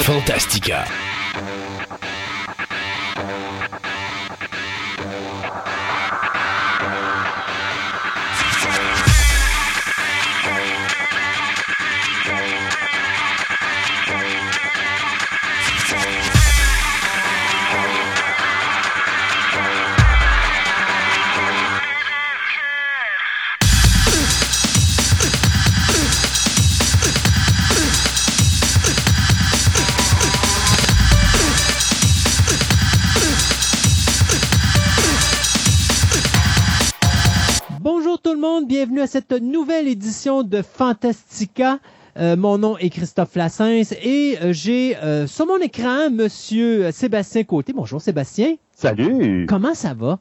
Fantastica. 0.00 0.86
Cette 39.12 39.32
nouvelle 39.32 39.88
édition 39.88 40.42
de 40.42 40.62
Fantastica. 40.62 41.80
Euh, 42.16 42.34
mon 42.34 42.56
nom 42.56 42.78
est 42.78 42.88
Christophe 42.88 43.34
Lassens 43.36 43.92
et 44.02 44.38
euh, 44.42 44.54
j'ai 44.54 44.96
euh, 44.96 45.26
sur 45.26 45.46
mon 45.46 45.58
écran 45.58 46.08
Monsieur 46.10 46.90
Sébastien 46.92 47.44
Côté. 47.44 47.74
Bonjour 47.74 48.00
Sébastien. 48.00 48.54
Salut! 48.74 49.44
Comment 49.46 49.74
ça 49.74 49.92
va? 49.92 50.18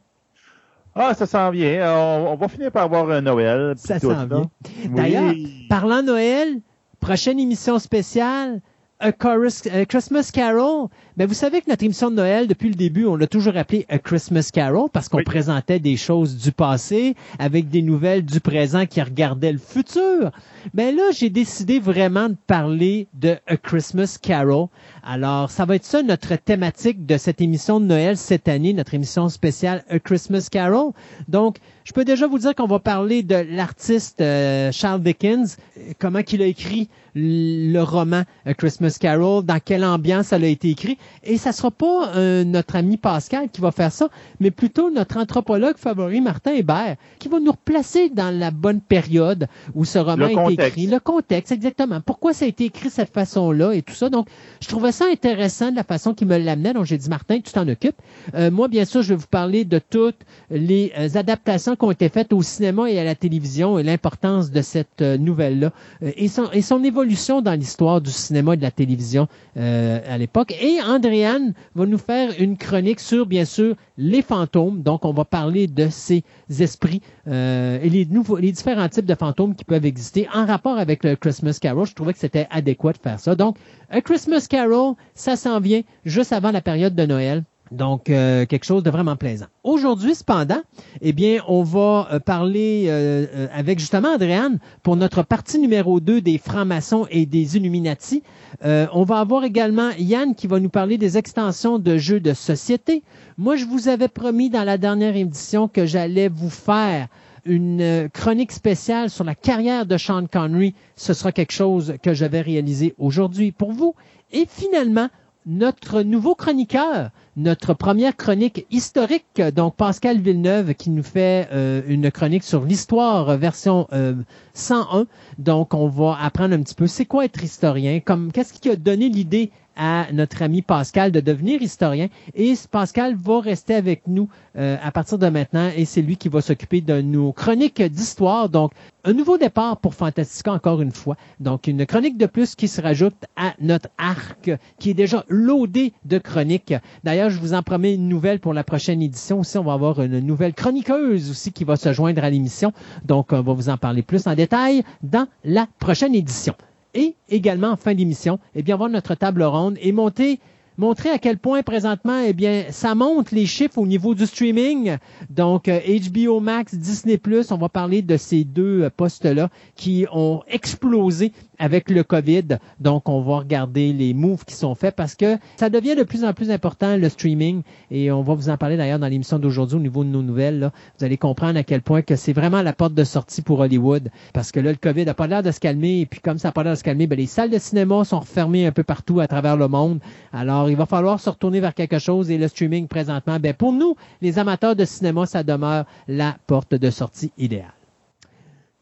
Ah, 0.93 1.13
ça 1.13 1.25
s'en 1.25 1.51
vient. 1.51 1.89
On, 1.97 2.33
on 2.33 2.35
va 2.35 2.49
finir 2.49 2.69
par 2.69 2.83
avoir 2.83 3.09
un 3.11 3.21
Noël. 3.21 3.75
Ça 3.77 3.97
s'en 3.97 4.25
vient. 4.25 4.49
D'ailleurs, 4.89 5.29
Oui. 5.31 5.67
parlant 5.69 6.03
Noël, 6.03 6.59
prochaine 6.99 7.39
émission 7.39 7.79
spéciale, 7.79 8.59
A 8.99 9.13
Chorus- 9.13 9.67
A 9.73 9.85
Christmas 9.85 10.31
Carol. 10.33 10.89
Ben, 11.17 11.27
vous 11.27 11.33
savez 11.33 11.59
que 11.61 11.70
notre 11.70 11.83
émission 11.83 12.09
de 12.09 12.15
Noël, 12.15 12.47
depuis 12.47 12.70
le 12.70 12.75
début, 12.75 13.05
on 13.05 13.17
l'a 13.17 13.27
toujours 13.27 13.57
appelé 13.57 13.85
A 13.90 13.99
Christmas 13.99 14.49
Carol 14.54 14.90
parce 14.93 15.09
qu'on 15.09 15.17
Oui. 15.17 15.23
présentait 15.26 15.79
des 15.79 15.98
choses 15.98 16.37
du 16.37 16.54
passé 16.54 17.15
avec 17.37 17.67
des 17.70 17.81
nouvelles 17.81 18.23
du 18.23 18.40
présent 18.40 18.85
qui 18.85 19.01
regardaient 19.01 19.51
le 19.51 19.57
futur. 19.57 20.32
Ben 20.73 20.95
là, 20.95 21.04
j'ai 21.12 21.29
décidé 21.29 21.79
vraiment 21.79 22.29
de 22.29 22.37
parler 22.48 23.07
de 23.13 23.35
A 23.48 23.57
Christmas 23.57 24.17
Carol. 24.21 24.67
Alors, 25.04 25.51
ça 25.51 25.65
va 25.65 25.76
être 25.76 25.84
ça 25.84 26.01
notre 26.01 26.35
thématique 26.37 27.05
de 27.05 27.17
cette 27.17 27.41
émission 27.41 27.82
de 27.82 27.85
Noël 27.85 28.15
cette 28.15 28.48
année, 28.48 28.71
notre 28.73 28.93
émission 28.93 29.27
spéciale 29.27 29.84
A 29.89 29.99
Christmas 29.99 30.48
Carol. 30.49 30.91
Donc, 31.27 31.57
je 31.84 31.91
peux 31.91 32.05
déjà 32.05 32.27
vous 32.27 32.37
dire 32.37 32.55
qu'on 32.55 32.67
va 32.67 32.79
parler 32.79 33.21
de 33.23 33.35
l'artiste 33.35 34.21
euh, 34.21 34.71
Charles 34.71 35.01
Dickens, 35.01 35.57
comment 35.99 36.21
qu'il 36.21 36.41
a 36.41 36.45
écrit 36.45 36.87
le 37.15 37.79
roman 37.82 38.21
A 38.45 38.54
Christmas 38.54 38.98
Carol, 38.99 39.43
dans 39.43 39.59
quelle 39.59 39.84
ambiance 39.84 40.27
ça 40.27 40.37
a 40.37 40.39
été 40.45 40.70
écrit. 40.70 40.98
Et 41.24 41.38
ça 41.38 41.52
sera 41.52 41.71
pas 41.71 42.10
euh, 42.16 42.44
notre 42.44 42.76
ami 42.76 42.98
Pascal 42.98 43.49
qui 43.49 43.62
va 43.62 43.71
faire 43.71 43.91
ça, 43.91 44.10
mais 44.40 44.52
plutôt 44.52 44.90
notre 44.90 45.18
anthropologue 45.18 45.77
favori 45.77 46.21
Martin 46.21 46.54
Hébert, 46.54 46.96
qui 47.20 47.27
va 47.27 47.40
nous 47.40 47.52
replacer 47.52 48.10
dans 48.10 48.35
la 48.38 48.52
bonne 48.52 48.82
période 48.82 49.48
où 49.76 49.85
ce 49.85 49.99
roman 49.99 50.26
a 50.26 50.52
été 50.52 50.68
écrit. 50.68 50.88
Le 50.88 50.99
contexte, 50.99 51.52
exactement. 51.52 52.02
Pourquoi 52.02 52.34
ça 52.34 52.46
a 52.46 52.48
été 52.48 52.66
écrit 52.66 52.90
de 52.90 52.94
cette 52.94 53.13
façon-là 53.13 53.74
et 53.74 53.82
tout 53.82 53.94
ça. 53.94 54.10
Donc, 54.10 54.27
je 54.62 54.68
trouvais 54.68 54.91
ça 54.91 55.05
intéressant 55.12 55.72
de 55.72 55.76
la 55.76 55.84
façon 55.84 56.13
qu'il 56.13 56.27
me 56.27 56.38
l'amenait. 56.38 56.74
Donc, 56.74 56.85
j'ai 56.85 56.98
dit, 56.98 57.10
Martin, 57.10 57.40
tu 57.40 57.52
t'en 57.52 57.68
occupes. 57.68 57.96
Euh, 58.35 58.52
moi, 58.52 58.68
bien 58.68 58.85
sûr, 58.85 59.02
je 59.02 59.10
vais 59.10 59.16
vous 59.16 59.27
parler 59.27 59.66
de 59.66 59.79
toutes 59.79 60.20
les 60.49 60.91
euh, 60.98 61.10
adaptations 61.16 61.76
qui 61.76 61.85
ont 61.85 61.91
été 61.91 62.10
faites 62.10 62.34
au 62.34 62.41
cinéma 62.41 62.90
et 62.90 62.99
à 62.99 63.04
la 63.04 63.16
télévision 63.16 63.79
et 63.79 63.84
l'importance 63.84 64.52
de 64.52 64.62
cette 64.62 65.02
euh, 65.02 65.18
nouvelle-là 65.18 65.72
euh, 66.03 66.12
et, 66.16 66.28
son, 66.28 66.50
et 66.52 66.62
son 66.62 66.84
évolution 66.84 67.41
dans 67.41 67.53
l'histoire 67.53 68.02
du 68.02 68.12
cinéma 68.12 68.53
et 68.53 68.57
de 68.57 68.62
la 68.62 68.72
télévision 68.72 69.28
euh, 69.57 70.00
à 70.07 70.18
l'époque. 70.18 70.53
Et 70.62 70.79
Andréane 70.91 71.53
va 71.73 71.85
nous 71.85 71.97
faire 71.97 72.34
une 72.38 72.57
chronique 72.57 73.00
sur, 73.00 73.25
bien 73.25 73.45
sûr, 73.45 73.75
les 73.97 74.22
fantômes. 74.22 74.84
Donc, 74.84 75.06
on 75.06 75.13
va 75.13 75.23
parler 75.23 75.67
de 75.67 75.88
ces 75.89 76.23
esprits 76.59 77.01
euh, 77.28 77.79
et 77.81 77.89
les, 77.89 78.05
différents 78.05 78.89
types 78.89 79.05
de 79.05 79.16
fantômes 79.16 79.55
qui 79.55 79.63
peuvent 79.63 79.85
exister 79.85 80.27
en 80.33 80.45
rapport 80.45 80.77
avec 80.77 81.03
le 81.03 81.16
Christmas 81.16 81.59
Carol. 81.61 81.88
Je 81.88 81.93
trouvais 81.93 82.13
que 82.13 82.19
c'était 82.19 82.47
adéquat 82.49 82.93
de 82.93 82.97
faire 82.97 83.19
ça. 83.19 83.35
Donc, 83.35 83.57
A 83.89 84.01
Christmas 84.01 84.47
Carol, 84.49 84.95
ça 85.13 85.35
s'en 85.35 85.59
vient 85.59 85.81
juste 86.03 86.33
avant 86.33 86.51
la 86.51 86.61
période 86.61 86.95
de 86.95 87.05
Noël. 87.05 87.43
Donc, 87.71 88.09
euh, 88.09 88.45
quelque 88.45 88.65
chose 88.65 88.83
de 88.83 88.89
vraiment 88.89 89.15
plaisant. 89.15 89.45
Aujourd'hui, 89.63 90.13
cependant, 90.13 90.61
eh 90.99 91.13
bien, 91.13 91.41
on 91.47 91.63
va 91.63 92.09
euh, 92.11 92.19
parler 92.19 92.87
euh, 92.87 93.25
euh, 93.33 93.47
avec 93.53 93.79
justement 93.79 94.09
Andréane 94.09 94.59
pour 94.83 94.97
notre 94.97 95.23
partie 95.23 95.57
numéro 95.57 96.01
2 96.01 96.19
des 96.19 96.37
francs-maçons 96.37 97.07
et 97.09 97.25
des 97.25 97.55
Illuminati. 97.55 98.23
Euh, 98.65 98.87
on 98.93 99.05
va 99.05 99.19
avoir 99.19 99.45
également 99.45 99.91
Yann 99.97 100.35
qui 100.35 100.47
va 100.47 100.59
nous 100.59 100.69
parler 100.69 100.97
des 100.97 101.17
extensions 101.17 101.79
de 101.79 101.97
jeux 101.97 102.19
de 102.19 102.33
société. 102.33 103.03
Moi, 103.37 103.55
je 103.55 103.63
vous 103.63 103.87
avais 103.87 104.09
promis 104.09 104.49
dans 104.49 104.65
la 104.65 104.77
dernière 104.77 105.15
édition 105.15 105.69
que 105.69 105.85
j'allais 105.85 106.27
vous 106.27 106.49
faire 106.49 107.07
une 107.45 107.81
euh, 107.81 108.07
chronique 108.09 108.51
spéciale 108.51 109.09
sur 109.09 109.23
la 109.23 109.33
carrière 109.33 109.85
de 109.85 109.97
Sean 109.97 110.27
Connery. 110.27 110.75
Ce 110.97 111.13
sera 111.13 111.31
quelque 111.31 111.53
chose 111.53 111.95
que 112.03 112.13
je 112.13 112.25
vais 112.25 112.41
réaliser 112.41 112.93
aujourd'hui 112.99 113.53
pour 113.53 113.71
vous. 113.71 113.95
Et 114.33 114.45
finalement, 114.47 115.07
notre 115.45 116.01
nouveau 116.01 116.35
chroniqueur, 116.35 117.09
notre 117.37 117.73
première 117.73 118.17
chronique 118.17 118.65
historique, 118.71 119.41
donc 119.55 119.75
Pascal 119.75 120.19
Villeneuve, 120.19 120.73
qui 120.73 120.89
nous 120.89 121.03
fait 121.03 121.47
euh, 121.51 121.81
une 121.87 122.11
chronique 122.11 122.43
sur 122.43 122.65
l'histoire 122.65 123.29
euh, 123.29 123.37
version 123.37 123.87
euh, 123.93 124.15
101. 124.53 125.07
Donc, 125.37 125.73
on 125.73 125.87
va 125.87 126.17
apprendre 126.21 126.53
un 126.55 126.61
petit 126.61 126.75
peu 126.75 126.87
c'est 126.87 127.05
quoi 127.05 127.25
être 127.25 127.43
historien, 127.43 127.99
comme 128.01 128.31
qu'est-ce 128.31 128.53
qui 128.53 128.69
a 128.69 128.75
donné 128.75 129.07
l'idée 129.07 129.51
à 129.83 130.05
notre 130.13 130.43
ami 130.43 130.61
Pascal 130.61 131.11
de 131.11 131.21
devenir 131.21 131.59
historien. 131.59 132.07
Et 132.35 132.53
Pascal 132.69 133.15
va 133.15 133.41
rester 133.41 133.73
avec 133.73 134.03
nous 134.05 134.29
euh, 134.55 134.77
à 134.79 134.91
partir 134.91 135.17
de 135.17 135.27
maintenant 135.27 135.71
et 135.75 135.85
c'est 135.85 136.03
lui 136.03 136.17
qui 136.17 136.29
va 136.29 136.39
s'occuper 136.41 136.81
de 136.81 137.01
nos 137.01 137.31
chroniques 137.31 137.81
d'histoire. 137.81 138.47
Donc, 138.47 138.73
un 139.05 139.13
nouveau 139.13 139.39
départ 139.39 139.77
pour 139.77 139.95
Fantastica 139.95 140.53
encore 140.53 140.83
une 140.83 140.91
fois. 140.91 141.17
Donc, 141.39 141.65
une 141.65 141.87
chronique 141.87 142.19
de 142.19 142.27
plus 142.27 142.53
qui 142.53 142.67
se 142.67 142.79
rajoute 142.79 143.15
à 143.35 143.55
notre 143.59 143.89
arc 143.97 144.51
qui 144.77 144.91
est 144.91 144.93
déjà 144.93 145.25
loadé 145.29 145.93
de 146.05 146.19
chroniques. 146.19 146.75
D'ailleurs, 147.03 147.31
je 147.31 147.39
vous 147.39 147.55
en 147.55 147.63
promets 147.63 147.95
une 147.95 148.07
nouvelle 148.07 148.39
pour 148.39 148.53
la 148.53 148.63
prochaine 148.63 149.01
édition 149.01 149.39
aussi. 149.39 149.57
On 149.57 149.63
va 149.63 149.73
avoir 149.73 149.99
une 149.99 150.19
nouvelle 150.19 150.53
chroniqueuse 150.53 151.31
aussi 151.31 151.51
qui 151.51 151.63
va 151.63 151.75
se 151.75 151.91
joindre 151.91 152.23
à 152.23 152.29
l'émission. 152.29 152.71
Donc, 153.03 153.29
on 153.31 153.41
va 153.41 153.53
vous 153.53 153.69
en 153.69 153.77
parler 153.77 154.03
plus 154.03 154.27
en 154.27 154.35
détail 154.35 154.83
dans 155.01 155.25
la 155.43 155.65
prochaine 155.79 156.13
édition. 156.13 156.53
Et 156.94 157.16
également, 157.29 157.69
en 157.69 157.78
fin 157.78 157.94
d'émission, 157.94 158.40
eh 158.56 158.63
bien, 158.63 158.78
on 158.79 158.90
notre 158.90 159.16
table 159.16 159.44
ronde 159.44 159.78
et 159.81 159.91
monter 159.91 160.40
montrer 160.77 161.09
à 161.09 161.19
quel 161.19 161.37
point 161.37 161.63
présentement, 161.63 162.19
eh 162.25 162.33
bien, 162.33 162.65
ça 162.69 162.95
monte 162.95 163.31
les 163.31 163.45
chiffres 163.45 163.77
au 163.77 163.85
niveau 163.85 164.15
du 164.15 164.25
streaming. 164.25 164.97
Donc, 165.29 165.67
euh, 165.67 165.79
HBO 165.79 166.39
Max, 166.39 166.75
Disney+, 166.75 167.19
on 167.51 167.57
va 167.57 167.69
parler 167.69 168.01
de 168.01 168.17
ces 168.17 168.43
deux 168.43 168.83
euh, 168.83 168.89
postes-là 168.89 169.49
qui 169.75 170.05
ont 170.11 170.41
explosé 170.47 171.33
avec 171.59 171.89
le 171.89 172.03
COVID. 172.03 172.57
Donc, 172.79 173.07
on 173.07 173.21
va 173.21 173.37
regarder 173.39 173.93
les 173.93 174.13
moves 174.13 174.45
qui 174.45 174.55
sont 174.55 174.73
faits 174.73 174.95
parce 174.95 175.15
que 175.15 175.37
ça 175.57 175.69
devient 175.69 175.95
de 175.95 176.03
plus 176.03 176.23
en 176.25 176.33
plus 176.33 176.49
important, 176.49 176.97
le 176.97 177.09
streaming. 177.09 177.61
Et 177.91 178.11
on 178.11 178.23
va 178.23 178.33
vous 178.33 178.49
en 178.49 178.57
parler 178.57 178.77
d'ailleurs 178.77 178.99
dans 178.99 179.07
l'émission 179.07 179.37
d'aujourd'hui 179.37 179.77
au 179.77 179.81
niveau 179.81 180.03
de 180.03 180.09
nos 180.09 180.23
nouvelles. 180.23 180.59
là. 180.59 180.71
Vous 180.97 181.05
allez 181.05 181.17
comprendre 181.17 181.59
à 181.59 181.63
quel 181.63 181.81
point 181.81 182.01
que 182.01 182.15
c'est 182.15 182.33
vraiment 182.33 182.61
la 182.61 182.73
porte 182.73 182.93
de 182.93 183.03
sortie 183.03 183.41
pour 183.41 183.59
Hollywood. 183.59 184.09
Parce 184.33 184.51
que 184.51 184.59
là, 184.59 184.71
le 184.71 184.77
COVID 184.77 185.05
n'a 185.05 185.13
pas 185.13 185.27
l'air 185.27 185.43
de 185.43 185.51
se 185.51 185.59
calmer. 185.59 186.01
Et 186.01 186.05
puis, 186.05 186.19
comme 186.19 186.37
ça 186.37 186.47
n'a 186.47 186.51
pas 186.53 186.63
l'air 186.63 186.73
de 186.73 186.77
se 186.77 186.83
calmer, 186.83 187.05
ben, 187.07 187.17
les 187.17 187.27
salles 187.27 187.51
de 187.51 187.59
cinéma 187.59 188.03
sont 188.03 188.19
refermées 188.19 188.65
un 188.65 188.71
peu 188.71 188.83
partout 188.83 189.19
à 189.19 189.27
travers 189.27 189.57
le 189.57 189.67
monde. 189.67 189.99
Alors, 190.33 190.60
il 190.69 190.75
va 190.75 190.85
falloir 190.85 191.19
se 191.19 191.29
retourner 191.29 191.59
vers 191.59 191.73
quelque 191.73 191.99
chose. 191.99 192.29
Et 192.31 192.38
le 192.38 192.47
streaming, 192.47 192.88
présentement, 192.88 193.39
ben, 193.39 193.53
pour 193.53 193.73
nous, 193.73 193.95
les 194.22 194.39
amateurs 194.39 194.75
de 194.75 194.85
cinéma, 194.85 195.25
ça 195.25 195.44
demeure 195.44 195.85
la 196.07 196.35
porte 196.47 196.75
de 196.75 196.89
sortie 196.89 197.31
idéale. 197.38 197.73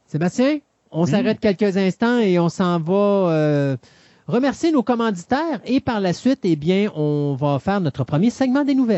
Sébastien, 0.08 0.60
on 0.92 1.06
s'arrête 1.06 1.40
quelques 1.40 1.78
instants 1.78 2.18
et 2.20 2.40
on 2.40 2.50
s'en 2.50 2.80
va 2.80 2.94
euh, 2.94 3.78
remercier 4.28 4.72
nos 4.72 4.84
commanditaires. 4.84 5.62
Et 5.66 5.80
par 5.80 6.00
la 6.00 6.14
suite, 6.14 6.40
eh 6.44 6.56
bien, 6.56 6.90
on 6.96 7.36
va 7.40 7.60
faire 7.60 7.80
notre 7.80 8.04
premier 8.04 8.32
segment 8.32 8.64
des 8.64 8.76
nouvelles. 8.76 8.98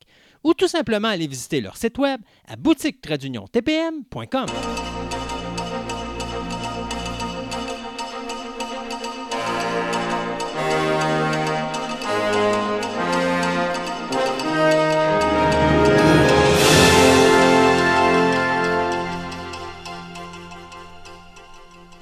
ou 0.43 0.53
tout 0.53 0.67
simplement 0.67 1.09
aller 1.09 1.27
visiter 1.27 1.61
leur 1.61 1.77
site 1.77 1.97
web 1.97 2.21
à 2.47 2.55
boutique-tpm.com. 2.55 4.45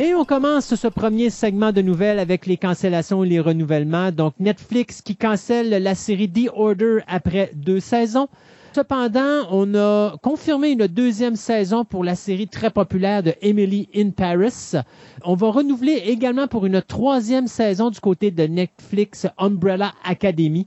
Et 0.02 0.16
on 0.16 0.24
commence 0.24 0.76
ce 0.76 0.88
premier 0.88 1.30
segment 1.30 1.74
de 1.74 1.82
nouvelles 1.82 2.20
avec 2.20 2.46
les 2.46 2.56
cancellations 2.56 3.26
et 3.26 3.28
les 3.28 3.42
renouvellements. 3.42 4.14
Donc 4.14 4.34
Netflix 4.40 5.02
qui 5.02 5.18
cancelle 5.18 5.72
la 5.72 5.94
série 5.94 6.32
The 6.32 6.50
Order 6.56 7.00
après 7.06 7.52
deux 7.54 7.82
saisons. 7.82 8.30
Cependant, 8.74 9.46
on 9.52 9.76
a 9.76 10.16
confirmé 10.22 10.70
une 10.70 10.88
deuxième 10.88 11.36
saison 11.36 11.84
pour 11.84 12.06
la 12.06 12.16
série 12.16 12.48
très 12.48 12.70
populaire 12.70 13.24
de 13.24 13.34
Emily 13.42 13.90
in 13.94 14.12
Paris. 14.12 14.72
On 15.26 15.36
va 15.36 15.50
renouveler 15.50 16.02
également 16.06 16.48
pour 16.48 16.66
une 16.66 16.82
troisième 16.82 17.48
saison 17.48 17.90
du 17.90 18.00
côté 18.00 18.32
de 18.32 18.44
Netflix 18.44 19.28
Umbrella 19.38 19.92
Academy. 20.06 20.66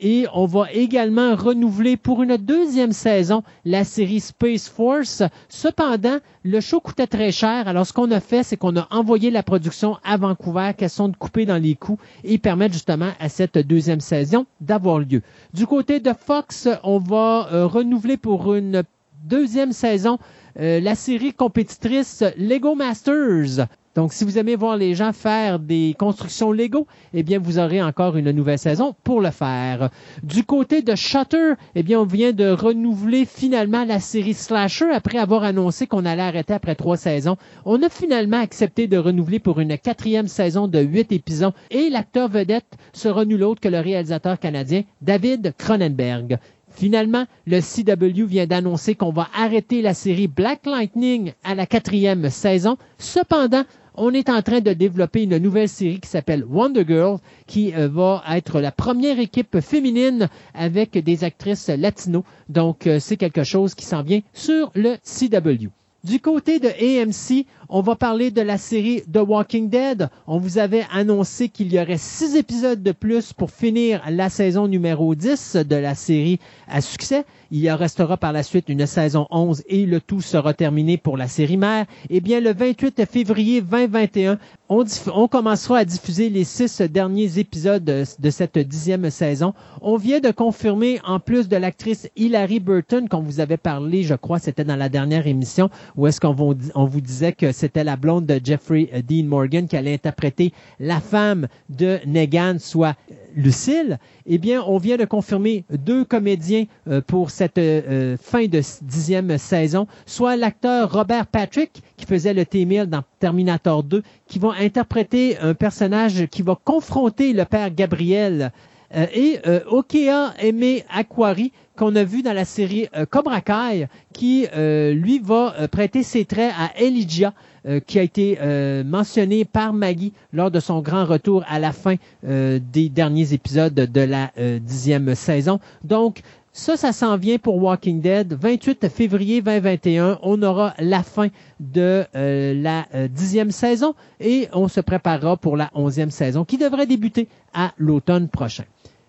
Et 0.00 0.26
on 0.34 0.46
va 0.46 0.70
également 0.72 1.34
renouveler 1.36 1.96
pour 1.96 2.22
une 2.22 2.36
deuxième 2.36 2.92
saison 2.92 3.42
la 3.64 3.84
série 3.84 4.20
Space 4.20 4.68
Force. 4.68 5.22
Cependant, 5.48 6.18
le 6.42 6.60
show 6.60 6.80
coûtait 6.80 7.06
très 7.06 7.32
cher. 7.32 7.68
Alors, 7.68 7.86
ce 7.86 7.92
qu'on 7.92 8.10
a 8.10 8.20
fait, 8.20 8.42
c'est 8.42 8.56
qu'on 8.56 8.76
a 8.76 8.86
envoyé 8.90 9.30
la 9.30 9.42
production 9.42 9.96
à 10.04 10.16
Vancouver, 10.16 10.72
qu'elles 10.76 10.90
sont 10.90 11.12
coupées 11.12 11.46
dans 11.46 11.62
les 11.62 11.74
coûts 11.74 11.98
et 12.24 12.38
permettre 12.38 12.74
justement 12.74 13.10
à 13.20 13.28
cette 13.28 13.58
deuxième 13.58 14.00
saison 14.00 14.46
d'avoir 14.60 14.98
lieu. 14.98 15.22
Du 15.52 15.66
côté 15.66 16.00
de 16.00 16.12
Fox, 16.12 16.68
on 16.82 16.98
va 16.98 17.48
euh, 17.52 17.66
renouveler 17.66 18.16
pour 18.16 18.54
une 18.54 18.82
deuxième 19.24 19.72
saison 19.72 20.18
euh, 20.60 20.80
la 20.80 20.94
série 20.94 21.32
compétitrice 21.32 22.22
Lego 22.36 22.74
Masters. 22.74 23.66
Donc, 23.94 24.12
si 24.12 24.24
vous 24.24 24.38
aimez 24.38 24.56
voir 24.56 24.76
les 24.76 24.94
gens 24.94 25.12
faire 25.12 25.60
des 25.60 25.94
constructions 25.98 26.50
Lego, 26.50 26.86
eh 27.12 27.22
bien, 27.22 27.38
vous 27.38 27.58
aurez 27.58 27.80
encore 27.80 28.16
une 28.16 28.32
nouvelle 28.32 28.58
saison 28.58 28.94
pour 29.04 29.20
le 29.20 29.30
faire. 29.30 29.90
Du 30.22 30.44
côté 30.44 30.82
de 30.82 30.94
Shutter, 30.96 31.52
eh 31.76 31.82
bien, 31.84 32.00
on 32.00 32.04
vient 32.04 32.32
de 32.32 32.48
renouveler 32.48 33.24
finalement 33.24 33.84
la 33.84 34.00
série 34.00 34.34
Slasher 34.34 34.90
après 34.92 35.18
avoir 35.18 35.44
annoncé 35.44 35.86
qu'on 35.86 36.04
allait 36.04 36.22
arrêter 36.22 36.54
après 36.54 36.74
trois 36.74 36.96
saisons. 36.96 37.36
On 37.64 37.82
a 37.82 37.88
finalement 37.88 38.40
accepté 38.40 38.88
de 38.88 38.96
renouveler 38.96 39.38
pour 39.38 39.60
une 39.60 39.78
quatrième 39.78 40.28
saison 40.28 40.66
de 40.66 40.80
huit 40.80 41.12
épisodes 41.12 41.54
et 41.70 41.88
l'acteur 41.88 42.28
vedette 42.28 42.76
sera 42.92 43.24
nul 43.24 43.44
autre 43.44 43.60
que 43.60 43.68
le 43.68 43.78
réalisateur 43.80 44.38
canadien 44.40 44.82
David 45.02 45.54
Cronenberg. 45.56 46.38
Finalement, 46.74 47.26
le 47.46 47.60
CW 47.60 48.24
vient 48.26 48.46
d'annoncer 48.46 48.96
qu'on 48.96 49.12
va 49.12 49.28
arrêter 49.32 49.80
la 49.80 49.94
série 49.94 50.26
Black 50.26 50.66
Lightning 50.66 51.32
à 51.44 51.54
la 51.54 51.66
quatrième 51.66 52.30
saison. 52.30 52.76
Cependant, 52.98 53.62
on 53.96 54.12
est 54.12 54.28
en 54.28 54.42
train 54.42 54.60
de 54.60 54.72
développer 54.72 55.22
une 55.22 55.38
nouvelle 55.38 55.68
série 55.68 56.00
qui 56.00 56.08
s'appelle 56.08 56.44
Wonder 56.44 56.84
Girl, 56.86 57.18
qui 57.46 57.74
euh, 57.74 57.88
va 57.88 58.22
être 58.30 58.60
la 58.60 58.72
première 58.72 59.18
équipe 59.18 59.60
féminine 59.60 60.28
avec 60.54 60.98
des 60.98 61.24
actrices 61.24 61.68
latino. 61.68 62.24
Donc, 62.48 62.86
euh, 62.86 62.98
c'est 62.98 63.16
quelque 63.16 63.44
chose 63.44 63.74
qui 63.74 63.84
s'en 63.84 64.02
vient 64.02 64.20
sur 64.32 64.70
le 64.74 64.96
CW. 65.04 65.68
Du 66.04 66.20
côté 66.20 66.58
de 66.58 66.68
AMC, 66.68 67.46
on 67.76 67.80
va 67.80 67.96
parler 67.96 68.30
de 68.30 68.40
la 68.40 68.56
série 68.56 69.02
The 69.12 69.18
Walking 69.18 69.68
Dead. 69.68 70.08
On 70.28 70.38
vous 70.38 70.58
avait 70.58 70.84
annoncé 70.92 71.48
qu'il 71.48 71.72
y 71.72 71.80
aurait 71.80 71.98
six 71.98 72.36
épisodes 72.36 72.80
de 72.80 72.92
plus 72.92 73.32
pour 73.32 73.50
finir 73.50 74.00
la 74.08 74.30
saison 74.30 74.68
numéro 74.68 75.16
10 75.16 75.56
de 75.56 75.74
la 75.74 75.96
série 75.96 76.38
à 76.68 76.80
succès. 76.80 77.24
Il 77.50 77.58
y 77.58 77.70
restera 77.70 78.16
par 78.16 78.32
la 78.32 78.44
suite 78.44 78.68
une 78.68 78.86
saison 78.86 79.26
11 79.30 79.64
et 79.68 79.86
le 79.86 80.00
tout 80.00 80.20
sera 80.20 80.54
terminé 80.54 80.98
pour 80.98 81.16
la 81.16 81.26
série 81.26 81.56
mère. 81.56 81.86
Eh 82.10 82.20
bien, 82.20 82.38
le 82.38 82.52
28 82.52 83.06
février 83.06 83.60
2021, 83.60 84.38
on, 84.68 85.28
commencera 85.28 85.78
à 85.78 85.84
diffuser 85.84 86.30
les 86.30 86.44
six 86.44 86.80
derniers 86.82 87.38
épisodes 87.38 87.84
de, 87.84 88.30
cette 88.30 88.58
dixième 88.58 89.10
saison. 89.10 89.52
On 89.82 89.96
vient 89.96 90.20
de 90.20 90.30
confirmer, 90.30 91.00
en 91.04 91.20
plus 91.20 91.48
de 91.48 91.56
l'actrice 91.56 92.08
Hilary 92.16 92.60
Burton, 92.60 93.08
qu'on 93.08 93.20
vous 93.20 93.40
avait 93.40 93.56
parlé, 93.56 94.02
je 94.04 94.14
crois, 94.14 94.38
c'était 94.38 94.64
dans 94.64 94.76
la 94.76 94.88
dernière 94.88 95.26
émission, 95.26 95.70
où 95.96 96.06
est-ce 96.06 96.20
qu'on 96.20 96.32
vous, 96.32 96.54
on 96.74 96.86
vous 96.86 97.00
disait 97.00 97.32
que 97.32 97.52
c'était 97.64 97.82
la 97.82 97.96
blonde 97.96 98.26
de 98.26 98.38
Jeffrey 98.44 98.90
Dean 99.08 99.24
Morgan 99.24 99.66
qui 99.66 99.74
allait 99.74 99.94
interpréter 99.94 100.52
la 100.80 101.00
femme 101.00 101.48
de 101.70 101.98
Negan, 102.04 102.56
soit 102.58 102.94
Lucille, 103.34 103.98
eh 104.26 104.36
bien, 104.36 104.62
on 104.66 104.76
vient 104.76 104.98
de 104.98 105.06
confirmer 105.06 105.64
deux 105.70 106.04
comédiens 106.04 106.66
euh, 106.88 107.00
pour 107.00 107.30
cette 107.30 107.56
euh, 107.56 108.18
fin 108.20 108.44
de 108.44 108.60
dixième 108.82 109.38
saison, 109.38 109.86
soit 110.04 110.36
l'acteur 110.36 110.92
Robert 110.92 111.26
Patrick, 111.26 111.82
qui 111.96 112.04
faisait 112.04 112.34
le 112.34 112.44
T-1000 112.44 112.84
dans 112.84 113.02
Terminator 113.18 113.82
2, 113.82 114.02
qui 114.26 114.38
va 114.38 114.52
interpréter 114.60 115.38
un 115.38 115.54
personnage 115.54 116.26
qui 116.26 116.42
va 116.42 116.58
confronter 116.62 117.32
le 117.32 117.46
père 117.46 117.74
Gabriel, 117.74 118.52
euh, 118.94 119.06
et 119.14 119.40
Okea 119.66 120.34
Aime 120.38 120.82
Aquari, 120.94 121.50
qu'on 121.76 121.96
a 121.96 122.04
vu 122.04 122.22
dans 122.22 122.34
la 122.34 122.44
série 122.44 122.88
Cobra 123.10 123.40
Kai, 123.40 123.88
qui, 124.12 124.46
lui, 124.54 125.18
va 125.18 125.66
prêter 125.66 126.04
ses 126.04 126.24
traits 126.24 126.52
à 126.56 126.70
Elijah, 126.80 127.32
euh, 127.66 127.80
qui 127.80 127.98
a 127.98 128.02
été 128.02 128.36
euh, 128.42 128.84
mentionné 128.84 129.46
par 129.46 129.72
Maggie 129.72 130.12
lors 130.34 130.50
de 130.50 130.60
son 130.60 130.80
grand 130.80 131.06
retour 131.06 131.44
à 131.48 131.58
la 131.58 131.72
fin 131.72 131.94
euh, 132.26 132.58
des 132.72 132.90
derniers 132.90 133.32
épisodes 133.32 133.72
de 133.74 134.00
la 134.00 134.30
dixième 134.60 135.14
saison. 135.14 135.60
Donc, 135.82 136.20
ça, 136.52 136.76
ça 136.76 136.92
s'en 136.92 137.16
vient 137.16 137.38
pour 137.38 137.56
Walking 137.56 138.00
Dead. 138.02 138.34
28 138.38 138.88
février 138.88 139.40
2021, 139.40 140.18
on 140.22 140.42
aura 140.42 140.74
la 140.78 141.02
fin 141.02 141.28
de 141.58 142.04
la 142.14 142.86
dixième 143.08 143.50
saison 143.50 143.94
et 144.20 144.48
on 144.52 144.68
se 144.68 144.80
préparera 144.80 145.36
pour 145.36 145.56
la 145.56 145.70
onzième 145.74 146.10
saison 146.10 146.44
qui 146.44 146.58
devrait 146.58 146.86
débuter 146.86 147.28
à 147.54 147.72
l'automne 147.78 148.28
prochain. 148.28 148.64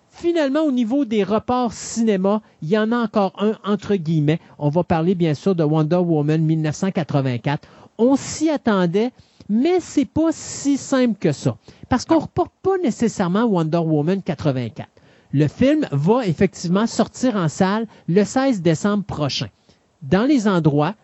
Finalement, 0.10 0.62
au 0.62 0.72
niveau 0.72 1.04
des 1.04 1.24
reports 1.26 1.74
cinéma, 1.74 2.42
il 2.62 2.70
y 2.70 2.78
en 2.78 2.94
a 2.94 2.98
encore 2.98 3.34
un 3.38 3.58
entre 3.70 3.96
guillemets. 3.96 4.40
On 4.58 4.70
va 4.70 4.86
parler 4.86 5.14
bien 5.14 5.34
sûr 5.34 5.56
de 5.56 5.64
Wonder 5.66 5.98
Woman 5.98 6.42
1984 6.42 7.68
on 7.98 8.16
s'y 8.16 8.50
attendait, 8.50 9.12
mais 9.50 9.80
c'est 9.80 10.06
pas 10.06 10.32
si 10.32 10.78
simple 10.78 11.18
que 11.20 11.32
ça. 11.32 11.58
Parce 11.90 12.06
qu'on 12.06 12.16
ne 12.16 12.22
reporte 12.22 12.54
pas 12.62 12.78
nécessairement 12.78 13.46
Wonder 13.46 13.78
Woman 13.78 14.22
84. 14.22 14.90
Le 15.32 15.48
film 15.48 15.88
va 15.92 16.26
effectivement 16.26 16.88
sortir 16.88 17.36
en 17.36 17.48
salle 17.50 17.88
le 18.08 18.24
16 18.24 18.62
décembre 18.62 19.04
prochain. 19.04 19.48
Dans 20.02 20.26
les 20.26 20.48
endroits, 20.48 20.96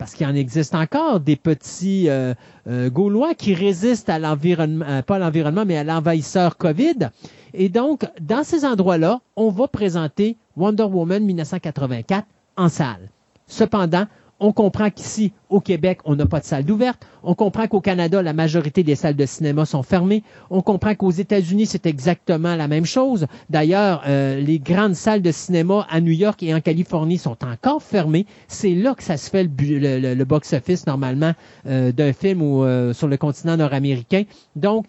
parce 0.00 0.14
qu'il 0.14 0.26
en 0.26 0.34
existe 0.34 0.74
encore 0.74 1.20
des 1.20 1.36
petits 1.36 2.08
euh, 2.08 2.34
euh, 2.68 2.88
Gaulois 2.88 3.34
qui 3.34 3.54
résistent 3.54 4.08
à 4.08 4.18
l'environnement, 4.18 4.86
euh, 4.88 5.02
pas 5.02 5.16
à 5.16 5.18
l'environnement, 5.18 5.64
mais 5.66 5.76
à 5.76 5.84
l'envahisseur 5.84 6.56
COVID. 6.56 7.10
Et 7.52 7.68
donc, 7.68 8.06
dans 8.20 8.42
ces 8.42 8.64
endroits-là, 8.64 9.20
on 9.36 9.50
va 9.50 9.68
présenter 9.68 10.38
Wonder 10.56 10.84
Woman 10.84 11.22
1984 11.24 12.26
en 12.56 12.68
salle. 12.68 13.10
Cependant, 13.46 14.06
on 14.40 14.52
comprend 14.52 14.90
qu'ici, 14.90 15.32
au 15.50 15.60
Québec, 15.60 15.98
on 16.06 16.16
n'a 16.16 16.24
pas 16.24 16.40
de 16.40 16.44
salle 16.44 16.64
d'ouverte. 16.64 17.06
On 17.22 17.34
comprend 17.34 17.68
qu'au 17.68 17.82
Canada, 17.82 18.22
la 18.22 18.32
majorité 18.32 18.82
des 18.82 18.94
salles 18.94 19.14
de 19.14 19.26
cinéma 19.26 19.66
sont 19.66 19.82
fermées. 19.82 20.22
On 20.48 20.62
comprend 20.62 20.94
qu'aux 20.94 21.10
États-Unis, 21.10 21.66
c'est 21.66 21.84
exactement 21.84 22.56
la 22.56 22.66
même 22.66 22.86
chose. 22.86 23.26
D'ailleurs, 23.50 24.02
euh, 24.06 24.40
les 24.40 24.58
grandes 24.58 24.94
salles 24.94 25.20
de 25.20 25.30
cinéma 25.30 25.86
à 25.90 26.00
New 26.00 26.12
York 26.12 26.42
et 26.42 26.54
en 26.54 26.60
Californie 26.60 27.18
sont 27.18 27.36
encore 27.44 27.82
fermées. 27.82 28.24
C'est 28.48 28.74
là 28.74 28.94
que 28.94 29.02
ça 29.02 29.18
se 29.18 29.28
fait 29.28 29.44
le, 29.44 30.24
box-office 30.24 30.86
normalement 30.86 31.32
euh, 31.66 31.92
d'un 31.92 32.12
film 32.14 32.40
ou 32.40 32.64
euh, 32.64 32.94
sur 32.94 33.08
le 33.08 33.18
continent 33.18 33.58
nord-américain. 33.58 34.22
Donc, 34.56 34.86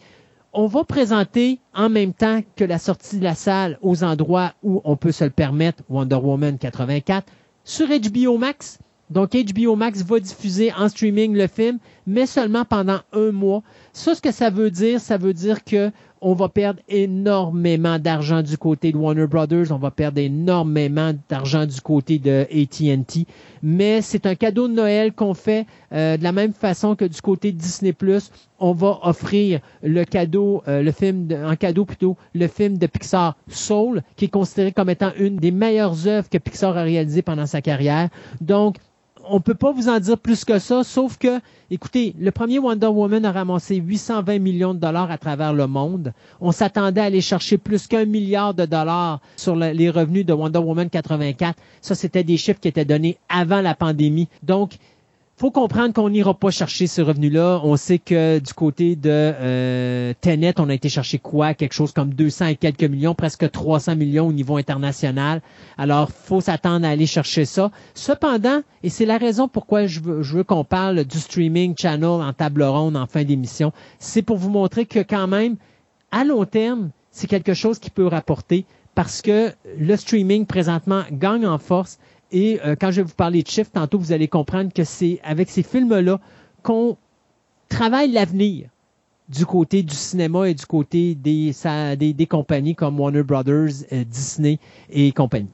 on 0.53 0.67
va 0.67 0.84
présenter 0.84 1.60
en 1.74 1.89
même 1.89 2.13
temps 2.13 2.41
que 2.55 2.63
la 2.63 2.77
sortie 2.77 3.17
de 3.17 3.24
la 3.24 3.36
salle 3.36 3.77
aux 3.81 4.03
endroits 4.03 4.53
où 4.63 4.81
on 4.86 4.96
peut 4.96 5.12
se 5.12 5.24
le 5.24 5.29
permettre, 5.29 5.84
Wonder 5.89 6.15
Woman 6.15 6.58
84, 6.58 7.25
sur 7.63 7.88
HBO 7.88 8.38
Max, 8.38 8.79
donc, 9.11 9.31
HBO 9.33 9.75
Max 9.75 10.03
va 10.03 10.21
diffuser 10.21 10.71
en 10.71 10.87
streaming 10.87 11.35
le 11.35 11.47
film, 11.47 11.79
mais 12.07 12.25
seulement 12.25 12.63
pendant 12.63 12.99
un 13.11 13.31
mois. 13.31 13.61
Ça, 13.91 14.15
ce 14.15 14.21
que 14.21 14.31
ça 14.31 14.49
veut 14.49 14.71
dire, 14.71 15.01
ça 15.01 15.17
veut 15.17 15.33
dire 15.33 15.65
que 15.65 15.91
on 16.21 16.33
va 16.33 16.49
perdre 16.49 16.79
énormément 16.87 17.97
d'argent 17.97 18.43
du 18.43 18.57
côté 18.57 18.91
de 18.91 18.97
Warner 18.97 19.25
Brothers, 19.25 19.71
on 19.71 19.77
va 19.77 19.89
perdre 19.89 20.19
énormément 20.19 21.13
d'argent 21.27 21.65
du 21.65 21.81
côté 21.81 22.19
de 22.19 22.45
AT&T, 22.51 23.25
mais 23.63 24.01
c'est 24.01 24.27
un 24.27 24.35
cadeau 24.35 24.67
de 24.67 24.73
Noël 24.73 25.13
qu'on 25.13 25.33
fait 25.33 25.65
euh, 25.91 26.17
de 26.17 26.23
la 26.23 26.31
même 26.31 26.53
façon 26.53 26.95
que 26.95 27.05
du 27.05 27.19
côté 27.21 27.51
de 27.51 27.57
Disney+, 27.57 27.95
on 28.59 28.73
va 28.73 28.99
offrir 29.01 29.61
le 29.81 30.03
cadeau, 30.05 30.61
euh, 30.67 30.83
le 30.83 30.91
film, 30.91 31.25
de, 31.25 31.35
en 31.35 31.55
cadeau 31.55 31.85
plutôt, 31.85 32.15
le 32.35 32.47
film 32.47 32.77
de 32.77 32.85
Pixar 32.85 33.35
Soul, 33.47 34.03
qui 34.15 34.25
est 34.25 34.29
considéré 34.29 34.71
comme 34.71 34.91
étant 34.91 35.11
une 35.17 35.37
des 35.37 35.51
meilleures 35.51 36.07
œuvres 36.07 36.29
que 36.29 36.37
Pixar 36.37 36.77
a 36.77 36.83
réalisées 36.83 37.23
pendant 37.23 37.47
sa 37.47 37.61
carrière. 37.61 38.09
Donc, 38.41 38.75
on 39.29 39.39
peut 39.39 39.53
pas 39.53 39.71
vous 39.71 39.89
en 39.89 39.99
dire 39.99 40.17
plus 40.17 40.43
que 40.45 40.59
ça, 40.59 40.83
sauf 40.83 41.17
que, 41.17 41.39
écoutez, 41.69 42.13
le 42.19 42.31
premier 42.31 42.59
Wonder 42.59 42.87
Woman 42.87 43.25
a 43.25 43.31
ramassé 43.31 43.75
820 43.75 44.39
millions 44.39 44.73
de 44.73 44.79
dollars 44.79 45.11
à 45.11 45.17
travers 45.17 45.53
le 45.53 45.67
monde. 45.67 46.13
On 46.39 46.51
s'attendait 46.51 47.01
à 47.01 47.05
aller 47.05 47.21
chercher 47.21 47.57
plus 47.57 47.87
qu'un 47.87 48.05
milliard 48.05 48.53
de 48.53 48.65
dollars 48.65 49.19
sur 49.37 49.55
le- 49.55 49.71
les 49.71 49.89
revenus 49.89 50.25
de 50.25 50.33
Wonder 50.33 50.59
Woman 50.59 50.89
84. 50.89 51.57
Ça, 51.81 51.95
c'était 51.95 52.23
des 52.23 52.37
chiffres 52.37 52.59
qui 52.59 52.67
étaient 52.67 52.85
donnés 52.85 53.17
avant 53.29 53.61
la 53.61 53.75
pandémie. 53.75 54.27
Donc, 54.43 54.73
faut 55.41 55.50
comprendre 55.50 55.91
qu'on 55.91 56.12
n'ira 56.12 56.36
pas 56.36 56.51
chercher 56.51 56.86
ce 56.86 57.01
revenu-là. 57.01 57.62
On 57.63 57.75
sait 57.75 57.98
que 57.98 58.38
du 58.38 58.53
côté 58.53 58.95
de 58.95 59.10
euh, 59.10 60.13
Tenet, 60.21 60.53
on 60.60 60.69
a 60.69 60.74
été 60.75 60.88
chercher 60.88 61.17
quoi? 61.17 61.55
Quelque 61.55 61.74
chose 61.74 61.93
comme 61.93 62.13
200 62.13 62.45
et 62.45 62.55
quelques 62.57 62.83
millions, 62.83 63.15
presque 63.15 63.50
300 63.50 63.95
millions 63.95 64.27
au 64.27 64.33
niveau 64.33 64.57
international. 64.57 65.41
Alors, 65.79 66.12
faut 66.12 66.41
s'attendre 66.41 66.86
à 66.86 66.89
aller 66.89 67.07
chercher 67.07 67.45
ça. 67.45 67.71
Cependant, 67.95 68.62
et 68.83 68.89
c'est 68.89 69.07
la 69.07 69.17
raison 69.17 69.48
pourquoi 69.48 69.88
je 69.88 70.00
veux, 70.00 70.21
je 70.21 70.38
veux 70.38 70.43
qu'on 70.43 70.63
parle 70.63 71.05
du 71.05 71.17
streaming 71.17 71.74
channel 71.75 72.21
en 72.21 72.33
table 72.33 72.62
ronde 72.62 72.95
en 72.95 73.07
fin 73.07 73.24
d'émission, 73.24 73.74
c'est 73.98 74.21
pour 74.21 74.38
vous 74.38 74.51
montrer 74.51 74.86
que 74.86 75.00
quand 75.00 75.25
même, 75.25 75.55
à 76.12 76.24
long 76.24 76.45
terme, 76.45 76.91
c'est 77.10 77.25
quelque 77.25 77.55
chose 77.55 77.79
qui 77.79 77.89
peut 77.89 78.05
rapporter 78.05 78.67
parce 78.93 79.24
que 79.24 79.51
le 79.79 79.95
streaming 79.95 80.45
présentement 80.45 81.01
gagne 81.12 81.48
en 81.48 81.57
force 81.57 81.98
et 82.31 82.59
euh, 82.65 82.75
quand 82.79 82.91
je 82.91 82.97
vais 83.01 83.07
vous 83.07 83.15
parler 83.15 83.43
de 83.43 83.47
chiffres, 83.47 83.71
tantôt 83.73 83.97
vous 84.00 84.11
allez 84.11 84.27
comprendre 84.27 84.71
que 84.73 84.83
c'est 84.83 85.19
avec 85.23 85.50
ces 85.50 85.63
films-là 85.63 86.19
qu'on 86.63 86.97
travaille 87.69 88.11
l'avenir 88.11 88.69
du 89.29 89.45
côté 89.45 89.81
du 89.83 89.95
cinéma 89.95 90.50
et 90.50 90.53
du 90.53 90.65
côté 90.65 91.15
des, 91.15 91.53
ça- 91.53 91.95
des, 91.95 92.11
des 92.13 92.25
compagnies 92.27 92.75
comme 92.75 93.00
Warner 93.00 93.23
Brothers, 93.23 93.85
euh, 93.93 94.03
Disney 94.03 94.59
et 94.89 95.11
compagnie. 95.13 95.47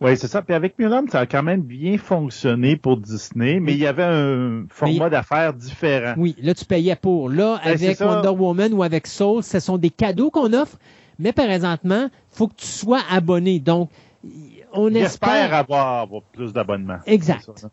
Oui, 0.00 0.16
c'est 0.16 0.26
ça. 0.26 0.42
Puis 0.42 0.52
avec 0.52 0.76
Mulan, 0.80 1.04
ça 1.08 1.20
a 1.20 1.26
quand 1.26 1.44
même 1.44 1.62
bien 1.62 1.96
fonctionné 1.96 2.76
pour 2.76 2.96
Disney, 2.96 3.60
mais 3.60 3.70
Oui. 3.72 3.78
il 3.78 3.82
y 3.82 3.86
avait 3.86 4.02
un 4.02 4.64
format 4.68 5.08
d'affaires 5.08 5.54
différent. 5.54 6.14
Oui, 6.16 6.34
là 6.42 6.54
tu 6.54 6.64
payais 6.64 6.96
pour. 6.96 7.28
Là, 7.28 7.60
Ben, 7.64 7.70
avec. 7.74 8.00
Wonder 8.00 8.30
Woman 8.30 8.72
ou 8.74 8.82
avec 8.82 9.06
Soul, 9.06 9.44
ce 9.44 9.60
sont 9.60 9.78
des 9.78 9.90
cadeaux 9.90 10.30
qu'on 10.30 10.52
offre, 10.54 10.76
mais 11.20 11.32
présentement, 11.32 12.08
faut 12.30 12.48
que 12.48 12.56
tu 12.56 12.66
sois 12.66 13.02
abonné. 13.12 13.60
Donc, 13.60 13.90
on 14.72 14.90
J'espère 14.90 15.34
espère. 15.34 15.54
avoir, 15.54 16.02
avoir 16.02 16.22
plus 16.22 16.52
d'abonnements. 16.52 16.98
Exact. 17.06 17.50
Ça, 17.56 17.66
hein. 17.66 17.70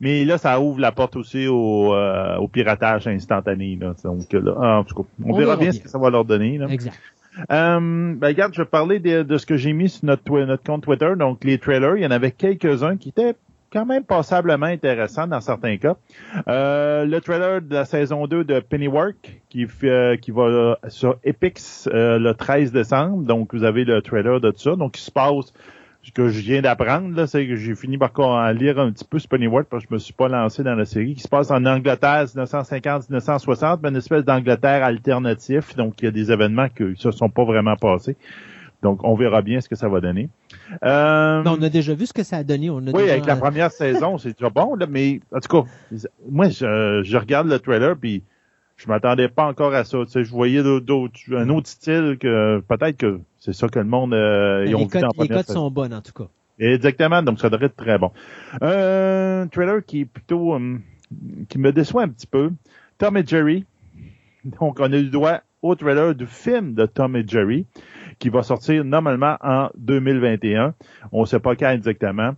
Mais 0.00 0.24
là, 0.24 0.38
ça 0.38 0.60
ouvre 0.60 0.78
la 0.80 0.92
porte 0.92 1.16
aussi 1.16 1.48
au, 1.48 1.92
euh, 1.92 2.36
au 2.36 2.46
piratage 2.46 3.08
instantané. 3.08 3.76
Là. 3.80 3.94
Donc, 4.04 4.32
là, 4.32 4.78
en 4.78 4.84
tout 4.84 4.94
cas, 5.02 5.08
on, 5.24 5.30
On 5.32 5.36
verra 5.36 5.56
bien 5.56 5.70
bien. 5.70 5.72
ce 5.72 5.80
que 5.80 5.88
ça 5.88 5.98
va 5.98 6.10
leur 6.10 6.24
donner. 6.24 6.58
Là. 6.58 6.66
Exact. 6.68 6.96
Euh, 7.50 8.14
ben, 8.14 8.26
regarde, 8.26 8.54
je 8.54 8.62
vais 8.62 8.68
parler 8.68 8.98
de, 9.00 9.22
de 9.22 9.38
ce 9.38 9.46
que 9.46 9.56
j'ai 9.56 9.72
mis 9.72 9.88
sur 9.88 10.04
notre, 10.06 10.56
compte 10.64 10.82
Twitter. 10.82 11.12
Donc, 11.16 11.44
les 11.44 11.58
trailers, 11.58 11.96
il 11.96 12.02
y 12.02 12.06
en 12.06 12.10
avait 12.10 12.30
quelques-uns 12.30 12.96
qui 12.96 13.10
étaient 13.10 13.34
quand 13.72 13.86
même 13.86 14.04
passablement 14.04 14.66
intéressants 14.66 15.26
dans 15.26 15.40
certains 15.40 15.76
cas. 15.76 15.96
Euh, 16.48 17.04
le 17.04 17.20
trailer 17.20 17.60
de 17.60 17.74
la 17.74 17.84
saison 17.84 18.26
2 18.26 18.44
de 18.44 18.60
Pennywork 18.60 19.40
qui, 19.50 19.66
euh, 19.84 20.16
qui 20.16 20.30
va 20.30 20.78
sur 20.88 21.16
Epix 21.22 21.88
euh, 21.92 22.18
le 22.18 22.34
13 22.34 22.72
décembre. 22.72 23.24
Donc, 23.24 23.54
vous 23.54 23.64
avez 23.64 23.84
le 23.84 24.00
trailer 24.00 24.40
de 24.40 24.50
tout 24.50 24.60
ça. 24.60 24.76
Donc, 24.76 24.98
il 24.98 25.02
se 25.02 25.10
passe 25.10 25.52
que 26.12 26.28
je 26.28 26.40
viens 26.40 26.60
d'apprendre, 26.62 27.26
c'est 27.26 27.46
que 27.46 27.56
j'ai 27.56 27.74
fini 27.74 27.98
par 27.98 28.12
lire 28.52 28.78
un 28.78 28.90
petit 28.92 29.04
peu 29.04 29.18
ce 29.18 29.26
Pennyworth 29.28 29.66
parce 29.68 29.84
que 29.84 29.88
je 29.90 29.94
me 29.94 29.98
suis 29.98 30.12
pas 30.12 30.28
lancé 30.28 30.62
dans 30.62 30.74
la 30.74 30.84
série, 30.84 31.14
qui 31.14 31.22
se 31.22 31.28
passe 31.28 31.50
en 31.50 31.64
Angleterre 31.66 32.24
1950-1960, 32.26 33.80
mais 33.82 33.88
une 33.90 33.96
espèce 33.96 34.24
d'Angleterre 34.24 34.84
alternatif. 34.84 35.74
Donc, 35.76 35.94
il 36.00 36.06
y 36.06 36.08
a 36.08 36.10
des 36.10 36.30
événements 36.32 36.68
qui 36.68 36.94
se 36.96 37.10
sont 37.10 37.28
pas 37.30 37.44
vraiment 37.44 37.76
passés. 37.76 38.16
Donc, 38.82 39.02
on 39.02 39.14
verra 39.16 39.42
bien 39.42 39.60
ce 39.60 39.68
que 39.68 39.74
ça 39.74 39.88
va 39.88 40.00
donner. 40.00 40.28
Euh, 40.84 41.42
Non, 41.42 41.56
on 41.58 41.62
a 41.62 41.68
déjà 41.68 41.94
vu 41.94 42.06
ce 42.06 42.12
que 42.12 42.22
ça 42.22 42.36
a 42.36 42.44
donné. 42.44 42.70
On 42.70 42.78
a 42.78 42.90
oui, 42.90 43.02
déjà- 43.02 43.12
avec 43.14 43.26
la 43.26 43.36
première 43.36 43.70
saison, 43.72 44.18
c'est 44.18 44.38
déjà 44.38 44.50
bon, 44.50 44.76
là, 44.76 44.86
mais 44.88 45.20
en 45.34 45.40
tout 45.40 45.62
cas, 45.62 45.68
moi, 46.30 46.48
je, 46.48 47.02
je 47.04 47.16
regarde 47.16 47.48
le 47.48 47.58
trailer, 47.58 47.96
puis 47.96 48.22
je 48.76 48.86
m'attendais 48.86 49.28
pas 49.28 49.46
encore 49.46 49.74
à 49.74 49.82
ça. 49.82 49.98
Tu 50.04 50.12
sais, 50.12 50.22
je 50.24 50.30
voyais 50.30 50.62
d'autres- 50.62 51.18
un 51.34 51.48
autre 51.48 51.66
style 51.66 52.18
que 52.20 52.60
peut-être 52.68 52.96
que 52.96 53.18
c'est 53.48 53.58
ça 53.58 53.68
que 53.68 53.78
le 53.78 53.86
monde 53.86 54.12
euh, 54.12 54.66
ils 54.66 54.76
ont 54.76 54.80
les 54.80 54.84
vu 54.84 55.28
les 55.30 55.42
saison. 55.42 55.54
sont 55.54 55.70
bonnes, 55.70 55.94
en 55.94 56.02
tout 56.02 56.12
cas. 56.12 56.28
Exactement, 56.58 57.22
donc 57.22 57.40
ça 57.40 57.48
devrait 57.48 57.66
être 57.66 57.76
très 57.76 57.98
bon. 57.98 58.10
Un 58.60 59.48
trailer 59.50 59.82
qui 59.86 60.00
est 60.00 60.04
plutôt 60.04 60.52
hum, 60.52 60.82
qui 61.48 61.58
me 61.58 61.72
déçoit 61.72 62.02
un 62.02 62.08
petit 62.08 62.26
peu. 62.26 62.50
Tom 62.98 63.16
et 63.16 63.26
Jerry. 63.26 63.64
Donc 64.44 64.80
on 64.80 64.92
a 64.92 64.96
eu 64.96 65.08
droit 65.08 65.40
au 65.62 65.74
trailer 65.74 66.14
du 66.14 66.26
film 66.26 66.74
de 66.74 66.84
Tom 66.84 67.16
et 67.16 67.26
Jerry 67.26 67.66
qui 68.18 68.28
va 68.28 68.42
sortir 68.42 68.84
normalement 68.84 69.36
en 69.42 69.68
2021. 69.76 70.74
On 71.12 71.22
ne 71.22 71.26
sait 71.26 71.38
pas 71.40 71.54
quand 71.56 71.70
exactement. 71.70 72.32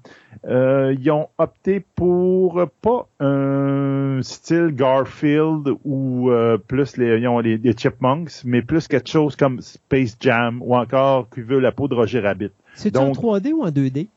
Euh, 0.46 0.94
ils 0.98 1.10
ont 1.10 1.28
opté 1.38 1.80
pour 1.94 2.62
pas 2.82 3.06
un 3.20 4.20
style 4.22 4.68
Garfield 4.74 5.70
ou 5.84 6.30
euh, 6.30 6.58
plus 6.58 6.96
les, 6.96 7.18
ils 7.18 7.28
ont 7.28 7.38
les, 7.40 7.58
les 7.58 7.76
Chipmunks, 7.76 8.42
mais 8.44 8.62
plus 8.62 8.86
quelque 8.88 9.08
chose 9.08 9.36
comme 9.36 9.60
Space 9.60 10.16
Jam 10.20 10.60
ou 10.62 10.76
encore 10.76 11.28
qui 11.30 11.40
veut 11.40 11.60
la 11.60 11.72
peau 11.72 11.88
de 11.88 11.94
Roger 11.94 12.20
Rabbit. 12.20 12.50
C'est 12.74 12.96
en 12.96 13.06
Donc- 13.10 13.16
3D 13.18 13.52
ou 13.52 13.62
en 13.62 13.70
2D? 13.70 14.08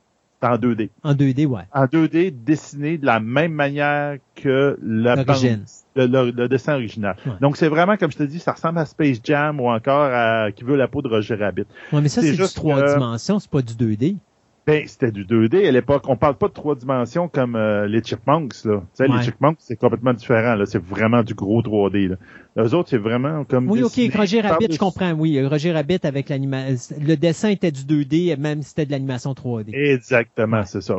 En 0.43 0.57
2D. 0.57 0.89
En 1.03 1.13
2D, 1.13 1.45
ouais. 1.45 1.63
En 1.73 1.85
2D, 1.85 2.31
dessiné 2.43 2.97
de 2.97 3.05
la 3.05 3.19
même 3.19 3.53
manière 3.53 4.17
que 4.35 4.77
la 4.83 5.15
L'origine. 5.15 5.57
bande- 5.95 6.12
le, 6.12 6.25
le- 6.25 6.31
le 6.31 6.47
dessin 6.50 6.73
original. 6.75 7.15
Ouais. 7.25 7.33
Donc 7.41 7.55
c'est 7.57 7.67
vraiment, 7.67 7.97
comme 7.97 8.12
je 8.12 8.17
te 8.17 8.23
dis, 8.23 8.39
ça 8.39 8.51
ressemble 8.53 8.79
à 8.79 8.85
Space 8.85 9.19
Jam 9.23 9.59
ou 9.62 9.69
encore 9.69 10.09
à 10.12 10.51
Qui 10.51 10.63
veut 10.63 10.75
la 10.75 10.88
peau 10.88 11.01
de 11.01 11.07
Roger 11.07 11.35
Rabbit. 11.35 11.65
Ouais, 11.91 12.01
mais 12.01 12.09
ça, 12.09 12.21
C'est 12.21 12.33
juste 12.33 12.55
3 12.55 12.81
que- 12.81 12.93
dimensions, 12.93 13.39
c'est 13.39 13.50
pas 13.50 13.62
du 13.62 13.73
2D. 13.73 14.17
Ben, 14.65 14.84
c'était 14.88 15.12
du 15.12 15.25
2D 15.25 15.67
à 15.67 15.72
l'époque. 15.72 16.03
On 16.08 16.15
parle 16.15 16.36
pas 16.36 16.48
de 16.48 16.53
trois 16.53 16.74
dimensions 16.75 17.27
comme 17.27 17.55
euh, 17.58 17.86
les 17.86 18.01
Chipmunks, 18.01 18.63
là. 18.63 18.77
Tu 18.79 18.86
sais, 18.93 19.10
Ouais. 19.12 19.17
les 19.17 19.24
Chipmunks, 19.24 19.58
c'est 19.60 19.75
complètement 19.75 20.13
différent, 20.13 20.55
là. 20.55 20.65
C'est 20.65 20.82
vraiment 20.82 21.22
du 21.22 21.34
gros 21.34 21.62
3D, 21.62 22.08
là. 22.08 22.15
Les 22.55 22.74
autres, 22.74 22.89
c'est 22.89 22.98
vraiment 22.98 23.43
comme 23.43 23.70
Oui, 23.70 23.82
dessiné 23.82 24.08
ok, 24.08 24.15
Roger 24.15 24.41
Rabbit, 24.41 24.67
je 24.72 24.77
comprends, 24.79 25.12
oui. 25.12 25.46
Roger 25.46 25.74
Rabbit 25.74 26.00
avec 26.03 26.29
l'animation. 26.29 26.96
Le 27.01 27.15
dessin 27.15 27.50
était 27.50 27.72
du 27.72 27.82
2D, 27.84 28.38
même 28.38 28.62
si 28.62 28.70
c'était 28.70 28.86
de 28.86 28.91
l'animation 28.91 29.34
3D. 29.34 29.74
Exactement, 29.74 30.58
Ouais. 30.60 30.65
c'est 30.65 30.82
ça. 30.82 30.96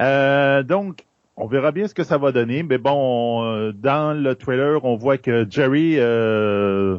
Euh, 0.00 0.62
donc, 0.62 1.04
on 1.36 1.46
verra 1.46 1.72
bien 1.72 1.88
ce 1.88 1.94
que 1.94 2.04
ça 2.04 2.18
va 2.18 2.30
donner. 2.30 2.62
Mais 2.62 2.78
bon, 2.78 3.44
euh, 3.44 3.72
dans 3.72 4.12
le 4.12 4.34
trailer, 4.34 4.84
on 4.84 4.96
voit 4.96 5.16
que 5.16 5.46
Jerry, 5.48 5.94
euh, 5.96 6.98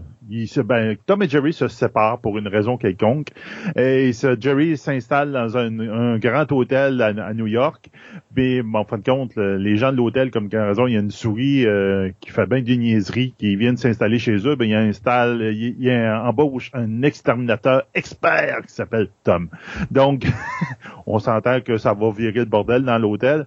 ben, 0.65 0.95
Tom 1.05 1.21
et 1.21 1.29
Jerry 1.29 1.53
se 1.53 1.67
séparent 1.67 2.19
pour 2.19 2.39
une 2.39 2.47
raison 2.47 2.77
quelconque. 2.77 3.27
Et 3.75 4.11
Jerry 4.39 4.75
s'installe 4.75 5.31
dans 5.33 5.55
un, 5.55 6.17
grand 6.17 6.51
hôtel 6.51 6.99
à, 7.01 7.33
New 7.33 7.45
York. 7.45 7.89
Mais 8.35 8.61
en 8.73 8.83
fin 8.85 8.97
de 8.97 9.03
compte, 9.03 9.35
le- 9.35 9.57
les 9.57 9.77
gens 9.77 9.91
de 9.91 9.97
l'hôtel, 9.97 10.31
comme 10.31 10.49
raison, 10.51 10.87
il 10.87 10.93
y 10.93 10.97
a 10.97 10.99
une 10.99 11.11
souris 11.11 11.67
euh, 11.67 12.09
qui 12.19 12.31
fait 12.31 12.47
bien 12.47 12.61
des 12.61 12.77
niaiseries, 12.77 13.35
qui 13.37 13.55
viennent 13.55 13.77
s'installer 13.77 14.17
chez 14.17 14.47
eux. 14.47 14.55
Ben, 14.55 14.65
il 14.65 14.73
installe, 14.73 15.41
il, 15.53 15.75
il 15.79 15.91
embauche 15.91 16.71
un 16.73 17.03
exterminateur 17.03 17.83
expert 17.93 18.61
qui 18.65 18.73
s'appelle 18.73 19.09
Tom. 19.23 19.49
Donc, 19.91 20.25
on 21.05 21.19
s'entend 21.19 21.61
que 21.61 21.77
ça 21.77 21.93
va 21.93 22.09
virer 22.11 22.39
le 22.39 22.45
bordel 22.45 22.83
dans 22.83 22.97
l'hôtel. 22.97 23.45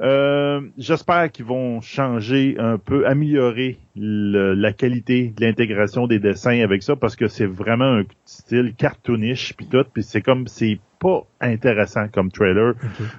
Euh, 0.00 0.60
J'espère 0.78 1.30
qu'ils 1.30 1.44
vont 1.44 1.80
changer 1.80 2.56
un 2.58 2.78
peu, 2.78 3.06
améliorer 3.06 3.76
le- 3.96 4.54
la 4.54 4.72
qualité 4.72 5.32
de 5.36 5.44
l'intégration 5.44 6.06
des 6.06 6.18
dessins 6.18 6.60
avec 6.60 6.82
ça, 6.82 6.96
parce 6.96 7.16
que 7.16 7.28
c'est 7.28 7.46
vraiment 7.46 7.98
un 7.98 8.04
style 8.24 8.74
cartoonish 8.76 9.54
puis 9.56 9.66
tout, 9.66 9.84
puis 9.92 10.02
c'est 10.02 10.22
comme 10.22 10.46
c'est 10.46 10.78
pas 11.00 11.22
intéressant 11.40 12.06
comme 12.12 12.30
trailer. 12.30 12.74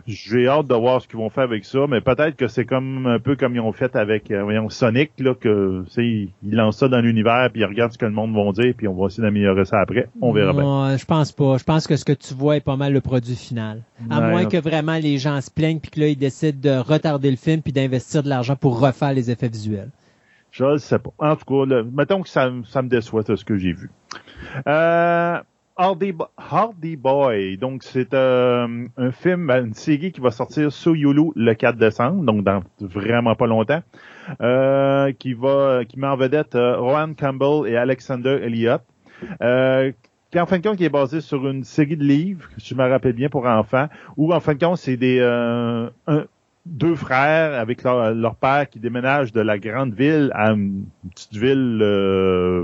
J'ai 0.08 0.48
hâte 0.48 0.68
de 0.68 0.76
voir 0.76 1.02
ce 1.02 1.08
qu'ils 1.08 1.18
vont 1.18 1.30
faire 1.30 1.44
avec 1.46 1.66
ça, 1.66 1.80
mais 1.90 2.00
peut-être 2.00 2.36
que 2.38 2.48
c'est 2.48 2.64
comme 2.66 3.08
un 3.08 3.20
peu 3.20 3.36
comme 3.36 3.56
ils 3.56 3.60
ont 3.60 3.72
fait 3.74 3.96
avec 3.96 4.30
euh, 4.32 4.44
voyons, 4.44 4.70
Sonic, 4.70 5.12
là, 5.20 5.34
que 5.34 5.84
ils 5.98 6.30
lancent 6.44 6.78
ça 6.78 6.88
dans 6.88 7.02
l'univers, 7.02 7.50
puis 7.52 7.62
ils 7.62 7.66
regardent 7.66 7.92
ce 7.92 7.98
que 7.98 8.06
le 8.06 8.12
monde 8.12 8.34
va 8.36 8.52
dire, 8.52 8.74
puis 8.78 8.88
on 8.88 8.94
va 8.94 9.08
essayer 9.08 9.24
d'améliorer 9.24 9.66
ça 9.66 9.80
après. 9.82 10.08
On 10.22 10.32
verra 10.32 10.54
bien. 10.54 10.96
Je 10.96 11.06
pense 11.06 11.32
pas. 11.32 11.58
Je 11.58 11.64
pense 11.64 11.88
que 11.88 11.96
ce 11.96 12.06
que 12.06 12.14
tu 12.14 12.34
vois 12.36 12.58
est 12.58 12.62
pas 12.62 12.78
mal 12.78 12.94
le 12.94 13.02
produit 13.02 13.36
final. 13.36 13.82
À 14.10 14.20
Ouais, 14.22 14.30
moins 14.30 14.44
non. 14.44 14.50
que 14.50 14.58
vraiment 14.58 14.98
les 14.98 15.18
gens 15.18 15.42
se 15.42 15.50
plaignent 15.50 15.80
puis 15.80 15.90
que 15.92 16.00
là, 16.00 16.08
ils 16.08 16.16
décident 16.18 16.60
de 16.62 16.78
retarder 16.78 17.32
le 17.32 17.38
film 17.38 17.62
puis 17.64 17.74
d'investir 17.74 18.22
de 18.24 18.30
l'argent 18.30 18.56
pour 18.56 18.80
refaire 18.80 19.14
les 19.14 19.32
effets 19.32 19.50
visuels. 19.50 19.90
Je 20.52 20.66
ne 20.66 20.78
sais 20.78 21.00
pas. 21.00 21.12
En 21.18 21.36
tout 21.36 21.46
cas, 21.46 21.66
là, 21.76 21.84
mettons 21.92 22.22
que 22.22 22.30
ça, 22.30 22.52
ça 22.66 22.82
me 22.82 22.90
déçoit 22.90 23.24
ce 23.26 23.44
que 23.46 23.58
j'ai 23.58 23.72
vu. 23.74 23.90
Euh, 24.68 25.40
Hardy, 25.78 26.14
Hardy 26.38 26.96
Boy, 26.96 27.58
donc 27.58 27.84
c'est 27.84 28.14
euh, 28.14 28.88
un 28.98 29.12
film, 29.12 29.48
ben, 29.48 29.68
une 29.68 29.74
série 29.74 30.12
qui 30.12 30.20
va 30.20 30.32
sortir 30.32 30.72
sur 30.72 30.96
Yulu 30.96 31.32
le 31.36 31.54
4 31.54 31.78
décembre, 31.78 32.24
donc 32.24 32.44
dans 32.44 32.62
vraiment 32.80 33.36
pas 33.36 33.48
longtemps, 33.48 33.82
euh, 34.42 35.12
qui 35.14 35.34
va, 35.34 35.84
qui 35.86 35.98
met 35.98 36.08
en 36.08 36.18
vedette 36.18 36.56
euh, 36.56 36.78
Rohan 36.78 37.14
Campbell 37.14 37.72
et 37.72 37.78
Alexander 37.78 38.40
Elliott, 38.44 38.82
qui 40.32 40.40
en 40.40 40.46
fin 40.46 40.60
de 40.60 40.68
compte 40.68 40.78
qui 40.78 40.86
est 40.86 40.90
basé 40.90 41.22
sur 41.22 41.48
une 41.48 41.64
série 41.64 41.98
de 41.98 42.04
livres, 42.04 42.48
je 42.58 42.76
me 42.76 42.88
rappelle 42.88 43.14
bien 43.14 43.30
pour 43.30 43.46
enfants, 43.46 43.88
où 44.18 44.34
en 44.34 44.40
fin 44.40 44.54
de 44.54 44.64
compte 44.64 44.78
c'est 44.78 44.98
des 44.98 45.20
deux 46.66 46.96
frères 46.96 47.60
avec 47.60 47.84
leur, 47.84 48.36
père 48.36 48.70
qui 48.70 48.80
déménagent 48.80 49.32
de 49.32 49.42
la 49.42 49.58
grande 49.58 49.94
ville 49.94 50.32
à 50.36 50.52
une 50.52 50.86
petite 51.10 51.36
ville 51.36 51.84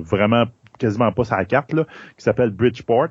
vraiment 0.04 0.46
quasiment 0.78 1.12
pas 1.12 1.24
la 1.32 1.46
carte 1.46 1.74
là, 1.74 1.86
qui 2.18 2.24
s'appelle 2.24 2.52
Bridgeport. 2.52 3.10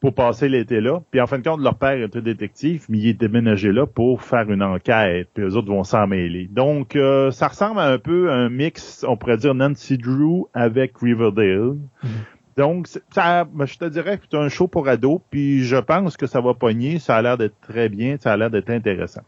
pour 0.00 0.14
passer 0.14 0.50
l'été 0.50 0.82
là. 0.82 1.00
Puis 1.10 1.20
en 1.20 1.26
fin 1.26 1.38
de 1.38 1.48
compte, 1.48 1.60
leur 1.60 1.76
père 1.76 1.98
était 1.98 2.20
détective, 2.20 2.84
mais 2.90 2.98
il 2.98 3.08
est 3.08 3.14
déménagé 3.14 3.72
là 3.72 3.86
pour 3.86 4.22
faire 4.22 4.50
une 4.50 4.62
enquête. 4.62 5.28
Puis 5.32 5.44
les 5.44 5.56
autres 5.56 5.68
vont 5.68 5.84
s'en 5.84 6.06
mêler. 6.06 6.46
Donc, 6.50 6.94
euh, 6.94 7.30
ça 7.30 7.48
ressemble 7.48 7.80
à 7.80 7.86
un 7.86 7.98
peu 7.98 8.30
un 8.30 8.50
mix, 8.50 9.02
on 9.08 9.16
pourrait 9.16 9.38
dire 9.38 9.54
Nancy 9.54 9.96
Drew 9.96 10.44
avec 10.52 10.98
Riverdale. 10.98 11.76
Mhm. 12.02 12.10
Donc, 12.56 12.86
ça, 13.10 13.44
ben, 13.44 13.66
je 13.66 13.78
te 13.78 13.84
dirais 13.86 14.18
que 14.18 14.24
c'est 14.30 14.36
un 14.36 14.48
show 14.48 14.68
pour 14.68 14.88
ados, 14.88 15.20
puis 15.30 15.64
je 15.64 15.76
pense 15.76 16.16
que 16.16 16.26
ça 16.26 16.40
va 16.40 16.54
pogner. 16.54 16.98
Ça 16.98 17.16
a 17.16 17.22
l'air 17.22 17.38
d'être 17.38 17.58
très 17.60 17.88
bien, 17.88 18.16
ça 18.20 18.32
a 18.32 18.36
l'air 18.36 18.50
d'être 18.50 18.70
intéressant. 18.70 19.22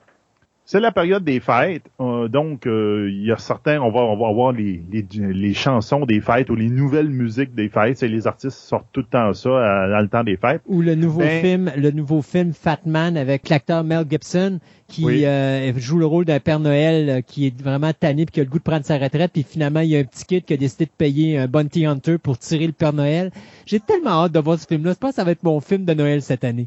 C'est 0.69 0.81
la 0.81 0.91
période 0.91 1.23
des 1.23 1.39
fêtes, 1.39 1.85
euh, 2.01 2.27
donc 2.27 2.67
euh, 2.67 3.09
il 3.09 3.25
y 3.25 3.31
a 3.31 3.37
certains, 3.37 3.81
on 3.81 3.93
va, 3.93 4.01
on 4.01 4.17
va 4.17 4.27
avoir 4.27 4.51
les, 4.51 4.83
les, 4.91 5.07
les, 5.33 5.55
chansons 5.55 6.05
des 6.05 6.21
fêtes 6.21 6.51
ou 6.51 6.57
les 6.57 6.69
nouvelles 6.69 7.09
musiques 7.09 7.55
des 7.55 7.69
fêtes. 7.69 7.99
C'est 7.99 8.09
les 8.09 8.27
artistes 8.27 8.59
sortent 8.59 8.89
tout 8.93 9.03
le 9.03 9.07
temps 9.07 9.33
ça 9.33 9.49
euh, 9.49 9.93
dans 9.93 10.01
le 10.01 10.09
temps 10.09 10.25
des 10.25 10.37
fêtes. 10.37 10.63
Ou 10.67 10.83
le 10.83 10.97
nouveau 10.97 11.21
Ben- 11.21 11.41
film, 11.41 11.73
le 11.77 11.93
nouveau 11.93 12.21
film 12.21 12.53
Fat 12.53 12.81
Man 12.85 13.17
avec 13.17 13.49
l'acteur 13.49 13.85
Mel 13.85 14.05
Gibson 14.11 14.59
qui 14.89 15.05
Oui. 15.05 15.25
euh, 15.25 15.73
joue 15.77 16.01
le 16.01 16.07
rôle 16.07 16.25
d'un 16.25 16.41
Père 16.41 16.59
Noël 16.59 17.11
euh, 17.11 17.21
qui 17.21 17.47
est 17.47 17.63
vraiment 17.63 17.93
tanné 17.93 18.27
puis 18.27 18.33
qui 18.33 18.41
a 18.41 18.43
le 18.43 18.51
goût 18.51 18.59
de 18.59 18.65
prendre 18.65 18.85
sa 18.85 18.99
retraite 18.99 19.31
puis 19.33 19.45
finalement 19.49 19.81
il 19.81 19.91
y 19.91 19.97
a 19.97 20.01
un 20.01 20.05
petit 20.05 20.25
kid 20.25 20.45
qui 20.45 20.53
a 20.53 20.57
décidé 20.57 20.87
de 20.87 20.91
payer 20.91 21.39
un 21.39 21.47
bounty 21.47 21.87
hunter 21.87 22.19
pour 22.19 22.39
tirer 22.39 22.67
le 22.67 22.73
Père 22.73 22.93
Noël. 22.93 23.31
J'ai 23.67 23.79
tellement 23.79 24.25
hâte 24.25 24.33
de 24.33 24.41
voir 24.41 24.59
ce 24.59 24.67
film-là. 24.67 24.95
Je 24.95 24.99
pense 24.99 25.11
que 25.11 25.17
ça 25.17 25.25
va 25.25 25.31
être 25.31 25.45
mon 25.45 25.61
film 25.61 25.85
de 25.85 25.95
Noël 25.95 26.23
cette 26.23 26.43
année. 26.43 26.67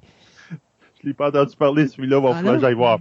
Je 1.04 1.08
l'ai 1.08 1.14
pas 1.14 1.28
entendu 1.28 1.56
parler, 1.58 1.88
celui-là, 1.88 2.22
va 2.22 2.30
Ah 2.32 2.36
falloir 2.36 2.56
que 2.56 2.62
j'aille 2.62 2.74
voir. 2.76 3.00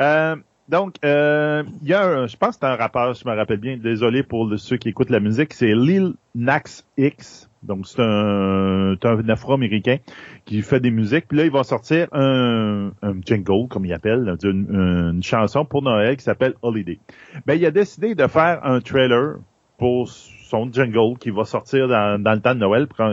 Euh, 0.00 0.36
donc, 0.68 0.96
euh, 1.04 1.62
il 1.82 1.88
y 1.88 1.94
a 1.94 2.04
un, 2.04 2.26
je 2.26 2.36
pense 2.36 2.56
que 2.56 2.60
c'est 2.60 2.66
un 2.66 2.76
rappeur, 2.76 3.14
je 3.14 3.26
me 3.26 3.34
rappelle 3.34 3.58
bien, 3.58 3.78
désolé 3.78 4.22
pour 4.22 4.52
ceux 4.58 4.76
qui 4.76 4.90
écoutent 4.90 5.10
la 5.10 5.20
musique, 5.20 5.54
c'est 5.54 5.74
Lil 5.74 6.12
Nas 6.34 6.82
X. 6.98 7.48
Donc, 7.62 7.88
c'est 7.88 8.02
un, 8.02 8.96
un 9.02 9.28
afro-américain 9.28 9.96
qui 10.44 10.62
fait 10.62 10.78
des 10.78 10.90
musiques. 10.92 11.26
Puis 11.26 11.38
là, 11.38 11.44
il 11.44 11.50
va 11.50 11.64
sortir 11.64 12.06
un, 12.12 12.90
un 13.02 13.14
jingle, 13.24 13.66
comme 13.68 13.84
il 13.84 13.92
appelle, 13.92 14.36
une, 14.44 15.12
une 15.14 15.22
chanson 15.22 15.64
pour 15.64 15.82
Noël 15.82 16.16
qui 16.16 16.22
s'appelle 16.22 16.54
Holiday. 16.62 16.98
Ben, 17.46 17.54
il 17.54 17.66
a 17.66 17.70
décidé 17.70 18.14
de 18.14 18.26
faire 18.28 18.60
un 18.64 18.80
trailer 18.80 19.38
pour 19.78 20.08
son 20.48 20.72
jingle 20.72 21.18
qui 21.18 21.30
va 21.30 21.44
sortir 21.44 21.88
dans, 21.88 22.20
dans 22.20 22.32
le 22.32 22.40
temps 22.40 22.54
de 22.54 22.60
Noël. 22.60 22.86
Puis 22.86 23.04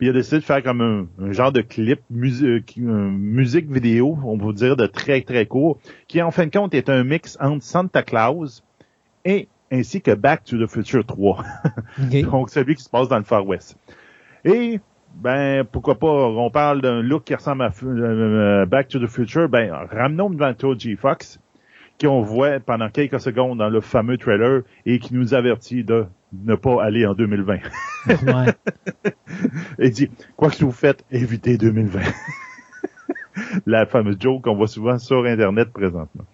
il 0.00 0.08
a 0.08 0.12
décidé 0.12 0.38
de 0.38 0.44
faire 0.44 0.62
comme 0.62 0.80
un, 0.80 1.06
un 1.22 1.32
genre 1.32 1.52
de 1.52 1.60
clip, 1.60 2.00
musique, 2.08 2.76
musique 2.78 3.70
vidéo, 3.70 4.18
on 4.24 4.36
va 4.36 4.52
dire 4.52 4.76
de 4.76 4.86
très 4.86 5.20
très 5.20 5.46
court, 5.46 5.78
qui 6.08 6.22
en 6.22 6.30
fin 6.30 6.46
de 6.46 6.50
compte 6.50 6.74
est 6.74 6.88
un 6.88 7.04
mix 7.04 7.36
entre 7.40 7.62
Santa 7.62 8.02
Claus 8.02 8.62
et 9.24 9.48
ainsi 9.70 10.00
que 10.00 10.12
Back 10.12 10.44
to 10.44 10.56
the 10.56 10.68
Future 10.68 11.04
3. 11.04 11.44
OK. 12.02 12.22
Donc 12.22 12.50
celui 12.50 12.74
qui 12.74 12.82
se 12.82 12.90
passe 12.90 13.08
dans 13.08 13.18
le 13.18 13.24
Far 13.24 13.46
West. 13.46 13.76
Et 14.44 14.80
ben 15.14 15.64
pourquoi 15.64 15.98
pas, 15.98 16.06
on 16.08 16.50
parle 16.50 16.80
d'un 16.80 17.02
look 17.02 17.24
qui 17.24 17.34
ressemble 17.34 17.62
à 17.62 17.72
euh, 17.82 18.64
Back 18.64 18.88
to 18.88 18.98
the 18.98 19.06
Future, 19.06 19.48
ben 19.48 19.70
ramenons 19.90 20.30
devant 20.30 20.54
G. 20.78 20.96
Fox 20.96 21.38
qu'on 22.00 22.22
voit 22.22 22.58
pendant 22.60 22.88
quelques 22.88 23.20
secondes 23.20 23.58
dans 23.58 23.68
le 23.68 23.82
fameux 23.82 24.16
trailer 24.16 24.62
et 24.86 24.98
qui 24.98 25.14
nous 25.14 25.34
avertit 25.34 25.84
de 25.84 26.06
ne 26.32 26.54
pas 26.54 26.82
aller 26.82 27.06
en 27.06 27.14
2020. 27.14 27.58
Ouais. 28.08 28.54
Et 29.78 29.90
dit, 29.90 30.10
quoi 30.36 30.50
que 30.50 30.64
vous 30.64 30.72
faites, 30.72 31.04
évitez 31.10 31.58
2020. 31.58 32.00
La 33.66 33.86
fameuse 33.86 34.16
joke 34.18 34.44
qu'on 34.44 34.54
voit 34.54 34.68
souvent 34.68 34.98
sur 34.98 35.24
Internet 35.24 35.72
présentement. 35.72 36.24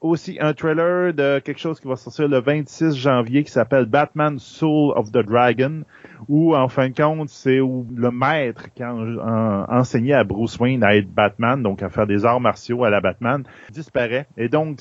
Aussi, 0.00 0.38
un 0.40 0.54
trailer 0.54 1.12
de 1.12 1.40
quelque 1.40 1.60
chose 1.60 1.78
qui 1.78 1.86
va 1.86 1.94
sortir 1.96 2.26
le 2.26 2.40
26 2.40 2.96
janvier 2.96 3.44
qui 3.44 3.50
s'appelle 3.50 3.84
Batman 3.84 4.38
Soul 4.38 4.94
of 4.96 5.12
the 5.12 5.18
Dragon, 5.18 5.82
où, 6.26 6.56
en 6.56 6.68
fin 6.68 6.88
de 6.88 6.94
compte, 6.94 7.28
c'est 7.28 7.60
où 7.60 7.86
le 7.94 8.10
maître 8.10 8.72
qui 8.74 8.82
a 8.82 8.94
en- 8.94 9.18
en- 9.18 9.66
enseigné 9.68 10.14
à 10.14 10.24
Bruce 10.24 10.58
Wayne 10.58 10.82
à 10.84 10.96
être 10.96 11.10
Batman, 11.12 11.62
donc 11.62 11.82
à 11.82 11.90
faire 11.90 12.06
des 12.06 12.24
arts 12.24 12.40
martiaux 12.40 12.82
à 12.84 12.88
la 12.88 13.02
Batman, 13.02 13.42
disparaît. 13.70 14.26
Et 14.38 14.48
donc, 14.48 14.78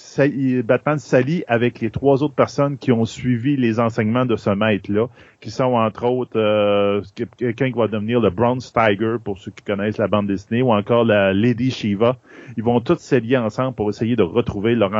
Batman 0.65 0.99
s'allie 0.99 1.43
avec 1.49 1.81
les 1.81 1.89
trois 1.91 2.23
autres 2.23 2.35
personnes 2.35 2.77
qui 2.77 2.93
ont 2.93 3.03
suivi 3.05 3.57
les 3.57 3.81
enseignements 3.81 4.25
de 4.25 4.37
ce 4.37 4.51
maître-là, 4.51 5.07
qui 5.41 5.51
sont 5.51 5.73
entre 5.73 6.05
autres 6.05 6.37
euh, 6.39 7.01
quelqu'un 7.37 7.71
qui 7.71 7.77
va 7.77 7.87
devenir 7.87 8.21
le 8.21 8.29
Bronze 8.29 8.71
Tiger, 8.71 9.15
pour 9.23 9.37
ceux 9.37 9.51
qui 9.51 9.63
connaissent 9.65 9.97
la 9.97 10.07
bande 10.07 10.27
dessinée, 10.27 10.61
ou 10.61 10.71
encore 10.71 11.03
la 11.03 11.33
Lady 11.33 11.71
Shiva. 11.71 12.15
Ils 12.55 12.63
vont 12.63 12.79
tous 12.79 12.99
s'allier 12.99 13.37
ensemble 13.37 13.75
pour 13.75 13.89
essayer 13.89 14.15
de 14.15 14.23
retrouver 14.23 14.75
leur 14.75 14.93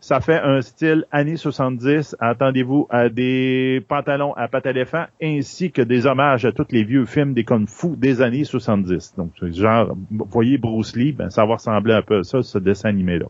Ça 0.00 0.20
fait 0.20 0.40
un 0.40 0.62
style 0.62 1.04
années 1.12 1.36
70. 1.36 2.16
Attendez-vous 2.20 2.86
à 2.88 3.10
des 3.10 3.84
pantalons 3.86 4.32
à 4.32 4.48
pattes 4.48 4.64
éléphant 4.64 5.04
ainsi 5.22 5.70
que 5.70 5.82
des 5.82 6.06
hommages 6.06 6.46
à 6.46 6.52
tous 6.52 6.68
les 6.70 6.84
vieux 6.84 7.04
films 7.04 7.34
des 7.34 7.44
kung 7.44 7.68
fu 7.68 7.96
des 7.96 8.22
années 8.22 8.44
70. 8.44 9.14
Donc, 9.18 9.32
genre, 9.52 9.94
voyez 10.10 10.56
Bruce 10.56 10.96
Lee, 10.96 11.12
ben, 11.12 11.28
ça 11.28 11.44
va 11.44 11.54
ressembler 11.54 11.92
un 11.92 12.02
peu 12.02 12.20
à 12.20 12.24
ça, 12.24 12.42
ce 12.42 12.56
dessin 12.56 12.88
animé-là. 12.88 13.26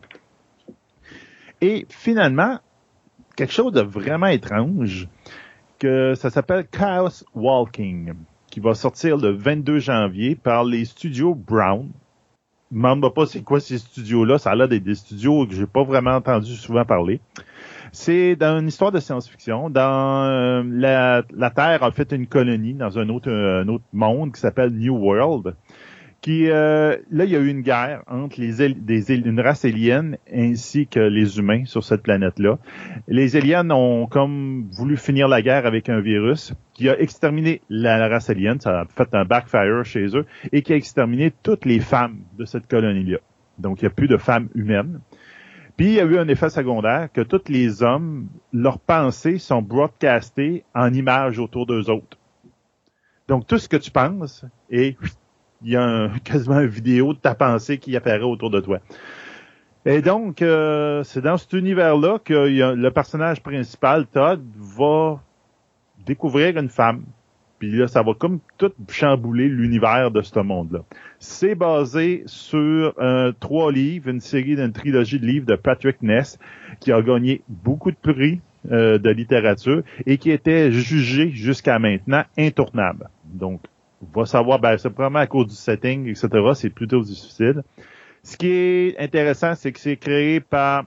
Et 1.59 1.85
finalement, 1.89 2.59
quelque 3.35 3.53
chose 3.53 3.73
de 3.73 3.81
vraiment 3.81 4.27
étrange, 4.27 5.09
que 5.77 6.13
ça 6.15 6.29
s'appelle 6.29 6.65
Chaos 6.67 7.25
Walking, 7.35 8.13
qui 8.49 8.59
va 8.59 8.75
sortir 8.75 9.17
le 9.17 9.31
22 9.31 9.79
janvier 9.79 10.35
par 10.35 10.63
les 10.63 10.85
studios 10.85 11.35
Brown. 11.35 11.89
Demande 12.71 13.13
pas 13.13 13.25
c'est 13.25 13.41
quoi 13.41 13.59
ces 13.59 13.79
studios-là. 13.79 14.37
Ça 14.37 14.51
a 14.51 14.55
l'air 14.55 14.69
d'être 14.69 14.83
des 14.83 14.95
studios 14.95 15.45
que 15.45 15.53
j'ai 15.53 15.65
pas 15.65 15.83
vraiment 15.83 16.11
entendu 16.15 16.55
souvent 16.55 16.85
parler. 16.85 17.19
C'est 17.91 18.37
dans 18.37 18.59
une 18.59 18.69
histoire 18.69 18.93
de 18.93 18.99
science-fiction. 18.99 19.69
Dans 19.69 20.23
euh, 20.23 20.63
la, 20.65 21.23
la 21.35 21.49
Terre 21.49 21.83
a 21.83 21.91
fait 21.91 22.13
une 22.13 22.27
colonie 22.27 22.73
dans 22.73 22.97
un 22.97 23.09
autre, 23.09 23.29
un 23.29 23.67
autre 23.67 23.83
monde 23.91 24.33
qui 24.33 24.39
s'appelle 24.39 24.71
New 24.71 24.95
World. 24.95 25.53
Qui 26.21 26.51
euh, 26.51 26.97
là, 27.09 27.25
il 27.25 27.31
y 27.31 27.35
a 27.35 27.39
eu 27.39 27.47
une 27.47 27.61
guerre 27.61 28.03
entre 28.05 28.39
les 28.39 28.73
des, 28.73 29.11
une 29.11 29.39
race 29.39 29.65
alien 29.65 30.17
ainsi 30.31 30.85
que 30.85 30.99
les 30.99 31.39
humains 31.39 31.65
sur 31.65 31.83
cette 31.83 32.03
planète-là. 32.03 32.59
Les 33.07 33.35
aliens 33.35 33.67
ont 33.71 34.05
comme 34.05 34.69
voulu 34.71 34.97
finir 34.97 35.27
la 35.27 35.41
guerre 35.41 35.65
avec 35.65 35.89
un 35.89 35.99
virus 35.99 36.53
qui 36.75 36.89
a 36.89 36.99
exterminé 36.99 37.61
la, 37.69 38.07
race 38.07 38.29
alien. 38.29 38.59
Ça 38.59 38.81
a 38.81 38.85
fait 38.85 39.09
un 39.15 39.25
backfire 39.25 39.83
chez 39.83 40.15
eux 40.15 40.27
et 40.51 40.61
qui 40.61 40.73
a 40.73 40.75
exterminé 40.75 41.33
toutes 41.41 41.65
les 41.65 41.79
femmes 41.79 42.19
de 42.37 42.45
cette 42.45 42.67
colonie-là. 42.67 43.17
Donc, 43.57 43.81
il 43.81 43.85
n'y 43.85 43.87
a 43.87 43.91
plus 43.91 44.07
de 44.07 44.17
femmes 44.17 44.49
humaines. 44.53 44.99
Puis, 45.75 45.87
il 45.87 45.93
y 45.93 45.99
a 45.99 46.05
eu 46.05 46.19
un 46.19 46.27
effet 46.27 46.49
secondaire 46.49 47.09
que 47.11 47.21
tous 47.21 47.49
les 47.49 47.81
hommes, 47.81 48.27
leurs 48.53 48.77
pensées 48.77 49.39
sont 49.39 49.63
broadcastées 49.63 50.65
en 50.75 50.93
images 50.93 51.39
autour 51.39 51.65
d'eux 51.65 51.89
autres. 51.89 52.19
Donc, 53.27 53.47
tout 53.47 53.57
ce 53.57 53.67
que 53.67 53.77
tu 53.77 53.89
penses 53.89 54.45
est, 54.69 54.97
il 55.63 55.71
y 55.71 55.75
a 55.75 55.83
un- 55.83 56.09
quasiment 56.23 56.59
une 56.59 56.67
vidéo 56.67 57.13
de 57.13 57.19
ta 57.19 57.35
pensée 57.35 57.77
qui 57.77 57.95
apparaît 57.95 58.21
autour 58.23 58.49
de 58.49 58.59
toi. 58.59 58.79
Et 59.85 60.01
donc, 60.01 60.41
euh, 60.41 61.03
c'est 61.03 61.21
dans 61.21 61.37
cet 61.37 61.53
univers-là 61.53 62.19
que 62.23 62.33
le 62.75 62.89
personnage 62.91 63.41
principal, 63.41 64.05
Todd, 64.05 64.41
va 64.55 65.19
découvrir 66.05 66.57
une 66.57 66.69
femme. 66.69 67.03
Puis 67.57 67.71
là, 67.71 67.87
ça 67.87 68.01
va 68.01 68.13
comme 68.13 68.39
tout 68.57 68.71
chambouler 68.89 69.47
l'univers 69.47 70.09
de 70.11 70.21
ce 70.21 70.39
monde-là. 70.39 70.79
C'est 71.19 71.53
basé 71.55 72.23
sur 72.25 72.93
euh, 72.99 73.31
trois 73.39 73.71
livres, 73.71 74.09
une 74.09 74.19
série 74.19 74.55
d'une 74.55 74.71
trilogie 74.71 75.19
de 75.19 75.25
livres 75.25 75.45
de 75.45 75.55
Patrick 75.55 76.01
Ness, 76.01 76.39
qui 76.79 76.91
a 76.91 77.01
gagné 77.01 77.41
beaucoup 77.47 77.91
de 77.91 77.97
prix 77.97 78.39
euh, 78.71 78.97
de 78.97 79.09
littérature 79.11 79.83
et 80.07 80.17
qui 80.17 80.31
était 80.31 80.71
jugé 80.71 81.29
jusqu'à 81.31 81.77
maintenant 81.79 82.23
intournable. 82.37 83.09
Donc, 83.25 83.61
on 83.63 83.80
va 84.13 84.25
savoir, 84.25 84.59
ben, 84.59 84.77
c'est 84.77 84.89
probablement 84.89 85.19
à 85.19 85.27
cause 85.27 85.47
du 85.47 85.55
setting, 85.55 86.07
etc. 86.07 86.29
C'est 86.55 86.69
plutôt 86.69 87.01
difficile. 87.01 87.63
Ce 88.23 88.37
qui 88.37 88.49
est 88.49 88.99
intéressant, 88.99 89.55
c'est 89.55 89.71
que 89.71 89.79
c'est 89.79 89.97
créé 89.97 90.39
par 90.39 90.85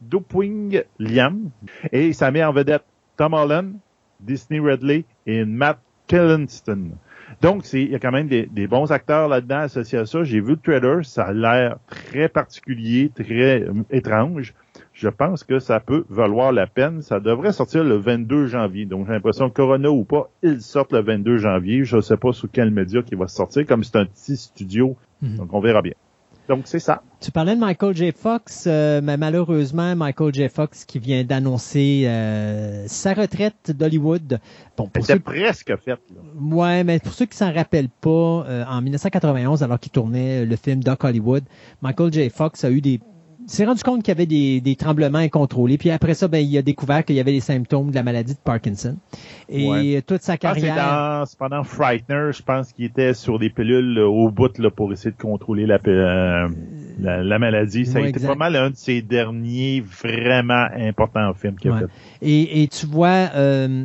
Dupwing 0.00 0.82
Liam 0.98 1.50
et 1.92 2.12
ça 2.12 2.30
met 2.30 2.44
en 2.44 2.52
vedette 2.52 2.84
Tom 3.16 3.34
Holland, 3.34 3.74
Disney 4.20 4.60
Redley 4.60 5.04
et 5.26 5.44
Matt 5.44 5.78
Killinston. 6.06 6.92
Donc, 7.40 7.72
il 7.72 7.90
y 7.90 7.94
a 7.94 7.98
quand 7.98 8.12
même 8.12 8.28
des, 8.28 8.46
des 8.46 8.66
bons 8.66 8.92
acteurs 8.92 9.28
là-dedans 9.28 9.60
associés 9.60 9.98
à 9.98 10.06
ça. 10.06 10.22
J'ai 10.22 10.40
vu 10.40 10.50
le 10.50 10.56
trailer, 10.56 11.04
ça 11.04 11.24
a 11.24 11.32
l'air 11.32 11.78
très 11.86 12.28
particulier, 12.28 13.10
très 13.14 13.62
euh, 13.62 13.72
étrange. 13.90 14.54
Je 14.92 15.08
pense 15.08 15.42
que 15.42 15.58
ça 15.58 15.80
peut 15.80 16.04
valoir 16.10 16.52
la 16.52 16.66
peine. 16.66 17.02
Ça 17.02 17.18
devrait 17.18 17.52
sortir 17.52 17.82
le 17.82 17.96
22 17.96 18.46
janvier. 18.46 18.84
Donc, 18.84 19.06
j'ai 19.06 19.12
l'impression 19.12 19.48
que 19.48 19.54
Corona 19.54 19.90
ou 19.90 20.04
pas, 20.04 20.30
ils 20.42 20.60
sortent 20.60 20.92
le 20.92 21.00
22 21.00 21.38
janvier. 21.38 21.84
Je 21.84 21.96
ne 21.96 22.00
sais 22.02 22.16
pas 22.16 22.32
sous 22.32 22.48
quel 22.48 22.70
média 22.70 23.02
qui 23.02 23.14
va 23.14 23.26
sortir, 23.26 23.66
comme 23.66 23.84
c'est 23.84 23.96
un 23.96 24.04
petit 24.04 24.36
studio. 24.36 24.96
Mhm. 25.22 25.36
Donc, 25.36 25.54
on 25.54 25.60
verra 25.60 25.82
bien. 25.82 25.94
Donc, 26.48 26.62
c'est 26.64 26.80
ça. 26.80 27.02
Tu 27.20 27.30
parlais 27.30 27.54
de 27.54 27.60
Michael 27.60 27.96
J. 27.96 28.12
Fox, 28.12 28.64
euh, 28.66 29.00
mais 29.02 29.16
malheureusement, 29.16 29.94
Michael 29.94 30.34
J. 30.34 30.48
Fox 30.48 30.84
qui 30.84 30.98
vient 30.98 31.22
d'annoncer 31.22 32.02
euh, 32.06 32.84
sa 32.88 33.14
retraite 33.14 33.70
d'Hollywood. 33.70 34.40
Bon, 34.76 34.90
C'était 34.96 35.14
ceux, 35.14 35.20
presque 35.20 35.74
fait. 35.76 35.90
Là. 35.90 36.20
ouais, 36.40 36.82
mais 36.82 36.98
pour 36.98 37.12
ceux 37.12 37.26
qui 37.26 37.36
s'en 37.36 37.52
rappellent 37.52 37.88
pas, 37.88 38.44
euh, 38.48 38.64
en 38.68 38.82
1991, 38.82 39.62
alors 39.62 39.78
qu'il 39.78 39.92
tournait 39.92 40.44
le 40.44 40.56
film 40.56 40.82
Doc 40.82 41.04
Hollywood, 41.04 41.44
Michael 41.80 42.12
J. 42.12 42.28
Fox 42.28 42.64
a 42.64 42.70
eu 42.70 42.80
des 42.80 43.00
s'est 43.52 43.64
rendu 43.64 43.82
compte 43.82 44.02
qu'il 44.02 44.08
y 44.08 44.16
avait 44.16 44.26
des, 44.26 44.60
des, 44.60 44.76
tremblements 44.76 45.18
incontrôlés. 45.18 45.78
Puis 45.78 45.90
après 45.90 46.14
ça, 46.14 46.28
ben, 46.28 46.38
il 46.38 46.56
a 46.56 46.62
découvert 46.62 47.04
qu'il 47.04 47.16
y 47.16 47.20
avait 47.20 47.32
des 47.32 47.40
symptômes 47.40 47.90
de 47.90 47.94
la 47.94 48.02
maladie 48.02 48.34
de 48.34 48.38
Parkinson. 48.38 48.96
Et 49.48 50.02
toute 50.06 50.22
sa 50.22 50.36
carrière. 50.36 50.76
Ah, 50.78 51.24
c'est 51.26 51.38
pendant 51.38 51.62
Frightener, 51.62 52.30
je 52.32 52.42
pense 52.42 52.72
qu'il 52.72 52.86
était 52.86 53.14
sur 53.14 53.38
des 53.38 53.50
pilules 53.50 53.98
au 53.98 54.30
bout 54.30 54.56
là, 54.58 54.70
pour 54.70 54.92
essayer 54.92 55.10
de 55.10 55.20
contrôler 55.20 55.66
la, 55.66 55.78
euh, 55.86 56.48
la, 56.98 57.38
maladie. 57.38 57.86
Ça 57.86 57.98
a 57.98 58.02
été 58.02 58.26
pas 58.26 58.34
mal 58.34 58.56
un 58.56 58.70
de 58.70 58.76
ses 58.76 59.02
derniers 59.02 59.80
vraiment 59.80 60.66
importants 60.74 61.32
films 61.34 61.56
qu'il 61.56 61.70
a 61.70 61.78
fait. 61.78 61.86
Et, 62.22 62.62
et 62.62 62.68
tu 62.68 62.86
vois, 62.86 63.30
euh, 63.34 63.84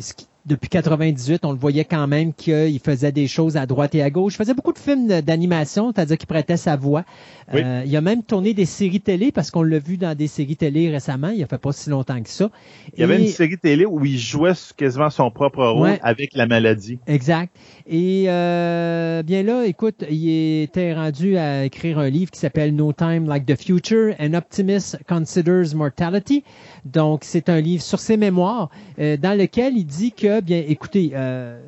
ce 0.00 0.14
qui 0.14 0.26
depuis 0.46 0.68
98, 0.68 1.44
on 1.44 1.50
le 1.50 1.58
voyait 1.58 1.84
quand 1.84 2.06
même 2.06 2.32
qu'il 2.32 2.78
faisait 2.78 3.10
des 3.10 3.26
choses 3.26 3.56
à 3.56 3.66
droite 3.66 3.96
et 3.96 4.02
à 4.02 4.10
gauche. 4.10 4.34
Il 4.34 4.36
faisait 4.36 4.54
beaucoup 4.54 4.72
de 4.72 4.78
films 4.78 5.20
d'animation, 5.20 5.92
c'est-à-dire 5.92 6.16
qu'il 6.16 6.28
prêtait 6.28 6.56
sa 6.56 6.76
voix. 6.76 7.04
Euh, 7.52 7.82
il 7.84 7.96
a 7.96 8.00
même 8.00 8.22
tourné 8.22 8.54
des 8.54 8.64
séries 8.64 9.00
télé 9.00 9.32
parce 9.32 9.50
qu'on 9.50 9.62
l'a 9.62 9.80
vu 9.80 9.96
dans 9.96 10.16
des 10.16 10.28
séries 10.28 10.56
télé 10.56 10.88
récemment. 10.90 11.30
Il 11.30 11.42
a 11.42 11.46
fait 11.46 11.58
pas 11.58 11.72
si 11.72 11.90
longtemps 11.90 12.20
que 12.22 12.28
ça. 12.28 12.50
Il 12.94 13.00
y 13.00 13.02
avait 13.02 13.20
une 13.20 13.26
série 13.26 13.58
télé 13.58 13.86
où 13.86 14.04
il 14.04 14.18
jouait 14.18 14.52
quasiment 14.76 15.10
son 15.10 15.30
propre 15.30 15.64
rôle 15.66 15.98
avec 16.02 16.34
la 16.34 16.46
maladie. 16.46 17.00
Exact. 17.08 17.52
Et 17.88 18.24
euh, 18.26 19.22
bien 19.22 19.44
là, 19.44 19.64
écoute, 19.64 20.04
il 20.10 20.62
était 20.62 20.92
rendu 20.92 21.36
à 21.36 21.64
écrire 21.64 22.00
un 22.00 22.10
livre 22.10 22.32
qui 22.32 22.40
s'appelle 22.40 22.74
No 22.74 22.92
Time 22.92 23.28
Like 23.28 23.46
the 23.46 23.54
Future, 23.54 24.12
An 24.18 24.34
Optimist 24.34 24.98
Considers 25.08 25.72
Mortality. 25.76 26.42
Donc, 26.84 27.22
c'est 27.22 27.48
un 27.48 27.60
livre 27.60 27.84
sur 27.84 28.00
ses 28.00 28.16
mémoires 28.16 28.70
euh, 28.98 29.16
dans 29.16 29.38
lequel 29.38 29.76
il 29.76 29.84
dit 29.84 30.10
que, 30.10 30.40
bien, 30.40 30.64
écoutez, 30.66 31.12
euh, 31.14 31.60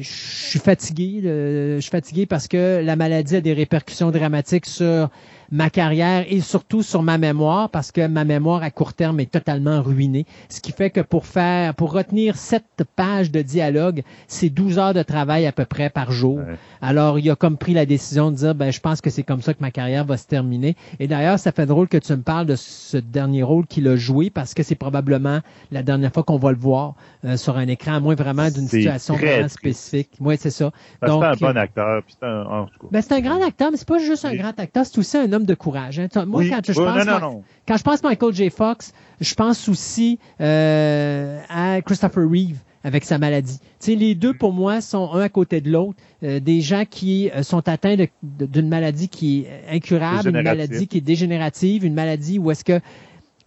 je 0.00 0.08
suis 0.10 0.58
fatigué, 0.58 1.20
je 1.22 1.78
suis 1.80 1.90
fatigué 1.90 2.26
parce 2.26 2.48
que 2.48 2.82
la 2.84 2.96
maladie 2.96 3.36
a 3.36 3.40
des 3.40 3.52
répercussions 3.52 4.10
dramatiques 4.10 4.66
sur 4.66 5.08
ma 5.50 5.70
carrière 5.70 6.24
et 6.28 6.40
surtout 6.40 6.82
sur 6.82 7.02
ma 7.02 7.18
mémoire 7.18 7.68
parce 7.70 7.92
que 7.92 8.06
ma 8.06 8.24
mémoire 8.24 8.62
à 8.62 8.70
court 8.70 8.94
terme 8.94 9.20
est 9.20 9.30
totalement 9.30 9.82
ruinée. 9.82 10.26
Ce 10.48 10.60
qui 10.60 10.72
fait 10.72 10.90
que 10.90 11.00
pour 11.00 11.26
faire, 11.26 11.74
pour 11.74 11.92
retenir 11.92 12.36
sept 12.36 12.64
pages 12.96 13.30
de 13.30 13.42
dialogue, 13.42 14.02
c'est 14.26 14.50
12 14.50 14.78
heures 14.78 14.94
de 14.94 15.02
travail 15.02 15.46
à 15.46 15.52
peu 15.52 15.64
près 15.64 15.90
par 15.90 16.12
jour. 16.12 16.40
Alors, 16.80 17.18
il 17.18 17.30
a 17.30 17.36
comme 17.36 17.56
pris 17.56 17.74
la 17.74 17.86
décision 17.86 18.30
de 18.30 18.36
dire, 18.36 18.54
ben, 18.54 18.72
je 18.72 18.80
pense 18.80 19.00
que 19.00 19.10
c'est 19.10 19.22
comme 19.22 19.42
ça 19.42 19.54
que 19.54 19.60
ma 19.60 19.70
carrière 19.70 20.04
va 20.04 20.16
se 20.16 20.26
terminer. 20.26 20.76
Et 21.00 21.06
d'ailleurs, 21.06 21.38
ça 21.38 21.52
fait 21.52 21.66
drôle 21.66 21.88
que 21.88 21.96
tu 21.96 22.12
me 22.12 22.22
parles 22.22 22.46
de 22.46 22.56
ce 22.56 22.96
dernier 22.96 23.42
rôle 23.42 23.66
qu'il 23.66 23.88
a 23.88 23.96
joué 23.96 24.30
parce 24.30 24.54
que 24.54 24.62
c'est 24.62 24.74
probablement 24.74 25.40
la 25.70 25.82
dernière 25.82 26.12
fois 26.12 26.22
qu'on 26.22 26.36
va 26.36 26.52
le 26.52 26.58
voir 26.58 26.94
euh, 27.24 27.36
sur 27.36 27.56
un 27.56 27.68
écran, 27.68 27.94
à 27.94 28.00
moins 28.00 28.14
vraiment 28.14 28.50
d'une 28.50 28.68
situation 28.68 29.14
vraiment 29.14 29.48
spécifique. 29.48 30.10
Oui, 30.20 30.36
c'est 30.38 30.50
ça. 30.50 30.70
c'est 31.02 31.10
un 31.10 31.34
bon 31.34 31.56
acteur. 31.56 32.02
C'est 32.08 32.26
un, 32.26 32.66
ben, 32.90 33.02
c'est 33.02 33.14
un 33.14 33.20
grand 33.20 33.42
acteur, 33.42 33.70
mais 33.70 33.76
c'est 33.76 33.88
pas 33.88 33.98
juste 33.98 34.24
un 34.24 34.34
grand 34.34 34.58
acteur, 34.58 34.84
c'est 34.86 34.98
aussi 34.98 35.16
un 35.16 35.32
homme 35.34 35.44
de 35.44 35.54
courage. 35.54 35.98
Hein. 35.98 36.08
Moi, 36.26 36.44
quand, 36.48 36.60
je 36.66 36.72
pense, 36.72 37.42
quand 37.66 37.76
je 37.76 37.82
pense 37.82 38.02
Michael 38.02 38.34
J. 38.34 38.50
Fox, 38.50 38.92
je 39.20 39.34
pense 39.34 39.68
aussi 39.68 40.18
euh, 40.40 41.40
à 41.48 41.80
Christopher 41.82 42.24
Reeve 42.28 42.58
avec 42.84 43.04
sa 43.04 43.18
maladie. 43.18 43.58
Les 43.86 44.14
deux, 44.14 44.34
pour 44.34 44.52
moi, 44.52 44.80
sont 44.80 45.10
un 45.12 45.20
à 45.20 45.28
côté 45.28 45.60
de 45.60 45.70
l'autre. 45.70 45.98
Euh, 46.22 46.38
des 46.38 46.60
gens 46.60 46.84
qui 46.88 47.30
euh, 47.30 47.42
sont 47.42 47.66
atteints 47.68 47.96
d'une 48.22 48.68
maladie 48.68 49.08
qui 49.08 49.40
est 49.40 49.76
incurable, 49.76 50.28
une 50.28 50.42
maladie 50.42 50.86
qui 50.86 50.98
est 50.98 51.02
dégénérative, 51.02 51.84
une 51.84 51.94
maladie 51.94 52.38
où 52.38 52.50
est-ce 52.50 52.64
que 52.64 52.80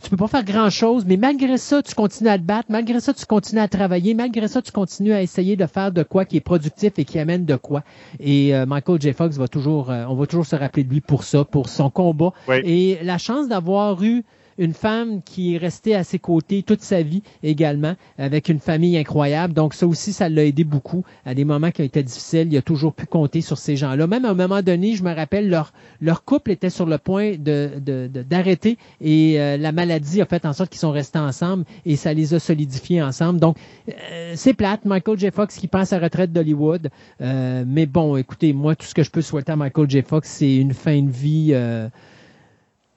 tu 0.04 0.10
peux 0.10 0.18
pas 0.18 0.28
faire 0.28 0.44
grand 0.44 0.70
chose, 0.70 1.06
mais 1.06 1.18
malgré 1.18 1.58
ça, 1.58 1.82
tu 1.82 1.96
continues 1.96 2.30
à 2.30 2.38
te 2.38 2.44
battre, 2.44 2.68
malgré 2.70 3.00
ça, 3.00 3.14
tu 3.14 3.26
continues 3.26 3.62
à 3.62 3.68
travailler, 3.68 4.14
malgré 4.14 4.48
ça, 4.48 4.62
tu 4.62 4.72
continues 4.72 5.14
à 5.14 5.22
essayer 5.22 5.56
de 5.56 5.66
faire 5.66 5.92
de 5.92 6.04
quoi 6.04 6.26
qui 6.26 6.38
est 6.38 6.42
productif 6.42 6.94
et 6.98 7.06
qui 7.06 7.20
amène 7.20 7.46
de 7.46 7.56
quoi. 7.56 7.84
Et 8.20 8.56
euh, 8.56 8.66
Michael 8.66 9.02
J. 9.02 9.14
Fox 9.14 9.38
va 9.38 9.48
toujours, 9.48 9.90
on 9.90 10.16
va 10.16 10.26
toujours 10.28 10.46
se 10.46 10.56
rappeler 10.56 10.84
de 10.84 10.90
lui 10.94 11.02
pour 11.02 11.24
ça, 11.24 11.44
pour 11.44 11.70
son 11.70 11.90
combat. 11.90 12.32
Et 12.64 13.00
la 13.04 13.18
chance 13.18 13.48
d'avoir 13.48 14.02
eu 14.04 14.24
une 14.58 14.74
femme 14.74 15.22
qui 15.24 15.56
est 15.56 15.58
restée 15.58 15.96
à 15.96 16.04
ses 16.04 16.20
côtés 16.20 16.64
toute 16.64 16.82
sa 16.82 17.02
vie 17.02 17.24
également, 17.44 17.96
avec 18.18 18.50
une 18.50 18.60
famille 18.60 18.98
incroyable. 18.98 19.54
Donc 19.54 19.74
ça 19.74 19.88
aussi, 19.88 20.14
ça 20.14 20.30
l'a 20.30 20.46
aidé 20.46 20.64
beaucoup 20.64 21.04
à 21.26 21.34
des 21.34 21.46
moments 21.46 21.72
qui 21.72 21.82
ont 21.82 21.86
été 21.86 22.04
difficiles. 22.04 22.48
Il 22.52 22.58
a 22.58 22.62
toujours 22.62 22.94
pu 22.94 23.06
compter 23.06 23.42
sur 23.42 23.58
ces 23.58 23.76
gens-là. 23.76 24.08
Même 24.08 24.26
à 24.26 24.30
un 24.30 24.34
moment 24.34 24.62
donné, 24.62 24.96
je 24.96 25.04
me 25.04 25.14
rappelle, 25.14 25.50
leur, 25.50 25.74
leur 26.02 26.24
couple 26.24 26.52
était 26.52 26.70
sur 26.70 26.86
le 26.86 26.98
point 26.98 27.34
de, 27.38 28.08
d'arrêter 28.30 28.78
et 29.02 29.40
euh, 29.40 29.58
la 29.58 29.72
maladie 29.72 30.22
a 30.22 30.26
fait 30.26 30.46
en 30.46 30.54
sorte 30.54 30.70
qu'ils 30.70 30.80
sont 30.80 30.92
restés 30.92 31.20
ensemble 31.20 31.66
et 31.86 31.96
ça 31.96 32.14
les 32.14 32.34
a 32.34 32.40
solidifiés 32.40 33.02
ensemble. 33.02 33.40
Donc 33.40 33.58
euh, 33.90 34.34
c'est 34.36 34.54
plate, 34.54 34.86
Michael 34.86 35.20
J. 35.20 35.32
Fox 35.32 35.58
qui 35.58 35.68
pense 35.68 35.94
à 35.94 36.00
retraite 36.00 36.32
d'Hollywood. 36.32 36.90
Euh, 37.22 37.64
mais 37.68 37.86
bon, 37.86 38.16
écoutez, 38.18 38.54
moi, 38.54 38.76
tout 38.76 38.86
ce 38.86 38.94
que 38.94 39.04
je 39.04 39.12
peux 39.12 39.22
souhaiter 39.22 39.52
à 39.52 39.56
Michael 39.56 39.90
J. 39.90 40.02
Fox, 40.02 40.30
c'est 40.30 40.56
une 40.56 40.74
fin 40.74 41.02
de 41.02 41.10
vie 41.10 41.54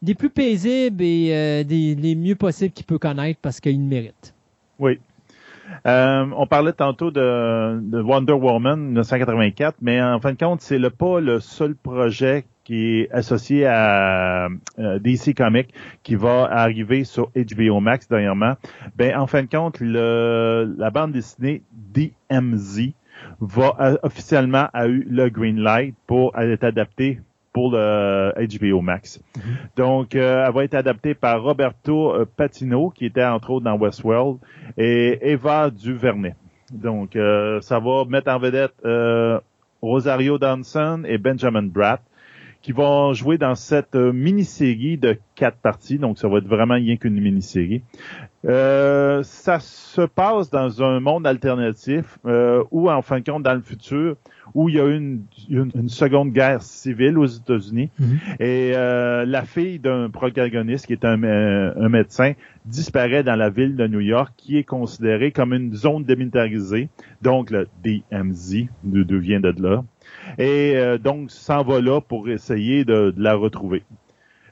des 0.03 0.15
plus 0.15 0.31
paisibles 0.31 1.03
et 1.03 1.31
euh, 1.33 1.65
des 1.65 1.95
les 1.95 2.15
mieux 2.15 2.35
possibles 2.35 2.73
qu'il 2.73 2.87
peut 2.87 2.99
connaître 2.99 3.39
parce 3.43 3.61
qu'il 3.61 3.81
mérite. 3.81 4.35
Oui. 4.79 4.99
Euh, 5.87 6.27
on 6.37 6.47
parlait 6.47 6.73
tantôt 6.73 7.11
de, 7.13 7.81
de, 7.81 8.01
Wonder 8.01 8.33
Woman 8.33 8.81
1984, 8.87 9.77
mais 9.81 10.03
en 10.03 10.19
fin 10.19 10.33
de 10.33 10.39
compte, 10.39 10.61
c'est 10.63 10.79
le 10.79 10.91
pas 10.91 11.21
le 11.21 11.39
seul 11.39 11.77
projet 11.77 12.45
qui 12.65 13.01
est 13.01 13.11
associé 13.13 13.67
à 13.67 14.49
euh, 14.79 14.99
DC 14.99 15.35
Comics 15.37 15.73
qui 16.03 16.17
va 16.17 16.45
arriver 16.51 17.05
sur 17.05 17.31
HBO 17.35 17.81
Max 17.81 18.09
dernièrement. 18.09 18.55
Ben 18.97 19.17
en 19.17 19.27
fin 19.27 19.43
de 19.43 19.49
compte, 19.49 19.79
le, 19.81 20.75
la 20.77 20.91
bande 20.91 21.13
dessinée 21.13 21.63
DMZ 21.73 22.93
va 23.41 23.99
officiellement 24.03 24.69
a 24.73 24.87
eu 24.87 25.07
le 25.09 25.29
green 25.29 25.61
light 25.61 25.95
pour 26.07 26.37
être 26.39 26.65
adaptée 26.65 27.21
pour 27.53 27.73
le 27.73 28.33
HBO 28.37 28.81
Max. 28.81 29.21
Mhm. 29.37 29.43
Donc, 29.77 30.15
euh, 30.15 30.45
elle 30.47 30.53
va 30.53 30.65
être 30.65 30.75
adaptée 30.75 31.15
par 31.15 31.43
Roberto 31.43 32.15
euh, 32.15 32.25
Patino, 32.25 32.91
qui 32.91 33.07
était 33.07 33.25
entre 33.25 33.51
autres 33.51 33.65
dans 33.65 33.77
Westworld, 33.77 34.39
et 34.79 35.19
Eva 35.23 35.71
Duvernay. 35.71 36.35
Donc, 36.73 37.17
euh, 37.17 37.61
ça 37.61 37.81
va 37.81 38.05
mettre 38.05 38.31
en 38.31 38.39
vedette 38.39 38.75
Rosario 39.83 40.39
Dawson 40.39 41.03
et 41.07 41.19
Benjamin 41.19 41.63
Bratt, 41.63 42.03
qui 42.63 42.73
vont 42.73 43.13
jouer 43.13 43.39
dans 43.39 43.55
cette 43.55 43.95
mini-série 43.95 44.99
de 44.99 45.19
quatre 45.35 45.57
parties. 45.57 45.99
Donc, 45.99 46.19
ça 46.19 46.29
va 46.29 46.39
être 46.39 46.49
vraiment 46.49 46.75
rien 46.75 46.97
qu'une 46.97 47.21
mini-série. 47.21 47.83
ça 48.45 49.59
se 49.61 50.03
passe 50.07 50.51
dans 50.51 50.83
un 50.83 51.01
monde 51.01 51.27
alternatif 51.27 52.19
où, 52.71 52.91
en 52.91 53.03
fin 53.03 53.21
de 53.21 53.31
compte, 53.31 53.43
dans 53.43 53.55
le 53.55 53.63
futur, 53.63 54.17
où 54.55 54.69
il 54.69 54.77
y 54.77 54.81
a 54.81 54.87
eu 54.87 54.97
une, 54.97 55.23
une, 55.49 55.89
seconde 55.89 56.33
guerre 56.33 56.63
civile 56.63 57.19
aux 57.19 57.27
États-Unis. 57.27 57.91
Mhm. 57.99 58.19
Et 58.41 58.73
euh, 58.75 59.25
la 59.25 59.45
fille 59.45 59.79
d'un 59.79 60.11
protagoniste, 60.11 60.87
qui 60.87 60.93
est 60.93 61.05
un, 61.05 61.23
euh, 61.23 61.73
un, 61.77 61.89
médecin, 61.89 62.33
disparaît 62.67 63.23
dans 63.23 63.37
la 63.37 63.51
ville 63.51 63.77
de 63.77 63.87
New 63.87 64.01
York, 64.01 64.33
qui 64.37 64.59
est 64.59 64.65
considérée 64.65 65.33
comme 65.33 65.53
une 65.53 65.75
zone 65.75 66.05
démilitarisée. 66.05 66.89
Donc, 67.23 67.51
le 67.51 67.69
DMZ 67.83 68.67
devient 68.85 69.41
de 69.43 69.55
là. 69.63 69.85
Et 70.39 70.75
euh, 70.77 70.99
donc, 70.99 71.31
s'en 71.31 71.63
va 71.63 71.81
là 71.81 72.01
pour 72.01 72.29
essayer 72.29 72.85
de 72.85 73.15
la 73.17 73.35
retrouver 73.35 73.83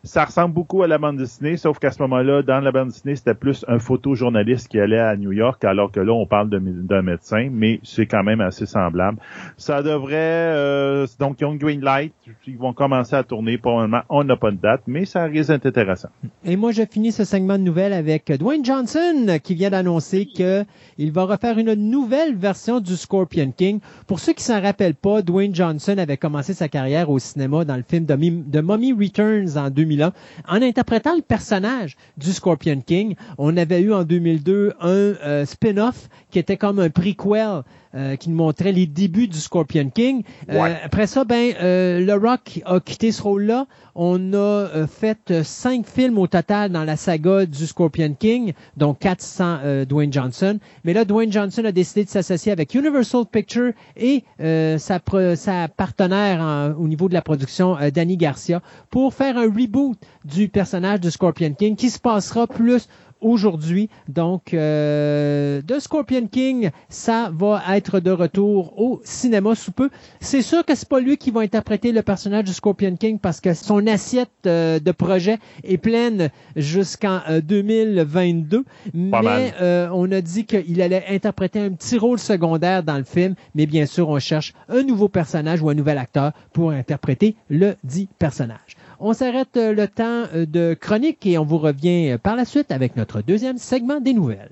ça 0.05 0.25
ressemble 0.25 0.55
beaucoup 0.55 0.83
à 0.83 0.87
la 0.87 0.99
bande 0.99 1.17
dessinée, 1.17 1.57
sauf 1.57 1.79
qu'à 1.79 1.91
ce 1.91 2.01
moment-là, 2.03 2.43
dans 2.43 2.61
la 2.61 2.73
bande 2.73 2.89
dessinée, 2.89 3.17
c'était 3.17 3.35
plus 3.35 3.65
un 3.69 3.79
photojournaliste 3.79 4.69
qui 4.69 4.79
allait 4.79 4.99
à 4.99 5.17
New 5.17 5.33
York, 5.33 5.65
alors 5.65 5.91
que 5.91 6.01
là, 6.01 6.13
on 6.13 6.27
parle 6.27 6.51
d'un 6.51 7.03
médecin, 7.03 7.49
mais 7.51 7.81
c'est 7.83 8.07
quand 8.07 8.23
même 8.23 8.41
assez 8.41 8.67
semblable. 8.67 9.19
Ça 9.57 9.83
devrait, 9.83 10.15
euh, 10.17 11.07
donc, 11.19 11.41
ils 11.41 11.45
ont 11.45 11.55
green 11.55 11.81
light, 11.81 12.13
ils 12.47 12.57
vont 12.57 12.73
commencer 12.73 13.17
à 13.17 13.25
tourner, 13.25 13.59
probablement, 13.59 14.03
on 14.09 14.25
n'a 14.25 14.37
pas 14.37 14.51
de 14.51 14.57
date, 14.57 14.83
mais 14.87 15.05
ça 15.05 15.25
risque 15.25 15.51
d'être 15.51 15.67
intéressant. 15.67 16.09
Et 16.45 16.57
moi, 16.57 16.73
je 16.73 16.83
finis 16.91 17.13
ce 17.13 17.25
segment 17.25 17.59
de 17.59 17.65
nouvelles 17.65 17.93
avec 17.93 18.31
Dwayne 18.39 18.65
Johnson, 18.65 19.39
qui 19.43 19.55
vient 19.55 19.71
d'annoncer 19.71 20.27
qu'il 20.27 21.13
va 21.13 21.25
refaire 21.25 21.59
une 21.59 21.75
nouvelle 21.75 22.37
version 22.37 22.81
du 22.81 22.97
Scorpion 22.97 23.53
King. 23.57 23.81
Pour 24.07 24.21
ceux 24.21 24.33
qui 24.33 24.45
s'en 24.45 24.61
rappellent 24.61 24.95
pas, 24.95 25.23
Dwayne 25.23 25.55
Johnson 25.55 25.97
avait 25.99 26.17
commencé 26.17 26.55
sa 26.55 26.69
carrière 26.69 27.11
au 27.11 27.19
cinéma 27.19 27.65
dans 27.65 27.77
le 27.77 27.85
film 27.87 28.05
de, 28.05 28.15
de 28.15 28.61
Mummy 28.61 28.93
Returns 28.93 29.57
en 29.57 29.71
2000 29.71 29.88
en 30.49 30.63
interprétant 30.63 31.15
le 31.15 31.23
personnage 31.23 31.97
du 32.17 32.33
Scorpion 32.33 32.81
King. 32.81 33.15
On 33.39 33.57
avait 33.57 33.81
eu 33.81 33.93
en 33.93 34.05
2002 34.05 34.75
un 34.81 34.89
euh, 34.89 35.47
spin-off 35.47 36.09
qui 36.31 36.39
était 36.39 36.57
comme 36.57 36.79
un 36.79 36.91
prequel 36.91 37.63
euh, 37.95 38.17
qui 38.17 38.29
nous 38.29 38.37
montrait 38.37 38.73
les 38.73 38.87
débuts 38.87 39.29
du 39.29 39.39
Scorpion 39.39 39.89
King. 39.89 40.23
Euh, 40.51 40.75
après 40.85 41.07
ça, 41.07 41.25
ben, 41.25 41.55
euh, 41.63 42.01
Le 42.01 42.15
Rock 42.15 42.61
a 42.67 42.81
quitté 42.81 43.13
ce 43.13 43.23
rôle-là. 43.23 43.67
On 43.95 44.35
a 44.35 44.87
fait 44.87 45.43
cinq 45.43 45.87
films 45.87 46.19
au 46.19 46.27
total 46.27 46.71
dans 46.71 46.85
la 46.85 46.97
saga 46.97 47.47
du 47.47 47.67
Scorpion 47.67 48.15
King, 48.15 48.53
dont 48.77 48.95
quatre 48.95 49.23
sans 49.23 49.59
Dwayne 49.89 50.13
Johnson. 50.13 50.61
Mais 50.85 50.93
là, 50.93 51.05
Dwayne 51.05 51.33
Johnson 51.33 51.65
a 51.65 51.73
décidé 51.73 52.05
de 52.05 52.09
s'associer 52.09 52.53
avec 52.53 52.75
Universal 52.75 53.25
Pictures 53.27 53.73
et 53.97 54.23
sa, 54.39 55.01
sa 55.35 55.69
partenaire 55.69 56.77
au 56.79 56.87
niveau 56.87 57.09
de 57.09 57.15
la 57.15 57.23
production, 57.23 57.77
Danny 57.93 58.17
Garcia, 58.17 58.63
pour 58.91 59.15
faire 59.15 59.37
un 59.37 59.47
reboot 59.47 59.99
du 60.25 60.49
personnage 60.49 61.01
du 61.01 61.11
Scorpion 61.11 61.53
King 61.55 61.75
qui 61.75 61.91
se 61.91 61.99
passera 61.99 62.47
plus 62.47 62.89
aujourd'hui. 63.21 63.89
Donc, 64.09 64.55
euh, 64.55 65.61
The 65.63 65.81
Scorpion 65.81 66.27
King, 66.27 66.71
ça 66.89 67.31
va 67.33 67.63
être 67.77 68.01
de 68.01 68.11
retour 68.11 68.79
au 68.79 69.01
cinéma 69.05 69.55
sous 69.55 69.73
peu. 69.73 69.91
C'est 70.21 70.43
sûr 70.43 70.65
que 70.65 70.75
c'est 70.75 70.89
pas 70.89 71.01
lui 71.01 71.17
qui 71.17 71.31
va 71.31 71.41
interpréter 71.41 71.93
le 71.93 72.03
personnage 72.03 72.45
de 72.45 72.53
Scorpion 72.53 72.97
King 72.97 73.19
parce 73.19 73.41
que 73.41 73.55
son 73.55 73.87
assiette 73.87 74.31
euh, 74.47 74.79
de 74.79 74.93
projet 74.93 75.39
est 75.65 75.79
pleine 75.79 76.31
jusqu'en 76.57 77.21
2022. 77.43 78.65
mais 78.95 79.53
on 79.93 80.11
a 80.13 80.21
dit 80.21 80.45
qu'il 80.45 80.83
allait 80.83 81.05
interpréter 81.09 81.61
un 81.61 81.71
petit 81.71 81.99
rôle 81.99 82.19
secondaire 82.19 82.83
dans 82.83 82.97
le 82.97 83.05
film. 83.05 83.35
Mais 83.55 83.67
bien 83.67 83.87
sûr, 83.87 84.09
on 84.09 84.19
cherche 84.19 84.55
un 84.69 84.83
nouveau 84.83 85.09
personnage 85.09 85.63
ou 85.63 85.71
un 85.71 85.75
nouvel 85.75 85.99
acteur 85.99 86.33
pour 86.53 86.71
interpréter 86.71 87.37
le 87.49 87.77
dit 87.85 88.09
personnage. 88.19 88.77
On 89.01 89.13
s'arrête 89.13 89.57
euh, 89.57 89.73
le 89.73 89.87
temps 89.87 90.25
euh, 90.35 90.45
de 90.45 90.75
chronique 90.75 91.25
et 91.25 91.39
on 91.39 91.45
vous 91.45 91.59
revient 91.59 92.11
euh, 92.11 92.19
par 92.19 92.35
la 92.35 92.45
suite 92.45 92.73
avec 92.73 92.97
notre 92.97 93.23
deuxième 93.23 93.57
segment 93.57 94.01
des 94.01 94.13
nouvelles. 94.13 94.51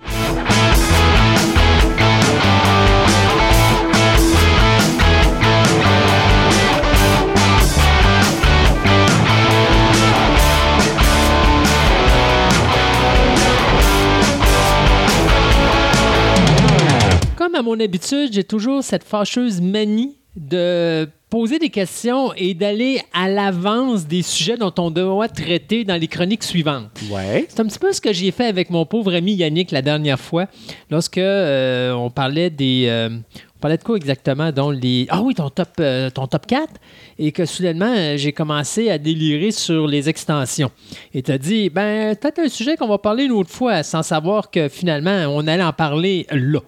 Comme 17.36 17.56
à 17.56 17.62
mon 17.62 17.80
habitude, 17.80 18.32
j'ai 18.32 18.44
toujours 18.44 18.84
cette 18.84 19.02
fâcheuse 19.02 19.60
manie 19.60 20.18
de 20.36 21.08
poser 21.36 21.58
des 21.58 21.68
questions 21.68 22.32
et 22.32 22.54
d'aller 22.54 22.98
à 23.12 23.28
l'avance 23.28 24.06
des 24.06 24.22
sujets 24.22 24.56
dont 24.56 24.72
on 24.78 24.90
doit 24.90 25.28
traiter 25.28 25.84
dans 25.84 26.00
les 26.00 26.08
chroniques 26.08 26.42
suivantes. 26.42 26.88
Ouais. 27.10 27.44
C'est 27.50 27.60
un 27.60 27.66
petit 27.66 27.78
peu 27.78 27.92
ce 27.92 28.00
que 28.00 28.10
j'ai 28.10 28.30
fait 28.30 28.46
avec 28.46 28.70
mon 28.70 28.86
pauvre 28.86 29.14
ami 29.14 29.34
Yannick 29.34 29.70
la 29.70 29.82
dernière 29.82 30.18
fois, 30.18 30.46
lorsque 30.90 31.18
euh, 31.18 31.92
on 31.92 32.08
parlait 32.08 32.48
des... 32.48 32.86
Euh, 32.88 33.10
on 33.10 33.60
parlait 33.60 33.76
de 33.76 33.82
quoi 33.82 33.98
exactement? 33.98 34.50
Dans 34.50 34.70
les... 34.70 35.06
Ah 35.10 35.20
oui, 35.20 35.34
ton 35.34 35.50
top, 35.50 35.68
euh, 35.78 36.08
ton 36.08 36.26
top 36.26 36.46
4. 36.46 36.72
Et 37.18 37.32
que 37.32 37.44
soudainement, 37.44 38.16
j'ai 38.16 38.32
commencé 38.32 38.88
à 38.88 38.96
délirer 38.96 39.50
sur 39.50 39.86
les 39.86 40.08
extensions. 40.08 40.70
Et 41.12 41.20
tu 41.22 41.32
as 41.32 41.38
dit, 41.38 41.68
ben, 41.68 42.16
peut-être 42.16 42.38
un 42.38 42.48
sujet 42.48 42.78
qu'on 42.78 42.88
va 42.88 42.96
parler 42.96 43.24
une 43.24 43.32
autre 43.32 43.50
fois, 43.50 43.82
sans 43.82 44.02
savoir 44.02 44.50
que 44.50 44.70
finalement, 44.70 45.26
on 45.28 45.46
allait 45.46 45.62
en 45.62 45.74
parler 45.74 46.26
là. 46.30 46.60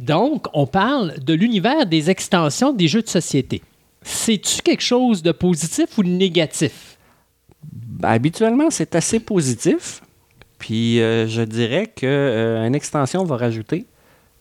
Donc, 0.00 0.46
on 0.54 0.66
parle 0.66 1.20
de 1.20 1.34
l'univers 1.34 1.86
des 1.86 2.10
extensions 2.10 2.72
des 2.72 2.88
jeux 2.88 3.02
de 3.02 3.08
société 3.08 3.62
c'est-tu 4.04 4.62
quelque 4.62 4.82
chose 4.82 5.22
de 5.22 5.32
positif 5.32 5.98
ou 5.98 6.02
de 6.02 6.08
négatif? 6.08 6.98
Ben, 7.72 8.10
habituellement, 8.10 8.70
c'est 8.70 8.94
assez 8.94 9.20
positif. 9.20 10.02
Puis 10.58 11.00
euh, 11.00 11.26
je 11.26 11.42
dirais 11.42 11.86
qu'une 11.88 12.08
euh, 12.08 12.72
extension 12.72 13.24
va 13.24 13.36
rajouter 13.36 13.86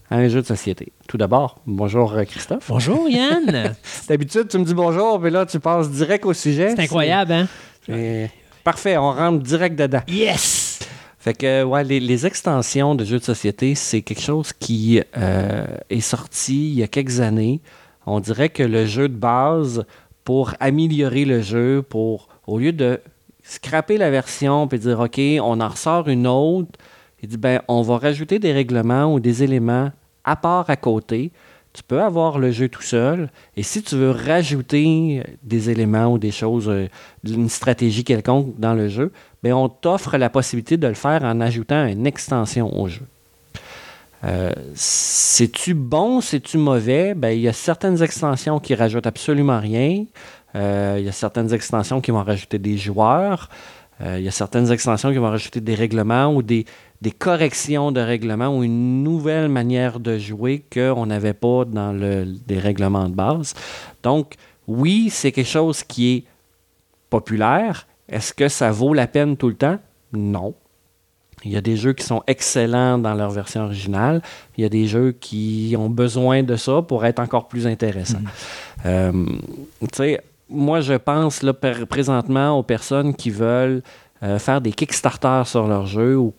un 0.10 0.28
jeu 0.28 0.42
de 0.42 0.46
société. 0.46 0.92
Tout 1.08 1.18
d'abord, 1.18 1.60
bonjour 1.66 2.14
euh, 2.14 2.24
Christophe. 2.26 2.66
Bonjour 2.68 3.10
Yann. 3.10 3.76
D'habitude, 4.08 4.48
tu 4.48 4.58
me 4.60 4.64
dis 4.64 4.74
bonjour, 4.74 5.20
mais 5.20 5.32
là, 5.32 5.46
tu 5.46 5.60
passes 5.60 5.90
direct 5.90 6.26
au 6.26 6.34
sujet. 6.34 6.76
C'est 6.76 6.84
incroyable, 6.84 7.34
hein? 7.34 8.28
Parfait, 8.64 8.98
on 8.98 9.12
rentre 9.12 9.44
direct 9.44 9.76
dedans. 9.76 10.02
Yes! 10.08 10.80
Fait 11.18 11.34
que, 11.34 11.64
ouais, 11.64 11.84
les, 11.84 12.00
les 12.00 12.26
extensions 12.26 12.94
de 12.94 13.04
jeux 13.04 13.20
de 13.20 13.24
société, 13.24 13.74
c'est 13.74 14.02
quelque 14.02 14.22
chose 14.22 14.54
qui 14.54 14.98
est 14.98 16.02
sorti 16.02 16.70
il 16.70 16.80
y 16.80 16.84
a 16.84 16.88
quelques 16.88 17.20
années 17.20 17.62
on 18.06 18.20
dirait 18.20 18.50
que 18.50 18.64
le 18.64 18.86
jeu 18.86 19.08
de 19.08 19.16
base, 19.16 19.86
pour 20.24 20.54
améliorer 20.60 21.26
le 21.26 21.42
jeu, 21.42 21.82
pour 21.88 22.28
au 22.48 22.60
lieu 22.60 22.72
de 22.72 23.00
scraper 23.44 23.98
la 23.98 24.10
version 24.10 24.68
et 24.68 24.78
dire 24.78 25.00
OK, 25.00 25.20
on 25.42 25.60
en 25.60 25.68
ressort 25.68 26.08
une 26.08 26.28
autre, 26.28 26.80
il 27.22 27.30
dit 27.30 27.38
ben 27.38 27.62
on 27.68 27.82
va 27.82 27.98
rajouter 27.98 28.40
des 28.40 28.52
règlements 28.52 29.14
ou 29.14 29.20
des 29.20 29.44
éléments 29.44 29.92
à 30.24 30.36
part 30.36 30.70
à 30.70 30.76
côté. 30.76 31.32
Tu 31.74 31.84
peux 31.84 32.02
avoir 32.02 32.38
le 32.38 32.52
jeu 32.52 32.68
tout 32.68 32.82
seul. 32.82 33.30
Et 33.56 33.64
si 33.64 33.82
tu 33.82 33.96
veux 33.96 34.12
rajouter 34.12 35.24
des 35.42 35.70
éléments 35.70 36.12
ou 36.12 36.18
des 36.18 36.32
choses, 36.32 36.68
euh, 36.68 36.88
une 37.26 37.48
stratégie 37.48 38.04
quelconque 38.04 38.60
dans 38.60 38.74
le 38.74 38.90
jeu, 38.90 39.14
ben 39.42 39.54
on 39.54 39.70
t'offre 39.70 40.18
la 40.18 40.30
possibilité 40.30 40.76
de 40.76 40.88
le 40.88 40.96
faire 40.96 41.24
en 41.24 41.40
ajoutant 41.40 41.86
une 41.86 42.06
extension 42.06 42.78
au 42.78 42.88
jeu. 42.90 43.06
Euh, 44.24 44.52
c'est-tu 44.76 45.74
bon, 45.74 46.22
c'est-tu 46.22 46.58
mauvais? 46.58 47.16
Ben, 47.16 47.30
il 47.30 47.42
y 47.42 47.48
a 47.48 47.54
certaines 47.54 48.02
extensions 48.04 48.60
qui 48.60 48.76
rajoutent 48.76 49.08
absolument 49.08 49.60
rien. 49.60 50.06
Euh, 50.56 50.98
il 51.00 51.06
y 51.06 51.10
a 51.10 51.12
certaines 51.12 51.54
extensions 51.54 52.02
qui 52.02 52.12
vont 52.12 52.24
rajouter 52.24 52.60
des 52.60 52.78
joueurs. 52.78 53.50
Euh, 54.02 54.20
il 54.20 54.26
y 54.26 54.28
a 54.28 54.32
certaines 54.32 54.72
extensions 54.72 55.12
qui 55.12 55.18
vont 55.18 55.30
rajouter 55.30 55.62
des 55.62 55.76
règlements 55.76 56.34
ou 56.34 56.42
des, 56.42 56.66
des 57.02 57.12
corrections 57.12 57.92
de 57.92 58.00
règlements 58.00 58.56
ou 58.56 58.64
une 58.64 59.04
nouvelle 59.04 59.50
manière 59.50 60.00
de 60.00 60.18
jouer 60.18 60.64
qu'on 60.72 61.06
n'avait 61.06 61.34
pas 61.34 61.66
dans 61.66 61.92
le, 61.92 62.28
les 62.48 62.60
règlements 62.60 63.10
de 63.10 63.16
base. 63.16 63.54
Donc, 64.04 64.36
oui, 64.68 65.10
c'est 65.10 65.32
quelque 65.32 65.48
chose 65.48 65.84
qui 65.84 66.14
est 66.14 66.24
populaire. 67.10 67.88
Est-ce 68.08 68.34
que 68.34 68.48
ça 68.50 68.72
vaut 68.72 68.94
la 68.94 69.08
peine 69.08 69.38
tout 69.38 69.48
le 69.48 69.56
temps? 69.56 69.80
Non. 70.14 70.54
Il 71.44 71.52
y 71.52 71.58
a 71.58 71.62
des 71.62 71.76
jeux 71.76 71.94
qui 71.94 72.06
sont 72.06 72.22
excellents 72.28 72.98
dans 72.98 73.14
leur 73.14 73.32
version 73.32 73.64
originale. 73.64 74.22
Il 74.58 74.62
y 74.62 74.66
a 74.66 74.70
des 74.70 74.88
jeux 74.88 75.12
qui 75.12 75.76
ont 75.78 75.90
besoin 75.90 76.44
de 76.44 76.56
ça 76.56 76.82
pour 76.82 77.06
être 77.06 77.20
encore 77.20 77.48
plus 77.48 77.68
intéressants. 77.68 78.20
Mm-hmm. 78.20 78.86
Euh, 78.86 79.26
tu 79.82 79.88
sais, 79.94 80.22
moi, 80.50 80.82
je 80.82 80.94
pense 80.94 81.42
là, 81.44 81.54
présentement 81.54 82.58
aux 82.58 82.64
personnes 82.64 83.16
qui 83.16 83.30
veulent 83.30 83.82
euh, 84.24 84.38
faire 84.38 84.62
des 84.62 84.72
Kickstarter 84.72 85.44
sur 85.46 85.68
leur 85.68 85.86
jeu 85.86 86.18
ou 86.18 86.34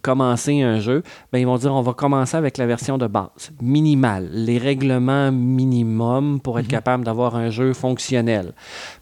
commencer 0.00 0.62
un 0.62 0.80
jeu, 0.80 1.02
ben, 1.32 1.38
ils 1.38 1.46
vont 1.46 1.56
dire 1.56 1.74
on 1.74 1.82
va 1.82 1.92
commencer 1.92 2.36
avec 2.36 2.58
la 2.58 2.66
version 2.66 2.98
de 2.98 3.06
base, 3.06 3.50
minimale, 3.60 4.28
les 4.32 4.58
règlements 4.58 5.30
minimums 5.32 6.40
pour 6.40 6.58
être 6.58 6.66
mhm. 6.66 6.70
capable 6.70 7.04
d'avoir 7.04 7.36
un 7.36 7.50
jeu 7.50 7.72
fonctionnel. 7.72 8.52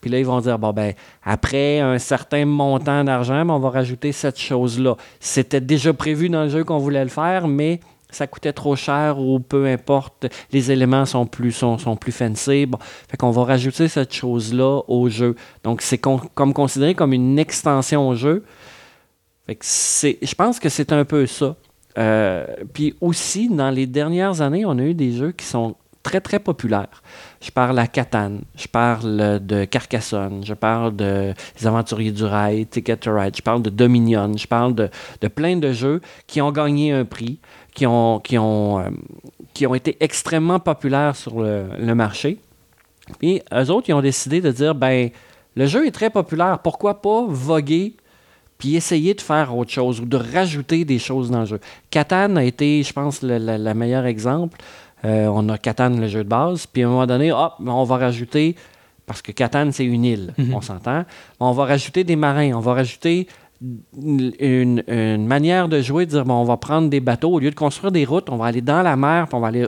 Puis 0.00 0.10
là, 0.10 0.18
ils 0.18 0.26
vont 0.26 0.40
dire 0.40 0.58
bon, 0.58 0.72
ben, 0.72 0.92
après 1.24 1.80
un 1.80 1.98
certain 1.98 2.44
montant 2.46 3.04
d'argent, 3.04 3.44
ben, 3.44 3.54
on 3.54 3.58
va 3.58 3.70
rajouter 3.70 4.12
cette 4.12 4.38
chose-là. 4.38 4.96
C'était 5.20 5.60
déjà 5.60 5.92
prévu 5.92 6.28
dans 6.28 6.44
le 6.44 6.48
jeu 6.48 6.64
qu'on 6.64 6.78
voulait 6.78 7.04
le 7.04 7.10
faire, 7.10 7.48
mais 7.48 7.80
ça 8.10 8.26
coûtait 8.26 8.52
trop 8.52 8.76
cher 8.76 9.18
ou 9.18 9.40
peu 9.40 9.66
importe, 9.66 10.26
les 10.52 10.70
éléments 10.70 11.06
sont 11.06 11.26
plus, 11.26 11.52
sont, 11.52 11.78
sont 11.78 11.96
plus 11.96 12.12
fancy. 12.12 12.66
Bon, 12.66 12.78
fait 13.08 13.16
qu'on 13.16 13.30
va 13.30 13.44
rajouter 13.44 13.88
cette 13.88 14.14
chose-là 14.14 14.82
au 14.88 15.08
jeu. 15.08 15.34
Donc, 15.64 15.82
c'est 15.82 15.98
comme 15.98 16.52
considéré 16.54 16.94
comme 16.94 17.12
une 17.12 17.38
extension 17.38 18.08
au 18.08 18.14
jeu 18.14 18.44
je 19.48 20.34
pense 20.34 20.58
que 20.58 20.68
c'est 20.68 20.92
un 20.92 21.04
peu 21.04 21.26
ça. 21.26 21.56
Euh, 21.98 22.46
puis 22.72 22.94
aussi, 23.00 23.48
dans 23.48 23.70
les 23.70 23.86
dernières 23.86 24.40
années, 24.40 24.64
on 24.66 24.78
a 24.78 24.82
eu 24.82 24.94
des 24.94 25.12
jeux 25.12 25.32
qui 25.32 25.46
sont 25.46 25.76
très, 26.02 26.20
très 26.20 26.38
populaires. 26.38 27.02
Je 27.40 27.50
parle 27.50 27.78
à 27.78 27.86
Catan, 27.86 28.38
je 28.56 28.68
parle 28.68 29.40
de 29.44 29.64
Carcassonne, 29.64 30.44
je 30.44 30.54
parle 30.54 30.94
de 30.94 31.32
Les 31.58 31.66
Aventuriers 31.66 32.12
du 32.12 32.24
Rail, 32.24 32.66
Ticket 32.66 32.98
to 32.98 33.14
Ride, 33.14 33.36
je 33.36 33.42
parle 33.42 33.62
de 33.62 33.70
Dominion, 33.70 34.36
je 34.36 34.46
parle 34.46 34.74
de, 34.74 35.28
plein 35.28 35.56
de 35.56 35.72
jeux 35.72 36.00
qui 36.26 36.40
ont 36.40 36.52
gagné 36.52 36.92
un 36.92 37.04
prix, 37.04 37.38
qui 37.74 37.86
ont, 37.86 38.20
qui 38.20 38.38
ont, 38.38 38.78
euh, 38.78 38.90
qui 39.52 39.66
ont 39.66 39.74
été 39.74 39.96
extrêmement 40.00 40.60
populaires 40.60 41.16
sur 41.16 41.40
le, 41.40 41.64
le 41.78 41.94
marché. 41.94 42.38
Puis 43.18 43.42
eux 43.52 43.70
autres, 43.70 43.88
ils 43.88 43.94
ont 43.94 44.02
décidé 44.02 44.40
de 44.40 44.50
dire, 44.50 44.74
ben, 44.74 45.10
le 45.56 45.66
jeu 45.66 45.86
est 45.86 45.92
très 45.92 46.10
populaire, 46.10 46.58
pourquoi 46.60 47.00
pas 47.00 47.24
voguer 47.26 47.96
puis 48.58 48.76
essayer 48.76 49.14
de 49.14 49.20
faire 49.20 49.56
autre 49.56 49.70
chose 49.70 50.00
ou 50.00 50.04
de 50.04 50.16
rajouter 50.16 50.84
des 50.84 50.98
choses 50.98 51.30
dans 51.30 51.40
le 51.40 51.46
jeu. 51.46 51.60
Catan 51.90 52.36
a 52.36 52.44
été, 52.44 52.82
je 52.82 52.92
pense, 52.92 53.20
le, 53.22 53.74
meilleur 53.74 54.06
exemple. 54.06 54.58
Euh, 55.04 55.26
on 55.26 55.48
a 55.48 55.58
Catan, 55.58 55.90
le 55.90 56.08
jeu 56.08 56.24
de 56.24 56.28
base, 56.28 56.66
puis 56.66 56.82
à 56.82 56.86
un 56.86 56.90
moment 56.90 57.06
donné, 57.06 57.32
hop, 57.32 57.54
on 57.64 57.84
va 57.84 57.96
rajouter, 57.98 58.56
parce 59.04 59.20
que 59.20 59.30
Catan, 59.32 59.70
c'est 59.72 59.84
une 59.84 60.04
île, 60.04 60.32
mhm. 60.38 60.54
on 60.54 60.60
s'entend, 60.60 61.04
on 61.38 61.52
va 61.52 61.66
rajouter 61.66 62.02
des 62.02 62.16
marins, 62.16 62.52
on 62.54 62.60
va 62.60 62.74
rajouter 62.74 63.28
une, 64.02 65.26
manière 65.26 65.68
de 65.68 65.80
jouer, 65.80 66.06
de 66.06 66.10
dire, 66.10 66.24
bon, 66.24 66.34
on 66.34 66.44
va 66.44 66.56
prendre 66.56 66.88
des 66.88 67.00
bateaux, 67.00 67.34
au 67.34 67.38
lieu 67.38 67.50
de 67.50 67.54
construire 67.54 67.92
des 67.92 68.04
routes, 68.04 68.30
on 68.30 68.36
va 68.36 68.46
aller 68.46 68.62
dans 68.62 68.82
la 68.82 68.96
mer, 68.96 69.26
puis 69.28 69.36
on 69.36 69.40
va 69.40 69.48
aller 69.48 69.66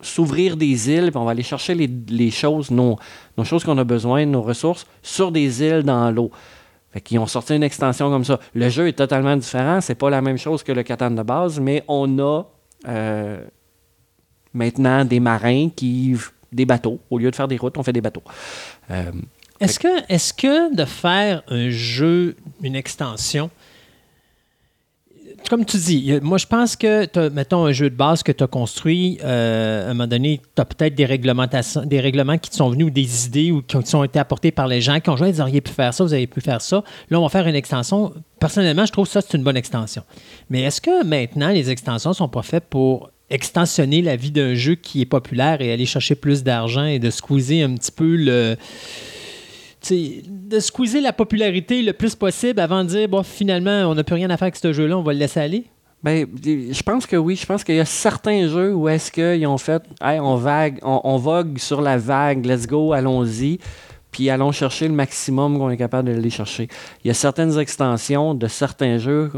s'ouvrir 0.00 0.56
des 0.56 0.90
îles, 0.90 1.10
puis 1.10 1.16
on 1.16 1.24
va 1.24 1.32
aller 1.32 1.42
chercher 1.42 1.74
les, 1.74 2.30
choses, 2.30 2.70
nos, 2.70 2.96
nos 3.36 3.44
choses 3.44 3.64
qu'on 3.64 3.78
a 3.78 3.84
besoin, 3.84 4.26
nos 4.26 4.42
ressources, 4.42 4.86
sur 5.02 5.32
des 5.32 5.62
îles 5.62 5.82
dans 5.82 6.10
l'eau. 6.10 6.30
Fait 6.94 7.00
qu'ils 7.00 7.18
ont 7.18 7.26
sorti 7.26 7.56
une 7.56 7.64
extension 7.64 8.08
comme 8.08 8.24
ça. 8.24 8.38
Le 8.54 8.68
jeu 8.68 8.86
est 8.86 8.92
totalement 8.92 9.36
différent. 9.36 9.80
C'est 9.80 9.96
pas 9.96 10.10
la 10.10 10.22
même 10.22 10.38
chose 10.38 10.62
que 10.62 10.70
le 10.70 10.84
Catan 10.84 11.10
de 11.10 11.22
base, 11.24 11.58
mais 11.58 11.82
on 11.88 12.20
a 12.20 12.44
euh, 12.86 13.44
maintenant 14.52 15.04
des 15.04 15.18
marins 15.18 15.70
qui. 15.74 16.16
des 16.52 16.64
bateaux. 16.64 17.00
Au 17.10 17.18
lieu 17.18 17.32
de 17.32 17.34
faire 17.34 17.48
des 17.48 17.56
routes, 17.56 17.76
on 17.78 17.82
fait 17.82 17.92
des 17.92 18.00
bateaux. 18.00 18.22
Euh, 18.92 19.10
est-ce 19.58 19.80
que, 19.80 19.88
est 20.08 20.36
que 20.36 20.72
de 20.72 20.84
faire 20.84 21.42
un 21.48 21.68
jeu, 21.68 22.36
une 22.62 22.76
extension, 22.76 23.50
comme 25.48 25.64
tu 25.64 25.76
dis, 25.76 26.12
moi 26.22 26.38
je 26.38 26.46
pense 26.46 26.76
que, 26.76 27.28
mettons, 27.30 27.66
un 27.66 27.72
jeu 27.72 27.90
de 27.90 27.94
base 27.94 28.22
que 28.22 28.32
tu 28.32 28.42
as 28.42 28.46
construit, 28.46 29.18
euh, 29.24 29.86
à 29.86 29.90
un 29.90 29.94
moment 29.94 30.06
donné, 30.06 30.40
tu 30.54 30.62
as 30.62 30.64
peut-être 30.64 30.94
des 30.94 31.04
réglementations, 31.04 31.84
des 31.84 32.00
règlements 32.00 32.38
qui 32.38 32.50
te 32.50 32.56
sont 32.56 32.70
venus 32.70 32.86
ou 32.86 32.90
des 32.90 33.26
idées 33.26 33.50
ou 33.50 33.62
qui 33.62 33.76
ont, 33.76 34.04
été 34.04 34.18
apportées 34.18 34.50
par 34.50 34.66
les 34.66 34.80
gens 34.80 35.00
qui 35.00 35.10
ont 35.10 35.16
joué, 35.16 35.30
ils 35.30 35.40
auriez 35.40 35.60
pu 35.60 35.72
faire 35.72 35.92
ça, 35.94 36.04
vous 36.04 36.14
avez 36.14 36.26
pu 36.26 36.40
faire 36.40 36.60
ça. 36.60 36.82
Là, 37.10 37.20
on 37.20 37.22
va 37.22 37.28
faire 37.28 37.46
une 37.46 37.54
extension. 37.54 38.12
Personnellement, 38.40 38.86
je 38.86 38.92
trouve 38.92 39.06
ça, 39.06 39.20
c'est 39.20 39.36
une 39.36 39.44
bonne 39.44 39.56
extension. 39.56 40.02
Mais 40.50 40.62
est-ce 40.62 40.80
que 40.80 41.04
maintenant, 41.04 41.50
les 41.50 41.70
extensions 41.70 42.12
sont 42.12 42.28
pas 42.28 42.42
faites 42.42 42.64
pour 42.68 43.10
extensionner 43.30 44.02
la 44.02 44.16
vie 44.16 44.30
d'un 44.30 44.54
jeu 44.54 44.74
qui 44.74 45.00
est 45.00 45.06
populaire 45.06 45.60
et 45.60 45.72
aller 45.72 45.86
chercher 45.86 46.14
plus 46.14 46.42
d'argent 46.42 46.84
et 46.84 46.98
de 46.98 47.10
squeezer 47.10 47.64
un 47.64 47.74
petit 47.74 47.92
peu 47.92 48.16
le 48.16 48.56
de 49.90 50.60
squeezer 50.60 51.00
la 51.00 51.12
popularité 51.12 51.82
le 51.82 51.92
plus 51.92 52.14
possible 52.14 52.60
avant 52.60 52.84
de 52.84 52.88
dire, 52.88 53.08
bon, 53.08 53.22
finalement, 53.22 53.90
on 53.90 53.94
n'a 53.94 54.04
plus 54.04 54.14
rien 54.14 54.30
à 54.30 54.36
faire 54.36 54.46
avec 54.46 54.56
ce 54.56 54.72
jeu-là, 54.72 54.96
on 54.96 55.02
va 55.02 55.12
le 55.12 55.18
laisser 55.18 55.40
aller? 55.40 55.64
Ben, 56.02 56.26
je 56.42 56.82
pense 56.82 57.06
que 57.06 57.16
oui. 57.16 57.34
Je 57.34 57.46
pense 57.46 57.64
qu'il 57.64 57.76
y 57.76 57.80
a 57.80 57.84
certains 57.86 58.46
jeux 58.46 58.74
où 58.74 58.88
est-ce 58.88 59.10
qu'ils 59.10 59.46
ont 59.46 59.56
fait, 59.56 59.82
hey, 60.02 60.20
on 60.20 60.36
vague, 60.36 60.78
on, 60.82 61.00
on 61.02 61.16
vogue 61.16 61.58
sur 61.58 61.80
la 61.80 61.96
vague, 61.96 62.44
let's 62.44 62.66
go, 62.66 62.92
allons-y, 62.92 63.58
puis 64.10 64.28
allons 64.28 64.52
chercher 64.52 64.86
le 64.86 64.94
maximum 64.94 65.58
qu'on 65.58 65.70
est 65.70 65.78
capable 65.78 66.12
d'aller 66.12 66.30
chercher. 66.30 66.68
Il 67.02 67.08
y 67.08 67.10
a 67.10 67.14
certaines 67.14 67.58
extensions 67.58 68.34
de 68.34 68.46
certains 68.48 68.98
jeux, 68.98 69.32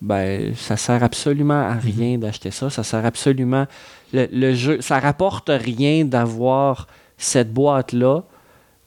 ben, 0.00 0.54
ça 0.54 0.78
sert 0.78 1.04
absolument 1.04 1.60
à 1.60 1.74
rien 1.74 2.16
d'acheter 2.16 2.50
ça. 2.50 2.70
Ça 2.70 2.82
sert 2.82 3.04
absolument, 3.04 3.66
le, 4.14 4.26
le 4.32 4.54
jeu, 4.54 4.80
ça 4.80 4.98
rapporte 4.98 5.50
rien 5.50 6.06
d'avoir 6.06 6.86
cette 7.18 7.52
boîte-là 7.52 8.22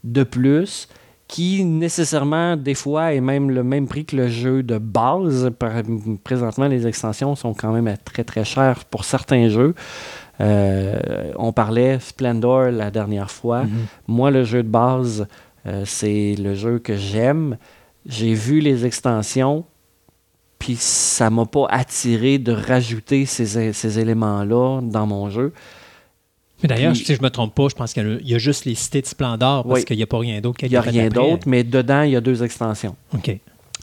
de 0.04 0.24
plus 0.24 0.88
qui 1.30 1.64
nécessairement 1.64 2.58
des 2.58 2.74
fois 2.74 3.14
est 3.14 3.22
même 3.22 3.52
le 3.52 3.64
même 3.64 3.88
prix 3.88 4.04
que 4.04 4.16
le 4.16 4.28
jeu 4.28 4.64
de 4.64 4.80
base. 4.80 5.52
Présentement, 6.24 6.68
les 6.68 6.88
extensions 6.88 7.36
sont 7.36 7.54
quand 7.54 7.72
même 7.72 7.96
très 8.04 8.24
très 8.24 8.44
chères 8.44 8.84
pour 8.86 9.06
certains 9.06 9.48
jeux. 9.48 9.76
Euh, 10.42 11.32
on 11.38 11.54
parlait 11.54 12.00
Splendor 12.00 12.72
la 12.72 12.90
dernière 12.90 13.30
fois. 13.30 13.66
Moi, 14.08 14.32
le 14.32 14.44
jeu 14.44 14.64
de 14.64 14.70
base, 14.70 15.28
euh, 15.68 15.84
c'est 15.86 16.36
le 16.36 16.56
jeu 16.56 16.80
que 16.80 16.96
j'aime. 16.96 17.58
J'ai 18.08 18.34
vu 18.34 18.60
les 18.60 18.88
extensions, 18.88 19.66
puis 20.58 20.78
ça 20.78 21.30
m'a 21.30 21.46
pas 21.46 21.68
attiré 21.70 22.40
de 22.40 22.54
rajouter 22.54 23.28
ces, 23.28 23.72
ces 23.72 24.00
éléments-là 24.00 24.82
dans 24.82 25.06
mon 25.06 25.30
jeu. 25.30 25.54
Mais 26.62 26.68
d'ailleurs, 26.70 26.96
si 26.96 27.16
je 27.16 27.22
me 27.22 27.30
trompe 27.30 27.56
pas, 27.56 27.68
je 27.70 27.76
pense 27.76 27.94
qu'il 27.94 28.04
y 28.04 28.06
a, 28.06 28.18
il 28.20 28.30
y 28.30 28.36
a 28.36 28.38
juste 28.38 28.66
les 28.66 28.76
cités 28.76 29.02
de 29.02 29.08
Splendor 29.08 29.64
parce 29.64 29.80
Oui. 29.80 29.86
qu'il 29.86 29.98
n'y 29.98 30.04
a 30.04 30.08
pas 30.08 30.20
rien 30.20 30.42
d'autre 30.42 30.60
Il 30.64 30.70
n'y 30.70 30.76
a 30.76 30.82
rien 30.82 31.08
d'autre, 31.10 31.48
mais 31.48 31.64
dedans, 31.64 32.02
il 32.02 32.12
y 32.12 32.16
a 32.16 32.22
deux 32.22 32.44
extensions. 32.44 32.96
OK. 33.14 33.38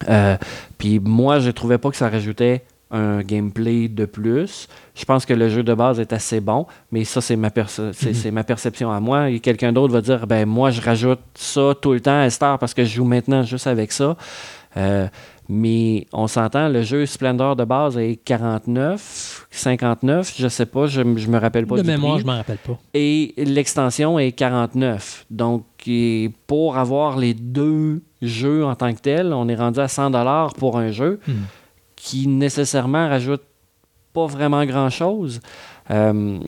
Euh, 0.08 0.36
puis 0.76 1.00
moi, 1.00 1.38
je 1.38 1.50
trouvais 1.50 1.78
pas 1.78 1.90
que 1.90 1.96
ça 1.96 2.08
rajoutait 2.10 2.62
un 2.90 3.22
gameplay 3.22 3.88
de 3.88 4.04
plus. 4.04 4.68
Je 4.94 5.04
pense 5.04 5.26
que 5.26 5.34
le 5.34 5.48
jeu 5.48 5.62
de 5.62 5.74
base 5.74 5.98
est 5.98 6.12
assez 6.12 6.40
bon, 6.40 6.66
mais 6.92 7.04
ça, 7.04 7.20
c'est 7.20 7.34
ma, 7.34 7.50
perce- 7.50 7.80
Mhm. 7.80 8.30
ma 8.32 8.44
perception 8.44 8.92
à 8.92 9.00
moi. 9.00 9.30
Et 9.30 9.40
quelqu'un 9.40 9.72
d'autre 9.72 9.92
va 9.92 10.00
dire, 10.02 10.26
ben 10.26 10.46
moi, 10.46 10.70
je 10.70 10.80
rajoute 10.80 11.18
ça 11.34 11.72
tout 11.80 11.92
le 11.94 12.00
temps 12.00 12.20
à 12.20 12.30
Star 12.30 12.58
parce 12.58 12.74
que 12.74 12.84
je 12.84 12.94
joue 12.94 13.04
maintenant 13.04 13.42
juste 13.42 13.66
avec 13.66 13.90
ça. 13.90 14.16
Euh, 14.76 15.08
mais 15.48 16.06
on 16.12 16.26
s'entend, 16.26 16.68
le 16.68 16.82
jeu 16.82 17.06
Splendor 17.06 17.56
de 17.56 17.64
base 17.64 17.96
est 17.98 18.16
49, 18.24 19.46
59, 19.50 20.34
je 20.36 20.48
sais 20.48 20.66
pas, 20.66 20.86
je, 20.86 21.02
je 21.16 21.28
me 21.28 21.38
rappelle 21.38 21.66
pas 21.66 21.76
de 21.76 21.82
du 21.82 21.88
mémoire, 21.88 22.14
prix. 22.14 22.22
je 22.22 22.26
m'en 22.26 22.36
rappelle 22.36 22.58
pas. 22.58 22.78
Et 22.94 23.34
l'extension 23.36 24.18
est 24.18 24.32
49. 24.32 25.26
Donc, 25.30 25.64
et 25.86 26.32
pour 26.46 26.78
avoir 26.78 27.16
les 27.16 27.32
deux 27.34 28.02
jeux 28.20 28.64
en 28.64 28.74
tant 28.74 28.92
que 28.92 29.00
tels, 29.00 29.32
on 29.32 29.46
est 29.48 29.54
rendu 29.54 29.78
à 29.78 29.88
100 29.88 30.10
pour 30.58 30.78
un 30.78 30.90
jeu 30.90 31.20
Hmm. 31.26 31.32
qui 31.94 32.26
nécessairement 32.26 33.08
rajoute 33.08 33.42
pas 34.12 34.26
vraiment 34.26 34.64
grand-chose. 34.64 35.40
Euh, 35.90 36.38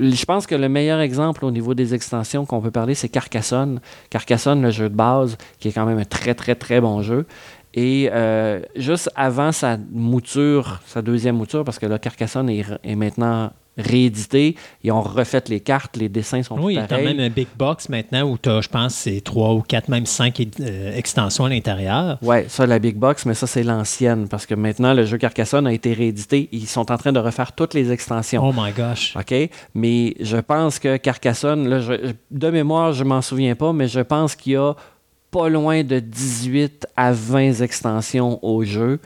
je 0.00 0.24
pense 0.24 0.46
que 0.46 0.54
le 0.54 0.68
meilleur 0.68 1.00
exemple 1.00 1.44
au 1.44 1.50
niveau 1.50 1.74
des 1.74 1.94
extensions 1.94 2.46
qu'on 2.46 2.60
peut 2.60 2.70
parler, 2.70 2.94
c'est 2.94 3.08
Carcassonne. 3.08 3.80
Carcassonne, 4.08 4.62
le 4.62 4.70
jeu 4.70 4.88
de 4.88 4.94
base, 4.94 5.36
qui 5.58 5.68
est 5.68 5.72
quand 5.72 5.84
même 5.86 5.98
un 5.98 6.04
très, 6.04 6.34
très, 6.34 6.54
très 6.54 6.80
bon 6.80 7.02
jeu. 7.02 7.26
Et 7.74 8.08
euh, 8.12 8.60
juste 8.76 9.10
avant 9.14 9.52
sa 9.52 9.76
mouture, 9.92 10.80
sa 10.86 11.02
deuxième 11.02 11.36
mouture, 11.36 11.64
parce 11.64 11.78
que 11.78 11.86
là, 11.86 11.98
Carcassonne 11.98 12.50
est, 12.50 12.64
est 12.82 12.96
maintenant 12.96 13.52
réédité, 13.78 14.56
ils 14.82 14.92
ont 14.92 15.00
refait 15.00 15.42
les 15.48 15.60
cartes, 15.60 15.96
les 15.96 16.08
dessins 16.08 16.42
sont 16.42 16.58
Oui, 16.60 16.74
il 16.74 16.76
y 16.76 16.78
tous 16.78 16.84
a 16.84 16.88
quand 16.88 16.96
pareils. 16.96 17.06
même 17.16 17.20
un 17.20 17.30
big 17.30 17.46
box 17.56 17.88
maintenant 17.88 18.22
où 18.28 18.36
tu 18.36 18.48
as, 18.50 18.60
je 18.60 18.68
pense, 18.68 18.94
c'est 18.94 19.20
trois 19.22 19.54
ou 19.54 19.62
quatre, 19.62 19.88
même 19.88 20.04
cinq 20.06 20.40
euh, 20.60 20.94
extensions 20.96 21.44
à 21.44 21.48
l'intérieur. 21.48 22.18
Ouais, 22.20 22.46
ça, 22.48 22.66
la 22.66 22.78
Big 22.78 22.96
Box, 22.96 23.24
mais 23.26 23.34
ça, 23.34 23.46
c'est 23.46 23.62
l'ancienne, 23.62 24.28
parce 24.28 24.44
que 24.44 24.54
maintenant, 24.54 24.92
le 24.92 25.04
jeu 25.06 25.16
Carcassonne 25.18 25.66
a 25.66 25.72
été 25.72 25.92
réédité. 25.92 26.48
Ils 26.52 26.66
sont 26.66 26.90
en 26.90 26.98
train 26.98 27.12
de 27.12 27.20
refaire 27.20 27.52
toutes 27.52 27.72
les 27.74 27.90
extensions. 27.92 28.42
Oh 28.46 28.52
my 28.54 28.72
gosh. 28.72 29.16
OK? 29.16 29.34
Mais 29.74 30.14
je 30.20 30.36
pense 30.38 30.78
que 30.78 30.96
Carcassonne, 30.96 31.68
là, 31.68 31.78
je- 31.80 32.12
de 32.30 32.50
mémoire, 32.50 32.92
je 32.92 33.04
m'en 33.04 33.22
souviens 33.22 33.54
pas, 33.54 33.72
mais 33.72 33.88
je 33.88 34.00
pense 34.00 34.34
qu'il 34.34 34.52
y 34.52 34.56
a 34.56 34.74
pas 35.30 35.48
loin 35.48 35.84
de 35.84 35.98
18 35.98 36.86
à 36.96 37.12
20 37.12 37.60
extensions 37.62 38.38
au 38.44 38.64
jeu. 38.64 38.98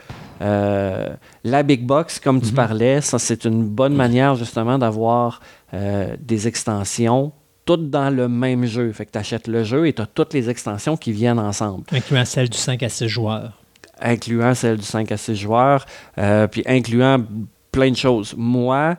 Euh, 0.42 1.08
la 1.44 1.62
Big 1.62 1.84
Box, 1.86 2.18
comme 2.18 2.40
tu 2.40 2.52
parlais, 2.52 3.00
ça, 3.00 3.18
c'est 3.18 3.44
une 3.44 3.64
bonne 3.64 3.94
manière 3.94 4.34
justement 4.34 4.78
d'avoir 4.78 5.40
euh, 5.72 6.16
des 6.18 6.48
extensions 6.48 7.32
toutes 7.64 7.88
dans 7.90 8.10
le 8.10 8.28
même 8.28 8.66
jeu. 8.66 8.92
Fait 8.92 9.06
que 9.06 9.12
tu 9.12 9.18
achètes 9.18 9.48
le 9.48 9.64
jeu 9.64 9.86
et 9.86 9.92
tu 9.92 10.02
as 10.02 10.06
toutes 10.06 10.34
les 10.34 10.50
extensions 10.50 10.96
qui 10.96 11.12
viennent 11.12 11.38
ensemble 11.38 11.84
Incluant 11.92 12.24
celle 12.24 12.48
du 12.50 12.58
5 12.58 12.82
à 12.82 12.88
6 12.88 13.08
joueurs. 13.08 13.52
incluant 14.00 14.54
celle 14.54 14.76
du 14.76 14.84
5 14.84 15.10
à 15.12 15.16
6 15.16 15.36
joueurs, 15.36 15.86
euh, 16.18 16.46
puis 16.46 16.62
incluant 16.66 17.18
plein 17.72 17.90
de 17.90 17.96
choses. 17.96 18.34
Moi, 18.36 18.96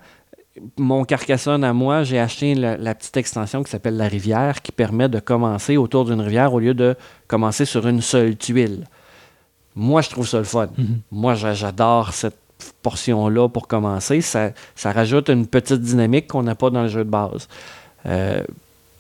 mon 0.77 1.03
Carcassonne 1.03 1.63
à 1.63 1.73
moi, 1.73 2.03
j'ai 2.03 2.19
acheté 2.19 2.55
la, 2.55 2.77
la 2.77 2.95
petite 2.95 3.17
extension 3.17 3.63
qui 3.63 3.69
s'appelle 3.71 3.97
la 3.97 4.07
rivière, 4.07 4.61
qui 4.61 4.71
permet 4.71 5.09
de 5.09 5.19
commencer 5.19 5.77
autour 5.77 6.05
d'une 6.05 6.21
rivière 6.21 6.53
au 6.53 6.59
lieu 6.59 6.73
de 6.73 6.95
commencer 7.27 7.65
sur 7.65 7.87
une 7.87 8.01
seule 8.01 8.37
tuile. 8.37 8.85
Moi, 9.75 10.01
je 10.01 10.09
trouve 10.09 10.27
ça 10.27 10.37
le 10.37 10.43
fun. 10.45 10.69
Mhm. 10.77 10.99
Moi, 11.11 11.35
j'a- 11.35 11.53
j'adore 11.53 12.13
cette 12.13 12.37
portion-là 12.81 13.49
pour 13.49 13.67
commencer. 13.67 14.21
Ça, 14.21 14.51
ça 14.75 14.91
rajoute 14.93 15.27
une 15.29 15.45
petite 15.45 15.81
dynamique 15.81 16.27
qu'on 16.27 16.43
n'a 16.43 16.55
pas 16.55 16.69
dans 16.69 16.83
le 16.83 16.87
jeu 16.87 17.03
de 17.03 17.09
base. 17.09 17.49
Euh, 18.05 18.41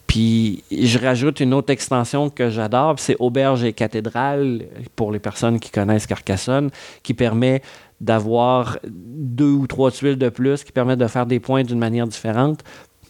puis 0.07 0.63
je 0.71 0.99
rajoute 0.99 1.39
une 1.39 1.53
autre 1.53 1.71
extension 1.71 2.29
que 2.29 2.49
j'adore, 2.49 2.95
c'est 2.99 3.15
Auberge 3.19 3.63
et 3.63 3.73
Cathédrale, 3.73 4.63
pour 4.95 5.11
les 5.11 5.19
personnes 5.19 5.59
qui 5.59 5.71
connaissent 5.71 6.05
Carcassonne, 6.05 6.69
qui 7.01 7.13
permet 7.13 7.61
d'avoir 8.01 8.77
deux 8.87 9.51
ou 9.51 9.67
trois 9.67 9.91
tuiles 9.91 10.17
de 10.17 10.29
plus, 10.29 10.63
qui 10.63 10.71
permet 10.71 10.95
de 10.95 11.07
faire 11.07 11.25
des 11.25 11.39
points 11.39 11.63
d'une 11.63 11.79
manière 11.79 12.07
différente. 12.07 12.63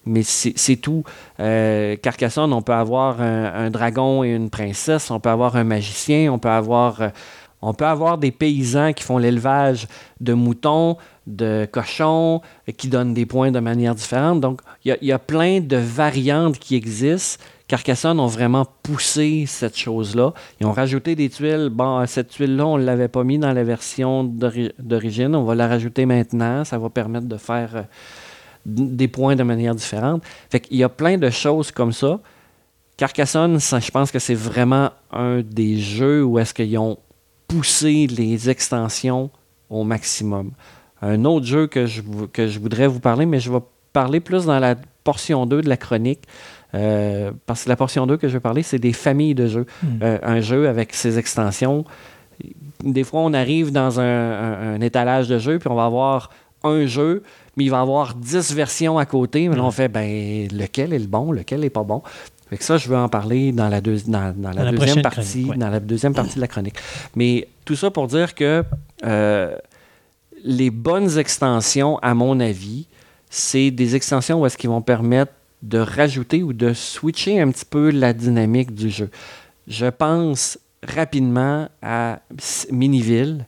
Mais 0.06 0.22
c'est 0.22 0.76
tout. 0.76 1.04
Euh, 1.40 1.96
Carcassonne, 1.96 2.54
on 2.54 2.62
peut 2.62 2.74
avoir 2.74 3.22
un, 3.22 3.72
dragon 3.72 4.24
et 4.24 4.30
une 4.30 4.52
princesse, 4.52 5.10
on 5.10 5.20
peut 5.20 5.30
avoir 5.30 5.56
un 5.56 5.64
magicien, 5.64 6.32
on 6.32 6.38
peut 6.38 6.50
avoir, 6.50 7.02
euh, 7.02 7.10
on 7.64 7.74
peut 7.74 7.88
avoir 7.88 8.20
des 8.20 8.32
paysans 8.32 8.94
qui 8.94 9.04
font 9.04 9.18
l'élevage 9.18 9.88
de 10.22 10.34
moutons, 10.34 10.98
de 11.26 11.68
cochons, 11.72 12.42
qui 12.78 12.88
donnent 12.88 13.16
des 13.16 13.26
points 13.26 13.52
de 13.52 13.60
manière 13.60 13.96
différente. 13.96 14.42
Donc, 14.42 14.62
il 14.84 14.96
y, 15.02 15.12
a 15.12 15.20
plein 15.20 15.60
de 15.60 15.78
variantes 15.78 16.60
qui 16.60 16.76
existent. 16.76 17.44
Carcassonne 17.68 18.20
ont 18.20 18.28
vraiment 18.28 18.66
poussé 18.84 19.46
cette 19.48 19.76
chose-là. 19.78 20.34
Ils 20.60 20.68
ont 20.68 20.72
rajouté 20.72 21.16
des 21.16 21.30
tuiles. 21.30 21.70
Bon, 21.72 22.06
cette 22.06 22.30
tuile-là, 22.30 22.66
on 22.68 22.78
ne 22.78 22.84
l'avait 22.84 23.08
pas 23.08 23.24
mis 23.24 23.40
dans 23.40 23.54
la 23.54 23.64
version 23.64 24.24
d'ori- 24.24 24.72
d'origine. 24.78 25.36
On 25.36 25.44
va 25.44 25.56
la 25.56 25.68
rajouter 25.68 26.06
maintenant. 26.06 26.64
Ça 26.64 26.78
va 26.78 26.90
permettre 26.90 27.26
de 27.26 27.38
faire 27.38 27.72
euh, 27.76 27.82
des 28.68 29.08
points 29.08 29.36
de 29.36 29.42
manière 29.44 29.74
différente. 29.74 30.24
Fait 30.52 30.60
qu'il 30.60 30.78
y 30.78 30.84
a 30.84 30.90
plein 30.90 31.18
de 31.18 31.30
choses 31.32 31.72
comme 31.72 31.92
ça. 31.92 32.20
Carcassonne, 32.98 33.60
je 33.60 33.92
pense 33.92 34.12
que 34.12 34.20
c'est 34.20 34.36
vraiment 34.36 34.92
un 35.12 35.42
des 35.42 35.80
jeux 35.80 36.24
où 36.24 36.38
est-ce 36.40 36.54
qu'ils 36.54 36.78
ont 36.78 36.98
poussé 37.48 38.08
les 38.08 38.50
extensions 38.50 39.30
au 39.70 39.84
maximum. 39.84 40.52
Un 41.02 41.26
autre 41.26 41.46
jeu 41.46 41.68
que 41.68 41.88
je, 41.88 42.02
que 42.32 42.48
je 42.48 42.60
voudrais 42.60 42.88
vous 42.88 43.00
parler, 43.00 43.26
mais 43.26 43.40
je 43.40 43.52
vais 43.52 43.60
parler 43.92 44.20
plus 44.20 44.46
dans 44.46 44.60
la 44.60 44.76
portion 45.04 45.46
2 45.46 45.62
de 45.62 45.70
la 45.70 45.78
chronique. 45.78 46.22
Euh, 46.74 47.32
parce 47.46 47.64
que 47.64 47.70
la 47.70 47.76
portion 47.76 48.06
2 48.08 48.18
que 48.18 48.28
je 48.28 48.34
vais 48.34 48.40
parler, 48.40 48.64
c'est 48.64 48.80
des 48.80 48.94
familles 48.94 49.36
de 49.36 49.48
jeux. 49.48 49.66
Mm. 49.84 49.88
Euh, 50.02 50.18
un 50.24 50.42
jeu 50.42 50.68
avec 50.68 50.94
ses 50.94 51.18
extensions. 51.18 51.86
Des 52.84 53.04
fois, 53.04 53.22
on 53.22 53.34
arrive 53.34 53.72
dans 53.72 54.00
un, 54.00 54.04
un- 54.04 54.74
un 54.76 54.82
étalage 54.82 55.28
de 55.30 55.38
jeux, 55.38 55.60
puis 55.60 55.70
on 55.70 55.76
va 55.76 55.86
avoir 55.86 56.30
un 56.64 56.86
jeu, 56.86 57.24
mais 57.56 57.64
il 57.66 57.70
va 57.70 57.78
y 57.78 57.82
avoir 57.82 58.16
10 58.16 58.54
versions 58.54 58.98
à 58.98 59.06
côté. 59.06 59.48
Mais 59.48 59.56
là, 59.56 59.64
on 59.64 59.72
fait, 59.72 59.88
ben, 59.88 60.48
lequel 60.52 60.92
est 60.94 61.00
le 61.00 61.08
bon, 61.08 61.32
lequel 61.32 61.64
est 61.64 61.70
pas 61.70 61.84
bon? 61.84 62.02
Fait 62.50 62.58
que 62.58 62.64
ça, 62.64 62.78
je 62.78 62.88
veux 62.90 62.98
en 62.98 63.08
parler 63.10 63.52
dans 63.52 63.70
la, 63.70 63.82
deux- 63.82 64.02
dans, 64.08 64.34
dans 64.36 64.50
la 64.50 64.56
Dans 64.56 64.64
la 64.64 64.72
deuxième 64.72 65.02
partie, 65.02 65.46
ouais. 65.46 65.58
dans 65.58 65.70
la 65.70 65.80
deuxième 65.80 66.14
partie 66.14 66.36
de 66.36 66.42
la 66.42 66.48
chronique. 66.48 66.76
Mais 67.16 67.48
tout 67.64 67.76
ça 67.76 67.90
pour 67.90 68.08
dire 68.08 68.36
que 68.36 68.64
euh, 69.04 69.56
les 70.44 70.70
bonnes 70.70 71.18
extensions, 71.18 71.98
à 72.00 72.14
mon 72.14 72.40
avis, 72.40 72.86
c'est 73.32 73.72
des 73.72 73.96
extensions 73.96 74.42
où 74.42 74.46
est-ce 74.46 74.58
qu'ils 74.58 74.70
vont 74.70 74.82
permettre 74.84 75.32
de 75.62 75.80
rajouter 75.80 76.44
ou 76.44 76.54
de 76.54 76.74
switcher 76.74 77.40
un 77.42 77.52
petit 77.52 77.66
peu 77.66 77.90
la 77.92 78.14
dynamique 78.14 78.74
du 78.74 78.90
jeu. 78.90 79.10
Je 79.68 79.88
pense 79.88 80.60
rapidement 80.84 81.68
à 81.82 82.20
Miniville. 82.72 83.46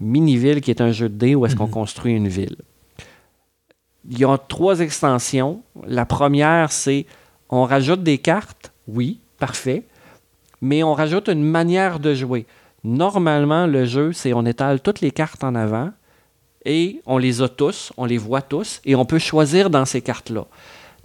Miniville, 0.00 0.60
qui 0.60 0.70
est 0.70 0.80
un 0.80 0.92
jeu 0.92 1.08
de 1.08 1.14
dés 1.16 1.34
où 1.34 1.44
est-ce 1.46 1.56
qu'on 1.56 1.66
Mhm. 1.66 1.70
construit 1.72 2.12
une 2.14 2.28
ville. 2.28 2.56
Il 4.08 4.18
y 4.18 4.24
a 4.24 4.38
trois 4.38 4.80
extensions. 4.80 5.62
La 5.86 6.04
première, 6.06 6.70
c'est 6.70 7.06
on 7.50 7.64
rajoute 7.64 8.02
des 8.02 8.18
cartes. 8.18 8.72
Oui, 8.86 9.18
parfait. 9.38 9.82
Mais 10.60 10.82
on 10.82 10.94
rajoute 10.94 11.28
une 11.28 11.42
manière 11.42 11.98
de 11.98 12.14
jouer. 12.14 12.46
Normalement, 12.84 13.66
le 13.66 13.84
jeu, 13.84 14.12
c'est 14.12 14.32
on 14.32 14.44
étale 14.46 14.80
toutes 14.80 15.00
les 15.00 15.10
cartes 15.10 15.42
en 15.42 15.54
avant 15.56 15.90
et 16.64 17.00
on 17.06 17.18
les 17.18 17.42
a 17.42 17.48
tous, 17.48 17.92
on 17.96 18.04
les 18.04 18.18
voit 18.18 18.42
tous 18.42 18.80
et 18.84 18.94
on 18.94 19.04
peut 19.04 19.18
choisir 19.18 19.70
dans 19.70 19.84
ces 19.84 20.02
cartes-là. 20.02 20.46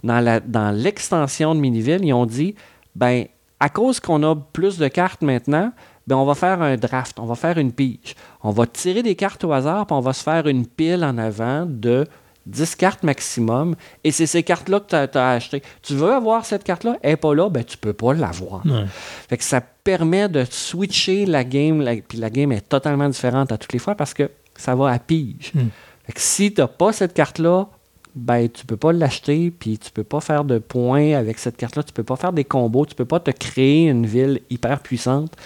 Dans, 0.02 0.74
l'extension 0.74 1.54
de 1.54 1.60
Miniville, 1.60 2.04
ils 2.04 2.12
ont 2.12 2.26
dit, 2.26 2.54
ben, 2.96 3.26
à 3.60 3.68
cause 3.68 4.00
qu'on 4.00 4.22
a 4.24 4.34
plus 4.34 4.78
de 4.78 4.88
cartes 4.88 5.22
maintenant, 5.22 5.72
ben, 6.06 6.16
on 6.16 6.24
va 6.24 6.34
faire 6.34 6.60
un 6.62 6.76
draft, 6.76 7.18
on 7.20 7.26
va 7.26 7.36
faire 7.36 7.58
une 7.58 7.72
pige. 7.72 8.16
On 8.42 8.50
va 8.50 8.66
tirer 8.66 9.02
des 9.02 9.14
cartes 9.14 9.44
au 9.44 9.52
hasard, 9.52 9.86
puis 9.86 9.94
on 9.94 10.00
va 10.00 10.12
se 10.12 10.22
faire 10.22 10.46
une 10.48 10.66
pile 10.66 11.04
en 11.04 11.16
avant 11.18 11.64
de 11.66 12.06
10 12.46 12.74
cartes 12.74 13.02
maximum. 13.04 13.76
Et 14.02 14.10
c'est 14.10 14.26
ces 14.26 14.42
cartes-là 14.42 14.80
que 14.80 15.06
tu 15.06 15.18
as, 15.18 15.30
achetées. 15.30 15.62
Tu 15.82 15.94
veux 15.94 16.12
avoir 16.12 16.44
cette 16.44 16.64
carte-là, 16.64 16.96
elle 17.02 17.12
n'est 17.12 17.16
pas 17.16 17.34
là, 17.34 17.48
ben, 17.48 17.64
tu 17.64 17.76
peux 17.76 17.92
pas 17.92 18.14
l'avoir. 18.14 18.66
Ouais. 18.66 18.84
Fait 19.28 19.36
que 19.36 19.44
ça 19.44 19.60
permet 19.60 20.28
de 20.28 20.44
switcher 20.48 21.26
la 21.26 21.44
game, 21.44 21.80
la- 21.80 21.96
puis 21.96 22.18
la 22.18 22.30
game 22.30 22.52
est 22.52 22.68
totalement 22.68 23.08
différente 23.08 23.52
à 23.52 23.58
toutes 23.58 23.72
les 23.72 23.78
fois 23.78 23.94
parce 23.94 24.14
que 24.14 24.30
ça 24.56 24.74
va 24.74 24.90
à 24.90 24.98
pige. 24.98 25.52
Hmm. 25.54 25.68
Fait 26.06 26.12
que 26.12 26.20
si 26.20 26.52
tu 26.52 26.60
n'as 26.60 26.66
pas 26.66 26.92
cette 26.92 27.14
carte-là, 27.14 27.68
ben 28.14 28.48
tu 28.48 28.66
peux 28.66 28.76
pas 28.76 28.92
l'acheter, 28.92 29.50
puis 29.50 29.78
tu 29.78 29.90
peux 29.90 30.04
pas 30.04 30.20
faire 30.20 30.44
de 30.44 30.58
points 30.58 31.14
avec 31.14 31.38
cette 31.38 31.56
carte-là, 31.56 31.82
tu 31.82 31.92
peux 31.92 32.04
pas 32.04 32.16
faire 32.16 32.32
des 32.32 32.44
combos, 32.44 32.86
tu 32.86 32.94
peux 32.94 33.04
pas 33.04 33.20
te 33.20 33.30
créer 33.30 33.88
une 33.88 34.06
ville 34.06 34.40
hyper 34.50 34.80
puissante 34.80 35.36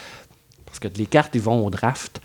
parce 0.67 0.79
que 0.79 0.99
les 0.99 1.07
cartes, 1.07 1.35
ils 1.35 1.41
vont 1.41 1.65
au 1.65 1.71
draft. 1.71 2.21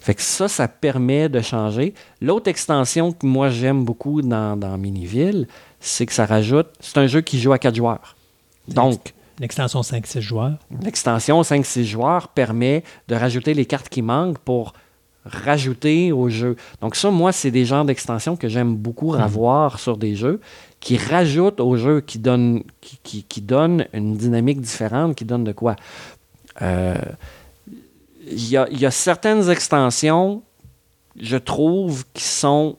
Fait 0.00 0.14
que 0.14 0.22
ça, 0.22 0.48
ça 0.48 0.68
permet 0.68 1.28
de 1.28 1.40
changer. 1.40 1.94
L'autre 2.20 2.48
extension 2.48 3.12
que 3.12 3.26
moi 3.26 3.50
j'aime 3.50 3.84
beaucoup 3.84 4.22
dans, 4.22 4.56
dans 4.58 4.76
Miniville, 4.78 5.48
c'est 5.80 6.06
que 6.06 6.12
ça 6.12 6.26
rajoute. 6.26 6.68
C'est 6.80 6.98
un 6.98 7.06
jeu 7.06 7.20
qui 7.20 7.40
joue 7.40 7.52
à 7.52 7.58
quatre 7.58 7.76
joueurs. 7.76 8.16
Donc, 8.68 9.14
L'extension 9.40 9.82
5-6 9.82 10.20
joueurs. 10.20 10.58
L'extension 10.82 11.40
5-6 11.42 11.84
joueurs 11.84 12.28
permet 12.28 12.82
de 13.06 13.14
rajouter 13.14 13.54
les 13.54 13.66
cartes 13.66 13.88
qui 13.88 14.02
manquent 14.02 14.38
pour 14.38 14.72
rajouter 15.28 16.10
au 16.12 16.28
jeu. 16.28 16.56
Donc 16.80 16.96
ça, 16.96 17.10
moi, 17.10 17.32
c'est 17.32 17.50
des 17.50 17.64
genres 17.64 17.84
d'extensions 17.84 18.36
que 18.36 18.48
j'aime 18.48 18.74
beaucoup 18.76 19.14
avoir 19.14 19.78
sur 19.78 19.96
des 19.96 20.14
jeux, 20.16 20.40
qui 20.80 20.96
rajoutent 20.96 21.60
au 21.60 21.76
jeu, 21.76 22.00
qui 22.00 22.18
donnent, 22.18 22.62
qui, 22.80 22.98
qui- 23.02 23.22
qui 23.24 23.40
donnent 23.40 23.86
une 23.92 24.16
dynamique 24.16 24.60
différente, 24.60 25.14
qui 25.14 25.24
donnent 25.24 25.44
de 25.44 25.52
quoi. 25.52 25.76
Euh, 26.62 26.94
Il 28.30 28.48
y, 28.50 28.56
a, 28.58 28.68
y 28.70 28.84
a 28.84 28.90
certaines 28.90 29.48
extensions, 29.48 30.42
je 31.18 31.36
trouve, 31.38 32.04
qui 32.12 32.24
sont 32.24 32.76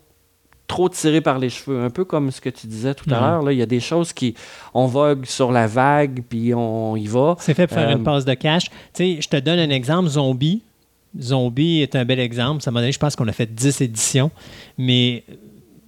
trop 0.68 0.88
tirées 0.90 1.22
par 1.22 1.40
les 1.40 1.50
cheveux, 1.50 1.82
un 1.84 1.90
peu 1.90 2.06
comme 2.06 2.30
ce 2.30 2.40
que 2.40 2.50
tu 2.50 2.68
disais 2.68 2.94
tout 2.94 3.10
à 3.10 3.14
Ouais. 3.16 3.20
l'heure. 3.20 3.52
Il 3.52 3.58
y 3.58 3.62
a 3.64 3.66
des 3.66 3.80
choses 3.80 4.14
qui, 4.14 4.36
on 4.76 4.86
vogue 4.86 5.26
sur 5.26 5.52
la 5.52 5.66
vague, 5.66 6.22
puis 6.30 6.54
on 6.54 6.96
y 6.96 7.08
va. 7.08 7.36
C'est 7.40 7.56
fait 7.56 7.66
pour 7.66 7.76
faire 7.78 7.90
Euh, 7.90 7.94
une 7.98 8.04
passe 8.04 8.26
de 8.26 8.36
cash. 8.36 8.66
Tu 8.66 8.72
sais, 8.94 9.18
je 9.22 9.28
te 9.28 9.38
donne 9.38 9.58
un 9.58 9.72
exemple, 9.72 10.08
Zombie. 10.10 10.62
Zombie 11.20 11.82
est 11.82 11.96
un 11.96 12.06
bel 12.06 12.20
exemple. 12.20 12.62
Ça 12.62 12.72
m'a 12.72 12.82
donné, 12.82 12.92
je 12.92 13.00
pense 13.00 13.16
qu'on 13.16 13.28
a 13.28 13.32
fait 13.32 13.54
10 13.54 13.82
éditions. 13.82 14.32
Mais 14.78 15.24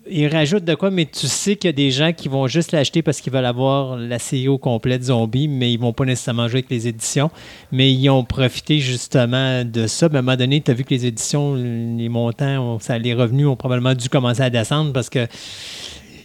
ils 0.10 0.28
rajoutent 0.28 0.66
de 0.66 0.74
quoi, 0.76 0.90
mais 0.90 1.06
tu 1.06 1.28
sais 1.28 1.56
qu'il 1.56 1.68
y 1.68 1.70
a 1.70 1.74
des 1.74 1.92
gens 1.92 2.12
qui 2.12 2.28
vont 2.28 2.48
juste 2.48 2.72
l'acheter 2.72 3.02
parce 3.02 3.22
qu'ils 3.22 3.32
veulent 3.32 3.46
avoir 3.46 3.98
la 3.98 4.18
complet 4.60 4.98
de 4.98 5.04
Zombie, 5.04 5.48
mais 5.48 5.72
ils 5.72 5.80
vont 5.80 5.94
pas 5.94 6.06
nécessairement 6.06 6.48
jouer 6.48 6.60
avec 6.60 6.70
les 6.72 6.88
éditions. 6.88 7.30
Mais 7.72 7.94
ils 7.94 8.10
ont 8.10 8.24
profité 8.24 8.80
justement 8.80 9.64
de 9.64 9.86
ça. 9.88 10.08
À 10.08 10.10
un 10.10 10.22
moment 10.22 10.36
donné, 10.36 10.60
tu 10.60 10.72
as 10.72 10.74
vu 10.74 10.84
que 10.84 10.90
les 10.90 11.06
éditions, 11.06 11.54
les 11.56 12.10
montants, 12.10 12.76
ont- 12.76 12.80
ça, 12.80 12.98
les 12.98 13.14
revenus 13.14 13.46
ont 13.48 13.56
probablement 13.56 13.94
dû 13.94 14.10
commencer 14.10 14.42
à 14.42 14.50
descendre 14.50 14.92
parce 14.92 15.10
que 15.10 15.28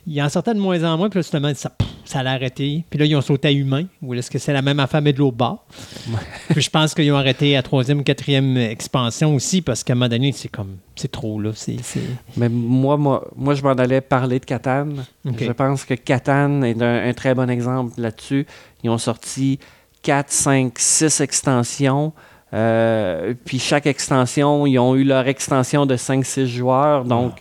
il 0.07 0.23
en 0.23 0.29
sortait 0.29 0.55
de 0.55 0.61
moins 0.61 0.83
en 0.85 0.97
moins, 0.97 1.09
puis 1.09 1.19
là, 1.19 1.23
justement, 1.23 1.53
ça, 1.55 1.71
pff, 1.71 1.89
ça 2.05 2.21
allait 2.21 2.31
arrêter. 2.31 2.85
Puis 2.89 2.99
là, 2.99 3.05
ils 3.07 3.17
ont 3.17 3.21
sauté 3.21 3.49
à 3.49 3.53
humain, 3.53 3.85
ou 4.03 4.15
est-ce 4.15 4.31
que 4.31 4.39
c'est 4.39 4.53
la 4.53 4.63
même 4.63 4.79
affaire, 4.79 5.03
mais 5.03 5.13
de 5.13 5.19
l'autre 5.19 5.37
bord? 5.37 5.67
puis 6.51 6.63
je 6.63 6.71
pense 6.71 6.95
qu'ils 6.95 7.11
ont 7.13 7.17
arrêté 7.17 7.57
à 7.57 7.63
troisième 7.63 7.99
ou 8.01 8.03
quatrième 8.05 8.57
expansion 8.57 9.35
aussi, 9.35 9.63
parce 9.63 9.83
qu'à 9.83 9.95
un 9.95 9.97
moment 9.97 10.09
donné, 10.09 10.31
c'est 10.33 10.49
comme, 10.49 10.77
c'est 10.95 11.11
trop, 11.11 11.41
là. 11.41 11.51
C'est, 11.55 11.77
c'est- 11.83 12.01
Mais 12.37 12.49
moi, 12.49 12.97
moi, 12.97 13.27
moi 13.37 13.55
je 13.55 13.63
m'en 13.63 13.73
allais 13.73 14.01
parler 14.01 14.39
de 14.39 14.45
Catan. 14.45 14.89
Ok. 15.29 15.43
Je 15.45 15.53
pense 15.53 15.85
que 15.85 15.95
Catan 15.95 16.63
est 16.63 16.81
un, 16.81 17.09
un 17.09 17.13
très 17.13 17.35
bon 17.35 17.51
exemple 17.51 18.01
là-dessus. 18.01 18.47
Ils 18.85 18.91
ont 18.91 18.99
sorti 18.99 19.59
4, 20.03 20.31
5, 20.31 20.73
6 20.79 21.21
extensions. 21.21 22.13
Euh, 22.55 23.35
puis 23.45 23.59
chaque 23.59 23.87
extension, 23.87 24.67
ils 24.67 24.79
ont 24.79 24.95
eu 24.95 25.03
leur 25.03 25.27
extension 25.27 25.85
de 25.85 25.97
5-6 25.97 26.47
joueurs. 26.47 27.05
Donc, 27.05 27.33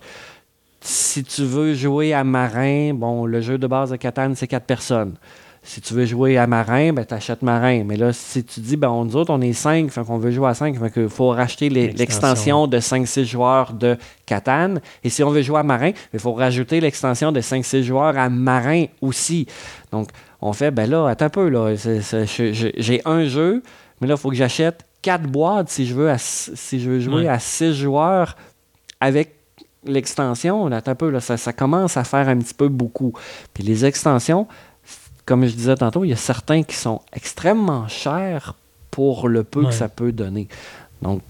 si 0.86 1.23
tu 1.23 1.43
veux 1.43 1.73
jouer 1.73 2.13
à 2.13 2.23
Marin, 2.23 2.93
bon, 2.93 3.25
le 3.25 3.41
jeu 3.41 3.57
de 3.57 3.65
base 3.67 3.89
de 3.89 3.95
Catan, 3.95 4.33
c'est 4.36 4.47
4 4.47 4.65
personnes. 4.65 5.15
Si 5.63 5.81
tu 5.81 5.95
veux 5.95 6.05
jouer 6.05 6.38
à 6.38 6.45
Marin, 6.45 6.93
ben, 6.93 7.03
tu 7.03 7.15
achètes 7.15 7.41
Marin. 7.41 7.83
Mais 7.86 7.97
là, 7.97 8.13
si 8.13 8.43
tu 8.43 8.59
dis, 8.59 8.77
ben, 8.77 8.89
nous 9.03 9.15
autres, 9.15 9.33
on 9.33 9.41
est 9.41 9.51
5, 9.53 9.89
fait 9.89 10.03
qu'on 10.03 10.19
veut 10.19 10.29
jouer 10.29 10.49
à 10.49 10.53
5, 10.53 10.77
fait 10.79 10.91
qu'il 10.91 11.09
faut 11.09 11.29
racheter 11.29 11.69
L'extension. 11.69 12.67
de 12.67 12.77
5-6 12.79 13.23
joueurs 13.25 13.73
de 13.73 13.97
Catan. 14.27 14.75
Et 15.03 15.09
si 15.09 15.23
on 15.23 15.31
veut 15.31 15.41
jouer 15.41 15.57
à 15.61 15.63
Marin, 15.63 15.89
il 16.13 16.19
faut 16.19 16.33
rajouter 16.33 16.79
l'extension 16.81 17.31
de 17.31 17.41
5-6 17.41 17.81
joueurs 17.81 18.15
à 18.15 18.29
Marin 18.29 18.86
aussi. 19.01 19.47
Donc, 19.91 20.09
on 20.39 20.53
fait, 20.53 20.69
ben 20.69 20.88
là, 20.88 21.07
attends 21.07 21.25
un 21.25 21.29
peu, 21.29 21.49
là. 21.49 21.73
J'ai 21.75 23.01
un 23.05 23.25
jeu, 23.25 23.63
mais 24.01 24.07
là, 24.07 24.13
il 24.13 24.19
faut 24.21 24.29
que 24.29 24.36
j'achète 24.36 24.86
4 25.01 25.23
boîtes 25.23 25.69
si 25.69 25.88
je 25.88 25.95
veux, 25.95 26.11
à- 26.11 26.19
si 26.19 26.79
je 26.79 26.91
veux 26.91 26.99
jouer 26.99 27.23
Ouais. 27.23 27.27
à 27.27 27.39
6 27.39 27.73
joueurs 27.73 28.36
avec 29.01 29.34
l'extension. 29.86 30.67
là, 30.67 30.81
un 30.86 30.95
peu, 30.95 31.09
là, 31.09 31.19
ça, 31.19 31.38
ça 31.38 31.53
commence 31.53 31.97
à 31.97 32.03
faire 32.03 32.27
un 32.29 32.38
petit 32.38 32.53
peu 32.53 32.67
beaucoup. 32.67 33.13
Puis 33.53 33.63
les 33.63 33.86
extensions, 33.86 34.47
comme 35.25 35.45
je 35.45 35.53
disais 35.55 35.75
tantôt, 35.75 36.03
il 36.03 36.09
y 36.09 36.13
a 36.13 36.17
certains 36.17 36.63
qui 36.63 36.75
sont 36.75 37.01
extrêmement 37.13 37.88
chers 37.88 38.55
pour 38.91 39.27
le 39.27 39.43
peu 39.43 39.61
Ouais. 39.61 39.67
que 39.67 39.73
ça 39.73 39.89
peut 39.89 40.11
donner. 40.11 40.47
Donc, 41.01 41.21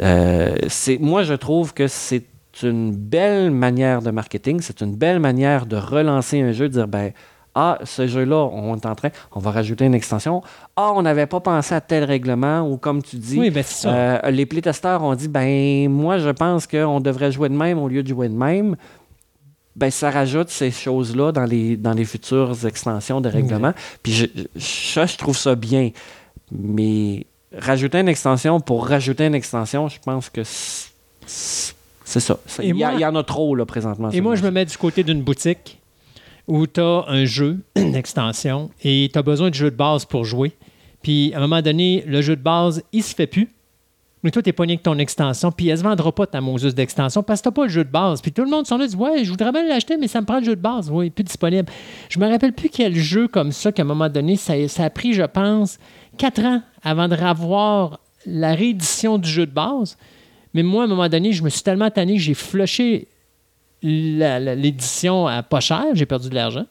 euh, 0.00 0.54
c'est, 0.68 0.98
moi, 0.98 1.22
je 1.22 1.34
trouve 1.34 1.74
que 1.74 1.86
c'est 1.88 2.24
une 2.62 2.94
belle 2.94 3.50
manière 3.50 4.02
de 4.02 4.10
marketing, 4.10 4.60
c'est 4.60 4.80
une 4.80 4.94
belle 4.94 5.20
manière 5.20 5.66
de 5.66 5.76
relancer 5.76 6.40
un 6.40 6.52
jeu, 6.52 6.68
de 6.68 6.74
dire, 6.74 6.88
ben, 6.88 7.12
ah, 7.54 7.78
ce 7.84 8.06
jeu-là, 8.06 8.36
on 8.52 8.76
est 8.76 8.86
en 8.86 8.94
train, 8.94 9.10
on 9.32 9.40
va 9.40 9.50
rajouter 9.50 9.84
une 9.84 9.94
extension. 9.94 10.42
Ah, 10.76 10.92
on 10.94 11.02
n'avait 11.02 11.26
pas 11.26 11.40
pensé 11.40 11.74
à 11.74 11.80
tel 11.80 12.04
règlement, 12.04 12.62
ou 12.62 12.76
comme 12.78 13.02
tu 13.02 13.16
dis, 13.16 13.38
Oui, 13.38 13.50
ben 13.50 13.62
ça. 13.62 13.92
euh, 14.24 14.30
les 14.30 14.46
playtesters 14.46 15.02
ont 15.02 15.14
dit, 15.14 15.28
ben, 15.28 15.88
moi, 15.90 16.18
je 16.18 16.30
pense 16.30 16.66
qu'on 16.66 17.00
devrait 17.00 17.30
jouer 17.32 17.48
de 17.50 17.54
même 17.54 17.78
au 17.78 17.88
lieu 17.88 18.02
de 18.02 18.08
jouer 18.08 18.28
de 18.28 18.34
même. 18.34 18.76
Ben, 19.76 19.90
ça 19.90 20.10
rajoute 20.10 20.50
ces 20.50 20.70
choses-là 20.70 21.32
dans 21.32 21.44
les, 21.44 21.76
dans 21.76 21.92
les 21.94 22.04
futures 22.04 22.66
extensions 22.66 23.20
de 23.22 23.28
règlement. 23.28 23.72
Puis 24.02 24.12
je, 24.12 24.26
je- 24.54 24.60
ça, 24.60 25.06
je 25.06 25.16
trouve 25.16 25.36
ça 25.36 25.54
bien. 25.54 25.90
Mais 26.50 27.26
rajouter 27.56 28.00
une 28.00 28.08
extension 28.08 28.60
pour 28.60 28.86
rajouter 28.86 29.26
une 29.26 29.34
extension, 29.34 29.88
je 29.88 29.98
pense 30.04 30.28
que 30.28 30.42
c'est 30.44 32.20
ça. 32.20 32.36
Il 32.62 32.76
y, 32.76 32.84
en 33.06 33.14
a 33.16 33.22
trop, 33.22 33.54
là, 33.54 33.64
présentement. 33.64 34.10
Et 34.10 34.20
moi, 34.20 34.34
je 34.34 34.42
me 34.42 34.50
mets 34.50 34.64
du 34.64 34.76
côté 34.76 35.02
d'une 35.04 35.22
boutique 35.22 35.78
où 36.48 36.66
tu 36.66 36.80
as 36.80 37.04
un 37.08 37.24
jeu, 37.24 37.60
une 37.76 37.94
extension, 37.94 38.70
et 38.82 39.10
tu 39.12 39.18
as 39.18 39.22
besoin 39.22 39.50
de 39.50 39.54
jeu 39.54 39.70
de 39.70 39.76
base 39.76 40.04
pour 40.04 40.24
jouer. 40.24 40.52
Puis, 41.02 41.32
à 41.34 41.38
un 41.38 41.40
moment 41.40 41.62
donné, 41.62 42.04
le 42.06 42.22
jeu 42.22 42.36
de 42.36 42.42
base, 42.42 42.82
il 42.92 43.02
se 43.02 43.14
fait 43.14 43.26
plus. 43.26 43.48
Mais 44.22 44.30
toi, 44.30 44.40
tu 44.40 44.50
es 44.50 44.52
pogné 44.52 44.74
avec 44.74 44.84
ton 44.84 44.98
extension, 44.98 45.50
puis 45.50 45.68
elle 45.68 45.78
se 45.78 45.82
vendra 45.82 46.12
pas 46.12 46.26
ta 46.26 46.40
Moses 46.40 46.74
d'extension 46.74 47.24
parce 47.24 47.42
que 47.42 47.48
tu 47.48 47.54
pas 47.54 47.64
le 47.64 47.68
jeu 47.68 47.82
de 47.82 47.90
base. 47.90 48.22
Puis 48.22 48.30
tout 48.30 48.44
le 48.44 48.50
monde 48.50 48.66
s'en 48.66 48.78
a 48.78 48.86
dit 48.86 48.94
Ouais, 48.94 49.24
je 49.24 49.30
voudrais 49.30 49.50
bien 49.50 49.66
l'acheter, 49.66 49.96
mais 49.96 50.06
ça 50.06 50.20
me 50.20 50.26
prend 50.26 50.38
le 50.38 50.44
jeu 50.44 50.54
de 50.54 50.60
base. 50.60 50.90
Oui, 50.90 51.10
plus 51.10 51.24
disponible. 51.24 51.68
Je 52.08 52.20
me 52.20 52.28
rappelle 52.28 52.52
plus 52.52 52.68
quel 52.68 52.94
jeu 52.94 53.26
comme 53.26 53.50
ça 53.50 53.72
qu'à 53.72 53.82
un 53.82 53.86
moment 53.86 54.08
donné, 54.08 54.36
ça, 54.36 54.54
ça 54.68 54.84
a 54.84 54.90
pris, 54.90 55.12
je 55.12 55.24
pense, 55.24 55.78
quatre 56.18 56.40
ans 56.44 56.62
avant 56.84 57.08
de 57.08 57.16
revoir 57.16 57.98
la 58.24 58.54
réédition 58.54 59.18
du 59.18 59.28
jeu 59.28 59.44
de 59.44 59.52
base. 59.52 59.96
Mais 60.54 60.62
moi, 60.62 60.82
à 60.82 60.86
un 60.86 60.88
moment 60.88 61.08
donné, 61.08 61.32
je 61.32 61.42
me 61.42 61.48
suis 61.48 61.62
tellement 61.62 61.90
tanné 61.90 62.14
que 62.14 62.22
j'ai 62.22 62.34
flushé 62.34 63.08
l'édition 63.82 65.26
à 65.26 65.42
pas 65.42 65.60
cher, 65.60 65.84
j'ai 65.94 66.06
perdu 66.06 66.28
de 66.28 66.34
l'argent. 66.34 66.66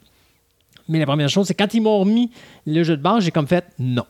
Mais 0.87 0.99
la 0.99 1.05
première 1.05 1.29
chose, 1.29 1.47
c'est 1.47 1.53
quand 1.53 1.73
ils 1.73 1.81
m'ont 1.81 1.99
remis 1.99 2.31
le 2.65 2.83
jeu 2.83 2.97
de 2.97 3.01
base, 3.01 3.23
j'ai 3.23 3.31
comme 3.31 3.47
fait 3.47 3.65
non, 3.79 4.05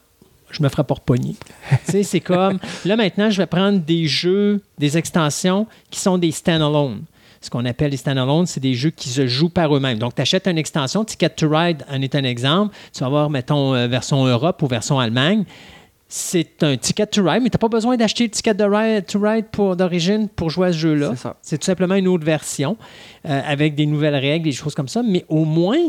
je 0.49 0.63
me 0.63 0.69
ferai 0.69 0.83
pas 0.83 0.95
repogner. 0.95 1.35
tu 1.85 1.91
sais, 1.91 2.03
c'est 2.03 2.19
comme 2.19 2.59
là 2.85 2.95
maintenant, 2.95 3.29
je 3.29 3.37
vais 3.37 3.45
prendre 3.45 3.79
des 3.79 4.07
jeux, 4.07 4.61
des 4.77 4.97
extensions 4.97 5.67
qui 5.89 5.99
sont 5.99 6.17
des 6.17 6.31
stand-alone. 6.31 7.03
Ce 7.41 7.49
qu'on 7.49 7.65
appelle 7.65 7.91
les 7.91 7.97
stand-alone, 7.97 8.45
c'est 8.45 8.59
des 8.59 8.75
jeux 8.75 8.91
qui 8.91 9.09
se 9.09 9.25
jouent 9.25 9.49
par 9.49 9.75
eux-mêmes. 9.75 9.97
Donc, 9.97 10.13
tu 10.13 10.21
achètes 10.21 10.47
une 10.47 10.59
extension, 10.59 11.03
Ticket 11.03 11.29
to 11.29 11.49
Ride 11.49 11.83
en 11.89 11.99
est 12.01 12.13
un 12.13 12.23
exemple. 12.23 12.75
Tu 12.93 12.99
vas 12.99 13.07
avoir, 13.07 13.29
mettons, 13.31 13.73
euh, 13.73 13.87
version 13.87 14.23
Europe 14.25 14.61
ou 14.61 14.67
version 14.67 14.99
Allemagne 14.99 15.45
c'est 16.13 16.61
un 16.61 16.75
ticket 16.75 17.07
to 17.07 17.23
ride, 17.23 17.41
mais 17.41 17.49
tu 17.49 17.55
n'as 17.55 17.59
pas 17.59 17.69
besoin 17.69 17.95
d'acheter 17.95 18.25
le 18.25 18.29
ticket 18.31 18.53
de 18.53 18.65
ride, 18.65 19.05
to 19.05 19.17
ride 19.17 19.45
pour, 19.49 19.77
d'origine 19.77 20.27
pour 20.27 20.49
jouer 20.49 20.67
à 20.67 20.73
ce 20.73 20.77
jeu-là. 20.77 21.13
C'est 21.41 21.57
tout 21.57 21.65
simplement 21.65 21.95
une 21.95 22.09
autre 22.09 22.25
version 22.25 22.75
euh, 23.25 23.41
avec 23.45 23.75
des 23.75 23.85
nouvelles 23.85 24.17
règles, 24.17 24.43
des 24.43 24.51
choses 24.51 24.75
comme 24.75 24.89
ça. 24.89 25.03
Mais 25.03 25.25
au 25.29 25.45
moins, 25.45 25.79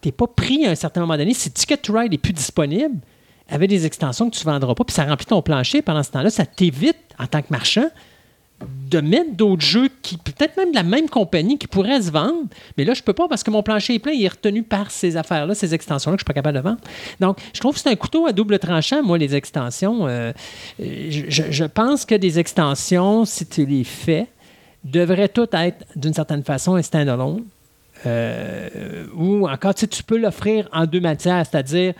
tu 0.00 0.08
n'es 0.08 0.12
pas 0.12 0.26
pris 0.26 0.64
à 0.64 0.70
un 0.70 0.74
certain 0.74 1.02
moment 1.02 1.18
donné. 1.18 1.34
Si 1.34 1.50
Ticket 1.50 1.76
to 1.76 1.92
Ride 1.92 2.12
n'est 2.12 2.18
plus 2.18 2.32
disponible, 2.32 2.96
avec 3.50 3.68
des 3.68 3.84
extensions 3.84 4.30
que 4.30 4.36
tu 4.36 4.46
ne 4.46 4.52
vendras 4.52 4.74
pas, 4.74 4.84
puis 4.84 4.94
ça 4.94 5.04
remplit 5.04 5.26
ton 5.26 5.42
plancher 5.42 5.82
pendant 5.82 6.02
ce 6.02 6.10
temps-là, 6.12 6.30
ça 6.30 6.46
t'évite, 6.46 6.96
en 7.18 7.26
tant 7.26 7.42
que 7.42 7.48
marchand, 7.50 7.88
de 8.60 9.00
mettre 9.00 9.34
d'autres 9.34 9.64
jeux 9.64 9.88
qui, 10.00 10.16
peut-être 10.16 10.56
même 10.56 10.70
de 10.70 10.76
la 10.76 10.82
même 10.82 11.08
compagnie, 11.08 11.58
qui 11.58 11.66
pourraient 11.66 12.00
se 12.00 12.10
vendre. 12.10 12.44
Mais 12.78 12.84
là, 12.84 12.94
je 12.94 13.02
peux 13.02 13.12
pas 13.12 13.28
parce 13.28 13.42
que 13.42 13.50
mon 13.50 13.62
plancher 13.62 13.94
est 13.94 13.98
plein, 13.98 14.12
il 14.12 14.24
est 14.24 14.28
retenu 14.28 14.62
par 14.62 14.90
ces 14.90 15.16
affaires-là, 15.16 15.54
ces 15.54 15.74
extensions-là 15.74 16.16
que 16.16 16.20
je 16.20 16.24
suis 16.24 16.32
pas 16.32 16.34
capable 16.34 16.56
de 16.56 16.62
vendre. 16.62 16.80
Donc, 17.20 17.38
je 17.52 17.60
trouve 17.60 17.74
que 17.74 17.80
c'est 17.80 17.90
un 17.90 17.96
couteau 17.96 18.26
à 18.26 18.32
double 18.32 18.58
tranchant, 18.58 19.02
moi, 19.02 19.18
les 19.18 19.34
extensions. 19.34 20.06
Euh, 20.06 20.32
je, 20.78 21.64
pense 21.64 22.04
que 22.04 22.14
des 22.14 22.38
extensions, 22.38 23.24
si 23.24 23.46
tu 23.46 23.66
les 23.66 23.84
fais, 23.84 24.28
devraient 24.84 25.28
toutes 25.28 25.54
être, 25.54 25.84
d'une 25.96 26.14
certaine 26.14 26.44
façon, 26.44 26.76
un 26.76 26.82
stand-alone. 26.82 27.44
Euh, 28.06 29.06
ou 29.16 29.48
encore, 29.48 29.74
tu, 29.74 29.88
tu 29.88 30.02
peux 30.02 30.18
l'offrir 30.18 30.68
en 30.72 30.86
deux 30.86 31.00
matières, 31.00 31.44
c'est-à-dire, 31.50 31.94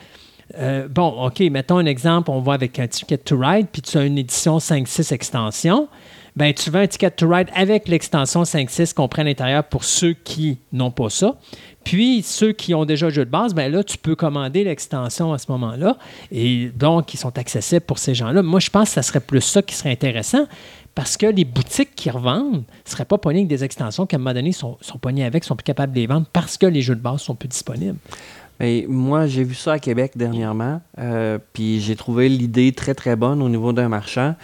euh, 0.59 0.87
bon, 0.89 1.27
OK, 1.27 1.41
mettons 1.51 1.79
un 1.79 1.87
exemple, 1.87 2.31
on 2.31 2.41
va 2.41 2.53
avec 2.53 2.79
un 2.79 2.87
Ticket 2.87 3.19
to 3.19 3.37
Ride, 3.39 3.67
puis 3.73 3.83
tu 3.83 3.99
as 3.99 4.05
une 4.05 4.19
édition 4.19 4.59
5-6 4.59 5.13
extension. 5.13 5.89
Ben, 6.37 6.53
tu 6.53 6.71
veux 6.71 6.81
un 6.81 6.87
Ticket 6.87 7.13
to 7.13 7.29
Ride 7.29 7.49
avec 7.55 7.89
l'extension 7.89 8.43
5-6 8.43 8.93
qu'on 8.93 9.09
prend 9.09 9.23
à 9.23 9.25
l'intérieur 9.25 9.65
pour 9.65 9.85
ceux 9.85 10.13
qui 10.13 10.59
n'ont 10.71 10.91
pas 10.91 11.09
ça. 11.09 11.37
Puis, 11.83 12.23
ceux 12.23 12.53
qui 12.53 12.75
ont 12.75 12.85
déjà 12.85 13.07
le 13.07 13.13
jeu 13.13 13.25
de 13.25 13.31
base, 13.31 13.55
ben 13.55 13.73
là, 13.73 13.83
tu 13.83 13.97
peux 13.97 14.15
commander 14.15 14.63
l'extension 14.63 15.33
à 15.33 15.39
ce 15.39 15.51
moment-là. 15.53 15.97
Et 16.31 16.71
donc, 16.75 17.15
ils 17.15 17.17
sont 17.17 17.39
accessibles 17.39 17.81
pour 17.81 17.99
ces 17.99 18.15
gens-là. 18.15 18.43
Moi, 18.43 18.61
je 18.61 18.69
pense 18.69 18.89
que 18.89 18.95
ça 18.95 19.03
serait 19.03 19.21
plus 19.21 19.41
ça 19.41 19.63
qui 19.63 19.75
serait 19.75 19.93
intéressant 19.93 20.47
parce 20.95 21.17
que 21.17 21.27
les 21.27 21.45
boutiques 21.45 21.95
qui 21.95 22.11
revendent 22.11 22.65
ne 22.65 22.91
seraient 22.91 23.05
pas 23.05 23.17
pognées 23.17 23.41
avec 23.41 23.49
des 23.49 23.65
extensions 23.65 24.05
qu'à 24.05 24.17
un 24.17 24.19
moment 24.19 24.35
donné 24.35 24.53
sont, 24.53 24.77
sont 24.83 24.99
pognées 24.99 25.25
avec, 25.25 25.45
sont 25.45 25.57
plus 25.57 25.65
capables 25.65 25.93
de 25.93 26.01
les 26.01 26.07
vendre 26.07 26.27
parce 26.33 26.59
que 26.59 26.67
les 26.67 26.83
jeux 26.83 26.97
de 26.97 27.01
base 27.01 27.21
sont 27.23 27.35
plus 27.35 27.49
disponibles. 27.49 27.99
Mais 28.61 28.85
moi, 28.89 29.27
j'ai 29.27 29.45
vu 29.45 29.55
ça 29.55 29.75
à 29.75 29.79
Québec 29.79 30.13
dernièrement, 30.17 30.81
euh, 30.99 31.39
puis 31.53 31.81
j'ai 31.81 31.95
trouvé 31.95 32.29
l'idée 32.29 32.73
très, 32.73 32.95
très 32.95 33.15
bonne 33.15 33.43
au 33.43 33.49
niveau 33.49 33.73
d'un 33.73 33.89
marchand. 33.89 34.35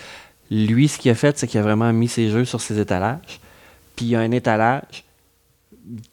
Lui, 0.52 0.88
ce 0.88 0.98
qu'il 0.98 1.10
a 1.10 1.14
fait, 1.14 1.38
c'est 1.38 1.46
qu'il 1.46 1.58
a 1.60 1.62
vraiment 1.62 1.92
mis 1.92 2.08
ses 2.08 2.28
jeux 2.30 2.44
sur 2.44 2.60
ses 2.60 2.78
étalages. 2.78 3.40
Puis 3.96 4.06
il 4.06 4.08
y 4.10 4.16
a 4.16 4.20
un 4.20 4.30
étalage 4.32 5.04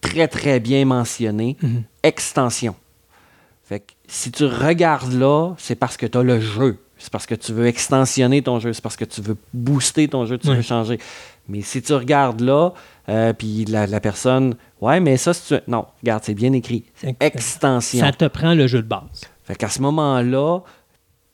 très, 0.01 0.27
très 0.27 0.59
bien 0.59 0.85
mentionné, 0.85 1.57
Mhm. 1.61 1.83
extension. 2.03 2.75
Fait 3.65 3.81
que 3.81 3.91
si 4.07 4.31
tu 4.31 4.45
regardes 4.45 5.13
là, 5.13 5.53
c'est 5.57 5.75
parce 5.75 5.97
que 5.97 6.05
tu 6.05 6.17
as 6.17 6.23
le 6.23 6.39
jeu. 6.39 6.77
C'est 6.97 7.11
parce 7.11 7.25
que 7.25 7.35
tu 7.35 7.53
veux 7.53 7.67
extensionner 7.67 8.41
ton 8.41 8.59
jeu. 8.59 8.73
C'est 8.73 8.81
parce 8.81 8.97
que 8.97 9.05
tu 9.05 9.21
veux 9.21 9.37
booster 9.53 10.07
ton 10.07 10.25
jeu, 10.25 10.37
tu 10.37 10.47
veux 10.47 10.61
changer. 10.61 10.99
Mais 11.47 11.61
si 11.61 11.81
tu 11.81 11.93
regardes 11.93 12.41
là, 12.41 12.73
euh, 13.09 13.31
puis 13.33 13.65
la, 13.65 13.87
la 13.87 13.99
personne, 14.01 14.55
ouais, 14.81 14.99
mais 14.99 15.15
ça, 15.17 15.33
c'est. 15.33 15.65
Non, 15.67 15.85
regarde, 16.01 16.23
c'est 16.25 16.33
bien 16.33 16.51
écrit. 16.53 16.83
Extension. 17.19 17.99
Ça 18.05 18.11
te 18.11 18.25
prend 18.25 18.53
le 18.53 18.67
jeu 18.67 18.81
de 18.81 18.87
base. 18.87 19.21
Fait 19.45 19.55
qu'à 19.55 19.69
ce 19.69 19.81
moment-là, 19.81 20.59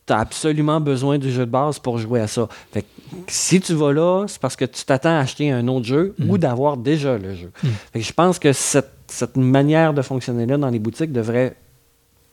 tu 0.05 0.13
as 0.13 0.19
absolument 0.19 0.79
besoin 0.79 1.17
du 1.17 1.31
jeu 1.31 1.45
de 1.45 1.51
base 1.51 1.79
pour 1.79 1.97
jouer 1.97 2.21
à 2.21 2.27
ça. 2.27 2.47
Fait 2.71 2.83
que 2.83 2.87
si 3.27 3.59
tu 3.59 3.73
vas 3.73 3.91
là, 3.91 4.25
c'est 4.27 4.39
parce 4.39 4.55
que 4.55 4.65
tu 4.65 4.83
t'attends 4.85 5.17
à 5.17 5.19
acheter 5.19 5.51
un 5.51 5.67
autre 5.67 5.85
jeu 5.85 6.15
ou 6.27 6.37
d'avoir 6.37 6.77
déjà 6.77 7.17
le 7.17 7.33
jeu. 7.33 7.51
Fait 7.93 7.99
que 7.99 8.05
je 8.05 8.13
pense 8.13 8.39
que 8.39 8.53
cette, 8.53 8.91
cette 9.07 9.37
manière 9.37 9.93
de 9.93 10.01
fonctionner 10.01 10.45
là 10.45 10.57
dans 10.57 10.69
les 10.69 10.79
boutiques 10.79 11.11
devrait 11.11 11.55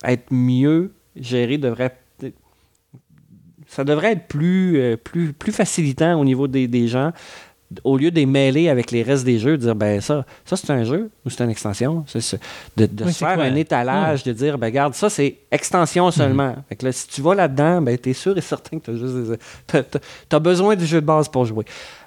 être 0.05 0.27
mieux 0.31 0.93
gérée, 1.16 1.59
devrait 1.59 1.97
ça 3.73 3.85
devrait 3.85 4.12
être 4.12 4.29
plus, 4.29 4.79
euh, 4.79 4.97
plus, 4.97 5.33
plus 5.33 5.51
facilitant 5.51 6.20
au 6.20 6.25
niveau 6.25 6.47
des, 6.47 6.68
des 6.68 6.89
gens. 6.89 7.12
Au 7.85 7.97
lieu 7.97 8.11
de 8.11 8.16
les 8.16 8.27
mêler 8.27 8.68
avec 8.68 8.91
les 8.91 9.03
restes 9.03 9.25
des 9.25 9.39
jeux, 9.39 9.53
de 9.59 9.62
dire 9.62 9.75
ben 9.75 10.01
ça, 10.01 10.25
ça 10.45 10.57
c'est 10.57 10.70
un 10.70 10.85
jeu 10.85 11.11
ou 11.25 11.31
c'est 11.31 11.43
une 11.45 11.51
extension. 11.51 12.05
De 12.77 12.87
de 12.87 13.05
Oui, 13.05 13.12
se 13.12 13.18
faire 13.18 13.35
quoi? 13.37 13.45
un 13.45 13.55
étalage, 13.55 14.23
de 14.25 14.33
dire 14.33 14.59
ben 14.59 14.66
regarde, 14.66 14.95
ça 14.95 15.09
c'est 15.11 15.37
extension 15.51 16.11
seulement. 16.11 16.55
Fait 16.68 16.77
que 16.77 16.85
là, 16.87 16.93
si 16.93 17.07
tu 17.09 17.20
vas 17.23 17.35
là-dedans, 17.35 17.81
ben 17.83 17.97
tu 17.99 18.11
es 18.11 18.12
sûr 18.12 18.37
et 18.37 18.41
certain 18.41 18.79
que 18.79 18.91
as 18.91 18.97
juste 18.97 19.41
t'as- 19.66 19.83
t'as- 19.83 19.99
t'as 20.29 20.39
besoin 20.39 20.77
du 20.77 20.87
jeu 20.87 21.01
de 21.01 21.07
base 21.07 21.29
pour 21.29 21.45
jouer. 21.45 21.64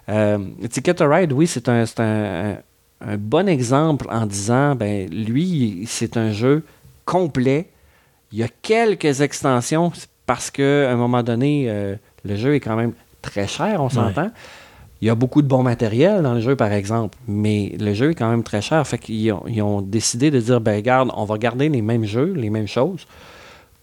Euh, 0.10 0.38
Ticket 0.70 0.94
to 0.94 1.08
Ride, 1.10 1.32
oui, 1.34 1.48
c'est 1.48 1.68
un, 1.70 1.86
c'est 1.86 2.00
un, 2.00 2.52
un- 2.52 2.58
un 3.02 3.18
bon 3.18 3.48
exemple 3.50 4.06
en 4.10 4.26
disant 4.26 4.76
ben 4.76 5.10
lui, 5.10 5.84
c'est 5.88 6.18
un 6.18 6.32
jeu 6.32 6.64
complet. 7.06 7.70
Il 8.32 8.40
y 8.40 8.44
a 8.44 8.48
quelques 8.62 9.22
extensions 9.22 9.92
parce 10.26 10.50
qu'à 10.52 10.92
un 10.92 10.96
moment 10.96 11.22
donné, 11.24 11.66
euh, 11.70 11.96
le 12.24 12.36
jeu 12.36 12.56
est 12.56 12.60
quand 12.60 12.76
même 12.76 12.94
très 13.22 13.48
cher, 13.48 13.82
on 13.82 13.90
s'entend. 13.90 14.30
Il 15.02 15.08
y 15.08 15.10
a 15.10 15.16
beaucoup 15.16 15.42
de 15.42 15.48
bon 15.48 15.62
matériel 15.62 16.24
dans 16.24 16.34
le 16.34 16.40
jeu, 16.40 16.56
par 16.56 16.72
exemple, 16.72 17.18
mais 17.28 17.76
le 17.80 17.94
jeu 17.94 18.12
est 18.12 18.16
quand 18.16 18.30
même 18.30 18.44
très 18.44 18.62
cher. 18.62 18.86
Fait 18.88 18.98
qu'ils 18.98 19.32
ont, 19.34 19.44
ils 19.48 19.62
ont 19.62 19.82
décidé 19.82 20.32
de 20.32 20.40
dire, 20.40 20.62
ben 20.62 20.76
regarde, 20.76 21.12
on 21.16 21.26
va 21.26 21.38
garder 21.38 21.70
les 21.70 21.82
mêmes 21.82 22.06
jeux, 22.06 22.34
les 22.34 22.50
mêmes 22.50 22.68
choses. 22.68 23.06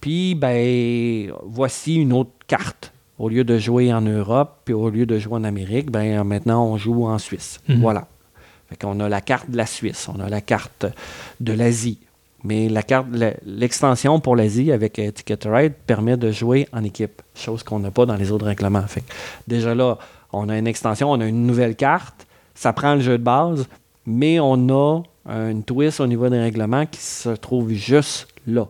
Puis, 0.01 0.35
ben, 0.35 1.31
voici 1.45 1.97
une 1.97 2.13
autre 2.13 2.33
carte. 2.47 2.93
Au 3.19 3.29
lieu 3.29 3.45
de 3.45 3.57
jouer 3.57 3.93
en 3.93 4.01
Europe, 4.01 4.63
puis 4.65 4.75
au 4.75 4.91
lieu 4.91 5.07
de 5.07 5.19
jouer 5.19 5.35
en 5.35 5.45
Amérique, 5.45 5.91
ben 5.91 6.25
maintenant 6.25 6.67
on 6.67 6.77
joue 6.77 7.07
en 7.07 7.19
Suisse. 7.19 7.61
Mhm. 7.69 7.81
Voilà. 7.81 8.09
Fait 8.69 8.77
qu'on 8.77 8.99
a 8.99 9.09
la 9.09 9.21
carte 9.21 9.49
de 9.49 9.57
la 9.57 9.67
Suisse, 9.67 10.09
on 10.13 10.19
a 10.19 10.29
la 10.29 10.41
carte 10.41 10.87
de 11.39 11.53
l'Asie. 11.53 11.99
Mais 12.43 12.69
la 12.69 12.83
carte, 12.83 13.07
l'extension 13.47 14.19
pour 14.19 14.35
l'Asie 14.35 14.73
avec 14.73 14.99
euh, 14.99 15.13
Ticket 15.13 15.39
Ride 15.45 15.75
permet 15.87 16.17
de 16.17 16.33
jouer 16.33 16.67
en 16.73 16.83
équipe, 16.83 17.23
chose 17.37 17.63
qu'on 17.63 17.79
n'a 17.79 17.93
pas 17.93 18.07
dans 18.07 18.17
les 18.17 18.33
autres 18.33 18.47
règlements. 18.47 18.87
Fait 18.89 19.03
que 19.03 19.13
déjà 19.47 19.75
là, 19.75 19.99
on 20.33 20.49
a 20.49 20.59
une 20.59 20.67
extension, 20.67 21.11
on 21.11 21.21
a 21.21 21.27
une 21.27 21.47
nouvelle 21.47 21.77
carte, 21.77 22.27
ça 22.55 22.73
prend 22.73 22.95
le 22.95 23.01
jeu 23.01 23.19
de 23.19 23.23
base, 23.23 23.69
mais 24.07 24.41
on 24.41 24.69
a 24.69 25.03
une 25.27 25.63
twist 25.63 26.01
au 26.01 26.07
niveau 26.07 26.29
des 26.29 26.41
règlements 26.41 26.87
qui 26.87 27.01
se 27.01 27.31
trouve 27.31 27.71
juste 27.73 28.29
là. 28.47 28.67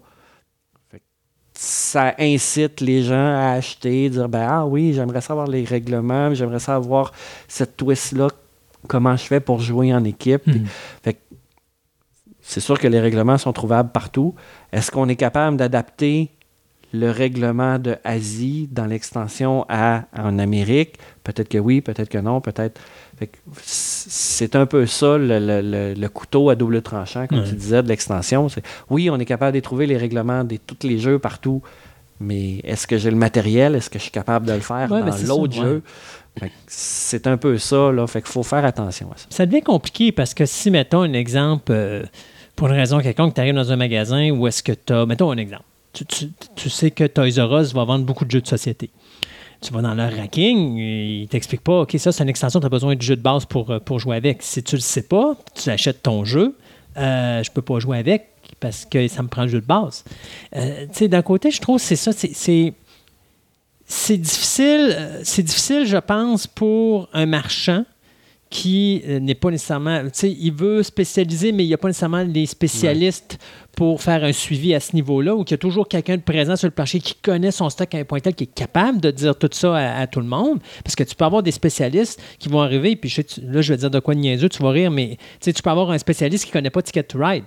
Ça 1.55 2.15
incite 2.19 2.81
les 2.81 3.03
gens 3.03 3.15
à 3.15 3.53
acheter, 3.53 4.11
dire 4.11 4.29
ben 4.29 4.47
ah 4.49 4.67
oui, 4.67 4.93
j'aimerais 4.93 5.21
savoir 5.21 5.47
les 5.47 5.65
règlements, 5.65 6.35
j'aimerais 6.35 6.59
savoir 6.59 7.13
cette 7.47 7.77
twist-là, 7.77 8.29
comment 8.89 9.17
je 9.17 9.25
fais 9.25 9.41
pour 9.41 9.61
jouer 9.61 9.95
en 9.95 10.03
équipe. 10.05 10.43
Fait 11.03 11.15
que 11.15 11.21
c'est 12.41 12.61
sûr 12.61 12.79
que 12.79 12.89
les 12.89 12.99
règlements 12.99 13.39
sont 13.39 13.53
trouvables 13.53 13.91
partout. 13.91 14.35
Est-ce 14.73 14.91
qu'on 14.91 15.09
est 15.09 15.17
capable 15.17 15.57
d'adapter 15.57 16.31
le 16.93 17.11
règlement 17.11 17.79
de 17.79 17.97
Asie 18.03 18.69
dans 18.71 18.87
l'extension 18.87 19.65
à 19.69 20.07
en 20.19 20.39
Amérique? 20.41 20.99
Peut-être 21.25 21.49
que 21.49 21.59
oui, 21.59 21.81
peut-être 21.81 22.09
que 22.09 22.19
non, 22.19 22.41
peut-être. 22.41 22.81
C'est 23.57 24.57
un 24.57 24.67
peu 24.67 24.87
ça 24.87 25.17
le, 25.19 25.39
le- 25.39 25.61
le- 25.63 25.95
le 25.95 26.09
couteau 26.09 26.51
à 26.51 26.55
double 26.57 26.83
tranchant, 26.83 27.27
comme 27.27 27.45
tu 27.45 27.55
disais, 27.55 27.83
de 27.83 27.89
l'extension. 27.89 28.49
Oui, 28.91 29.09
on 29.11 29.19
est 29.19 29.25
capable 29.25 29.55
de 29.55 29.61
trouver 29.61 29.87
les 29.87 29.97
règlements 29.97 30.45
de 30.45 30.57
tous 30.57 30.87
les 30.87 30.99
jeux 30.99 31.19
partout, 31.19 31.63
mais 32.21 32.59
est-ce 32.65 32.87
que 32.87 32.99
j'ai 32.99 33.11
le 33.11 33.17
matériel? 33.17 33.75
Est-ce 33.77 33.89
que 33.91 33.99
je 33.99 34.05
suis 34.05 34.11
capable 34.13 34.47
de 34.47 34.53
le 34.53 34.61
faire 34.61 34.91
Ouais, 34.91 35.03
ben, 35.03 35.11
dans 35.11 35.27
l'autre 35.37 35.59
ouais. 35.59 35.65
jeu? 35.65 35.83
C'est 36.67 37.27
un 37.27 37.37
peu 37.37 37.59
ça, 37.59 37.93
là. 37.93 38.07
Fait 38.07 38.23
qu'il 38.23 38.31
faut 38.31 38.43
faire 38.43 38.65
attention 38.65 39.11
à 39.13 39.17
ça. 39.19 39.27
Ça 39.31 39.47
devient 39.47 39.63
compliqué 39.63 40.13
parce 40.13 40.33
que 40.35 40.47
si, 40.47 40.71
mettons, 40.71 41.03
un 41.03 41.13
exemple, 41.13 41.71
euh, 41.71 42.03
pour 42.57 42.69
une 42.69 42.75
raison 42.75 43.01
quelconque, 43.01 43.35
tu 43.35 43.41
arrives 43.41 43.55
dans 43.55 43.71
un 43.71 43.77
magasin 43.77 44.31
où 44.31 44.47
est-ce 44.47 44.63
que 44.63 44.73
tu 44.73 44.93
as, 44.93 45.05
mettons 45.07 45.31
un 45.31 45.37
exemple, 45.37 45.65
tu, 45.93 46.07
tu- 46.07 46.31
tu 46.57 46.71
sais 46.71 46.91
que 46.91 47.05
Toys 47.05 47.39
R 47.39 47.61
Us 47.61 47.75
va 47.75 47.85
vendre 47.85 48.07
beaucoup 48.07 48.25
de 48.25 48.31
jeux 48.31 48.41
de 48.41 48.47
société. 48.47 48.89
Tu 49.63 49.73
vas 49.73 49.81
dans 49.81 49.95
leur 49.95 50.13
racking, 50.13 50.77
ils 50.77 51.29
t'expliquent 51.29 51.63
pas, 51.63 51.83
OK, 51.83 51.95
ça 51.99 52.11
c'est 52.11 52.23
une 52.25 52.29
extension, 52.29 52.59
tu 52.61 52.67
as 52.67 52.69
besoin 52.69 52.97
de 52.97 53.03
jeux 53.03 53.15
de 53.17 53.23
base 53.23 53.45
pour, 53.45 53.71
euh, 53.71 53.79
pour 53.79 53.99
jouer 54.01 54.17
avec. 54.17 54.43
Si 54.43 54.63
tu 54.63 54.75
le 54.75 54.81
sais 54.81 55.03
pas, 55.03 55.37
tu 55.55 55.71
achètes 55.71 56.03
ton 56.03 56.25
jeu, 56.25 56.57
euh, 56.97 57.43
je 57.43 57.51
peux 57.51 57.63
pas 57.63 57.79
jouer 57.79 57.99
avec 57.99 58.29
parce 58.59 58.85
que 58.85 59.07
ça 59.09 59.23
me 59.23 59.29
prend 59.29 59.43
le 59.43 59.49
jeu 59.49 59.61
de 59.61 59.67
base. 59.67 60.05
Euh, 60.57 60.87
tu 60.89 60.99
sais, 60.99 61.09
d'un 61.09 61.23
côté, 61.23 61.51
je 61.53 61.61
trouve 61.61 61.77
que 61.77 61.83
c'est 61.83 61.97
ça, 61.97 62.13
c'est- 62.13 62.35
c'est 62.35 62.75
c'est 63.87 64.17
difficile, 64.17 64.95
euh, 64.97 65.21
c'est 65.23 65.43
difficile, 65.43 65.85
je 65.87 65.97
pense, 65.99 66.47
pour 66.47 67.09
un 67.13 67.27
marchand 67.27 67.85
qui 68.53 69.03
euh, 69.09 69.19
n'est 69.19 69.35
pas 69.35 69.51
nécessairement, 69.51 70.03
tu 70.03 70.11
sais, 70.13 70.31
il 70.31 70.53
veut 70.53 70.83
spécialiser, 70.83 71.53
mais 71.53 71.65
il 71.65 71.69
n'y 71.69 71.75
a 71.75 71.79
pas 71.79 71.89
nécessairement 71.89 72.23
les 72.23 72.45
spécialistes 72.45 73.39
pour 73.75 74.03
faire 74.03 74.23
un 74.25 74.33
suivi 74.33 74.75
à 74.75 74.81
ce 74.81 74.95
niveau-là, 74.95 75.35
ou 75.35 75.43
qu'il 75.43 75.53
y 75.53 75.55
a 75.55 75.59
toujours 75.59 75.89
quelqu'un 75.89 76.19
de 76.19 76.23
présent 76.23 76.55
sur 76.55 76.69
le 76.69 76.75
marché 76.77 77.01
qui 77.01 77.15
connaît 77.15 77.51
son 77.51 77.71
stock 77.71 77.95
à 77.95 77.99
un 77.99 78.05
point 78.05 78.21
tel 78.21 78.35
qui 78.35 78.45
est 78.45 78.55
capable 78.55 79.01
de 79.01 79.11
dire 79.11 79.35
tout 79.37 79.49
ça 79.53 79.75
à, 79.75 80.01
à 80.03 80.07
tout 80.07 80.21
le 80.21 80.27
monde. 80.27 80.61
Parce 80.85 80.95
que 80.95 81.03
tu 81.03 81.15
peux 81.17 81.25
avoir 81.25 81.43
des 81.43 81.51
spécialistes 81.51 82.21
qui 82.39 82.51
vont 82.51 82.61
arriver, 82.61 82.95
puis 82.95 83.09
je 83.09 83.15
sais, 83.17 83.25
tu- 83.25 83.41
là, 83.41 83.63
je 83.63 83.73
vais 83.73 83.79
dire 83.79 83.91
de 83.91 83.99
quoi 84.01 84.15
de 84.15 84.21
niaiseux, 84.21 84.51
tu 84.51 84.63
vas 84.63 84.71
rire, 84.71 84.91
mais 84.91 85.17
tu 85.17 85.25
sais, 85.41 85.53
tu 85.55 85.63
peux 85.63 85.71
avoir 85.71 85.91
un 85.91 85.99
spécialiste 85.99 86.45
qui 86.45 86.51
ne 86.51 86.53
connaît 86.53 86.71
pas 86.71 86.83
Ticket 86.83 87.05
to 87.05 87.19
Ride 87.19 87.45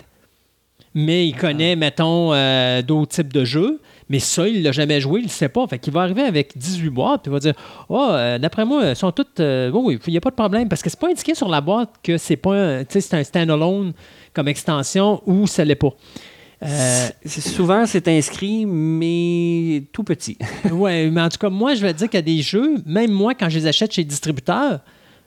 mais 0.97 1.27
il 1.27 1.35
connaît, 1.35 1.75
mettons, 1.75 2.33
euh, 2.33 2.81
d'autres 2.81 3.11
types 3.15 3.33
de 3.33 3.43
jeux. 3.43 3.81
Mais 4.09 4.19
ça, 4.19 4.47
il 4.47 4.61
l'a 4.61 4.71
jamais 4.71 5.01
joué, 5.01 5.21
il 5.21 5.25
ne 5.25 5.29
sait 5.29 5.49
pas. 5.49 5.65
Fait 5.67 5.79
qu'il 5.79 5.91
va 5.91 6.01
arriver 6.01 6.21
avec 6.21 6.55
18 6.57 6.89
boîtes, 6.89 7.23
puis 7.23 7.31
il 7.31 7.33
va 7.33 7.39
dire 7.39 7.55
Oh, 7.89 8.07
euh, 8.11 8.37
d'après 8.37 8.63
moi, 8.65 8.83
elles 8.85 8.95
sont 8.95 9.11
toutes. 9.11 9.39
euh, 9.39 9.71
oui, 9.73 9.97
il 10.05 10.11
n'y 10.11 10.17
a 10.17 10.21
pas 10.21 10.29
de 10.29 10.35
problème. 10.35 10.69
Parce 10.69 10.81
que 10.83 10.89
c'est 10.89 10.99
pas 10.99 11.09
indiqué 11.09 11.33
sur 11.33 11.47
la 11.47 11.61
boîte 11.61 11.89
que 12.03 12.17
c'est 12.17 12.35
pas 12.37 12.53
un, 12.79 12.83
c'est 12.87 13.13
un 13.15 13.23
standalone 13.23 13.93
comme 14.33 14.47
extension 14.47 15.21
ou 15.25 15.47
ça 15.47 15.65
l'est 15.65 15.75
pas. 15.75 15.93
Euh, 16.63 17.07
Souvent, 17.25 17.85
c'est 17.85 18.07
inscrit, 18.07 18.65
mais 18.65 19.83
tout 19.91 20.03
petit. 20.03 20.37
ouais, 20.71 21.09
mais 21.09 21.21
en 21.21 21.29
tout 21.29 21.37
cas, 21.37 21.49
moi, 21.49 21.73
je 21.75 21.81
vais 21.81 21.93
dire 21.93 22.07
qu'il 22.09 22.17
y 22.17 22.19
a 22.19 22.21
des 22.21 22.41
jeux, 22.41 22.75
même 22.85 23.11
moi, 23.11 23.33
quand 23.33 23.49
je 23.49 23.57
les 23.59 23.67
achète 23.67 23.91
chez 23.91 24.03
le 24.03 24.07
distributeur, 24.07 24.79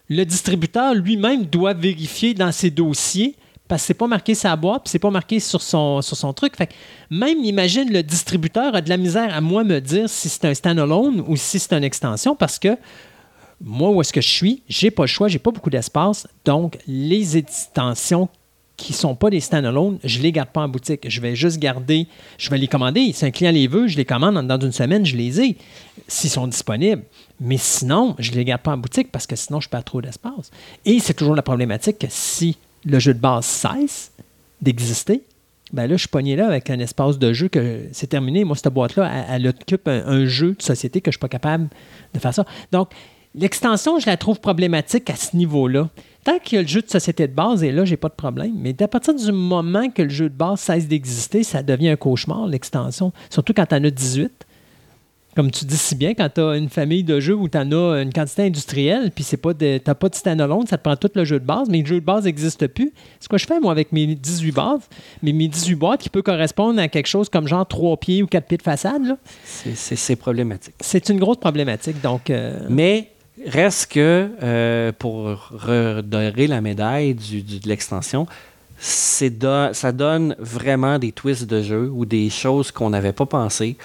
le 0.09 0.25
distributeur 0.25 0.95
lui-même 0.95 1.45
doit 1.45 1.75
vérifier 1.75 2.33
dans 2.33 2.51
ses 2.53 2.71
dossiers 2.71 3.35
parce 3.69 3.83
que 3.83 3.87
c'est 3.89 3.95
pas 3.95 4.07
marqué 4.07 4.35
sa 4.35 4.57
boîte, 4.57 4.85
puis 4.85 4.91
c'est 4.91 4.99
pas 4.99 5.11
marqué 5.11 5.39
sur 5.39 5.63
son, 5.63 6.33
truc. 6.35 6.57
Fait 6.57 6.67
que 6.67 6.73
même, 7.11 7.45
imagine, 7.45 7.93
le 7.93 8.03
distributeur 8.03 8.75
a 8.75 8.81
de 8.81 8.89
la 8.89 8.97
misère 8.97 9.35
à 9.35 9.41
moi 9.41 9.63
me 9.63 9.81
dire 9.81 10.09
si 10.09 10.29
c'est 10.29 10.47
un 10.47 10.55
standalone 10.55 11.23
ou 11.27 11.37
si 11.37 11.59
c'est 11.59 11.75
une 11.75 11.85
extension 11.85 12.35
parce 12.35 12.59
que 12.59 12.77
moi, 13.61 13.91
où 13.91 14.01
est-ce 14.01 14.13
que 14.13 14.21
je 14.21 14.29
suis, 14.29 14.63
j'ai 14.69 14.91
pas 14.91 15.03
le 15.03 15.09
choix, 15.09 15.29
j'ai 15.29 15.39
pas 15.39 15.51
beaucoup 15.51 15.71
d'espace. 15.71 16.27
Donc, 16.45 16.79
les 16.87 17.37
extensions 17.37 18.29
qui 18.77 18.93
sont 18.93 19.17
pas 19.17 19.29
des 19.29 19.41
standalone, 19.41 19.99
je 20.05 20.21
les 20.21 20.31
garde 20.31 20.51
pas 20.51 20.63
en 20.63 20.69
boutique. 20.69 21.11
Je 21.11 21.21
vais 21.21 21.35
juste 21.35 21.59
garder, 21.59 22.07
je 22.39 22.49
vais 22.49 22.59
les 22.59 22.69
commander. 22.69 23.13
Si 23.13 23.27
un 23.27 23.33
client 23.33 23.51
les 23.51 23.67
veut, 23.67 23.89
je 23.89 23.97
les 23.97 24.05
commande 24.05 24.47
dans 24.47 24.61
une 24.61 24.73
semaine, 24.73 25.05
je 25.05 25.17
les 25.17 25.41
ai, 25.41 25.57
s'ils 26.07 26.31
sont 26.31 26.47
disponibles. 26.47 27.03
Mais 27.41 27.57
sinon, 27.59 28.15
je 28.21 28.31
les 28.31 28.45
garde 28.45 28.63
pas 28.63 28.71
en 28.71 28.79
boutique 28.79 29.11
parce 29.11 29.27
que 29.27 29.35
sinon, 29.35 29.61
je 29.61 29.69
perds 29.69 29.83
trop 29.83 30.01
d'espace. 30.01 30.53
Et 30.85 31.01
c'est 31.01 31.15
toujours 31.15 31.35
la 31.35 31.43
problématique 31.43 31.99
que 31.99 32.07
si 32.09 32.57
le 32.85 32.99
jeu 32.99 33.15
de 33.15 33.19
base 33.19 33.45
cesse 33.47 34.13
d'exister, 34.61 35.23
ben 35.73 35.87
là, 35.87 35.97
je 35.97 36.01
suis 36.01 36.09
pogné 36.09 36.35
là 36.37 36.47
avec 36.47 36.71
un 36.71 36.79
espace 36.79 37.19
de 37.19 37.33
jeu 37.33 37.49
que 37.49 37.83
c'est 37.93 38.07
terminé. 38.07 38.45
Moi, 38.45 38.57
cette 38.57 38.73
boîte-là, 38.73 39.27
elle, 39.29 39.47
occupe 39.47 39.87
un, 39.87 40.25
jeu 40.25 40.55
de 40.55 40.63
société 40.63 41.01
que 41.01 41.11
je 41.11 41.17
ne 41.17 41.19
suis 41.19 41.21
pas 41.21 41.29
capable 41.29 41.69
de 42.15 42.19
faire 42.19 42.33
ça. 42.33 42.45
Donc, 42.73 42.91
l'extension, 43.35 43.99
je 43.99 44.07
la 44.07 44.17
trouve 44.17 44.41
problématique 44.41 45.11
à 45.11 45.17
ce 45.17 45.37
niveau-là 45.37 45.91
tant 46.25 46.39
qu'il 46.39 46.57
y 46.57 46.59
a 46.59 46.63
le 46.63 46.69
jeu 46.69 46.83
de 46.83 46.91
société 46.91 47.27
de 47.27 47.33
base, 47.33 47.63
et 47.63 47.71
là, 47.71 47.85
j'ai 47.85 47.97
pas 47.97 48.09
de 48.09 48.15
problème. 48.15 48.53
Mais 48.57 48.81
à 48.83 48.89
partir 48.89 49.15
du 49.15 49.33
moment 49.33 49.89
que 49.89 50.03
le 50.03 50.11
jeu 50.11 50.29
de 50.29 50.35
base 50.35 50.61
cesse 50.61 50.87
d'exister, 50.87 51.43
ça 51.43 51.63
devient 51.63 51.91
un 51.91 51.97
cauchemar, 51.97 52.47
l'extension. 52.47 53.13
Surtout 53.31 53.55
quand 53.55 53.67
tu 53.67 53.75
en 53.75 53.85
as 53.85 53.91
18. 53.91 54.47
Comme 55.39 55.53
tu 55.53 55.67
dis 55.67 55.77
si 55.77 55.95
bien, 55.95 56.15
quand 56.15 56.29
tu 56.35 56.41
as 56.41 56.57
une 56.57 56.69
famille 56.69 57.05
de 57.05 57.21
jeux 57.21 57.37
où 57.37 57.49
tu 57.49 57.57
en 57.57 57.71
as 57.71 58.03
une 58.03 58.13
quantité 58.13 58.43
industrielle, 58.43 59.13
puis 59.15 59.25
tu 59.25 59.37
n'as 59.37 59.95
pas 59.95 60.09
de 60.09 60.15
standalone, 60.17 60.67
ça 60.67 60.79
te 60.79 60.83
prend 60.83 60.97
tout 60.97 61.13
le 61.15 61.25
jeu 61.25 61.39
de 61.39 61.45
base, 61.45 61.69
mais 61.69 61.79
le 61.79 61.87
jeu 61.87 62.01
de 62.01 62.05
base 62.05 62.25
n'existe 62.25 62.67
plus. 62.67 62.93
C'est 63.21 63.29
quoi 63.29 63.39
je 63.39 63.47
fais, 63.47 63.61
moi, 63.61 63.71
avec 63.71 63.93
mes 63.93 64.17
18 64.17 64.51
bases? 64.51 64.81
Mais 65.23 65.33
mes 65.33 65.47
18 65.47 65.77
boîtes 65.77 66.01
qui 66.01 66.11
peut 66.11 66.23
correspondre 66.23 66.81
à 66.81 66.89
quelque 66.89 67.07
chose 67.07 67.29
comme 67.29 67.47
genre 67.47 67.65
3 67.65 67.99
pieds 67.99 68.25
ou 68.25 68.27
4 68.27 68.49
pieds 68.49 68.57
de 68.57 68.63
façade. 68.65 69.17
C'est 69.37 70.17
problématique. 70.17 70.75
C'est 70.81 71.09
une 71.09 71.21
grosse 71.21 71.37
problématique. 71.37 72.03
Donc, 72.03 72.31
euh, 72.31 72.59
Mais 72.69 73.13
Reste 73.47 73.93
que, 73.93 74.31
euh, 74.43 74.91
pour 74.99 75.27
redorer 75.53 76.49
la 76.49 76.61
médaille 76.61 77.15
du, 77.15 77.43
de 77.43 77.69
l'extension, 77.69 78.27
ça 78.81 79.93
donne 79.93 80.35
vraiment 80.41 80.99
des 80.99 81.13
twists 81.13 81.47
de 81.47 81.63
jeu 81.63 81.89
ou 81.95 82.05
des 82.05 82.29
choses 82.29 82.73
qu'on 82.73 82.91
n'avait 82.91 83.13
pas 83.13 83.27
pensé. 83.27 83.77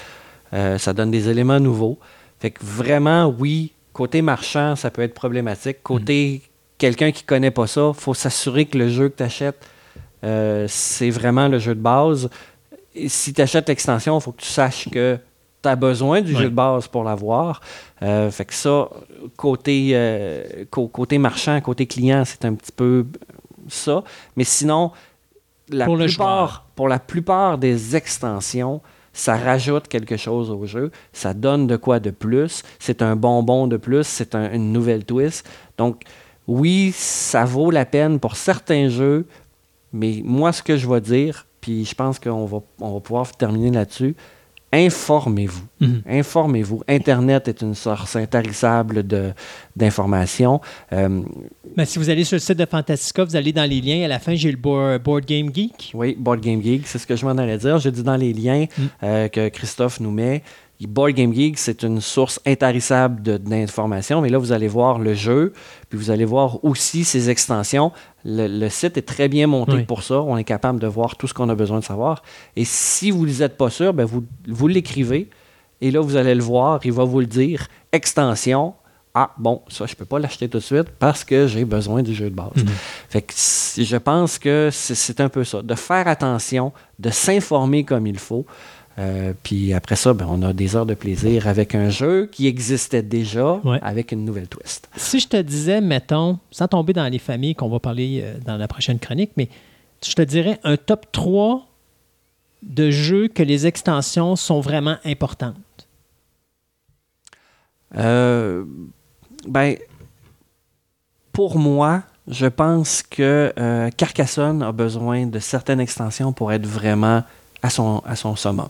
Euh, 0.54 0.78
ça 0.78 0.94
donne 0.94 1.12
des 1.12 1.30
éléments 1.30 1.60
nouveaux. 1.60 1.98
Fait 2.40 2.52
que 2.52 2.64
vraiment, 2.64 3.28
oui, 3.28 3.74
côté 3.92 4.22
marchand, 4.22 4.76
ça 4.76 4.92
peut 4.92 5.02
être 5.02 5.14
problématique. 5.14 5.82
Côté 5.84 6.42
quelqu'un 6.78 7.12
qui 7.12 7.24
ne 7.24 7.28
connaît 7.28 7.52
pas 7.52 7.68
ça, 7.68 7.92
il 7.96 8.00
faut 8.00 8.14
s'assurer 8.14 8.66
que 8.66 8.78
le 8.78 8.90
jeu 8.90 9.10
que 9.10 9.18
tu 9.18 9.24
achètes, 9.24 9.66
euh, 10.24 10.66
c'est 10.68 11.10
vraiment 11.10 11.48
le 11.48 11.60
jeu 11.60 11.76
de 11.76 11.80
base. 11.80 12.30
Et 12.96 13.10
si 13.10 13.34
tu 13.34 13.42
achètes 13.42 13.70
l'extension, 13.70 14.18
il 14.18 14.22
faut 14.22 14.32
que 14.32 14.42
tu 14.42 14.50
saches 14.50 14.90
que 14.90 15.18
tu 15.62 15.70
as 15.70 15.76
besoin 15.76 16.22
du 16.22 16.36
jeu 16.36 16.50
de 16.50 16.56
base 16.56 16.88
pour 16.88 17.04
l'avoir. 17.04 17.62
Euh, 18.02 18.30
fait 18.32 18.46
que 18.46 18.54
ça, 18.54 18.90
côté, 19.38 19.92
euh, 19.94 20.66
côté 20.70 21.18
marchand, 21.18 21.60
côté 21.62 21.88
client, 21.88 22.24
c'est 22.26 22.44
un 22.46 22.54
petit 22.54 22.74
peu 22.74 23.06
ça. 23.70 24.04
Mais 24.36 24.44
sinon, 24.44 24.92
la 25.70 25.86
pour, 25.86 25.98
plupart, 25.98 26.66
pour 26.76 26.90
la 26.90 27.00
plupart 27.00 27.58
des 27.58 27.96
extensions, 27.96 28.82
ça 29.14 29.38
rajoute 29.38 29.88
quelque 29.88 30.18
chose 30.18 30.50
au 30.50 30.66
jeu, 30.66 30.92
ça 31.14 31.34
donne 31.34 31.68
de 31.68 31.78
quoi 31.78 32.00
de 32.00 32.10
plus, 32.10 32.64
c'est 32.80 33.02
un 33.02 33.16
bonbon 33.16 33.68
de 33.68 33.78
plus, 33.78 34.04
c'est 34.04 34.36
une 34.36 34.74
nouvelle 34.74 35.06
twist. 35.06 35.48
Donc, 35.78 36.04
oui, 36.48 36.92
ça 36.94 37.46
vaut 37.46 37.72
la 37.72 37.86
peine 37.86 38.20
pour 38.20 38.36
certains 38.36 38.90
jeux, 38.90 39.26
mais 39.94 40.22
moi, 40.26 40.52
ce 40.52 40.64
que 40.64 40.76
je 40.76 40.90
vais 40.90 41.00
dire, 41.00 41.46
puis 41.62 41.86
je 41.86 41.96
pense 41.96 42.20
qu'on 42.20 42.46
va, 42.46 42.60
on 42.82 42.96
va 42.96 43.00
pouvoir 43.00 43.32
terminer 43.32 43.72
là-dessus, 43.72 44.16
informez-vous. 44.74 45.64
Mhm. 45.80 46.02
Informez-vous. 46.10 46.82
Internet 46.88 47.48
est 47.48 47.62
une 47.62 47.76
source 47.76 48.16
intarissable 48.16 49.04
d'informations. 49.76 50.60
Euh, 50.92 51.22
Mais 51.78 51.86
si 51.86 52.00
vous 52.00 52.10
allez 52.10 52.24
sur 52.24 52.36
le 52.36 52.40
site 52.40 52.58
de 52.58 52.66
Fantastica, 52.66 53.24
vous 53.24 53.36
allez 53.36 53.54
dans 53.54 53.70
les 53.70 53.80
liens. 53.82 54.04
À 54.04 54.08
la 54.08 54.20
fin, 54.20 54.34
j'ai 54.36 54.52
le 54.52 54.58
board, 54.58 55.26
Game 55.26 55.54
Geek. 55.54 55.92
Oui, 55.94 56.16
Board 56.18 56.42
Game 56.42 56.62
Geek, 56.62 56.88
c'est 56.88 56.98
ce 56.98 57.08
que 57.08 57.16
je 57.16 57.26
m'en 57.26 57.38
allais 57.38 57.58
dire. 57.58 57.78
J'ai 57.78 57.92
dit 57.92 58.04
dans 58.04 58.16
les 58.16 58.34
liens 58.34 58.66
mhm. 58.78 58.90
euh, 59.04 59.28
que 59.28 59.50
Christophe 59.50 60.00
nous 60.00 60.12
met. 60.12 60.44
Board 60.88 61.12
Game 61.12 61.34
Geek, 61.34 61.58
c'est 61.58 61.84
une 61.84 62.02
source 62.02 62.40
intarissable 62.46 63.40
d'informations, 63.40 64.22
mais 64.22 64.30
là, 64.30 64.38
vous 64.38 64.52
allez 64.52 64.68
voir 64.68 65.00
le 65.00 65.14
jeu, 65.14 65.54
puis 65.90 65.98
vous 65.98 66.12
allez 66.12 66.26
voir 66.26 66.64
aussi 66.64 67.04
ses 67.04 67.30
extensions. 67.30 67.92
Le, 68.26 68.70
site 68.70 68.98
est 68.98 69.08
très 69.08 69.28
bien 69.28 69.48
monté 69.48 69.84
pour 69.84 70.04
ça. 70.04 70.22
On 70.22 70.38
est 70.38 70.44
capable 70.44 70.80
de 70.80 70.88
voir 70.88 71.16
tout 71.18 71.28
ce 71.28 71.34
qu'on 71.34 71.50
a 71.50 71.56
besoin 71.56 71.80
de 71.80 71.84
savoir. 71.84 72.24
Et 72.56 72.66
si 72.66 73.12
vous 73.12 73.26
n'êtes 73.26 73.58
pas 73.58 73.70
sûr, 73.70 73.94
ben 73.94 74.06
vous, 74.06 74.24
vous 74.48 74.68
l'écrivez, 74.68 75.30
et 75.82 75.92
là, 75.92 76.00
vous 76.00 76.16
allez 76.16 76.36
le 76.36 76.44
voir, 76.44 76.80
il 76.86 76.94
va 76.94 77.04
vous 77.04 77.20
le 77.20 77.26
dire. 77.26 77.68
Extension, 77.92 78.74
ah 79.16 79.32
bon, 79.38 79.62
ça, 79.68 79.86
je 79.86 79.92
ne 79.92 79.96
peux 79.96 80.06
pas 80.06 80.18
l'acheter 80.18 80.50
tout 80.50 80.58
de 80.58 80.64
suite 80.64 80.90
parce 80.98 81.24
que 81.24 81.46
j'ai 81.46 81.66
besoin 81.66 82.02
du 82.02 82.16
jeu 82.16 82.32
de 82.32 82.36
base. 82.36 82.56
Mhm. 82.56 82.68
Fait 83.10 83.22
que 83.22 83.34
je 83.36 83.98
pense 83.98 84.40
que 84.40 84.70
c'est 84.72 85.22
un 85.22 85.30
peu 85.30 85.44
ça, 85.44 85.62
de 85.62 85.76
faire 85.76 86.08
attention, 86.08 86.74
de 86.98 87.12
s'informer 87.12 87.84
comme 87.84 88.08
il 88.08 88.18
faut. 88.18 88.46
Euh, 89.00 89.34
puis 89.42 89.74
après 89.74 89.96
ça, 89.96 90.14
ben, 90.14 90.28
on 90.30 90.42
a 90.44 90.54
des 90.54 90.76
heures 90.76 90.86
de 90.86 90.94
plaisir 90.94 91.48
avec 91.48 91.74
un 91.74 91.90
jeu 91.90 92.28
qui 92.32 92.48
existait 92.48 93.02
déjà, 93.02 93.60
avec 93.82 94.12
une 94.12 94.24
nouvelle 94.24 94.48
twist. 94.48 94.88
Si 94.96 95.20
je 95.20 95.28
te 95.28 95.42
disais, 95.42 95.82
mettons, 95.82 96.38
sans 96.52 96.68
tomber 96.68 96.94
dans 96.94 97.08
les 97.08 97.20
familles 97.20 97.56
qu'on 97.56 97.70
va 97.70 97.80
parler 97.80 98.22
euh, 98.24 98.38
dans 98.46 98.58
la 98.58 98.68
prochaine 98.68 99.00
chronique, 99.00 99.32
mais 99.36 99.50
je 100.06 100.14
te 100.14 100.22
dirais 100.22 100.60
un 100.64 100.78
top 100.78 101.08
3 101.12 101.68
de 102.62 102.92
jeux 102.92 103.28
que 103.28 103.44
les 103.44 103.66
extensions 103.66 104.36
sont 104.36 104.60
vraiment 104.60 104.98
importantes. 105.06 105.56
Euh, 107.96 108.64
ben, 109.48 109.76
pour 111.32 111.58
moi, 111.58 112.04
je 112.28 112.46
pense 112.46 113.02
que 113.02 113.54
Carcassonne 113.98 114.62
a 114.62 114.72
besoin 114.72 115.26
de 115.26 115.40
certaines 115.40 115.80
extensions 115.80 116.32
pour 116.32 116.54
être 116.54 116.66
vraiment 116.66 117.24
à 117.64 117.70
son, 117.70 118.04
à 118.06 118.16
son 118.16 118.36
summum. 118.36 118.70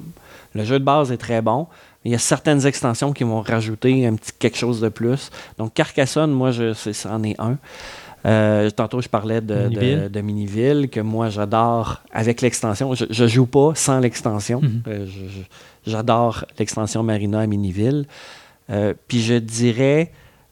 Le 0.55 0.63
jeu 0.63 0.79
de 0.79 0.85
base 0.85 1.11
est 1.11 1.17
très 1.17 1.41
bon. 1.41 1.67
Mais 2.03 2.09
il 2.09 2.13
y 2.13 2.15
a 2.15 2.19
certaines 2.19 2.65
extensions 2.65 3.13
qui 3.13 3.23
vont 3.23 3.41
rajouter 3.41 4.05
un 4.05 4.15
petit 4.15 4.31
quelque 4.37 4.57
chose 4.57 4.81
de 4.81 4.89
plus. 4.89 5.31
Donc 5.57 5.73
Carcassonne, 5.73 6.31
moi, 6.31 6.51
je, 6.51 6.73
c'en 6.73 7.23
est 7.23 7.39
un. 7.39 7.57
Euh, 8.25 8.69
tantôt, 8.69 9.01
je 9.01 9.09
parlais 9.09 9.41
de 9.41 10.21
Miniville. 10.21 10.81
de, 10.81 10.85
que 10.87 10.99
moi, 10.99 11.29
j'adore 11.29 12.01
avec 12.11 12.41
l'extension. 12.41 12.93
Je, 12.93 13.23
ne 13.23 13.27
joue 13.27 13.45
pas 13.45 13.71
sans 13.75 13.99
l'extension. 13.99 14.61
Mhm. 14.61 14.83
Euh, 14.87 15.05
j'adore 15.85 16.45
l'extension 16.59 17.03
Marina 17.03 17.39
à 17.39 17.47
Miniville. 17.47 18.05
Euh, 18.69 18.93
puis 19.07 19.21
je 19.21 19.35
dirais 19.35 20.11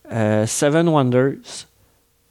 Seven 0.10 0.90
Wonders, 0.90 1.68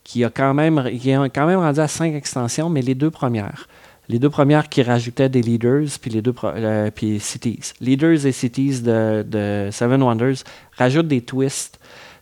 qui 0.05 0.25
a 0.25 0.31
quand 0.31 0.53
même, 0.53 0.91
qui 0.99 1.13
a 1.13 1.29
quand 1.31 1.47
même 1.47 1.61
rendu 1.61 1.81
à 1.81 1.89
cinq 1.89 2.15
extensions, 2.15 2.69
mais 2.69 2.83
les 2.83 2.95
deux 2.95 3.11
premières 3.11 3.67
les 4.11 4.19
deux 4.19 4.29
premières 4.29 4.69
qui 4.69 4.83
rajoutaient 4.83 5.29
des 5.29 5.41
leaders, 5.41 5.87
puis 6.01 6.11
les 6.11 6.21
deux 6.21 6.35
euh, 6.43 6.91
puis 6.93 7.21
cities. 7.21 7.61
Leaders 7.81 8.27
et 8.27 8.33
cities 8.33 8.83
de, 8.83 9.69
Seven 9.71 10.03
Wonders 10.03 10.43
rajoutent 10.77 11.09
des 11.09 11.21
twists, 11.21 11.79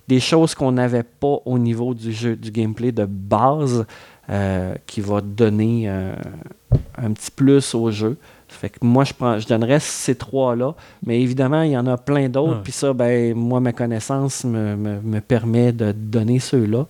des 0.07 0.20
choses 0.20 0.55
qu'on 0.55 0.72
n'avait 0.72 1.03
pas 1.03 1.39
au 1.47 1.59
niveau 1.59 1.95
du 1.95 2.12
jeu, 2.12 2.36
du 2.36 2.51
gameplay 2.51 2.93
de 2.93 3.07
base, 3.07 3.86
euh, 4.30 4.74
qui 4.86 5.01
va 5.01 5.22
donner 5.22 5.84
euh, 5.86 6.14
un 6.99 7.12
petit 7.12 7.30
plus 7.30 7.74
au 7.74 7.91
jeu. 7.91 8.18
Fait 8.49 8.68
que 8.68 8.78
moi, 8.82 9.05
je, 9.05 9.14
prends, 9.14 9.39
je 9.39 9.49
donnerais 9.49 9.80
ces 9.80 10.14
trois-là. 10.14 10.74
Mais 11.07 11.22
évidemment, 11.22 11.62
il 11.62 11.70
y 11.70 11.78
en 11.78 11.86
a 11.86 11.97
plein 11.97 12.28
d'autres. 12.28 12.62
Puis 12.62 12.72
ça, 12.72 12.93
ben, 12.93 13.34
moi, 13.34 13.61
ma 13.61 13.72
connaissance 13.72 14.45
me, 14.45 14.76
me, 14.76 15.20
permet 15.20 15.72
de 15.72 15.93
donner 15.93 16.39
ceux-là. 16.39 16.86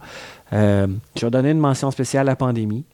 je 0.51 0.89
vais 1.21 1.31
donner 1.31 1.51
une 1.51 1.61
mention 1.61 1.93
spéciale 1.93 2.29
à 2.29 2.35
Pandémie 2.35 2.85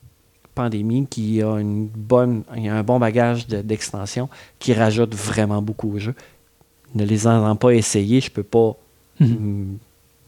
pandémie 0.55 1.07
qui 1.07 1.43
a 1.43 1.59
une 1.59 1.87
bonne, 1.87 2.45
un 2.55 2.83
bon 2.83 2.99
bagage 2.99 3.47
d'extension 3.47 4.29
qui 4.59 4.73
rajoute 4.73 5.15
vraiment 5.15 5.63
beaucoup 5.63 5.95
au 5.95 5.99
jeu. 5.99 6.15
Ne 6.95 7.05
les 7.05 7.27
en 7.27 7.57
pas 7.57 7.73
essayé, 7.73 8.21
je 8.21 8.31
peux 8.31 8.43
pas 8.45 8.77
mhm. 9.21 9.79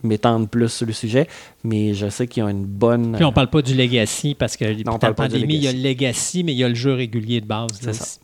m'étendre 0.02 0.48
plus 0.48 0.68
sur 0.68 0.86
le 0.86 0.92
sujet, 0.92 1.28
mais 1.62 1.94
je 1.94 2.08
sais 2.08 2.26
qu'ils 2.26 2.42
ont 2.42 2.48
une 2.48 2.64
bonne. 2.64 3.14
Puis 3.16 3.24
on 3.24 3.32
parle 3.32 3.50
pas 3.50 3.62
du 3.62 3.74
legacy 3.74 4.34
parce 4.34 4.56
que 4.56 4.82
dans 4.82 4.98
la 5.00 5.14
pandémie, 5.14 5.54
il 5.54 5.62
y 5.62 5.68
a 5.68 5.72
le 5.72 5.82
legacy, 5.82 6.42
mais 6.42 6.52
il 6.52 6.58
y 6.58 6.64
a 6.64 6.68
le 6.68 6.74
jeu 6.74 6.92
régulier 6.92 7.40
de 7.40 7.46
base. 7.46 7.68
C'est 7.80 7.94
ça. 7.94 8.18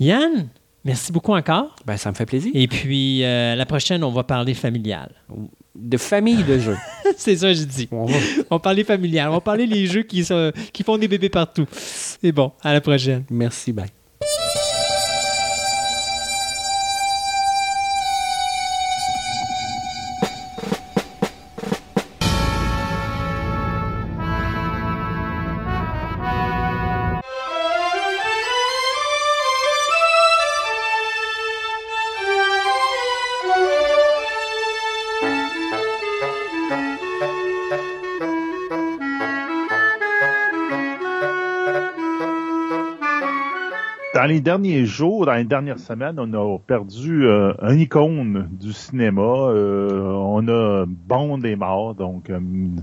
Yann, 0.00 0.48
merci 0.84 1.12
beaucoup 1.12 1.32
encore. 1.32 1.74
Ben, 1.86 1.96
ça 1.96 2.10
me 2.10 2.14
fait 2.14 2.26
plaisir. 2.26 2.50
Et 2.54 2.68
puis, 2.68 3.24
euh, 3.24 3.54
la 3.54 3.64
prochaine, 3.66 4.04
on 4.04 4.10
va 4.10 4.24
parler 4.24 4.54
familial 4.54 5.10
de 5.74 5.96
famille 5.96 6.44
de 6.44 6.58
jeux. 6.58 6.76
c'est 7.16 7.36
ça, 7.36 7.52
je 7.52 7.64
dis. 7.64 7.88
On 7.90 8.06
va 8.50 8.58
parler 8.58 8.84
familial. 8.84 9.30
On 9.30 9.40
parler 9.40 9.66
les 9.66 9.86
jeux 9.86 10.02
qui, 10.02 10.26
qui 10.72 10.82
font 10.82 10.98
des 10.98 11.08
bébés 11.08 11.30
partout. 11.30 11.66
C'est 11.72 12.32
bon. 12.32 12.52
À 12.62 12.72
la 12.72 12.80
prochaine. 12.80 13.24
Merci. 13.30 13.72
Bye. 13.72 14.03
Dans 44.24 44.30
les 44.30 44.40
derniers 44.40 44.86
jours, 44.86 45.26
dans 45.26 45.34
les 45.34 45.44
dernières 45.44 45.78
semaines, 45.78 46.16
on 46.18 46.32
a 46.32 46.58
perdu 46.58 47.26
euh, 47.26 47.52
un 47.60 47.76
icône 47.76 48.48
du 48.58 48.72
cinéma. 48.72 49.20
Euh, 49.20 50.00
on 50.00 50.48
a 50.48 50.86
Bond 50.86 51.42
est 51.42 51.56
mort, 51.56 51.94
donc 51.94 52.32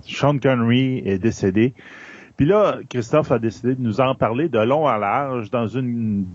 Sean 0.05 0.37
Connery 0.37 1.01
est 1.03 1.17
décédé. 1.17 1.73
Puis 2.37 2.45
là, 2.45 2.77
Christophe 2.87 3.31
a 3.31 3.39
décidé 3.39 3.73
de 3.73 3.81
nous 3.81 4.01
en 4.01 4.13
parler 4.13 4.49
de 4.49 4.59
long 4.59 4.85
à 4.85 4.99
large 4.99 5.49
dans 5.49 5.65
une 5.65 6.27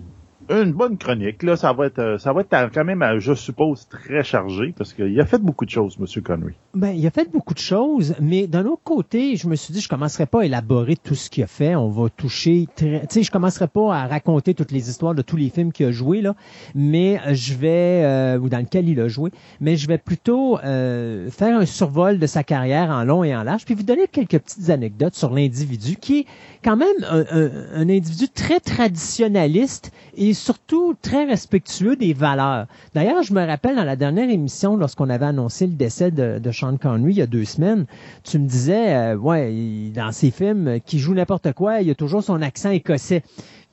une 0.48 0.72
bonne 0.72 0.96
chronique. 0.96 1.42
Là, 1.42 1.56
ça 1.56 1.72
va 1.72 1.86
être, 1.86 1.98
euh, 1.98 2.18
ça 2.18 2.32
va 2.32 2.42
être 2.42 2.70
quand 2.72 2.84
même, 2.84 3.02
euh, 3.02 3.18
je 3.18 3.34
suppose, 3.34 3.88
très 3.88 4.22
chargé 4.22 4.72
parce 4.76 4.92
qu'il 4.92 5.20
a 5.20 5.26
fait 5.26 5.38
beaucoup 5.38 5.64
de 5.64 5.70
choses, 5.70 5.96
M. 6.00 6.22
Connery. 6.22 6.54
Ben, 6.74 6.90
il 6.90 7.06
a 7.06 7.10
fait 7.10 7.30
beaucoup 7.30 7.54
de 7.54 7.58
choses, 7.58 8.14
mais 8.20 8.46
d'un 8.46 8.64
autre 8.66 8.82
côté, 8.84 9.36
je 9.36 9.48
me 9.48 9.56
suis 9.56 9.72
dit, 9.72 9.80
je 9.80 9.88
commencerai 9.88 10.26
pas 10.26 10.42
à 10.42 10.44
élaborer 10.44 10.96
tout 10.96 11.14
ce 11.14 11.30
qu'il 11.30 11.42
a 11.42 11.46
fait. 11.46 11.74
On 11.74 11.88
va 11.88 12.08
toucher, 12.10 12.68
tu 12.76 12.86
sais, 13.08 13.22
je 13.22 13.30
commencerai 13.30 13.66
pas 13.66 13.94
à 13.94 14.06
raconter 14.06 14.54
toutes 14.54 14.72
les 14.72 14.88
histoires 14.88 15.14
de 15.14 15.22
tous 15.22 15.36
les 15.36 15.50
films 15.50 15.72
qu'il 15.72 15.86
a 15.86 15.92
joué 15.92 16.20
là, 16.20 16.34
mais 16.74 17.20
je 17.34 17.54
vais, 17.54 18.02
euh, 18.04 18.38
ou 18.38 18.48
dans 18.48 18.58
lequel 18.58 18.88
il 18.88 19.00
a 19.00 19.08
joué, 19.08 19.30
mais 19.60 19.76
je 19.76 19.88
vais 19.88 19.98
plutôt 19.98 20.58
faire 20.58 21.58
un 21.58 21.66
survol 21.66 22.18
de 22.18 22.26
sa 22.26 22.44
carrière 22.44 22.90
en 22.90 23.04
long 23.04 23.24
et 23.24 23.34
en 23.34 23.42
large, 23.42 23.64
puis 23.64 23.74
vous 23.74 23.82
donner 23.82 24.06
quelques 24.06 24.38
petites 24.38 24.70
anecdotes 24.70 25.14
sur 25.14 25.32
l'individu 25.32 25.96
qui 25.96 26.20
est 26.20 26.26
quand 26.62 26.76
même 26.76 26.88
un, 27.08 27.24
un 27.74 27.88
individu 27.88 28.28
très 28.28 28.60
traditionnaliste 28.60 29.92
et 30.16 30.34
surtout 30.36 30.94
très 31.00 31.24
respectueux 31.24 31.96
des 31.96 32.12
valeurs. 32.12 32.66
D'ailleurs, 32.94 33.22
je 33.22 33.32
me 33.32 33.44
rappelle 33.44 33.76
dans 33.76 33.84
la 33.84 33.96
dernière 33.96 34.30
émission, 34.30 34.76
lorsqu'on 34.76 35.10
avait 35.10 35.26
annoncé 35.26 35.66
le 35.66 35.74
décès 35.74 36.10
de, 36.10 36.40
Sean 36.52 36.76
Connery 36.76 37.12
il 37.12 37.18
y 37.18 37.22
a 37.22 37.26
deux 37.26 37.44
semaines, 37.44 37.86
tu 38.22 38.38
me 38.38 38.46
disais, 38.46 38.94
euh, 38.94 39.16
ouais, 39.16 39.90
dans 39.94 40.12
ses 40.12 40.30
films, 40.30 40.80
qui 40.84 40.98
joue 40.98 41.14
n'importe 41.14 41.52
quoi, 41.52 41.80
il 41.80 41.88
y 41.88 41.90
a 41.90 41.94
toujours 41.94 42.22
son 42.22 42.40
accent 42.42 42.70
écossais. 42.70 43.22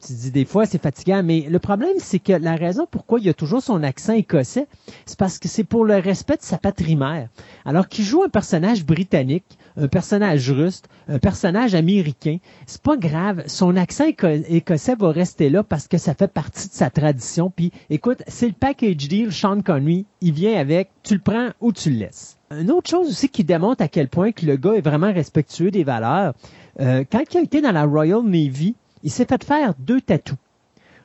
Tu 0.05 0.11
dis 0.13 0.31
des 0.31 0.43
fois 0.43 0.65
c'est 0.65 0.81
fatigant, 0.81 1.23
mais 1.23 1.47
le 1.49 1.59
problème 1.59 1.95
c'est 1.99 2.19
que 2.19 2.33
la 2.33 2.57
raison 2.57 2.85
pourquoi 2.89 3.19
il 3.19 3.25
y 3.25 3.29
a 3.29 3.33
toujours 3.33 3.61
son 3.61 3.83
accent 3.83 4.11
écossais, 4.11 4.67
c'est 5.05 5.17
parce 5.17 5.39
que 5.39 5.47
c'est 5.47 5.63
pour 5.63 5.85
le 5.85 5.95
respect 5.95 6.35
de 6.35 6.41
sa 6.41 6.57
patrie 6.57 6.97
mère. 6.97 7.29
Alors 7.63 7.87
qu'il 7.87 8.03
joue 8.03 8.21
un 8.21 8.27
personnage 8.27 8.85
britannique, 8.85 9.45
un 9.77 9.87
personnage 9.87 10.51
russe, 10.51 10.81
un 11.07 11.19
personnage 11.19 11.75
américain, 11.75 12.37
c'est 12.65 12.81
pas 12.81 12.97
grave. 12.97 13.43
Son 13.47 13.75
accent 13.75 14.05
écossais 14.05 14.95
va 14.95 15.11
rester 15.11 15.49
là 15.49 15.63
parce 15.63 15.87
que 15.87 15.97
ça 15.97 16.13
fait 16.13 16.27
partie 16.27 16.67
de 16.67 16.73
sa 16.73 16.89
tradition. 16.89 17.51
Puis, 17.55 17.71
écoute, 17.89 18.23
c'est 18.27 18.47
le 18.47 18.53
package 18.53 19.07
deal 19.07 19.31
Sean 19.31 19.61
Connery. 19.61 20.05
Il 20.21 20.33
vient 20.33 20.59
avec, 20.59 20.89
tu 21.03 21.15
le 21.15 21.19
prends 21.19 21.49
ou 21.61 21.71
tu 21.71 21.89
le 21.89 21.97
laisses. 21.97 22.37
Une 22.51 22.71
autre 22.71 22.89
chose 22.89 23.09
aussi 23.09 23.29
qui 23.29 23.43
démontre 23.43 23.83
à 23.83 23.87
quel 23.87 24.09
point 24.09 24.31
que 24.31 24.45
le 24.45 24.57
gars 24.57 24.73
est 24.73 24.81
vraiment 24.81 25.11
respectueux 25.11 25.71
des 25.71 25.83
valeurs. 25.83 26.33
Euh, 26.79 27.03
quand 27.11 27.23
il 27.31 27.37
a 27.37 27.41
été 27.41 27.61
dans 27.61 27.71
la 27.71 27.85
Royal 27.85 28.21
Navy, 28.23 28.75
il 29.03 29.11
s'est 29.11 29.25
fait 29.25 29.43
faire 29.43 29.73
deux 29.79 30.01
tatous. 30.01 30.37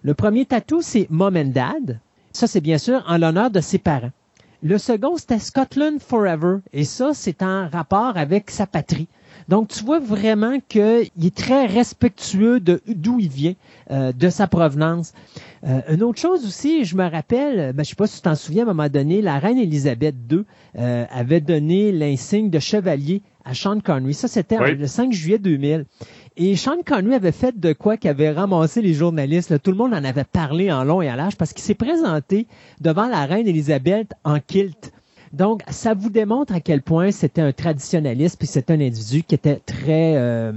Le 0.03 0.15
premier 0.15 0.45
tatou, 0.45 0.83
c'est 0.83 1.07
Mom 1.11 1.37
and 1.37 1.47
Dad. 1.47 2.01
Ça, 2.33 2.47
c'est 2.47 2.61
bien 2.61 2.79
sûr 2.79 3.03
en 3.09 3.19
l'honneur 3.19 3.51
de 3.51 3.61
ses 3.61 3.79
parents. 3.79 4.13
Le 4.63 4.77
second, 4.77 5.17
c'était 5.17 5.39
Scotland 5.39 6.01
Forever. 6.01 6.57
Et 6.73 6.85
ça, 6.85 7.11
c'est 7.15 7.43
en 7.43 7.69
rapport 7.69 8.17
avec 8.17 8.51
sa 8.51 8.67
patrie. 8.67 9.07
Donc, 9.49 9.69
tu 9.69 9.85
vois 9.85 10.01
vraiment 10.01 10.59
qu'il 10.69 11.09
est 11.23 11.35
très 11.35 11.67
respectueux 11.67 12.59
de 12.59 12.83
d'où 12.87 13.21
il 13.21 13.29
vient, 13.29 13.55
euh, 13.91 14.13
de 14.13 14.29
sa 14.29 14.47
provenance. 14.47 15.15
Euh, 15.65 15.81
une 15.89 16.03
autre 16.03 16.21
chose 16.21 16.45
aussi, 16.45 16.85
je 16.85 16.97
me 16.97 17.09
rappelle, 17.09 17.73
ben, 17.73 17.83
je 17.85 17.91
sais 17.91 17.95
pas 17.95 18.07
si 18.07 18.17
tu 18.17 18.23
t'en 18.23 18.35
souviens, 18.35 18.67
à 18.67 18.71
un 18.71 18.75
moment 18.75 18.89
donné, 18.89 19.23
la 19.23 19.39
reine 19.39 19.59
Élisabeth 19.59 20.17
II 20.31 20.43
euh, 20.77 21.05
avait 21.11 21.41
donné 21.41 21.93
l'insigne 21.93 22.51
de 22.51 22.59
chevalier 22.59 23.23
à 23.45 23.55
Sean 23.55 23.81
Connery. 23.81 24.13
Ça, 24.13 24.29
c'était 24.29 24.59
le 24.75 24.87
5 24.87 25.13
juillet 25.13 25.39
2000. 25.39 25.87
Et 26.41 26.55
Sean 26.55 26.83
Connery 26.87 27.17
avait 27.17 27.33
fait 27.33 27.59
de 27.59 27.73
quoi 27.73 27.97
qu'il 27.97 28.11
avait 28.11 28.31
ramassé 28.31 28.81
les 28.81 28.95
journalistes. 28.95 29.61
Tout 29.61 29.73
le 29.73 29.77
monde 29.77 29.93
en 29.93 30.05
avait 30.05 30.23
parlé 30.23 30.71
en 30.71 30.85
long 30.85 31.03
et 31.03 31.11
en 31.11 31.17
large 31.17 31.35
parce 31.35 31.53
qu'il 31.53 31.65
s'est 31.65 31.75
présenté 31.75 32.47
devant 32.81 33.09
la 33.09 33.27
reine 33.27 33.49
Élisabeth 33.49 34.13
en 34.23 34.39
kilt. 34.39 34.93
Donc, 35.33 35.63
ça 35.69 35.95
vous 35.95 36.11
démontre 36.11 36.55
à 36.55 36.61
quel 36.61 36.83
point 36.83 37.11
c'était 37.11 37.41
un 37.41 37.51
traditionnaliste, 37.51 38.39
puis 38.39 38.47
c'était 38.47 38.73
un 38.73 38.81
individu 38.81 39.25
qui 39.25 39.35
était 39.35 39.57
très... 39.57 40.15
Euh, 40.17 40.53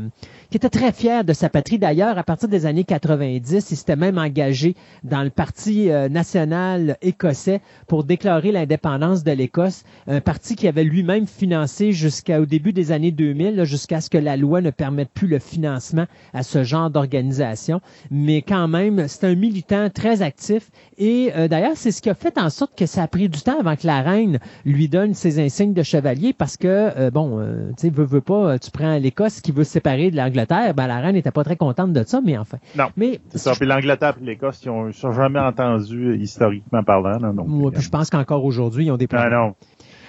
qui 0.52 0.58
était 0.58 0.70
très 0.70 0.91
fier 0.91 1.24
de 1.24 1.32
sa 1.32 1.47
patrie. 1.47 1.80
D'ailleurs, 1.80 2.18
à 2.18 2.24
partir 2.24 2.49
des 2.49 2.66
années 2.66 2.84
90, 2.84 3.72
il 3.72 3.78
s'était 3.78 3.95
même 3.95 4.18
engagé 4.18 4.76
dans 5.06 5.24
le 5.24 5.30
Parti 5.30 5.89
euh, 5.89 6.10
national 6.10 6.97
écossais 7.02 7.62
pour 7.88 8.04
déclarer 8.04 8.52
l'indépendance 8.52 9.24
de 9.24 9.32
l'Écosse, 9.32 9.84
un 10.08 10.20
parti 10.20 10.58
qui 10.58 10.68
avait 10.68 10.84
lui-même 10.84 11.26
financé 11.26 11.93
jusqu'au 11.93 12.45
début 12.45 12.74
des 12.74 12.91
années 12.91 13.12
2000, 13.12 13.64
jusqu'à 13.64 14.02
ce 14.02 14.10
que 14.10 14.18
la 14.18 14.36
loi 14.36 14.60
ne 14.60 14.72
permette 14.72 15.10
plus 15.12 15.28
le 15.28 15.39
financement 15.39 16.06
à 16.34 16.43
ce 16.43 16.66
genre 16.66 16.89
d'organisation. 16.89 17.80
Mais 18.12 18.41
quand 18.41 18.68
même, 18.68 19.08
c'est 19.08 19.24
un 19.24 19.36
militant 19.36 19.89
très 19.89 20.22
actif 20.22 20.70
et 20.97 21.32
euh, 21.34 21.47
d'ailleurs, 21.47 21.78
c'est 21.78 21.91
ce 21.91 22.02
qui 22.02 22.10
a 22.10 22.14
fait 22.14 22.38
en 22.38 22.49
sorte 22.49 22.78
que 22.78 22.86
ça 22.86 23.04
a 23.04 23.08
pris 23.08 23.30
du 23.30 23.39
temps 23.39 23.60
avant 23.62 23.78
que 23.78 23.88
la 23.88 24.02
reine 24.02 24.39
lui 24.66 24.89
donne 24.89 25.14
ses 25.14 25.39
insignes 25.39 25.74
de 25.74 25.84
chevalier 25.84 26.34
parce 26.34 26.58
que, 26.58 26.68
euh, 26.68 27.10
bon, 27.10 27.39
tu 27.78 27.84
sais, 27.84 27.89
veux, 27.89 28.04
veux 28.04 28.20
pas, 28.20 28.60
tu 28.60 28.70
prends 28.70 28.97
l'Écosse 28.97 29.39
qui 29.39 29.54
veut 29.54 29.64
se 29.64 29.72
séparer 29.72 30.12
de 30.12 30.18
l'Angleterre 30.18 30.41
ben, 30.50 30.88
la 30.88 31.00
reine 31.00 31.16
n'était 31.16 31.32
pas 31.32 31.44
très 31.44 31.58
contente 31.58 31.94
de 31.94 32.04
ça, 32.04 32.22
mais 32.24 32.38
enfin. 32.38 32.58
Non. 32.78 32.88
Mais 32.98 33.20
c'est 33.30 33.38
ça. 33.38 33.54
Puis 33.54 33.68
l'Angleterre 33.68 34.16
et 34.22 34.26
l'Écosse, 34.26 34.62
ils 34.64 34.70
ont, 34.70 34.92
sont 34.92 35.12
jamais 35.12 35.39
entendus 35.39 36.18
historiquement 36.20 36.84
parlant. 36.84 37.34
donc, 37.34 37.48
puis 37.48 37.78
euh, 37.78 37.82
je 37.82 37.89
pense 37.89 38.10
qu'encore 38.10 38.44
aujourd'hui, 38.46 38.86
ils 38.86 38.92
ont 38.92 38.98
des 38.98 39.08
ah, 39.12 39.18
problèmes. 39.18 39.39
non. 39.39 39.56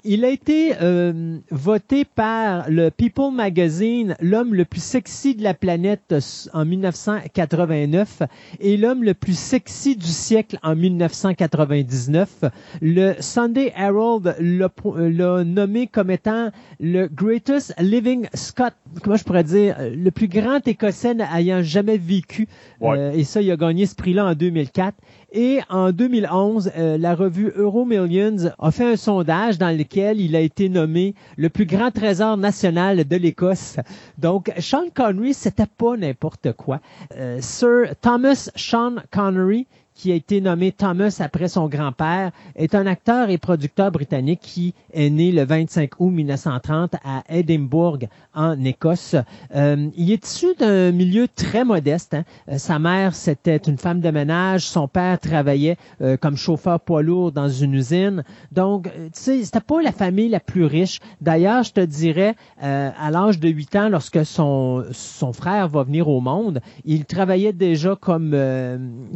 Il 0.04 0.24
a 0.24 0.30
été 0.30 0.72
euh, 0.82 1.38
voté 1.52 2.04
par 2.04 2.68
le 2.68 2.90
People 2.90 3.32
Magazine 3.32 4.16
l'homme 4.20 4.52
le 4.52 4.64
plus 4.64 4.82
sexy 4.82 5.36
de 5.36 5.44
la 5.44 5.54
planète 5.54 6.12
en 6.52 6.64
1989 6.64 8.22
et 8.58 8.76
l'homme 8.76 9.04
le 9.04 9.14
plus 9.14 9.38
sexy 9.38 9.94
du 9.94 10.08
siècle 10.08 10.58
en 10.64 10.74
1999. 10.74 12.44
Le 12.80 13.14
Sunday 13.20 13.72
Herald 13.76 14.34
l'a 14.40 15.44
nommé 15.44 15.86
comme 15.86 16.10
étant 16.10 16.50
le 16.80 17.06
greatest 17.06 17.72
living 17.78 18.26
Scot, 18.34 18.64
comment 19.04 19.14
je 19.14 19.22
pourrais 19.22 19.44
dire, 19.44 19.76
le 19.78 20.10
plus 20.10 20.26
grand 20.26 20.66
Écossais 20.66 21.16
ayant 21.32 21.62
jamais 21.62 21.98
vécu. 21.98 22.48
Euh, 22.82 23.12
et 23.12 23.22
ça, 23.22 23.40
il 23.40 23.50
a 23.52 23.56
gagné 23.56 23.86
ce 23.86 23.94
prix-là 23.94 24.26
en 24.26 24.34
2004. 24.34 24.96
Et 25.34 25.60
en 25.70 25.92
2011, 25.92 26.72
euh, 26.76 26.98
la 26.98 27.14
revue 27.14 27.50
Euromillions 27.56 28.52
a 28.58 28.70
fait 28.70 28.84
un 28.84 28.96
sondage 28.96 29.56
dans 29.56 29.74
lequel 29.74 30.20
il 30.20 30.36
a 30.36 30.40
été 30.40 30.68
nommé 30.68 31.14
le 31.38 31.48
plus 31.48 31.64
grand 31.64 31.90
trésor 31.90 32.36
national 32.36 33.08
de 33.08 33.16
l'Écosse. 33.16 33.76
Donc, 34.18 34.52
Sean 34.58 34.90
Connery, 34.94 35.32
c'était 35.32 35.64
pas 35.64 35.96
n'importe 35.96 36.52
quoi. 36.52 36.80
Euh, 37.16 37.38
Sir 37.40 37.94
Thomas 38.02 38.50
Sean 38.56 38.96
Connery, 39.10 39.66
qui 39.94 40.12
a 40.12 40.14
été 40.14 40.40
nommé 40.40 40.72
Thomas 40.72 41.16
après 41.20 41.48
son 41.48 41.68
grand-père, 41.68 42.30
est 42.56 42.74
un 42.74 42.86
acteur 42.86 43.30
et 43.30 43.38
producteur 43.38 43.90
britannique 43.90 44.40
qui 44.42 44.74
est 44.92 45.10
né 45.10 45.32
le 45.32 45.44
25 45.44 46.00
août 46.00 46.10
1930 46.10 46.94
à 47.04 47.22
Edinburgh, 47.28 48.08
en 48.34 48.62
Écosse. 48.64 49.16
Euh, 49.54 49.88
il 49.96 50.10
est 50.10 50.26
issu 50.26 50.54
d'un 50.58 50.92
milieu 50.92 51.28
très 51.28 51.64
modeste. 51.64 52.14
Hein. 52.14 52.24
Euh, 52.48 52.58
sa 52.58 52.78
mère, 52.78 53.14
c'était 53.14 53.56
une 53.56 53.78
femme 53.78 54.00
de 54.00 54.10
ménage. 54.10 54.62
Son 54.62 54.88
père 54.88 55.18
travaillait 55.18 55.76
euh, 56.00 56.16
comme 56.16 56.36
chauffeur 56.36 56.80
poids 56.80 57.02
lourd 57.02 57.32
dans 57.32 57.48
une 57.48 57.74
usine. 57.74 58.24
Donc, 58.52 58.84
tu 58.84 59.10
sais, 59.12 59.44
c'était 59.44 59.60
pas 59.60 59.82
la 59.82 59.92
famille 59.92 60.28
la 60.28 60.40
plus 60.40 60.64
riche. 60.64 61.00
D'ailleurs, 61.20 61.62
je 61.62 61.72
te 61.72 61.80
dirais, 61.80 62.34
à 62.60 63.10
l'âge 63.10 63.38
de 63.38 63.48
8 63.48 63.76
ans, 63.76 63.88
lorsque 63.88 64.24
son, 64.24 64.84
son 64.92 65.32
frère 65.32 65.68
va 65.68 65.82
venir 65.82 66.08
au 66.08 66.20
monde, 66.20 66.60
il 66.84 67.04
travaillait 67.04 67.52
déjà 67.52 67.96
comme, 67.96 68.36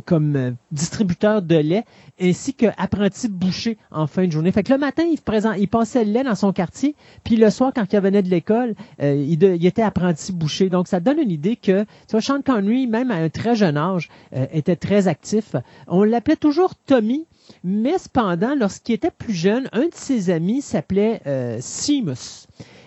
comme 0.04 0.56
distributeur 0.76 1.42
de 1.42 1.56
lait 1.56 1.84
ainsi 2.20 2.54
qu'apprenti 2.54 3.28
boucher 3.28 3.78
en 3.90 4.06
fin 4.06 4.26
de 4.26 4.32
journée. 4.32 4.52
Fait 4.52 4.62
que 4.62 4.72
le 4.72 4.78
matin, 4.78 5.02
il, 5.02 5.20
présent, 5.20 5.52
il 5.52 5.68
passait 5.68 6.04
le 6.04 6.12
lait 6.12 6.24
dans 6.24 6.34
son 6.34 6.52
quartier, 6.52 6.94
puis 7.24 7.36
le 7.36 7.50
soir, 7.50 7.72
quand 7.74 7.92
il 7.92 7.96
revenait 7.96 8.22
de 8.22 8.30
l'école, 8.30 8.74
euh, 9.02 9.14
il, 9.14 9.42
il, 9.42 9.66
était 9.66 9.82
apprenti 9.82 10.32
boucher. 10.32 10.68
Donc, 10.68 10.88
ça 10.88 11.00
donne 11.00 11.18
une 11.18 11.30
idée 11.30 11.56
que, 11.56 11.82
tu 11.82 12.12
vois, 12.12 12.20
Sean 12.20 12.40
Connery, 12.42 12.86
même 12.86 13.10
à 13.10 13.16
un 13.16 13.28
très 13.28 13.54
jeune 13.54 13.76
âge, 13.76 14.08
euh, 14.34 14.46
était 14.52 14.76
très 14.76 15.08
actif. 15.08 15.56
On 15.88 16.04
l'appelait 16.04 16.36
toujours 16.36 16.74
Tommy, 16.74 17.26
mais 17.64 17.98
cependant, 17.98 18.54
lorsqu'il 18.54 18.94
était 18.94 19.10
plus 19.10 19.34
jeune, 19.34 19.68
un 19.72 19.86
de 19.86 19.94
ses 19.94 20.30
amis 20.30 20.62
s'appelait 20.62 21.20
euh, 21.26 21.58
Seamus. 21.60 22.46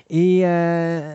Et 0.10 0.42
euh, 0.44 1.14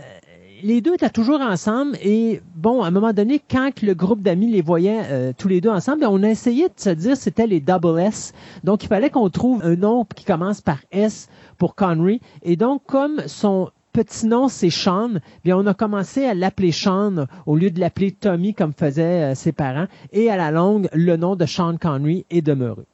les 0.64 0.80
deux 0.80 0.94
étaient 0.94 1.10
toujours 1.10 1.42
ensemble 1.42 1.94
et 2.02 2.40
bon, 2.56 2.82
à 2.82 2.86
un 2.86 2.90
moment 2.90 3.12
donné, 3.12 3.38
quand 3.50 3.82
le 3.82 3.92
groupe 3.92 4.22
d'amis 4.22 4.50
les 4.50 4.62
voyait 4.62 5.02
euh, 5.10 5.32
tous 5.36 5.46
les 5.46 5.60
deux 5.60 5.68
ensemble, 5.68 6.00
ben, 6.00 6.08
on 6.10 6.22
a 6.22 6.30
essayé 6.30 6.68
de 6.68 6.74
se 6.74 6.88
dire 6.88 7.18
c'était 7.18 7.46
les 7.46 7.60
double 7.60 8.00
S. 8.00 8.32
Donc 8.64 8.82
il 8.82 8.86
fallait 8.86 9.10
qu'on 9.10 9.28
trouve 9.28 9.62
un 9.62 9.76
nom 9.76 10.06
qui 10.06 10.24
commence 10.24 10.62
par 10.62 10.78
S 10.90 11.28
pour 11.58 11.74
Connery. 11.74 12.22
Et 12.42 12.56
donc 12.56 12.82
comme 12.86 13.20
son 13.26 13.68
petit 13.92 14.26
nom 14.26 14.48
c'est 14.48 14.70
Sean, 14.70 15.20
bien 15.44 15.58
on 15.58 15.66
a 15.66 15.74
commencé 15.74 16.24
à 16.24 16.32
l'appeler 16.32 16.72
Sean 16.72 17.26
au 17.44 17.56
lieu 17.56 17.70
de 17.70 17.78
l'appeler 17.78 18.12
Tommy 18.12 18.54
comme 18.54 18.72
faisaient 18.72 19.32
euh, 19.32 19.34
ses 19.34 19.52
parents. 19.52 19.86
Et 20.14 20.30
à 20.30 20.38
la 20.38 20.50
longue, 20.50 20.88
le 20.94 21.18
nom 21.18 21.36
de 21.36 21.44
Sean 21.44 21.76
Connery 21.76 22.24
est 22.30 22.42
demeuré. 22.42 22.84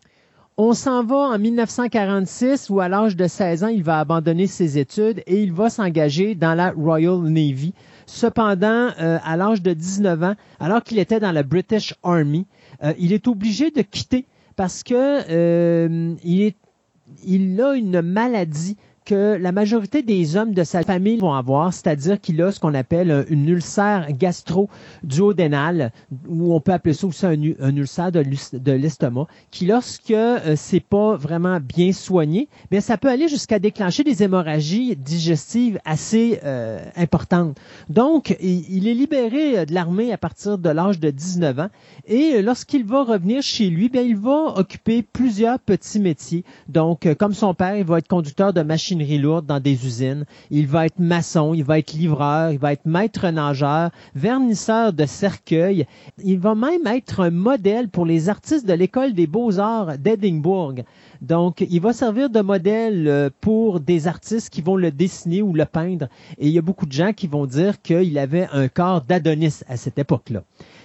On 0.63 0.75
s'en 0.75 1.03
va 1.03 1.17
en 1.17 1.39
1946 1.39 2.69
où 2.69 2.81
à 2.81 2.89
l'âge 2.91 3.17
de 3.17 3.27
16 3.27 3.65
ans, 3.65 3.69
il 3.69 3.83
va 3.83 3.99
abandonner 3.99 4.47
ses 4.47 4.77
études 4.77 5.23
et 5.27 5.43
il 5.43 5.55
va 5.55 5.71
s'engager 5.71 6.35
dans 6.35 6.53
la 6.53 6.73
Royal 6.73 7.19
Navy. 7.23 7.73
Cependant, 8.05 8.91
euh, 9.01 9.19
à 9.25 9.39
l'âge 9.39 9.63
de 9.63 9.73
19 9.73 10.23
ans, 10.23 10.35
alors 10.59 10.83
qu'il 10.83 10.99
était 10.99 11.19
dans 11.19 11.33
la 11.33 11.45
British 11.45 11.95
Army, 12.03 12.47
euh, 12.85 12.93
il 12.99 13.15
est 13.15 13.27
obligé 13.27 13.71
de 13.71 13.81
quitter 13.81 14.27
parce 14.55 14.83
que 14.83 14.93
euh, 15.31 16.15
il, 16.25 17.59
a 17.63 17.73
une 17.73 18.03
maladie 18.03 18.77
que 19.11 19.37
la 19.41 19.51
majorité 19.51 20.05
des 20.05 20.37
hommes 20.37 20.55
de 20.55 20.63
sa 20.63 20.85
famille 20.85 21.17
vont 21.17 21.35
avoir, 21.35 21.73
c'est-à-dire 21.75 22.21
qu'il 22.21 22.41
a 22.43 22.53
ce 22.53 22.61
qu'on 22.61 22.75
appelle 22.75 23.27
une 23.29 23.49
ulcère 23.49 24.07
gastro-duodénale, 24.13 25.91
ou 26.29 26.55
on 26.55 26.61
peut 26.61 26.73
appeler 26.73 26.95
ça 26.95 27.09
aussi 27.09 27.27
un, 27.27 27.77
ulcère 27.77 28.13
de 28.13 28.71
l'estomac, 28.71 29.27
qui 29.51 29.67
lorsque 29.67 30.13
euh, 30.13 30.55
c'est 30.55 30.79
pas 30.79 31.17
vraiment 31.17 31.59
bien 31.59 31.91
soigné, 31.93 32.49
bien 32.71 32.81
ça 32.81 32.99
peut 32.99 33.09
aller 33.09 33.27
jusqu'à 33.27 33.59
déclencher 33.59 34.05
des 34.05 34.23
hémorragies 34.23 34.95
digestives 34.95 35.81
assez 35.85 36.39
euh, 36.45 36.79
importantes. 36.95 37.59
Donc, 37.89 38.37
il, 38.41 38.87
est 38.87 38.95
libéré 38.95 39.67
de 39.67 39.75
l'armée 39.75 40.13
à 40.13 40.19
partir 40.19 40.57
de 40.57 40.71
l'âge 40.71 41.01
de 41.01 41.11
19 41.11 41.59
ans, 41.59 41.69
et 42.07 42.43
lorsqu'il 42.43 42.85
va 42.85 43.03
revenir 43.03 43.43
chez 43.43 43.71
lui, 43.71 43.89
bien 43.89 44.03
il 44.03 44.17
va 44.17 44.55
occuper 44.57 45.03
plusieurs 45.03 45.59
petits 45.59 45.99
métiers. 45.99 46.45
Donc, 46.69 47.07
euh, 47.07 47.17
comme 47.17 47.35
son 47.35 47.55
père, 47.55 47.75
il 47.75 47.85
va 47.85 47.99
être 47.99 48.07
conducteur 48.07 48.53
de 48.53 48.63
machines 48.63 49.00
dans 49.47 49.61
des 49.61 49.87
usines. 49.87 50.25
Il 50.51 50.67
va 50.67 50.87
être 50.87 50.99
maçon, 50.99 51.55
il 51.55 51.65
va 51.65 51.79
être 51.79 51.93
livreur, 51.93 52.53
il 52.53 52.59
va 52.59 52.73
être 52.73 52.87
maître 52.87 53.29
nageur, 53.29 53.91
vernisseur 54.15 54.93
de 54.93 55.07
cercueils. 55.07 55.87
Il 56.23 56.39
va 56.39 56.55
même 56.55 56.87
être 56.87 57.21
un 57.21 57.31
modèle 57.31 57.89
pour 57.89 58.07
les 58.07 58.29
artistes 58.29 58.67
de 58.67 58.73
l'école 58.73 59.15
des 59.15 59.27
beaux-arts 59.27 59.99
d'Edinburgh. 59.99 60.85
Donc, 61.21 61.65
il 61.69 61.81
va 61.81 61.93
servir 61.93 62.31
de 62.31 62.41
modèle 62.41 63.07
euh, 63.07 63.31
pour 63.41 63.81
des 63.81 64.09
artistes 64.09 64.49
qui 64.49 64.63
vont 64.63 64.77
le 64.77 64.91
dessiner 64.91 65.43
ou 65.43 65.53
le 65.53 65.67
peindre. 65.67 66.09
Et 66.39 66.47
il 66.49 66.53
y 66.53 66.59
a 66.59 66.63
beaucoup 66.63 66.87
de 66.87 66.93
gens 66.93 67.13
qui 67.13 67.27
vont 67.27 67.47
dire 67.47 67.83
qu'il 67.83 68.19
avait 68.19 68.49
un 68.53 68.69
corps 68.69 69.03
d'Adonis 69.03 69.61
à 69.69 69.77
cette 69.77 69.99
époque-là. 69.99 70.43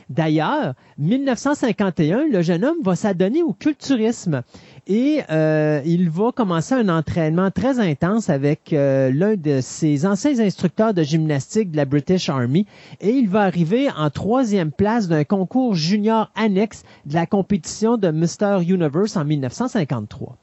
D'ailleurs, 0.10 0.76
1951, 1.00 2.28
le 2.32 2.42
jeune 2.42 2.64
homme 2.64 2.78
va 2.84 2.96
s'adonner 2.96 3.42
au 3.42 3.54
culturisme 3.54 4.44
et 4.86 5.22
euh, 5.32 5.82
il 5.84 6.12
va 6.12 6.32
commencer 6.32 6.76
un 6.76 6.90
entraînement 6.90 7.50
très 7.50 7.80
intense 7.80 8.30
avec 8.30 8.72
euh, 8.72 9.12
l'un 9.12 9.36
de 9.36 9.62
ses 9.62 10.06
anciens 10.06 10.40
instructeurs 10.40 10.94
de 10.94 11.02
gymnastique 11.02 11.72
de 11.72 11.78
la 11.78 11.86
British 11.86 12.30
Army 12.30 12.68
et 13.02 13.10
il 13.10 13.28
va 13.30 13.42
arriver 13.42 13.90
en 13.98 14.12
troisième 14.12 14.72
place 14.72 15.08
d'un 15.08 15.24
concours 15.24 15.74
junior 15.74 16.32
annexe 16.36 16.84
de 17.08 17.16
la 17.16 17.26
compétition 17.26 17.98
de 17.98 18.10
Mr. 18.12 18.62
Universe 18.62 19.18
en 19.18 19.26
1953. 19.26 20.38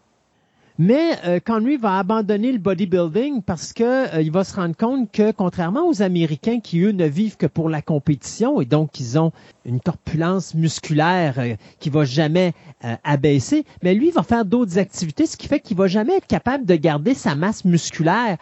Mais 0.84 1.12
euh, 1.24 1.38
Connery 1.38 1.76
va 1.76 2.00
abandonner 2.00 2.50
le 2.50 2.58
bodybuilding 2.58 3.42
parce 3.42 3.72
que 3.72 4.16
euh, 4.16 4.20
il 4.20 4.32
va 4.32 4.42
se 4.42 4.56
rendre 4.56 4.76
compte 4.76 5.12
que 5.12 5.30
contrairement 5.30 5.86
aux 5.86 6.02
Américains 6.02 6.58
qui 6.58 6.80
eux 6.80 6.90
ne 6.90 7.06
vivent 7.06 7.36
que 7.36 7.46
pour 7.46 7.68
la 7.68 7.82
compétition 7.82 8.60
et 8.60 8.64
donc 8.64 8.98
ils 8.98 9.16
ont 9.16 9.30
une 9.64 9.78
corpulence 9.78 10.56
musculaire 10.56 11.34
euh, 11.38 11.54
qui 11.78 11.88
va 11.88 12.04
jamais 12.04 12.52
euh, 12.84 12.96
abaisser, 13.04 13.64
mais 13.84 13.94
lui 13.94 14.10
va 14.10 14.24
faire 14.24 14.44
d'autres 14.44 14.76
activités, 14.76 15.26
ce 15.26 15.36
qui 15.36 15.46
fait 15.46 15.60
qu'il 15.60 15.76
va 15.76 15.86
jamais 15.86 16.16
être 16.16 16.26
capable 16.26 16.66
de 16.66 16.74
garder 16.74 17.14
sa 17.14 17.36
masse 17.36 17.64
musculaire 17.64 18.38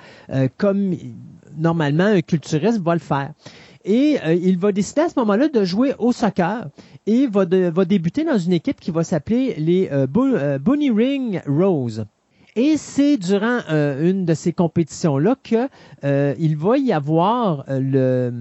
comme 0.56 0.94
normalement 1.58 2.04
un 2.04 2.22
culturiste 2.22 2.80
va 2.80 2.94
le 2.94 3.00
faire. 3.00 3.32
Et 3.84 4.16
il 4.42 4.58
va 4.58 4.72
décider 4.72 5.02
à 5.02 5.08
ce 5.10 5.18
moment-là 5.18 5.48
de 5.48 5.64
jouer 5.64 5.92
au 5.98 6.12
soccer 6.12 6.68
et 7.06 7.26
va, 7.26 7.44
va 7.44 7.84
débuter 7.84 8.24
dans 8.24 8.38
une 8.38 8.52
équipe 8.52 8.80
qui 8.80 8.90
va 8.90 9.04
s'appeler 9.04 9.54
les 9.58 9.90
Bunny 10.58 10.90
Ring 10.90 11.42
Rose. 11.46 12.06
Et 12.56 12.76
c'est 12.76 13.16
durant 13.16 13.60
euh, 13.70 14.10
une 14.10 14.24
de 14.24 14.34
ces 14.34 14.52
compétitions-là 14.52 15.36
qu'il 15.42 15.68
euh, 16.04 16.34
va 16.56 16.78
y 16.78 16.92
avoir 16.92 17.64
euh, 17.68 17.80
le 17.80 18.32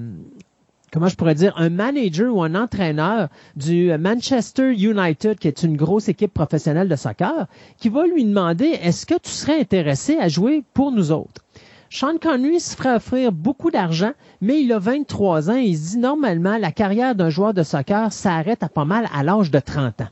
comment 0.91 1.07
je 1.07 1.15
pourrais 1.15 1.35
dire, 1.35 1.53
un 1.57 1.69
manager 1.69 2.35
ou 2.35 2.41
un 2.41 2.55
entraîneur 2.55 3.29
du 3.55 3.91
Manchester 3.99 4.73
United, 4.73 5.37
qui 5.37 5.47
est 5.47 5.61
une 5.61 5.77
grosse 5.77 6.09
équipe 6.09 6.33
professionnelle 6.33 6.89
de 6.89 6.95
soccer, 6.95 7.45
qui 7.77 7.89
va 7.89 8.07
lui 8.07 8.25
demander 8.25 8.65
est-ce 8.81 9.05
que 9.05 9.13
tu 9.13 9.29
serais 9.29 9.59
intéressé 9.59 10.17
à 10.17 10.27
jouer 10.29 10.63
pour 10.73 10.91
nous 10.91 11.11
autres? 11.11 11.43
Sean 11.91 12.17
Connery 12.21 12.59
se 12.59 12.75
ferait 12.75 12.95
offrir 12.95 13.31
beaucoup 13.31 13.71
d'argent, 13.71 14.11
mais 14.41 14.61
il 14.61 14.71
a 14.71 14.79
23 14.79 15.49
ans 15.49 15.57
et 15.57 15.63
il 15.65 15.77
se 15.77 15.91
dit 15.91 15.97
normalement 15.97 16.57
la 16.57 16.71
carrière 16.71 17.15
d'un 17.15 17.29
joueur 17.29 17.53
de 17.53 17.63
soccer 17.63 18.13
s'arrête 18.13 18.63
à 18.63 18.69
pas 18.69 18.85
mal 18.85 19.07
à 19.13 19.23
l'âge 19.23 19.49
de 19.49 19.59
30 19.59 20.01
ans. 20.01 20.07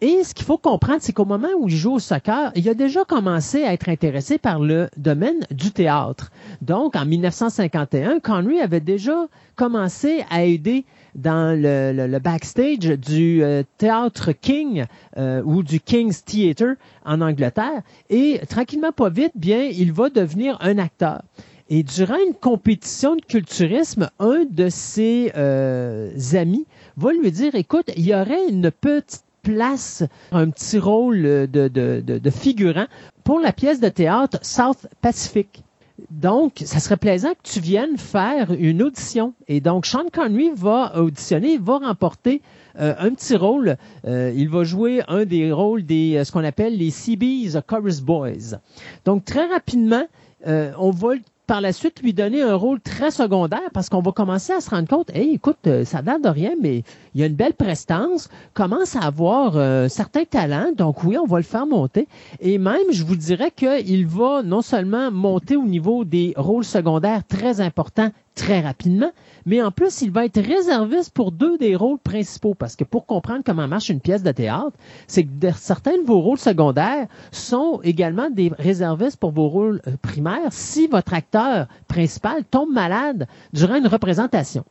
Et 0.00 0.22
ce 0.22 0.32
qu'il 0.32 0.46
faut 0.46 0.58
comprendre, 0.58 0.98
c'est 1.00 1.12
qu'au 1.12 1.24
moment 1.24 1.48
où 1.58 1.66
il 1.66 1.74
joue 1.74 1.94
au 1.94 1.98
soccer, 1.98 2.52
il 2.54 2.68
a 2.68 2.74
déjà 2.74 3.04
commencé 3.04 3.64
à 3.64 3.72
être 3.72 3.88
intéressé 3.88 4.38
par 4.38 4.60
le 4.60 4.88
domaine 4.96 5.40
du 5.50 5.72
théâtre. 5.72 6.30
Donc, 6.62 6.94
en 6.94 7.04
1951, 7.04 8.20
Connery 8.20 8.60
avait 8.60 8.80
déjà 8.80 9.26
commencé 9.56 10.24
à 10.30 10.44
aider 10.44 10.84
dans 11.16 11.60
le, 11.60 12.18
backstage 12.20 12.78
du 12.78 13.42
euh, 13.42 13.64
théâtre 13.76 14.30
King 14.30 14.84
euh, 15.16 15.42
ou 15.44 15.64
du 15.64 15.80
King's 15.80 16.24
Theatre 16.24 16.76
en 17.04 17.20
Angleterre. 17.20 17.82
Et 18.08 18.40
tranquillement, 18.48 18.92
pas 18.92 19.10
vite, 19.10 19.32
bien, 19.34 19.64
il 19.64 19.92
va 19.92 20.10
devenir 20.10 20.58
un 20.60 20.78
acteur. 20.78 21.22
Et 21.70 21.82
durant 21.82 22.16
une 22.24 22.34
compétition 22.34 23.16
de 23.16 23.20
culturisme, 23.20 24.10
un 24.20 24.44
de 24.48 24.68
ses 24.68 25.32
euh, 25.36 26.12
amis 26.34 26.66
va 26.96 27.12
lui 27.12 27.32
dire, 27.32 27.56
écoute, 27.56 27.90
il 27.96 28.06
y 28.06 28.14
aurait 28.14 28.48
une 28.48 28.70
petite 28.70 29.24
place 29.48 30.04
un 30.30 30.50
petit 30.50 30.78
rôle 30.78 31.22
de, 31.22 31.46
de, 31.46 32.00
de, 32.00 32.30
figurant 32.30 32.86
pour 33.24 33.40
la 33.40 33.52
pièce 33.52 33.80
de 33.80 33.88
théâtre 33.88 34.38
South 34.42 34.86
Pacific. 35.00 35.62
Donc, 36.10 36.62
ça 36.64 36.80
serait 36.80 36.98
plaisant 36.98 37.30
que 37.30 37.50
tu 37.50 37.60
viennes 37.60 37.96
faire 37.96 38.52
une 38.52 38.82
audition. 38.82 39.32
Et 39.48 39.60
donc, 39.60 39.86
Sean 39.86 40.04
Connery 40.12 40.50
va 40.54 41.00
auditionner, 41.00 41.56
va 41.58 41.78
remporter 41.78 42.42
euh, 42.78 42.94
un 42.98 43.10
petit 43.14 43.36
rôle. 43.36 43.76
Euh, 44.04 44.32
il 44.36 44.48
va 44.50 44.64
jouer 44.64 45.02
un 45.08 45.24
des 45.24 45.50
rôles 45.50 45.84
des 45.84 46.16
euh, 46.16 46.24
ce 46.24 46.30
qu'on 46.30 46.44
appelle 46.44 46.76
les 46.76 46.90
CB's 46.90 47.58
Chorus 47.66 48.00
Boys. 48.00 48.58
Donc, 49.06 49.24
très 49.24 49.46
rapidement, 49.46 50.04
on 50.46 50.90
va 50.90 51.14
par 51.48 51.62
la 51.62 51.72
suite 51.72 52.02
lui 52.02 52.12
donner 52.12 52.42
un 52.42 52.54
rôle 52.54 52.78
très 52.78 53.10
secondaire 53.10 53.70
parce 53.72 53.88
qu'on 53.88 54.02
va 54.02 54.12
commencer 54.12 54.52
à 54.52 54.60
se 54.60 54.68
rendre 54.68 54.86
compte, 54.86 55.10
hey, 55.14 55.34
écoute, 55.34 55.56
euh, 55.66 55.82
ça 55.84 56.02
date 56.02 56.22
de 56.22 56.28
rien, 56.28 56.52
mais 56.60 56.84
il 57.14 57.20
y 57.20 57.24
a 57.24 57.26
une 57.26 57.34
belle 57.34 57.54
prestance, 57.54 58.28
commence 58.52 58.94
à 58.96 59.00
avoir 59.00 59.56
euh, 59.56 59.88
certains 59.88 60.24
talents, 60.24 60.72
donc 60.76 61.02
oui, 61.04 61.16
on 61.16 61.24
va 61.24 61.38
le 61.38 61.44
faire 61.44 61.66
monter. 61.66 62.06
Et 62.40 62.58
même, 62.58 62.92
je 62.92 63.02
vous 63.02 63.16
dirais 63.16 63.50
qu'il 63.50 64.06
va 64.06 64.42
non 64.42 64.60
seulement 64.60 65.10
monter 65.10 65.56
au 65.56 65.64
niveau 65.64 66.04
des 66.04 66.34
rôles 66.36 66.66
secondaires 66.66 67.26
très 67.26 67.62
importants 67.62 68.10
très 68.38 68.60
rapidement, 68.60 69.10
mais 69.46 69.60
en 69.62 69.72
plus, 69.72 70.00
il 70.00 70.12
va 70.12 70.24
être 70.24 70.40
réserviste 70.40 71.12
pour 71.12 71.32
deux 71.32 71.58
des 71.58 71.74
rôles 71.74 71.98
principaux, 71.98 72.54
parce 72.54 72.76
que 72.76 72.84
pour 72.84 73.04
comprendre 73.04 73.42
comment 73.44 73.66
marche 73.66 73.88
une 73.88 74.00
pièce 74.00 74.22
de 74.22 74.30
théâtre, 74.30 74.72
c'est 75.08 75.24
que 75.24 75.30
certains 75.56 75.98
de 75.98 76.06
vos 76.06 76.20
rôles 76.20 76.38
secondaires 76.38 77.08
sont 77.32 77.80
également 77.82 78.30
des 78.30 78.52
réservistes 78.56 79.16
pour 79.18 79.32
vos 79.32 79.48
rôles 79.48 79.82
euh, 79.88 79.96
primaires 80.00 80.52
si 80.52 80.86
votre 80.86 81.14
acteur 81.14 81.66
principal 81.88 82.44
tombe 82.44 82.72
malade 82.72 83.26
durant 83.52 83.74
une 83.74 83.88
représentation. 83.88 84.64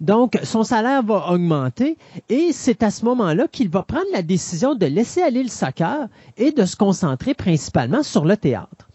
Donc, 0.00 0.38
son 0.42 0.64
salaire 0.64 1.02
va 1.04 1.30
augmenter 1.30 1.96
et 2.28 2.50
c'est 2.52 2.82
à 2.82 2.90
ce 2.90 3.04
moment-là 3.04 3.46
qu'il 3.48 3.68
va 3.70 3.82
prendre 3.82 4.04
la 4.12 4.22
décision 4.22 4.74
de 4.74 4.84
laisser 4.86 5.22
aller 5.22 5.44
le 5.44 5.48
soccer 5.48 6.08
et 6.36 6.50
de 6.50 6.64
se 6.64 6.76
concentrer 6.76 7.34
principalement 7.34 8.02
sur 8.02 8.24
le 8.24 8.36
théâtre. 8.36 8.88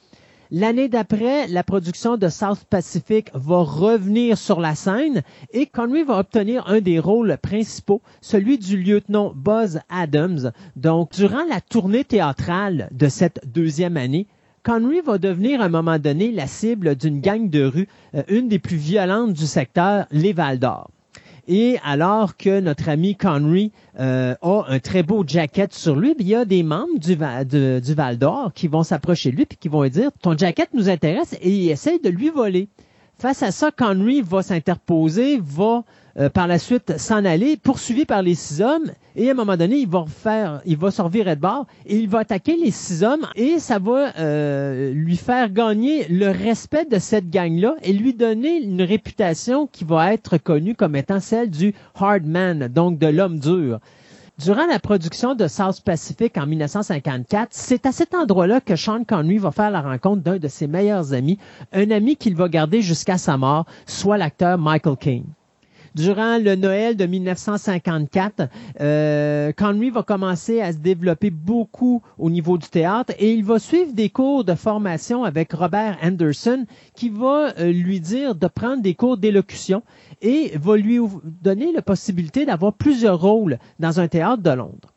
L'année 0.53 0.89
d'après, 0.89 1.47
la 1.47 1.63
production 1.63 2.17
de 2.17 2.27
South 2.27 2.65
Pacific 2.69 3.29
va 3.33 3.63
revenir 3.63 4.37
sur 4.37 4.59
la 4.59 4.75
scène 4.75 5.21
et 5.53 5.65
Connery 5.65 6.03
va 6.03 6.17
obtenir 6.19 6.67
un 6.67 6.81
des 6.81 6.99
rôles 6.99 7.37
principaux, 7.41 8.01
celui 8.19 8.57
du 8.57 8.75
lieutenant 8.75 9.31
Buzz 9.33 9.79
Adams. 9.87 10.51
Donc, 10.75 11.13
durant 11.13 11.45
la 11.49 11.61
tournée 11.61 12.03
théâtrale 12.03 12.89
de 12.91 13.07
cette 13.07 13.39
deuxième 13.47 13.95
année, 13.95 14.27
Connery 14.63 14.99
va 14.99 15.17
devenir 15.17 15.61
à 15.61 15.65
un 15.65 15.69
moment 15.69 15.99
donné 15.99 16.33
la 16.33 16.47
cible 16.47 16.97
d'une 16.97 17.21
gang 17.21 17.49
de 17.49 17.63
rue, 17.63 17.87
euh, 18.15 18.23
une 18.27 18.49
des 18.49 18.59
plus 18.59 18.75
violentes 18.75 19.31
du 19.31 19.47
secteur, 19.47 20.05
les 20.11 20.33
Val 20.33 20.59
d'Or. 20.59 20.89
Et 21.53 21.77
alors 21.83 22.37
que 22.37 22.61
notre 22.61 22.87
ami 22.87 23.17
Connery 23.17 23.73
euh, 23.99 24.35
a 24.41 24.63
un 24.69 24.79
très 24.79 25.03
beau 25.03 25.25
jacket 25.27 25.73
sur 25.73 25.97
lui, 25.97 26.15
il 26.17 26.25
y 26.25 26.33
a 26.33 26.45
des 26.45 26.63
membres 26.63 26.97
du, 26.97 27.17
du 27.17 27.93
Val 27.93 28.17
d'Or 28.17 28.53
qui 28.55 28.69
vont 28.69 28.83
s'approcher 28.83 29.31
de 29.31 29.35
lui 29.35 29.43
et 29.43 29.55
qui 29.59 29.67
vont 29.67 29.83
lui 29.83 29.89
dire 29.89 30.11
Ton 30.21 30.37
jacket 30.37 30.69
nous 30.73 30.87
intéresse 30.87 31.35
et 31.41 31.49
ils 31.49 31.69
essayent 31.69 31.99
de 31.99 32.07
lui 32.07 32.29
voler. 32.29 32.69
Face 33.19 33.43
à 33.43 33.51
ça, 33.51 33.69
Connery 33.69 34.21
va 34.21 34.43
s'interposer, 34.43 35.41
va 35.43 35.83
euh, 36.17 36.29
par 36.29 36.47
la 36.47 36.59
suite 36.59 36.97
s'en 36.97 37.25
aller, 37.25 37.57
poursuivi 37.57 38.05
par 38.05 38.21
les 38.21 38.35
six 38.35 38.61
hommes, 38.61 38.91
et 39.15 39.29
à 39.29 39.31
un 39.31 39.35
moment 39.35 39.57
donné, 39.57 39.77
il 39.77 39.87
va 39.87 40.05
faire, 40.07 40.61
il 40.65 40.77
va 40.77 40.91
sortir 40.91 41.25
de 41.25 41.35
bord, 41.35 41.67
et 41.85 41.97
il 41.97 42.09
va 42.09 42.19
attaquer 42.19 42.57
les 42.57 42.71
six 42.71 43.03
hommes, 43.03 43.27
et 43.35 43.59
ça 43.59 43.79
va 43.79 44.13
euh, 44.19 44.91
lui 44.93 45.17
faire 45.17 45.51
gagner 45.51 46.07
le 46.07 46.29
respect 46.29 46.85
de 46.85 46.99
cette 46.99 47.29
gang-là, 47.29 47.75
et 47.83 47.93
lui 47.93 48.13
donner 48.13 48.61
une 48.61 48.81
réputation 48.81 49.67
qui 49.67 49.83
va 49.83 50.13
être 50.13 50.37
connue 50.37 50.75
comme 50.75 50.95
étant 50.95 51.19
celle 51.19 51.49
du 51.49 51.73
hard 51.95 52.25
man, 52.25 52.67
donc 52.67 52.99
de 52.99 53.07
l'homme 53.07 53.39
dur. 53.39 53.79
Durant 54.43 54.65
la 54.65 54.79
production 54.79 55.35
de 55.35 55.47
South 55.47 55.81
Pacific 55.81 56.35
en 56.35 56.47
1954, 56.47 57.49
c'est 57.51 57.85
à 57.85 57.91
cet 57.91 58.15
endroit-là 58.15 58.59
que 58.59 58.75
Sean 58.75 59.03
Connery 59.03 59.37
va 59.37 59.51
faire 59.51 59.69
la 59.69 59.81
rencontre 59.81 60.23
d'un 60.23 60.37
de 60.37 60.47
ses 60.47 60.65
meilleurs 60.65 61.13
amis, 61.13 61.37
un 61.73 61.91
ami 61.91 62.15
qu'il 62.15 62.35
va 62.35 62.49
garder 62.49 62.81
jusqu'à 62.81 63.19
sa 63.19 63.37
mort, 63.37 63.65
soit 63.85 64.17
l'acteur 64.17 64.57
Michael 64.57 64.97
Caine. 64.97 65.25
Durant 65.93 66.37
le 66.37 66.55
Noël 66.55 66.95
de 66.95 67.05
1954, 67.05 68.47
euh, 68.79 69.51
Connery 69.51 69.89
va 69.89 70.03
commencer 70.03 70.61
à 70.61 70.71
se 70.71 70.77
développer 70.77 71.31
beaucoup 71.31 72.01
au 72.17 72.29
niveau 72.29 72.57
du 72.57 72.67
théâtre 72.69 73.13
et 73.19 73.33
il 73.33 73.43
va 73.43 73.59
suivre 73.59 73.91
des 73.91 74.09
cours 74.09 74.45
de 74.45 74.55
formation 74.55 75.25
avec 75.25 75.51
Robert 75.51 75.97
Anderson 76.01 76.65
qui 76.95 77.09
va 77.09 77.53
euh, 77.59 77.73
lui 77.73 77.99
dire 77.99 78.35
de 78.35 78.47
prendre 78.47 78.81
des 78.81 78.95
cours 78.95 79.17
d'élocution 79.17 79.83
et 80.21 80.53
va 80.57 80.77
lui 80.77 80.99
donner 81.41 81.73
la 81.73 81.81
possibilité 81.81 82.45
d'avoir 82.45 82.71
plusieurs 82.71 83.19
rôles 83.19 83.59
dans 83.79 83.99
un 83.99 84.07
théâtre 84.07 84.43
de 84.43 84.51
Londres 84.51 84.90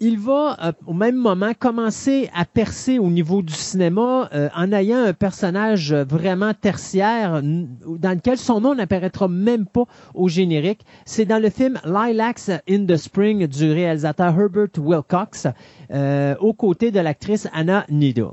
il 0.00 0.18
va 0.18 0.56
euh, 0.62 0.72
au 0.86 0.94
même 0.94 1.16
moment 1.16 1.52
commencer 1.58 2.30
à 2.34 2.44
percer 2.46 2.98
au 2.98 3.10
niveau 3.10 3.42
du 3.42 3.52
cinéma 3.52 4.30
euh, 4.32 4.48
en 4.56 4.72
ayant 4.72 5.04
un 5.04 5.12
personnage 5.12 5.92
vraiment 5.92 6.54
tertiaire 6.54 7.42
dans 7.42 8.14
lequel 8.14 8.38
son 8.38 8.60
nom 8.60 8.74
n'apparaîtra 8.74 9.28
même 9.28 9.66
pas 9.66 9.84
au 10.14 10.28
générique. 10.28 10.80
C'est 11.04 11.26
dans 11.26 11.40
le 11.40 11.50
film 11.50 11.78
Lilacs 11.84 12.50
in 12.68 12.86
the 12.86 12.96
Spring 12.96 13.46
du 13.46 13.70
réalisateur 13.70 14.38
Herbert 14.38 14.78
Wilcox 14.78 15.46
euh, 15.90 16.34
aux 16.40 16.54
côtés 16.54 16.90
de 16.90 17.00
l'actrice 17.00 17.46
Anna 17.52 17.84
Needle. 17.90 18.32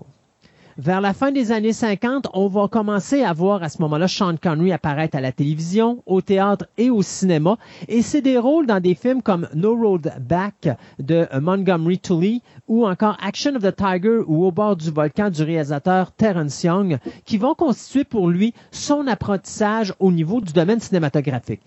Vers 0.80 1.02
la 1.02 1.14
fin 1.14 1.32
des 1.32 1.52
années 1.52 1.74
50, 1.74 2.28
on 2.36 2.48
va 2.48 2.68
commencer 2.68 3.24
à 3.24 3.34
voir 3.34 3.64
à 3.64 3.70
ce 3.70 3.82
moment-là 3.82 4.08
Sean 4.08 4.36
Connery 4.38 4.72
apparaître 4.72 5.18
à 5.18 5.22
la 5.22 5.32
télévision, 5.32 6.04
au 6.06 6.22
théâtre 6.22 6.68
et 6.78 6.92
au 6.92 7.02
cinéma. 7.02 7.58
Et 7.88 8.04
c'est 8.04 8.22
des 8.22 8.38
rôles 8.38 8.68
dans 8.68 8.80
des 8.80 8.94
films 8.94 9.24
comme 9.24 9.48
No 9.56 9.76
Road 9.76 10.14
Back 10.22 10.70
de 11.00 11.28
Montgomery 11.42 11.98
Tully 11.98 12.44
ou 12.68 12.86
encore 12.86 13.18
Action 13.24 13.56
of 13.56 13.64
the 13.64 13.76
Tiger 13.76 14.20
ou 14.28 14.46
Au 14.46 14.52
bord 14.52 14.76
du 14.76 14.92
volcan 14.92 15.32
du 15.32 15.42
réalisateur 15.42 16.12
Terence 16.12 16.64
Young 16.64 17.00
qui 17.26 17.40
vont 17.40 17.56
constituer 17.56 18.04
pour 18.04 18.30
lui 18.30 18.54
son 18.70 19.08
apprentissage 19.08 19.96
au 20.00 20.12
niveau 20.12 20.42
du 20.42 20.54
domaine 20.54 20.80
cinématographique. 20.80 21.62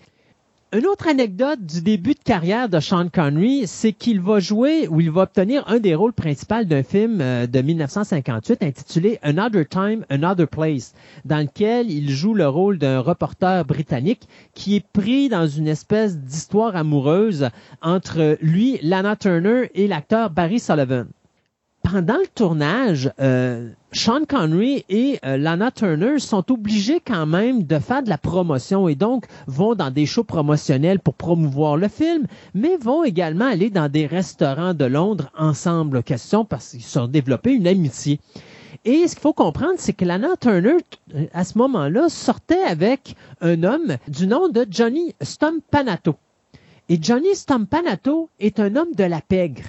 Une 0.73 0.87
autre 0.87 1.09
anecdote 1.09 1.59
du 1.65 1.81
début 1.81 2.13
de 2.13 2.23
carrière 2.23 2.69
de 2.69 2.79
Sean 2.79 3.09
Connery, 3.09 3.67
c'est 3.67 3.91
qu'il 3.91 4.21
va 4.21 4.39
jouer 4.39 4.87
ou 4.87 5.01
il 5.01 5.11
va 5.11 5.23
obtenir 5.23 5.65
un 5.67 5.79
des 5.79 5.95
rôles 5.95 6.13
principaux 6.13 6.63
d'un 6.63 6.81
film 6.81 7.19
euh, 7.19 7.45
de 7.45 7.61
1958 7.61 8.63
intitulé 8.63 9.19
Another 9.21 9.67
Time, 9.67 10.05
Another 10.09 10.47
Place, 10.47 10.93
dans 11.25 11.39
lequel 11.39 11.91
il 11.91 12.09
joue 12.09 12.33
le 12.33 12.47
rôle 12.47 12.77
d'un 12.77 13.01
reporter 13.01 13.65
britannique 13.65 14.29
qui 14.53 14.77
est 14.77 14.87
pris 14.93 15.27
dans 15.27 15.45
une 15.45 15.67
espèce 15.67 16.17
d'histoire 16.17 16.77
amoureuse 16.77 17.49
entre 17.81 18.37
lui, 18.41 18.79
Lana 18.81 19.17
Turner 19.17 19.69
et 19.75 19.89
l'acteur 19.89 20.29
Barry 20.29 20.61
Sullivan 20.61 21.07
pendant 21.91 22.17
le 22.17 22.27
tournage, 22.33 23.11
euh, 23.19 23.69
Sean 23.91 24.23
Connery 24.25 24.85
et 24.87 25.19
euh, 25.25 25.35
Lana 25.35 25.71
Turner 25.71 26.19
sont 26.19 26.49
obligés 26.49 27.01
quand 27.05 27.25
même 27.25 27.63
de 27.63 27.79
faire 27.79 28.01
de 28.01 28.07
la 28.09 28.17
promotion 28.17 28.87
et 28.87 28.95
donc 28.95 29.25
vont 29.45 29.75
dans 29.75 29.91
des 29.91 30.05
shows 30.05 30.23
promotionnels 30.23 30.99
pour 30.99 31.15
promouvoir 31.15 31.75
le 31.75 31.89
film, 31.89 32.27
mais 32.53 32.77
vont 32.77 33.03
également 33.03 33.45
aller 33.45 33.69
dans 33.69 33.91
des 33.91 34.05
restaurants 34.05 34.73
de 34.73 34.85
Londres 34.85 35.29
ensemble, 35.37 36.01
question 36.01 36.45
parce 36.45 36.69
qu'ils 36.69 36.81
sont 36.81 37.07
développés 37.07 37.51
une 37.51 37.67
amitié. 37.67 38.21
Et 38.85 39.05
ce 39.09 39.15
qu'il 39.15 39.21
faut 39.23 39.33
comprendre, 39.33 39.75
c'est 39.75 39.91
que 39.91 40.05
Lana 40.05 40.37
Turner, 40.39 40.77
à 41.33 41.43
ce 41.43 41.57
moment-là, 41.57 42.07
sortait 42.07 42.63
avec 42.63 43.15
un 43.41 43.63
homme 43.63 43.97
du 44.07 44.27
nom 44.27 44.47
de 44.47 44.65
Johnny 44.69 45.13
Stompanato. 45.21 46.15
Et 46.87 46.97
Johnny 47.01 47.35
Stompanato 47.35 48.29
est 48.39 48.61
un 48.61 48.77
homme 48.77 48.93
de 48.95 49.03
la 49.03 49.19
pègre. 49.19 49.63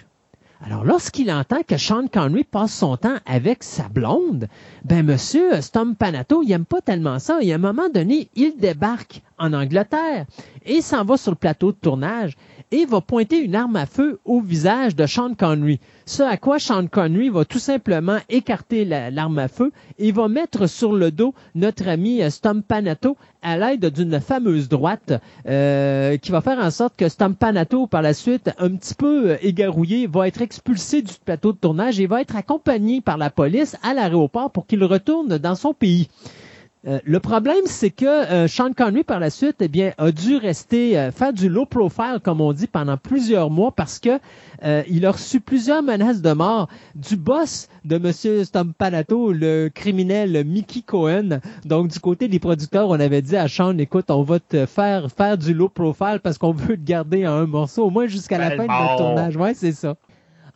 Alors, 0.64 0.84
lorsqu'il 0.84 1.30
entend 1.32 1.62
que 1.66 1.76
Sean 1.76 2.06
Connery 2.06 2.44
passe 2.44 2.72
son 2.72 2.96
temps 2.96 3.16
avec 3.26 3.64
sa 3.64 3.88
blonde, 3.88 4.46
ben, 4.84 5.04
monsieur 5.04 5.60
Stom 5.60 5.96
Panato, 5.96 6.42
il 6.44 6.52
aime 6.52 6.64
pas 6.64 6.80
tellement 6.80 7.18
ça. 7.18 7.38
Et 7.40 7.52
à 7.52 7.56
un 7.56 7.58
moment 7.58 7.88
donné, 7.88 8.28
il 8.36 8.56
débarque 8.58 9.22
en 9.42 9.52
Angleterre 9.52 10.24
et 10.64 10.80
s'en 10.80 11.04
va 11.04 11.16
sur 11.16 11.32
le 11.32 11.36
plateau 11.36 11.72
de 11.72 11.76
tournage 11.76 12.36
et 12.70 12.86
va 12.86 13.00
pointer 13.00 13.38
une 13.38 13.54
arme 13.54 13.76
à 13.76 13.84
feu 13.86 14.20
au 14.24 14.40
visage 14.40 14.96
de 14.96 15.04
Sean 15.04 15.34
Connery. 15.34 15.78
Ce 16.06 16.22
à 16.22 16.36
quoi 16.36 16.58
Sean 16.58 16.86
Connery 16.86 17.28
va 17.28 17.44
tout 17.44 17.58
simplement 17.58 18.18
écarter 18.30 18.84
l'arme 18.84 19.38
à 19.38 19.48
feu 19.48 19.72
et 19.98 20.12
va 20.12 20.28
mettre 20.28 20.66
sur 20.68 20.92
le 20.92 21.10
dos 21.10 21.34
notre 21.54 21.88
ami 21.88 22.22
euh, 22.22 22.30
Stompanato 22.30 23.16
à 23.42 23.58
l'aide 23.58 23.86
d'une 23.86 24.20
fameuse 24.20 24.68
droite 24.68 25.12
euh, 25.48 26.16
qui 26.16 26.30
va 26.30 26.40
faire 26.40 26.58
en 26.60 26.70
sorte 26.70 26.94
que 26.96 27.08
Stompanato, 27.08 27.88
par 27.88 28.00
la 28.02 28.14
suite, 28.14 28.50
un 28.58 28.70
petit 28.76 28.94
peu 28.94 29.32
euh, 29.32 29.36
égarouillé, 29.42 30.06
va 30.06 30.28
être 30.28 30.40
expulsé 30.40 31.02
du 31.02 31.12
plateau 31.24 31.52
de 31.52 31.58
tournage 31.58 31.98
et 32.00 32.06
va 32.06 32.20
être 32.20 32.36
accompagné 32.36 33.00
par 33.00 33.18
la 33.18 33.28
police 33.30 33.76
à 33.82 33.92
l'aéroport 33.92 34.50
pour 34.50 34.66
qu'il 34.66 34.84
retourne 34.84 35.36
dans 35.38 35.56
son 35.56 35.74
pays. 35.74 36.08
Euh, 36.84 36.98
le 37.04 37.20
problème, 37.20 37.62
c'est 37.66 37.90
que 37.90 38.06
euh, 38.06 38.48
Sean 38.48 38.72
Connery, 38.72 39.04
par 39.04 39.20
la 39.20 39.30
suite, 39.30 39.56
eh 39.60 39.68
bien, 39.68 39.92
a 39.98 40.10
dû 40.10 40.36
rester 40.36 40.98
euh, 40.98 41.12
faire 41.12 41.32
du 41.32 41.48
low 41.48 41.64
profile, 41.64 42.18
comme 42.22 42.40
on 42.40 42.52
dit, 42.52 42.66
pendant 42.66 42.96
plusieurs 42.96 43.50
mois 43.50 43.70
parce 43.72 43.98
que 43.98 44.18
il 44.88 45.06
a 45.06 45.10
reçu 45.10 45.40
plusieurs 45.40 45.82
menaces 45.82 46.22
de 46.22 46.32
mort 46.32 46.68
du 46.94 47.16
boss 47.16 47.68
de 47.84 47.98
Monsieur 47.98 48.44
Stompanato, 48.44 49.32
le 49.32 49.68
criminel 49.74 50.44
Mickey 50.46 50.82
Cohen. 50.82 51.40
Donc, 51.64 51.88
du 51.88 51.98
côté 51.98 52.28
des 52.28 52.38
producteurs, 52.38 52.88
on 52.88 53.00
avait 53.00 53.22
dit 53.22 53.36
à 53.36 53.48
Sean, 53.48 53.76
écoute, 53.78 54.08
on 54.10 54.22
va 54.22 54.38
te 54.38 54.64
faire 54.66 55.10
faire 55.10 55.36
du 55.36 55.52
low 55.52 55.68
profile 55.68 56.20
parce 56.22 56.38
qu'on 56.38 56.52
veut 56.52 56.76
te 56.76 56.84
garder 56.84 57.26
en 57.26 57.32
un 57.32 57.46
morceau, 57.46 57.86
au 57.86 57.90
moins 57.90 58.06
jusqu'à 58.06 58.38
la 58.38 58.50
fin 58.50 58.62
de 58.62 58.68
notre 58.68 58.96
tournage. 58.98 59.36
Ouais, 59.36 59.54
c'est 59.54 59.72
ça. 59.72 59.96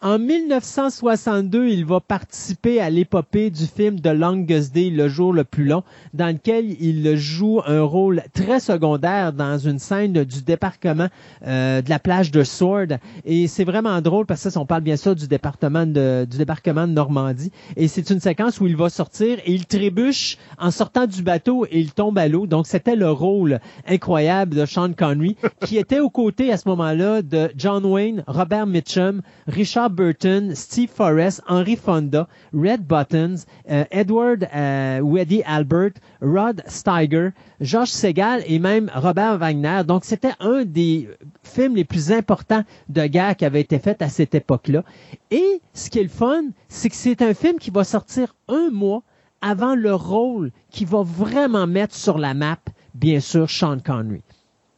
En 0.02 0.18
1962, 0.18 1.68
il 1.68 1.86
va 1.86 2.00
participer 2.00 2.80
à 2.82 2.90
l'épopée 2.90 3.48
du 3.48 3.64
film 3.64 3.98
The 3.98 4.08
Longest 4.08 4.74
Day, 4.74 4.90
le 4.90 5.08
jour 5.08 5.32
le 5.32 5.42
plus 5.42 5.64
long, 5.64 5.84
dans 6.12 6.26
lequel 6.26 6.76
il 6.82 7.16
joue 7.16 7.62
un 7.64 7.80
rôle 7.80 8.22
très 8.34 8.60
secondaire 8.60 9.32
dans 9.32 9.56
une 9.56 9.78
scène 9.78 10.12
du 10.12 10.42
débarquement 10.42 11.08
euh, 11.46 11.80
de 11.80 11.88
la 11.88 11.98
plage 11.98 12.30
de 12.30 12.44
Sword. 12.44 12.98
Et 13.24 13.46
c'est 13.46 13.64
vraiment 13.64 14.02
drôle 14.02 14.26
parce 14.26 14.44
que 14.44 14.58
on 14.58 14.66
parle 14.66 14.82
bien 14.82 14.96
sûr 14.96 15.14
du 15.14 15.28
département 15.28 15.86
de, 15.86 16.26
du 16.30 16.36
débarquement 16.36 16.86
de 16.86 16.92
Normandie. 16.92 17.50
Et 17.76 17.88
c'est 17.88 18.10
une 18.10 18.20
séquence 18.20 18.60
où 18.60 18.66
il 18.66 18.76
va 18.76 18.90
sortir 18.90 19.38
et 19.46 19.52
il 19.54 19.64
trébuche 19.64 20.36
en 20.58 20.70
sortant 20.70 21.06
du 21.06 21.22
bateau 21.22 21.64
et 21.70 21.80
il 21.80 21.94
tombe 21.94 22.18
à 22.18 22.28
l'eau. 22.28 22.46
Donc 22.46 22.66
c'était 22.66 22.96
le 22.96 23.10
rôle 23.10 23.60
incroyable 23.88 24.56
de 24.56 24.66
Sean 24.66 24.92
Connery, 24.92 25.36
qui 25.64 25.78
était 25.78 26.00
aux 26.00 26.10
côtés 26.10 26.52
à 26.52 26.58
ce 26.58 26.68
moment-là 26.68 27.22
de 27.22 27.50
John 27.56 27.86
Wayne, 27.86 28.24
Robert 28.26 28.66
Mitchum, 28.66 29.22
Richard 29.46 29.85
Burton, 29.88 30.54
Steve 30.54 30.88
Forrest, 30.88 31.42
Henry 31.48 31.76
Fonda, 31.76 32.28
Red 32.52 32.86
Buttons, 32.86 33.44
euh, 33.70 33.84
Edward 33.90 34.48
euh, 34.54 35.00
Weddy 35.00 35.42
Albert, 35.44 35.92
Rod 36.20 36.62
Steiger, 36.66 37.30
George 37.60 37.90
Segal 37.90 38.42
et 38.46 38.58
même 38.58 38.90
Robert 38.94 39.38
Wagner. 39.38 39.82
Donc, 39.86 40.04
c'était 40.04 40.32
un 40.40 40.64
des 40.64 41.08
films 41.42 41.76
les 41.76 41.84
plus 41.84 42.12
importants 42.12 42.64
de 42.88 43.06
guerre 43.06 43.36
qui 43.36 43.44
avait 43.44 43.60
été 43.60 43.78
fait 43.78 44.00
à 44.02 44.08
cette 44.08 44.34
époque-là. 44.34 44.82
Et 45.30 45.60
ce 45.74 45.90
qui 45.90 45.98
est 45.98 46.04
le 46.04 46.08
fun, 46.08 46.44
c'est 46.68 46.88
que 46.88 46.96
c'est 46.96 47.22
un 47.22 47.34
film 47.34 47.58
qui 47.58 47.70
va 47.70 47.84
sortir 47.84 48.34
un 48.48 48.70
mois 48.70 49.02
avant 49.40 49.74
le 49.74 49.94
rôle 49.94 50.50
qui 50.70 50.84
va 50.84 51.02
vraiment 51.02 51.66
mettre 51.66 51.94
sur 51.94 52.18
la 52.18 52.34
map, 52.34 52.58
bien 52.94 53.20
sûr, 53.20 53.48
Sean 53.50 53.78
Connery. 53.78 54.22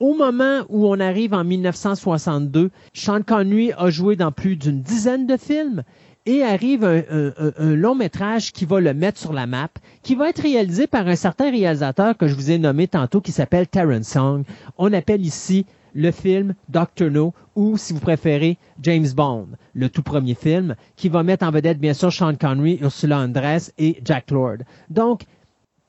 Au 0.00 0.14
moment 0.14 0.60
où 0.68 0.86
on 0.86 1.00
arrive 1.00 1.34
en 1.34 1.42
1962, 1.42 2.70
Sean 2.94 3.22
Connery 3.22 3.72
a 3.76 3.90
joué 3.90 4.14
dans 4.14 4.30
plus 4.30 4.54
d'une 4.54 4.80
dizaine 4.80 5.26
de 5.26 5.36
films 5.36 5.82
et 6.24 6.44
arrive 6.44 6.84
un, 6.84 7.74
long 7.74 7.96
métrage 7.96 8.52
qui 8.52 8.64
va 8.64 8.78
le 8.78 8.94
mettre 8.94 9.18
sur 9.18 9.32
la 9.32 9.48
map, 9.48 9.70
qui 10.02 10.14
va 10.14 10.28
être 10.28 10.42
réalisé 10.42 10.86
par 10.86 11.08
un 11.08 11.16
certain 11.16 11.50
réalisateur 11.50 12.16
que 12.16 12.28
je 12.28 12.34
vous 12.36 12.52
ai 12.52 12.58
nommé 12.58 12.86
tantôt 12.86 13.20
qui 13.20 13.32
s'appelle 13.32 13.66
Terrence 13.66 14.06
Song. 14.08 14.44
On 14.76 14.92
appelle 14.92 15.26
ici 15.26 15.66
le 15.94 16.12
film 16.12 16.54
Doctor 16.68 17.10
No 17.10 17.34
ou, 17.56 17.76
si 17.76 17.92
vous 17.92 17.98
préférez, 17.98 18.56
James 18.80 19.08
Bond, 19.16 19.48
le 19.74 19.88
tout 19.88 20.02
premier 20.04 20.34
film, 20.34 20.76
qui 20.94 21.08
va 21.08 21.24
mettre 21.24 21.44
en 21.44 21.50
vedette 21.50 21.80
bien 21.80 21.94
sûr 21.94 22.12
Sean 22.12 22.36
Connery, 22.36 22.78
Ursula 22.80 23.18
Andress 23.18 23.72
et 23.78 24.00
Jack 24.04 24.30
Lord. 24.30 24.58
Donc, 24.90 25.22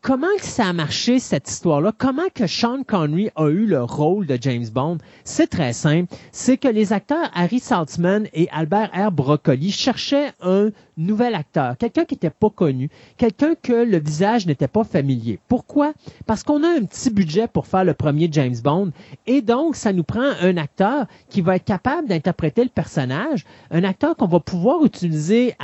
comment 0.02 0.28
que 0.38 0.46
ça 0.46 0.68
a 0.68 0.74
marché 0.74 1.20
cette 1.20 1.50
histoire-là? 1.50 1.94
Comment 1.98 2.30
que 2.34 2.48
Sean 2.48 2.84
Connery 2.84 3.30
a 3.36 3.48
eu 3.48 3.66
le 3.66 3.84
rôle 3.84 4.26
de 4.26 4.38
James 4.40 4.68
Bond? 4.70 4.98
C'est 5.24 5.48
très 5.48 5.74
simple. 5.74 6.14
C'est 6.32 6.58
que 6.58 6.68
les 6.68 6.94
acteurs 6.94 7.30
Harry 7.34 7.60
Saltzman 7.60 8.28
et 8.34 8.50
Albert 8.52 8.92
R. 8.94 9.12
Broccoli 9.12 9.72
cherchaient 9.72 10.32
un 10.42 10.70
nouvel 11.00 11.34
acteur, 11.34 11.78
quelqu'un 11.78 12.06
qui 12.06 12.16
n'était 12.16 12.30
pas 12.30 12.50
connu, 12.50 12.90
quelqu'un 13.18 13.56
que 13.56 13.74
le 13.74 14.00
visage 14.00 14.46
n'était 14.46 14.68
pas 14.68 14.84
familier. 14.84 15.40
Pourquoi? 15.48 15.94
Parce 16.26 16.44
qu'on 16.44 16.64
a 16.64 16.68
un 16.68 16.84
petit 16.84 17.10
budget 17.10 17.48
pour 17.48 17.66
faire 17.66 17.86
le 17.86 17.94
premier 17.94 18.30
James 18.32 18.56
Bond 18.64 18.92
et 19.26 19.42
donc 19.42 19.76
ça 19.76 19.94
nous 19.94 20.04
prend 20.04 20.32
un 20.42 20.58
acteur 20.58 21.06
qui 21.30 21.42
va 21.42 21.56
être 21.56 21.66
capable 21.66 22.08
d'interpréter 22.08 22.64
le 22.64 22.70
personnage, 22.70 23.46
un 23.72 23.84
acteur 23.84 24.16
qu'on 24.16 24.28
va 24.28 24.40
pouvoir 24.40 24.84
utiliser 24.86 25.56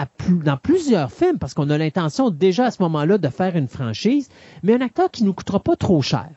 dans 0.43 0.57
plusieurs 0.57 1.11
films 1.11 1.37
parce 1.37 1.53
qu'on 1.53 1.69
a 1.69 1.77
l'intention 1.77 2.29
déjà 2.29 2.65
à 2.65 2.71
ce 2.71 2.81
moment-là 2.83 3.17
de 3.17 3.27
faire 3.27 3.55
une 3.55 3.67
franchise, 3.67 4.29
mais 4.63 4.73
un 4.73 4.81
acteur 4.81 5.11
qui 5.11 5.23
nous 5.23 5.33
coûtera 5.33 5.59
pas 5.59 5.75
trop 5.75 6.01
cher. 6.01 6.29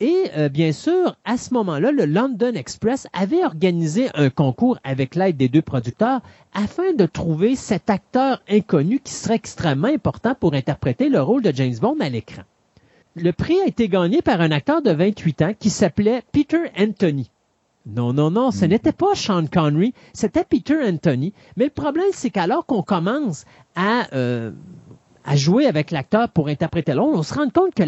Et 0.00 0.30
euh, 0.36 0.48
bien 0.50 0.72
sûr, 0.72 1.16
à 1.24 1.38
ce 1.38 1.54
moment-là, 1.54 1.90
le 1.90 2.04
London 2.04 2.52
Express 2.54 3.06
avait 3.14 3.44
organisé 3.44 4.08
un 4.14 4.28
concours 4.28 4.78
avec 4.84 5.14
l'aide 5.14 5.38
des 5.38 5.48
deux 5.48 5.62
producteurs 5.62 6.20
afin 6.52 6.92
de 6.92 7.06
trouver 7.06 7.56
cet 7.56 7.88
acteur 7.88 8.42
inconnu 8.48 9.00
qui 9.00 9.12
serait 9.14 9.36
extrêmement 9.36 9.88
important 9.88 10.34
pour 10.38 10.52
interpréter 10.52 11.08
le 11.08 11.22
rôle 11.22 11.42
de 11.42 11.52
James 11.54 11.76
Bond 11.80 11.96
à 12.00 12.10
l'écran. 12.10 12.42
Le 13.14 13.32
prix 13.32 13.58
a 13.60 13.66
été 13.66 13.88
gagné 13.88 14.20
par 14.20 14.42
un 14.42 14.50
acteur 14.50 14.82
de 14.82 14.90
28 14.90 15.42
ans 15.42 15.52
qui 15.58 15.70
s'appelait 15.70 16.22
Peter 16.32 16.64
Anthony. 16.78 17.30
Non, 17.86 18.12
non, 18.12 18.30
non, 18.30 18.50
ce 18.50 18.64
n'était 18.64 18.92
pas 18.92 19.14
Sean 19.14 19.46
Connery, 19.46 19.94
c'était 20.12 20.44
Peter 20.44 20.76
Anthony. 20.84 21.32
Mais 21.56 21.66
le 21.66 21.70
problème, 21.70 22.04
c'est 22.12 22.30
qu'alors 22.30 22.66
qu'on 22.66 22.82
commence 22.82 23.44
à 23.76 24.12
euh, 24.14 24.50
à 25.26 25.34
jouer 25.34 25.66
avec 25.66 25.90
l'acteur 25.90 26.28
pour 26.28 26.48
interpréter 26.48 26.94
l'autre, 26.94 27.18
on 27.18 27.22
se 27.24 27.34
rend 27.34 27.50
compte 27.50 27.74
que, 27.74 27.82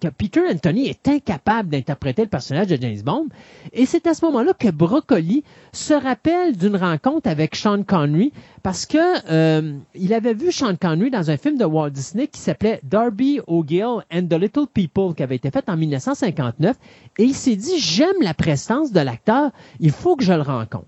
que, 0.00 0.08
Peter 0.08 0.42
Anthony 0.50 0.88
est 0.88 1.06
incapable 1.06 1.70
d'interpréter 1.70 2.22
le 2.22 2.28
personnage 2.28 2.66
de 2.66 2.76
James 2.80 3.00
Bond. 3.04 3.28
Et 3.72 3.86
c'est 3.86 4.08
à 4.08 4.14
ce 4.14 4.24
moment-là 4.26 4.52
que 4.54 4.70
Broccoli 4.70 5.44
se 5.72 5.94
rappelle 5.94 6.56
d'une 6.56 6.76
rencontre 6.76 7.30
avec 7.30 7.54
Sean 7.54 7.84
Connery 7.84 8.32
parce 8.64 8.86
que 8.86 8.98
euh, 9.30 9.78
il 9.94 10.12
avait 10.12 10.34
vu 10.34 10.50
Sean 10.50 10.74
Connery 10.74 11.10
dans 11.10 11.30
un 11.30 11.36
film 11.36 11.56
de 11.56 11.64
Walt 11.64 11.90
Disney 11.90 12.26
qui 12.26 12.40
s'appelait 12.40 12.80
Darby 12.82 13.40
O'Gill 13.46 14.04
and 14.12 14.26
the 14.28 14.34
Little 14.34 14.66
People 14.66 15.14
qui 15.14 15.22
avait 15.22 15.36
été 15.36 15.50
fait 15.52 15.68
en 15.68 15.76
1959 15.76 16.76
et 17.18 17.22
il 17.22 17.34
s'est 17.34 17.56
dit 17.56 17.78
j'aime 17.78 18.20
la 18.20 18.34
prestance 18.34 18.90
de 18.90 19.00
l'acteur, 19.00 19.52
il 19.78 19.92
faut 19.92 20.16
que 20.16 20.24
je 20.24 20.32
le 20.32 20.42
rencontre. 20.42 20.86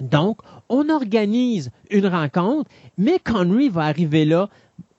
Donc, 0.00 0.38
on 0.68 0.88
organise 0.88 1.70
une 1.90 2.06
rencontre, 2.06 2.68
mais 2.98 3.18
Connery 3.18 3.68
va 3.68 3.82
arriver 3.82 4.24
là 4.24 4.48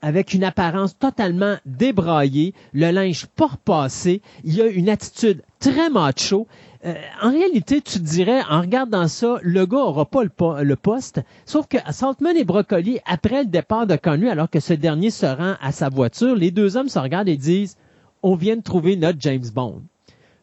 avec 0.06 0.36
une 0.36 0.43
apparence 0.43 0.95
totalement 0.99 1.56
débraillée, 1.66 2.53
le 2.74 2.91
linge 2.91 3.26
pas 3.26 3.47
repassé, 3.47 4.22
il 4.43 4.62
a 4.62 4.68
une 4.68 4.88
attitude 4.88 5.41
très 5.60 5.89
macho. 5.89 6.45
Euh, 6.86 6.93
en 7.24 7.32
réalité, 7.32 7.82
tu 7.82 7.97
dirais, 7.97 8.43
en 8.47 8.62
regardant 8.62 9.08
ça, 9.08 9.39
le 9.41 9.66
gars 9.66 9.80
aura 9.80 10.06
pas 10.06 10.22
le, 10.24 10.76
poste, 10.76 11.22
sauf 11.47 11.66
que 11.66 11.78
Saltman 11.89 12.38
et 12.38 12.43
Broccoli, 12.43 12.99
après 13.08 13.45
le 13.45 13.49
départ 13.49 13.88
de 13.88 13.95
Connu, 13.95 14.30
alors 14.30 14.47
que 14.47 14.60
ce 14.60 14.74
dernier 14.74 15.10
se 15.10 15.26
rend 15.26 15.56
à 15.60 15.72
sa 15.72 15.89
voiture, 15.89 16.36
les 16.36 16.51
deux 16.51 16.78
hommes 16.78 16.89
se 16.89 16.99
regardent 16.99 17.30
et 17.30 17.36
disent, 17.36 17.76
on 18.22 18.36
vient 18.36 18.58
de 18.58 18.62
trouver 18.62 18.97
notre 18.97 19.20
James 19.22 19.49
Bond. 19.56 19.82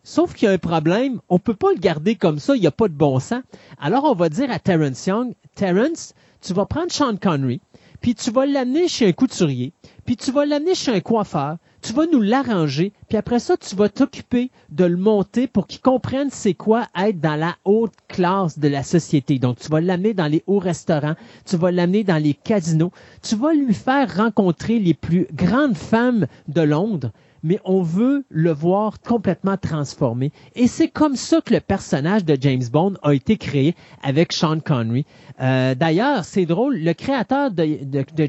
Sauf 0.03 0.35
qu'il 0.35 0.47
y 0.47 0.51
a 0.51 0.55
un 0.55 0.59
problème, 0.59 1.21
on 1.29 1.39
peut 1.39 1.55
pas 1.55 1.71
le 1.73 1.79
garder 1.79 2.17
comme 2.17 2.41
ça, 2.41 2.57
il 2.57 2.63
n'y 2.63 2.67
a 2.67 2.73
pas 2.73 2.89
de 2.89 2.95
bon 2.95 3.21
sens. 3.21 3.45
Alors 3.81 4.03
on 4.07 4.15
va 4.15 4.29
dire 4.29 4.51
à 4.51 4.59
Terence 4.59 5.07
Young, 5.07 5.35
Terence, 5.55 6.15
tu 6.41 6.53
vas 6.53 6.67
prendre 6.67 6.91
Sean 6.91 7.15
Connery, 7.17 7.61
puis 8.03 8.17
tu 8.17 8.33
vas 8.33 8.47
l'amener 8.47 8.89
chez 8.89 9.07
un 9.07 9.13
couturier, 9.13 9.73
puis 10.05 10.17
tu 10.17 10.33
vas 10.33 10.45
l'amener 10.45 10.75
chez 10.75 10.91
un 10.91 11.01
coiffeur, 11.01 11.57
tu 11.83 11.93
vas 11.93 12.07
nous 12.07 12.21
l'arranger, 12.21 12.93
puis 13.09 13.17
après 13.17 13.39
ça, 13.39 13.57
tu 13.57 13.77
vas 13.77 13.89
t'occuper 13.89 14.51
de 14.71 14.85
le 14.85 14.97
monter 14.97 15.47
pour 15.47 15.69
qu'il 15.69 15.81
comprenne 15.81 16.29
c'est 16.31 16.55
quoi 16.55 16.89
être 16.99 17.21
dans 17.21 17.37
la 17.37 17.57
haute 17.65 17.95
classe 18.09 18.59
de 18.59 18.69
la 18.69 18.83
société. 18.83 19.39
Donc, 19.39 19.59
tu 19.61 19.69
vas 19.69 19.81
l'amener 19.81 20.15
dans 20.15 20.27
les 20.27 20.43
hauts 20.49 20.59
restaurants, 20.59 21.15
tu 21.45 21.57
vas 21.57 21.71
l'amener 21.71 22.03
dans 22.03 22.23
les 22.23 22.35
casinos, 22.35 22.93
tu 23.23 23.37
vas 23.37 23.53
lui 23.53 23.75
faire 23.75 24.17
rencontrer 24.17 24.81
les 24.81 24.95
plus 24.95 25.29
grandes 25.33 25.77
femmes 25.77 26.27
de 26.49 26.61
Londres, 26.61 27.13
mais 27.43 27.61
on 27.65 27.83
veut 27.83 28.25
le 28.29 28.53
voir 28.53 29.01
complètement 29.01 29.57
transformé. 29.57 30.33
Et 30.55 30.67
c'est 30.67 30.89
comme 30.89 31.17
ça 31.17 31.41
que 31.41 31.55
le 31.55 31.61
personnage 31.61 32.25
de 32.25 32.37
James 32.41 32.63
Bond 32.71 32.95
a 33.03 33.13
été 33.13 33.37
créé 33.37 33.75
avec 34.03 34.33
Sean 34.33 34.61
Connery. 34.61 35.05
Euh, 35.41 35.75
d'ailleurs, 35.75 36.25
c'est 36.25 36.47
drôle, 36.47 36.79
le 36.79 36.95
créateur 36.95 37.51
de, 37.51 37.79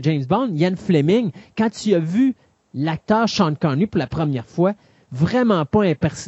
James 0.01 0.25
Bond, 0.25 0.49
Ian 0.55 0.75
Fleming, 0.75 1.31
quand 1.57 1.69
tu 1.69 1.93
as 1.93 1.99
vu 1.99 2.35
l'acteur 2.73 3.29
Sean 3.29 3.53
Connery 3.55 3.87
pour 3.87 3.99
la 3.99 4.07
première 4.07 4.47
fois, 4.47 4.73
vraiment 5.11 5.63
pas 5.65 5.83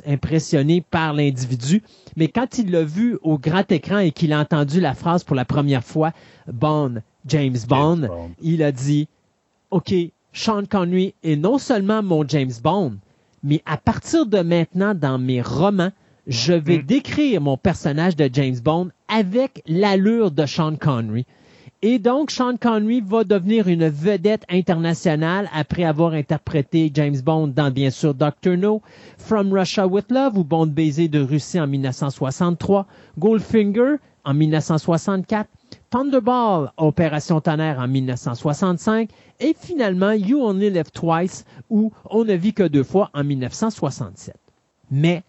impressionné 0.05 0.81
par 0.81 1.13
l'individu, 1.13 1.81
mais 2.15 2.27
quand 2.27 2.59
il 2.59 2.69
l'a 2.69 2.83
vu 2.83 3.17
au 3.23 3.39
grand 3.39 3.69
écran 3.71 3.97
et 3.97 4.11
qu'il 4.11 4.31
a 4.31 4.39
entendu 4.39 4.79
la 4.79 4.93
phrase 4.93 5.23
pour 5.23 5.35
la 5.35 5.43
première 5.43 5.83
fois, 5.83 6.11
Bond, 6.47 7.01
James 7.25 7.57
Bond. 7.67 8.07
il 8.41 8.61
a 8.61 8.71
dit, 8.71 9.07
OK, 9.71 9.91
Sean 10.35 10.65
Connery 10.65 11.15
est 11.23 11.37
non 11.37 11.57
seulement 11.57 12.03
mon 12.03 12.27
James 12.27 12.51
Bond, 12.61 12.97
mais 13.41 13.61
à 13.65 13.77
partir 13.77 14.25
de 14.25 14.39
maintenant, 14.39 14.93
dans 14.93 15.17
mes 15.17 15.41
romans, 15.41 15.93
je 16.27 16.51
vais 16.51 16.79
hmm. 16.79 16.85
décrire 16.85 17.39
mon 17.39 17.55
personnage 17.55 18.17
de 18.17 18.29
James 18.33 18.59
Bond 18.61 18.89
avec 19.07 19.63
l'allure 19.65 20.31
de 20.31 20.45
Sean 20.45 20.75
Connery. 20.75 21.25
Et 21.81 21.99
donc, 21.99 22.31
Sean 22.31 22.57
Connery 22.57 22.99
va 22.99 23.23
devenir 23.23 23.69
une 23.69 23.87
vedette 23.87 24.43
internationale 24.49 25.49
après 25.53 25.85
avoir 25.85 26.11
interprété 26.11 26.91
James 26.93 27.21
Bond 27.23 27.47
dans, 27.47 27.71
bien 27.71 27.89
sûr, 27.89 28.13
Doctor 28.13 28.57
No, 28.57 28.81
From 29.17 29.53
Russia 29.53 29.87
with 29.87 30.11
Love 30.11 30.37
ou 30.37 30.43
Bond 30.43 30.67
baiser 30.67 31.07
de 31.07 31.21
Russie 31.21 31.61
en 31.61 31.67
1963, 31.67 32.85
Goldfinger 33.17 33.95
en 34.25 34.33
1964, 34.33 35.49
Thunderball, 35.89 36.73
Opération 36.75 37.39
Tonnerre 37.39 37.79
en 37.79 37.87
1965 37.87 39.09
et 39.39 39.55
finalement 39.59 40.11
You 40.11 40.41
Only 40.41 40.69
Live 40.69 40.91
Twice 40.91 41.45
ou 41.69 41.91
On 42.09 42.23
ne 42.23 42.33
vit 42.33 42.53
que 42.53 42.63
deux 42.63 42.83
fois 42.83 43.09
en 43.13 43.23
1967. 43.23 44.35
Mais 44.91 45.23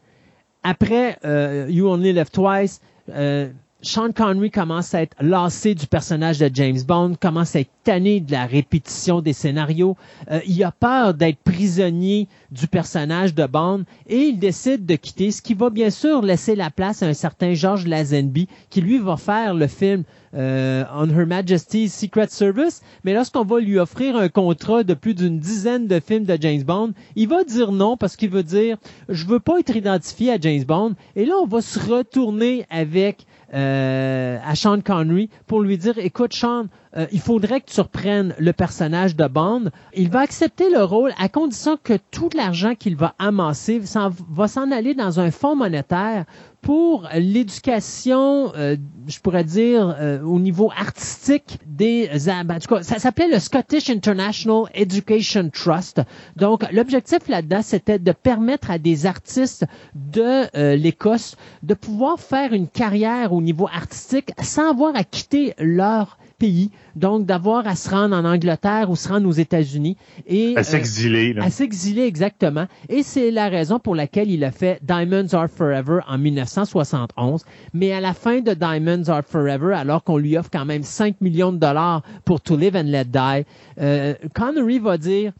après 0.62 1.18
euh, 1.24 1.66
You 1.68 1.88
Only 1.88 2.12
Live 2.12 2.30
Twice, 2.30 2.80
euh, 3.10 3.48
Sean 3.82 4.10
Connery 4.10 4.50
commence 4.50 4.94
à 4.94 5.02
être 5.02 5.16
lassé 5.20 5.74
du 5.74 5.86
personnage 5.86 6.38
de 6.38 6.50
James 6.52 6.80
Bond, 6.86 7.14
commence 7.20 7.54
à 7.54 7.60
être 7.60 7.70
tanné 7.84 8.20
de 8.20 8.32
la 8.32 8.46
répétition 8.46 9.20
des 9.20 9.32
scénarios. 9.32 9.96
Euh, 10.30 10.40
il 10.46 10.64
a 10.64 10.72
peur 10.72 11.14
d'être 11.14 11.38
prisonnier 11.38 12.26
du 12.50 12.66
personnage 12.66 13.34
de 13.34 13.46
Bond 13.46 13.84
et 14.08 14.16
il 14.16 14.38
décide 14.38 14.86
de 14.86 14.96
quitter, 14.96 15.30
ce 15.30 15.40
qui 15.40 15.54
va 15.54 15.70
bien 15.70 15.90
sûr 15.90 16.22
laisser 16.22 16.56
la 16.56 16.70
place 16.70 17.02
à 17.02 17.06
un 17.06 17.14
certain 17.14 17.52
George 17.54 17.86
Lazenby 17.86 18.48
qui 18.70 18.80
lui 18.80 18.98
va 18.98 19.16
faire 19.16 19.54
le 19.54 19.66
film 19.66 20.02
euh, 20.34 20.84
On 20.94 21.08
Her 21.08 21.26
Majesty's 21.26 21.94
Secret 21.94 22.28
Service. 22.28 22.82
Mais 23.04 23.14
lorsqu'on 23.14 23.44
va 23.44 23.60
lui 23.60 23.78
offrir 23.78 24.16
un 24.16 24.28
contrat 24.28 24.84
de 24.84 24.94
plus 24.94 25.14
d'une 25.14 25.38
dizaine 25.38 25.86
de 25.86 26.00
films 26.00 26.24
de 26.24 26.36
James 26.40 26.62
Bond, 26.62 26.92
il 27.14 27.28
va 27.28 27.44
dire 27.44 27.72
non 27.72 27.96
parce 27.96 28.16
qu'il 28.16 28.30
veut 28.30 28.42
dire 28.42 28.76
je 29.08 29.26
veux 29.26 29.40
pas 29.40 29.58
être 29.60 29.76
identifié 29.76 30.32
à 30.32 30.38
James 30.40 30.64
Bond. 30.64 30.94
Et 31.14 31.24
là, 31.24 31.34
on 31.42 31.46
va 31.46 31.60
se 31.60 31.78
retourner 31.78 32.66
avec 32.70 33.26
euh, 33.54 34.38
à 34.44 34.54
Sean 34.56 34.80
Connery 34.80 35.30
pour 35.46 35.60
lui 35.60 35.78
dire 35.78 35.98
écoute 35.98 36.34
Sean, 36.34 36.66
euh, 36.96 37.06
il 37.12 37.20
faudrait 37.20 37.60
que 37.60 37.70
tu 37.70 37.80
reprennes 37.80 38.34
le 38.38 38.52
personnage 38.52 39.16
de 39.16 39.26
Bond. 39.26 39.70
Il 39.94 40.10
va 40.10 40.20
accepter 40.20 40.70
le 40.70 40.82
rôle 40.82 41.12
à 41.18 41.28
condition 41.28 41.78
que 41.82 41.98
tout 42.10 42.30
l'argent 42.34 42.74
qu'il 42.74 42.96
va 42.96 43.14
amasser 43.18 43.80
va 44.30 44.48
s'en 44.48 44.70
aller 44.70 44.94
dans 44.94 45.20
un 45.20 45.30
fonds 45.30 45.56
monétaire 45.56 46.24
pour 46.66 47.08
l'éducation, 47.14 48.52
euh, 48.56 48.76
je 49.06 49.20
pourrais 49.20 49.44
dire, 49.44 49.94
euh, 50.00 50.20
au 50.22 50.40
niveau 50.40 50.72
artistique 50.76 51.60
des... 51.64 52.10
Ben, 52.26 52.56
en 52.56 52.58
tout 52.58 52.74
cas, 52.74 52.82
ça 52.82 52.98
s'appelait 52.98 53.28
le 53.28 53.38
Scottish 53.38 53.88
International 53.88 54.64
Education 54.74 55.48
Trust. 55.50 56.00
Donc, 56.34 56.64
l'objectif 56.72 57.28
là-dedans, 57.28 57.60
c'était 57.62 58.00
de 58.00 58.10
permettre 58.10 58.72
à 58.72 58.78
des 58.78 59.06
artistes 59.06 59.64
de 59.94 60.46
euh, 60.56 60.74
l'Écosse 60.74 61.36
de 61.62 61.74
pouvoir 61.74 62.18
faire 62.18 62.52
une 62.52 62.66
carrière 62.66 63.32
au 63.32 63.40
niveau 63.40 63.68
artistique 63.72 64.30
sans 64.42 64.70
avoir 64.70 64.96
à 64.96 65.04
quitter 65.04 65.54
leur 65.58 66.18
pays, 66.38 66.70
donc 66.94 67.26
d'avoir 67.26 67.66
à 67.66 67.76
se 67.76 67.90
rendre 67.90 68.14
en 68.16 68.24
Angleterre 68.24 68.90
ou 68.90 68.96
se 68.96 69.08
rendre 69.08 69.28
aux 69.28 69.32
États-Unis. 69.32 69.96
et 70.26 70.54
À 70.56 70.62
s'exiler. 70.62 71.34
à 71.40 71.50
s'exiler, 71.50 72.02
exactement. 72.02 72.66
Et 72.88 73.02
c'est 73.02 73.30
la 73.30 73.48
raison 73.48 73.78
pour 73.78 73.94
laquelle 73.94 74.30
il 74.30 74.44
a 74.44 74.50
fait 74.50 74.78
Diamonds 74.82 75.32
Are 75.32 75.48
Forever 75.48 76.00
en 76.08 76.18
1971. 76.18 77.44
Mais 77.72 77.92
à 77.92 78.00
la 78.00 78.14
fin 78.14 78.40
de 78.40 78.54
Diamonds 78.54 79.08
Are 79.08 79.24
Forever, 79.24 79.74
alors 79.74 80.04
qu'on 80.04 80.18
lui 80.18 80.36
offre 80.36 80.50
quand 80.52 80.64
même 80.64 80.82
5 80.82 81.20
millions 81.20 81.52
de 81.52 81.58
dollars 81.58 82.02
pour 82.24 82.40
To 82.40 82.56
Live 82.56 82.76
and 82.76 82.84
Let 82.84 83.06
Die, 83.06 83.44
euh, 83.80 84.14
Connery 84.34 84.78
va 84.78 84.98
dire 84.98 85.32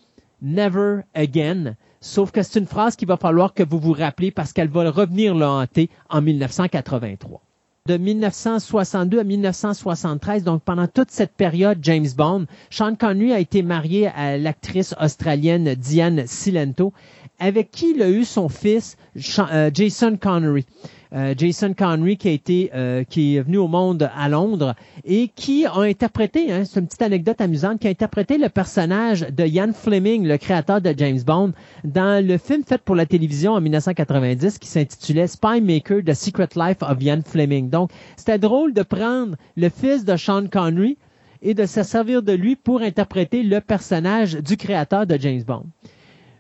Never 0.43 1.01
Again. 1.15 1.77
Sauf 2.01 2.31
que 2.31 2.43
c'est 2.43 2.59
une 2.61 2.67
phrase 2.67 2.95
qu'il 2.95 3.09
va 3.09 3.17
falloir 3.17 3.55
que 3.55 3.63
vous 3.63 3.79
vous 3.81 3.93
rappelez 3.93 4.31
parce 4.31 4.53
qu'elle 4.53 4.69
va 4.69 4.91
revenir 4.91 5.35
le 5.35 5.47
hanter 5.47 5.91
en 6.09 6.23
1983 6.23 7.43
de 7.87 7.97
1962 7.97 9.21
à 9.21 9.25
1973, 9.25 10.43
donc 10.43 10.63
pendant 10.63 10.89
toute 10.89 11.11
cette 11.11 11.33
période 11.33 11.79
James 11.83 12.09
Bond, 12.17 12.47
Sean 12.69 12.97
Connery 12.97 13.33
a 13.33 13.39
été 13.39 13.63
marié 13.63 14.09
à 14.09 14.37
l'actrice 14.37 14.95
australienne 15.01 15.75
Diane 15.75 16.27
Silento, 16.27 16.93
avec 17.39 17.71
qui 17.71 17.93
il 17.93 18.03
a 18.03 18.09
eu 18.09 18.25
son 18.25 18.49
fils 18.49 18.97
euh, 19.39 19.71
Jason 19.73 20.17
Connery. 20.17 20.65
Euh, 21.13 21.35
Jason 21.37 21.73
Connery 21.73 22.17
qui 22.17 22.29
a 22.29 22.33
été 22.33 22.71
euh, 22.75 23.05
qui 23.05 23.37
est 23.37 23.41
venu 23.41 23.59
au 23.59 23.69
monde 23.69 24.11
à 24.15 24.29
Londres 24.29 24.75
et 25.05 25.29
qui 25.29 25.65
a 25.65 25.79
interprété, 25.79 26.53
hein, 26.53 26.65
c'est 26.65 26.81
une 26.81 26.87
petite 26.87 27.03
anecdote 27.03 27.41
amusante, 27.41 27.79
qui 27.81 27.87
a 27.87 27.91
interprété 27.91 28.39
le 28.39 28.49
personnage 28.49 29.21
de 29.21 29.45
Ian 29.47 29.73
Fleming, 29.73 30.27
le 30.27 30.37
créateur 30.37 30.81
de 30.81 30.93
James 30.97 31.21
Bond, 31.25 31.53
dans 31.85 32.25
le 32.27 32.39
film 32.39 32.65
fait 32.65 32.83
pour 32.83 32.97
la 32.97 33.07
télévision 33.07 33.53
en 33.53 33.61
1990 33.61 34.59
qui 34.59 34.69
s'intitulait 34.69 35.29
Spy 35.29 35.61
Maker: 35.61 36.03
The 36.05 36.15
Secret 36.15 36.49
Life 36.57 36.83
of 36.83 37.01
Ian 37.01 37.21
Fleming. 37.25 37.71
Donc, 37.71 37.91
c'était 38.17 38.39
drôle 38.39 38.75
de 38.75 38.83
prendre 38.83 39.37
le 39.57 39.69
fils 39.69 40.05
de 40.05 40.17
Sean 40.17 40.49
Connery 40.49 40.99
et 41.41 41.55
de 41.55 41.67
se 41.67 41.85
servir 41.85 42.23
de 42.23 42.33
lui 42.33 42.57
pour 42.57 42.81
interpréter 42.81 43.45
le 43.45 43.61
personnage 43.61 44.35
du 44.35 44.57
créateur 44.57 45.07
de 45.07 45.17
James 45.21 45.43
Bond. 45.47 45.67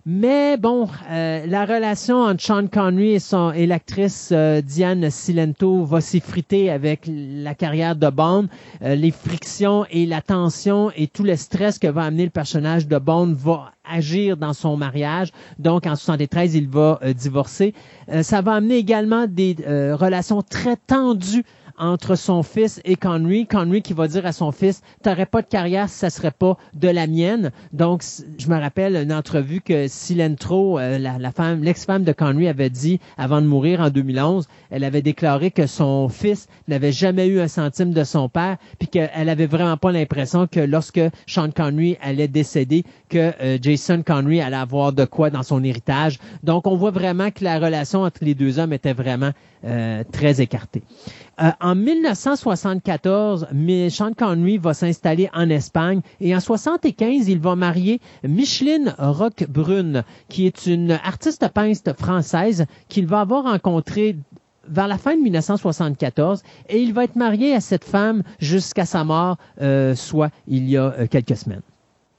Mais 0.08 0.56
bon, 0.56 0.88
euh, 1.10 1.46
la 1.46 1.64
relation 1.64 2.18
entre 2.22 2.40
Sean 2.40 2.68
Connery 2.68 3.14
et, 3.14 3.18
son, 3.18 3.50
et 3.50 3.66
l'actrice 3.66 4.28
euh, 4.30 4.60
Diane 4.60 5.10
Silento 5.10 5.82
va 5.84 6.00
s'effriter 6.00 6.70
avec 6.70 7.10
la 7.12 7.56
carrière 7.56 7.96
de 7.96 8.08
Bond. 8.08 8.46
Euh, 8.82 8.94
les 8.94 9.10
frictions 9.10 9.84
et 9.90 10.06
la 10.06 10.20
tension 10.22 10.92
et 10.94 11.08
tout 11.08 11.24
le 11.24 11.34
stress 11.34 11.80
que 11.80 11.88
va 11.88 12.02
amener 12.04 12.22
le 12.22 12.30
personnage 12.30 12.86
de 12.86 12.98
Bond 12.98 13.34
va 13.36 13.72
agir 13.84 14.36
dans 14.36 14.52
son 14.52 14.76
mariage. 14.76 15.32
Donc, 15.58 15.88
en 15.88 15.96
73, 15.96 16.54
il 16.54 16.68
va 16.68 17.00
divorcer. 17.12 17.74
ça 18.22 18.42
va 18.42 18.54
amener 18.54 18.76
également 18.76 19.26
des 19.26 19.56
relations 19.92 20.42
très 20.42 20.76
tendues 20.76 21.44
entre 21.78 22.14
son 22.14 22.42
fils 22.42 22.80
et 22.84 22.96
Connery. 22.96 23.46
Connery 23.46 23.82
qui 23.82 23.92
va 23.92 24.08
dire 24.08 24.26
à 24.26 24.32
son 24.32 24.52
fils, 24.52 24.82
t'aurais 25.02 25.26
pas 25.26 25.42
de 25.42 25.46
carrière 25.46 25.88
si 25.88 25.98
ça 25.98 26.10
serait 26.10 26.30
pas 26.30 26.56
de 26.74 26.88
la 26.88 27.06
mienne. 27.06 27.50
Donc, 27.72 28.02
je 28.38 28.48
me 28.48 28.58
rappelle 28.58 28.96
une 28.96 29.12
entrevue 29.12 29.60
que 29.60 29.88
Silentro, 29.88 30.78
euh, 30.78 30.98
la, 30.98 31.30
femme, 31.32 31.62
l'ex-femme 31.62 32.04
de 32.04 32.12
Connery 32.12 32.48
avait 32.48 32.70
dit 32.70 33.00
avant 33.16 33.40
de 33.40 33.46
mourir 33.46 33.80
en 33.80 33.90
2011, 33.90 34.46
elle 34.70 34.84
avait 34.84 35.02
déclaré 35.02 35.50
que 35.50 35.66
son 35.66 36.08
fils 36.08 36.48
n'avait 36.68 36.92
jamais 36.92 37.26
eu 37.26 37.40
un 37.40 37.48
centime 37.48 37.92
de 37.92 38.04
son 38.04 38.28
père, 38.28 38.56
puis 38.78 38.88
qu'elle 38.88 39.28
avait 39.28 39.46
vraiment 39.46 39.76
pas 39.76 39.92
l'impression 39.92 40.46
que 40.46 40.60
lorsque 40.60 41.00
Sean 41.26 41.50
Connery 41.50 41.96
allait 42.00 42.28
décéder, 42.28 42.84
que 43.08 43.32
euh, 43.40 43.58
Jason 43.60 44.02
Connery 44.02 44.40
allait 44.40 44.56
avoir 44.56 44.92
de 44.92 45.04
quoi 45.04 45.30
dans 45.30 45.42
son 45.42 45.62
héritage. 45.62 46.18
Donc, 46.42 46.66
on 46.66 46.76
voit 46.76 46.90
vraiment 46.90 47.30
que 47.30 47.44
la 47.44 47.58
relation 47.58 48.02
entre 48.02 48.24
les 48.24 48.34
deux 48.34 48.58
hommes 48.58 48.72
était 48.72 48.92
vraiment 48.92 49.32
euh, 49.64 50.04
très 50.12 50.40
écartée. 50.40 50.82
Euh, 51.38 51.50
en 51.60 51.74
1974, 51.74 53.48
Sean 53.90 54.12
Connery 54.14 54.56
va 54.56 54.72
s'installer 54.72 55.28
en 55.34 55.50
Espagne 55.50 56.00
et 56.20 56.34
en 56.34 56.40
75, 56.40 57.28
il 57.28 57.40
va 57.40 57.54
marier 57.56 58.00
Micheline 58.24 58.94
Roquebrune, 58.98 60.02
qui 60.28 60.46
est 60.46 60.66
une 60.66 60.92
artiste 60.92 61.46
peintre 61.52 61.94
française 61.98 62.64
qu'il 62.88 63.06
va 63.06 63.20
avoir 63.20 63.44
rencontrée 63.44 64.16
vers 64.68 64.88
la 64.88 64.96
fin 64.96 65.14
de 65.14 65.20
1974 65.20 66.42
et 66.70 66.80
il 66.80 66.94
va 66.94 67.04
être 67.04 67.16
marié 67.16 67.54
à 67.54 67.60
cette 67.60 67.84
femme 67.84 68.22
jusqu'à 68.38 68.86
sa 68.86 69.04
mort, 69.04 69.36
euh, 69.60 69.94
soit 69.94 70.30
il 70.48 70.68
y 70.68 70.76
a 70.78 70.94
euh, 70.98 71.06
quelques 71.06 71.36
semaines. 71.36 71.62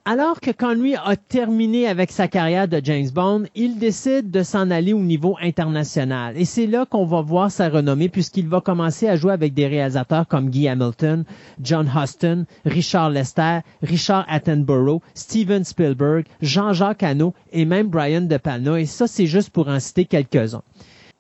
Alors 0.09 0.39
que 0.39 0.51
Connery 0.51 0.95
a 0.95 1.17
terminé 1.17 1.85
avec 1.85 2.13
sa 2.13 2.29
carrière 2.29 2.69
de 2.69 2.79
James 2.81 3.09
Bond, 3.13 3.43
il 3.55 3.77
décide 3.77 4.31
de 4.31 4.41
s'en 4.41 4.71
aller 4.71 4.93
au 4.93 5.01
niveau 5.01 5.35
international. 5.41 6.37
Et 6.37 6.45
c'est 6.45 6.65
là 6.65 6.85
qu'on 6.85 7.05
va 7.05 7.19
voir 7.19 7.51
sa 7.51 7.67
renommée 7.67 8.07
puisqu'il 8.07 8.47
va 8.47 8.61
commencer 8.61 9.09
à 9.09 9.17
jouer 9.17 9.33
avec 9.33 9.53
des 9.53 9.67
réalisateurs 9.67 10.25
comme 10.25 10.49
Guy 10.49 10.69
Hamilton, 10.69 11.25
John 11.61 11.91
Huston, 11.93 12.45
Richard 12.63 13.09
Lester, 13.09 13.59
Richard 13.81 14.25
Attenborough, 14.29 15.01
Steven 15.13 15.65
Spielberg, 15.65 16.23
Jean-Jacques 16.41 17.03
Hano 17.03 17.33
et 17.51 17.65
même 17.65 17.89
Brian 17.89 18.21
De 18.21 18.37
Palma. 18.37 18.79
Et 18.79 18.85
ça, 18.85 19.07
c'est 19.07 19.27
juste 19.27 19.49
pour 19.49 19.67
en 19.67 19.81
citer 19.81 20.05
quelques-uns. 20.05 20.63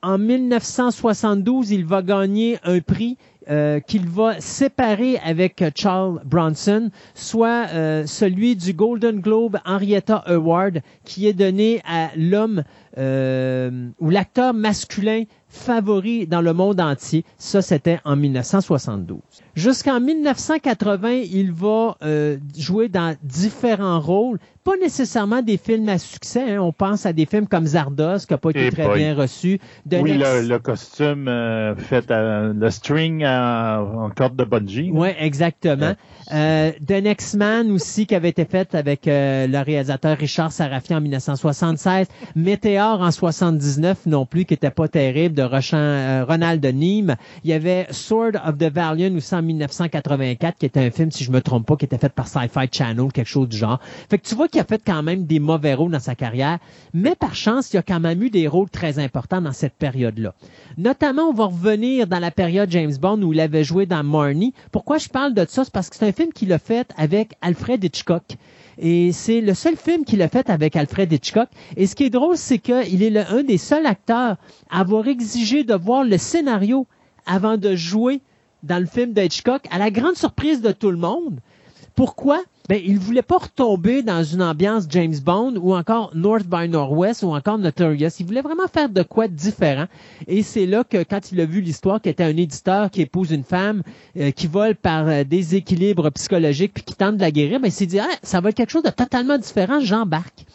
En 0.01 0.17
1972, 0.17 1.71
il 1.71 1.83
va 1.83 2.01
gagner 2.01 2.57
un 2.63 2.79
prix 2.79 3.17
euh, 3.49 3.79
qu'il 3.79 4.07
va 4.07 4.39
séparer 4.41 5.17
avec 5.23 5.63
Charles 5.75 6.21
Bronson, 6.25 6.89
soit 7.15 7.67
euh, 7.73 8.05
celui 8.05 8.55
du 8.55 8.73
Golden 8.73 9.19
Globe 9.19 9.57
Henrietta 9.65 10.17
Award 10.25 10.81
qui 11.05 11.27
est 11.27 11.33
donné 11.33 11.81
à 11.85 12.09
l'homme 12.15 12.63
euh, 12.97 13.89
ou 13.99 14.09
l'acteur 14.09 14.53
masculin 14.53 15.23
favori 15.49 16.27
dans 16.27 16.41
le 16.41 16.53
monde 16.53 16.81
entier. 16.81 17.23
Ça, 17.37 17.61
c'était 17.61 17.99
en 18.05 18.15
1972. 18.15 19.19
Jusqu'en 19.55 19.99
1980, 19.99 21.09
il 21.31 21.51
va 21.51 21.97
euh, 22.03 22.37
jouer 22.57 22.89
dans 22.89 23.15
différents 23.23 23.99
rôles, 23.99 24.39
pas 24.63 24.75
nécessairement 24.77 25.41
des 25.41 25.57
films 25.57 25.89
à 25.89 25.97
succès. 25.97 26.55
Hein. 26.55 26.61
On 26.61 26.73
pense 26.73 27.05
à 27.05 27.13
des 27.13 27.25
films 27.25 27.47
comme 27.47 27.65
Zardos, 27.65 28.25
qui 28.27 28.33
n'a 28.33 28.37
pas 28.37 28.49
été 28.49 28.69
très 28.71 28.93
bien 28.95 29.15
reçu. 29.15 29.59
oui, 29.91 30.17
le, 30.17 30.57
costume 30.57 31.27
euh, 31.27 31.75
fait 31.75 32.09
à, 32.11 32.51
le 32.53 32.69
string 32.69 33.23
en 33.25 34.09
corde 34.15 34.35
de 34.35 34.43
bungee. 34.43 34.89
Oui, 34.91 35.09
exactement. 35.19 35.93
Euh, 36.33 36.71
The 36.85 37.01
Next 37.03 37.35
Man 37.35 37.71
aussi, 37.71 38.05
qui 38.05 38.15
avait 38.15 38.29
été 38.29 38.45
fait 38.45 38.75
avec 38.75 39.01
le 39.05 39.63
réalisateur 39.63 40.17
Richard 40.17 40.51
Sarafian 40.51 40.97
en 40.97 41.01
1976. 41.01 42.07
Météor 42.35 43.01
en 43.01 43.11
79 43.11 44.05
non 44.05 44.25
plus, 44.25 44.45
qui 44.45 44.53
était 44.53 44.71
pas 44.71 44.87
terrible, 44.87 45.35
de 45.35 45.43
Ronald 45.43 46.61
de 46.61 46.69
Nîmes. 46.69 47.15
Il 47.43 47.49
y 47.49 47.53
avait 47.53 47.87
Sword 47.91 48.33
of 48.45 48.57
the 48.57 48.71
Valiant 48.71 49.15
aussi 49.15 49.35
en 49.35 49.41
1984, 49.41 50.57
qui 50.57 50.65
était 50.65 50.79
un 50.79 50.91
film, 50.91 51.11
si 51.11 51.23
je 51.23 51.31
me 51.31 51.41
trompe 51.41 51.65
pas, 51.65 51.75
qui 51.75 51.85
était 51.85 51.97
fait 51.97 52.11
par 52.11 52.27
Sci-Fi 52.27 52.67
Channel, 52.71 53.11
quelque 53.11 53.27
chose 53.27 53.49
du 53.49 53.57
genre. 53.57 53.79
Fait 54.09 54.17
que 54.17 54.27
tu 54.27 54.35
vois 54.35 54.47
qu'il 54.47 54.61
a 54.61 54.65
fait 54.65 54.81
quand 54.85 55.03
même 55.03 55.25
des 55.25 55.39
mauvais 55.39 55.73
rôles 55.73 55.91
dans 55.91 55.99
sa 55.99 56.15
carrière, 56.15 56.59
mais 56.93 57.15
par 57.15 57.35
chance, 57.35 57.73
il 57.73 57.77
a 57.77 57.81
quand 57.81 57.99
même 57.99 58.21
eu 58.21 58.29
des 58.29 58.47
rôles 58.47 58.69
très 58.69 58.99
importants 58.99 59.41
dans 59.41 59.53
cette 59.53 59.73
période-là. 59.73 60.33
Notamment, 60.77 61.29
on 61.29 61.33
va 61.33 61.45
revenir 61.45 62.07
dans 62.07 62.19
la 62.19 62.31
période 62.31 62.69
James 62.71 62.95
Bond 62.99 63.21
où 63.21 63.33
il 63.33 63.39
avait 63.39 63.63
joué 63.63 63.85
dans 63.85 64.03
Marnie. 64.03 64.53
Pourquoi 64.71 64.97
je 64.97 65.09
parle 65.09 65.33
de 65.33 65.45
ça? 65.47 65.63
C'est 65.63 65.73
parce 65.73 65.89
que 65.89 65.95
c'est 65.95 66.07
un 66.07 66.11
film 66.17 66.33
qu'il 66.33 66.51
a 66.51 66.57
fait 66.57 66.91
avec 66.97 67.33
Alfred 67.41 67.83
Hitchcock. 67.83 68.23
Et 68.79 69.11
c'est 69.11 69.39
le 69.39 69.53
seul 69.53 69.75
film 69.77 70.03
qu'il 70.03 70.21
a 70.23 70.27
fait 70.29 70.49
avec 70.49 70.75
Alfred 70.75 71.11
Hitchcock. 71.11 71.47
Et 71.75 71.85
ce 71.85 71.95
qui 71.95 72.05
est 72.05 72.09
drôle, 72.09 72.37
c'est 72.37 72.57
qu'il 72.57 73.03
est 73.03 73.11
le, 73.11 73.21
un 73.29 73.43
des 73.43 73.59
seuls 73.59 73.85
acteurs 73.85 74.37
à 74.71 74.79
avoir 74.79 75.07
exigé 75.07 75.63
de 75.63 75.75
voir 75.75 76.03
le 76.03 76.17
scénario 76.17 76.87
avant 77.27 77.57
de 77.57 77.75
jouer 77.75 78.21
dans 78.63 78.79
le 78.79 78.87
film 78.87 79.13
d'Hitchcock, 79.13 79.61
à 79.69 79.77
la 79.77 79.91
grande 79.91 80.15
surprise 80.15 80.61
de 80.61 80.71
tout 80.71 80.89
le 80.89 80.97
monde. 80.97 81.39
Pourquoi? 81.95 82.41
Ben, 82.69 82.81
il 82.83 82.99
voulait 82.99 83.21
pas 83.21 83.37
retomber 83.37 84.03
dans 84.03 84.23
une 84.23 84.41
ambiance 84.41 84.87
James 84.89 85.15
Bond 85.23 85.53
ou 85.55 85.73
encore 85.73 86.11
North 86.13 86.45
by 86.45 86.67
Northwest 86.67 87.23
ou 87.23 87.33
encore 87.33 87.57
Notorious. 87.57 88.09
Il 88.19 88.25
voulait 88.25 88.41
vraiment 88.41 88.67
faire 88.67 88.89
de 88.89 89.03
quoi 89.03 89.29
de 89.29 89.33
différent. 89.33 89.85
Et 90.27 90.43
c'est 90.43 90.65
là 90.65 90.83
que 90.83 91.01
quand 91.03 91.31
il 91.31 91.39
a 91.39 91.45
vu 91.45 91.61
l'histoire 91.61 92.01
qui 92.01 92.09
était 92.09 92.25
un 92.25 92.35
éditeur 92.35 92.91
qui 92.91 93.01
épouse 93.03 93.31
une 93.31 93.45
femme 93.45 93.83
euh, 94.17 94.31
qui 94.31 94.47
vole 94.47 94.75
par 94.75 95.07
euh, 95.07 95.23
déséquilibre 95.23 96.09
psychologique 96.11 96.73
puis 96.73 96.83
qui 96.83 96.93
tente 96.93 97.15
de 97.15 97.21
la 97.21 97.31
guérir, 97.31 97.61
ben, 97.61 97.67
il 97.67 97.71
s'est 97.71 97.85
dit, 97.85 97.99
ah, 97.99 98.09
ça 98.21 98.41
va 98.41 98.49
être 98.49 98.55
quelque 98.55 98.71
chose 98.71 98.83
de 98.83 98.89
totalement 98.89 99.37
différent, 99.37 99.79
j'embarque. 99.79 100.45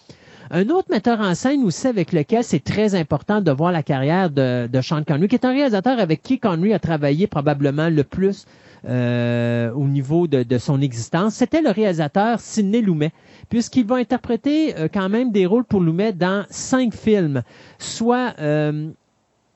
Un 0.51 0.69
autre 0.69 0.89
metteur 0.91 1.19
en 1.21 1.35
scène 1.35 1.65
aussi 1.65 1.87
avec 1.87 2.13
lequel 2.13 2.45
c'est 2.45 2.63
très 2.63 2.95
important 2.95 3.41
de 3.41 3.51
voir 3.51 3.73
la 3.73 3.83
carrière 3.83 4.29
de, 4.29 4.69
de 4.71 4.81
Sean 4.83 5.03
Connery, 5.03 5.29
qui 5.29 5.37
est 5.37 5.47
un 5.47 5.53
réalisateur 5.53 5.99
avec 5.99 6.23
qui 6.23 6.39
Connery 6.39 6.75
a 6.75 6.79
travaillé 6.79 7.27
probablement 7.27 7.89
le 7.89 8.05
plus 8.05 8.45
au 8.85 9.87
niveau 9.87 10.27
de, 10.27 10.43
de 10.43 10.59
son 10.59 10.81
existence, 10.81 11.35
c'était 11.35 11.63
le 11.63 11.71
réalisateur 11.71 12.41
Sidney 12.41 12.81
Lumet, 12.81 13.13
puisqu'il 13.49 13.87
va 13.87 13.97
interpréter 13.97 14.77
euh, 14.77 14.89
quand 14.93 15.09
même 15.09 15.31
des 15.31 15.47
rôles 15.47 15.65
pour 15.65 15.81
Lumet 15.81 16.13
dans 16.13 16.47
cinq 16.51 16.95
films, 16.95 17.43
soit 17.79 18.35
euh, 18.39 18.91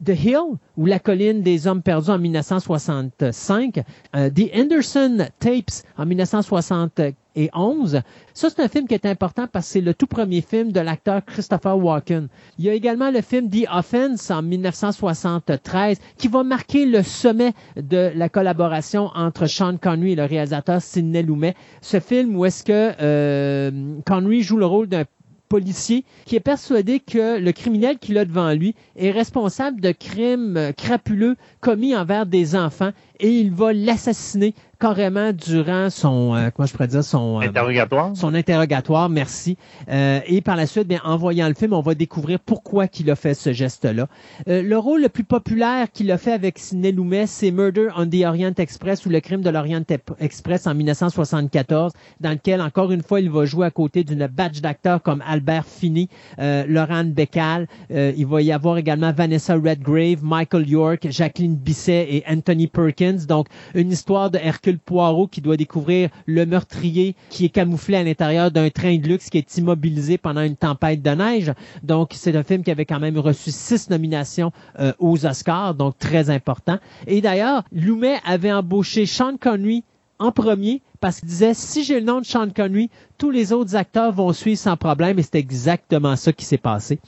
The 0.05 0.11
Hill 0.11 0.59
ou 0.77 0.87
La 0.87 0.99
colline 0.99 1.43
des 1.43 1.67
hommes 1.67 1.83
perdus 1.83 2.11
en 2.11 2.19
1965, 2.19 3.83
euh, 4.15 4.31
The 4.31 4.51
Anderson 4.55 5.27
Tapes 5.39 5.83
en 5.97 6.05
1971. 6.05 8.03
Ça, 8.35 8.51
c'est 8.51 8.61
un 8.61 8.69
film 8.69 8.87
qui 8.87 8.95
est 8.95 9.07
important 9.07 9.47
parce 9.51 9.67
que 9.67 9.73
c'est 9.73 9.81
le 9.81 9.95
tout 9.95 10.07
premier 10.07 10.43
film 10.43 10.71
de 10.73 10.81
l'acteur 10.81 11.25
Christopher 11.25 11.79
Walken. 11.79 12.29
Il 12.59 12.65
y 12.67 12.69
a 12.69 12.75
également 12.75 13.11
le 13.11 13.23
film 13.23 13.49
The 13.51 13.67
Offense 13.73 14.31
en 14.31 14.43
1973 14.43 15.99
qui 16.19 16.29
va 16.29 16.43
marquer 16.45 16.85
le 16.87 17.03
sommet 17.03 17.53
de 17.77 18.13
la 18.15 18.29
collaboration 18.29 19.11
entre 19.15 19.47
Sean 19.47 19.77
Connery 19.79 20.13
et 20.13 20.17
le 20.17 20.25
réalisateur 20.25 20.81
Sidney 20.83 21.23
Lumet. 21.23 21.55
Ce 21.81 22.01
film 22.01 22.37
où 22.37 22.45
est-ce 22.45 22.65
que 22.65 22.93
euh, 23.01 23.71
Connery 24.07 24.43
joue 24.43 24.59
le 24.59 24.67
rôle 24.67 24.89
d'un 24.89 25.05
policier 25.49 26.05
qui 26.25 26.37
est 26.37 26.41
persuadé 26.41 27.01
que 27.01 27.39
le 27.39 27.53
criminel 27.53 27.99
qu'il 27.99 28.19
a 28.19 28.25
devant 28.25 28.53
lui 28.53 28.75
est 28.97 29.11
responsable 29.11 29.81
de 29.81 29.93
crimes 29.93 30.73
crapuleux 30.77 31.37
commis 31.61 31.97
envers 31.97 32.27
des 32.27 32.57
enfants 32.57 32.93
et 33.21 33.31
il 33.31 33.53
va 33.53 33.73
l'assassiner 33.73 34.55
carrément 34.79 35.33
durant 35.33 35.91
son, 35.91 36.35
euh, 36.35 36.51
comment 36.55 36.67
je 36.67 36.73
pourrais 36.73 36.89
dire, 36.89 37.03
son 37.03 37.41
euh, 37.41 37.47
interrogatoire. 37.47 38.11
Son 38.15 38.35
interrogatoire, 38.35 39.09
merci. 39.09 39.57
Euh, 39.89 40.21
et 40.27 40.41
par 40.41 40.57
la 40.57 40.67
suite, 40.67 40.87
bien, 40.87 41.01
en 41.05 41.17
voyant 41.17 41.49
le 41.49 41.55
film, 41.55 41.73
on 41.73 41.81
va 41.81 41.95
découvrir 41.95 42.39
pourquoi 42.41 42.89
qu'il 42.89 43.11
a 43.11 43.17
fait 43.17 43.35
ce 43.35 43.53
geste-là. 43.53 44.09
le 44.47 44.77
rôle 44.77 45.03
le 45.03 45.09
plus 45.09 45.25
populaire 45.25 45.91
qu'il 45.91 46.11
a 46.11 46.19
fait 46.19 46.33
avec 46.33 46.59
Sidney 46.59 46.93
Lumet, 46.93 47.27
c'est 47.27 47.51
Murder 47.51 47.89
on 47.97 48.07
the 48.07 48.25
Orient 48.25 48.53
Express 48.57 49.07
ou 49.07 49.09
Le 49.09 49.21
crime 49.21 49.41
de 49.41 49.51
l'Orient 49.51 49.83
Express 50.21 50.67
en 50.67 50.75
1974, 50.75 51.93
dans 52.21 52.31
lequel, 52.31 52.61
encore 52.61 52.93
une 52.93 53.03
fois, 53.03 53.21
il 53.21 53.31
va 53.31 53.45
jouer 53.47 53.67
à 53.67 53.71
côté 53.71 54.05
d'une 54.05 54.27
batch 54.27 54.61
d'acteurs 54.61 55.03
comme 55.03 55.23
Albert 55.27 55.67
Finney, 55.67 56.09
Laurent 56.39 57.05
Beccal. 57.05 57.67
il 57.91 58.27
va 58.27 58.43
y 58.43 58.53
avoir 58.53 58.79
également 58.79 59.13
Vanessa 59.13 59.55
Redgrave, 59.55 60.23
Michael 60.23 60.69
York, 60.69 61.07
Jacqueline 61.11 61.57
Bisset 61.57 62.07
et 62.11 62.25
Anthony 62.29 62.67
Perkins. 62.67 63.06
Donc, 63.13 63.49
une 63.75 63.91
histoire 63.91 64.31
de 64.31 64.39
Hercule 64.39 64.77
le 64.77 64.79
Poirot 64.79 65.27
qui 65.27 65.41
doit 65.41 65.57
découvrir 65.57 66.11
le 66.27 66.45
meurtrier 66.45 67.17
qui 67.31 67.47
est 67.47 67.49
camouflé 67.49 67.97
à 67.97 68.03
l'intérieur 68.03 68.51
d'un 68.51 68.69
train 68.69 68.97
de 68.99 69.07
luxe 69.07 69.31
qui 69.31 69.39
est 69.39 69.57
immobilisé 69.57 70.19
pendant 70.19 70.43
une 70.43 70.57
tempête 70.57 71.03
de 71.03 71.11
neige. 71.11 71.53
Donc, 71.83 72.11
c'est 72.15 72.37
un 72.37 72.43
film 72.43 72.63
qui 72.63 72.71
avait 72.71 72.85
quand 72.85 73.01
même 73.01 73.19
reçu 73.19 73.51
six 73.51 73.89
nominations 73.91 74.53
euh, 74.79 74.93
aux 74.99 75.25
Oscars, 75.25 75.75
donc 75.75 75.99
très 75.99 76.31
important. 76.31 76.79
Et 77.07 77.21
d'ailleurs, 77.21 77.65
Lumet 77.73 78.19
avait 78.25 78.53
embauché 78.53 79.07
Sean 79.07 79.37
Connery 79.39 79.85
en 80.19 80.33
premier 80.33 80.83
parce 81.01 81.21
qu'il 81.21 81.29
disait, 81.29 81.55
si 81.55 81.85
j'ai 81.85 82.01
le 82.01 82.07
nom 82.07 82.21
de 82.21 82.27
Sean 82.27 82.49
Connery, 82.55 82.91
tous 83.19 83.31
les 83.31 83.53
autres 83.53 83.77
acteurs 83.77 84.13
vont 84.13 84.33
suivre 84.33 84.59
sans 84.59 84.77
problème 84.77 85.19
et 85.19 85.23
c'est 85.23 85.37
exactement 85.39 86.17
ça 86.17 86.33
qui 86.33 86.45
s'est 86.45 86.59
passé. 86.59 86.99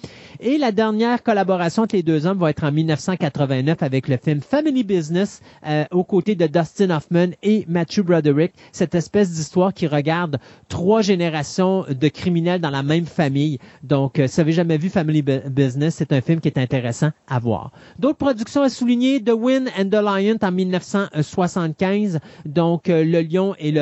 Et 0.41 0.57
la 0.57 0.73
dernière 0.73 1.23
collaboration 1.23 1.83
entre 1.83 1.97
les 1.97 2.03
deux 2.03 2.27
hommes 2.27 2.39
va 2.39 2.51
être 2.51 2.65
en 2.65 2.73
1989 2.73 3.83
avec 3.83 4.09
le 4.09 4.17
film 4.17 4.41
Family 4.41 4.85
Business 4.85 5.43
euh, 5.67 5.85
aux 5.91 6.05
côtés 6.05 6.35
de 6.35 6.47
Dustin 6.47 6.91
Hoffman 6.91 7.29
et 7.43 7.65
Matthew 7.69 8.01
Broderick. 8.03 8.53
Cette 8.73 8.95
espèce 8.95 9.33
d'histoire 9.33 9.75
qui 9.75 9.87
regarde 9.87 10.39
trois 10.69 11.03
générations 11.03 11.85
de 11.89 12.09
criminels 12.09 12.61
dans 12.61 12.71
la 12.71 12.83
même 12.83 13.07
famille. 13.07 13.59
Donc, 13.83 14.19
euh, 14.19 14.27
si 14.29 14.37
vous 14.37 14.41
n'avez 14.41 14.53
jamais 14.53 14.79
vu 14.79 14.89
Family 14.89 15.23
Business, 15.23 15.97
c'est 15.97 16.13
un 16.13 16.21
film 16.21 16.41
qui 16.41 16.49
est 16.49 16.59
intéressant 16.59 17.11
à 17.29 17.39
voir. 17.39 17.71
D'autres 17.99 18.19
productions 18.19 18.63
à 18.63 18.69
souligner, 18.69 19.23
The 19.23 19.33
Wind 19.37 19.69
and 19.79 19.89
the 19.91 19.95
Lion 20.03 20.37
en 20.41 20.53
1975. 20.53 22.21
Donc, 22.47 22.89
euh, 22.89 23.05
Le 23.05 23.21
Lion 23.23 23.55
et 23.59 23.73
le 23.73 23.78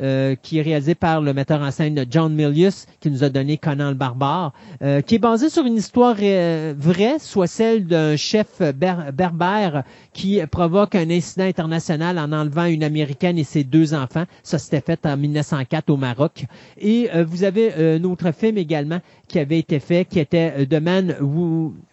Euh, 0.00 0.34
qui 0.42 0.58
est 0.58 0.62
réalisé 0.62 0.94
par 0.94 1.20
le 1.20 1.32
metteur 1.32 1.60
en 1.60 1.70
scène 1.70 2.04
John 2.10 2.34
Milius, 2.34 2.86
qui 3.00 3.10
nous 3.10 3.24
a 3.24 3.28
donné 3.28 3.58
Conan 3.58 3.88
le 3.88 3.94
Barbare, 3.94 4.52
euh, 4.82 5.00
qui 5.00 5.16
est 5.16 5.18
basé 5.18 5.48
sur 5.48 5.64
une 5.64 5.76
histoire 5.76 6.14
vraie, 6.14 7.18
soit 7.18 7.46
celle 7.46 7.86
d'un 7.86 8.16
chef 8.16 8.60
berbère 8.60 9.84
qui 10.12 10.40
provoque 10.50 10.94
un 10.94 11.10
incident 11.10 11.44
international 11.44 12.18
en 12.18 12.32
enlevant 12.32 12.64
une 12.64 12.82
Américaine 12.82 13.38
et 13.38 13.44
ses 13.44 13.64
deux 13.64 13.94
enfants. 13.94 14.24
Ça, 14.42 14.58
s'était 14.58 14.80
fait 14.80 15.06
en 15.06 15.16
1904 15.16 15.90
au 15.90 15.96
Maroc. 15.96 16.44
Et 16.78 17.08
vous 17.26 17.44
avez 17.44 17.74
un 17.74 18.04
autre 18.04 18.32
film 18.32 18.58
également 18.58 19.00
qui 19.28 19.38
avait 19.38 19.58
été 19.58 19.80
fait, 19.80 20.04
qui 20.04 20.20
était 20.20 20.66
The 20.66 20.80
Man 20.80 21.16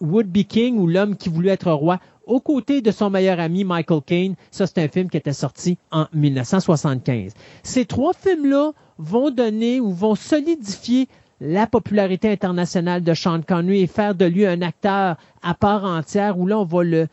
Would 0.02 0.28
Be 0.28 0.44
King, 0.44 0.78
ou 0.78 0.88
L'homme 0.88 1.16
qui 1.16 1.30
voulait 1.30 1.52
être 1.52 1.72
roi, 1.72 2.00
aux 2.32 2.40
côtés 2.40 2.82
de 2.82 2.92
son 2.92 3.10
meilleur 3.10 3.42
ami 3.42 3.66
Michael 3.66 4.02
Caine. 4.06 4.36
Ça, 4.52 4.66
c'est 4.66 4.80
un 4.80 4.88
film 4.88 5.10
qui 5.10 5.18
était 5.18 5.34
sorti 5.34 5.78
en 5.92 6.06
1975. 6.14 7.34
Ces 7.62 7.86
trois 7.86 8.14
films-là 8.14 8.72
vont 8.98 9.32
donner 9.32 9.82
ou 9.82 9.92
vont 9.92 10.16
solidifier 10.16 11.10
la 11.42 11.68
popularité 11.68 12.32
internationale 12.32 13.04
de 13.04 13.14
Sean 13.14 13.42
Connery 13.42 13.82
et 13.82 13.88
faire 13.88 14.16
de 14.16 14.26
lui 14.26 14.46
un 14.46 14.62
acteur 14.62 15.18
à 15.42 15.54
part 15.56 15.84
entière 15.84 16.40
où 16.40 16.48
là, 16.48 16.58
on 16.60 16.64
va 16.64 16.84
le 16.84 17.08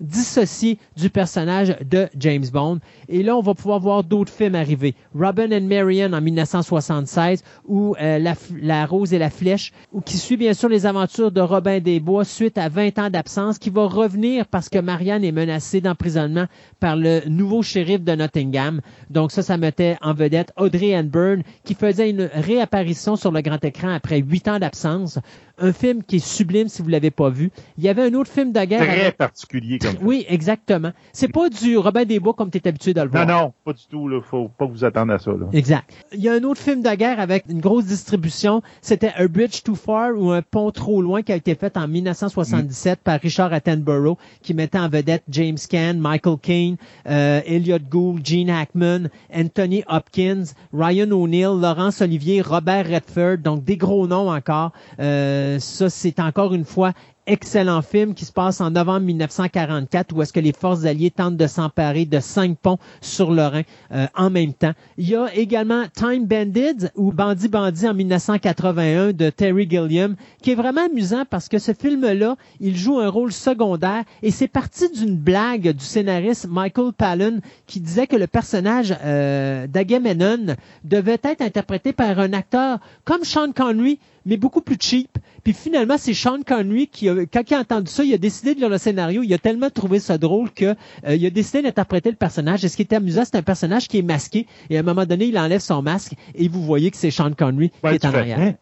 dissocié 0.00 0.78
du 0.96 1.10
personnage 1.10 1.76
de 1.84 2.08
James 2.18 2.46
Bond. 2.52 2.80
Et 3.08 3.22
là, 3.22 3.36
on 3.36 3.42
va 3.42 3.54
pouvoir 3.54 3.80
voir 3.80 4.02
d'autres 4.04 4.32
films 4.32 4.54
arriver. 4.54 4.94
Robin 5.14 5.52
and 5.52 5.66
Marion 5.66 6.12
en 6.12 6.20
1976 6.20 7.44
ou 7.66 7.94
euh, 8.00 8.18
la, 8.18 8.34
la, 8.60 8.86
Rose 8.86 9.12
et 9.12 9.18
la 9.18 9.30
Flèche, 9.30 9.72
ou 9.92 10.00
qui 10.00 10.16
suit 10.16 10.36
bien 10.36 10.54
sûr 10.54 10.68
les 10.68 10.86
aventures 10.86 11.30
de 11.30 11.40
Robin 11.40 11.80
des 11.80 12.00
Bois 12.00 12.24
suite 12.24 12.58
à 12.58 12.68
20 12.68 12.98
ans 12.98 13.10
d'absence, 13.10 13.58
qui 13.58 13.70
va 13.70 13.86
revenir 13.86 14.46
parce 14.46 14.68
que 14.68 14.78
Marianne 14.78 15.24
est 15.24 15.32
menacée 15.32 15.80
d'emprisonnement 15.80 16.46
par 16.80 16.96
le 16.96 17.20
nouveau 17.28 17.62
shérif 17.62 18.02
de 18.02 18.12
Nottingham. 18.14 18.80
Donc 19.10 19.32
ça, 19.32 19.42
ça 19.42 19.56
mettait 19.56 19.96
en 20.00 20.14
vedette 20.14 20.52
Audrey 20.56 20.90
Hepburn, 20.90 21.42
qui 21.64 21.74
faisait 21.74 22.10
une 22.10 22.30
réapparition 22.32 23.16
sur 23.16 23.30
le 23.32 23.42
grand 23.42 23.62
écran 23.64 23.90
après 23.90 24.20
8 24.20 24.48
ans 24.48 24.58
d'absence 24.58 25.18
un 25.60 25.72
film 25.72 26.02
qui 26.02 26.16
est 26.16 26.24
sublime 26.24 26.68
si 26.68 26.82
vous 26.82 26.88
l'avez 26.88 27.10
pas 27.10 27.28
vu. 27.28 27.50
Il 27.78 27.84
y 27.84 27.88
avait 27.88 28.02
un 28.02 28.14
autre 28.14 28.30
film 28.30 28.52
de 28.52 28.64
guerre. 28.64 28.86
Très 28.86 29.12
particulier 29.12 29.78
comme 29.78 29.96
Oui, 30.02 30.24
exactement. 30.28 30.92
C'est 31.12 31.28
pas 31.28 31.48
du 31.48 31.76
Robin 31.78 32.04
des 32.04 32.18
Bois 32.18 32.34
comme 32.34 32.50
tu 32.50 32.58
es 32.58 32.68
habitué 32.68 32.94
de 32.94 33.00
le 33.00 33.08
voir. 33.08 33.26
Non, 33.26 33.34
non, 33.34 33.52
pas 33.64 33.72
du 33.72 33.86
tout. 33.88 34.08
Là. 34.08 34.20
Faut 34.22 34.48
pas 34.48 34.66
vous 34.66 34.84
attendre 34.84 35.12
à 35.12 35.18
ça. 35.18 35.30
Là. 35.32 35.46
Exact. 35.52 35.90
Il 36.12 36.20
y 36.20 36.28
a 36.28 36.32
un 36.32 36.42
autre 36.44 36.60
film 36.60 36.82
de 36.82 36.94
guerre 36.94 37.20
avec 37.20 37.44
une 37.48 37.60
grosse 37.60 37.84
distribution. 37.86 38.62
C'était 38.80 39.12
A 39.16 39.28
Bridge 39.28 39.62
Too 39.62 39.74
Far 39.74 40.12
ou 40.16 40.30
Un 40.30 40.42
pont 40.42 40.70
trop 40.70 41.02
loin 41.02 41.22
qui 41.22 41.32
a 41.32 41.36
été 41.36 41.54
fait 41.54 41.76
en 41.76 41.86
1977 41.88 42.98
mm. 42.98 43.02
par 43.02 43.20
Richard 43.20 43.52
Attenborough 43.52 44.16
qui 44.42 44.54
mettait 44.54 44.78
en 44.78 44.88
vedette 44.88 45.22
James 45.28 45.58
Caan, 45.68 45.94
Michael 45.94 46.36
Caine, 46.40 46.76
euh, 47.06 47.40
Elliot 47.44 47.78
Gould, 47.90 48.24
Gene 48.24 48.50
Hackman, 48.50 49.08
Anthony 49.34 49.84
Hopkins, 49.88 50.44
Ryan 50.72 51.10
O'Neill, 51.10 51.60
Laurence 51.60 52.00
Olivier, 52.00 52.40
Robert 52.40 52.86
Redford. 52.86 53.38
Donc 53.38 53.64
des 53.64 53.76
gros 53.76 54.06
noms 54.06 54.30
encore. 54.30 54.72
Euh, 55.00 55.49
ça, 55.58 55.90
c'est 55.90 56.20
encore 56.20 56.54
une 56.54 56.64
fois 56.64 56.92
excellent 57.26 57.80
film 57.82 58.14
qui 58.14 58.24
se 58.24 58.32
passe 58.32 58.60
en 58.60 58.70
novembre 58.70 59.06
1944 59.06 60.12
où 60.14 60.22
est-ce 60.22 60.32
que 60.32 60.40
les 60.40 60.52
forces 60.52 60.84
alliées 60.84 61.12
tentent 61.12 61.36
de 61.36 61.46
s'emparer 61.46 62.04
de 62.04 62.18
cinq 62.18 62.58
ponts 62.58 62.78
sur 63.00 63.30
le 63.30 63.42
Rhin 63.42 63.62
euh, 63.92 64.06
en 64.16 64.30
même 64.30 64.52
temps. 64.52 64.72
Il 64.98 65.08
y 65.08 65.14
a 65.14 65.32
également 65.34 65.84
Time 65.94 66.26
Bandits 66.26 66.88
ou 66.96 67.12
Bandit 67.12 67.48
Bandit 67.48 67.86
en 67.86 67.94
1981 67.94 69.12
de 69.12 69.30
Terry 69.30 69.68
Gilliam 69.70 70.16
qui 70.42 70.50
est 70.50 70.54
vraiment 70.56 70.86
amusant 70.86 71.24
parce 71.28 71.48
que 71.48 71.58
ce 71.58 71.72
film-là, 71.72 72.36
il 72.58 72.76
joue 72.76 72.98
un 72.98 73.08
rôle 73.08 73.32
secondaire 73.32 74.02
et 74.22 74.32
c'est 74.32 74.48
parti 74.48 74.90
d'une 74.90 75.16
blague 75.16 75.68
du 75.70 75.84
scénariste 75.84 76.48
Michael 76.48 76.92
Palin 76.92 77.38
qui 77.66 77.80
disait 77.80 78.08
que 78.08 78.16
le 78.16 78.26
personnage 78.26 78.96
euh, 79.04 79.68
d'Agamemnon 79.68 80.56
devait 80.82 81.20
être 81.22 81.42
interprété 81.42 81.92
par 81.92 82.18
un 82.18 82.32
acteur 82.32 82.78
comme 83.04 83.22
Sean 83.22 83.52
Connery 83.52 84.00
mais 84.26 84.36
beaucoup 84.36 84.60
plus 84.60 84.76
cheap. 84.78 85.18
Puis 85.42 85.52
finalement, 85.52 85.96
c'est 85.98 86.14
Sean 86.14 86.40
Connery 86.46 86.88
qui, 86.88 87.08
a, 87.08 87.14
quand 87.26 87.42
il 87.50 87.54
a 87.54 87.60
entendu 87.60 87.90
ça, 87.90 88.04
il 88.04 88.12
a 88.14 88.18
décidé 88.18 88.54
de 88.54 88.60
lire 88.60 88.68
le 88.68 88.78
scénario. 88.78 89.22
Il 89.22 89.32
a 89.32 89.38
tellement 89.38 89.70
trouvé 89.70 89.98
ça 89.98 90.18
drôle 90.18 90.50
que 90.50 90.74
euh, 91.06 91.14
il 91.14 91.24
a 91.26 91.30
décidé 91.30 91.62
d'interpréter 91.62 92.10
le 92.10 92.16
personnage. 92.16 92.64
Et 92.64 92.68
ce 92.68 92.76
qui 92.76 92.82
était 92.82 92.96
amusant, 92.96 93.22
c'est 93.24 93.36
un 93.36 93.42
personnage 93.42 93.88
qui 93.88 93.98
est 93.98 94.02
masqué. 94.02 94.46
Et 94.68 94.76
à 94.76 94.80
un 94.80 94.82
moment 94.82 95.06
donné, 95.06 95.26
il 95.26 95.38
enlève 95.38 95.60
son 95.60 95.82
masque 95.82 96.12
et 96.34 96.48
vous 96.48 96.62
voyez 96.62 96.90
que 96.90 96.96
c'est 96.96 97.10
Sean 97.10 97.32
Connery 97.32 97.70
qui 97.70 97.94
est 97.94 98.04
en 98.04 98.14
arrière. 98.14 98.38
Hein? 98.38 98.54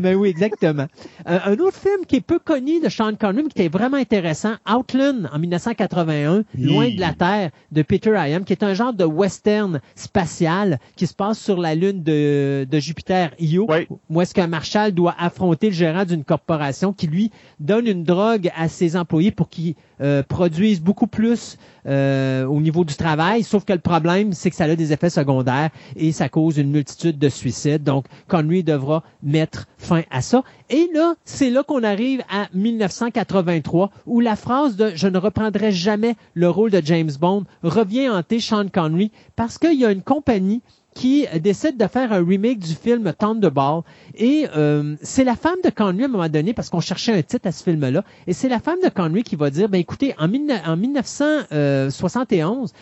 Ben 0.00 0.14
oui, 0.16 0.28
exactement. 0.28 0.86
Euh, 1.28 1.38
un 1.44 1.54
autre 1.54 1.76
film 1.76 2.04
qui 2.06 2.16
est 2.16 2.20
peu 2.20 2.38
connu 2.38 2.80
de 2.80 2.88
Sean 2.88 3.14
Connery, 3.16 3.42
mais 3.42 3.48
qui 3.48 3.60
était 3.62 3.76
vraiment 3.76 3.96
intéressant, 3.96 4.54
Outland 4.68 5.28
en 5.32 5.38
1981, 5.40 6.44
Loin 6.56 6.88
de 6.90 7.00
la 7.00 7.14
Terre 7.14 7.50
de 7.72 7.82
Peter 7.82 8.10
Hyam, 8.16 8.44
qui 8.44 8.52
est 8.52 8.62
un 8.62 8.74
genre 8.74 8.92
de 8.92 9.04
western 9.04 9.80
spatial 9.96 10.78
qui 10.94 11.06
se 11.08 11.14
passe 11.14 11.40
sur 11.40 11.58
la 11.58 11.74
lune 11.74 12.02
de, 12.04 12.66
de 12.70 12.78
Jupiter 12.78 13.32
Io, 13.40 13.66
oui. 13.68 13.88
où 14.08 14.20
est-ce 14.20 14.34
qu'un 14.34 14.46
marshal 14.46 14.92
doit 14.92 15.16
affronter 15.18 15.68
le 15.68 15.74
gérant 15.74 16.04
d'une 16.04 16.22
corporation 16.22 16.92
qui 16.92 17.08
lui 17.08 17.32
donne 17.58 17.88
une 17.88 18.04
drogue 18.04 18.50
à 18.56 18.68
ses 18.68 18.96
employés 18.96 19.32
pour 19.32 19.48
qu'ils 19.48 19.74
euh, 20.00 20.22
produisent 20.22 20.80
beaucoup 20.80 21.06
plus 21.06 21.56
euh, 21.86 22.44
au 22.44 22.60
niveau 22.60 22.84
du 22.84 22.94
travail, 22.94 23.42
sauf 23.42 23.64
que 23.64 23.72
le 23.72 23.78
problème, 23.78 24.32
c'est 24.32 24.50
que 24.50 24.56
ça 24.56 24.64
a 24.64 24.76
des 24.76 24.92
effets 24.92 25.10
secondaires 25.10 25.70
et 25.94 26.12
ça 26.12 26.28
cause 26.28 26.58
une 26.58 26.70
multitude 26.70 27.18
de 27.18 27.28
suicides. 27.28 27.82
Donc, 27.84 28.06
Connery 28.28 28.62
devra 28.62 29.02
mettre 29.22 29.66
fin 29.78 30.02
à 30.10 30.20
ça. 30.20 30.42
Et 30.68 30.88
là, 30.94 31.14
c'est 31.24 31.50
là 31.50 31.62
qu'on 31.62 31.82
arrive 31.82 32.22
à 32.30 32.48
1983, 32.54 33.90
où 34.06 34.20
la 34.20 34.36
phrase 34.36 34.76
de 34.76 34.92
«je 34.94 35.08
ne 35.08 35.18
reprendrai 35.18 35.72
jamais 35.72 36.16
le 36.34 36.50
rôle 36.50 36.70
de 36.70 36.82
James 36.84 37.12
Bond» 37.20 37.44
revient 37.62 38.08
hanter 38.08 38.40
Sean 38.40 38.68
Connery 38.68 39.12
parce 39.36 39.58
qu'il 39.58 39.78
y 39.78 39.84
a 39.84 39.92
une 39.92 40.02
compagnie 40.02 40.62
qui 40.96 41.26
décide 41.42 41.76
de 41.76 41.86
faire 41.86 42.10
un 42.10 42.24
remake 42.24 42.58
du 42.58 42.74
film 42.74 43.12
Thunderball. 43.12 43.82
Et 44.14 44.46
euh, 44.56 44.96
c'est 45.02 45.24
la 45.24 45.36
femme 45.36 45.58
de 45.62 45.68
Connery 45.68 46.04
à 46.04 46.06
un 46.06 46.08
moment 46.08 46.28
donné, 46.30 46.54
parce 46.54 46.70
qu'on 46.70 46.80
cherchait 46.80 47.12
un 47.12 47.20
titre 47.20 47.46
à 47.46 47.52
ce 47.52 47.62
film-là, 47.62 48.02
et 48.26 48.32
c'est 48.32 48.48
la 48.48 48.60
femme 48.60 48.78
de 48.82 48.88
Connery 48.88 49.22
qui 49.22 49.36
va 49.36 49.50
dire, 49.50 49.68
ben 49.68 49.78
écoutez, 49.78 50.14
en, 50.18 50.24
en 50.24 50.76
1971, 50.76 52.72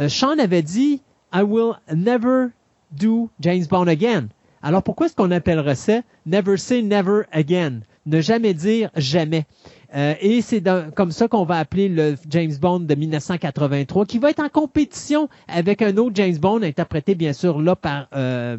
euh, 0.00 0.08
Sean 0.08 0.40
avait 0.40 0.62
dit, 0.62 1.02
I 1.32 1.42
will 1.42 1.74
never 1.94 2.48
do 2.90 3.30
James 3.38 3.64
Bond 3.70 3.86
again. 3.86 4.26
Alors 4.60 4.82
pourquoi 4.82 5.06
est-ce 5.06 5.14
qu'on 5.14 5.30
appellerait 5.30 5.76
ça 5.76 6.00
Never 6.26 6.56
say 6.56 6.82
never 6.82 7.22
again? 7.30 7.82
Ne 8.06 8.20
jamais 8.20 8.54
dire 8.54 8.90
jamais. 8.96 9.46
Euh, 9.94 10.14
et 10.20 10.40
c'est 10.40 10.62
comme 10.94 11.12
ça 11.12 11.28
qu'on 11.28 11.44
va 11.44 11.58
appeler 11.58 11.88
le 11.88 12.16
James 12.30 12.54
Bond 12.60 12.80
de 12.80 12.94
1983, 12.94 14.06
qui 14.06 14.18
va 14.18 14.30
être 14.30 14.42
en 14.42 14.48
compétition 14.48 15.28
avec 15.48 15.82
un 15.82 15.96
autre 15.96 16.12
James 16.14 16.36
Bond, 16.36 16.62
interprété 16.62 17.14
bien 17.14 17.32
sûr 17.32 17.60
là 17.60 17.76
par 17.76 18.08
euh, 18.14 18.56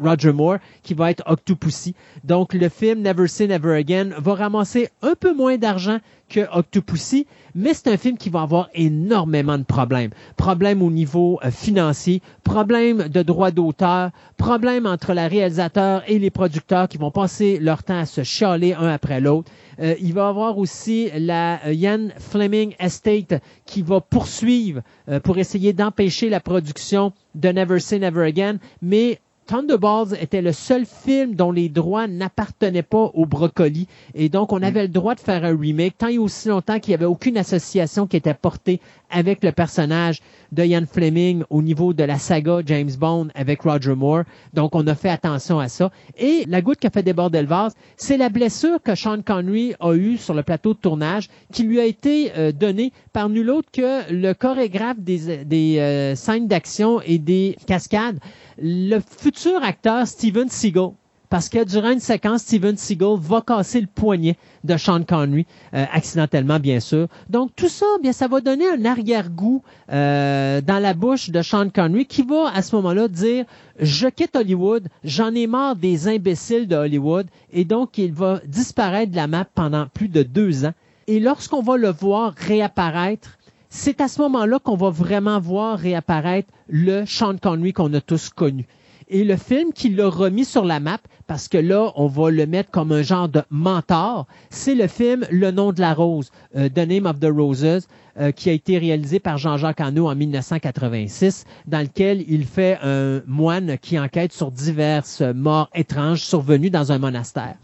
Roger 0.00 0.32
Moore, 0.32 0.58
qui 0.82 0.94
va 0.94 1.10
être 1.10 1.22
Octopussy. 1.26 1.94
Donc 2.24 2.54
le 2.54 2.68
film 2.68 3.02
Never 3.02 3.28
Say 3.28 3.46
Never 3.46 3.74
Again 3.74 4.10
va 4.18 4.34
ramasser 4.34 4.88
un 5.02 5.14
peu 5.14 5.34
moins 5.34 5.58
d'argent 5.58 5.98
que 6.28 6.40
Octopussy, 6.52 7.26
mais 7.54 7.74
c'est 7.74 7.88
un 7.88 7.96
film 7.96 8.16
qui 8.16 8.30
va 8.30 8.42
avoir 8.42 8.68
énormément 8.74 9.58
de 9.58 9.64
problèmes. 9.64 10.10
Problèmes 10.36 10.82
au 10.82 10.90
niveau 10.90 11.38
euh, 11.44 11.50
financier, 11.50 12.22
problèmes 12.44 13.08
de 13.08 13.22
droits 13.22 13.50
d'auteur, 13.50 14.10
problèmes 14.36 14.86
entre 14.86 15.14
la 15.14 15.28
réalisateur 15.28 16.02
et 16.06 16.18
les 16.18 16.30
producteurs 16.30 16.88
qui 16.88 16.98
vont 16.98 17.10
passer 17.10 17.58
leur 17.58 17.82
temps 17.82 17.98
à 17.98 18.06
se 18.06 18.22
chialer 18.22 18.74
un 18.74 18.88
après 18.88 19.20
l'autre. 19.20 19.50
Euh, 19.80 19.94
il 20.00 20.12
va 20.12 20.28
avoir 20.28 20.58
aussi 20.58 21.10
la 21.16 21.60
euh, 21.66 22.08
Fleming 22.18 22.74
Estate 22.78 23.42
qui 23.64 23.82
va 23.82 24.00
poursuivre 24.00 24.82
pour 25.22 25.38
essayer 25.38 25.72
d'empêcher 25.72 26.28
la 26.28 26.40
production 26.40 27.12
de 27.34 27.48
Never 27.48 27.80
Say 27.80 27.98
Never 27.98 28.24
Again, 28.24 28.58
mais 28.82 29.20
Thunderballs 29.48 30.14
était 30.20 30.42
le 30.42 30.52
seul 30.52 30.84
film 30.84 31.34
dont 31.34 31.50
les 31.50 31.70
droits 31.70 32.06
n'appartenaient 32.06 32.82
pas 32.82 33.10
au 33.14 33.24
brocoli. 33.24 33.88
Et 34.14 34.28
donc, 34.28 34.52
on 34.52 34.62
avait 34.62 34.82
le 34.82 34.88
droit 34.88 35.14
de 35.14 35.20
faire 35.20 35.42
un 35.42 35.56
remake 35.56 35.96
tant 35.96 36.08
et 36.08 36.18
aussi 36.18 36.48
longtemps 36.48 36.78
qu'il 36.78 36.90
n'y 36.90 36.96
avait 36.96 37.06
aucune 37.06 37.38
association 37.38 38.06
qui 38.06 38.18
était 38.18 38.34
portée 38.34 38.78
avec 39.10 39.42
le 39.42 39.52
personnage 39.52 40.20
de 40.52 40.64
Ian 40.64 40.84
Fleming 40.90 41.42
au 41.50 41.62
niveau 41.62 41.92
de 41.92 42.04
la 42.04 42.18
saga 42.18 42.60
James 42.64 42.90
Bond 42.98 43.28
avec 43.34 43.62
Roger 43.62 43.94
Moore. 43.94 44.22
Donc, 44.54 44.74
on 44.74 44.86
a 44.86 44.94
fait 44.94 45.10
attention 45.10 45.58
à 45.60 45.68
ça. 45.68 45.90
Et 46.16 46.44
la 46.48 46.62
goutte 46.62 46.78
qui 46.78 46.86
a 46.86 46.90
fait 46.90 47.02
déborder 47.02 47.42
le 47.42 47.48
vase, 47.48 47.74
c'est 47.96 48.16
la 48.16 48.28
blessure 48.28 48.82
que 48.82 48.94
Sean 48.94 49.22
Connery 49.22 49.74
a 49.80 49.94
eue 49.94 50.16
sur 50.16 50.34
le 50.34 50.42
plateau 50.42 50.74
de 50.74 50.78
tournage 50.78 51.28
qui 51.52 51.62
lui 51.64 51.80
a 51.80 51.84
été 51.84 52.32
euh, 52.36 52.52
donnée 52.52 52.92
par 53.12 53.28
nul 53.28 53.50
autre 53.50 53.70
que 53.72 54.12
le 54.12 54.32
chorégraphe 54.32 54.98
des, 55.00 55.44
des 55.44 55.78
euh, 55.78 56.14
scènes 56.14 56.46
d'action 56.46 57.00
et 57.02 57.18
des 57.18 57.56
cascades 57.66 58.18
le 58.60 59.00
futur 59.00 59.62
acteur 59.62 60.06
Steven 60.06 60.48
Seagal. 60.48 60.90
Parce 61.30 61.48
que 61.50 61.62
durant 61.62 61.90
une 61.90 62.00
séquence, 62.00 62.42
Steven 62.42 62.76
Seagal 62.76 63.16
va 63.18 63.42
casser 63.42 63.80
le 63.80 63.86
poignet 63.86 64.36
de 64.64 64.76
Sean 64.76 65.02
Connery, 65.02 65.46
euh, 65.74 65.84
accidentellement 65.92 66.58
bien 66.58 66.80
sûr. 66.80 67.08
Donc 67.28 67.50
tout 67.54 67.68
ça, 67.68 67.86
bien, 68.02 68.12
ça 68.12 68.28
va 68.28 68.40
donner 68.40 68.66
un 68.66 68.84
arrière-goût 68.84 69.62
euh, 69.92 70.60
dans 70.62 70.78
la 70.78 70.94
bouche 70.94 71.30
de 71.30 71.42
Sean 71.42 71.68
Connery 71.68 72.06
qui 72.06 72.22
va 72.22 72.50
à 72.54 72.62
ce 72.62 72.74
moment-là 72.76 73.08
dire 73.08 73.44
je 73.78 74.08
quitte 74.08 74.36
Hollywood, 74.36 74.88
j'en 75.04 75.34
ai 75.34 75.46
marre 75.46 75.76
des 75.76 76.08
imbéciles 76.08 76.66
de 76.66 76.76
Hollywood, 76.76 77.26
et 77.52 77.64
donc 77.64 77.98
il 77.98 78.12
va 78.12 78.40
disparaître 78.46 79.12
de 79.12 79.16
la 79.16 79.26
map 79.26 79.44
pendant 79.54 79.86
plus 79.86 80.08
de 80.08 80.22
deux 80.22 80.64
ans. 80.64 80.72
Et 81.06 81.20
lorsqu'on 81.20 81.62
va 81.62 81.76
le 81.76 81.90
voir 81.90 82.32
réapparaître, 82.36 83.38
c'est 83.70 84.00
à 84.00 84.08
ce 84.08 84.20
moment-là 84.22 84.58
qu'on 84.58 84.76
va 84.76 84.90
vraiment 84.90 85.40
voir 85.40 85.78
réapparaître 85.78 86.48
le 86.68 87.04
Sean 87.06 87.36
Connery 87.36 87.72
qu'on 87.72 87.92
a 87.94 88.00
tous 88.00 88.30
connu. 88.30 88.66
Et 89.08 89.24
le 89.24 89.36
film 89.36 89.72
qui 89.72 89.88
l'a 89.88 90.08
remis 90.08 90.44
sur 90.44 90.64
la 90.64 90.80
map, 90.80 90.98
parce 91.28 91.46
que 91.46 91.58
là, 91.58 91.92
on 91.94 92.08
va 92.08 92.30
le 92.30 92.46
mettre 92.46 92.70
comme 92.70 92.90
un 92.90 93.02
genre 93.02 93.28
de 93.28 93.42
mentor, 93.50 94.26
c'est 94.50 94.74
le 94.74 94.88
film 94.88 95.24
Le 95.30 95.50
nom 95.52 95.72
de 95.72 95.80
la 95.80 95.94
rose, 95.94 96.32
euh, 96.56 96.68
The 96.68 96.88
Name 96.88 97.06
of 97.06 97.20
the 97.20 97.30
Roses, 97.30 97.86
euh, 98.18 98.32
qui 98.32 98.50
a 98.50 98.52
été 98.52 98.78
réalisé 98.78 99.20
par 99.20 99.38
Jean-Jacques 99.38 99.80
Hano 99.80 100.08
en 100.08 100.14
1986, 100.14 101.44
dans 101.66 101.80
lequel 101.80 102.24
il 102.28 102.44
fait 102.44 102.78
un 102.82 103.22
moine 103.26 103.78
qui 103.78 103.98
enquête 103.98 104.32
sur 104.32 104.50
diverses 104.50 105.20
morts 105.20 105.70
étranges 105.74 106.22
survenues 106.22 106.70
dans 106.70 106.92
un 106.92 106.98
monastère. 106.98 107.54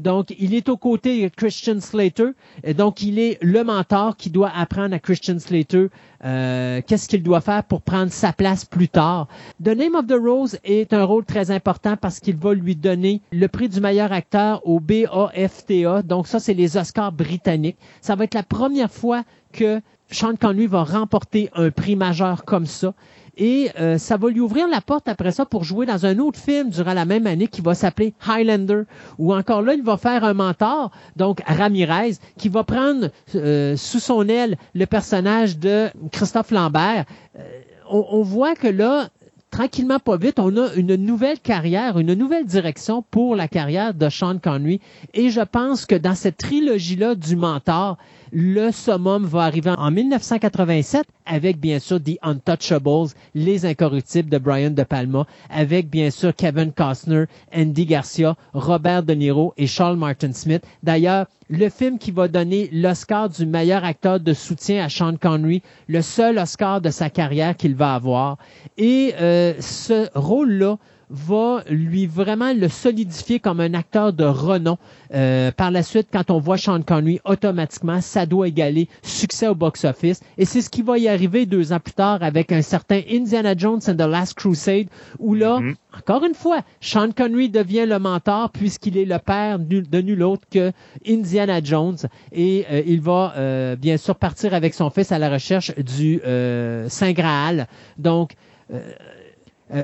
Donc, 0.00 0.34
il 0.38 0.54
est 0.54 0.68
aux 0.68 0.76
côtés 0.76 1.22
de 1.22 1.28
Christian 1.28 1.80
Slater. 1.80 2.30
Donc, 2.76 3.02
il 3.02 3.18
est 3.18 3.38
le 3.42 3.64
mentor 3.64 4.16
qui 4.16 4.30
doit 4.30 4.50
apprendre 4.54 4.94
à 4.94 4.98
Christian 4.98 5.38
Slater 5.38 5.86
euh, 6.24 6.80
qu'est-ce 6.86 7.08
qu'il 7.08 7.22
doit 7.22 7.40
faire 7.40 7.64
pour 7.64 7.82
prendre 7.82 8.10
sa 8.10 8.32
place 8.32 8.64
plus 8.64 8.88
tard. 8.88 9.28
The 9.62 9.68
Name 9.68 9.94
of 9.94 10.06
the 10.06 10.18
Rose 10.18 10.58
est 10.64 10.92
un 10.92 11.04
rôle 11.04 11.24
très 11.24 11.50
important 11.50 11.96
parce 11.96 12.18
qu'il 12.18 12.36
va 12.36 12.54
lui 12.54 12.76
donner 12.76 13.20
le 13.30 13.46
prix 13.46 13.68
du 13.68 13.80
meilleur 13.80 14.12
acteur 14.12 14.66
au 14.66 14.80
BAFTA. 14.80 16.02
Donc, 16.02 16.26
ça, 16.26 16.40
c'est 16.40 16.54
les 16.54 16.76
Oscars 16.76 17.12
britanniques. 17.12 17.76
Ça 18.00 18.16
va 18.16 18.24
être 18.24 18.34
la 18.34 18.42
première 18.42 18.90
fois 18.90 19.22
que 19.54 19.80
Sean 20.10 20.34
Connery 20.36 20.66
va 20.66 20.84
remporter 20.84 21.48
un 21.54 21.70
prix 21.70 21.96
majeur 21.96 22.44
comme 22.44 22.66
ça. 22.66 22.94
Et 23.36 23.70
euh, 23.80 23.98
ça 23.98 24.16
va 24.16 24.28
lui 24.28 24.40
ouvrir 24.40 24.68
la 24.68 24.80
porte 24.80 25.08
après 25.08 25.32
ça 25.32 25.44
pour 25.44 25.64
jouer 25.64 25.86
dans 25.86 26.06
un 26.06 26.18
autre 26.18 26.38
film 26.38 26.70
durant 26.70 26.94
la 26.94 27.04
même 27.04 27.26
année 27.26 27.48
qui 27.48 27.62
va 27.62 27.74
s'appeler 27.74 28.14
Highlander, 28.26 28.82
où 29.18 29.34
encore 29.34 29.62
là, 29.62 29.74
il 29.74 29.82
va 29.82 29.96
faire 29.96 30.22
un 30.22 30.34
mentor, 30.34 30.92
donc 31.16 31.42
Ramirez, 31.46 32.14
qui 32.38 32.48
va 32.48 32.62
prendre 32.62 33.08
euh, 33.34 33.76
sous 33.76 33.98
son 33.98 34.28
aile 34.28 34.56
le 34.74 34.86
personnage 34.86 35.58
de 35.58 35.88
Christophe 36.12 36.52
Lambert. 36.52 37.06
Euh, 37.36 37.42
on, 37.90 38.22
voit 38.22 38.54
que 38.54 38.68
là, 38.68 39.08
tranquillement, 39.50 39.98
pas 39.98 40.16
vite, 40.16 40.38
on 40.38 40.56
a 40.56 40.72
une 40.74 40.94
nouvelle 40.94 41.40
carrière, 41.40 41.98
une 41.98 42.14
nouvelle 42.14 42.46
direction 42.46 43.02
pour 43.10 43.34
la 43.34 43.48
carrière 43.48 43.94
de 43.94 44.08
Sean 44.08 44.38
Connery. 44.38 44.80
Et 45.12 45.30
je 45.30 45.40
pense 45.40 45.86
que 45.86 45.96
dans 45.96 46.14
cette 46.14 46.38
trilogie-là 46.38 47.14
du 47.16 47.36
mentor, 47.36 47.98
le 48.34 48.72
summum 48.72 49.24
va 49.24 49.42
arriver 49.42 49.70
en 49.78 49.92
1987 49.92 51.04
avec 51.24 51.58
bien 51.58 51.78
sûr 51.78 52.02
The 52.02 52.18
Untouchables, 52.20 53.10
Les 53.34 53.64
Incorruptibles 53.64 54.28
de 54.28 54.38
Brian 54.38 54.70
De 54.70 54.82
Palma, 54.82 55.24
avec 55.48 55.88
bien 55.88 56.10
sûr 56.10 56.34
Kevin 56.34 56.72
Costner, 56.72 57.26
Andy 57.54 57.86
Garcia, 57.86 58.34
Robert 58.52 59.04
De 59.04 59.14
Niro 59.14 59.54
et 59.56 59.68
Charles 59.68 59.96
Martin 59.96 60.32
Smith. 60.32 60.64
D'ailleurs, 60.82 61.26
le 61.48 61.68
film 61.68 61.98
qui 61.98 62.10
va 62.10 62.26
donner 62.26 62.68
l'Oscar 62.72 63.28
du 63.28 63.46
meilleur 63.46 63.84
acteur 63.84 64.18
de 64.18 64.32
soutien 64.32 64.84
à 64.84 64.88
Sean 64.88 65.16
Connery, 65.16 65.62
le 65.86 66.02
seul 66.02 66.38
Oscar 66.38 66.80
de 66.80 66.90
sa 66.90 67.10
carrière 67.10 67.56
qu'il 67.56 67.76
va 67.76 67.94
avoir. 67.94 68.38
Et 68.76 69.14
euh, 69.20 69.54
ce 69.60 70.08
rôle-là 70.18 70.78
va 71.10 71.62
lui 71.68 72.06
vraiment 72.06 72.52
le 72.52 72.68
solidifier 72.68 73.40
comme 73.40 73.60
un 73.60 73.74
acteur 73.74 74.12
de 74.12 74.24
renom. 74.24 74.78
Euh, 75.14 75.52
par 75.52 75.70
la 75.70 75.82
suite, 75.82 76.08
quand 76.12 76.30
on 76.30 76.38
voit 76.38 76.56
Sean 76.56 76.82
Connery, 76.82 77.20
automatiquement, 77.24 78.00
ça 78.00 78.26
doit 78.26 78.48
égaler 78.48 78.88
succès 79.02 79.46
au 79.46 79.54
box-office. 79.54 80.20
Et 80.38 80.44
c'est 80.44 80.60
ce 80.60 80.70
qui 80.70 80.82
va 80.82 80.98
y 80.98 81.08
arriver 81.08 81.46
deux 81.46 81.72
ans 81.72 81.80
plus 81.80 81.92
tard 81.92 82.22
avec 82.22 82.52
un 82.52 82.62
certain 82.62 83.00
Indiana 83.10 83.54
Jones 83.56 83.80
and 83.86 83.96
the 83.96 84.08
Last 84.08 84.34
Crusade, 84.34 84.88
où 85.18 85.34
là, 85.34 85.60
mm-hmm. 85.60 85.74
encore 85.98 86.24
une 86.24 86.34
fois, 86.34 86.60
Sean 86.80 87.10
Connery 87.12 87.48
devient 87.48 87.86
le 87.86 87.98
mentor 87.98 88.50
puisqu'il 88.50 88.96
est 88.98 89.04
le 89.04 89.18
père 89.18 89.58
de 89.58 90.00
nul 90.00 90.22
autre 90.22 90.46
que 90.50 90.72
Indiana 91.06 91.60
Jones. 91.62 91.98
Et 92.32 92.66
euh, 92.70 92.82
il 92.86 93.00
va 93.00 93.34
euh, 93.36 93.76
bien 93.76 93.96
sûr 93.96 94.16
partir 94.16 94.54
avec 94.54 94.74
son 94.74 94.90
fils 94.90 95.12
à 95.12 95.18
la 95.18 95.30
recherche 95.30 95.74
du 95.76 96.20
Saint 96.88 97.12
Graal. 97.12 97.68
Donc, 97.98 98.34
euh, 98.72 98.80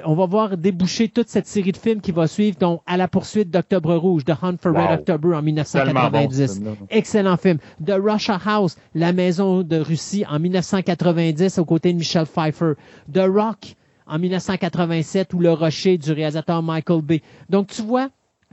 on 0.04 0.14
va 0.14 0.26
voir 0.26 0.56
déboucher 0.56 1.08
toute 1.08 1.28
cette 1.28 1.46
série 1.46 1.72
de 1.72 1.76
films 1.76 2.00
qui 2.00 2.12
va 2.12 2.26
suivre, 2.26 2.56
dont 2.58 2.80
À 2.86 2.96
la 2.96 3.08
poursuite 3.08 3.50
d'Octobre 3.50 3.94
Rouge, 3.96 4.24
The 4.24 4.34
Hunt 4.42 4.56
for 4.60 4.72
Red 4.72 5.00
October 5.00 5.34
en 5.34 5.42
1990. 5.42 6.60
Excellent 6.90 7.36
film. 7.36 7.58
The 7.84 7.94
Russia 8.00 8.38
House, 8.44 8.76
La 8.94 9.12
maison 9.12 9.62
de 9.62 9.76
Russie 9.76 10.24
en 10.28 10.38
1990 10.38 11.58
aux 11.58 11.64
côtés 11.64 11.92
de 11.92 11.98
Michel 11.98 12.26
Pfeiffer. 12.26 12.74
The 13.12 13.22
Rock 13.26 13.74
en 14.06 14.18
1987 14.18 15.34
ou 15.34 15.40
Le 15.40 15.52
Rocher 15.52 15.98
du 15.98 16.12
réalisateur 16.12 16.62
Michael 16.62 17.02
Bay. 17.02 17.22
Donc 17.48 17.68
tu 17.68 17.82
vois, 17.82 18.10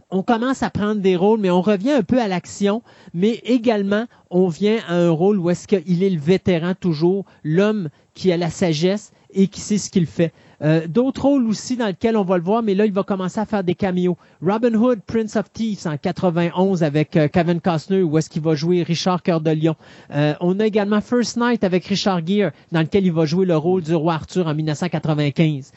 on 0.10 0.24
commence 0.24 0.64
à 0.64 0.70
prendre 0.70 1.02
des 1.02 1.16
rôles, 1.16 1.40
mais 1.40 1.50
on 1.50 1.62
revient 1.62 1.92
un 1.92 2.04
peu 2.04 2.22
à 2.22 2.28
l'action, 2.28 2.82
mais 3.14 3.42
également 3.44 4.06
on 4.30 4.48
vient 4.48 4.78
à 4.88 4.96
un 4.96 5.10
rôle 5.10 5.38
où 5.40 5.50
est-ce 5.50 5.68
qu'il 5.68 6.04
est 6.04 6.10
le 6.10 6.20
vétéran 6.20 6.74
toujours, 6.80 7.26
l'homme 7.44 7.90
qui 8.14 8.32
a 8.32 8.38
la 8.38 8.50
sagesse 8.50 9.12
et 9.34 9.48
qui 9.48 9.60
sait 9.60 9.78
ce 9.78 9.90
qu'il 9.90 10.06
fait. 10.06 10.32
Euh, 10.64 10.88
d'autres 10.88 11.24
rôles 11.24 11.48
aussi 11.48 11.78
dans 11.78 11.88
lesquels 11.88 12.18
on 12.18 12.24
va 12.24 12.38
le 12.38 12.44
voir, 12.44 12.64
mais 12.64 12.74
là, 12.74 12.86
il 12.86 12.92
va 12.92 13.04
commencer 13.04 13.40
à 13.40 13.46
faire 13.46 13.64
des 13.64 13.76
caméos. 13.76 14.18
Robin 14.42 14.74
Hood, 14.74 15.00
Prince 15.06 15.36
of 15.36 15.52
Thieves 15.52 15.86
en 15.86 15.98
91 15.98 16.84
avec 16.84 17.16
euh, 17.16 17.28
Kevin 17.28 17.62
Costner, 17.62 18.02
où 18.02 18.18
est-ce 18.18 18.30
qu'il 18.30 18.42
va 18.42 18.56
jouer 18.56 18.84
Richard 18.84 19.22
Cœur 19.22 19.42
de 19.42 19.52
Lion. 19.52 19.76
Euh, 20.14 20.34
on 20.42 20.60
a 20.60 20.66
également 20.66 21.02
First 21.02 21.38
Night 21.38 21.64
avec 21.64 21.86
Richard 21.86 22.26
Gere, 22.26 22.52
dans 22.72 22.82
lequel 22.82 23.06
il 23.06 23.12
va 23.12 23.26
jouer 23.26 23.46
le 23.46 23.56
rôle 23.56 23.84
du 23.84 23.94
roi 23.94 24.16
Arthur 24.16 24.48
en 24.48 24.56
1995. 24.56 25.72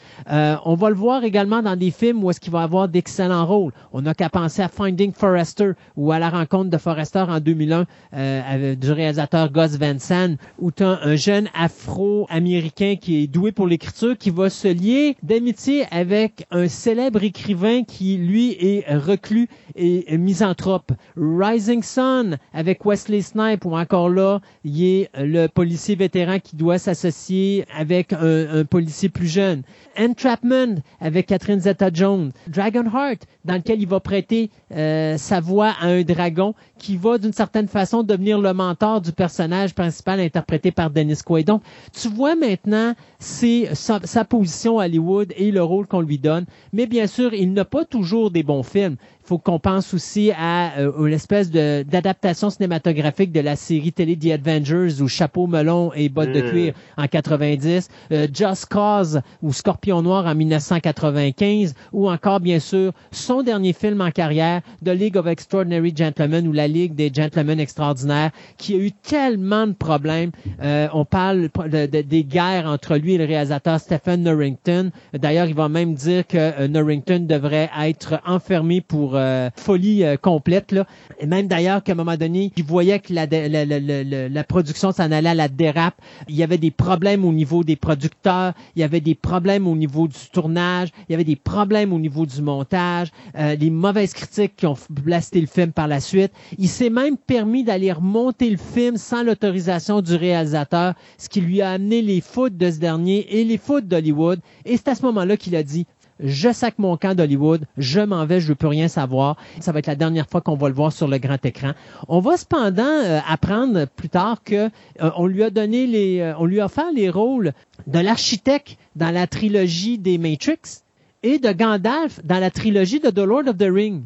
on 0.65 0.75
va 0.75 0.89
le 0.89 0.95
voir 0.95 1.23
également 1.23 1.61
dans 1.61 1.75
des 1.75 1.91
films 1.91 2.23
où 2.23 2.31
est-ce 2.31 2.39
qu'il 2.39 2.51
va 2.51 2.63
avoir 2.63 2.87
d'excellents 2.87 3.45
rôles. 3.45 3.71
On 3.93 4.01
n'a 4.01 4.13
qu'à 4.13 4.29
penser 4.29 4.61
à 4.61 4.67
Finding 4.67 5.13
Forrester 5.13 5.71
ou 5.95 6.11
à 6.11 6.19
la 6.19 6.29
rencontre 6.29 6.69
de 6.69 6.77
Forrester 6.77 7.19
en 7.27 7.39
2001 7.39 7.85
avec, 8.11 8.79
du 8.79 8.91
réalisateur 8.91 9.51
Gus 9.51 9.77
Van 9.77 9.99
Sant, 9.99 10.35
où 10.59 10.71
tu 10.71 10.83
un 10.83 11.15
jeune 11.15 11.49
afro-américain 11.53 12.95
qui 12.99 13.23
est 13.23 13.27
doué 13.27 13.51
pour 13.51 13.67
l'écriture, 13.67 14.17
qui 14.17 14.31
va 14.31 14.49
se 14.49 14.70
lié 14.73 15.15
d'amitié 15.23 15.85
avec 15.91 16.45
un 16.51 16.67
célèbre 16.67 17.23
écrivain 17.23 17.83
qui, 17.83 18.17
lui, 18.17 18.51
est 18.59 18.85
reclus 18.93 19.47
et 19.75 20.17
misanthrope. 20.17 20.91
Rising 21.17 21.83
Sun 21.83 22.37
avec 22.53 22.85
Wesley 22.85 23.21
Snipe, 23.21 23.65
ou 23.65 23.75
encore 23.75 24.09
là, 24.09 24.39
il 24.63 24.83
est 24.83 25.09
le 25.17 25.47
policier 25.47 25.95
vétéran 25.95 26.39
qui 26.39 26.55
doit 26.55 26.77
s'associer 26.77 27.65
avec 27.75 28.13
un, 28.13 28.65
policier 28.65 29.09
plus 29.09 29.27
jeune. 29.27 29.63
Entrapment 29.97 30.75
avec 30.99 31.27
Catherine 31.27 31.59
Zeta-Jones. 31.59 32.31
Dragonheart, 32.47 33.25
dans 33.45 33.55
lequel 33.55 33.81
il 33.81 33.87
va 33.87 33.99
prêter 33.99 34.49
euh, 34.75 35.17
sa 35.17 35.39
voix 35.39 35.73
à 35.79 35.87
un 35.87 36.01
dragon 36.01 36.53
qui 36.81 36.97
va 36.97 37.19
d'une 37.19 37.31
certaine 37.31 37.67
façon 37.67 38.01
devenir 38.01 38.39
le 38.39 38.53
mentor 38.53 39.01
du 39.01 39.11
personnage 39.11 39.75
principal 39.75 40.19
interprété 40.19 40.71
par 40.71 40.89
Dennis 40.89 41.19
Quaid. 41.23 41.45
Donc, 41.45 41.61
tu 41.93 42.09
vois 42.09 42.35
maintenant 42.35 42.95
c'est 43.19 43.69
sa, 43.75 44.25
position 44.25 44.79
à 44.79 44.85
Hollywood 44.85 45.31
et 45.37 45.51
le 45.51 45.61
rôle 45.61 45.85
qu'on 45.85 46.01
lui 46.01 46.17
donne. 46.17 46.45
Mais 46.73 46.87
bien 46.87 47.05
sûr, 47.05 47.35
il 47.35 47.53
n'a 47.53 47.65
pas 47.65 47.85
toujours 47.85 48.31
des 48.31 48.41
bons 48.41 48.63
films. 48.63 48.95
Faut 49.23 49.37
qu'on 49.37 49.59
pense 49.59 49.93
aussi 49.93 50.31
à 50.31 50.77
euh, 50.79 51.07
l'espèce 51.07 51.51
de- 51.51 51.83
d'adaptation 51.83 52.49
cinématographique 52.49 53.31
de 53.31 53.39
la 53.39 53.55
série 53.55 53.91
télé 53.93 54.17
The 54.17 54.31
Avengers 54.47 55.01
ou 55.01 55.07
Chapeau 55.07 55.47
melon 55.47 55.91
et 55.95 56.09
bottes 56.09 56.31
de 56.31 56.41
Mm. 56.41 56.49
cuir 56.49 56.73
en 56.97 57.07
90, 57.07 57.87
euh, 58.11 58.27
Just 58.33 58.65
Cause 58.67 59.21
ou 59.41 59.53
Scorpion 59.53 60.01
Noir 60.01 60.25
en 60.25 60.35
1995 60.35 61.73
ou 61.93 62.09
encore 62.09 62.39
bien 62.39 62.59
sûr 62.59 62.91
son 63.11 63.43
dernier 63.43 63.73
film 63.73 64.01
en 64.01 64.11
carrière, 64.11 64.61
The 64.83 64.89
League 64.89 65.17
of 65.17 65.27
Extraordinary 65.27 65.93
Gentlemen 65.95 66.47
ou 66.47 66.51
La 66.53 66.67
Ligue 66.67 66.95
des 66.95 67.11
Gentlemen 67.13 67.59
Extraordinaires, 67.59 68.31
qui 68.57 68.73
a 68.75 68.77
eu 68.77 68.91
tellement 68.91 69.67
de 69.67 69.73
problèmes. 69.73 70.31
Euh, 70.61 70.87
on 70.93 71.05
parle 71.05 71.49
de- 71.69 71.85
de- 71.85 72.01
des 72.01 72.23
guerres 72.23 72.65
entre 72.67 72.95
lui 72.97 73.13
et 73.13 73.17
le 73.17 73.25
réalisateur 73.25 73.79
Stephen 73.79 74.23
Norrington. 74.23 74.91
D'ailleurs, 75.13 75.47
il 75.47 75.55
va 75.55 75.69
même 75.69 75.93
dire 75.93 76.25
que 76.27 76.37
euh, 76.37 76.67
Norrington 76.67 77.25
devrait 77.27 77.69
être 77.81 78.19
enfermé 78.25 78.81
pour 78.81 79.10
euh, 79.15 79.49
folie 79.55 80.03
euh, 80.03 80.17
complète. 80.17 80.71
Là. 80.71 80.85
Et 81.19 81.25
même 81.25 81.47
d'ailleurs 81.47 81.83
qu'à 81.83 81.93
un 81.93 81.95
moment 81.95 82.17
donné, 82.17 82.51
il 82.55 82.63
voyait 82.63 82.99
que 82.99 83.13
la, 83.13 83.25
la, 83.25 83.65
la- 83.65 84.29
la- 84.29 84.43
production 84.43 84.91
s'en 84.91 85.11
allait 85.11 85.29
à 85.29 85.33
la 85.35 85.47
dérape. 85.47 85.95
Il 86.27 86.35
y 86.35 86.43
avait 86.43 86.57
des 86.57 86.71
problèmes 86.71 87.23
au 87.25 87.31
niveau 87.31 87.63
des 87.63 87.75
producteurs, 87.75 88.53
il 88.75 88.81
y 88.81 88.83
avait 88.83 89.01
des 89.01 89.15
problèmes 89.15 89.67
au 89.67 89.75
niveau 89.75 90.07
du 90.07 90.17
tournage, 90.33 90.89
il 91.07 91.11
y 91.11 91.15
avait 91.15 91.23
des 91.23 91.35
problèmes 91.35 91.93
au 91.93 91.99
niveau 91.99 92.25
du 92.25 92.41
montage, 92.41 93.09
euh, 93.37 93.55
les 93.55 93.69
mauvaises 93.69 94.13
critiques 94.13 94.55
qui 94.57 94.65
ont 94.65 94.75
blasté 94.89 95.39
le 95.41 95.47
film 95.47 95.71
par 95.71 95.87
la 95.87 95.99
suite. 95.99 96.31
Il 96.57 96.67
s'est 96.67 96.89
même 96.89 97.17
permis 97.17 97.63
d'aller 97.63 97.91
remonter 97.91 98.49
le 98.49 98.57
film 98.57 98.97
sans 98.97 99.23
l'autorisation 99.23 100.01
du 100.01 100.15
réalisateur, 100.15 100.93
ce 101.17 101.29
qui 101.29 101.41
lui 101.41 101.61
a 101.61 101.71
amené 101.71 102.01
les 102.01 102.21
foudres 102.21 102.57
de 102.57 102.69
ce 102.71 102.79
dernier 102.79 103.39
et 103.39 103.43
les 103.43 103.57
foudres 103.57 103.87
d'Hollywood. 103.87 104.39
Et 104.65 104.77
c'est 104.77 104.89
à 104.89 104.95
ce 104.95 105.03
moment-là 105.03 105.37
qu'il 105.37 105.55
a 105.55 105.63
dit 105.63 105.85
je 106.21 106.51
sac 106.51 106.75
mon 106.77 106.97
camp 106.97 107.15
d'Hollywood, 107.15 107.65
je 107.77 107.99
m'en 107.99 108.25
vais, 108.25 108.39
je 108.39 108.47
veux 108.47 108.55
plus 108.55 108.67
rien 108.67 108.87
savoir. 108.87 109.37
Ça 109.59 109.71
va 109.71 109.79
être 109.79 109.87
la 109.87 109.95
dernière 109.95 110.27
fois 110.29 110.41
qu'on 110.41 110.55
va 110.55 110.69
le 110.69 110.75
voir 110.75 110.93
sur 110.93 111.07
le 111.07 111.17
grand 111.17 111.43
écran. 111.45 111.71
On 112.07 112.19
va 112.19 112.37
cependant 112.37 112.83
euh, 112.83 113.19
apprendre 113.27 113.85
plus 113.87 114.09
tard 114.09 114.43
que 114.43 114.69
euh, 115.01 115.11
on 115.15 115.25
lui 115.25 115.43
a 115.43 115.49
donné 115.49 115.87
les, 115.87 116.19
euh, 116.19 116.33
on 116.37 116.45
lui 116.45 116.61
a 116.61 116.65
offert 116.65 116.91
les 116.93 117.09
rôles 117.09 117.53
de 117.87 117.99
l'architecte 117.99 118.77
dans 118.95 119.11
la 119.11 119.27
trilogie 119.27 119.97
des 119.97 120.17
Matrix 120.17 120.83
et 121.23 121.39
de 121.39 121.51
Gandalf 121.51 122.23
dans 122.23 122.39
la 122.39 122.51
trilogie 122.51 122.99
de 122.99 123.09
The 123.09 123.19
Lord 123.19 123.47
of 123.47 123.57
the 123.57 123.69
Ring. 123.69 124.03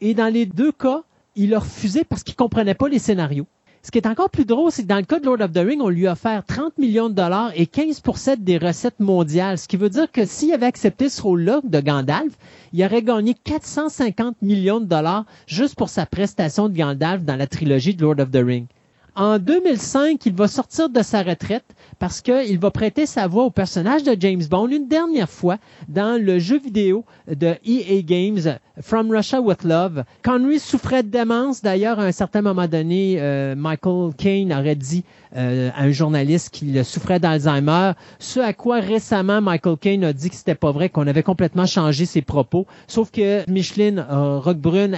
Et 0.00 0.14
dans 0.14 0.32
les 0.32 0.46
deux 0.46 0.72
cas, 0.72 1.02
il 1.36 1.54
a 1.54 1.58
refusé 1.58 2.04
parce 2.04 2.22
qu'il 2.22 2.36
comprenait 2.36 2.74
pas 2.74 2.88
les 2.88 2.98
scénarios. 2.98 3.46
Ce 3.82 3.90
qui 3.90 3.98
est 3.98 4.06
encore 4.06 4.30
plus 4.30 4.44
drôle, 4.44 4.72
c'est 4.72 4.82
que 4.82 4.88
dans 4.88 4.96
le 4.96 5.04
cas 5.04 5.20
de 5.20 5.24
Lord 5.24 5.40
of 5.40 5.52
the 5.52 5.58
Ring, 5.58 5.80
on 5.80 5.88
lui 5.88 6.06
a 6.06 6.12
offert 6.12 6.44
30 6.44 6.78
millions 6.78 7.08
de 7.08 7.14
dollars 7.14 7.52
et 7.54 7.64
15% 7.66 8.36
des 8.42 8.58
recettes 8.58 8.98
mondiales. 9.00 9.56
Ce 9.58 9.68
qui 9.68 9.76
veut 9.76 9.88
dire 9.88 10.10
que 10.10 10.26
s'il 10.26 10.52
avait 10.52 10.66
accepté 10.66 11.08
ce 11.08 11.22
rôle-là 11.22 11.60
de 11.62 11.80
Gandalf, 11.80 12.32
il 12.72 12.84
aurait 12.84 13.02
gagné 13.02 13.34
450 13.34 14.42
millions 14.42 14.80
de 14.80 14.86
dollars 14.86 15.24
juste 15.46 15.76
pour 15.76 15.88
sa 15.88 16.06
prestation 16.06 16.68
de 16.68 16.76
Gandalf 16.76 17.22
dans 17.22 17.36
la 17.36 17.46
trilogie 17.46 17.94
de 17.94 18.02
Lord 18.02 18.20
of 18.20 18.30
the 18.30 18.42
Ring. 18.44 18.66
En 19.18 19.40
2005, 19.40 20.24
il 20.26 20.32
va 20.32 20.46
sortir 20.46 20.88
de 20.90 21.02
sa 21.02 21.24
retraite 21.24 21.64
parce 21.98 22.20
qu'il 22.20 22.56
va 22.60 22.70
prêter 22.70 23.04
sa 23.04 23.26
voix 23.26 23.46
au 23.46 23.50
personnage 23.50 24.04
de 24.04 24.14
James 24.20 24.44
Bond 24.48 24.68
une 24.68 24.86
dernière 24.86 25.28
fois 25.28 25.56
dans 25.88 26.22
le 26.22 26.38
jeu 26.38 26.60
vidéo 26.60 27.04
de 27.26 27.56
EA 27.66 28.02
Games 28.04 28.58
From 28.80 29.10
Russia 29.10 29.40
with 29.40 29.64
Love. 29.64 30.04
Connery 30.22 30.60
souffrait 30.60 31.02
de 31.02 31.08
démence. 31.08 31.62
D'ailleurs, 31.62 31.98
à 31.98 32.04
un 32.04 32.12
certain 32.12 32.42
moment 32.42 32.68
donné, 32.68 33.16
euh, 33.18 33.56
Michael 33.56 34.14
Caine 34.16 34.52
aurait 34.52 34.76
dit 34.76 35.02
euh, 35.36 35.70
à 35.74 35.82
un 35.82 35.90
journaliste 35.90 36.50
qu'il 36.50 36.84
souffrait 36.84 37.20
d'Alzheimer. 37.20 37.92
Ce 38.18 38.40
à 38.40 38.52
quoi 38.52 38.80
récemment 38.80 39.40
Michael 39.40 39.76
Caine 39.76 40.04
a 40.04 40.12
dit 40.12 40.30
que 40.30 40.36
c'était 40.36 40.54
pas 40.54 40.72
vrai, 40.72 40.88
qu'on 40.88 41.06
avait 41.06 41.22
complètement 41.22 41.66
changé 41.66 42.06
ses 42.06 42.22
propos. 42.22 42.66
Sauf 42.86 43.10
que 43.10 43.48
Micheline 43.50 44.04
euh, 44.10 44.40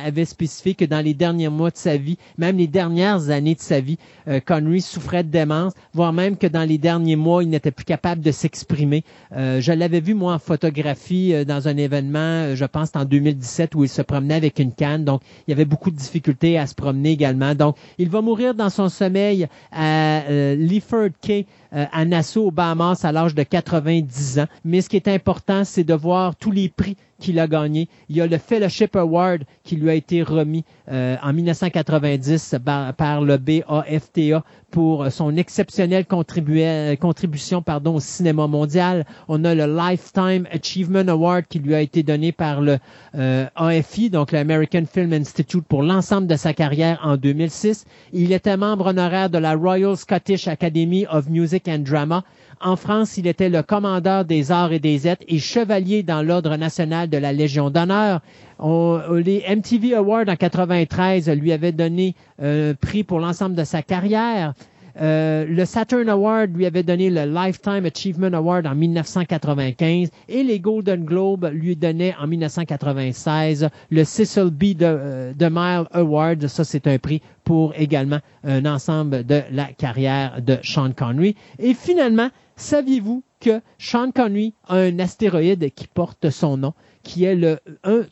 avait 0.04 0.24
spécifié 0.24 0.74
que 0.74 0.84
dans 0.84 1.04
les 1.04 1.14
derniers 1.14 1.48
mois 1.48 1.70
de 1.70 1.76
sa 1.76 1.96
vie, 1.96 2.18
même 2.38 2.56
les 2.56 2.66
dernières 2.66 3.30
années 3.30 3.54
de 3.54 3.60
sa 3.60 3.80
vie, 3.80 3.98
euh, 4.28 4.40
Connery 4.40 4.80
souffrait 4.80 5.24
de 5.24 5.30
démence, 5.30 5.72
voire 5.94 6.12
même 6.12 6.36
que 6.36 6.46
dans 6.46 6.64
les 6.64 6.78
derniers 6.78 7.16
mois, 7.16 7.42
il 7.42 7.50
n'était 7.50 7.70
plus 7.70 7.84
capable 7.84 8.20
de 8.20 8.30
s'exprimer. 8.30 9.04
Euh, 9.36 9.60
je 9.60 9.72
l'avais 9.72 10.00
vu, 10.00 10.14
moi, 10.14 10.34
en 10.34 10.38
photographie 10.38 11.34
euh, 11.34 11.44
dans 11.44 11.68
un 11.68 11.76
événement, 11.76 12.18
euh, 12.18 12.56
je 12.56 12.64
pense, 12.64 12.90
en 12.94 13.04
2017, 13.04 13.74
où 13.74 13.84
il 13.84 13.88
se 13.88 14.02
promenait 14.02 14.34
avec 14.34 14.58
une 14.58 14.72
canne. 14.72 15.04
Donc, 15.04 15.22
il 15.46 15.50
y 15.50 15.54
avait 15.54 15.64
beaucoup 15.64 15.90
de 15.90 15.96
difficultés 15.96 16.58
à 16.58 16.66
se 16.66 16.74
promener 16.74 17.12
également. 17.12 17.54
Donc, 17.54 17.76
il 17.98 18.08
va 18.08 18.20
mourir 18.20 18.54
dans 18.54 18.70
son 18.70 18.88
sommeil 18.88 19.46
à 19.72 20.19
euh, 20.28 20.56
Leaford 20.56 21.10
Key, 21.20 21.46
euh, 21.74 21.86
à 21.92 22.04
Nassau, 22.04 22.46
aux 22.46 22.50
Bahamas, 22.50 23.04
à 23.04 23.12
l'âge 23.12 23.34
de 23.34 23.42
90 23.42 24.40
ans. 24.40 24.46
Mais 24.64 24.80
ce 24.80 24.88
qui 24.88 24.96
est 24.96 25.08
important, 25.08 25.64
c'est 25.64 25.84
de 25.84 25.94
voir 25.94 26.36
tous 26.36 26.50
les 26.50 26.68
prix 26.68 26.96
qu'il 27.20 27.38
a 27.38 27.46
gagnés. 27.46 27.88
Il 28.08 28.16
y 28.16 28.20
a 28.20 28.26
le 28.26 28.38
Fellowship 28.38 28.96
Award 28.96 29.42
qui 29.62 29.76
lui 29.76 29.90
a 29.90 29.94
été 29.94 30.22
remis 30.22 30.64
euh, 30.90 31.16
en 31.22 31.32
1990 31.32 32.56
par, 32.64 32.92
par 32.94 33.20
le 33.20 33.36
BAFTA 33.36 34.42
pour 34.70 35.10
son 35.10 35.36
exceptionnelle 35.36 36.04
contribu- 36.04 36.96
contribution 36.96 37.62
pardon, 37.62 37.96
au 37.96 38.00
cinéma 38.00 38.46
mondial. 38.46 39.04
On 39.28 39.44
a 39.44 39.54
le 39.54 39.66
Lifetime 39.66 40.46
Achievement 40.50 41.06
Award 41.08 41.44
qui 41.48 41.58
lui 41.58 41.74
a 41.74 41.80
été 41.80 42.02
donné 42.02 42.32
par 42.32 42.60
le 42.60 42.78
euh, 43.16 43.46
AFI, 43.56 44.10
donc 44.10 44.32
l'American 44.32 44.84
Film 44.92 45.12
Institute, 45.12 45.64
pour 45.68 45.82
l'ensemble 45.82 46.26
de 46.26 46.36
sa 46.36 46.54
carrière 46.54 47.00
en 47.02 47.16
2006. 47.16 47.84
Il 48.12 48.32
était 48.32 48.56
membre 48.56 48.86
honoraire 48.86 49.30
de 49.30 49.38
la 49.38 49.54
Royal 49.54 49.96
Scottish 49.96 50.48
Academy 50.48 51.06
of 51.10 51.28
Music 51.28 51.68
and 51.68 51.80
Drama. 51.80 52.24
En 52.62 52.76
France, 52.76 53.16
il 53.16 53.26
était 53.26 53.48
le 53.48 53.62
commandeur 53.62 54.26
des 54.26 54.52
arts 54.52 54.72
et 54.72 54.78
des 54.80 55.08
êtres 55.08 55.24
et 55.28 55.38
chevalier 55.38 56.02
dans 56.02 56.20
l'Ordre 56.22 56.56
national 56.56 57.08
de 57.08 57.16
la 57.16 57.32
Légion 57.32 57.70
d'honneur. 57.70 58.20
On- 58.58 59.00
les 59.14 59.42
MTV 59.48 59.94
Awards 59.94 60.28
en 60.28 60.36
93 60.36 61.30
lui 61.30 61.52
avaient 61.52 61.72
donné 61.72 62.14
un 62.42 62.74
prix 62.74 63.02
pour 63.02 63.18
l'ensemble 63.18 63.54
de 63.54 63.64
sa 63.64 63.80
carrière. 63.82 64.52
Euh, 65.00 65.46
le 65.48 65.64
Saturn 65.64 66.08
Award 66.10 66.54
lui 66.54 66.66
avait 66.66 66.82
donné 66.82 67.08
le 67.08 67.24
Lifetime 67.24 67.86
Achievement 67.86 68.36
Award 68.36 68.66
en 68.66 68.74
1995 68.74 70.10
et 70.28 70.42
les 70.42 70.58
Golden 70.60 71.04
Globes 71.04 71.48
lui 71.54 71.76
donnaient 71.76 72.14
en 72.20 72.26
1996 72.26 73.68
le 73.90 74.04
Cecil 74.04 74.50
B. 74.50 74.74
de, 74.76 74.84
euh, 74.84 75.32
DeMille 75.32 75.84
Award. 75.92 76.46
Ça, 76.48 76.64
c'est 76.64 76.86
un 76.86 76.98
prix 76.98 77.22
pour 77.44 77.72
également 77.78 78.18
un 78.44 78.66
ensemble 78.66 79.24
de 79.24 79.40
la 79.52 79.66
carrière 79.66 80.42
de 80.42 80.58
Sean 80.62 80.90
Connery. 80.92 81.36
Et 81.58 81.72
finalement, 81.72 82.28
saviez-vous 82.60 83.22
que 83.40 83.60
Sean 83.78 84.10
Connery 84.12 84.54
a 84.68 84.76
un 84.76 84.98
astéroïde 84.98 85.72
qui 85.74 85.86
porte 85.86 86.30
son 86.30 86.56
nom, 86.58 86.74
qui 87.02 87.24
est 87.24 87.34
le 87.34 87.58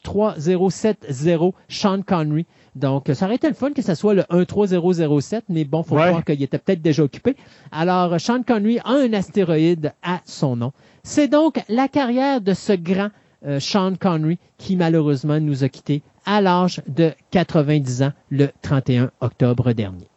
13070 0.02 1.52
Sean 1.68 2.02
Connery. 2.02 2.46
Donc, 2.74 3.10
ça 3.12 3.26
aurait 3.26 3.34
été 3.36 3.48
le 3.48 3.54
fun 3.54 3.72
que 3.72 3.82
ce 3.82 3.94
soit 3.94 4.14
le 4.14 4.24
13007, 4.46 5.44
mais 5.48 5.64
bon, 5.64 5.82
faut 5.82 5.96
Ouais. 5.96 6.06
croire 6.08 6.24
qu'il 6.24 6.42
était 6.42 6.58
peut-être 6.58 6.80
déjà 6.82 7.02
occupé. 7.02 7.36
Alors, 7.72 8.20
Sean 8.20 8.42
Connery 8.42 8.78
a 8.84 8.90
un 8.92 9.12
astéroïde 9.12 9.92
à 10.02 10.20
son 10.24 10.56
nom. 10.56 10.72
C'est 11.02 11.28
donc 11.28 11.60
la 11.68 11.88
carrière 11.88 12.40
de 12.40 12.54
ce 12.54 12.72
grand 12.72 13.08
euh, 13.46 13.60
Sean 13.60 13.94
Connery 13.98 14.38
qui 14.56 14.76
malheureusement 14.76 15.40
nous 15.40 15.62
a 15.64 15.68
quittés 15.68 16.02
à 16.24 16.40
l'âge 16.40 16.82
de 16.88 17.12
90 17.30 18.02
ans 18.02 18.12
le 18.30 18.48
31 18.62 19.10
octobre 19.20 19.72
dernier. 19.72 20.08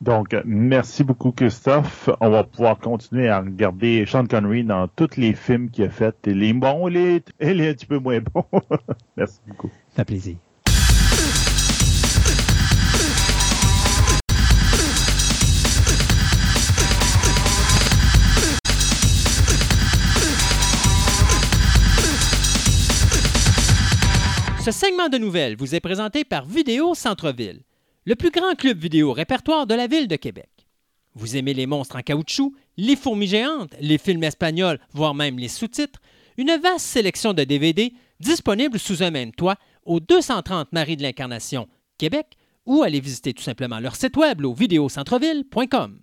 Donc, 0.00 0.36
merci 0.44 1.02
beaucoup, 1.02 1.32
Christophe. 1.32 2.08
On 2.20 2.30
va 2.30 2.44
pouvoir 2.44 2.78
continuer 2.78 3.28
à 3.28 3.40
regarder 3.40 4.04
Sean 4.06 4.26
Connery 4.26 4.64
dans 4.64 4.86
tous 4.88 5.16
les 5.16 5.32
films 5.32 5.70
qu'il 5.70 5.84
a 5.84 5.90
fait, 5.90 6.14
et 6.26 6.34
les 6.34 6.52
bons 6.52 6.88
et 6.88 6.90
les, 6.90 7.22
et 7.40 7.54
les 7.54 7.70
un 7.70 7.74
petit 7.74 7.86
peu 7.86 7.98
moins 7.98 8.20
bons. 8.20 8.44
merci 9.16 9.40
beaucoup. 9.46 9.70
Ça 9.90 9.96
fait 9.96 10.04
plaisir. 10.04 10.36
Ce 24.68 24.72
segment 24.72 25.08
de 25.08 25.16
nouvelles 25.16 25.56
vous 25.56 25.74
est 25.74 25.80
présenté 25.80 26.24
par 26.24 26.44
Vidéo 26.44 26.94
Centre-Ville, 26.94 27.62
le 28.04 28.14
plus 28.14 28.30
grand 28.30 28.54
club 28.54 28.78
vidéo 28.78 29.12
répertoire 29.12 29.66
de 29.66 29.74
la 29.74 29.86
ville 29.86 30.08
de 30.08 30.16
Québec. 30.16 30.48
Vous 31.14 31.36
aimez 31.36 31.54
les 31.54 31.66
monstres 31.66 31.96
en 31.96 32.02
caoutchouc, 32.02 32.54
les 32.76 32.96
fourmis 32.96 33.26
géantes, 33.26 33.74
les 33.80 33.98
films 33.98 34.24
espagnols, 34.24 34.78
voire 34.92 35.14
même 35.14 35.38
les 35.38 35.48
sous-titres, 35.48 36.00
une 36.36 36.56
vaste 36.56 36.86
sélection 36.86 37.34
de 37.34 37.44
DVD 37.44 37.92
disponibles 38.20 38.78
sous 38.78 39.02
un 39.02 39.10
même 39.10 39.32
toit 39.32 39.56
au 39.84 40.00
230 40.00 40.72
Marie 40.72 40.96
de 40.96 41.02
l'Incarnation, 41.02 41.68
Québec, 41.98 42.36
ou 42.66 42.82
allez 42.82 43.00
visiter 43.00 43.32
tout 43.32 43.42
simplement 43.42 43.80
leur 43.80 43.96
site 43.96 44.16
web 44.16 44.44
au 44.44 44.54
vidéocentreville.com. 44.54 45.98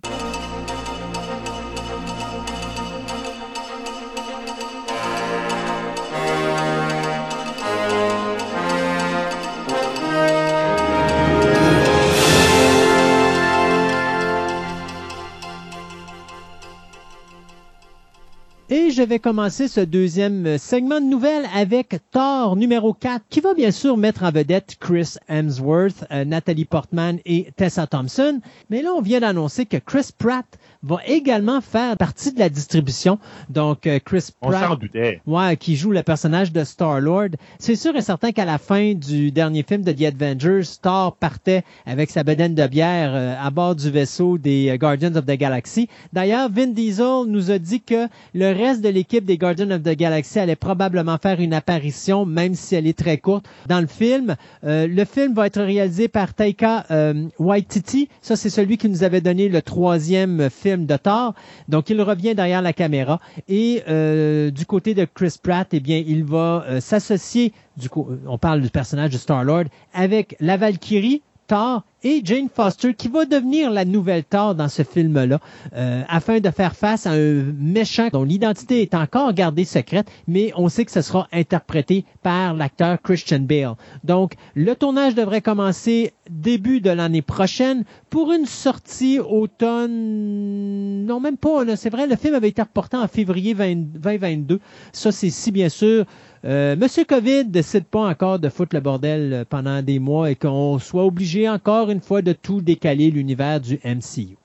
je 18.96 19.02
vais 19.02 19.18
commencer 19.18 19.68
ce 19.68 19.80
deuxième 19.80 20.56
segment 20.56 21.02
de 21.02 21.04
nouvelles 21.06 21.44
avec 21.54 21.96
Thor 22.12 22.56
numéro 22.56 22.94
4, 22.94 23.26
qui 23.28 23.40
va 23.40 23.52
bien 23.52 23.70
sûr 23.70 23.98
mettre 23.98 24.22
en 24.22 24.30
vedette 24.30 24.76
Chris 24.80 25.16
Hemsworth, 25.28 26.04
euh, 26.10 26.24
Natalie 26.24 26.64
Portman 26.64 27.18
et 27.26 27.48
Tessa 27.56 27.86
Thompson. 27.86 28.40
Mais 28.70 28.80
là, 28.80 28.92
on 28.96 29.02
vient 29.02 29.20
d'annoncer 29.20 29.66
que 29.66 29.76
Chris 29.76 30.08
Pratt 30.16 30.46
va 30.82 30.98
également 31.06 31.60
faire 31.60 31.96
partie 31.96 32.32
de 32.32 32.38
la 32.38 32.48
distribution. 32.48 33.18
Donc, 33.50 33.86
euh, 33.86 33.98
Chris 34.02 34.28
On 34.40 34.48
Pratt, 34.50 34.68
s'en 34.68 34.76
doutait. 34.76 35.20
ouais, 35.26 35.56
qui 35.58 35.76
joue 35.76 35.90
le 35.90 36.02
personnage 36.02 36.52
de 36.52 36.64
Star-Lord. 36.64 37.30
C'est 37.58 37.76
sûr 37.76 37.94
et 37.96 38.02
certain 38.02 38.32
qu'à 38.32 38.44
la 38.44 38.56
fin 38.58 38.94
du 38.94 39.30
dernier 39.32 39.62
film 39.62 39.82
de 39.82 39.92
The 39.92 40.14
Avengers, 40.14 40.62
Thor 40.80 41.16
partait 41.16 41.64
avec 41.86 42.10
sa 42.10 42.22
bedaine 42.24 42.54
de 42.54 42.66
bière 42.66 43.10
euh, 43.14 43.34
à 43.38 43.50
bord 43.50 43.74
du 43.74 43.90
vaisseau 43.90 44.38
des 44.38 44.70
euh, 44.70 44.76
Guardians 44.78 45.16
of 45.16 45.26
the 45.26 45.32
Galaxy. 45.36 45.88
D'ailleurs, 46.12 46.48
Vin 46.50 46.68
Diesel 46.68 47.24
nous 47.26 47.50
a 47.50 47.58
dit 47.58 47.82
que 47.82 48.06
le 48.32 48.52
reste 48.52 48.80
de 48.86 48.92
l'équipe 48.92 49.24
des 49.24 49.36
Guardians 49.36 49.70
of 49.72 49.82
the 49.82 49.96
Galaxy 49.96 50.38
allait 50.38 50.54
probablement 50.54 51.18
faire 51.18 51.40
une 51.40 51.52
apparition, 51.52 52.24
même 52.24 52.54
si 52.54 52.76
elle 52.76 52.86
est 52.86 52.96
très 52.96 53.18
courte, 53.18 53.46
dans 53.68 53.80
le 53.80 53.88
film. 53.88 54.36
Euh, 54.64 54.86
le 54.86 55.04
film 55.04 55.34
va 55.34 55.46
être 55.46 55.60
réalisé 55.60 56.06
par 56.06 56.34
Taika 56.34 56.86
euh, 56.92 57.24
Waititi. 57.40 58.08
Ça, 58.20 58.36
c'est 58.36 58.50
celui 58.50 58.76
qui 58.76 58.88
nous 58.88 59.02
avait 59.02 59.20
donné 59.20 59.48
le 59.48 59.60
troisième 59.60 60.50
film 60.50 60.86
de 60.86 60.96
Thor. 60.96 61.34
Donc, 61.68 61.90
il 61.90 62.00
revient 62.00 62.36
derrière 62.36 62.62
la 62.62 62.72
caméra. 62.72 63.20
Et 63.48 63.82
euh, 63.88 64.52
du 64.52 64.66
côté 64.66 64.94
de 64.94 65.04
Chris 65.04 65.36
Pratt, 65.42 65.66
eh 65.72 65.80
bien, 65.80 66.00
il 66.06 66.24
va 66.24 66.64
euh, 66.68 66.80
s'associer, 66.80 67.52
du 67.76 67.88
coup, 67.88 68.06
on 68.26 68.38
parle 68.38 68.60
du 68.60 68.70
personnage 68.70 69.10
de 69.10 69.18
Star-Lord, 69.18 69.64
avec 69.94 70.36
la 70.38 70.56
Valkyrie, 70.56 71.22
Thor 71.46 71.84
et 72.02 72.20
Jane 72.24 72.48
Foster 72.52 72.94
qui 72.94 73.08
va 73.08 73.24
devenir 73.24 73.70
la 73.70 73.84
nouvelle 73.84 74.24
Thor 74.24 74.54
dans 74.54 74.68
ce 74.68 74.82
film-là 74.82 75.40
euh, 75.74 76.02
afin 76.08 76.40
de 76.40 76.50
faire 76.50 76.76
face 76.76 77.06
à 77.06 77.12
un 77.12 77.42
méchant 77.58 78.08
dont 78.12 78.22
l'identité 78.22 78.82
est 78.82 78.94
encore 78.94 79.32
gardée 79.32 79.64
secrète, 79.64 80.10
mais 80.28 80.52
on 80.56 80.68
sait 80.68 80.84
que 80.84 80.92
ce 80.92 81.02
sera 81.02 81.26
interprété 81.32 82.04
par 82.22 82.54
l'acteur 82.54 83.00
Christian 83.02 83.40
Bale. 83.40 83.74
Donc, 84.04 84.34
le 84.54 84.74
tournage 84.74 85.14
devrait 85.14 85.40
commencer 85.42 86.12
début 86.30 86.80
de 86.80 86.90
l'année 86.90 87.22
prochaine 87.22 87.84
pour 88.10 88.32
une 88.32 88.46
sortie 88.46 89.18
automne. 89.18 91.06
Non, 91.06 91.20
même 91.20 91.36
pas. 91.36 91.64
C'est 91.76 91.90
vrai, 91.90 92.06
le 92.06 92.16
film 92.16 92.34
avait 92.34 92.48
été 92.48 92.62
reporté 92.62 92.96
en 92.96 93.08
février 93.08 93.54
20 93.54 93.74
2022. 94.00 94.60
Ça, 94.92 95.12
c'est 95.12 95.30
si 95.30 95.50
bien 95.52 95.68
sûr 95.68 96.04
euh, 96.44 96.76
Monsieur 96.76 97.04
Covid 97.04 97.46
décide 97.46 97.84
pas 97.86 98.06
encore 98.08 98.38
de 98.38 98.48
foutre 98.48 98.74
le 98.76 98.80
bordel 98.80 99.32
euh, 99.32 99.44
pendant 99.48 99.82
des 99.82 99.98
mois 99.98 100.30
et 100.30 100.34
qu'on 100.36 100.78
soit 100.78 101.04
obligé 101.04 101.48
encore 101.48 101.90
une 101.90 102.00
fois 102.00 102.22
de 102.22 102.32
tout 102.32 102.60
décaler 102.60 103.10
l'univers 103.10 103.60
du 103.60 103.78
MCU. 103.84 104.36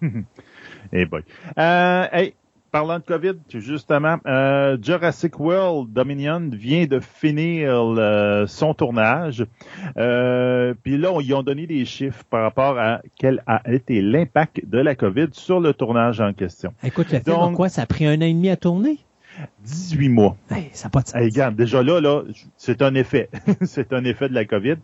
Eh 0.92 1.04
boy. 1.06 1.22
Euh, 1.56 2.04
hey, 2.12 2.34
parlant 2.72 2.98
de 2.98 3.04
COVID, 3.04 3.34
justement, 3.48 4.16
euh, 4.26 4.76
Jurassic 4.80 5.38
World 5.38 5.92
Dominion 5.92 6.48
vient 6.52 6.86
de 6.86 6.98
finir 6.98 8.44
son 8.48 8.74
tournage. 8.74 9.44
Euh, 9.96 10.74
Puis 10.82 10.96
là, 10.98 11.12
on- 11.12 11.20
ils 11.20 11.32
ont 11.34 11.42
donné 11.44 11.66
des 11.68 11.84
chiffres 11.84 12.24
par 12.28 12.42
rapport 12.42 12.76
à 12.78 13.02
quel 13.16 13.42
a 13.46 13.62
été 13.72 14.00
l'impact 14.02 14.68
de 14.68 14.78
la 14.78 14.94
COVID 14.96 15.28
sur 15.32 15.60
le 15.60 15.72
tournage 15.74 16.20
en 16.20 16.32
question. 16.32 16.72
Écoute, 16.82 17.12
le 17.12 17.20
film, 17.20 17.36
Donc- 17.36 17.54
quoi, 17.56 17.68
ça 17.68 17.82
a 17.82 17.86
pris 17.86 18.06
un 18.06 18.16
an 18.18 18.22
et 18.24 18.32
demi 18.34 18.48
à 18.50 18.56
tourner? 18.56 18.98
18 19.64 20.08
mois. 20.08 20.36
Hey, 20.50 20.70
ça 20.72 20.88
pas 20.88 21.02
de. 21.02 21.16
Hey, 21.16 21.26
regarde, 21.26 21.56
déjà 21.56 21.82
là, 21.82 22.00
là, 22.00 22.22
c'est 22.56 22.82
un 22.82 22.94
effet. 22.94 23.28
c'est 23.62 23.92
un 23.92 24.04
effet 24.04 24.28
de 24.28 24.34
la 24.34 24.44
COVID. 24.44 24.76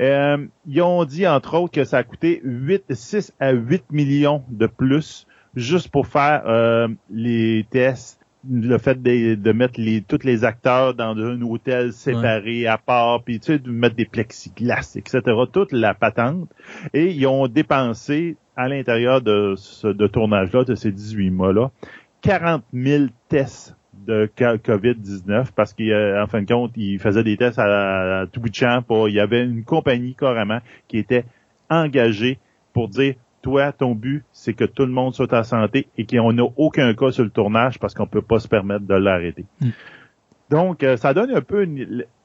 Euh, 0.00 0.46
ils 0.66 0.82
ont 0.82 1.04
dit, 1.04 1.26
entre 1.26 1.56
autres, 1.56 1.72
que 1.72 1.84
ça 1.84 1.98
a 1.98 2.02
coûté 2.02 2.40
8, 2.44 2.84
6 2.90 3.32
à 3.40 3.52
8 3.52 3.84
millions 3.90 4.42
de 4.48 4.66
plus 4.66 5.26
juste 5.54 5.88
pour 5.88 6.06
faire 6.06 6.42
euh, 6.46 6.88
les 7.10 7.66
tests. 7.70 8.18
Le 8.50 8.78
fait 8.78 9.02
de, 9.02 9.34
de 9.34 9.52
mettre 9.52 9.78
les, 9.78 10.00
tous 10.00 10.24
les 10.24 10.44
acteurs 10.44 10.94
dans 10.94 11.14
un 11.14 11.42
hôtel 11.42 11.92
séparé 11.92 12.66
à 12.66 12.78
part, 12.78 13.22
puis 13.22 13.38
tu 13.38 13.48
sais, 13.48 13.58
de 13.58 13.70
mettre 13.70 13.96
des 13.96 14.06
plexiglas, 14.06 14.94
etc. 14.96 15.20
Toute 15.52 15.72
la 15.72 15.92
patente. 15.92 16.48
Et 16.94 17.10
ils 17.10 17.26
ont 17.26 17.48
dépensé 17.48 18.38
à 18.56 18.68
l'intérieur 18.68 19.20
de 19.20 19.54
ce 19.58 19.88
de 19.88 20.06
tournage-là, 20.06 20.64
de 20.64 20.74
ces 20.74 20.90
18 20.90 21.30
mois-là, 21.30 21.70
40 22.22 22.62
000 22.72 23.04
tests 23.28 23.76
de 24.06 24.30
ca- 24.36 24.56
COVID-19 24.56 25.48
parce 25.54 25.72
qu'en 25.74 26.26
fin 26.26 26.42
de 26.42 26.46
compte, 26.52 26.72
ils 26.76 26.98
faisaient 26.98 27.24
des 27.24 27.36
tests 27.36 27.58
à, 27.58 28.20
à 28.22 28.26
tout 28.26 28.40
bout 28.40 28.48
de 28.48 28.54
champ. 28.54 28.82
Il 29.06 29.14
y 29.14 29.20
avait 29.20 29.44
une 29.44 29.64
compagnie 29.64 30.14
carrément 30.14 30.60
qui 30.88 30.98
était 30.98 31.24
engagée 31.68 32.38
pour 32.72 32.88
dire 32.88 33.14
toi, 33.42 33.72
ton 33.72 33.94
but, 33.94 34.22
c'est 34.32 34.52
que 34.52 34.64
tout 34.64 34.84
le 34.84 34.92
monde 34.92 35.14
soit 35.14 35.32
en 35.32 35.42
santé 35.42 35.86
et 35.96 36.04
qu'on 36.04 36.32
n'a 36.32 36.42
aucun 36.56 36.92
cas 36.94 37.10
sur 37.10 37.24
le 37.24 37.30
tournage 37.30 37.78
parce 37.78 37.94
qu'on 37.94 38.06
peut 38.06 38.20
pas 38.22 38.38
se 38.38 38.48
permettre 38.48 38.86
de 38.86 38.94
l'arrêter. 38.94 39.46
Mm. 39.60 39.68
Donc, 40.50 40.82
euh, 40.82 40.96
ça 40.96 41.14
donne 41.14 41.30
un 41.30 41.40
peu 41.40 41.66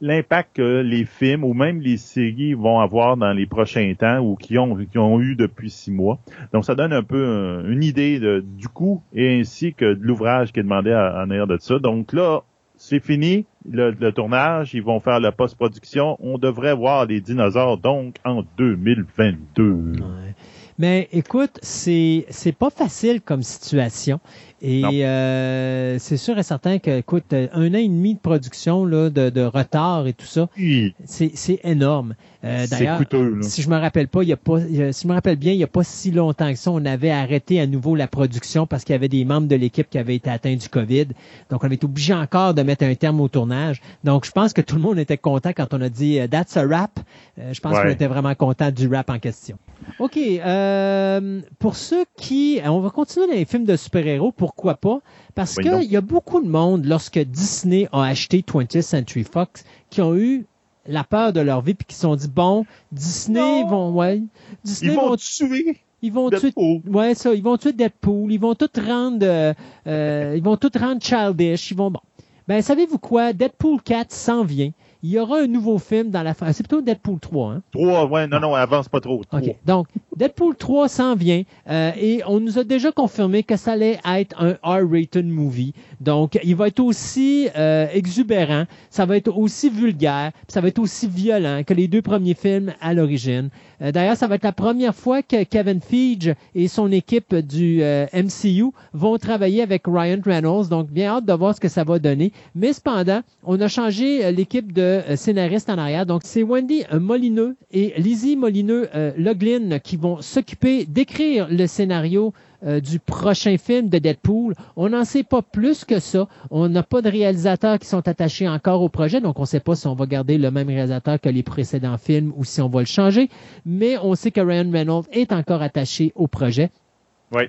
l'impact 0.01 0.55
que 0.55 0.81
les 0.81 1.05
films 1.05 1.43
ou 1.43 1.53
même 1.53 1.79
les 1.79 1.97
séries 1.97 2.53
vont 2.55 2.79
avoir 2.79 3.17
dans 3.17 3.31
les 3.33 3.45
prochains 3.45 3.93
temps 3.97 4.19
ou 4.19 4.35
qui 4.35 4.57
ont, 4.57 4.75
qui 4.91 4.97
ont 4.97 5.21
eu 5.21 5.35
depuis 5.35 5.69
six 5.69 5.91
mois. 5.91 6.17
Donc, 6.51 6.65
ça 6.65 6.73
donne 6.75 6.91
un 6.93 7.03
peu 7.03 7.63
une 7.69 7.83
idée 7.83 8.19
de- 8.19 8.43
du 8.45 8.67
coût 8.67 9.01
et 9.13 9.39
ainsi 9.39 9.73
que 9.73 9.93
de 9.93 10.01
l'ouvrage 10.03 10.51
qui 10.51 10.59
est 10.59 10.63
demandé 10.63 10.91
à- 10.91 11.21
en 11.23 11.29
arrière 11.29 11.47
de 11.47 11.57
ça. 11.59 11.77
Donc 11.79 12.13
là, 12.13 12.41
c'est 12.77 12.99
fini, 12.99 13.45
le, 13.69 13.91
le 13.91 14.11
tournage, 14.11 14.73
ils 14.73 14.83
vont 14.83 14.99
faire 14.99 15.19
la 15.19 15.31
post-production. 15.31 16.17
On 16.19 16.37
devrait 16.37 16.75
voir 16.75 17.05
les 17.05 17.21
dinosaures 17.21 17.77
donc 17.77 18.15
en 18.25 18.43
2022. 18.57 19.63
Ouais. 19.71 20.35
Mais 20.77 21.07
écoute, 21.13 21.57
c'est 21.61 22.25
c'est 22.29 22.51
pas 22.51 22.69
facile 22.69 23.21
comme 23.21 23.43
situation 23.43 24.19
et 24.65 25.05
euh, 25.05 25.99
c'est 25.99 26.17
sûr 26.17 26.37
et 26.37 26.43
certain 26.43 26.79
que 26.79 26.99
écoute 26.99 27.33
un 27.33 27.69
an 27.73 27.77
et 27.77 27.87
demi 27.87 28.15
de 28.15 28.19
production 28.19 28.85
là 28.85 29.09
de, 29.09 29.29
de 29.29 29.41
retard 29.41 30.07
et 30.07 30.13
tout 30.13 30.25
ça, 30.25 30.47
Oui, 30.57 30.93
c'est 31.05 31.31
c'est 31.35 31.59
énorme. 31.63 32.15
Euh, 32.43 32.67
D'ailleurs, 32.69 33.01
si 33.41 33.63
je 33.63 33.69
me 33.71 33.75
rappelle 33.77 34.07
pas, 34.07 34.21
il 34.21 34.29
y 34.29 34.33
a 34.33 34.37
pas, 34.37 34.59
il 34.59 34.75
y 34.75 34.83
a- 34.83 34.93
si 34.93 35.03
je 35.03 35.07
me 35.07 35.13
rappelle 35.13 35.35
bien, 35.35 35.51
il 35.53 35.57
y 35.57 35.63
a 35.63 35.67
pas 35.67 35.83
si 35.83 36.11
longtemps 36.11 36.51
que 36.51 36.59
ça, 36.59 36.69
on 36.69 36.85
avait 36.85 37.09
arrêté 37.09 37.59
à 37.59 37.65
nouveau 37.65 37.95
la 37.95 38.07
production 38.07 38.67
parce 38.67 38.83
qu'il 38.83 38.93
y 38.93 38.95
avait 38.95 39.07
des 39.07 39.25
membres 39.25 39.47
de 39.47 39.55
l'équipe 39.55 39.89
qui 39.89 39.97
avaient 39.97 40.13
été 40.15 40.29
atteints 40.29 40.55
du 40.55 40.69
Covid. 40.69 41.07
Donc, 41.49 41.63
on 41.63 41.65
avait 41.65 41.73
été 41.75 41.85
obligé 41.85 42.13
encore 42.13 42.53
de 42.53 42.61
mettre 42.61 42.83
un 42.85 42.93
terme 42.93 43.19
au 43.19 43.29
tournage. 43.29 43.81
Donc, 44.03 44.25
je 44.27 44.31
pense 44.31 44.53
que 44.53 44.61
tout 44.61 44.75
le 44.75 44.81
monde 44.81 44.99
était 44.99 45.17
content 45.17 45.53
quand 45.57 45.73
on 45.73 45.81
a 45.81 45.89
dit 45.89 46.19
euh, 46.19 46.27
That's 46.27 46.55
a 46.55 46.67
rap. 46.67 46.99
Euh, 47.39 47.51
je 47.51 47.59
pense 47.61 47.73
Ouais. 47.77 47.81
qu'on 47.81 47.89
était 47.89 48.05
vraiment 48.07 48.35
content 48.35 48.69
du 48.69 48.87
rap 48.93 49.09
en 49.09 49.17
question. 49.17 49.57
OK. 49.97 50.15
euh, 50.17 51.41
pour 51.57 51.75
ceux 51.75 52.05
qui... 52.15 52.59
On 52.65 52.79
va 52.79 52.89
continuer 52.91 53.25
dans 53.27 53.33
les 53.33 53.45
films 53.45 53.65
de 53.65 53.75
super-héros, 53.75 54.31
pourquoi 54.55 54.75
pas? 54.75 54.99
Parce 55.35 55.57
Oui, 55.57 55.63
qu'il 55.63 55.91
y 55.91 55.97
a 55.97 56.01
beaucoup 56.01 56.41
de 56.41 56.47
monde, 56.47 56.85
lorsque 56.85 57.19
Disney 57.19 57.87
a 57.91 58.03
acheté 58.03 58.39
20th 58.41 58.81
Century 58.81 59.23
Fox, 59.23 59.65
qui 59.89 60.01
ont 60.01 60.15
eu 60.15 60.45
la 60.87 61.03
peur 61.03 61.33
de 61.33 61.39
leur 61.41 61.61
vie 61.61 61.73
puis 61.73 61.85
qui 61.85 61.95
se 61.95 62.01
sont 62.01 62.15
dit 62.15 62.27
bon 62.27 62.65
Disney 62.91 63.39
Non. 63.63 63.67
vont 63.67 63.91
ouais 63.95 64.21
Disney 64.63 64.91
Ils 64.91 64.95
vont 64.95 65.09
vont 65.09 65.15
tuer 65.15 65.77
ils 66.03 66.13
vont 66.13 66.29
tuer 66.29 66.39
Deadpool. 66.51 66.81
ouais 66.95 67.15
ça 67.15 67.33
ils 67.33 67.41
vont 67.41 67.57
tuer 67.57 67.73
Deadpool 67.73 68.31
ils 68.31 68.39
vont 68.39 68.53
tout 68.53 68.69
rendre 68.85 69.25
euh, 69.25 69.53
euh, 69.87 70.33
ils 70.37 70.43
vont 70.43 70.57
tout 70.57 70.69
rendre 70.79 71.01
childish 71.01 71.71
ils 71.71 71.77
vont 71.77 71.89
bon 71.89 72.01
ben 72.47 72.61
savez-vous 72.61 72.99
quoi? 72.99 73.33
Deadpool 73.33 73.81
4 73.81 74.11
s'en 74.11 74.43
vient 74.43 74.69
il 75.05 75.11
y 75.11 75.19
aura 75.19 75.41
un 75.41 75.47
nouveau 75.47 75.77
film 75.77 76.09
dans 76.09 76.23
la 76.23 76.33
fin 76.33 76.51
c'est 76.51 76.63
plutôt 76.63 76.81
Deadpool 76.81 77.19
3 77.19 77.51
hein? 77.51 77.61
Trois, 77.71 78.07
ouais, 78.07 78.27
non, 78.27 78.39
non, 78.39 78.55
avance 78.55 78.89
pas 78.89 78.99
trop. 78.99 79.23
Trois. 79.23 79.39
OK. 79.39 79.55
Donc, 79.65 79.87
Deadpool 80.15 80.55
3 80.55 80.89
s'en 80.89 81.15
vient 81.15 81.43
euh, 81.69 81.91
et 81.99 82.21
on 82.25 82.39
nous 82.39 82.57
a 82.57 82.63
déjà 82.63 82.91
confirmé 82.91 83.43
que 83.43 83.55
ça 83.55 83.73
allait 83.73 83.99
être 84.05 84.35
un 84.41 84.53
R-rated 84.63 85.25
movie. 85.25 85.73
Donc, 85.99 86.39
il 86.43 86.55
va 86.55 86.67
être 86.67 86.79
aussi 86.79 87.49
euh, 87.55 87.87
exubérant, 87.93 88.65
ça 88.89 89.05
va 89.05 89.17
être 89.17 89.35
aussi 89.37 89.69
vulgaire, 89.69 90.31
ça 90.47 90.61
va 90.61 90.69
être 90.69 90.79
aussi 90.79 91.07
violent 91.07 91.63
que 91.65 91.73
les 91.73 91.87
deux 91.87 92.01
premiers 92.01 92.33
films 92.33 92.73
à 92.81 92.93
l'origine. 92.93 93.49
Euh, 93.81 93.91
D'ailleurs, 93.91 94.17
ça 94.17 94.27
va 94.27 94.35
être 94.35 94.43
la 94.43 94.51
première 94.51 94.95
fois 94.95 95.21
que 95.21 95.43
Kevin 95.43 95.81
Feige 95.81 96.33
et 96.53 96.67
son 96.67 96.91
équipe 96.91 97.35
du 97.35 97.81
euh, 97.81 98.05
MCU 98.13 98.71
vont 98.93 99.17
travailler 99.17 99.61
avec 99.61 99.83
Ryan 99.87 100.19
Reynolds. 100.23 100.69
Donc, 100.69 100.89
bien 100.89 101.15
hâte 101.15 101.25
de 101.25 101.33
voir 101.33 101.55
ce 101.55 101.59
que 101.59 101.67
ça 101.67 101.83
va 101.83 101.99
donner. 101.99 102.31
Mais 102.55 102.73
cependant, 102.73 103.21
on 103.43 103.59
a 103.61 103.67
changé 103.67 104.25
euh, 104.25 104.31
l'équipe 104.31 104.71
de 104.71 105.01
scénaristes 105.15 105.69
en 105.69 105.77
arrière. 105.77 106.05
Donc, 106.05 106.21
c'est 106.25 106.43
Wendy 106.43 106.83
Molineux 106.93 107.55
et 107.71 107.93
Lizzie 107.97 108.35
Molineux 108.35 108.89
euh, 108.95 109.11
Loglin 109.17 109.79
qui 109.79 109.97
vont 109.97 110.21
s'occuper 110.21 110.85
d'écrire 110.85 111.47
le 111.49 111.67
scénario 111.67 112.33
euh, 112.65 112.79
du 112.79 112.99
prochain 112.99 113.57
film 113.57 113.89
de 113.89 113.97
Deadpool. 113.97 114.55
On 114.75 114.89
n'en 114.89 115.05
sait 115.05 115.23
pas 115.23 115.41
plus 115.41 115.85
que 115.85 115.99
ça. 115.99 116.27
On 116.51 116.67
n'a 116.69 116.83
pas 116.83 117.01
de 117.01 117.09
réalisateurs 117.09 117.79
qui 117.79 117.87
sont 117.87 118.07
attachés 118.07 118.47
encore 118.47 118.81
au 118.81 118.89
projet, 118.89 119.21
donc 119.21 119.37
on 119.39 119.43
ne 119.43 119.47
sait 119.47 119.59
pas 119.59 119.75
si 119.75 119.87
on 119.87 119.95
va 119.95 120.05
garder 120.05 120.37
le 120.37 120.51
même 120.51 120.67
réalisateur 120.67 121.19
que 121.19 121.29
les 121.29 121.43
précédents 121.43 121.97
films 121.97 122.33
ou 122.35 122.43
si 122.43 122.61
on 122.61 122.69
va 122.69 122.79
le 122.79 122.85
changer. 122.85 123.29
Mais 123.65 123.97
on 123.97 124.15
sait 124.15 124.31
que 124.31 124.41
Ryan 124.41 124.71
Reynolds 124.71 125.05
est 125.11 125.31
encore 125.31 125.61
attaché 125.61 126.11
au 126.15 126.27
projet 126.27 126.71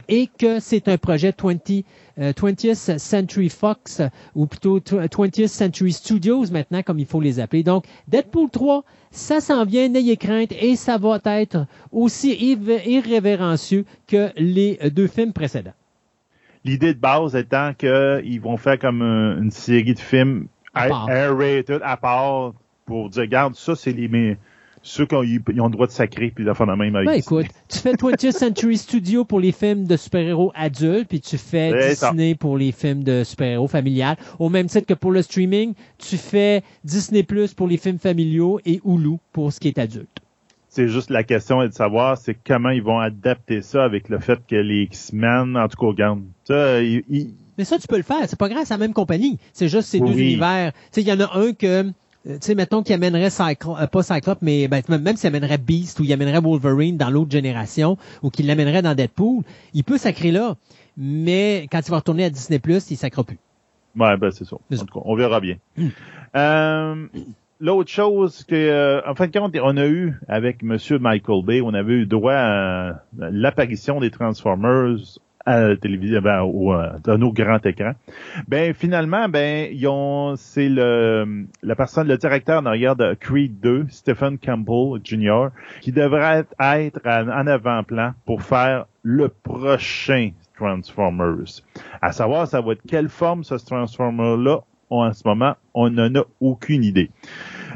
Et 0.08 0.28
que 0.38 0.58
c'est 0.58 0.88
un 0.88 0.96
projet 0.98 1.34
20, 1.36 1.70
euh, 2.18 2.32
20th 2.32 2.98
Century 2.98 3.48
Fox 3.48 4.00
euh, 4.00 4.08
ou 4.34 4.46
plutôt 4.46 4.80
tw- 4.80 5.06
20th 5.08 5.48
Century 5.48 5.92
Studios 5.92 6.46
maintenant 6.50 6.82
comme 6.82 6.98
il 6.98 7.06
faut 7.06 7.20
les 7.20 7.40
appeler. 7.40 7.62
Donc 7.62 7.84
Deadpool 8.08 8.50
3, 8.50 8.84
ça 9.10 9.40
s'en 9.40 9.64
vient, 9.64 9.88
n'ayez 9.88 10.16
crainte 10.16 10.52
et 10.52 10.76
ça 10.76 10.98
va 10.98 11.20
être 11.40 11.66
aussi 11.92 12.32
irré- 12.32 12.82
irrévérencieux 12.86 13.84
que 14.06 14.30
les 14.36 14.78
euh, 14.82 14.90
deux 14.90 15.06
films 15.06 15.32
précédents. 15.32 15.74
L'idée 16.64 16.94
de 16.94 16.98
base 16.98 17.36
étant 17.36 17.72
qu'ils 17.74 18.40
vont 18.40 18.56
faire 18.56 18.78
comme 18.78 19.02
une, 19.02 19.50
série 19.52 19.94
de 19.94 20.00
films 20.00 20.48
À 20.74 20.88
part. 20.88 21.06
R-rated 21.06 21.80
à 21.84 21.96
part 21.96 22.54
pour 22.86 23.10
dire, 23.10 23.22
regarde, 23.22 23.54
ça, 23.54 23.76
c'est 23.76 23.92
les 23.92 24.08
ceux 24.86 25.04
qui 25.04 25.14
ont, 25.16 25.22
ils 25.22 25.40
ont 25.60 25.66
le 25.66 25.70
droit 25.72 25.86
de 25.86 25.92
sacrer 25.92 26.30
puis 26.34 26.44
de 26.44 26.52
faire 26.52 26.66
la 26.66 26.76
même 26.76 26.94
avec 26.94 27.06
Ben 27.08 27.14
écoute, 27.14 27.46
tu 27.68 27.78
fais 27.78 27.94
20th 27.94 28.30
Century 28.32 28.76
Studio 28.78 29.24
pour 29.24 29.40
les 29.40 29.50
films 29.52 29.84
de 29.86 29.96
super-héros 29.96 30.52
adultes, 30.54 31.08
puis 31.08 31.20
tu 31.20 31.38
fais 31.38 31.94
ça. 31.94 32.10
Disney 32.10 32.34
pour 32.36 32.56
les 32.56 32.70
films 32.72 33.02
de 33.02 33.24
super-héros 33.24 33.66
familiales. 33.68 34.16
Au 34.38 34.48
même 34.48 34.66
titre 34.68 34.86
que 34.86 34.94
pour 34.94 35.10
le 35.10 35.22
streaming, 35.22 35.74
tu 35.98 36.16
fais 36.16 36.62
Disney 36.84 37.22
Plus 37.24 37.52
pour 37.52 37.66
les 37.66 37.76
films 37.78 37.98
familiaux 37.98 38.60
et 38.64 38.80
Hulu 38.84 39.16
pour 39.32 39.52
ce 39.52 39.58
qui 39.60 39.68
est 39.68 39.78
adulte. 39.78 40.08
C'est 40.68 40.88
juste 40.88 41.10
la 41.10 41.24
question 41.24 41.62
est 41.62 41.68
de 41.68 41.74
savoir 41.74 42.18
c'est 42.18 42.34
comment 42.46 42.70
ils 42.70 42.82
vont 42.82 42.98
adapter 43.00 43.62
ça 43.62 43.82
avec 43.82 44.08
le 44.10 44.18
fait 44.20 44.38
que 44.46 44.56
les 44.56 44.82
X-Men, 44.82 45.56
en 45.56 45.68
tout 45.68 45.78
cas, 45.78 45.86
regarde, 45.86 46.20
ça, 46.44 46.80
ils- 46.82 47.02
ils- 47.08 47.34
Mais 47.58 47.64
ça, 47.64 47.78
tu 47.78 47.88
peux 47.88 47.96
le 47.96 48.02
faire. 48.02 48.18
C'est 48.28 48.38
pas 48.38 48.50
grave, 48.50 48.64
c'est 48.66 48.74
la 48.74 48.78
même 48.78 48.92
compagnie. 48.92 49.38
C'est 49.54 49.68
juste 49.68 49.88
ces 49.88 49.98
deux 50.00 50.12
univers. 50.26 50.72
Tu 50.72 50.78
sais, 50.92 51.00
il 51.00 51.08
y 51.08 51.12
en 51.12 51.20
a 51.20 51.38
un 51.38 51.52
que, 51.54 51.90
tu 52.26 52.38
sais, 52.40 52.54
mettons 52.54 52.82
qu'il 52.82 52.94
amènerait 52.94 53.30
Cyclope, 53.30 53.78
euh, 53.80 53.86
pas 53.86 54.02
Cyclope, 54.02 54.38
mais 54.42 54.66
ben, 54.68 54.82
même 54.88 55.16
s'il 55.16 55.28
amènerait 55.28 55.58
Beast 55.58 56.00
ou 56.00 56.04
il 56.04 56.12
amènerait 56.12 56.40
Wolverine 56.40 56.96
dans 56.96 57.10
l'autre 57.10 57.30
génération 57.30 57.96
ou 58.22 58.30
qu'il 58.30 58.46
l'amènerait 58.46 58.82
dans 58.82 58.94
Deadpool, 58.94 59.42
il 59.74 59.84
peut 59.84 59.98
sacrer 59.98 60.32
là. 60.32 60.56
Mais 60.96 61.68
quand 61.70 61.80
il 61.86 61.90
va 61.90 61.98
retourner 61.98 62.24
à 62.24 62.30
Disney+, 62.30 62.60
il 62.66 62.96
sacrera 62.96 63.24
plus. 63.24 63.38
Ouais, 63.96 64.16
ben 64.16 64.30
c'est 64.30 64.44
ça. 64.44 64.56
En 64.56 64.76
tout 64.76 64.86
cas, 64.86 65.00
on 65.04 65.14
verra 65.14 65.40
bien. 65.40 65.56
Euh, 66.34 67.06
L'autre 67.58 67.90
chose 67.90 68.44
que, 68.44 68.54
euh, 68.54 69.00
en 69.06 69.14
fin 69.14 69.28
de 69.28 69.38
compte, 69.38 69.56
on 69.62 69.76
a 69.78 69.86
eu 69.86 70.14
avec 70.28 70.62
Monsieur 70.62 70.98
Michael 70.98 71.42
Bay, 71.42 71.62
on 71.62 71.72
avait 71.72 71.94
eu 71.94 72.06
droit 72.06 72.34
à 72.34 73.02
l'apparition 73.16 73.98
des 73.98 74.10
Transformers 74.10 74.98
à 75.46 75.60
la 75.60 75.76
télévision, 75.76 76.20
ben, 76.20 76.42
au, 76.42 76.74
euh, 76.74 76.90
dans 77.04 77.16
nos 77.16 77.32
grands 77.32 77.60
écrans. 77.64 77.92
Ben 78.48 78.74
finalement, 78.74 79.28
ben 79.28 79.70
ils 79.72 79.86
ont, 79.86 80.34
c'est 80.36 80.68
le 80.68 81.46
la 81.62 81.76
personne, 81.76 82.08
le 82.08 82.18
directeur 82.18 82.60
en 82.60 82.66
arrière 82.66 82.96
de 82.96 83.14
Creed 83.14 83.60
2, 83.60 83.86
Stephen 83.88 84.38
Campbell 84.38 85.00
Jr., 85.02 85.48
qui 85.80 85.92
devrait 85.92 86.44
être 86.60 87.00
en 87.06 87.28
en 87.28 87.46
avant-plan 87.46 88.12
pour 88.24 88.42
faire 88.42 88.86
le 89.02 89.28
prochain 89.28 90.30
Transformers. 90.56 91.62
À 92.02 92.12
savoir, 92.12 92.48
ça 92.48 92.60
va 92.60 92.72
être 92.72 92.82
quelle 92.88 93.08
forme 93.08 93.44
ce 93.44 93.54
Transformer-là 93.54 94.60
en 94.90 95.12
ce 95.12 95.22
moment, 95.26 95.54
on 95.74 95.90
n'en 95.90 96.14
a 96.14 96.24
aucune 96.40 96.84
idée. 96.84 97.10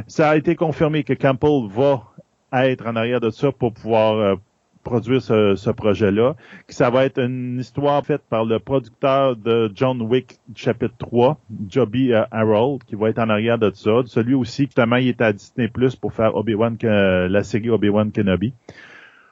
Ça 0.07 0.31
a 0.31 0.37
été 0.37 0.55
confirmé 0.55 1.03
que 1.03 1.13
Campbell 1.13 1.69
va 1.69 2.05
être 2.53 2.87
en 2.87 2.97
arrière 2.97 3.21
de 3.21 3.31
ça 3.31 3.53
pour 3.53 3.73
pouvoir 3.73 4.15
euh, 4.15 4.35
produire 4.83 5.23
ce, 5.23 5.55
ce 5.57 5.71
projet-là. 5.71 6.37
Ça 6.69 6.91
va 6.91 7.05
être 7.05 7.19
une 7.19 7.59
histoire 7.61 8.05
faite 8.05 8.23
par 8.29 8.45
le 8.45 8.59
producteur 8.59 9.37
de 9.37 9.71
John 9.75 10.01
Wick 10.03 10.39
chapitre 10.55 10.95
3, 10.99 11.39
Joby 11.69 12.13
euh, 12.13 12.25
Harold, 12.31 12.85
qui 12.85 12.95
va 12.95 13.11
être 13.11 13.19
en 13.19 13.29
arrière 13.29 13.59
de 13.59 13.71
ça. 13.75 14.03
Celui 14.07 14.35
aussi, 14.35 14.65
justement, 14.65 14.97
il 14.97 15.09
est 15.09 15.21
à 15.21 15.33
Disney 15.33 15.69
Plus 15.69 15.97
pour 15.97 16.13
faire 16.13 16.35
Obi-Wan, 16.35 16.77
la 16.83 17.43
série 17.43 17.71
Obi-Wan 17.71 18.11
Kenobi. 18.13 18.53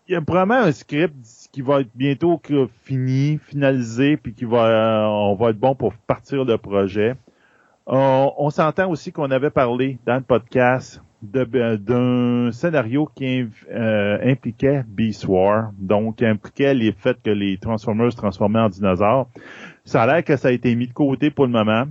Il 0.08 0.12
y 0.12 0.14
a 0.14 0.22
probablement 0.22 0.62
un 0.62 0.72
script 0.72 1.14
qui 1.52 1.60
va 1.60 1.80
être 1.80 1.90
bientôt 1.94 2.40
fini, 2.82 3.38
finalisé, 3.42 4.16
puis 4.16 4.32
qui 4.32 4.46
va, 4.46 4.66
euh, 4.66 5.06
on 5.06 5.34
va 5.34 5.50
être 5.50 5.58
bon 5.58 5.74
pour 5.74 5.92
partir 5.94 6.44
le 6.44 6.56
projet. 6.56 7.14
On, 7.86 8.32
on 8.38 8.50
s'entend 8.50 8.90
aussi 8.90 9.12
qu'on 9.12 9.30
avait 9.30 9.50
parlé 9.50 9.98
dans 10.06 10.16
le 10.16 10.22
podcast 10.22 11.02
euh, 11.02 11.07
d'un 11.20 12.50
scénario 12.52 13.10
qui 13.14 13.46
euh, 13.70 14.18
impliquait 14.22 14.84
Beast 14.86 15.26
War, 15.26 15.72
donc 15.76 16.22
impliquait 16.22 16.74
les 16.74 16.92
faits 16.92 17.18
que 17.24 17.30
les 17.30 17.58
Transformers 17.58 18.12
se 18.12 18.16
transformaient 18.16 18.60
en 18.60 18.68
dinosaures. 18.68 19.28
Ça 19.84 20.02
a 20.02 20.06
l'air 20.06 20.24
que 20.24 20.36
ça 20.36 20.48
a 20.48 20.52
été 20.52 20.74
mis 20.76 20.86
de 20.86 20.92
côté 20.92 21.30
pour 21.30 21.46
le 21.46 21.52
moment. 21.52 21.84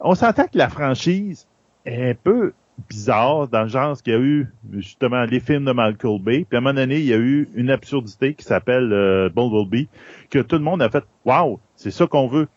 On 0.00 0.14
s'entend 0.14 0.44
que 0.44 0.58
la 0.58 0.68
franchise 0.68 1.46
est 1.84 2.10
un 2.10 2.14
peu 2.14 2.52
bizarre 2.88 3.48
dans 3.48 3.62
le 3.62 3.68
genre 3.68 4.00
qu'il 4.02 4.12
y 4.12 4.16
a 4.16 4.20
eu 4.20 4.46
justement 4.72 5.24
les 5.24 5.40
films 5.40 5.64
de 5.64 5.72
Michael 5.72 6.20
Bay, 6.20 6.46
puis 6.48 6.56
à 6.56 6.58
un 6.58 6.60
moment 6.60 6.74
donné, 6.74 6.98
il 6.98 7.06
y 7.06 7.14
a 7.14 7.18
eu 7.18 7.48
une 7.54 7.70
absurdité 7.70 8.34
qui 8.34 8.44
s'appelle 8.44 8.92
euh, 8.92 9.28
Bumblebee, 9.28 9.88
que 10.30 10.38
tout 10.38 10.56
le 10.56 10.62
monde 10.62 10.82
a 10.82 10.88
fait 10.88 11.04
«Wow, 11.24 11.60
c'est 11.74 11.90
ça 11.90 12.06
qu'on 12.06 12.28
veut». 12.28 12.48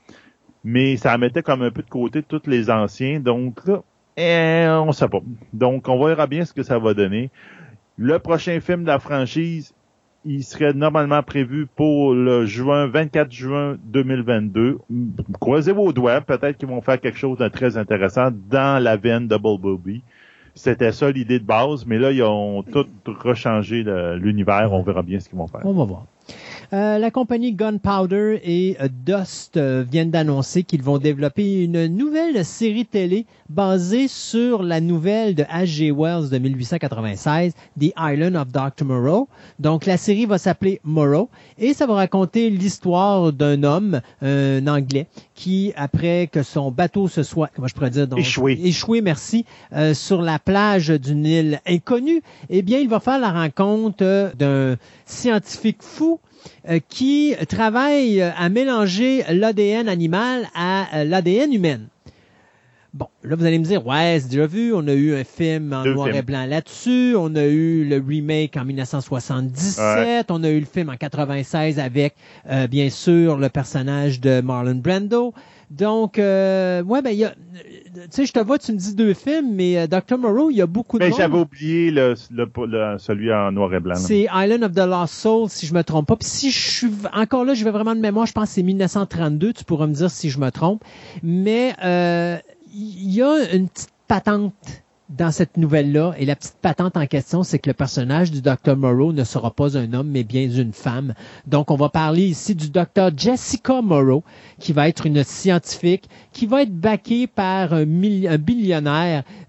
Mais 0.63 0.95
ça 0.97 1.17
mettait 1.17 1.41
comme 1.41 1.63
un 1.63 1.71
peu 1.71 1.81
de 1.81 1.89
côté 1.89 2.21
tous 2.21 2.43
les 2.45 2.69
anciens, 2.69 3.19
donc 3.19 3.65
là, 3.65 3.81
eh, 4.17 4.67
on 4.69 4.91
sait 4.91 5.07
pas. 5.07 5.19
Donc 5.53 5.87
on 5.87 6.03
verra 6.05 6.27
bien 6.27 6.45
ce 6.45 6.53
que 6.53 6.63
ça 6.63 6.79
va 6.79 6.93
donner. 6.93 7.29
Le 7.97 8.19
prochain 8.19 8.59
film 8.59 8.83
de 8.83 8.87
la 8.87 8.99
franchise, 8.99 9.73
il 10.25 10.43
serait 10.43 10.73
normalement 10.73 11.23
prévu 11.23 11.67
pour 11.75 12.13
le 12.13 12.45
juin, 12.45 12.87
24 12.87 13.31
juin 13.31 13.77
2022. 13.85 14.79
Croisez 15.39 15.71
vos 15.71 15.91
doigts, 15.93 16.21
peut-être 16.21 16.57
qu'ils 16.57 16.67
vont 16.67 16.81
faire 16.81 16.99
quelque 16.99 17.17
chose 17.17 17.37
de 17.37 17.47
très 17.47 17.77
intéressant 17.77 18.29
dans 18.49 18.81
la 18.81 18.97
veine 18.97 19.27
de 19.27 19.37
Bumblebee. 19.37 20.03
C'était 20.53 20.91
ça 20.91 21.09
l'idée 21.09 21.39
de 21.39 21.45
base, 21.45 21.85
mais 21.85 21.97
là, 21.97 22.11
ils 22.11 22.23
ont 22.23 22.61
tout 22.63 22.85
rechangé 23.05 23.83
l'univers. 24.17 24.73
On 24.73 24.83
verra 24.83 25.01
bien 25.01 25.19
ce 25.19 25.29
qu'ils 25.29 25.37
vont 25.37 25.47
faire. 25.47 25.61
On 25.63 25.73
va 25.73 25.85
voir. 25.85 26.05
Euh, 26.73 26.97
la 26.99 27.11
compagnie 27.11 27.51
Gunpowder 27.51 28.39
et 28.45 28.77
euh, 28.79 28.87
Dust 29.05 29.57
euh, 29.57 29.83
viennent 29.89 30.09
d'annoncer 30.09 30.63
qu'ils 30.63 30.83
vont 30.83 30.99
développer 30.99 31.65
une 31.65 31.87
nouvelle 31.87 32.45
série 32.45 32.85
télé 32.85 33.25
basée 33.49 34.07
sur 34.07 34.63
la 34.63 34.79
nouvelle 34.79 35.35
de 35.35 35.43
H.G. 35.43 35.91
Wells 35.91 36.29
de 36.29 36.37
1896, 36.37 37.51
The 37.77 37.91
Island 37.99 38.37
of 38.37 38.47
Dr. 38.53 38.85
Moreau. 38.85 39.27
Donc 39.59 39.85
la 39.85 39.97
série 39.97 40.25
va 40.25 40.37
s'appeler 40.37 40.79
Moreau 40.85 41.29
et 41.57 41.73
ça 41.73 41.87
va 41.87 41.95
raconter 41.95 42.49
l'histoire 42.49 43.33
d'un 43.33 43.63
homme, 43.63 43.99
un 44.21 44.65
Anglais, 44.67 45.07
qui 45.35 45.73
après 45.75 46.29
que 46.31 46.41
son 46.41 46.71
bateau 46.71 47.09
se 47.09 47.21
soit, 47.23 47.49
comment 47.53 47.67
je 47.67 47.73
pourrais 47.73 47.89
dire, 47.89 48.07
donc, 48.07 48.19
Échoué. 48.19 48.57
échoué, 48.63 49.01
merci, 49.01 49.43
euh, 49.73 49.93
sur 49.93 50.21
la 50.21 50.39
plage 50.39 50.87
d'une 50.87 51.25
île 51.25 51.59
inconnue, 51.67 52.21
eh 52.49 52.61
bien, 52.61 52.79
il 52.79 52.87
va 52.87 53.01
faire 53.01 53.19
la 53.19 53.31
rencontre 53.31 54.31
d'un 54.37 54.77
scientifique 55.05 55.81
fou 55.81 56.21
qui 56.89 57.35
travaille 57.47 58.21
euh, 58.21 58.31
à 58.37 58.49
mélanger 58.49 59.23
l'ADN 59.29 59.87
animal 59.87 60.47
à 60.55 60.99
euh, 60.99 61.03
l'ADN 61.03 61.53
humaine. 61.53 61.87
Bon, 62.93 63.07
là, 63.23 63.37
vous 63.37 63.45
allez 63.45 63.57
me 63.57 63.63
dire, 63.63 63.87
ouais, 63.87 64.17
c'est 64.19 64.27
déjà 64.27 64.47
vu, 64.47 64.73
on 64.73 64.85
a 64.85 64.93
eu 64.93 65.15
un 65.15 65.23
film 65.23 65.71
en 65.71 65.83
Deux 65.83 65.93
noir 65.93 66.07
films. 66.07 66.17
et 66.19 66.21
blanc 66.23 66.45
là-dessus, 66.45 67.15
on 67.17 67.33
a 67.35 67.45
eu 67.45 67.85
le 67.85 68.03
remake 68.05 68.57
en 68.57 68.65
1977, 68.65 70.29
on 70.29 70.43
a 70.43 70.49
eu 70.49 70.59
le 70.59 70.65
film 70.65 70.89
en 70.89 70.97
96 70.97 71.79
avec, 71.79 72.15
euh, 72.49 72.67
bien 72.67 72.89
sûr, 72.89 73.37
le 73.37 73.47
personnage 73.47 74.19
de 74.19 74.41
Marlon 74.41 74.75
Brando. 74.75 75.33
Donc, 75.69 76.19
euh, 76.19 76.83
ouais, 76.83 77.01
ben, 77.01 77.11
il 77.11 77.19
y 77.19 77.23
a, 77.23 77.33
tu 77.93 77.99
sais, 78.11 78.25
je 78.25 78.31
te 78.33 78.39
vois, 78.39 78.57
tu 78.59 78.71
me 78.71 78.77
dis 78.77 78.95
deux 78.95 79.13
films, 79.13 79.53
mais 79.53 79.77
euh, 79.77 79.87
Dr. 79.87 80.17
Moreau, 80.17 80.49
il 80.49 80.57
y 80.57 80.61
a 80.61 80.65
beaucoup 80.67 80.97
de 80.99 81.03
Mais 81.05 81.11
j'avais 81.11 81.37
oublié 81.39 81.91
le, 81.91 82.15
le- 82.31 82.51
le- 82.67 82.97
celui 82.97 83.33
en 83.33 83.51
noir 83.51 83.73
et 83.73 83.79
blanc. 83.79 83.95
C'est 83.95 84.27
Island 84.33 84.63
of 84.63 84.71
the 84.73 84.85
Lost 84.87 85.13
Soul, 85.13 85.49
si 85.49 85.65
je 85.65 85.73
me 85.73 85.83
trompe 85.83 86.07
pas. 86.07 86.15
Puis 86.15 86.27
si 86.27 86.51
je 86.51 86.59
suis 86.59 86.91
encore 87.13 87.45
là, 87.45 87.53
je 87.53 87.63
vais 87.63 87.71
vraiment 87.71 87.95
de 87.95 87.99
mémoire. 88.01 88.25
Je 88.25 88.33
pense 88.33 88.49
que 88.49 88.55
c'est 88.55 88.63
1932. 88.63 89.53
Tu 89.53 89.63
pourras 89.63 89.87
me 89.87 89.93
dire 89.93 90.09
si 90.11 90.29
je 90.29 90.39
me 90.39 90.49
trompe. 90.51 90.83
Mais 91.23 91.73
euh, 91.83 92.37
il 92.73 93.11
y 93.11 93.21
a 93.21 93.53
une 93.53 93.67
petite 93.69 93.89
patente 94.07 94.53
dans 95.17 95.31
cette 95.31 95.57
nouvelle-là. 95.57 96.13
Et 96.17 96.25
la 96.25 96.35
petite 96.35 96.57
patente 96.61 96.97
en 96.97 97.05
question, 97.05 97.43
c'est 97.43 97.59
que 97.59 97.69
le 97.69 97.73
personnage 97.73 98.31
du 98.31 98.41
Dr. 98.41 98.75
Morrow 98.75 99.13
ne 99.13 99.23
sera 99.23 99.51
pas 99.51 99.77
un 99.77 99.93
homme, 99.93 100.09
mais 100.09 100.23
bien 100.23 100.49
une 100.49 100.73
femme. 100.73 101.13
Donc, 101.47 101.71
on 101.71 101.75
va 101.75 101.89
parler 101.89 102.23
ici 102.23 102.55
du 102.55 102.69
Dr. 102.69 103.09
Jessica 103.15 103.81
Morrow, 103.81 104.23
qui 104.59 104.73
va 104.73 104.87
être 104.87 105.05
une 105.05 105.23
scientifique, 105.23 106.09
qui 106.33 106.45
va 106.45 106.63
être 106.63 106.73
baquée 106.73 107.27
par 107.27 107.73
un, 107.73 107.83
un 107.83 108.37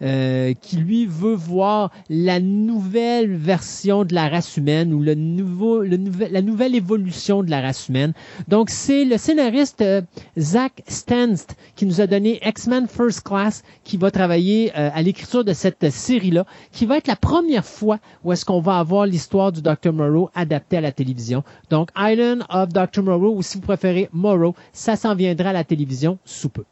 euh, 0.03 0.55
qui, 0.61 0.77
lui, 0.77 1.07
veut 1.07 1.35
voir 1.35 1.91
la 2.09 2.41
nouvelle 2.41 3.35
version 3.35 4.05
de 4.05 4.15
la 4.15 4.29
race 4.29 4.57
humaine 4.57 4.93
ou 4.93 5.01
le 5.01 5.15
nouveau, 5.15 5.83
la 5.83 6.43
nouvelle 6.43 6.75
évolution 6.75 7.43
de 7.43 7.51
la 7.51 7.61
race 7.61 7.89
humaine. 7.89 8.13
Donc, 8.49 8.71
c'est 8.71 9.05
le 9.05 9.17
scénariste 9.17 9.83
euh, 9.83 10.03
Zach 10.39 10.83
Stanst 10.89 11.57
qui 11.77 11.87
nous 11.87 12.01
a 12.01 12.07
donné 12.07 12.41
X-Men 12.45 12.89
First 12.89 13.23
Class, 13.23 13.63
qui 13.85 13.97
va 13.97 14.11
travailler 14.11 14.73
euh, 14.77 14.91
à 14.93 15.03
l'écriture 15.03 15.45
de 15.45 15.52
cette 15.55 15.91
série-là, 15.91 16.45
qui 16.71 16.87
va 16.87 16.97
être 16.97 17.09
la 17.09 17.17
première 17.17 17.65
fois 17.65 17.99
où 18.25 18.33
est-ce 18.33 18.45
qu'on 18.45 18.61
va 18.61 18.79
avoir 18.79 19.07
l'histoire 19.07 19.53
du 19.53 19.63
Dr. 19.63 19.93
Moreau 19.93 20.31
adaptée 20.35 20.79
à 20.79 20.81
la 20.81 20.93
télévision. 20.93 21.45
Donc, 21.71 21.91
Island 21.97 22.45
of 22.49 22.69
Dr. 22.71 23.03
Moreau, 23.03 23.37
ou 23.37 23.43
si 23.43 23.59
vous 23.59 23.65
préférez 23.65 24.09
Moreau, 24.13 24.55
ça 24.73 24.97
s'en 24.97 25.15
viendra 25.15 25.51
à 25.51 25.53
la 25.53 25.65
télévision 25.65 26.19
sous 26.25 26.49
peu. 26.49 26.65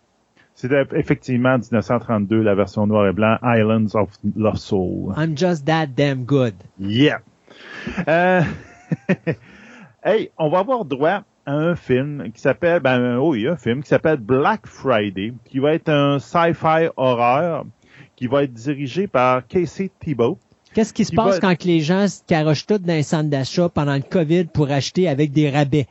C'était 0.54 0.84
effectivement 0.94 1.56
1932, 1.56 2.42
la 2.42 2.54
version 2.54 2.86
noir 2.86 3.08
et 3.08 3.12
blanc, 3.12 3.38
Islands 3.42 3.94
of 3.94 4.10
Lost 4.36 4.64
Soul. 4.64 5.14
I'm 5.16 5.34
just 5.34 5.64
that 5.64 5.86
damn 5.86 6.24
good. 6.24 6.52
Yeah. 6.78 7.20
Euh, 8.06 8.42
hey, 10.04 10.30
on 10.36 10.50
va 10.50 10.58
avoir 10.58 10.84
droit 10.84 11.22
à 11.46 11.52
un 11.52 11.74
film 11.76 12.30
qui 12.32 12.40
s'appelle, 12.40 12.80
ben 12.80 13.18
oui, 13.18 13.48
un 13.48 13.56
film 13.56 13.82
qui 13.82 13.88
s'appelle 13.88 14.18
Black 14.18 14.66
Friday, 14.66 15.32
qui 15.46 15.60
va 15.60 15.72
être 15.72 15.88
un 15.88 16.18
sci-fi 16.18 16.88
horreur, 16.96 17.64
qui 18.20 18.26
va 18.26 18.42
être 18.44 18.52
dirigé 18.52 19.06
par 19.06 19.46
Casey 19.46 19.90
Thibault. 19.98 20.38
Qu'est-ce 20.74 20.92
qui 20.92 21.06
se 21.06 21.10
Qui 21.10 21.16
passe 21.16 21.36
va- 21.36 21.40
quand 21.40 21.56
que 21.58 21.64
les 21.66 21.80
gens 21.80 22.06
se 22.06 22.20
carochent 22.26 22.66
tout 22.66 22.76
dans 22.76 22.92
les 22.92 23.02
centres 23.02 23.30
d'achat 23.30 23.70
pendant 23.70 23.94
le 23.94 24.02
COVID 24.02 24.44
pour 24.44 24.70
acheter 24.70 25.08
avec 25.08 25.32
des 25.32 25.48
rabais? 25.48 25.86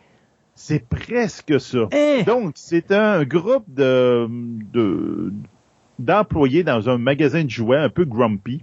C'est 0.53 0.87
presque 0.87 1.59
ça. 1.59 1.87
Eh! 1.91 2.21
Donc, 2.25 2.51
c'est 2.53 2.91
un 2.91 3.23
groupe 3.25 3.65
de, 3.67 4.27
de 4.71 5.33
d'employés 5.97 6.63
dans 6.63 6.87
un 6.87 6.99
magasin 6.99 7.43
de 7.43 7.49
jouets 7.49 7.77
un 7.79 7.89
peu 7.89 8.05
grumpy. 8.05 8.61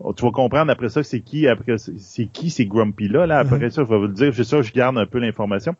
Oh, 0.00 0.14
Tu 0.14 0.24
vas 0.24 0.30
comprendre 0.30 0.72
après 0.72 0.88
ça 0.88 1.02
c'est 1.02 1.20
qui 1.20 1.46
après 1.46 1.76
c'est 1.76 2.24
qui 2.26 2.48
ces 2.48 2.64
grumpy 2.64 3.06
là 3.06 3.26
là 3.26 3.40
après 3.40 3.68
ça 3.68 3.84
je 3.84 3.88
vais 3.90 3.98
vous 3.98 4.06
le 4.06 4.14
dire 4.14 4.32
c'est 4.34 4.42
ça 4.42 4.62
je 4.62 4.72
garde 4.72 4.96
un 4.96 5.04
peu 5.04 5.18
l'information 5.18 5.74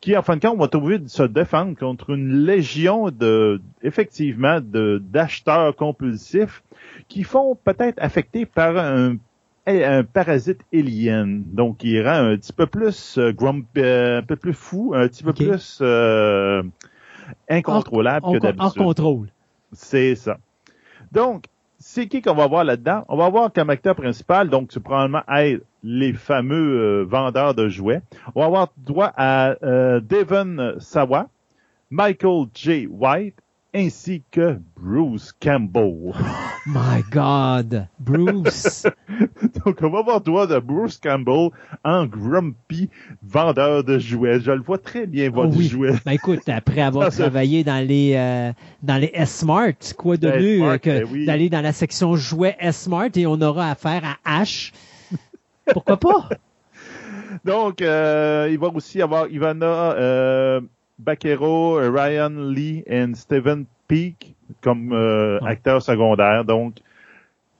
qui 0.00 0.16
en 0.16 0.22
fin 0.22 0.36
de 0.36 0.40
compte 0.46 0.60
va 0.60 0.68
trouver 0.68 1.00
de 1.00 1.08
se 1.08 1.24
défendre 1.24 1.76
contre 1.76 2.10
une 2.10 2.44
légion 2.46 3.10
de 3.10 3.60
effectivement 3.82 4.60
de 4.60 5.02
d'acheteurs 5.04 5.74
compulsifs 5.74 6.62
qui 7.08 7.24
font 7.24 7.56
peut-être 7.64 7.98
affectés 7.98 8.46
par 8.46 8.76
un 8.76 9.16
un 9.70 10.02
parasite 10.02 10.60
alien, 10.72 11.42
donc 11.46 11.78
qui 11.78 12.00
rend 12.00 12.30
un 12.30 12.36
petit 12.36 12.52
peu 12.52 12.66
plus 12.66 13.18
euh, 13.18 13.32
grump, 13.32 13.66
euh, 13.76 14.18
un 14.18 14.22
peu 14.22 14.36
plus 14.36 14.54
fou, 14.54 14.92
un 14.94 15.06
petit 15.08 15.22
peu 15.22 15.32
plus 15.32 15.78
euh, 15.82 16.62
incontrôlable 17.48 18.26
que 18.32 18.38
d'habitude. 18.38 18.82
contrôle. 18.82 19.28
C'est 19.72 20.14
ça. 20.14 20.38
Donc, 21.12 21.44
c'est 21.78 22.08
qui 22.08 22.22
qu'on 22.22 22.34
va 22.34 22.46
voir 22.46 22.64
là-dedans? 22.64 23.04
On 23.08 23.16
va 23.16 23.28
voir 23.28 23.52
comme 23.52 23.70
acteur 23.70 23.94
principal, 23.94 24.48
donc 24.48 24.70
c'est 24.72 24.82
probablement 24.82 25.22
être 25.28 25.62
les 25.82 26.12
fameux 26.12 26.80
euh, 26.80 27.04
vendeurs 27.04 27.54
de 27.54 27.68
jouets. 27.68 28.00
On 28.34 28.40
va 28.40 28.46
avoir 28.46 28.68
droit 28.78 29.12
à 29.16 29.54
euh, 29.62 30.00
Devon 30.00 30.76
Sawa, 30.78 31.28
Michael 31.90 32.46
J. 32.54 32.86
White, 32.86 33.36
ainsi 33.78 34.22
que 34.32 34.58
Bruce 34.76 35.32
Campbell. 35.40 36.12
My 36.66 37.02
God. 37.10 37.86
Bruce. 38.00 38.86
Donc, 39.64 39.78
on 39.82 39.90
va 39.90 40.00
avoir 40.00 40.20
droit 40.20 40.46
de 40.46 40.58
Bruce 40.58 40.98
Campbell 40.98 41.50
en 41.84 42.06
grumpy 42.06 42.90
vendeur 43.22 43.84
de 43.84 43.98
jouets. 43.98 44.40
Je 44.40 44.50
le 44.50 44.62
vois 44.62 44.78
très 44.78 45.06
bien 45.06 45.28
Oh 45.32 45.36
vendre 45.36 45.56
oui. 45.56 45.64
du 45.64 45.68
jouet. 45.68 45.92
Ben 46.04 46.12
écoute, 46.12 46.48
après 46.48 46.80
avoir 46.82 47.10
travaillé 47.10 47.62
dans 47.62 47.86
les 47.86 48.14
euh, 48.16 48.52
dans 48.82 48.96
les 48.96 49.10
S-Smart, 49.14 49.74
quoi 49.96 50.16
de 50.16 50.28
mieux 50.28 50.54
S-Mart, 50.56 50.80
que 50.80 50.90
ben 50.90 51.08
oui. 51.10 51.26
d'aller 51.26 51.48
dans 51.48 51.60
la 51.60 51.72
section 51.72 52.16
jouets 52.16 52.56
S-Smart 52.58 53.10
et 53.14 53.26
on 53.26 53.40
aura 53.40 53.70
affaire 53.70 54.02
à 54.24 54.42
H. 54.42 54.72
Pourquoi 55.72 55.98
pas? 55.98 56.28
Donc, 57.44 57.82
euh, 57.82 58.48
il 58.50 58.58
va 58.58 58.68
aussi 58.68 59.00
avoir 59.00 59.28
Ivana 59.28 59.92
euh, 59.92 60.60
Baquero, 60.98 61.76
Ryan 61.76 62.30
Lee 62.50 62.82
et 62.86 63.04
Steven 63.14 63.64
Peak 63.86 64.34
comme 64.62 64.92
euh, 64.92 65.38
acteurs 65.44 65.82
secondaires. 65.82 66.44
Donc, 66.44 66.74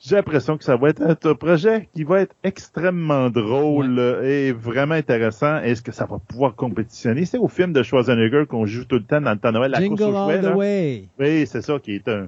j'ai 0.00 0.16
l'impression 0.16 0.56
que 0.56 0.64
ça 0.64 0.76
va 0.76 0.90
être 0.90 1.02
un 1.02 1.34
projet 1.34 1.88
qui 1.94 2.04
va 2.04 2.20
être 2.20 2.34
extrêmement 2.44 3.30
drôle 3.30 3.98
et 4.24 4.52
vraiment 4.52 4.94
intéressant. 4.94 5.58
Est-ce 5.58 5.82
que 5.82 5.90
ça 5.92 6.06
va 6.06 6.18
pouvoir 6.18 6.54
compétitionner? 6.54 7.24
C'est 7.24 7.38
au 7.38 7.48
film 7.48 7.72
de 7.72 7.82
Schwarzenegger 7.82 8.44
qu'on 8.48 8.64
joue 8.64 8.84
tout 8.84 8.96
le 8.96 9.02
temps 9.04 9.20
dans 9.20 9.32
le 9.32 9.38
temps 9.38 9.48
de 9.50 9.54
Noël, 9.58 9.70
la 9.72 9.80
Jingle 9.80 9.96
course 9.98 10.10
jouets. 10.10 10.34
all 10.34 10.40
the 10.40 10.44
là. 10.44 10.56
way. 10.56 11.04
Oui, 11.18 11.46
c'est 11.46 11.62
ça 11.62 11.78
qui 11.78 11.96
est 11.96 12.08
un... 12.08 12.22
Un 12.22 12.26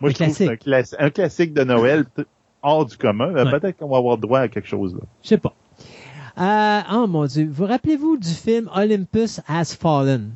Moi, 0.00 0.10
je 0.10 0.14
trouve 0.14 0.28
que 0.28 0.32
c'est 0.34 0.48
un, 0.48 0.54
classi- 0.54 0.96
un 0.98 1.10
classique 1.10 1.52
de 1.54 1.64
Noël 1.64 2.04
hors 2.62 2.86
du 2.86 2.96
commun. 2.96 3.34
Euh, 3.36 3.44
Ouais. 3.44 3.60
Peut-être 3.60 3.76
qu'on 3.78 3.88
va 3.88 3.98
avoir 3.98 4.16
droit 4.18 4.40
à 4.40 4.48
quelque 4.48 4.68
chose 4.68 4.94
là. 4.94 5.02
Je 5.22 5.28
sais 5.28 5.38
pas. 5.38 5.54
Euh, 6.38 6.80
oh 6.94 7.06
mon 7.06 7.26
Dieu. 7.26 7.46
Vous 7.50 7.66
rappelez-vous 7.66 8.16
du 8.16 8.30
film 8.30 8.70
Olympus 8.74 9.40
Has 9.46 9.76
Fallen? 9.78 10.30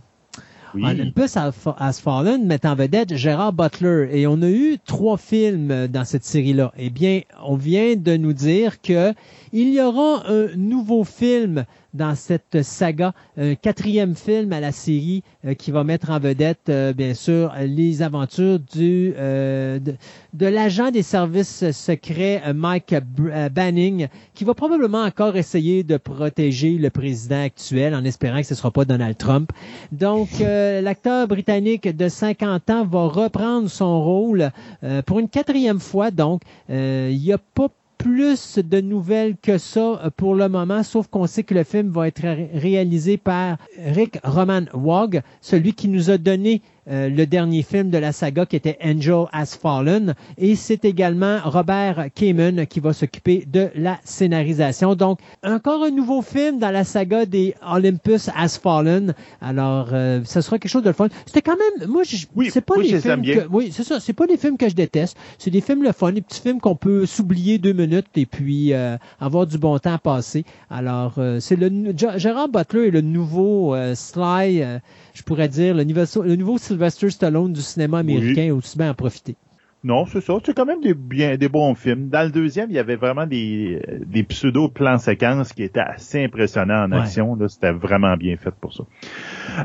Oui. 0.75 0.85
Olympus 0.85 1.37
Has 1.37 1.53
Has 1.79 2.01
Fallen 2.01 2.47
met 2.47 2.67
en 2.67 2.75
vedette 2.75 3.17
Gérard 3.17 3.53
Butler 3.53 4.09
et 4.13 4.27
on 4.27 4.43
a 4.43 4.49
eu 4.49 4.79
trois 4.85 5.17
films 5.17 5.71
euh, 5.71 5.89
dans 5.89 6.05
cette 6.05 6.25
série-là. 6.25 6.73
Eh 6.77 6.91
bien, 6.91 7.21
on 7.45 7.57
vient 7.57 7.97
de 7.97 8.17
nous 8.17 8.33
dire 8.33 8.81
que 8.81 9.15
il 9.53 9.73
y 9.73 9.81
aura 9.81 10.25
un 10.29 10.49
nouveau 10.57 11.05
film 11.05 11.65
dans 11.97 12.15
cette 12.15 12.63
saga, 12.63 13.13
un 13.37 13.55
quatrième 13.55 14.15
film 14.15 14.53
à 14.53 14.61
la 14.61 14.73
série 14.73 15.23
euh, 15.45 15.55
qui 15.55 15.71
va 15.71 15.83
mettre 15.85 16.11
en 16.11 16.19
vedette, 16.21 16.69
euh, 16.69 16.93
bien 16.93 17.15
sûr, 17.15 17.53
les 17.61 18.03
aventures 18.03 18.61
du 18.61 19.15
euh, 19.17 19.79
de, 19.79 19.95
de 20.35 20.47
l'agent 20.47 20.91
des 20.91 21.03
services 21.03 21.71
secrets 21.71 22.43
euh, 22.47 22.53
Mike 22.55 22.93
euh, 22.95 23.49
Banning, 23.49 24.09
qui 24.35 24.45
va 24.45 24.55
probablement 24.55 25.03
encore 25.03 25.37
essayer 25.37 25.83
de 25.83 25.97
protéger 25.97 26.73
le 26.79 26.91
président 26.91 27.43
actuel 27.43 27.95
en 27.95 28.05
espérant 28.05 28.41
que 28.41 28.47
ce 28.47 28.55
ne 28.55 28.59
sera 28.59 28.71
pas 28.71 28.85
Donald 28.85 29.17
Trump. 29.17 29.51
Donc, 29.93 30.29
euh, 30.41 30.81
l'acteur 30.81 31.27
britannique 31.29 31.89
de 31.89 32.09
50 32.09 32.71
ans 32.71 32.85
va 32.85 33.07
reprendre 33.09 33.69
son 33.69 34.03
rôle 34.03 34.51
euh, 34.85 35.03
pour 35.03 35.19
une 35.19 35.29
quatrième 35.29 35.81
fois. 35.81 36.11
Donc, 36.11 36.43
euh, 36.71 37.09
il 37.11 37.19
n'y 37.21 37.33
a 37.33 37.39
pas 37.39 37.69
plus 37.99 38.59
de 38.59 38.81
nouvelles 38.81 39.37
que 39.41 39.59
ça 39.59 40.01
euh, 40.05 40.11
pour 40.17 40.35
le 40.35 40.49
moment, 40.49 40.83
sauf 40.83 41.07
qu'on 41.09 41.27
sait 41.27 41.43
que 41.43 41.55
le 41.55 41.65
film 41.65 41.91
va 41.91 42.09
être 42.09 42.23
ré- 42.23 42.51
réalisé 42.55 43.17
par 43.17 43.59
Rick 43.79 44.19
Roman 44.23 44.63
Wog, 44.75 45.23
celui 45.41 45.73
qui 45.73 45.89
nous 45.89 46.11
a 46.11 46.19
donné 46.19 46.63
euh, 46.89 47.09
le 47.09 47.27
dernier 47.27 47.63
film 47.63 47.91
de 47.91 47.99
la 47.99 48.13
saga 48.13 48.47
qui 48.47 48.57
était 48.57 48.79
Angel 48.83 49.25
Has 49.33 49.57
Fallen. 49.61 50.15
Et 50.39 50.55
c'est 50.57 50.85
également 50.85 51.39
Robert 51.45 52.07
Kamen 52.15 52.67
qui 52.67 52.81
va 52.81 52.93
s'occuper 52.93 53.45
de 53.47 53.71
la 53.75 53.99
scénarisation. 54.05 54.95
Donc, 54.95 55.19
encore 55.43 55.85
un 55.85 55.91
nouveau 55.91 56.23
film 56.23 56.59
dans 56.59 56.71
la 56.71 56.85
saga 56.85 57.27
des 57.27 57.55
Olympus 57.67 58.31
Has 58.37 58.59
Fallen. 58.63 59.15
Alors, 59.41 59.89
euh, 59.93 60.21
ça 60.25 60.43
sera 60.43 60.59
quelque 60.59 60.71
chose 60.71 60.83
de 60.83 60.89
le 60.89 60.95
fun. 60.95 61.09
C'était 61.27 61.43
quand 61.43 61.57
même, 61.57 61.89
moi, 61.89 62.03
je, 62.05 62.27
Oui, 62.35 62.51
c'est 62.53 62.61
pas 62.61 62.75
je 62.77 62.83
les 62.83 63.01
films 63.01 63.23
que, 63.23 63.47
oui, 63.51 63.71
c'est 63.73 63.85
ça. 63.85 64.01
C'est 64.01 64.13
pas 64.13 64.27
des 64.27 64.37
films 64.37 64.57
que 64.57 64.69
je 64.69 64.75
déteste. 64.75 65.17
C'est 65.39 65.51
des 65.51 65.61
films 65.61 65.83
le 65.83 65.93
fun, 65.93 66.13
des 66.13 66.23
petits 66.23 66.41
films 66.41 66.61
qu'on 66.61 66.77
peut 66.77 67.07
s'oublier 67.07 67.59
deux 67.59 67.73
minutes 67.73 68.07
et 68.17 68.27
puis 68.27 68.73
euh, 68.73 68.97
avoir 69.21 69.47
du 69.47 69.59
bon 69.59 69.79
temps 69.79 69.95
à 69.95 69.99
passer. 69.99 70.45
Alors, 70.71 71.15
euh, 71.19 71.41
c'est 71.41 71.57
le 71.57 71.71
Gérard 71.97 72.49
Butler 72.49 72.89
est 72.89 72.91
le 72.91 73.01
nouveau 73.01 73.75
euh, 73.75 73.95
Sly, 73.95 74.63
euh, 74.63 74.79
je 75.17 75.23
pourrais 75.23 75.49
dire, 75.49 75.75
le, 75.75 75.83
niveau, 75.83 76.03
le 76.23 76.37
nouveau 76.37 76.59
Sylvester 76.59 77.09
Stallone 77.09 77.53
du 77.53 77.63
cinéma 77.63 77.99
américain, 78.01 78.53
aussi 78.55 78.77
bien 78.77 78.91
en 78.91 78.95
profiter. 78.95 79.35
Non, 79.83 80.05
c'est 80.05 80.21
ça. 80.21 80.35
C'est 80.45 80.55
quand 80.55 80.67
même 80.67 80.81
des 80.81 80.95
bien 80.95 81.37
des 81.37 81.49
bons 81.49 81.75
films. 81.75 82.09
Dans 82.09 82.25
le 82.25 82.31
deuxième, 82.31 82.71
il 82.71 82.75
y 82.77 82.79
avait 82.79 82.97
vraiment 82.97 83.27
des, 83.27 83.81
des 84.05 84.25
pseudo 84.25 84.69
plans 84.69 84.99
séquences 84.99 85.53
qui 85.53 85.63
étaient 85.63 85.81
assez 85.81 86.23
impressionnants 86.25 86.85
en 86.85 86.93
Ouais. 86.93 86.99
action. 86.99 87.35
Là, 87.37 87.49
c'était 87.49 87.73
vraiment 87.73 88.17
bien 88.17 88.37
fait 88.37 88.51
pour 88.61 88.75
ça. 88.75 88.85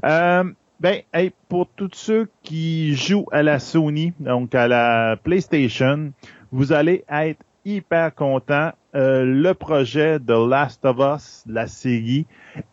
Euh, 0.05 0.43
ben, 0.79 1.01
hey, 1.13 1.31
pour 1.49 1.67
tous 1.75 1.89
ceux 1.93 2.29
qui 2.43 2.95
jouent 2.95 3.27
à 3.31 3.43
la 3.43 3.59
Sony, 3.59 4.13
donc 4.19 4.53
à 4.55 4.67
la 4.67 5.17
PlayStation, 5.21 6.11
vous 6.51 6.71
allez 6.71 7.03
être 7.09 7.39
hyper 7.65 8.13
content. 8.15 8.71
Euh, 8.93 9.23
le 9.23 9.53
projet 9.53 10.19
de 10.19 10.33
Last 10.49 10.83
of 10.85 10.97
Us, 10.99 11.43
la 11.47 11.67
série, 11.67 12.25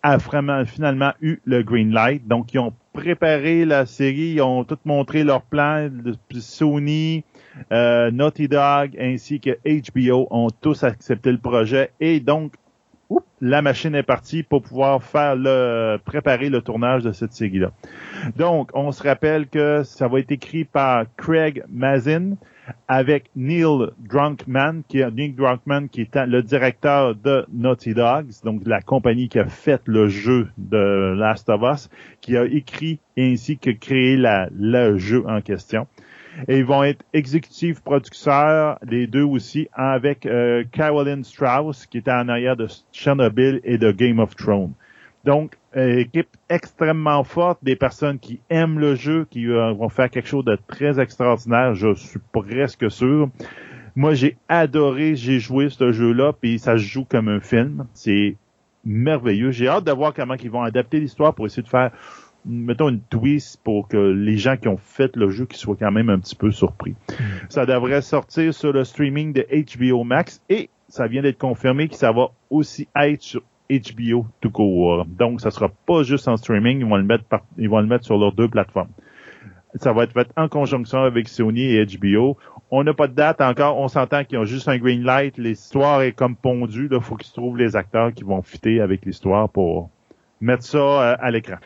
a 0.02 0.16
vraiment 0.16 0.64
finalement 0.64 1.12
eu 1.20 1.40
le 1.44 1.62
green 1.62 1.92
light. 1.92 2.26
Donc, 2.26 2.52
ils 2.54 2.58
ont 2.58 2.72
préparé 2.92 3.64
la 3.64 3.86
série, 3.86 4.32
ils 4.34 4.42
ont 4.42 4.64
tout 4.64 4.78
montré 4.84 5.22
leur 5.22 5.42
plan. 5.42 5.88
Le- 6.04 6.14
Sony, 6.40 7.22
euh, 7.72 8.10
Naughty 8.10 8.48
Dog 8.48 8.96
ainsi 9.00 9.38
que 9.40 9.50
HBO 9.64 10.26
ont 10.30 10.48
tous 10.50 10.82
accepté 10.82 11.30
le 11.30 11.38
projet 11.38 11.90
et 12.00 12.18
donc 12.20 12.54
la 13.40 13.62
machine 13.62 13.94
est 13.94 14.02
partie 14.02 14.42
pour 14.42 14.62
pouvoir 14.62 15.02
faire 15.02 15.36
le 15.36 15.98
préparer 16.04 16.50
le 16.50 16.60
tournage 16.60 17.04
de 17.04 17.12
cette 17.12 17.32
série-là. 17.32 17.70
Donc, 18.36 18.70
on 18.74 18.90
se 18.92 19.02
rappelle 19.02 19.46
que 19.46 19.82
ça 19.84 20.08
va 20.08 20.18
être 20.18 20.32
écrit 20.32 20.64
par 20.64 21.04
Craig 21.16 21.62
Mazin 21.68 22.32
avec 22.86 23.30
Neil 23.36 23.90
Drunkman, 23.98 24.82
qui 24.88 25.00
est 25.00 25.10
Neil 25.10 25.32
Drunkman, 25.32 25.88
qui 25.88 26.02
est 26.02 26.16
le 26.26 26.42
directeur 26.42 27.14
de 27.14 27.46
Naughty 27.52 27.94
Dogs, 27.94 28.42
donc 28.44 28.62
la 28.66 28.80
compagnie 28.80 29.28
qui 29.28 29.38
a 29.38 29.46
fait 29.46 29.82
le 29.86 30.08
jeu 30.08 30.48
de 30.56 31.14
Last 31.16 31.48
of 31.48 31.62
Us, 31.62 31.90
qui 32.20 32.36
a 32.36 32.44
écrit 32.44 33.00
ainsi 33.18 33.58
que 33.58 33.70
créé 33.70 34.16
la, 34.16 34.48
le 34.52 34.98
jeu 34.98 35.24
en 35.26 35.40
question. 35.40 35.86
Et 36.46 36.58
ils 36.58 36.64
vont 36.64 36.84
être 36.84 37.04
exécutifs 37.12 37.80
producteurs, 37.80 38.78
les 38.86 39.08
deux 39.08 39.24
aussi, 39.24 39.68
avec 39.72 40.24
euh, 40.24 40.62
Carolyn 40.70 41.24
Strauss, 41.24 41.86
qui 41.86 41.98
était 41.98 42.12
en 42.12 42.28
arrière 42.28 42.56
de 42.56 42.68
Chernobyl 42.92 43.60
et 43.64 43.76
de 43.76 43.90
Game 43.90 44.20
of 44.20 44.36
Thrones. 44.36 44.72
Donc, 45.28 45.58
euh, 45.76 45.98
équipe 45.98 46.38
extrêmement 46.48 47.22
forte, 47.22 47.62
des 47.62 47.76
personnes 47.76 48.18
qui 48.18 48.40
aiment 48.48 48.78
le 48.78 48.94
jeu, 48.94 49.26
qui 49.28 49.46
euh, 49.46 49.74
vont 49.74 49.90
faire 49.90 50.08
quelque 50.08 50.26
chose 50.26 50.46
de 50.46 50.56
très 50.68 50.98
extraordinaire, 50.98 51.74
je 51.74 51.94
suis 51.96 52.18
presque 52.32 52.90
sûr. 52.90 53.28
Moi, 53.94 54.14
j'ai 54.14 54.38
adoré, 54.48 55.16
j'ai 55.16 55.38
joué 55.38 55.68
ce 55.68 55.92
jeu-là, 55.92 56.32
puis 56.32 56.58
ça 56.58 56.78
se 56.78 56.82
joue 56.82 57.04
comme 57.04 57.28
un 57.28 57.40
film. 57.40 57.86
C'est 57.92 58.36
merveilleux. 58.86 59.50
J'ai 59.50 59.68
hâte 59.68 59.84
de 59.84 59.92
voir 59.92 60.14
comment 60.14 60.32
ils 60.32 60.50
vont 60.50 60.62
adapter 60.62 60.98
l'histoire 60.98 61.34
pour 61.34 61.44
essayer 61.44 61.62
de 61.62 61.68
faire, 61.68 61.90
mettons, 62.46 62.88
une 62.88 63.02
twist 63.02 63.60
pour 63.62 63.86
que 63.86 63.98
les 63.98 64.38
gens 64.38 64.56
qui 64.56 64.68
ont 64.68 64.78
fait 64.78 65.14
le 65.14 65.28
jeu 65.28 65.44
qui 65.44 65.58
soient 65.58 65.76
quand 65.78 65.92
même 65.92 66.08
un 66.08 66.20
petit 66.20 66.36
peu 66.36 66.50
surpris. 66.50 66.94
Ça 67.50 67.66
devrait 67.66 68.00
sortir 68.00 68.54
sur 68.54 68.72
le 68.72 68.82
streaming 68.82 69.34
de 69.34 69.46
HBO 69.50 70.04
Max 70.04 70.40
et 70.48 70.70
ça 70.88 71.06
vient 71.06 71.20
d'être 71.20 71.36
confirmé 71.36 71.86
que 71.88 71.96
ça 71.96 72.12
va 72.12 72.30
aussi 72.48 72.88
être 72.96 73.20
sur 73.20 73.42
HBO 73.70 74.26
tout 74.40 74.50
court. 74.50 75.04
Donc, 75.06 75.40
ça 75.40 75.50
sera 75.50 75.68
pas 75.68 76.02
juste 76.02 76.28
en 76.28 76.36
streaming, 76.36 76.80
ils 76.80 76.86
vont 77.68 77.80
le 77.80 77.86
mettre 77.86 78.04
sur 78.04 78.18
leurs 78.18 78.32
deux 78.32 78.48
plateformes. 78.48 78.88
Ça 79.74 79.92
va 79.92 80.04
être 80.04 80.12
fait 80.12 80.28
en 80.36 80.48
conjonction 80.48 81.02
avec 81.02 81.28
Sony 81.28 81.74
et 81.74 81.84
HBO. 81.84 82.36
On 82.70 82.84
n'a 82.84 82.94
pas 82.94 83.06
de 83.06 83.14
date 83.14 83.40
encore. 83.40 83.78
On 83.78 83.88
s'entend 83.88 84.24
qu'ils 84.24 84.38
ont 84.38 84.44
juste 84.44 84.68
un 84.68 84.78
green 84.78 85.02
light. 85.02 85.36
L'histoire 85.36 86.02
est 86.02 86.12
comme 86.12 86.36
pondue. 86.36 86.88
Il 86.90 87.00
faut 87.00 87.16
qu'ils 87.16 87.32
trouvent 87.32 87.56
les 87.56 87.76
acteurs 87.76 88.12
qui 88.12 88.24
vont 88.24 88.42
fitter 88.42 88.80
avec 88.80 89.04
l'histoire 89.04 89.48
pour 89.48 89.90
mettre 90.40 90.64
ça 90.64 90.78
euh, 90.78 91.16
à 91.20 91.30
l'écran. 91.30 91.56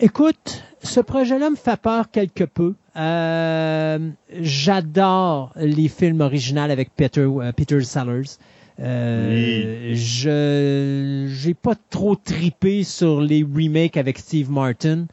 Écoute, 0.00 0.64
ce 0.80 1.00
projet-là 1.00 1.50
me 1.50 1.56
fait 1.56 1.80
peur 1.80 2.10
quelque 2.10 2.44
peu. 2.44 2.74
Euh, 2.96 4.10
J'adore 4.40 5.52
les 5.56 5.88
films 5.88 6.20
originaux 6.20 6.62
avec 6.62 6.90
euh, 7.00 7.52
Peter 7.52 7.80
Sellers. 7.80 8.38
Euh, 8.80 9.92
Je 9.94 11.26
j'ai 11.28 11.54
pas 11.54 11.74
trop 11.90 12.14
tripé 12.16 12.84
sur 12.84 13.20
les 13.20 13.42
remakes 13.42 13.96
avec 13.96 14.18
Steve 14.18 14.50
Martin. 14.50 15.06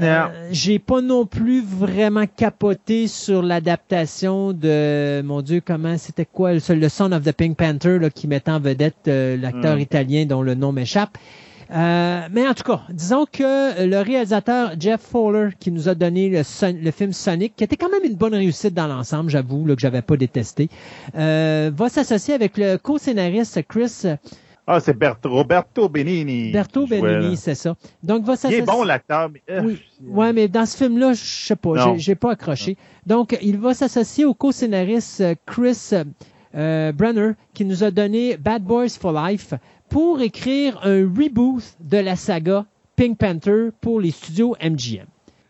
Euh, 0.00 0.48
j'ai 0.52 0.78
pas 0.78 1.02
non 1.02 1.26
plus 1.26 1.62
vraiment 1.62 2.24
capoté 2.26 3.06
sur 3.08 3.42
l'adaptation 3.42 4.52
de 4.52 5.20
mon 5.22 5.42
Dieu 5.42 5.60
comment 5.64 5.98
c'était 5.98 6.24
quoi 6.24 6.54
le 6.54 6.88
Son 6.88 7.12
of 7.12 7.24
the 7.24 7.32
Pink 7.32 7.56
Panther 7.56 7.98
là, 7.98 8.08
qui 8.08 8.26
met 8.28 8.48
en 8.48 8.60
vedette 8.60 9.08
euh, 9.08 9.36
l'acteur 9.36 9.76
Mm. 9.76 9.80
italien 9.80 10.26
dont 10.26 10.42
le 10.42 10.54
nom 10.54 10.72
m'échappe. 10.72 11.18
Euh, 11.72 12.22
mais 12.32 12.48
en 12.48 12.54
tout 12.54 12.64
cas, 12.64 12.80
disons 12.90 13.26
que 13.30 13.84
le 13.86 14.00
réalisateur 14.02 14.72
Jeff 14.78 15.00
Fowler 15.00 15.50
qui 15.60 15.70
nous 15.70 15.88
a 15.88 15.94
donné 15.94 16.28
le, 16.28 16.42
Son- 16.42 16.76
le 16.80 16.90
film 16.90 17.12
Sonic, 17.12 17.54
qui 17.54 17.62
était 17.64 17.76
quand 17.76 17.90
même 17.90 18.04
une 18.04 18.16
bonne 18.16 18.34
réussite 18.34 18.74
dans 18.74 18.88
l'ensemble, 18.88 19.30
j'avoue, 19.30 19.64
que 19.64 19.74
j'avais 19.78 20.02
pas 20.02 20.16
détesté, 20.16 20.68
euh, 21.16 21.70
va 21.74 21.88
s'associer 21.88 22.34
avec 22.34 22.56
le 22.58 22.76
co-scénariste 22.76 23.60
Chris 23.68 24.02
Ah, 24.66 24.80
c'est 24.80 24.96
Bert- 24.98 25.18
Roberto 25.24 25.88
Benini. 25.88 26.50
Berto 26.50 26.86
qui 26.86 26.96
jouait, 26.98 27.18
Benini, 27.18 27.36
c'est 27.36 27.54
ça. 27.54 27.76
Donc 28.02 28.24
va 28.24 28.34
Il 28.44 28.54
est 28.54 28.62
bon, 28.62 28.82
l'acteur, 28.82 29.30
mais... 29.30 29.42
euh, 29.50 29.62
Oui. 29.64 29.78
Ouais, 30.08 30.32
mais 30.32 30.48
dans 30.48 30.66
ce 30.66 30.76
film-là, 30.76 31.12
je 31.12 31.22
sais 31.24 31.56
pas, 31.56 31.96
j'ai- 31.98 32.14
pas 32.16 32.32
accroché. 32.32 32.76
Donc, 33.06 33.38
il 33.42 33.58
va 33.58 33.74
s'associer 33.74 34.24
au 34.24 34.34
co-scénariste 34.34 35.22
Chris 35.46 35.90
euh, 36.56 36.90
Brenner, 36.92 37.32
qui 37.54 37.64
nous 37.64 37.84
a 37.84 37.92
donné 37.92 38.36
Bad 38.36 38.62
Boys 38.64 38.88
for 39.00 39.12
Life, 39.12 39.54
pour 39.90 40.20
écrire 40.22 40.80
un 40.84 41.02
reboot 41.02 41.62
de 41.80 41.98
la 41.98 42.16
saga 42.16 42.64
Pink 42.96 43.18
Panther 43.18 43.70
pour 43.80 44.00
les 44.00 44.12
studios 44.12 44.56
MGM. 44.62 45.04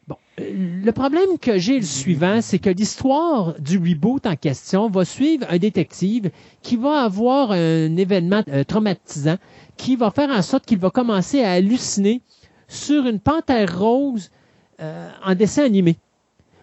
Bon, 0.09 0.17
euh, 0.41 0.81
le 0.85 0.93
problème 0.93 1.39
que 1.41 1.59
j'ai 1.59 1.77
le 1.79 1.85
suivant, 1.85 2.41
c'est 2.41 2.59
que 2.59 2.71
l'histoire 2.71 3.55
du 3.61 3.77
reboot 3.79 4.27
en 4.27 4.37
question 4.37 4.89
va 4.89 5.05
suivre 5.05 5.47
un 5.51 5.59
détective 5.59 6.31
qui 6.63 6.77
va 6.77 7.03
avoir 7.03 7.53
un 7.53 7.97
événement 7.97 8.43
euh, 8.49 8.65
traumatisant 8.65 9.37
qui 9.77 9.95
va 9.97 10.11
faire 10.11 10.31
en 10.31 10.43
sorte 10.43 10.65
qu'il 10.65 10.79
va 10.79 10.91
commencer 10.91 11.43
à 11.43 11.53
halluciner 11.53 12.23
sur 12.67 13.07
une 13.07 13.21
panthère 13.21 13.79
rose 13.79 14.31
euh, 14.81 15.11
en 15.25 15.35
dessin 15.35 15.65
animé. 15.65 15.97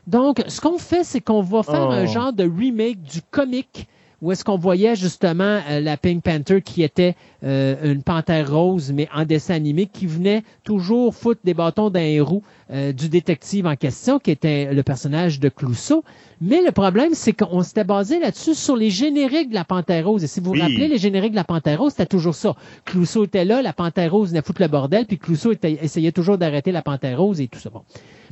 Donc, 0.08 0.42
ce 0.48 0.62
qu'on 0.62 0.78
fait, 0.80 1.04
c'est 1.04 1.22
qu'on 1.22 1.42
va 1.42 1.62
faire 1.64 1.88
Oh. 1.90 1.92
un 1.92 2.06
genre 2.06 2.34
de 2.34 2.44
remake 2.44 3.02
du 3.04 3.22
comic 3.30 3.88
où 4.22 4.32
est-ce 4.32 4.44
qu'on 4.44 4.58
voyait 4.58 4.96
justement 4.96 5.62
euh, 5.70 5.80
la 5.80 5.98
Pink 5.98 6.24
Panther 6.24 6.62
qui 6.62 6.84
était 6.84 7.16
euh, 7.44 7.94
une 7.94 8.02
panthère 8.02 8.52
rose, 8.52 8.92
mais 8.92 9.08
en 9.14 9.26
dessin 9.26 9.54
animé, 9.54 9.86
qui 9.86 10.08
venait 10.08 10.44
toujours 10.64 11.16
foutre 11.16 11.42
des 11.44 11.54
bâtons 11.54 11.90
dans 11.90 12.00
les 12.00 12.20
roues 12.20 12.44
euh, 12.72 12.94
du 12.94 13.10
détective 13.10 13.68
en 13.68 13.76
question, 13.76 14.20
qui 14.20 14.32
était 14.32 14.74
le 14.74 14.84
personnage 14.84 15.40
de 15.40 15.50
Clouseau. 15.50 16.04
Mais 16.40 16.62
le 16.62 16.72
problème, 16.72 17.14
c'est 17.14 17.34
qu'on 17.34 17.64
s'était 17.64 17.84
basé 17.84 18.20
là-dessus 18.20 18.54
sur 18.54 18.76
les 18.76 18.90
génériques 18.92 19.50
de 19.50 19.56
la 19.56 19.64
Panthère 19.66 20.06
Rose. 20.08 20.24
Et 20.24 20.28
si 20.28 20.40
vous 20.40 20.52
vous 20.54 20.60
rappelez, 20.62 20.88
les 20.88 20.98
génériques 21.00 21.32
de 21.32 21.36
la 21.38 21.44
Panthère 21.44 21.80
Rose, 21.80 21.92
c'était 21.94 22.06
toujours 22.06 22.36
ça. 22.36 22.56
Clouseau 22.86 23.24
était 23.26 23.44
là, 23.46 23.62
la 23.64 23.74
Panthère 23.74 24.12
Rose 24.12 24.30
venait 24.30 24.42
foutre 24.44 24.62
le 24.62 24.68
bordel, 24.68 25.06
puis 25.08 25.18
Clouseau 25.18 25.52
était- 25.52 25.80
essayait 25.82 26.12
toujours 26.12 26.38
d'arrêter 26.38 26.72
la 26.72 26.82
Panthère 26.84 27.20
Rose 27.20 27.42
et 27.42 27.48
tout 27.48 27.60
ça. 27.60 27.70
Bon. 27.72 27.82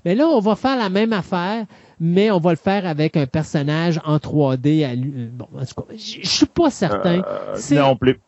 Mais 0.06 0.14
là, 0.14 0.27
on 0.27 0.40
va 0.40 0.56
faire 0.56 0.77
la 0.77 0.90
même 0.90 1.14
affaire, 1.14 1.65
mais 1.99 2.30
on 2.30 2.38
va 2.38 2.52
le 2.52 2.57
faire 2.57 2.86
avec 2.86 3.18
un 3.18 3.26
personnage 3.26 3.99
en 4.06 4.18
3D. 4.19 4.84
À 4.84 4.94
lui. 4.94 5.11
euh, 5.18 5.27
Bon, 5.34 5.48
en 5.60 5.65
tout 5.65 5.73
cas, 5.82 5.94
je 5.98 6.27
suis 6.27 6.45
pas 6.45 6.69
certain. 6.69 7.22
euh, 7.26 7.56
C'est- 7.56 7.76
non 7.80 7.95
plus. 7.95 8.19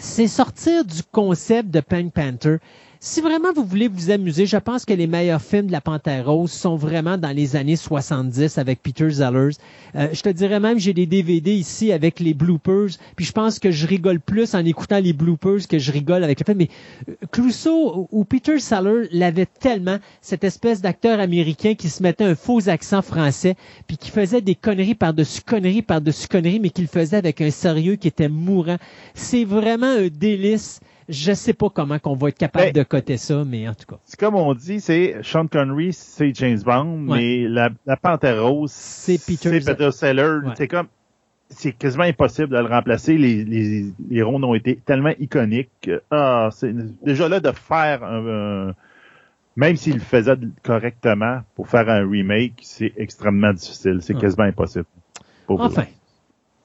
C'est 0.00 0.28
sortir 0.28 0.84
du 0.84 1.02
concept 1.12 1.70
de 1.70 1.80
Pink 1.80 2.12
Panther. 2.14 2.58
Si 3.00 3.20
vraiment 3.20 3.52
vous 3.54 3.62
voulez 3.62 3.86
vous 3.86 4.10
amuser, 4.10 4.44
je 4.44 4.56
pense 4.56 4.84
que 4.84 4.92
les 4.92 5.06
meilleurs 5.06 5.40
films 5.40 5.68
de 5.68 5.72
la 5.72 5.80
Panthère 5.80 6.26
Rose 6.26 6.50
sont 6.50 6.74
vraiment 6.74 7.16
dans 7.16 7.30
les 7.30 7.54
années 7.54 7.76
70 7.76 8.58
avec 8.58 8.82
Peter 8.82 9.08
Sellers. 9.08 9.54
Euh, 9.94 10.08
je 10.12 10.20
te 10.20 10.28
dirais 10.30 10.58
même, 10.58 10.80
j'ai 10.80 10.94
des 10.94 11.06
DVD 11.06 11.54
ici 11.54 11.92
avec 11.92 12.18
les 12.18 12.34
bloopers, 12.34 12.88
puis 13.14 13.24
je 13.24 13.30
pense 13.30 13.60
que 13.60 13.70
je 13.70 13.86
rigole 13.86 14.18
plus 14.18 14.56
en 14.56 14.64
écoutant 14.64 14.98
les 14.98 15.12
bloopers 15.12 15.68
que 15.68 15.78
je 15.78 15.92
rigole 15.92 16.24
avec 16.24 16.40
le 16.40 16.44
film. 16.44 16.58
Mais 16.58 16.70
euh, 17.08 17.14
Clouseau 17.30 18.08
ou 18.10 18.24
Peter 18.24 18.58
Sellers 18.58 19.06
l'avait 19.12 19.46
tellement, 19.46 19.98
cette 20.20 20.42
espèce 20.42 20.80
d'acteur 20.80 21.20
américain 21.20 21.76
qui 21.76 21.90
se 21.90 22.02
mettait 22.02 22.24
un 22.24 22.34
faux 22.34 22.68
accent 22.68 23.02
français, 23.02 23.54
puis 23.86 23.96
qui 23.96 24.10
faisait 24.10 24.40
des 24.40 24.56
conneries 24.56 24.96
par-dessus 24.96 25.42
conneries 25.42 25.82
par-dessus 25.82 26.26
conneries, 26.26 26.58
mais 26.58 26.70
qui 26.70 26.82
le 26.82 26.88
faisait 26.88 27.18
avec 27.18 27.40
un 27.42 27.52
sérieux 27.52 27.94
qui 27.94 28.08
était 28.08 28.28
mourant. 28.28 28.78
C'est 29.14 29.44
vraiment 29.44 29.86
un 29.86 30.08
délice. 30.08 30.80
Je 31.08 31.32
sais 31.32 31.54
pas 31.54 31.70
comment 31.70 31.98
qu'on 31.98 32.14
va 32.14 32.28
être 32.28 32.38
capable 32.38 32.66
Ben, 32.66 32.72
de 32.74 32.82
coter 32.82 33.16
ça, 33.16 33.42
mais 33.46 33.66
en 33.68 33.74
tout 33.74 33.86
cas. 33.86 33.98
C'est 34.04 34.18
comme 34.20 34.34
on 34.34 34.52
dit, 34.54 34.80
c'est 34.80 35.16
Sean 35.22 35.46
Connery, 35.46 35.92
c'est 35.94 36.34
James 36.34 36.60
Bond, 36.64 37.06
Ouais. 37.08 37.18
mais 37.18 37.48
la, 37.48 37.70
la 37.86 37.96
Panthère 37.96 38.44
Rose, 38.44 38.70
C'est 38.72 39.18
Peter 39.24 39.60
c'est 39.60 39.72
Peter 39.74 39.90
Sellers. 39.90 40.46
Ouais. 40.46 40.52
C'est 40.56 40.68
comme, 40.68 40.88
c'est 41.48 41.72
quasiment 41.72 42.04
impossible 42.04 42.48
de 42.50 42.58
le 42.58 42.66
remplacer. 42.66 43.16
Les, 43.16 43.42
les, 43.42 43.86
les 44.10 44.22
rôles 44.22 44.44
ont 44.44 44.54
été 44.54 44.76
tellement 44.76 45.12
iconiques. 45.18 45.70
que, 45.80 46.02
Ah, 46.10 46.50
c'est 46.52 46.74
déjà 47.02 47.26
là 47.28 47.40
de 47.40 47.52
faire 47.52 48.04
un, 48.04 48.68
un- 48.68 48.74
même 49.56 49.76
s'il 49.76 49.94
le 49.94 50.00
faisait 50.00 50.36
correctement 50.62 51.40
pour 51.56 51.68
faire 51.68 51.88
un 51.88 52.06
remake, 52.08 52.60
c'est 52.62 52.92
extrêmement 52.98 53.52
difficile. 53.54 53.98
C'est 54.02 54.14
Ouais. 54.14 54.20
quasiment 54.20 54.44
impossible. 54.44 54.84
Enfin. 55.48 55.84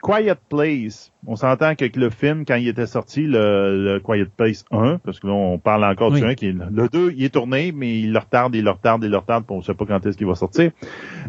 Quiet 0.03 0.35
Place. 0.49 1.13
On 1.25 1.37
s'entend 1.37 1.75
que 1.75 1.85
le 1.97 2.09
film, 2.09 2.43
quand 2.45 2.55
il 2.55 2.67
était 2.67 2.87
sorti, 2.87 3.21
le, 3.21 3.93
le 3.93 3.99
Quiet 4.01 4.25
Place 4.25 4.65
1, 4.69 4.97
parce 4.97 5.21
que 5.21 5.27
là, 5.27 5.33
on 5.33 5.57
parle 5.57 5.85
encore 5.85 6.11
Oui. 6.11 6.19
du 6.19 6.27
1, 6.27 6.35
qui 6.35 6.47
est, 6.47 6.51
le 6.51 6.89
2, 6.89 7.13
il 7.15 7.23
est 7.23 7.33
tourné, 7.33 7.71
mais 7.71 8.01
il 8.01 8.11
le 8.11 8.19
retarde, 8.19 8.53
il 8.53 8.65
le 8.65 8.71
retarde, 8.71 9.01
il 9.05 9.09
le 9.09 9.17
retarde, 9.17 9.45
puis 9.45 9.55
on 9.55 9.59
ne 9.59 9.63
sait 9.63 9.73
pas 9.73 9.85
quand 9.85 10.05
est-ce 10.05 10.17
qu'il 10.17 10.27
va 10.27 10.35
sortir. 10.35 10.71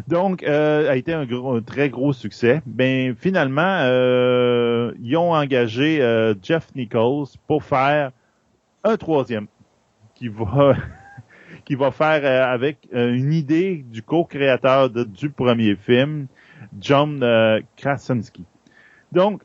Donc, 0.09 0.43
euh, 0.43 0.91
a 0.91 0.97
été 0.97 1.13
un, 1.13 1.25
gros, 1.25 1.55
un 1.55 1.61
très 1.61 1.87
gros 1.87 2.11
succès. 2.11 2.61
Ben, 2.65 3.15
finalement, 3.15 3.79
euh, 3.83 4.91
ils 5.01 5.15
ont 5.15 5.33
engagé 5.33 6.01
euh, 6.01 6.33
Jeff 6.43 6.67
Nichols 6.75 7.27
pour 7.47 7.63
faire 7.63 8.11
un 8.83 8.97
troisième, 8.97 9.47
qui 10.15 10.27
va... 10.27 10.75
qui 11.63 11.73
va 11.75 11.89
faire 11.89 12.21
euh, 12.23 12.53
avec 12.53 12.87
euh, 12.93 13.13
une 13.15 13.33
idée 13.33 13.83
du 13.89 14.03
co-créateur 14.03 14.89
du 14.91 15.29
premier 15.31 15.75
film, 15.75 16.27
John 16.79 17.23
euh, 17.23 17.59
Krasinski. 17.75 18.43
Donc, 19.11 19.41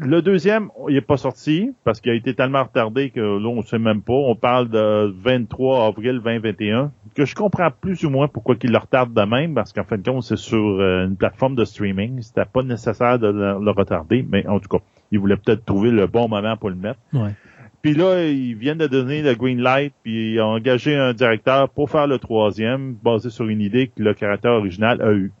le 0.00 0.22
deuxième, 0.22 0.70
il 0.88 0.94
n'est 0.94 1.00
pas 1.00 1.16
sorti 1.16 1.72
parce 1.84 2.00
qu'il 2.00 2.12
a 2.12 2.14
été 2.14 2.34
tellement 2.34 2.62
retardé 2.62 3.10
que 3.10 3.20
là, 3.20 3.48
on 3.48 3.56
ne 3.56 3.62
sait 3.62 3.80
même 3.80 4.02
pas. 4.02 4.12
On 4.12 4.36
parle 4.36 4.68
de 4.68 5.12
23 5.12 5.86
avril 5.86 6.20
2021, 6.24 6.92
que 7.16 7.24
je 7.24 7.34
comprends 7.34 7.70
plus 7.70 8.04
ou 8.04 8.10
moins 8.10 8.28
pourquoi 8.28 8.54
il 8.62 8.70
le 8.70 8.78
retarde 8.78 9.12
de 9.12 9.22
même, 9.22 9.54
parce 9.54 9.72
qu'en 9.72 9.82
fin 9.82 9.98
de 9.98 10.08
compte, 10.08 10.22
c'est 10.22 10.36
sur 10.36 10.58
euh, 10.58 11.06
une 11.06 11.16
plateforme 11.16 11.56
de 11.56 11.64
streaming. 11.64 12.22
C'était 12.22 12.44
pas 12.44 12.62
nécessaire 12.62 13.18
de 13.18 13.26
le, 13.26 13.64
le 13.64 13.70
retarder, 13.72 14.24
mais 14.28 14.46
en 14.46 14.60
tout 14.60 14.68
cas, 14.68 14.84
il 15.10 15.18
voulait 15.18 15.36
peut-être 15.36 15.64
trouver 15.64 15.90
le 15.90 16.06
bon 16.06 16.28
moment 16.28 16.56
pour 16.56 16.70
le 16.70 16.76
mettre. 16.76 17.00
Ouais. 17.12 17.34
Puis 17.82 17.94
là, 17.94 18.24
ils 18.26 18.54
viennent 18.54 18.78
de 18.78 18.86
donner 18.86 19.22
le 19.22 19.34
green 19.34 19.60
light, 19.60 19.92
puis 20.02 20.34
ils 20.34 20.40
ont 20.40 20.54
engagé 20.54 20.96
un 20.96 21.12
directeur 21.12 21.68
pour 21.70 21.90
faire 21.90 22.06
le 22.06 22.18
troisième, 22.18 22.94
basé 22.94 23.30
sur 23.30 23.46
une 23.46 23.60
idée 23.60 23.88
que 23.88 24.02
le 24.02 24.14
créateur 24.14 24.54
original 24.58 25.00
a 25.00 25.12
eue. 25.12 25.32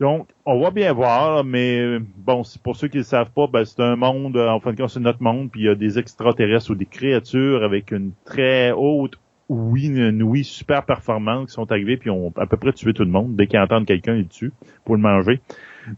Donc, 0.00 0.28
on 0.44 0.60
va 0.60 0.70
bien 0.70 0.92
voir, 0.92 1.44
mais 1.44 1.98
bon, 2.16 2.42
pour 2.62 2.76
ceux 2.76 2.88
qui 2.88 2.96
ne 2.96 3.02
le 3.02 3.06
savent 3.06 3.30
pas, 3.30 3.46
ben, 3.46 3.64
c'est 3.64 3.80
un 3.80 3.96
monde, 3.96 4.36
en 4.36 4.58
fin 4.58 4.72
de 4.72 4.76
compte, 4.76 4.90
c'est 4.90 5.00
notre 5.00 5.22
monde, 5.22 5.50
puis 5.50 5.62
il 5.62 5.64
y 5.66 5.68
a 5.68 5.74
des 5.74 5.98
extraterrestres 5.98 6.70
ou 6.70 6.74
des 6.74 6.86
créatures 6.86 7.62
avec 7.62 7.92
une 7.92 8.12
très 8.24 8.72
haute 8.72 9.18
oui, 9.48 9.86
une 9.86 10.22
oui 10.22 10.44
super 10.44 10.84
performante 10.84 11.48
qui 11.48 11.52
sont 11.52 11.70
arrivés 11.70 11.96
puis 11.96 12.10
ont 12.10 12.32
à 12.36 12.46
peu 12.46 12.56
près 12.56 12.72
tué 12.72 12.94
tout 12.94 13.04
le 13.04 13.10
monde. 13.10 13.36
Dès 13.36 13.46
qu'ils 13.46 13.60
entendent 13.60 13.86
quelqu'un, 13.86 14.14
ils 14.14 14.22
le 14.22 14.28
tuent 14.28 14.52
pour 14.84 14.96
le 14.96 15.02
manger. 15.02 15.40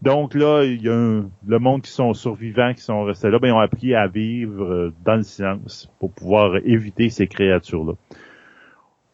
Donc 0.01 0.33
là, 0.33 0.63
il 0.63 0.81
y 0.81 0.89
a 0.89 1.21
le 1.47 1.59
monde 1.59 1.81
qui 1.81 1.91
sont 1.91 2.13
survivants, 2.13 2.73
qui 2.73 2.81
sont 2.81 3.03
restés 3.03 3.29
là, 3.29 3.39
ben, 3.39 3.47
ils 3.49 3.53
ont 3.53 3.59
appris 3.59 3.95
à 3.95 4.07
vivre 4.07 4.63
euh, 4.63 4.93
dans 5.05 5.15
le 5.15 5.23
silence 5.23 5.89
pour 5.99 6.11
pouvoir 6.11 6.57
éviter 6.65 7.09
ces 7.09 7.27
créatures-là. 7.27 7.93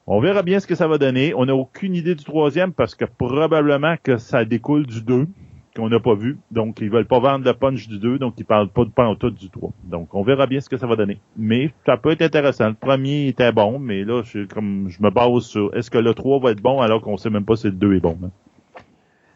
On 0.05 0.19
verra 0.19 0.41
bien 0.43 0.59
ce 0.59 0.67
que 0.67 0.75
ça 0.75 0.87
va 0.87 0.97
donner. 0.97 1.33
On 1.33 1.45
n'a 1.45 1.55
aucune 1.55 1.95
idée 1.95 2.15
du 2.15 2.23
troisième 2.25 2.73
parce 2.73 2.93
que 2.93 3.05
probablement 3.05 3.95
que 4.01 4.17
ça 4.17 4.43
découle 4.43 4.85
du 4.85 5.01
2 5.01 5.27
qu'on 5.75 5.89
n'a 5.89 5.99
pas 5.99 6.13
vu. 6.13 6.37
Donc, 6.51 6.79
ils 6.81 6.89
veulent 6.89 7.07
pas 7.07 7.19
vendre 7.19 7.45
le 7.45 7.53
punch 7.53 7.87
du 7.87 7.97
2, 7.97 8.19
donc 8.19 8.35
ils 8.37 8.45
parlent 8.45 8.69
pas 8.69 8.83
de 8.83 9.15
tout 9.15 9.31
du 9.31 9.49
3. 9.49 9.71
Donc, 9.85 10.13
on 10.13 10.21
verra 10.21 10.45
bien 10.45 10.59
ce 10.59 10.69
que 10.69 10.77
ça 10.77 10.87
va 10.87 10.95
donner. 10.95 11.19
Mais 11.37 11.73
ça 11.85 11.97
peut 11.97 12.11
être 12.11 12.21
intéressant. 12.21 12.67
Le 12.67 12.73
premier 12.73 13.27
était 13.27 13.51
bon, 13.51 13.79
mais 13.79 14.03
là, 14.03 14.21
je, 14.23 14.45
comme, 14.45 14.87
je 14.89 15.01
me 15.01 15.09
base 15.09 15.43
sur 15.43 15.75
est-ce 15.75 15.89
que 15.89 15.97
le 15.97 16.13
3 16.13 16.39
va 16.39 16.51
être 16.51 16.61
bon 16.61 16.81
alors 16.81 17.01
qu'on 17.01 17.17
sait 17.17 17.29
même 17.29 17.45
pas 17.45 17.55
si 17.55 17.67
le 17.67 17.73
2 17.73 17.95
est 17.95 17.99
bon. 18.01 18.17
hein. 18.23 18.29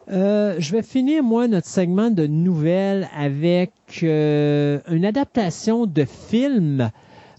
Euh, 0.09 0.55
je 0.59 0.71
vais 0.73 0.83
finir, 0.83 1.23
moi, 1.23 1.47
notre 1.47 1.67
segment 1.67 2.11
de 2.11 2.27
nouvelles 2.27 3.07
avec 3.17 3.71
euh, 4.03 4.79
une 4.89 5.05
adaptation 5.05 5.85
de 5.85 6.05
film 6.05 6.91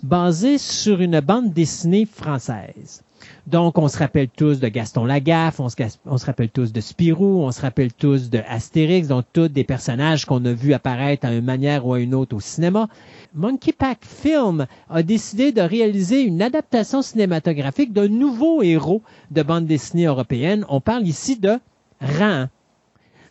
basée 0.03 0.59
sur 0.59 1.01
une 1.01 1.21
bande 1.21 1.53
dessinée 1.53 2.05
française. 2.05 3.05
Donc, 3.51 3.79
on 3.79 3.89
se 3.89 3.97
rappelle 3.97 4.29
tous 4.29 4.61
de 4.61 4.69
Gaston 4.69 5.07
Lagaffe, 5.07 5.59
on 5.59 5.71
se, 5.71 6.27
rappelle 6.27 6.51
tous 6.51 6.71
de 6.71 6.83
Spirou, 6.83 7.45
on 7.47 7.51
se 7.51 7.63
rappelle 7.63 7.95
tous 7.95 8.29
de 8.29 8.41
Astérix, 8.47 9.09
donc 9.09 9.25
tous 9.33 9.49
des 9.49 9.65
personnages 9.65 10.27
qu'on 10.27 10.45
a 10.45 10.53
vus 10.53 10.75
apparaître 10.75 11.25
à 11.27 11.33
une 11.33 11.47
manière 11.47 11.87
ou 11.87 11.95
à 11.95 12.01
une 12.01 12.15
autre 12.15 12.37
au 12.37 12.41
cinéma. 12.41 12.89
Monkey 13.35 13.73
Pack 13.73 14.01
Film 14.05 14.67
a 14.91 15.03
décidé 15.03 15.51
de 15.53 15.63
réaliser 15.63 16.21
une 16.25 16.43
adaptation 16.43 17.01
cinématographique 17.01 17.95
d'un 17.95 18.09
nouveau 18.09 18.63
héros 18.63 19.01
de 19.31 19.43
bande 19.43 19.65
dessinée 19.65 20.05
européenne. 20.05 20.67
On 20.69 20.83
parle 20.83 21.07
ici 21.07 21.37
de 21.39 21.57
Ran. 22.03 22.49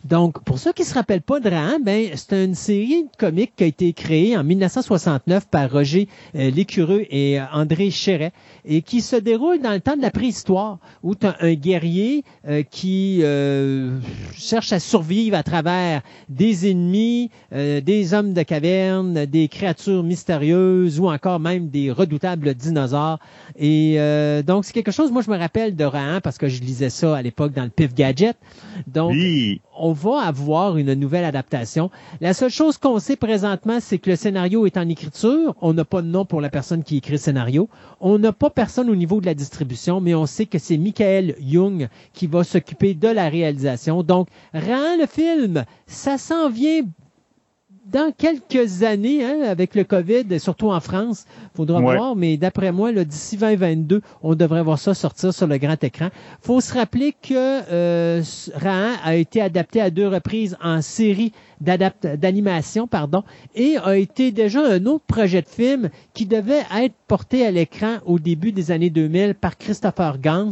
Donc, 0.07 0.41
pour 0.43 0.57
ceux 0.57 0.71
qui 0.71 0.85
se 0.85 0.93
rappellent 0.93 1.21
pas 1.21 1.41
de 1.41 1.49
Rahan, 1.49 1.79
ben, 1.81 2.07
c'est 2.15 2.45
une 2.45 2.55
série 2.55 3.03
de 3.03 3.09
comiques 3.17 3.53
qui 3.57 3.63
a 3.65 3.67
été 3.67 3.91
créée 3.91 4.37
en 4.37 4.43
1969 4.43 5.47
par 5.49 5.69
Roger 5.69 6.07
euh, 6.35 6.49
Lécureux 6.49 7.05
et 7.09 7.39
euh, 7.39 7.43
André 7.51 7.91
Chéret 7.91 8.31
et 8.63 8.81
qui 8.81 9.01
se 9.01 9.17
déroule 9.17 9.59
dans 9.59 9.73
le 9.73 9.81
temps 9.81 9.97
de 9.97 10.01
la 10.01 10.11
préhistoire 10.11 10.79
où 11.03 11.13
tu 11.13 11.27
as 11.27 11.35
un 11.41 11.55
guerrier 11.55 12.23
euh, 12.47 12.63
qui 12.63 13.19
euh, 13.21 13.99
cherche 14.33 14.71
à 14.71 14.79
survivre 14.79 15.35
à 15.35 15.43
travers 15.43 16.01
des 16.29 16.71
ennemis, 16.71 17.29
des 17.51 18.13
hommes 18.13 18.33
de 18.33 18.43
caverne, 18.43 19.25
des 19.25 19.47
créatures 19.47 20.03
mystérieuses 20.03 20.99
ou 20.99 21.09
encore 21.09 21.39
même 21.39 21.67
des 21.67 21.91
redoutables 21.91 22.53
dinosaures. 22.53 23.19
Et 23.57 23.97
donc, 24.45 24.65
c'est 24.65 24.73
quelque 24.73 24.91
chose, 24.91 25.11
moi, 25.11 25.21
je 25.21 25.31
me 25.31 25.37
rappelle 25.37 25.75
de 25.75 25.83
Rahan 25.83 26.19
parce 26.21 26.37
que 26.37 26.47
je 26.47 26.61
lisais 26.61 26.89
ça 26.89 27.15
à 27.15 27.21
l'époque 27.21 27.53
dans 27.53 27.63
le 27.63 27.69
Pif 27.69 27.93
Gadget. 27.93 28.37
Donc, 28.87 29.11
Oui. 29.11 29.61
On 29.79 29.93
va 29.93 30.21
avoir 30.21 30.77
une 30.77 30.93
nouvelle 30.93 31.25
adaptation. 31.25 31.89
La 32.21 32.33
seule 32.33 32.49
chose 32.49 32.77
qu'on 32.77 32.99
sait 32.99 33.15
présentement, 33.15 33.79
c'est 33.79 33.97
que 33.97 34.09
le 34.09 34.15
scénario 34.15 34.65
est 34.65 34.77
en 34.77 34.87
écriture. 34.89 35.55
On 35.61 35.73
n'a 35.73 35.85
pas 35.85 36.01
de 36.01 36.07
nom 36.07 36.25
pour 36.25 36.41
la 36.41 36.49
personne 36.49 36.83
qui 36.83 36.97
écrit 36.97 37.13
le 37.13 37.17
scénario. 37.17 37.69
On 37.99 38.19
n'a 38.19 38.33
pas 38.33 38.49
personne 38.49 38.89
au 38.89 38.95
niveau 38.95 39.21
de 39.21 39.25
la 39.25 39.33
distribution, 39.33 40.01
mais 40.01 40.15
on 40.15 40.25
sait 40.25 40.45
que 40.45 40.59
c'est 40.59 40.77
Michael 40.77 41.35
Young 41.39 41.87
qui 42.13 42.27
va 42.27 42.43
s'occuper 42.43 42.93
de 42.93 43.07
la 43.07 43.29
réalisation. 43.29 44.03
Donc, 44.03 44.27
rend 44.53 44.97
le 44.99 45.05
film, 45.05 45.65
ça 45.85 46.17
s'en 46.17 46.49
vient 46.49 46.81
dans 47.91 48.11
quelques 48.17 48.83
années, 48.83 49.23
hein, 49.23 49.41
avec 49.47 49.73
le 49.75 49.83
COVID, 49.83 50.39
surtout 50.39 50.69
en 50.71 50.79
France, 50.79 51.25
faudra 51.55 51.79
Ouais. 51.79 51.95
voir, 51.95 52.15
mais 52.15 52.35
d'après 52.37 52.71
moi, 52.71 52.91
d'ici 52.91 53.37
2022, 53.37 54.01
on 54.23 54.35
devrait 54.35 54.63
voir 54.63 54.77
ça 54.79 54.93
sortir 54.93 55.33
sur 55.33 55.47
le 55.47 55.57
grand 55.57 55.81
écran. 55.83 56.09
faut 56.41 56.59
se 56.61 56.73
rappeler 56.73 57.13
que 57.21 57.33
euh, 57.71 58.21
Rahan 58.55 58.93
a 59.03 59.15
été 59.15 59.41
adapté 59.41 59.79
à 59.81 59.89
deux 59.89 60.07
reprises 60.07 60.57
en 60.61 60.81
série 60.81 61.31
d'animation, 61.61 62.85
pardon, 62.87 63.23
et 63.55 63.77
a 63.83 63.95
été 63.97 64.31
déjà 64.31 64.59
un 64.65 64.85
autre 64.85 65.05
projet 65.07 65.41
de 65.41 65.47
film 65.47 65.89
qui 66.13 66.25
devait 66.27 66.63
être 66.77 66.93
porté 67.07 67.45
à 67.45 67.51
l'écran 67.51 67.95
au 68.05 68.19
début 68.19 68.51
des 68.51 68.69
années 68.71 68.89
2000 68.91 69.33
par 69.33 69.57
Christopher 69.57 70.19
Gans. 70.19 70.51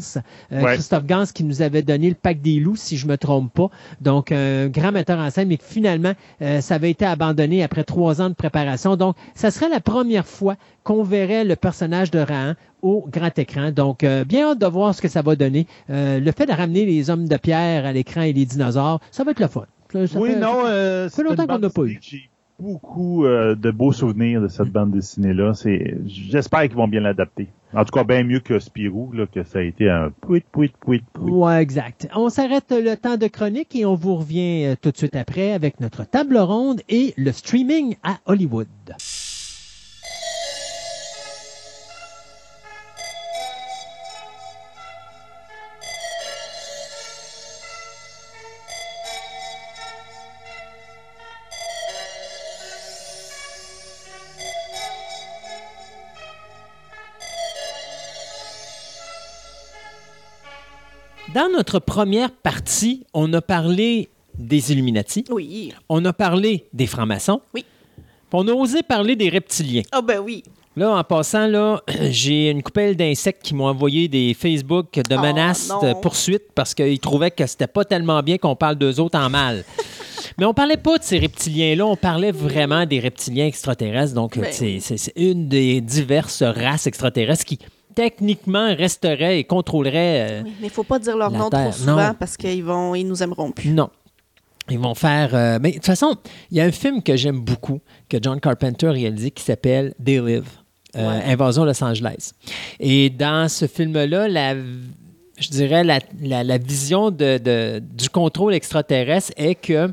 Euh, 0.52 0.62
Ouais. 0.64 0.74
Christophe 0.74 1.06
Gans 1.06 1.26
qui 1.32 1.44
nous 1.44 1.62
avait 1.62 1.82
donné 1.84 2.10
le 2.10 2.16
pack 2.16 2.42
des 2.42 2.60
loups, 2.60 2.76
si 2.76 2.98
je 2.98 3.08
me 3.08 3.18
trompe 3.18 3.54
pas. 3.54 3.70
Donc, 4.02 4.32
un 4.32 4.68
grand 4.68 4.92
metteur 4.92 5.20
en 5.20 5.30
scène, 5.30 5.50
mais 5.50 5.60
finalement, 5.62 6.14
euh, 6.42 6.62
ça 6.62 6.76
avait 6.76 6.90
été 6.92 7.06
abandonné 7.06 7.25
après 7.64 7.84
trois 7.84 8.22
ans 8.22 8.30
de 8.30 8.36
préparation. 8.36 8.96
Donc, 8.96 9.16
ça 9.34 9.52
serait 9.52 9.70
la 9.70 9.80
première 9.80 10.26
fois 10.26 10.56
qu'on 10.84 11.04
verrait 11.04 11.44
le 11.46 11.56
personnage 11.56 12.12
de 12.12 12.20
Rahan 12.20 12.54
au 12.82 13.06
grand 13.10 13.38
écran. 13.40 13.72
Donc, 13.72 14.04
euh, 14.04 14.24
bien 14.24 14.50
hâte 14.52 14.60
de 14.60 14.66
voir 14.68 14.94
ce 14.94 15.02
que 15.02 15.08
ça 15.08 15.22
va 15.22 15.36
donner. 15.36 15.66
Euh, 15.90 16.20
le 16.20 16.32
fait 16.32 16.46
de 16.46 16.52
ramener 16.52 16.86
les 16.86 17.10
hommes 17.10 17.28
de 17.28 17.38
pierre 17.38 17.86
à 17.86 17.92
l'écran 17.94 18.22
et 18.22 18.34
les 18.34 18.46
dinosaures, 18.46 19.00
ça 19.12 19.24
va 19.24 19.32
être 19.32 19.40
le 19.40 19.48
fun. 19.48 19.66
Ça- 19.92 20.08
ça 20.08 20.20
oui, 20.20 20.32
fait- 20.32 20.40
non, 20.40 20.64
euh, 20.66 21.10
fait 21.10 21.24
longtemps 21.24 21.48
qu'on 21.48 21.60
n'a 21.60 21.70
pas 21.70 21.82
J'ai 22.02 22.30
beaucoup 22.60 23.26
euh, 23.26 23.56
de 23.56 23.72
beaux 23.72 23.92
souvenirs 23.92 24.42
de 24.42 24.48
cette 24.48 24.70
bande 24.70 24.92
dessinée-là. 24.92 25.54
C'est, 25.54 25.98
j'espère 26.06 26.64
qu'ils 26.64 26.76
vont 26.76 26.88
bien 26.88 27.02
l'adapter. 27.02 27.48
En 27.74 27.84
tout 27.84 27.92
cas, 27.92 28.04
bien 28.04 28.24
mieux 28.24 28.40
que 28.40 28.60
Spirou, 28.60 29.12
là, 29.12 29.26
que 29.28 29.44
ça 29.44 29.60
a 29.60 29.62
été 29.62 29.90
un 29.90 30.10
pouit, 30.22 30.44
pouit, 30.52 30.72
pouit, 30.80 31.04
pouit. 31.14 31.32
Ouais, 31.32 31.62
exact. 31.62 32.08
On 32.16 32.30
s'arrête 32.30 32.72
le 32.72 32.96
temps 32.96 33.18
de 33.18 33.28
chronique 33.28 33.76
et 33.76 33.86
on 33.86 33.96
vous 33.96 34.16
revient 34.16 34.66
euh, 34.66 34.76
tout 34.80 34.92
de 34.92 34.98
suite 34.98 35.16
après 35.16 35.52
avec 35.52 35.80
notre 35.82 36.06
table 36.06 36.38
ronde 36.38 36.82
et 36.88 37.14
le 37.18 37.32
streaming 37.32 37.96
à 38.04 38.18
Hollywood. 38.26 38.68
Dans 61.36 61.50
notre 61.52 61.80
première 61.80 62.32
partie, 62.32 63.04
on 63.14 63.34
a 63.34 63.42
parlé 63.42 64.08
des 64.40 64.72
Illuminati, 64.72 65.26
Oui. 65.30 65.74
on 65.90 66.06
a 66.06 66.14
parlé 66.14 66.64
des 66.72 66.88
francs-maçons, 66.88 67.42
Oui. 67.54 67.66
on 68.32 68.48
a 68.48 68.54
osé 68.54 68.84
parler 68.84 69.18
des 69.18 69.28
reptiliens. 69.28 69.82
Ah 69.92 70.02
ben 70.02 70.20
oui. 70.20 70.46
Là, 70.78 70.92
en 70.96 71.04
passant, 71.04 71.46
là, 71.48 71.82
j'ai 72.10 72.52
une 72.52 72.64
coupelle 72.64 72.96
d'insectes 72.96 73.44
qui 73.44 73.54
m'ont 73.54 73.68
envoyé 73.68 74.08
des 74.08 74.34
Facebook 74.34 74.94
de 74.94 75.16
Oh, 75.18 75.22
menaces 75.22 75.68
de 75.82 75.94
poursuite 76.00 76.44
parce 76.56 76.74
qu'ils 76.74 77.00
trouvaient 77.02 77.32
que 77.32 77.46
c'était 77.46 77.68
pas 77.68 77.84
tellement 77.84 78.24
bien 78.24 78.38
qu'on 78.38 78.56
parle 78.56 78.78
d'eux 78.78 79.02
autres 79.02 79.20
en 79.20 79.30
mal. 79.30 79.66
Mais 80.38 80.46
on 80.46 80.54
parlait 80.54 80.78
pas 80.78 80.98
de 80.98 81.04
ces 81.04 81.20
reptiliens-là, 81.20 81.86
on 81.86 81.98
parlait 81.98 82.32
vraiment 82.32 82.86
des 82.86 83.02
reptiliens 83.02 83.46
extraterrestres. 83.46 84.14
Donc, 84.14 84.38
Ben 84.40 84.54
c'est 84.54 85.12
une 85.18 85.50
des 85.50 85.82
diverses 85.82 86.44
races 86.44 86.88
extraterrestres 86.88 87.44
qui, 87.44 87.60
techniquement, 87.96 88.76
resterait 88.76 89.40
et 89.40 89.44
contrôlerait. 89.46 90.28
euh, 90.30 90.42
Oui, 90.44 90.54
mais 90.62 90.68
il 90.68 90.70
faut 90.70 90.84
pas 90.84 91.00
dire 91.00 91.16
leur 91.18 91.32
nom 91.32 91.50
Terre, 91.50 91.70
trop 91.70 91.72
souvent 91.80 92.08
non. 92.10 92.14
parce 92.20 92.38
qu'ils 92.38 92.64
vont, 92.64 92.94
ils 92.96 93.08
nous 93.08 93.24
aimeront 93.24 93.52
plus. 93.52 93.70
Non. 93.70 93.90
Ils 94.70 94.80
vont 94.80 94.96
faire. 94.96 95.34
euh, 95.34 95.60
mais 95.62 95.70
de 95.70 95.76
toute 95.76 95.86
façon, 95.86 96.16
il 96.52 96.58
y 96.58 96.62
a 96.62 96.66
un 96.66 96.72
film 96.72 97.02
que 97.04 97.16
j'aime 97.16 97.40
beaucoup, 97.40 97.82
que 98.10 98.18
John 98.22 98.40
Carpenter 98.40 98.88
a 98.88 98.92
réalisé, 98.92 99.32
qui 99.32 99.44
s'appelle 99.44 99.94
They 100.04 100.20
Live, 100.20 100.48
euh, 100.96 101.08
Ouais. 101.20 101.24
Invasion 101.34 101.66
Los 101.66 101.84
Angeles. 101.84 102.32
Et 102.80 103.10
dans 103.10 103.48
ce 103.48 103.68
film-là, 103.68 104.28
la, 104.28 104.56
je 104.56 105.50
dirais 105.50 105.84
la, 105.84 106.00
la- 106.22 106.44
la 106.44 106.58
vision 106.58 107.12
de, 107.12 107.38
de- 107.38 107.80
du 107.80 108.10
contrôle 108.10 108.54
extraterrestre 108.56 109.34
est 109.38 109.56
que 109.56 109.92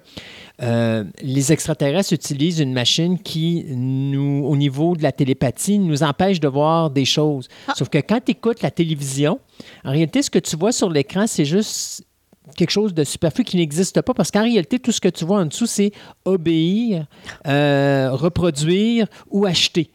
euh, 0.63 1.05
les 1.23 1.53
extraterrestres 1.53 2.13
utilisent 2.13 2.61
une 2.61 2.73
machine 2.73 3.19
qui, 3.19 3.65
nous, 3.69 4.45
au 4.47 4.57
niveau 4.57 4.97
de 4.97 5.03
la 5.03 5.13
télépathie, 5.13 5.79
nous 5.79 6.03
empêche 6.03 6.41
de 6.41 6.49
voir 6.49 6.91
des 6.91 7.05
choses. 7.05 7.49
Sauf 7.75 7.89
que 7.89 7.99
quand 7.99 8.21
tu 8.25 8.33
écoutes 8.33 8.63
la 8.63 8.71
télévision, 8.71 9.41
en 9.85 9.91
réalité, 9.91 10.23
ce 10.23 10.31
que 10.31 10.39
tu 10.39 10.57
vois 10.57 10.73
sur 10.73 10.91
l'écran, 10.91 11.27
c'est 11.27 11.45
juste 11.45 12.05
quelque 12.57 12.71
chose 12.71 12.95
de 12.95 13.05
superflu 13.05 13.45
qui 13.45 13.57
n'existe 13.57 14.01
pas 14.03 14.15
parce 14.15 14.31
qu'en 14.31 14.43
réalité, 14.43 14.79
tout 14.79 14.93
ce 14.93 15.01
que 15.01 15.09
tu 15.09 15.25
vois 15.25 15.41
en 15.41 15.47
dessous, 15.47 15.67
c'est 15.67 15.93
obéir, 16.25 17.07
euh, 17.47 18.11
reproduire 18.13 19.07
ou 19.31 19.47
acheter. 19.47 19.91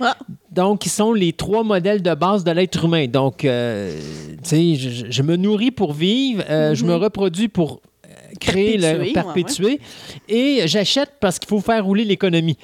Ah. 0.00 0.16
Donc, 0.50 0.84
ils 0.84 0.90
sont 0.90 1.12
les 1.12 1.32
trois 1.32 1.64
modèles 1.64 2.02
de 2.02 2.14
base 2.14 2.44
de 2.44 2.50
l'être 2.50 2.84
humain. 2.84 3.06
Donc, 3.06 3.44
euh, 3.44 3.98
tu 4.42 4.48
sais, 4.48 4.74
je, 4.74 5.06
je 5.10 5.22
me 5.22 5.36
nourris 5.36 5.70
pour 5.70 5.94
vivre, 5.94 6.44
euh, 6.50 6.74
je 6.74 6.84
me 6.84 6.94
reproduis 6.94 7.48
pour 7.48 7.80
créer, 8.38 8.76
le. 8.76 9.12
Perpétuer, 9.12 9.64
ouais, 9.64 9.78
perpétuer, 9.78 9.80
et 10.28 10.62
j'achète 10.66 11.12
parce 11.20 11.38
qu'il 11.38 11.48
faut 11.48 11.60
faire 11.60 11.84
rouler 11.84 12.04
l'économie. 12.04 12.56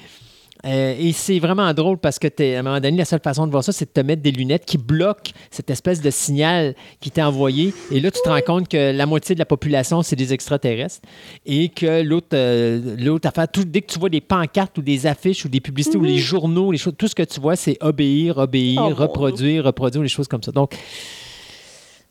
Euh, 0.65 0.95
et 0.97 1.11
c'est 1.11 1.39
vraiment 1.39 1.73
drôle 1.73 1.97
parce 1.97 2.17
que 2.17 2.27
t'es- 2.29 2.55
à 2.55 2.59
un 2.59 2.63
moment 2.63 2.79
donné, 2.79 2.95
la 2.95 3.03
seule 3.03 3.19
façon 3.21 3.45
de 3.45 3.51
voir 3.51 3.65
ça, 3.65 3.73
c'est 3.73 3.83
de 3.83 3.91
te 3.91 3.99
mettre 3.99 4.21
des 4.21 4.31
lunettes 4.31 4.63
qui 4.65 4.77
bloquent 4.77 5.31
cette 5.51 5.69
espèce 5.69 5.99
de 5.99 6.09
signal 6.09 6.73
qui 7.01 7.11
t'est 7.11 7.21
envoyé. 7.21 7.73
Et 7.91 7.99
là, 7.99 8.09
tu 8.09 8.21
te 8.23 8.29
rends 8.29 8.39
compte 8.39 8.69
que 8.69 8.93
la 8.95 9.05
moitié 9.05 9.35
de 9.35 9.39
la 9.39 9.45
population, 9.45 10.03
c'est 10.03 10.15
des 10.15 10.31
extraterrestres. 10.31 11.01
Et 11.45 11.67
que 11.67 12.01
l'autre 12.01 12.27
euh, 12.31 12.95
l'autre 12.97 13.27
affaire, 13.27 13.49
tout- 13.51 13.65
dès 13.65 13.81
que 13.81 13.91
tu 13.91 13.99
vois 13.99 14.07
des 14.07 14.21
pancartes 14.21 14.77
ou 14.77 14.81
des 14.81 15.05
affiches 15.05 15.43
ou 15.43 15.49
des 15.49 15.59
publicités 15.59 15.97
ou 15.97 16.03
les 16.03 16.17
journaux, 16.17 16.71
les 16.71 16.77
choses, 16.77 16.93
tout 16.97 17.09
ce 17.09 17.15
que 17.15 17.23
tu 17.23 17.41
vois, 17.41 17.57
c'est 17.57 17.77
obéir, 17.81 18.37
obéir, 18.37 18.81
Oh, 18.89 18.93
reproduire, 18.95 19.65
reproduire, 19.65 20.01
les 20.01 20.07
choses 20.07 20.29
comme 20.29 20.43
ça. 20.43 20.53
Donc, 20.53 20.77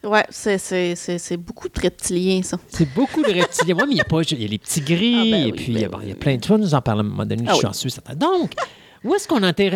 Ouais, 0.05 0.25
c'est, 0.31 1.37
beaucoup 1.37 1.69
de 1.69 1.81
reptiliens, 1.81 2.43
ça. 2.43 2.59
c'est 2.69 2.93
beaucoup 2.93 3.23
de 3.23 3.33
reptiliens. 3.33 3.77
Ouais, 3.77 3.85
mais 3.87 3.93
il 3.93 3.99
y 3.99 4.01
a 4.01 4.05
pas, 4.05 4.21
il 4.23 4.43
y 4.43 4.45
a 4.45 4.49
les 4.49 4.59
petits 4.59 4.81
gris, 4.81 5.17
Ah, 5.19 5.25
ben 5.25 5.43
et 5.43 5.45
oui, 5.47 5.53
puis 5.53 5.67
ben 5.73 5.79
il 5.79 5.83
y 5.83 5.85
a- 5.85 5.89
bon, 5.89 5.99
il 6.03 6.09
y 6.09 6.11
a 6.11 6.15
oui, 6.15 6.19
plein 6.19 6.37
de 6.37 6.41
tu 6.41 6.49
vas 6.49 6.59
nous 6.59 6.75
en 6.75 6.81
parler 6.83 7.01
à 7.01 7.05
un 7.05 7.09
moment 7.09 7.25
donné, 7.25 7.45
Ah 7.47 7.51
je 7.53 7.57
suis 7.59 7.65
oui. 7.67 7.71
en 7.71 7.73
Suisse. 7.73 8.01
Donc, 8.17 8.53
où 9.05 9.15
est-ce 9.15 9.29
qu'on 9.29 9.43
en 9.43 9.49
était, 9.49 9.71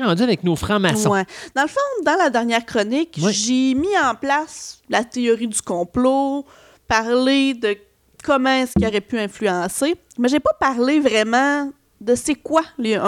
rendu 0.00 0.22
avec 0.22 0.42
nos 0.44 0.56
francs-maçons? 0.56 1.10
Ouais. 1.10 1.24
Dans 1.54 1.62
le 1.62 1.68
fond, 1.68 1.80
dans 2.04 2.16
la 2.16 2.30
dernière 2.30 2.64
chronique, 2.66 3.18
j'ai 3.30 3.74
mis 3.74 3.96
en 4.04 4.14
place 4.14 4.80
la 4.88 5.04
théorie 5.04 5.48
du 5.48 5.60
complot, 5.62 6.44
parler 6.88 7.54
de 7.54 7.76
comment 8.24 8.50
est-ce 8.50 8.72
qu'il 8.74 8.86
aurait 8.86 9.00
pu 9.00 9.18
influencer, 9.18 9.94
mais 10.18 10.28
j'ai 10.28 10.40
pas 10.40 10.54
parlé 10.58 11.00
vraiment 11.00 11.70
de 12.02 12.14
c'est 12.14 12.34
quoi 12.34 12.62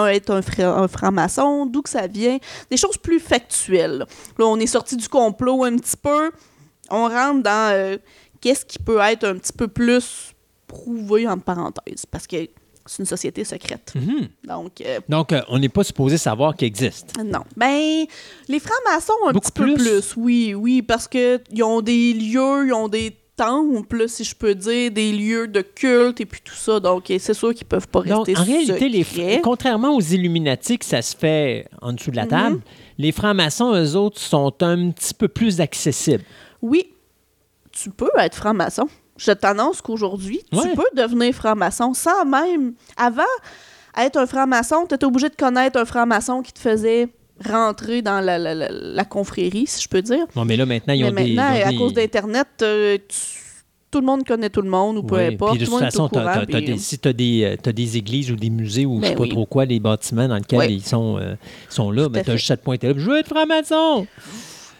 être 0.07 0.31
un, 0.31 0.41
fra- 0.41 0.79
un 0.79 0.87
franc-maçon, 0.87 1.65
d'où 1.65 1.81
que 1.81 1.89
ça 1.89 2.07
vient, 2.07 2.37
des 2.71 2.77
choses 2.77 2.97
plus 2.97 3.19
factuelles. 3.19 4.05
Là, 4.37 4.45
on 4.45 4.57
est 4.59 4.67
sorti 4.67 4.95
du 4.95 5.07
complot 5.09 5.63
un 5.63 5.75
petit 5.77 5.97
peu, 5.97 6.31
on 6.89 7.07
rentre 7.09 7.43
dans 7.43 7.71
euh, 7.73 7.97
qu'est-ce 8.41 8.65
qui 8.65 8.79
peut 8.79 8.99
être 8.99 9.25
un 9.25 9.35
petit 9.37 9.53
peu 9.53 9.67
plus 9.67 10.31
prouvé 10.67 11.27
en 11.27 11.37
parenthèse, 11.39 12.05
parce 12.09 12.25
que 12.27 12.37
C'est 12.87 12.99
une 12.99 13.05
société 13.07 13.43
secrète. 13.43 13.93
Mhm. 13.95 14.27
Donc, 14.47 14.79
euh, 14.81 14.99
Donc, 15.09 15.33
euh, 15.33 15.41
on 15.47 15.57
n'est 15.57 15.69
pas 15.69 15.83
supposé 15.83 16.17
savoir 16.19 16.55
qu'il 16.55 16.67
existe. 16.67 17.13
non. 17.17 17.43
Ben, 17.57 18.05
les 18.47 18.59
francs-maçons, 18.59 19.13
un 19.27 19.31
Beaucoup 19.33 19.49
petit 19.51 19.59
peu 19.59 19.73
plus? 19.73 19.83
plus. 19.83 20.13
Oui, 20.17 20.53
oui, 20.53 20.81
parce 20.83 21.07
qu'ils 21.07 21.63
ont 21.63 21.81
des 21.81 22.13
lieux, 22.13 22.67
ils 22.67 22.73
ont 22.73 22.87
des 22.87 23.17
temples, 23.35 24.07
si 24.07 24.23
je 24.23 24.35
peux 24.35 24.55
dire, 24.55 24.91
des 24.91 25.11
lieux 25.11 25.47
de 25.47 25.61
culte 25.61 26.21
et 26.21 26.25
puis 26.25 26.41
tout 26.43 26.53
ça. 26.55 26.79
Donc, 26.79 27.05
c'est 27.07 27.33
sûr 27.33 27.53
qu'ils 27.53 27.67
peuvent 27.67 27.87
pas 27.87 28.01
Donc, 28.03 28.27
rester 28.27 28.39
en 28.39 28.43
réalité, 28.43 28.89
les, 28.89 29.41
contrairement 29.41 29.95
aux 29.95 30.01
Illuminati, 30.01 30.77
que 30.77 30.85
ça 30.85 31.01
se 31.01 31.15
fait 31.15 31.67
en 31.81 31.93
dessous 31.93 32.11
de 32.11 32.15
la 32.15 32.25
table, 32.27 32.55
Mhm. 32.57 32.61
les 32.97 33.11
francs-maçons, 33.11 33.73
eux 33.75 33.95
autres, 33.95 34.19
sont 34.19 34.53
un 34.61 34.91
petit 34.91 35.13
peu 35.13 35.27
plus 35.27 35.59
accessibles. 35.61 36.23
Oui, 36.61 36.87
tu 37.71 37.89
peux 37.89 38.09
être 38.17 38.35
franc-maçon. 38.35 38.87
Je 39.17 39.31
t'annonce 39.31 39.81
qu'aujourd'hui, 39.81 40.41
Ouais. 40.51 40.63
tu 40.69 40.75
peux 40.75 40.89
devenir 41.01 41.33
franc-maçon 41.33 41.93
sans 41.93 42.25
même... 42.25 42.73
Avant, 42.97 43.23
être 43.97 44.17
un 44.17 44.25
franc-maçon, 44.27 44.85
tu 44.87 44.95
étais 44.95 45.05
obligé 45.05 45.29
de 45.29 45.35
connaître 45.35 45.79
un 45.79 45.85
franc-maçon 45.85 46.41
qui 46.41 46.51
te 46.51 46.59
faisait 46.59 47.07
rentrer 47.43 48.01
dans 48.01 48.21
la, 48.21 48.37
la- 48.37 48.53
la- 48.55 48.69
la 48.71 49.05
confrérie, 49.05 49.65
si 49.67 49.81
je 49.83 49.89
peux 49.89 50.01
dire. 50.01 50.25
Bon, 50.35 50.45
mais 50.45 50.55
là, 50.57 50.65
maintenant, 50.65 50.93
ils 50.93 51.01
Mais 51.03 51.09
ont 51.09 51.13
des... 51.13 51.33
maintenant, 51.33 51.53
ils 51.53 51.63
ont 51.63 51.67
à 51.67 51.71
des- 51.71 51.77
cause 51.77 51.93
d'Internet, 51.93 52.47
euh, 52.61 52.97
tout 53.91 53.99
le 54.01 54.05
monde 54.05 54.25
connaît 54.25 54.49
tout 54.49 54.61
le 54.61 54.69
monde, 54.69 54.97
ou 54.97 55.03
peu 55.03 55.15
Oui, 55.17 55.33
importe. 55.33 55.51
Puis 55.51 55.59
de 55.61 55.65
tout 55.65 55.71
toute 55.71 55.79
façon, 55.79 56.07
courant, 56.09 56.23
t'as- 56.25 56.33
t'as- 56.33 56.45
t'as 56.47 56.57
puis- 56.57 56.65
des- 56.73 56.77
si 56.77 56.99
tu 56.99 57.07
as 57.07 57.13
des, 57.13 57.43
euh, 57.43 57.55
t'as 57.61 57.71
des 57.71 57.97
églises 57.97 58.31
ou 58.31 58.35
des 58.35 58.49
musées 58.49 58.85
ou 58.85 58.97
je 58.97 59.01
Ben 59.01 59.07
sais 59.09 59.15
pas 59.15 59.23
oui. 59.23 59.29
trop 59.29 59.45
quoi, 59.45 59.65
des 59.65 59.79
bâtiments 59.79 60.27
dans 60.27 60.35
lesquels 60.35 60.59
Oui. 60.59 60.73
ils 60.75 60.85
sont, 60.85 61.17
euh, 61.17 61.35
sont 61.69 61.91
là, 61.91 62.09
ben, 62.09 62.19
à 62.19 62.23
tu 62.23 62.31
as 62.31 62.35
juste 62.37 62.51
à 62.51 62.57
te 62.57 62.63
pointer 62.63 62.87
là. 62.87 62.93
Je 62.97 63.09
veux 63.09 63.17
être 63.19 63.27
franc-maçon! 63.29 64.05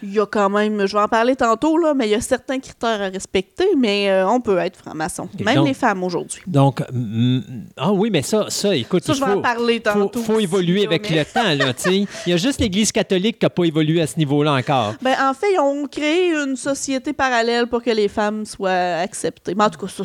Il 0.03 0.13
y 0.13 0.19
a 0.19 0.25
quand 0.25 0.49
même, 0.49 0.85
je 0.85 0.95
vais 0.95 1.01
en 1.01 1.07
parler 1.07 1.35
tantôt, 1.35 1.77
là, 1.77 1.93
mais 1.93 2.07
il 2.07 2.11
y 2.11 2.15
a 2.15 2.21
certains 2.21 2.59
critères 2.59 3.01
à 3.01 3.07
respecter, 3.09 3.65
mais 3.77 4.09
euh, 4.11 4.27
on 4.27 4.41
peut 4.41 4.57
être 4.59 4.77
franc-maçon. 4.77 5.29
Même 5.43 5.55
donc- 5.55 5.67
les 5.67 5.73
femmes 5.73 6.03
aujourd'hui. 6.03 6.41
Donc, 6.45 6.81
mm, 6.91 7.39
ah 7.77 7.91
oui, 7.93 8.09
mais 8.11 8.21
ça, 8.21 8.45
ça 8.49 8.75
écoute, 8.75 9.03
Ça, 9.03 9.13
il 9.13 9.19
je 9.19 9.23
vais 9.25 9.31
faut, 9.31 9.37
en 9.39 9.41
parler 9.41 9.81
faut, 9.85 9.99
tantôt. 9.99 10.21
faut 10.21 10.39
évoluer 10.39 10.79
aussi, 10.79 10.87
avec 10.87 11.09
mais- 11.09 11.17
le 11.19 11.25
temps. 11.33 11.65
Là, 11.65 11.73
il 11.91 12.07
y 12.27 12.33
a 12.33 12.37
juste 12.37 12.59
l'Église 12.59 12.91
catholique 12.91 13.39
qui 13.39 13.45
n'a 13.45 13.49
pas 13.49 13.63
évolué 13.63 14.01
à 14.01 14.07
ce 14.07 14.17
niveau-là 14.17 14.53
encore. 14.53 14.93
Ben, 15.01 15.15
en 15.21 15.33
fait, 15.33 15.53
ils 15.53 15.59
ont 15.59 15.87
créé 15.87 16.31
une 16.33 16.55
société 16.55 17.13
parallèle 17.13 17.67
pour 17.67 17.81
que 17.81 17.89
les 17.91 18.07
femmes 18.07 18.45
soient 18.45 18.97
acceptées. 18.99 19.55
Mais 19.55 19.63
en 19.63 19.69
tout 19.69 19.79
cas, 19.79 19.87
ça, 19.87 20.03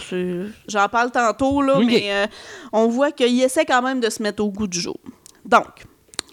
j'en 0.69 0.89
parle 0.89 1.11
tantôt, 1.11 1.61
là, 1.63 1.79
mais 1.85 2.05
euh, 2.11 2.27
on 2.73 2.87
voit 2.89 3.11
qu'ils 3.13 3.43
essaient 3.43 3.65
quand 3.67 3.83
même 3.83 4.01
de 4.01 4.09
se 4.09 4.23
mettre 4.23 4.43
au 4.43 4.51
goût 4.51 4.67
du 4.69 4.81
jour. 4.81 4.99
Donc, 5.45 5.85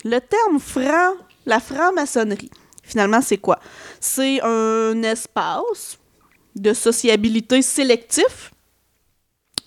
le 0.06 0.20
terme 0.20 0.60
franc, 0.60 1.14
la 1.46 1.60
franc-maçonnerie, 1.60 2.52
finalement, 2.88 3.22
c'est 3.22 3.38
quoi? 3.38 3.60
C'est 4.00 4.42
un 4.42 5.04
espace 5.04 5.98
de 6.56 6.74
sociabilité 6.74 7.62
sélectif. 7.62 8.52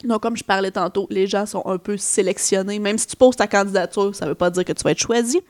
Donc, 0.05 0.23
comme 0.23 0.37
je 0.37 0.45
parlais 0.45 0.71
tantôt, 0.71 1.07
les 1.11 1.27
gens 1.27 1.45
sont 1.45 1.63
un 1.67 1.77
peu 1.77 1.97
sélectionnés. 1.97 2.79
Même 2.79 2.97
si 2.97 3.07
tu 3.07 3.17
poses 3.17 3.37
ta 3.37 3.47
candidature, 3.47 4.15
ça 4.15 4.25
ne 4.25 4.31
veut 4.31 4.35
pas 4.35 4.51
dire 4.51 4.65
que 4.65 4.73
tu 4.73 4.83
vas 4.83 4.93
être 4.93 5.01
choisi. 5.01 5.41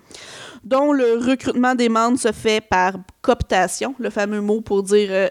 Dont 0.65 0.93
le 0.93 1.19
recrutement 1.25 1.75
des 1.75 1.89
membres 1.89 2.19
se 2.19 2.33
fait 2.33 2.61
par 2.61 2.95
cooptation, 3.23 3.95
le 3.99 4.11
fameux 4.11 4.41
mot 4.41 4.61
pour 4.61 4.83
dire 4.83 5.09
euh, 5.11 5.29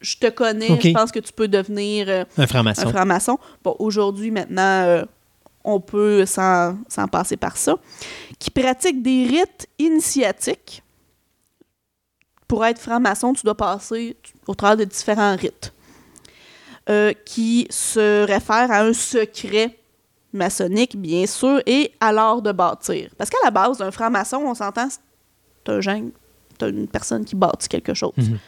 je 0.00 0.16
te 0.16 0.28
connais, 0.28 0.78
je 0.80 0.92
pense 0.92 1.12
que 1.12 1.20
tu 1.20 1.32
peux 1.32 1.48
devenir 1.48 2.08
euh, 2.08 2.24
Un 2.88 2.92
franc-maçon. 2.92 3.38
Bon, 3.64 3.76
aujourd'hui, 3.78 4.30
maintenant, 4.30 4.82
euh, 4.84 5.04
on 5.64 5.80
peut 5.80 6.26
s'en 6.26 6.76
passer 7.10 7.36
par 7.36 7.56
ça. 7.56 7.76
Qui 8.38 8.50
pratique 8.50 9.02
des 9.02 9.26
rites 9.26 9.68
initiatiques. 9.78 10.82
Pour 12.48 12.64
être 12.64 12.80
franc-maçon, 12.80 13.32
tu 13.32 13.42
dois 13.44 13.56
passer 13.56 14.16
au 14.46 14.54
travers 14.54 14.76
de 14.76 14.84
différents 14.84 15.36
rites. 15.36 15.72
Euh, 16.88 17.12
qui 17.24 17.66
se 17.68 18.24
réfèrent 18.24 18.70
à 18.70 18.82
un 18.82 18.92
secret 18.92 19.76
maçonnique, 20.32 20.96
bien 20.96 21.26
sûr, 21.26 21.60
et 21.66 21.92
à 21.98 22.12
l'art 22.12 22.40
de 22.40 22.52
bâtir. 22.52 23.10
Parce 23.18 23.28
qu'à 23.28 23.38
la 23.42 23.50
base, 23.50 23.82
un 23.82 23.90
franc-maçon, 23.90 24.36
on 24.36 24.54
s'entend, 24.54 24.86
c'est 24.88 25.72
un 25.72 25.80
gène, 25.80 26.12
c'est 26.60 26.68
une 26.68 26.86
personne 26.86 27.24
qui 27.24 27.34
bâtit 27.34 27.68
quelque 27.68 27.92
chose. 27.92 28.12
Mhm. 28.16 28.38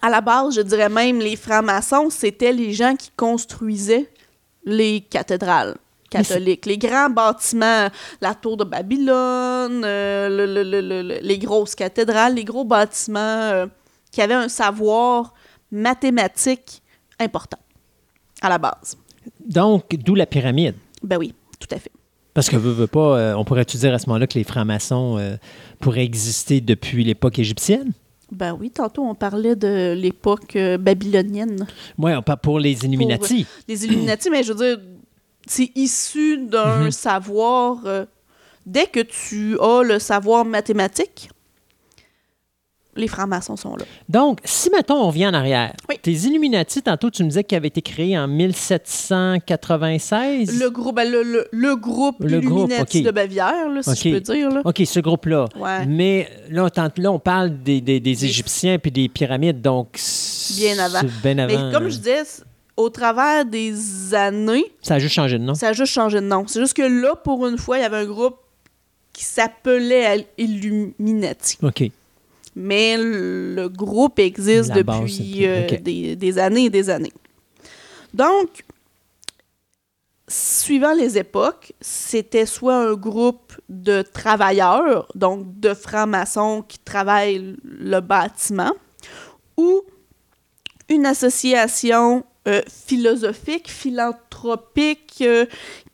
À 0.00 0.10
la 0.10 0.20
base, 0.20 0.54
je 0.54 0.60
dirais 0.60 0.88
même, 0.88 1.18
les 1.18 1.34
francs-maçons, 1.34 2.08
c'était 2.08 2.52
les 2.52 2.72
gens 2.72 2.94
qui 2.94 3.10
construisaient 3.16 4.08
les 4.64 5.00
cathédrales 5.00 5.74
catholiques, 6.12 6.66
les 6.66 6.78
grands 6.78 7.10
bâtiments, 7.10 7.88
la 8.20 8.34
tour 8.34 8.56
de 8.56 8.64
Babylone, 8.64 9.82
euh, 9.84 10.28
le- 10.28 10.46
le- 10.46 10.62
le- 10.62 10.80
le- 10.80 11.02
le- 11.02 11.18
les 11.22 11.38
grosses 11.38 11.74
cathédrales, 11.74 12.34
les 12.34 12.44
gros 12.44 12.64
bâtiments 12.64 13.18
euh, 13.20 13.66
qui 14.10 14.20
avaient 14.20 14.34
un 14.34 14.48
savoir 14.48 15.32
mathématique 15.70 16.82
important 17.18 17.58
à 18.40 18.48
la 18.48 18.58
base. 18.58 18.96
Donc, 19.46 19.84
d'où 19.96 20.14
la 20.14 20.26
pyramide. 20.26 20.74
Ben 21.02 21.16
oui, 21.18 21.34
tout 21.58 21.68
à 21.74 21.78
fait. 21.78 21.90
Parce 22.34 22.48
que, 22.48 22.56
veut, 22.56 22.72
veut 22.72 22.86
pas, 22.86 23.18
euh, 23.18 23.34
on 23.34 23.44
pourrait-tu 23.44 23.76
dire 23.76 23.92
à 23.94 23.98
ce 23.98 24.06
moment-là 24.08 24.26
que 24.26 24.38
les 24.38 24.44
francs-maçons 24.44 25.36
pourraient 25.80 26.04
exister 26.04 26.60
depuis 26.60 27.04
l'époque 27.04 27.38
égyptienne? 27.38 27.92
Ben 28.30 28.56
oui, 28.58 28.70
tantôt 28.70 29.02
on 29.04 29.14
parlait 29.14 29.54
de 29.56 29.92
l'époque 29.94 30.56
babylonienne. 30.80 31.66
Oui, 31.98 32.12
pas 32.24 32.38
pour 32.38 32.58
les 32.58 32.84
Illuminati. 32.86 33.44
Les 33.68 33.84
Illuminati, 33.84 34.30
mais 34.30 34.42
je 34.42 34.52
veux 34.54 34.58
dire, 34.76 34.80
c'est 35.46 35.70
issu 35.74 36.38
d'un 36.38 36.84
Mhm. 36.84 36.90
savoir. 36.90 37.78
euh, 37.86 38.04
dès 38.66 38.86
que 38.86 39.00
tu 39.00 39.58
as 39.60 39.82
le 39.82 39.98
savoir 39.98 40.44
mathématique, 40.44 41.28
les 42.94 43.08
francs-maçons 43.08 43.56
sont 43.56 43.74
là. 43.74 43.84
Donc, 44.10 44.38
si, 44.44 44.68
mettons, 44.70 45.02
on 45.02 45.08
vient 45.10 45.30
en 45.30 45.34
arrière, 45.34 45.72
Oui. 45.88 45.96
tes 46.02 46.12
Illuminati, 46.12 46.82
tantôt, 46.82 47.10
tu 47.10 47.24
me 47.24 47.28
disais 47.30 47.42
qu'ils 47.42 47.56
avaient 47.56 47.68
été 47.68 47.80
créés 47.80 48.18
en 48.18 48.28
1796. 48.28 50.60
Le 50.60 50.68
groupe, 50.70 50.96
ben, 50.96 51.10
le, 51.10 51.22
le- 51.22 51.48
le 51.50 51.76
groupe 51.76 52.16
Le 52.20 52.40
groupe, 52.40 52.68
Illuminati 52.68 52.98
ok. 52.98 53.04
de 53.04 53.10
Bavière, 53.10 53.68
là, 53.70 53.82
si 53.82 53.90
Ok. 53.90 53.96
je 54.04 54.10
peux 54.10 54.20
dire. 54.20 54.50
Là. 54.50 54.60
OK, 54.64 54.82
ce 54.84 55.00
groupe-là. 55.00 55.46
Ouais. 55.58 55.86
Mais 55.86 56.28
là, 56.50 56.68
tant- 56.70 56.90
là, 56.96 57.10
on 57.12 57.18
parle 57.18 57.62
des, 57.62 57.80
des- 57.80 58.00
des 58.00 58.24
Égyptiens 58.24 58.78
puis 58.78 58.90
des 58.90 59.08
pyramides, 59.08 59.60
donc... 59.62 59.98
Bien 60.56 60.78
avant. 60.78 61.00
Bien 61.22 61.38
avant. 61.38 61.66
Mais 61.66 61.72
comme 61.72 61.84
là. 61.84 61.88
je 61.88 61.96
disais, 61.96 62.22
au 62.76 62.88
travers 62.90 63.44
des 63.44 64.14
années, 64.14 64.64
Ça 64.82 64.94
a 64.94 64.98
juste 64.98 65.14
changé 65.14 65.38
de 65.38 65.44
nom. 65.44 65.54
ça 65.54 65.68
a 65.68 65.72
juste 65.72 65.92
changé 65.92 66.20
de 66.20 66.26
nom. 66.26 66.46
C'est 66.46 66.60
juste 66.60 66.74
que 66.74 66.82
là, 66.82 67.14
pour 67.16 67.46
une 67.46 67.58
fois, 67.58 67.78
il 67.78 67.82
y 67.82 67.84
avait 67.84 67.98
un 67.98 68.06
groupe 68.06 68.36
qui 69.12 69.24
s'appelait 69.24 70.26
Illuminati. 70.38 71.58
OK. 71.62 71.84
Mais 72.54 72.96
le 72.98 73.68
groupe 73.68 74.18
existe 74.18 74.70
La 74.70 74.76
depuis 74.82 75.46
euh, 75.46 75.66
des, 75.80 76.16
des 76.16 76.38
années 76.38 76.64
et 76.66 76.70
des 76.70 76.90
années. 76.90 77.12
Donc, 78.14 78.64
suivant 80.28 80.92
les 80.94 81.18
époques, 81.18 81.72
c'était 81.80 82.46
soit 82.46 82.76
un 82.76 82.94
groupe 82.94 83.54
de 83.68 84.02
travailleurs, 84.02 85.08
donc 85.14 85.60
de 85.60 85.74
francs-maçons 85.74 86.62
qui 86.66 86.78
travaillent 86.78 87.56
le 87.64 88.00
bâtiment, 88.00 88.72
ou 89.56 89.82
une 90.88 91.06
association 91.06 92.24
euh, 92.48 92.60
philosophique, 92.68 93.70
philanthropique, 93.70 95.18
euh, 95.22 95.46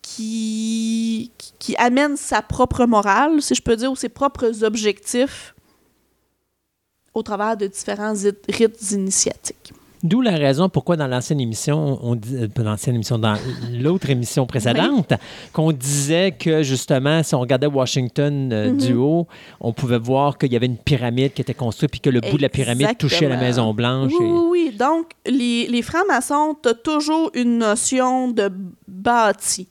qui, 0.02 1.30
qui- 1.38 1.52
qui 1.58 1.76
amène 1.76 2.16
sa 2.16 2.40
propre 2.42 2.86
morale, 2.86 3.42
si 3.42 3.54
je 3.54 3.62
peux 3.62 3.76
dire, 3.76 3.90
ou 3.92 3.96
ses 3.96 4.08
propres 4.08 4.64
objectifs 4.64 5.54
au 7.14 7.22
travers 7.22 7.56
de 7.56 7.66
différents 7.66 8.14
rit- 8.14 8.32
rites 8.48 8.90
initiatiques. 8.92 9.72
D'où 10.04 10.20
la 10.20 10.32
raison 10.36 10.68
pourquoi 10.68 10.96
dans 10.96 11.06
l'ancienne 11.08 11.40
émission, 11.40 11.98
on 12.02 12.14
dit, 12.14 12.36
euh, 12.36 12.48
dans 12.54 12.62
l'ancienne 12.64 12.94
émission, 12.94 13.18
dans 13.18 13.36
l'autre 13.72 14.10
émission 14.10 14.46
précédente, 14.46 15.12
qu'on 15.52 15.72
disait 15.72 16.32
que 16.32 16.62
justement, 16.62 17.22
si 17.22 17.34
on 17.34 17.40
regardait 17.40 17.66
Washington 17.66 18.52
euh, 18.52 18.70
Mhm. 18.70 18.76
du 18.78 18.94
haut, 18.94 19.26
on 19.60 19.72
pouvait 19.72 19.98
voir 19.98 20.38
qu'il 20.38 20.52
y 20.52 20.56
avait 20.56 20.66
une 20.66 20.76
pyramide 20.76 21.32
qui 21.32 21.42
était 21.42 21.54
construite 21.54 21.90
puis 21.90 22.00
que 22.00 22.10
le 22.10 22.20
bout 22.20 22.36
de 22.36 22.42
la 22.42 22.48
pyramide 22.48 22.96
touchait 22.98 23.28
la. 23.28 23.36
Maison 23.38 23.72
Blanche. 23.74 24.12
Oui, 24.18 24.26
et- 24.26 24.30
oui, 24.30 24.48
oui. 24.70 24.76
Donc, 24.78 25.10
les, 25.26 25.66
les 25.68 25.82
francs-maçons, 25.82 26.56
as 26.64 26.74
toujours 26.74 27.30
une 27.34 27.58
notion 27.58 28.28
de 28.30 28.50
bâti 28.86 29.68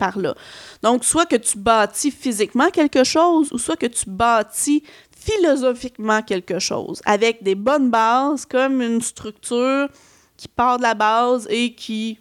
par 0.00 0.18
là. 0.18 0.34
Donc, 0.82 1.04
soit 1.04 1.26
que 1.26 1.36
tu 1.36 1.56
bâtis 1.58 2.10
physiquement 2.10 2.70
quelque 2.70 3.04
chose, 3.04 3.52
ou 3.52 3.58
soit 3.58 3.76
que 3.76 3.86
tu 3.86 4.04
bâtis 4.08 4.82
philosophiquement 5.20 6.22
quelque 6.22 6.58
chose, 6.58 7.00
avec 7.04 7.42
des 7.42 7.54
bonnes 7.54 7.90
bases, 7.90 8.46
comme 8.46 8.80
une 8.80 9.00
structure 9.02 9.88
qui 10.36 10.48
part 10.48 10.78
de 10.78 10.82
la 10.82 10.94
base 10.94 11.46
et 11.50 11.74
qui 11.74 12.18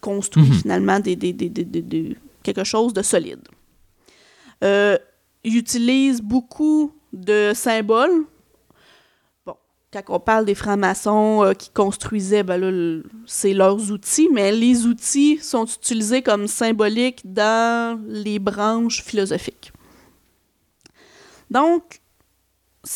construit 0.00 0.44
Mhm. 0.44 0.52
finalement 0.52 1.00
des, 1.00 1.16
des- 1.16 1.32
des- 1.32 2.16
quelque 2.42 2.64
chose 2.64 2.92
de 2.92 3.02
solide. 3.02 3.40
Euh, 4.62 4.98
ils 5.44 5.56
utilisent 5.56 6.20
beaucoup 6.20 6.92
de 7.12 7.52
symboles. 7.54 8.24
Bon, 9.46 9.54
quand 9.92 10.02
on 10.08 10.20
parle 10.20 10.44
des 10.44 10.54
francs-maçons 10.54 11.42
euh, 11.44 11.52
qui 11.54 11.70
construisaient, 11.70 12.42
ben 12.42 12.58
là, 12.60 12.70
le- 12.70 13.04
c'est 13.26 13.54
leurs 13.54 13.90
outils, 13.90 14.28
mais 14.32 14.52
les 14.52 14.86
outils 14.86 15.38
sont 15.38 15.64
utilisés 15.66 16.22
comme 16.22 16.46
symboliques 16.48 17.22
dans 17.24 17.98
les 18.08 18.38
branches 18.38 19.02
philosophiques. 19.02 19.72
Donc, 21.52 22.00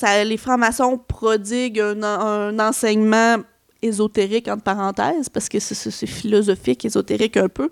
les 0.03 0.37
francs-maçons 0.39 0.99
prodiguent 0.99 1.81
un, 1.81 2.03
en- 2.03 2.21
un 2.59 2.59
enseignement 2.59 3.37
ésotérique, 3.83 4.49
entre 4.49 4.63
parenthèses, 4.63 5.29
parce 5.29 5.49
que 5.51 5.59
c'est- 5.61 6.07
philosophique, 6.07 6.85
ésotérique 6.87 7.37
un 7.37 7.49
peu, 7.49 7.69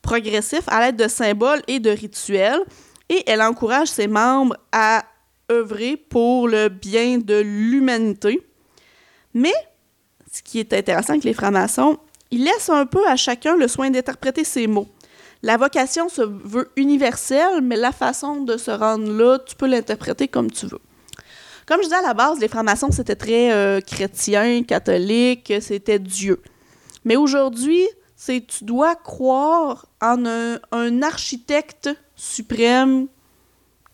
progressif, 0.00 0.62
à 0.68 0.80
l'aide 0.80 0.96
de 0.96 1.08
symboles 1.08 1.62
et 1.66 1.80
de 1.80 1.90
rituels. 1.90 2.60
Et 3.08 3.24
elle 3.26 3.42
encourage 3.42 3.88
ses 3.88 4.06
membres 4.06 4.56
à 4.70 5.02
œuvrer 5.50 5.96
pour 5.96 6.46
le 6.46 6.68
bien 6.68 7.18
de 7.18 7.40
l'humanité. 7.40 8.40
Mais, 9.34 9.52
ce 10.30 10.42
qui 10.42 10.60
est 10.60 10.72
intéressant 10.72 11.14
avec 11.14 11.24
les 11.24 11.34
francs-maçons, 11.34 11.98
ils 12.30 12.44
laissent 12.44 12.68
un 12.70 12.86
peu 12.86 13.04
à 13.08 13.16
chacun 13.16 13.56
le 13.56 13.66
soin 13.66 13.90
d'interpréter 13.90 14.44
ses 14.44 14.66
mots. 14.66 14.88
La 15.42 15.56
vocation 15.56 16.08
se 16.08 16.22
veut 16.22 16.70
universelle, 16.76 17.60
mais 17.62 17.76
la 17.76 17.92
façon 17.92 18.42
de 18.42 18.56
se 18.56 18.70
rendre 18.70 19.10
là, 19.12 19.38
tu 19.38 19.54
peux 19.54 19.66
l'interpréter 19.66 20.28
comme 20.28 20.50
tu 20.50 20.66
veux. 20.66 20.80
Comme 21.66 21.78
je 21.78 21.84
disais 21.84 21.96
à 21.96 22.02
la 22.02 22.14
base, 22.14 22.40
les 22.40 22.48
francs-maçons, 22.48 22.90
c'était 22.90 23.14
très 23.14 23.52
euh, 23.52 23.80
chrétien, 23.80 24.62
catholique, 24.62 25.52
c'était 25.60 25.98
Dieu. 25.98 26.42
Mais 27.04 27.16
aujourd'hui, 27.16 27.86
c'est 28.16 28.44
tu 28.46 28.64
dois 28.64 28.96
croire 28.96 29.86
en 30.00 30.24
un, 30.26 30.58
un 30.72 31.02
architecte 31.02 31.90
suprême 32.16 33.06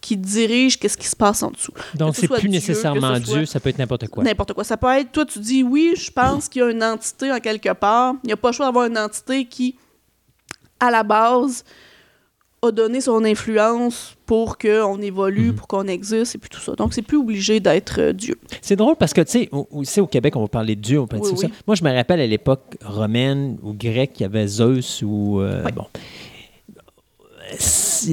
qui 0.05 0.19
dirige 0.19 0.79
qu'est-ce 0.79 0.99
qui 0.99 1.07
se 1.07 1.17
passe 1.17 1.43
en 1.43 1.51
dessous. 1.51 1.73
Donc, 1.95 2.15
ce 2.15 2.21
c'est 2.21 2.27
soit 2.27 2.37
plus 2.37 2.49
Dieu, 2.49 2.59
nécessairement 2.59 3.17
ce 3.17 3.21
Dieu, 3.21 3.47
ça 3.47 3.59
peut 3.59 3.71
être 3.71 3.79
n'importe 3.79 4.09
quoi. 4.09 4.23
N'importe 4.23 4.53
quoi. 4.53 4.63
Ça 4.63 4.77
peut 4.77 4.87
être, 4.89 5.11
toi, 5.13 5.25
tu 5.25 5.39
dis, 5.39 5.63
oui, 5.63 5.95
je 5.97 6.11
pense 6.11 6.49
qu'il 6.49 6.61
y 6.61 6.63
a 6.63 6.71
une 6.71 6.85
entité 6.85 7.33
en 7.33 7.41
quelque 7.41 7.73
part. 7.73 8.15
Il 8.23 8.27
n'y 8.27 8.33
a 8.35 8.37
pas 8.37 8.51
le 8.51 8.55
choix 8.55 8.67
d'avoir 8.67 8.85
une 8.85 8.99
entité 8.99 9.47
qui, 9.47 9.77
à 10.81 10.91
la 10.91 11.03
base, 11.03 11.65
a 12.63 12.71
donné 12.71 13.03
son 13.03 13.25
influence 13.25 14.17
pour 14.25 14.57
qu'on 14.57 14.99
évolue, 15.03 15.49
Mhm. 15.49 15.55
pour 15.55 15.69
qu'on 15.69 15.87
existe, 15.87 16.35
et 16.35 16.39
puis 16.39 16.49
tout 16.49 16.61
ça. 16.61 16.73
Donc, 16.75 16.95
c'est 16.95 17.03
plus 17.03 17.19
obligé 17.19 17.61
d'être 17.61 18.01
euh, 18.01 18.13
Dieu. 18.15 18.37
C'est 18.63 18.77
drôle 18.77 18.97
parce 18.97 19.13
que, 19.13 19.21
tu 19.21 19.49
sais, 19.85 20.01
au, 20.01 20.07
Québec, 20.07 20.35
on 20.37 20.41
va 20.41 20.49
parler 20.49 20.75
de 20.75 20.81
Dieu, 20.81 20.99
on 20.99 21.07
peut 21.07 21.19
Oui, 21.19 21.37
ça. 21.37 21.47
Moi, 21.67 21.77
je 21.77 21.85
me 21.85 21.93
rappelle 21.95 22.21
à 22.21 22.27
l'époque 22.27 22.79
romaine 22.83 23.59
ou 23.63 23.75
grecque, 23.75 24.13
il 24.21 24.23
y 24.23 24.27
avait 24.27 24.47
Zeus 24.47 25.03
ou. 25.03 25.41
euh, 25.41 25.63
Oui. 25.67 25.73
Bon. 25.73 25.85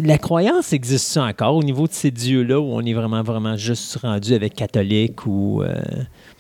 La 0.04 0.18
croyance 0.18 0.74
existe 0.74 1.18
encore 1.18 1.56
au 1.56 1.64
niveau 1.64 1.88
de 1.88 1.94
ces 1.94 2.12
dieux-là 2.12 2.60
où 2.60 2.66
on 2.66 2.82
est 2.82 2.94
vraiment, 2.94 3.24
vraiment 3.24 3.56
juste 3.58 3.98
rendu 3.98 4.34
avec 4.34 4.54
catholique 4.54 5.26
ou 5.26 5.64
euh, 5.64 5.76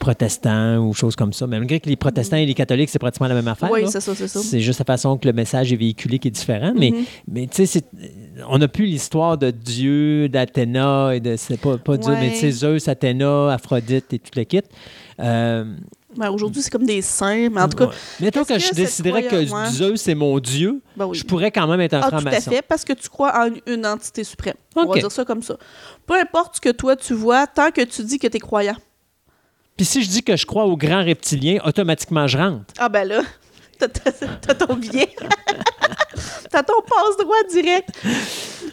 protestant 0.02 0.78
ou 0.80 0.94
choses 0.94 1.15
comme 1.15 1.32
ça. 1.32 1.48
Malgré 1.48 1.80
que 1.80 1.88
les 1.88 1.95
protestants 1.95 2.36
et 2.38 2.45
les 2.45 2.53
catholiques, 2.53 2.90
c'est 2.90 2.99
pratiquement 2.99 3.28
la 3.28 3.36
même 3.36 3.48
affaire. 3.48 3.72
oui, 3.72 3.84
c'est 3.88 4.02
ça, 4.02 4.14
c'est 4.14 4.28
ça. 4.28 4.40
C'est 4.41 4.60
juste 4.60 4.80
la 4.80 4.86
façon 4.86 5.18
que 5.18 5.28
le 5.28 5.34
message 5.34 5.72
est 5.72 5.76
véhiculé 5.78 6.19
qui 6.19 6.28
est 6.28 6.32
différent. 6.32 6.73
Mais, 6.76 6.91
Mhm. 6.91 7.03
mais 7.30 7.48
tu 7.48 7.65
sais, 7.65 7.82
on 8.49 8.57
n'a 8.57 8.68
plus 8.68 8.86
l'histoire 8.86 9.38
de 9.38 9.52
Dieu, 9.52 10.28
d'Athéna 10.28 11.11
et 11.15 11.19
de. 11.19 11.36
C'est 11.38 11.57
pas, 11.60 11.78
pas 11.78 11.95
Dieu, 11.98 12.11
mais 12.19 12.32
tu 12.32 12.38
sais, 12.40 12.52
Zeus, 12.52 12.88
Athéna, 12.88 13.53
Aphrodite 13.53 14.11
et 14.14 14.19
tout 14.19 14.32
le 14.36 14.44
kit. 14.44 14.61
Euh, 15.19 15.64
Ben, 16.18 16.30
Aujourd'hui, 16.30 16.61
c'est 16.61 16.69
comme 16.69 16.86
des 16.86 17.02
saints, 17.02 17.48
mais 17.49 17.61
en 17.61 17.69
tout 17.69 17.78
cas, 17.78 17.86
ouais. 17.86 17.94
Mettons 18.19 18.44
que 18.44 18.60
je 18.60 18.73
déciderais 18.73 19.23
que. 19.28 19.45
Zeus 19.69 20.02
c'est 20.02 20.14
mon 20.15 20.40
Dieu, 20.40 20.82
ben 20.98 21.06
oui. 21.06 21.18
je 21.18 21.23
pourrais 21.23 21.52
quand 21.52 21.65
même 21.68 21.80
être 21.80 21.94
un 21.94 22.02
Ah, 22.03 22.10
tout 22.10 22.15
à 22.15 22.19
franc-maçon. 22.19 22.52
fait, 22.52 22.61
parce 22.68 22.84
que 22.84 22.91
tu 22.91 23.07
crois 23.07 23.32
en 23.48 23.49
une 23.65 23.86
entité 23.86 24.26
suprême. 24.26 24.56
On 24.76 24.86
va 24.86 24.99
dire 24.99 25.10
ça 25.11 25.23
comme 25.23 25.41
ça. 25.41 25.56
Peu 26.06 26.15
importe 26.19 26.57
ce 26.57 26.61
que 26.61 26.69
toi 26.72 26.98
tu 26.98 27.14
vois, 27.14 27.48
tant 27.48 27.72
que 27.72 27.80
tu 27.86 28.03
dis 28.03 28.19
que 28.19 28.28
tu 28.28 28.36
es 28.36 28.40
croyant. 28.41 28.76
Puis 29.77 29.85
si 29.85 30.03
je 30.03 30.10
dis 30.10 30.23
que 30.23 30.35
je 30.38 30.45
crois 30.45 30.65
aux 30.65 30.77
grands 30.77 31.03
reptiliens, 31.03 31.60
automatiquement 31.65 32.27
je 32.27 32.38
rentre. 32.38 32.65
Ah 32.77 32.89
ben 32.89 33.07
là, 33.07 33.22
t'as- 33.80 33.88
ton 34.56 34.76
billet. 34.76 35.10
t'as 36.52 36.64
ton 36.64 36.81
passe-droit 36.88 37.43
direct. 37.49 37.89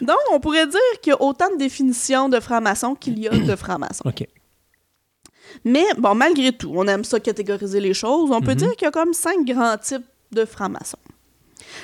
Donc, 0.03 0.17
on 0.33 0.39
pourrait 0.41 0.67
dire 0.67 0.79
qu'il 1.03 1.11
y 1.11 1.15
a 1.15 1.23
autant 1.23 1.51
de 1.53 1.57
définitions 1.59 2.29
de 2.29 2.39
franc-maçon 2.41 2.95
qu'il 2.95 3.19
y 3.19 3.27
a 3.29 3.31
de 3.31 3.57
francs-maçons. 3.57 4.03
OK. 4.05 4.27
Mais, 5.65 5.85
bon, 5.97 6.15
malgré 6.15 6.53
tout, 6.53 6.71
on 6.75 6.87
aime 6.87 7.05
ça 7.05 7.19
catégoriser 7.21 7.81
les 7.81 7.95
choses. 7.95 8.31
On 8.31 8.41
peut 8.41 8.53
Mhm. 8.53 8.57
dire 8.59 8.73
qu'il 8.77 8.85
y 8.85 8.89
a 8.89 8.91
comme 8.93 9.13
cinq 9.15 9.45
grands 9.47 9.77
types 9.79 10.05
de 10.31 10.45
francs-maçons. 10.45 10.99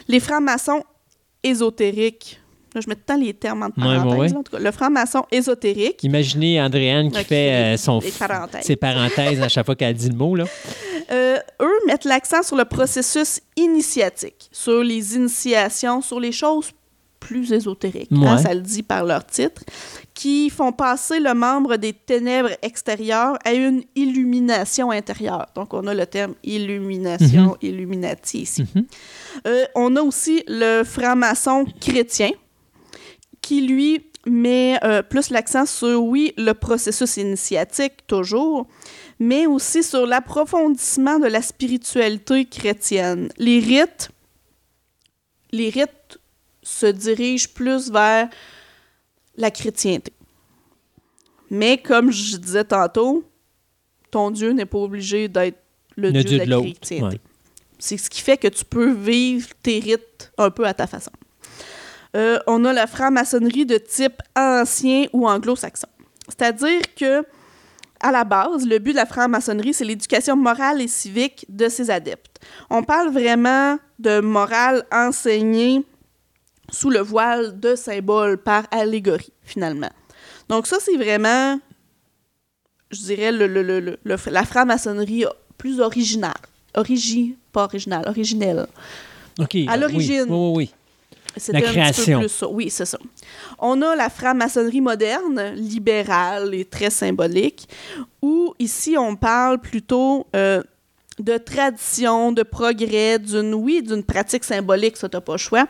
Les 0.07 0.21
francs-maçons 0.21 0.85
ésotériques. 1.43 2.41
Là, 2.75 2.81
je 2.81 2.89
mets 2.89 2.95
tout 2.97 3.03
le 3.09 3.15
temps 3.15 3.21
les 3.21 3.35
termes 3.35 3.63
entre 3.63 3.79
Ouais, 3.79 3.97
parenthèses. 3.97 4.19
ouais. 4.21 4.29
là, 4.31 4.39
en 4.39 4.43
tout 4.43 4.53
cas. 4.53 4.59
Le 4.59 4.71
franc-maçon 4.73 5.25
ésotérique. 5.31 6.03
Imaginez 6.03 6.61
Andréane 6.61 7.11
qui 7.11 7.25
fait 7.25 7.53
euh, 7.53 7.77
son, 7.77 8.01
parenthèses. 8.19 8.65
ses 8.65 8.77
parenthèses 8.77 9.41
à 9.41 9.49
chaque 9.49 9.67
fois 9.67 9.77
qu'elle 9.77 9.95
dit 9.95 10.09
le 10.09 10.17
mot. 10.17 10.35
Là. 10.35 10.45
Euh, 11.11 11.37
eux 11.61 11.79
mettent 11.87 12.05
l'accent 12.07 12.43
sur 12.43 12.57
le 12.57 12.65
processus 12.65 13.41
initiatique, 13.57 14.49
sur 14.53 14.83
les 14.83 15.17
initiations, 15.17 16.01
sur 16.01 16.19
les 16.19 16.33
choses 16.33 16.71
plus 17.21 17.53
ésotériques, 17.53 18.11
hein, 18.13 18.37
Ouais. 18.37 18.43
ça 18.43 18.53
le 18.53 18.61
dit 18.61 18.83
par 18.83 19.03
leur 19.03 19.25
titre, 19.25 19.63
qui 20.13 20.51
font 20.51 20.73
passer 20.73 21.21
le 21.21 21.33
membre 21.33 21.77
des 21.77 21.95
ténèbres 21.95 22.51
extérieures 22.61 23.39
à 23.47 23.55
une 23.55 23.83
illumination 23.97 24.91
intérieure. 24.91 25.47
Donc, 25.55 25.73
on 25.73 25.87
a 25.87 25.95
le 25.95 26.05
terme 26.05 26.35
illumination, 26.45 27.57
illuminati 27.63 28.41
ici. 28.43 28.65
Mhm. 28.75 28.85
Euh, 29.47 29.65
on 29.75 29.97
a 29.97 30.03
aussi 30.03 30.45
le 30.49 30.83
franc-maçon 30.85 31.65
chrétien, 31.81 32.31
qui 33.45 33.61
lui 33.61 34.07
met 34.27 34.79
euh, 34.85 35.03
plus 35.03 35.29
l'accent 35.29 35.67
sur, 35.67 36.03
oui, 36.03 36.33
le 36.39 36.53
processus 36.53 37.19
initiatique, 37.19 38.07
toujours, 38.07 38.67
mais 39.19 39.47
aussi 39.47 39.83
sur 39.83 40.07
l'approfondissement 40.07 41.19
de 41.19 41.27
la 41.27 41.43
spiritualité 41.43 42.47
chrétienne. 42.47 43.29
Les 43.37 43.59
rites, 43.61 44.09
les 45.53 45.69
rites 45.69 46.19
se 46.63 46.87
dirigent 46.87 47.49
plus 47.55 47.91
vers 47.91 48.31
la 49.37 49.51
chrétienté. 49.51 50.15
Mais 51.51 51.77
comme 51.77 52.11
je 52.11 52.39
disais 52.39 52.65
tantôt, 52.65 53.25
ton 54.11 54.31
Dieu 54.31 54.53
n'est 54.53 54.65
pas 54.65 54.79
obligé 54.79 55.29
d'être 55.29 55.59
le, 55.97 56.09
Le 56.11 56.23
Dieu, 56.23 56.39
Dieu 56.39 56.47
de 56.47 56.51
la 56.51 56.61
chrétienté. 56.61 57.03
ouais. 57.03 57.21
C'est 57.79 57.99
ce 57.99 58.09
qui 58.09 58.23
fait 58.23 58.39
que 58.39 58.49
tu 58.49 58.65
peux 58.65 58.91
vivre 58.91 59.49
tes 59.63 59.81
rites 59.81 60.33
un 60.39 60.51
peu 60.51 60.65
à 60.65 60.73
ta 60.73 60.87
façon. 60.87 61.11
Euh, 62.17 62.39
on 62.47 62.65
a 62.65 62.73
la 62.73 62.87
franc-maçonnerie 62.87 63.67
de 63.67 63.77
type 63.77 64.23
ancien 64.37 65.07
ou 65.13 65.27
anglo-saxon. 65.29 65.89
C'est-à-dire 66.29 66.81
que, 66.97 67.25
à 68.01 68.13
la 68.13 68.25
base, 68.25 68.67
le 68.67 68.79
but 68.79 68.93
de 68.93 68.97
la 68.97 69.07
franc-maçonnerie, 69.07 69.75
c'est 69.75 69.85
l'éducation 69.85 70.37
morale 70.37 70.81
et 70.81 70.89
civique 70.89 71.45
de 71.49 71.69
ses 71.69 71.91
adeptes. 71.91 72.39
On 72.71 72.83
parle 72.83 73.11
vraiment 73.13 73.79
de 73.99 74.21
morale 74.21 74.85
enseignée 74.93 75.85
sous 76.71 76.91
le 76.91 77.01
voile 77.01 77.59
de 77.59 77.75
symboles 77.75 78.39
par 78.39 78.65
allégorie, 78.71 79.33
finalement. 79.43 79.91
Donc 80.49 80.67
ça, 80.67 80.77
c'est 80.81 80.97
vraiment, 80.97 81.59
je 82.91 83.01
dirais, 83.03 83.33
le, 83.33 83.47
le- 83.47 83.63
le- 83.63 83.81
le- 83.81 83.99
le- 84.03 84.17
la 84.31 84.45
franc-maçonnerie 84.45 85.25
plus 85.59 85.81
originale. 85.81 86.33
Origi, 86.77 87.37
pas 87.53 87.65
originale, 87.65 88.05
originelle. 88.09 88.67
OK. 89.39 89.57
À 89.69 89.77
l'origine. 89.77 90.27
Oui, 90.29 90.37
oui, 90.37 90.53
oui. 90.57 90.75
La 91.49 91.59
un 91.59 91.63
création. 91.63 92.05
petit 92.05 92.13
peu 92.13 92.19
plus 92.21 92.29
ça. 92.29 92.49
Oui, 92.49 92.71
c'est 92.71 92.85
ça. 92.85 92.99
On 93.59 93.81
a 93.83 93.97
la 93.97 94.09
franc-maçonnerie 94.09 94.81
moderne, 94.81 95.53
libérale 95.55 96.55
et 96.55 96.65
très 96.65 96.91
symbolique, 96.91 97.69
où 98.23 98.55
ici 98.59 98.97
on 98.99 99.17
parle 99.17 99.59
plutôt 99.59 100.27
euh, 100.37 100.63
de 101.19 101.37
tradition, 101.39 102.33
de 102.33 102.43
progrès, 102.43 103.19
d'une, 103.19 103.55
oui, 103.55 103.83
d'une 103.83 104.03
pratique 104.03 104.45
symbolique, 104.45 104.97
ça 104.97 105.09
t'as 105.09 105.21
pas 105.21 105.33
le 105.33 105.39
choix, 105.39 105.67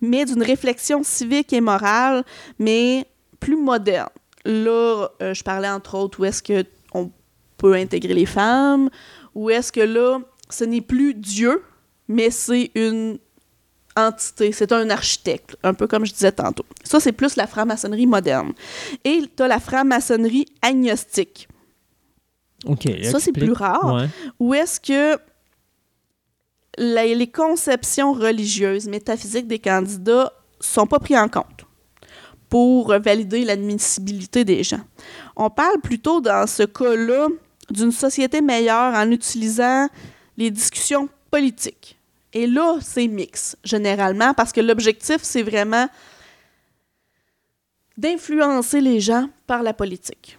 mais 0.00 0.24
d'une 0.24 0.42
réflexion 0.42 1.02
civique 1.02 1.52
et 1.52 1.60
morale, 1.60 2.24
mais 2.58 3.06
plus 3.40 3.56
moderne. 3.56 4.08
Là, 4.44 5.08
euh, 5.20 5.34
je 5.34 5.42
parlais 5.42 5.68
entre 5.68 5.96
autres 5.96 6.20
où 6.20 6.24
est-ce 6.24 6.42
que 6.42 6.64
on 6.94 7.10
peut 7.56 7.74
intégrer 7.74 8.14
les 8.14 8.26
femmes, 8.26 8.90
où 9.34 9.50
est-ce 9.50 9.72
que 9.72 9.80
là, 9.80 10.18
ce 10.50 10.64
n'est 10.64 10.80
plus 10.80 11.14
Dieu, 11.14 11.62
mais 12.08 12.30
c'est 12.30 12.70
une 12.74 13.18
entité, 13.96 14.52
c'est 14.52 14.72
un 14.72 14.88
architecte, 14.90 15.56
un 15.62 15.74
peu 15.74 15.86
comme 15.86 16.04
je 16.06 16.12
disais 16.12 16.32
tantôt. 16.32 16.64
Ça, 16.84 17.00
c'est 17.00 17.12
plus 17.12 17.36
la 17.36 17.46
franc-maçonnerie 17.46 18.06
moderne. 18.06 18.52
Et 19.04 19.22
tu 19.36 19.42
as 19.42 19.48
la 19.48 19.60
franc-maçonnerie 19.60 20.46
agnostique. 20.62 21.48
OK. 22.66 22.88
Ça, 23.10 23.18
c'est 23.20 23.32
plus 23.32 23.52
rare. 23.52 23.94
Ouais. 23.94 24.06
Où 24.38 24.54
est-ce 24.54 24.80
que 24.80 25.18
la- 26.78 27.06
les 27.06 27.26
conceptions 27.30 28.12
religieuses, 28.12 28.86
métaphysiques 28.88 29.46
des 29.46 29.58
candidats 29.58 30.32
sont 30.60 30.86
pas 30.86 30.98
prises 30.98 31.16
en 31.18 31.28
compte 31.28 31.64
pour 32.48 32.88
valider 32.98 33.44
l'admissibilité 33.44 34.44
des 34.44 34.62
gens. 34.62 34.80
On 35.36 35.48
parle 35.50 35.80
plutôt 35.80 36.20
dans 36.20 36.46
ce 36.46 36.62
cas-là 36.64 37.28
d'une 37.70 37.92
société 37.92 38.40
meilleure 38.42 38.94
en 38.94 39.10
utilisant 39.10 39.88
les 40.36 40.50
discussions 40.50 41.08
politiques. 41.30 41.98
Et 42.32 42.46
là, 42.46 42.78
c'est 42.80 43.08
mix, 43.08 43.56
généralement, 43.64 44.32
parce 44.34 44.52
que 44.52 44.60
l'objectif, 44.60 45.18
c'est 45.22 45.42
vraiment 45.42 45.88
d'influencer 47.96 48.80
les 48.80 49.00
gens 49.00 49.28
par 49.46 49.62
la 49.62 49.74
politique. 49.74 50.38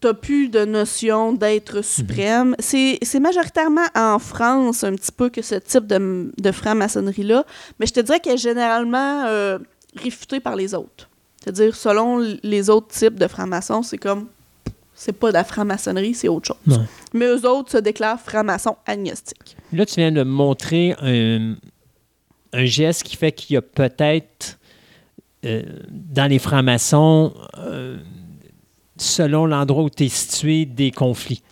T'as 0.00 0.14
plus 0.14 0.48
de 0.48 0.64
notion 0.64 1.32
d'être 1.32 1.82
suprême. 1.82 2.54
C'est 2.60 3.20
majoritairement 3.20 3.86
en 3.94 4.18
France 4.18 4.84
un 4.84 4.94
petit 4.94 5.12
peu 5.12 5.28
que 5.28 5.42
ce 5.42 5.56
type 5.56 5.86
de, 5.86 6.32
de 6.38 6.52
franc-maçonnerie-là, 6.52 7.44
mais 7.78 7.86
je 7.86 7.92
te 7.92 8.00
dirais 8.00 8.20
qu'elle 8.20 8.34
est 8.34 8.38
généralement 8.38 9.24
euh, 9.26 9.58
réfutée 9.96 10.40
par 10.40 10.56
les 10.56 10.74
autres. 10.74 11.08
C'est-à-dire, 11.42 11.74
selon 11.74 12.18
les 12.42 12.70
autres 12.70 12.88
types 12.88 13.18
de 13.18 13.26
francs-maçons, 13.26 13.82
c'est 13.82 13.98
comme 13.98 14.28
c'est 15.02 15.12
pas 15.12 15.28
de 15.28 15.34
la 15.34 15.42
franc-maçonnerie, 15.42 16.14
c'est 16.14 16.28
autre 16.28 16.46
chose. 16.46 16.56
Non. 16.64 16.86
Mais 17.12 17.26
eux 17.26 17.44
autres 17.44 17.72
se 17.72 17.78
déclarent 17.78 18.20
francs-maçons 18.20 18.76
agnostiques. 18.86 19.56
Là, 19.72 19.84
tu 19.84 19.96
viens 19.96 20.12
de 20.12 20.22
montrer 20.22 20.94
un, 21.00 21.56
un 22.52 22.64
geste 22.64 23.02
qui 23.02 23.16
fait 23.16 23.32
qu'il 23.32 23.54
y 23.54 23.56
a 23.56 23.62
peut-être 23.62 24.60
euh, 25.44 25.62
dans 25.90 26.30
les 26.30 26.38
francs-maçons, 26.38 27.34
euh, 27.58 27.98
selon 28.96 29.44
l'endroit 29.46 29.82
où 29.82 29.90
tu 29.90 30.04
es 30.04 30.08
situé, 30.08 30.66
des 30.66 30.92
conflits. 30.92 31.42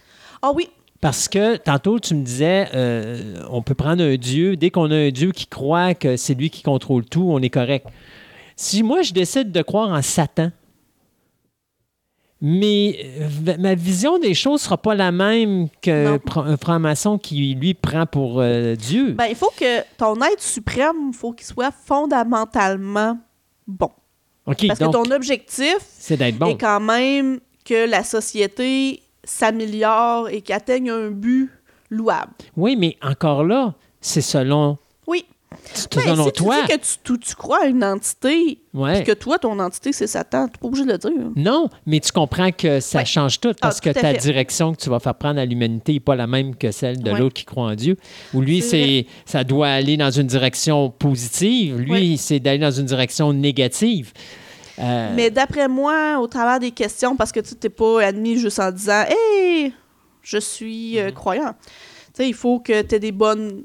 Ah 0.43 0.53
oui, 0.55 0.69
Parce 1.01 1.27
que 1.27 1.57
tantôt, 1.57 1.99
tu 1.99 2.15
me 2.15 2.23
disais, 2.23 2.69
euh, 2.75 3.43
on 3.51 3.63
peut 3.63 3.75
prendre 3.75 4.05
un 4.05 4.15
Dieu, 4.15 4.57
dès 4.57 4.71
qu'on 4.71 4.93
a 4.93 4.97
un 4.97 5.11
Dieu 5.11 5.33
qui 5.33 5.47
croit 5.47 5.95
que 5.95 6.17
c'est 6.17 6.35
lui 6.35 6.51
qui 6.51 6.63
contrôle 6.63 7.05
tout, 7.05 7.27
on 7.29 7.41
est 7.41 7.51
correct. 7.51 7.89
Si 8.55 8.85
moi, 8.85 9.03
je 9.03 9.13
décide 9.13 9.51
de 9.51 9.63
croire 9.63 9.91
en 9.91 10.03
Satan, 10.03 10.53
mais 12.41 12.99
euh, 13.21 13.57
ma 13.59 13.75
vision 13.75 14.19
des 14.19 14.35
choses 14.35 14.61
ne 14.61 14.65
sera 14.65 14.79
pas 14.79 14.95
la 14.95 15.13
même 15.13 15.69
qu'un 15.81 16.19
franc-maçon 16.61 17.19
qui, 17.19 17.55
lui, 17.55 17.75
prend 17.75 18.07
pour 18.07 18.41
euh, 18.41 18.75
Dieu. 18.77 19.13
ben 19.13 19.27
il 19.27 19.37
faut 19.37 19.53
que 19.59 19.83
ton 19.97 20.17
être 20.23 20.43
suprême, 20.43 21.11
il 21.13 21.17
faut 21.17 21.33
qu'il 21.33 21.47
soit 21.47 21.73
fondamentalement 21.73 23.19
bon. 23.67 23.91
OK, 24.47 24.67
Parce 24.67 24.81
donc, 24.81 24.95
que 24.95 25.09
ton 25.09 25.15
objectif 25.15 25.79
c'est 25.83 26.17
d'être 26.17 26.39
bon. 26.39 26.47
est 26.47 26.59
quand 26.59 26.81
même 26.81 27.41
que 27.65 27.89
la 27.89 28.03
société 28.03 29.03
s'améliore 29.23 30.29
et 30.29 30.41
qu'atteigne 30.41 30.91
un 30.91 31.11
but 31.11 31.51
louable. 31.91 32.33
Oui, 32.57 32.77
mais 32.77 32.97
encore 33.03 33.45
là, 33.45 33.75
c'est 34.01 34.23
selon, 34.23 34.79
C'est 35.75 35.93
Ben, 35.97 36.15
si 36.17 36.33
toi. 36.33 36.57
tu 36.63 36.67
dis 36.73 36.79
que 36.79 36.81
tu, 36.85 36.97
tu- 37.03 37.19
tu 37.19 37.35
crois 37.35 37.65
à 37.65 37.67
une 37.67 37.83
entité, 37.83 38.59
puis 38.73 39.05
que 39.05 39.13
toi, 39.13 39.37
ton 39.39 39.59
entité, 39.59 39.93
c'est 39.93 40.07
Satan, 40.07 40.47
tu 40.47 40.53
n'es 40.53 40.59
pas 40.61 40.67
obligé 40.69 40.85
de 40.87 40.93
le 40.93 40.99
dire. 40.99 41.11
Non, 41.35 41.69
mais 41.87 41.99
tu 41.99 42.13
comprends 42.13 42.53
que 42.53 42.79
ça 42.79 42.99
Ouais. 42.99 43.05
change 43.05 43.41
tout 43.41 43.53
parce 43.61 43.79
Ah, 43.79 43.81
tout 43.81 43.89
que 43.95 44.01
ta 44.01 44.13
fait. 44.13 44.19
direction 44.19 44.73
que 44.73 44.81
tu 44.81 44.89
vas 44.91 45.01
faire 45.01 45.15
prendre 45.17 45.41
à 45.41 45.45
l'humanité 45.45 45.95
n'est 45.95 46.01
pas 46.01 46.15
la 46.15 46.29
même 46.29 46.55
que 46.55 46.71
celle 46.71 47.03
de 47.03 47.11
Ouais. 47.11 47.19
l'autre 47.19 47.35
qui 47.35 47.45
croit 47.45 47.65
en 47.65 47.75
Dieu. 47.75 47.97
Ou 48.33 48.41
lui, 48.43 48.63
C'est 48.63 49.07
ça 49.27 49.43
doit 49.43 49.69
aller 49.69 49.97
dans 49.97 50.11
une 50.13 50.29
direction 50.29 50.89
positive. 50.91 51.79
Lui, 51.81 52.17
c'est 52.17 52.39
d'aller 52.39 52.59
dans 52.59 52.71
une 52.71 52.87
direction 52.87 53.33
négative. 53.33 54.13
Euh, 54.79 55.13
Mais 55.17 55.31
d'après 55.31 55.67
moi, 55.69 56.19
au 56.21 56.27
travers 56.29 56.61
des 56.61 56.71
questions, 56.71 57.17
parce 57.17 57.33
que 57.33 57.41
tu 57.41 57.55
n'es 57.63 57.69
pas 57.71 58.03
admis 58.05 58.39
juste 58.39 58.61
en 58.61 58.71
disant 58.71 59.03
Hey, 59.09 59.75
je 60.23 60.39
suis 60.39 60.95
Mm-hmm. 60.95 60.99
euh, 61.09 61.11
croyant. 61.11 61.55
Tu 62.15 62.23
sais, 62.25 62.29
il 62.29 62.35
faut 62.35 62.61
que 62.61 62.83
tu 62.83 62.95
aies 62.95 62.99
des 63.01 63.13
bonnes, 63.13 63.63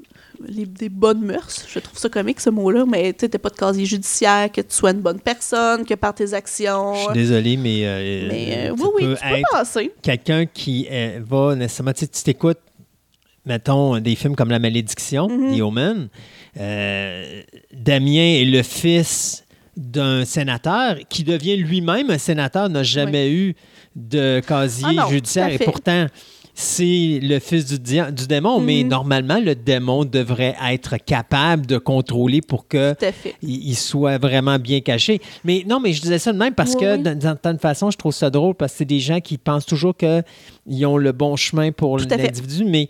les- 0.48 0.66
des 0.66 0.88
bonnes 0.88 1.22
mœurs. 1.22 1.64
Je 1.68 1.78
trouve 1.78 1.98
ça 1.98 2.08
comique, 2.08 2.40
ce 2.40 2.50
mot-là, 2.50 2.84
mais 2.86 3.12
tu 3.12 3.24
n'es 3.26 3.38
pas 3.38 3.50
de 3.50 3.56
casier 3.56 3.84
judiciaire, 3.86 4.50
que 4.50 4.60
tu 4.60 4.74
sois 4.74 4.90
une 4.90 5.00
bonne 5.00 5.20
personne, 5.20 5.84
que 5.84 5.94
par 5.94 6.14
tes 6.14 6.32
actions. 6.34 6.94
je 6.94 7.00
suis 7.04 7.12
désolé, 7.14 7.56
mais, 7.56 7.80
euh, 7.84 8.28
Mais 8.30 8.68
euh, 8.70 8.74
tu 8.74 8.82
oui, 8.82 8.88
oui, 8.94 9.02
tu 9.14 9.28
peux 9.28 9.34
être 9.36 9.48
passer. 9.52 9.92
quelqu'un 10.02 10.46
qui 10.46 10.86
euh, 10.90 11.20
va 11.26 11.54
nécessairement, 11.54 11.92
tu 11.92 12.06
t'écoutes, 12.08 12.58
mettons, 13.44 13.98
des 14.00 14.14
films 14.16 14.34
comme 14.36 14.50
La 14.50 14.58
Malédiction, 14.58 15.28
Mhm. 15.28 15.56
The 15.56 15.60
Omen. 15.62 16.08
Euh, 16.58 17.42
Damien 17.72 18.40
est 18.40 18.44
le 18.44 18.62
fils 18.62 19.44
d'un 19.76 20.24
sénateur 20.24 20.96
qui 21.10 21.22
devient 21.22 21.56
lui-même 21.56 22.10
un 22.10 22.18
sénateur, 22.18 22.68
n'a 22.70 22.82
jamais 22.82 23.30
eu 23.30 23.54
de 23.94 24.40
casier 24.46 24.86
Ah 24.88 25.02
non, 25.04 25.08
judiciaire 25.08 25.48
et 25.50 25.58
pourtant 25.58 26.06
c'est 26.58 27.20
le 27.22 27.38
fils 27.38 27.66
du, 27.66 27.78
dia- 27.78 28.10
du 28.10 28.26
démon, 28.26 28.60
mais 28.60 28.82
Mhm. 28.82 28.88
normalement 28.88 29.38
le 29.38 29.54
démon 29.54 30.06
devrait 30.06 30.56
être 30.70 30.96
capable 30.96 31.66
de 31.66 31.76
contrôler 31.76 32.40
pour 32.40 32.66
que 32.66 32.94
Tout 32.94 33.04
à 33.04 33.12
fait. 33.12 33.34
il 33.42 33.68
il 33.68 33.74
soit 33.76 34.16
vraiment 34.16 34.58
bien 34.58 34.80
caché. 34.80 35.20
Mais 35.44 35.64
non, 35.68 35.80
mais 35.80 35.92
je 35.92 36.00
disais 36.00 36.18
ça 36.18 36.32
de 36.32 36.38
même 36.38 36.54
parce 36.54 36.72
Oui, 36.74 36.80
que 36.80 36.96
oui. 36.96 37.02
d'une 37.02 37.20
certaine 37.20 37.58
façon, 37.58 37.90
je 37.90 37.98
trouve 37.98 38.14
ça 38.14 38.30
drôle 38.30 38.54
parce 38.54 38.72
que 38.72 38.78
c'est 38.78 38.84
des 38.86 39.00
gens 39.00 39.20
qui 39.20 39.36
pensent 39.36 39.66
toujours 39.66 39.94
qu'ils 39.94 40.86
ont 40.86 40.96
le 40.96 41.12
bon 41.12 41.36
chemin 41.36 41.72
pour 41.72 41.98
Tout 41.98 42.06
l'individu, 42.08 42.64
mais 42.64 42.88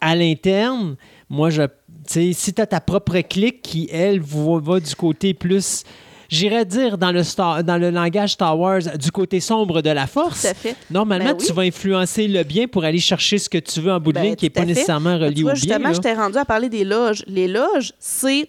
à 0.00 0.16
l'interne, 0.16 0.96
moi, 1.30 1.50
je, 1.50 1.62
si 2.08 2.52
tu 2.52 2.60
as 2.60 2.66
ta 2.66 2.80
propre 2.80 3.20
clique 3.20 3.62
qui, 3.62 3.88
elle, 3.92 4.18
va, 4.20 4.58
va 4.60 4.80
du 4.80 4.94
côté 4.96 5.34
plus, 5.34 5.84
j'irais 6.28 6.64
dire 6.64 6.98
dans 6.98 7.12
le, 7.12 7.22
Star- 7.22 7.62
dans 7.64 7.76
le 7.78 7.90
langage 7.90 8.32
Star 8.32 8.58
Wars, 8.58 8.80
du 8.98 9.10
côté 9.10 9.40
sombre 9.40 9.82
de 9.82 9.90
la 9.90 10.06
force, 10.06 10.42
Tout 10.42 10.48
à 10.48 10.54
fait. 10.54 10.76
normalement, 10.90 11.26
Ben 11.32 11.36
oui. 11.38 11.46
tu 11.46 11.52
vas 11.52 11.62
influencer 11.62 12.28
le 12.28 12.42
bien 12.42 12.66
pour 12.66 12.84
aller 12.84 12.98
chercher 13.00 13.38
ce 13.38 13.48
que 13.48 13.58
tu 13.58 13.80
veux 13.80 13.92
en 13.92 14.00
bout 14.00 14.12
de 14.12 14.18
Ben, 14.18 14.24
ligne 14.24 14.36
qui 14.36 14.46
n'est 14.46 14.50
pas 14.50 14.60
fait. 14.60 14.66
nécessairement 14.66 15.18
relié 15.18 15.42
vois, 15.42 15.52
au 15.52 15.54
bien. 15.54 15.62
justement, 15.62 15.92
je 15.92 16.00
t'ai 16.00 16.12
rendu 16.14 16.36
à 16.38 16.44
parler 16.44 16.68
des 16.68 16.84
loges. 16.84 17.22
Les 17.26 17.48
loges, 17.48 17.92
c'est 17.98 18.46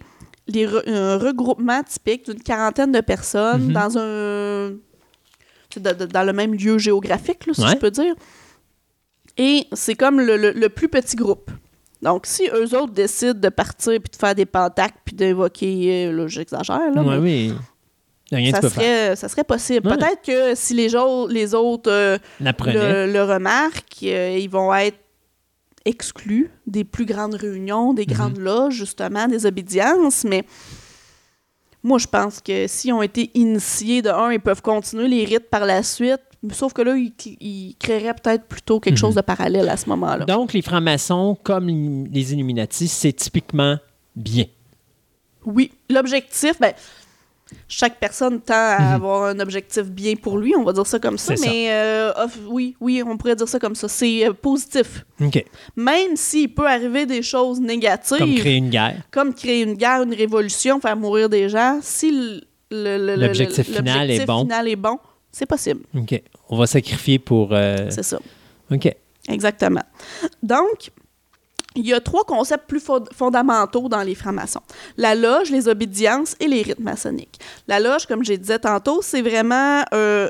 les 0.47 0.67
re- 0.67 0.87
un 0.87 1.17
regroupement 1.17 1.81
typique 1.83 2.29
d'une 2.29 2.41
quarantaine 2.41 2.91
de 2.91 3.01
personnes 3.01 3.65
Mhm. 3.67 3.73
dans 3.73 3.97
un 3.97 4.71
dans, 5.77 6.23
le 6.25 6.31
même 6.31 6.53
lieu 6.53 6.77
géographique, 6.77 7.45
là, 7.47 7.53
si 7.53 7.61
Ouais. 7.61 7.71
je 7.71 7.75
peux 7.77 7.91
dire. 7.91 8.13
Et 9.37 9.65
c'est 9.73 9.95
comme 9.95 10.21
le, 10.21 10.37
le- 10.37 10.51
le 10.53 10.69
plus 10.69 10.87
petit 10.87 11.17
groupe. 11.17 11.51
Donc, 12.01 12.25
si 12.25 12.47
eux 12.53 12.77
autres 12.77 12.93
décident 12.93 13.39
de 13.39 13.49
partir 13.49 13.99
puis 14.01 14.11
de 14.11 14.15
faire 14.15 14.35
des 14.35 14.45
pentacles 14.45 14.97
puis 15.05 15.15
d'invoquer, 15.15 16.07
euh, 16.07 16.11
là, 16.11 16.27
j'exagère, 16.27 16.91
là, 16.93 17.01
Ouais, 17.01 17.17
mais 17.17 17.49
oui. 17.49 17.53
Rien 18.31 18.51
ça 18.51 18.69
serait, 18.69 19.15
ça 19.15 19.29
serait 19.29 19.43
possible. 19.43 19.87
Ouais. 19.87 19.97
Peut-être 19.97 20.21
que 20.23 20.55
si 20.55 20.73
les, 20.73 20.89
les 21.29 21.53
autres 21.53 21.91
euh, 21.91 22.17
le, 22.39 23.11
le 23.11 23.23
remarquent, 23.23 24.03
euh, 24.03 24.37
ils 24.39 24.49
vont 24.49 24.73
être 24.73 24.97
exclus 25.85 26.49
des 26.65 26.83
plus 26.83 27.05
grandes 27.05 27.35
réunions, 27.35 27.93
des 27.93 28.07
grandes 28.07 28.39
loges, 28.39 28.73
justement, 28.73 29.27
des 29.27 29.45
obédiences, 29.45 30.23
mais 30.23 30.43
moi, 31.83 31.99
je 31.99 32.07
pense 32.07 32.41
que 32.41 32.65
s'ils 32.65 32.93
ont 32.93 33.03
été 33.03 33.29
initiés 33.35 34.01
de 34.01 34.09
un, 34.09 34.31
ils 34.31 34.39
peuvent 34.39 34.63
continuer 34.63 35.07
les 35.07 35.23
rites 35.23 35.51
par 35.51 35.65
la 35.65 35.83
suite, 35.83 36.21
sauf 36.51 36.73
que 36.73 36.81
là, 36.81 36.95
ils, 36.95 37.13
ils 37.41 37.75
créeraient 37.79 38.13
peut-être 38.13 38.45
plutôt 38.45 38.79
quelque 38.79 38.95
Mhm. 38.95 38.99
chose 38.99 39.15
de 39.15 39.21
parallèle 39.21 39.69
à 39.69 39.77
ce 39.77 39.87
moment-là. 39.89 40.25
Donc, 40.25 40.53
les 40.53 40.61
francs-maçons, 40.61 41.37
comme 41.43 41.67
les 41.67 42.33
Illuminati, 42.33 42.87
c'est 42.87 43.13
typiquement 43.13 43.77
bien. 44.15 44.45
Oui, 45.45 45.71
l'objectif, 45.89 46.59
ben, 46.59 46.73
chaque 47.67 47.99
personne 47.99 48.41
tend 48.41 48.53
à 48.55 48.79
Mhm. 48.79 48.93
avoir 48.95 49.23
un 49.25 49.39
objectif 49.39 49.83
bien 49.83 50.15
pour 50.15 50.39
lui, 50.39 50.55
on 50.57 50.63
va 50.63 50.73
dire 50.73 50.87
ça 50.87 50.97
comme 50.97 51.17
ça, 51.19 51.35
mais 51.41 51.67
euh, 51.69 52.11
oui, 52.47 52.75
oui, 52.81 53.03
on 53.05 53.15
pourrait 53.17 53.35
dire 53.35 53.47
ça 53.47 53.59
comme 53.59 53.75
ça. 53.75 53.87
C'est 53.87 54.27
euh, 54.27 54.33
positif. 54.33 55.05
OK. 55.21 55.45
Même 55.75 56.15
s'il 56.15 56.51
peut 56.53 56.67
arriver 56.67 57.05
des 57.05 57.21
choses 57.21 57.61
négatives, 57.61 58.17
Comme 58.17 58.33
créer 58.35 58.55
une 58.57 58.69
guerre. 58.71 59.03
comme 59.11 59.33
créer 59.33 59.61
une 59.61 59.75
guerre, 59.75 60.01
une 60.01 60.15
révolution, 60.15 60.79
faire 60.81 60.97
mourir 60.97 61.29
des 61.29 61.47
gens, 61.49 61.79
si 61.83 62.41
L'objectif 62.71 63.71
final 63.71 64.09
est 64.09 64.25
bon. 64.25 64.41
final 64.41 64.67
est 64.67 64.75
bon, 64.75 64.97
c'est 65.31 65.45
possible. 65.45 65.81
OK. 65.95 66.21
On 66.49 66.57
va 66.57 66.67
sacrifier 66.67 67.19
pour. 67.19 67.49
euh, 67.51 67.89
C'est 67.89 68.03
ça. 68.03 68.19
OK. 68.71 68.93
Exactement. 69.27 69.81
Donc, 70.43 70.91
il 71.75 71.85
y 71.87 71.93
a 71.93 71.99
trois 71.99 72.23
concepts 72.23 72.67
plus 72.67 72.79
fond- 72.79 73.03
fondamentaux 73.13 73.89
dans 73.89 74.01
les 74.03 74.15
francs-maçons. 74.15 74.61
La 74.97 75.15
loge, 75.15 75.49
les 75.49 75.67
obédiences 75.67 76.35
et 76.39 76.47
les 76.47 76.61
rites 76.61 76.79
maçonniques. 76.79 77.39
La 77.67 77.79
loge, 77.79 78.05
comme 78.05 78.23
je 78.23 78.33
disais 78.33 78.59
tantôt, 78.59 79.01
c'est 79.01 79.21
vraiment 79.21 79.83
euh, 79.93 80.29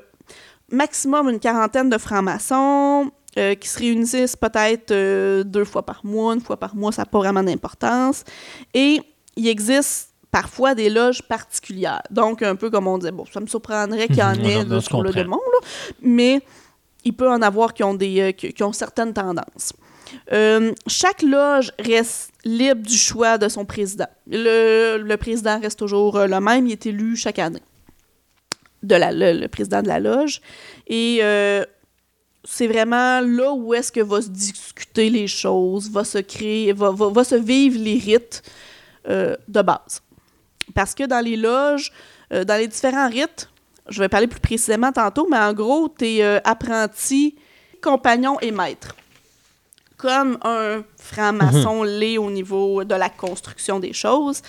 maximum 0.71 1.29
une 1.29 1.39
quarantaine 1.39 1.89
de 1.89 1.97
francs-maçons 1.97 3.11
euh, 3.37 3.53
qui 3.55 3.67
se 3.67 3.77
réunissent 3.79 4.35
peut-être 4.37 4.91
euh, 4.91 5.43
deux 5.43 5.65
fois 5.65 5.85
par 5.85 5.99
mois, 6.05 6.33
une 6.33 6.41
fois 6.41 6.57
par 6.57 6.75
mois, 6.75 6.91
ça 6.91 7.01
n'a 7.03 7.05
pas 7.05 7.19
vraiment 7.19 7.43
d'importance. 7.43 8.23
Et 8.73 9.01
il 9.35 9.47
existe 9.47 10.11
parfois 10.41 10.75
des 10.75 10.89
loges 10.89 11.21
particulières. 11.21 12.01
Donc, 12.11 12.41
un 12.41 12.57
peu 12.57 12.69
comme 12.69 12.87
on 12.87 12.97
disait, 12.97 13.13
bon, 13.19 13.25
ça 13.33 13.39
me 13.39 13.47
surprendrait 13.47 14.07
qu'il 14.07 14.17
y 14.17 14.23
en 14.23 14.35
Mhm, 14.35 14.73
ait 14.73 14.81
sur 14.81 15.01
le 15.01 15.11
là, 15.11 15.23
mais 16.01 16.41
il 17.05 17.13
peut 17.13 17.29
en 17.29 17.41
avoir 17.41 17.73
qui 17.73 17.83
ont, 17.85 17.93
des, 17.93 18.19
euh, 18.19 18.31
qui, 18.33 18.51
qui 18.51 18.63
ont 18.63 18.73
certaines 18.73 19.13
tendances. 19.13 19.71
Euh, 20.33 20.73
chaque 20.87 21.21
loge 21.21 21.71
reste 21.79 22.31
libre 22.43 22.81
du 22.81 22.97
choix 22.97 23.37
de 23.37 23.47
son 23.47 23.63
président. 23.63 24.09
Le, 24.27 24.97
le 24.97 25.17
président 25.17 25.57
reste 25.65 25.79
toujours 25.79 26.17
euh, 26.17 26.27
le 26.27 26.39
même, 26.41 26.67
il 26.67 26.73
est 26.73 26.85
élu 26.85 27.15
chaque 27.15 27.39
année. 27.39 27.63
De 28.83 28.95
la, 28.95 29.11
le, 29.13 29.39
le 29.39 29.47
président 29.47 29.81
de 29.81 29.87
la 29.87 29.99
loge. 30.01 30.41
Et 30.87 31.19
euh, 31.21 31.63
c'est 32.43 32.67
vraiment 32.67 33.21
là 33.21 33.53
où 33.53 33.73
est-ce 33.73 33.89
que 33.91 34.01
va 34.01 34.21
se 34.21 34.29
discuter 34.29 35.09
les 35.09 35.27
choses, 35.27 35.89
va 35.89 36.03
se 36.03 36.17
créer, 36.19 36.73
va, 36.73 36.91
va, 36.91 37.07
va 37.09 37.23
se 37.23 37.35
vivre 37.35 37.79
les 37.79 37.97
rites 37.97 38.43
euh, 39.07 39.35
de 39.47 39.61
base. 39.61 40.01
Parce 40.75 40.93
que 40.93 41.05
dans 41.05 41.23
les 41.25 41.37
loges, 41.37 41.91
euh, 42.31 42.43
dans 42.43 42.57
les 42.57 42.67
différents 42.67 43.09
rites, 43.09 43.49
je 43.89 43.99
vais 43.99 44.09
parler 44.09 44.27
plus 44.27 44.39
précisément 44.39 44.91
tantôt, 44.91 45.27
mais 45.29 45.37
en 45.39 45.53
gros, 45.53 45.89
tu 45.97 46.05
es 46.05 46.41
apprenti, 46.47 47.35
compagnon 47.81 48.39
et 48.41 48.51
maître. 48.51 48.95
Comme 49.97 50.37
un 50.43 50.83
franc-maçon 50.97 51.83
l'est 51.83 52.17
au 52.17 52.29
niveau 52.29 52.83
de 52.83 52.93
la 52.95 53.07
construction 53.09 53.79
des 53.79 53.93
choses. 53.93 54.41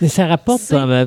Mais 0.00 0.08
ça 0.08 0.28
rapporte. 0.28 0.62
Euh, 0.72 1.06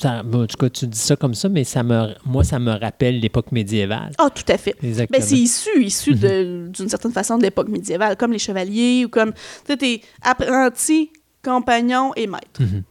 ça- 0.00 0.22
bon, 0.22 0.44
en 0.44 0.46
tout 0.46 0.56
cas, 0.56 0.70
tu 0.70 0.86
dis 0.86 0.98
ça 0.98 1.16
comme 1.16 1.34
ça, 1.34 1.50
mais 1.50 1.62
ça 1.64 1.82
me, 1.82 2.14
moi, 2.24 2.44
ça 2.44 2.58
me 2.58 2.72
rappelle 2.72 3.20
l'époque 3.20 3.52
médiévale. 3.52 4.12
Ah, 4.16 4.30
tout 4.34 4.50
à 4.50 4.56
fait. 4.56 4.74
Exactement. 4.82 5.18
Ben, 5.18 5.24
c'est 5.26 5.36
issu, 5.36 5.82
issu 5.82 6.14
de- 6.14 6.68
d'une 6.68 6.88
certaine 6.88 7.12
façon 7.12 7.36
de 7.36 7.42
l'époque 7.42 7.68
médiévale, 7.68 8.16
comme 8.16 8.32
les 8.32 8.38
chevaliers 8.38 9.04
ou 9.04 9.10
comme. 9.10 9.32
Tu 9.34 9.38
sais, 9.66 9.76
t'es 9.76 10.00
apprenti, 10.22 11.10
compagnon 11.44 12.12
et 12.16 12.26
maître. 12.26 12.60
Mhm. 12.60 12.82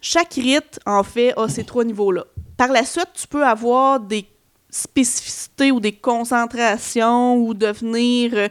Chaque 0.00 0.34
rite, 0.34 0.80
en 0.86 1.02
fait, 1.02 1.32
a 1.36 1.48
ces 1.48 1.64
trois 1.64 1.84
niveaux-là. 1.84 2.24
Par 2.56 2.68
la 2.68 2.84
suite, 2.84 3.10
tu 3.14 3.26
peux 3.26 3.44
avoir 3.44 4.00
des 4.00 4.26
spécificités 4.70 5.70
ou 5.70 5.80
des 5.80 5.92
concentrations 5.92 7.36
ou 7.36 7.54
devenir 7.54 8.32
euh, 8.34 8.48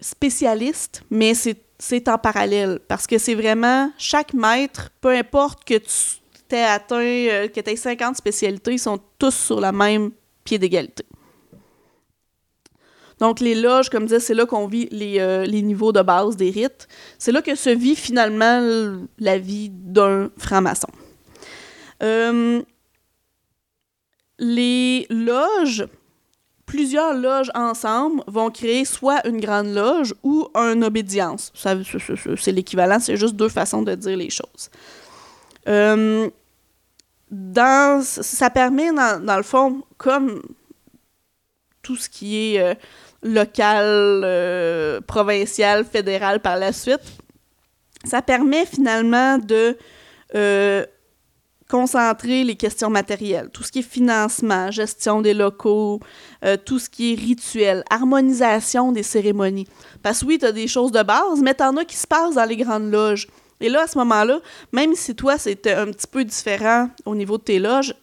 spécialiste, 0.00 1.02
mais 1.10 1.34
c'est 1.34 2.08
en 2.08 2.18
parallèle 2.18 2.80
parce 2.88 3.06
que 3.06 3.18
c'est 3.18 3.34
vraiment 3.34 3.90
chaque 3.98 4.32
maître, 4.32 4.90
peu 5.00 5.10
importe 5.10 5.64
que 5.64 5.74
tu 5.78 6.54
aies 6.54 6.64
atteint, 6.64 6.96
euh, 6.96 7.48
que 7.48 7.60
tu 7.60 7.70
aies 7.70 7.76
50 7.76 8.16
spécialités, 8.16 8.72
ils 8.72 8.78
sont 8.78 8.98
tous 9.18 9.34
sur 9.34 9.60
le 9.60 9.70
même 9.72 10.10
pied 10.44 10.58
d'égalité. 10.58 11.04
Donc, 13.18 13.40
les 13.40 13.54
loges, 13.54 13.88
comme 13.88 14.02
je 14.02 14.08
disais, 14.08 14.20
c'est 14.20 14.34
là 14.34 14.44
qu'on 14.44 14.66
vit 14.66 14.88
les, 14.90 15.20
euh, 15.20 15.46
les, 15.46 15.62
niveaux 15.62 15.92
de 15.92 16.02
base 16.02 16.36
des 16.36 16.50
rites. 16.50 16.86
C'est 17.18 17.32
là 17.32 17.40
que 17.40 17.54
se 17.54 17.70
vit 17.70 17.96
finalement 17.96 18.62
la 19.18 19.38
vie 19.38 19.70
d'un 19.70 20.30
franc-maçon. 20.36 20.88
Euh, 22.02 22.62
les 24.38 25.06
loges, 25.08 25.86
plusieurs 26.66 27.14
loges 27.14 27.50
ensemble 27.54 28.22
vont 28.26 28.50
créer 28.50 28.84
soit 28.84 29.26
une 29.26 29.40
grande 29.40 29.68
loge 29.68 30.14
ou 30.22 30.48
une 30.54 30.84
obédience. 30.84 31.52
c'est 31.54 32.52
l'équivalent, 32.52 32.98
c'est 33.00 33.16
juste 33.16 33.34
deux 33.34 33.48
façons 33.48 33.80
de 33.80 33.94
dire 33.94 34.18
les 34.18 34.30
choses. 34.30 34.68
Euh, 35.68 36.28
ça 38.02 38.50
permet, 38.50 38.92
dans, 38.92 39.24
dans, 39.24 39.36
le 39.38 39.42
fond, 39.42 39.82
comme 39.96 40.42
tout 41.82 41.96
ce 41.96 42.10
qui 42.10 42.36
est 42.36 42.78
local, 43.26 44.22
euh, 44.24 45.00
provincial, 45.00 45.84
fédéral 45.84 46.40
par 46.40 46.56
la 46.56 46.72
suite, 46.72 47.02
ça 48.04 48.22
permet 48.22 48.66
finalement 48.66 49.38
de 49.38 49.76
concentrer 51.68 52.44
les 52.44 52.54
questions 52.54 52.90
matérielles, 52.90 53.50
tout 53.52 53.62
ce 53.62 53.72
qui 53.72 53.80
est 53.80 53.82
financement, 53.82 54.70
gestion 54.70 55.20
des 55.20 55.34
locaux, 55.34 56.00
euh, 56.44 56.56
tout 56.56 56.78
ce 56.78 56.88
qui 56.88 57.12
est 57.12 57.16
rituel, 57.16 57.82
harmonisation 57.90 58.92
des 58.92 59.02
cérémonies. 59.02 59.66
Parce 60.02 60.20
que 60.20 60.26
oui, 60.26 60.38
tu 60.38 60.46
as 60.46 60.52
des 60.52 60.68
choses 60.68 60.92
de 60.92 61.02
base, 61.02 61.40
mais 61.42 61.54
tu 61.54 61.64
en 61.64 61.76
as 61.76 61.84
qui 61.84 61.96
se 61.96 62.06
passent 62.06 62.36
dans 62.36 62.44
les 62.44 62.56
grandes 62.56 62.90
loges. 62.90 63.26
Et 63.60 63.68
là, 63.68 63.82
à 63.82 63.86
ce 63.86 63.98
moment-là, 63.98 64.40
même 64.72 64.94
si 64.94 65.14
toi, 65.14 65.38
c'était 65.38 65.72
un 65.72 65.86
petit 65.86 66.06
peu 66.06 66.24
différent 66.24 66.88
au 67.04 67.14
niveau 67.14 67.38
de 67.38 67.42
tes 67.42 67.58
loges, 67.58 67.94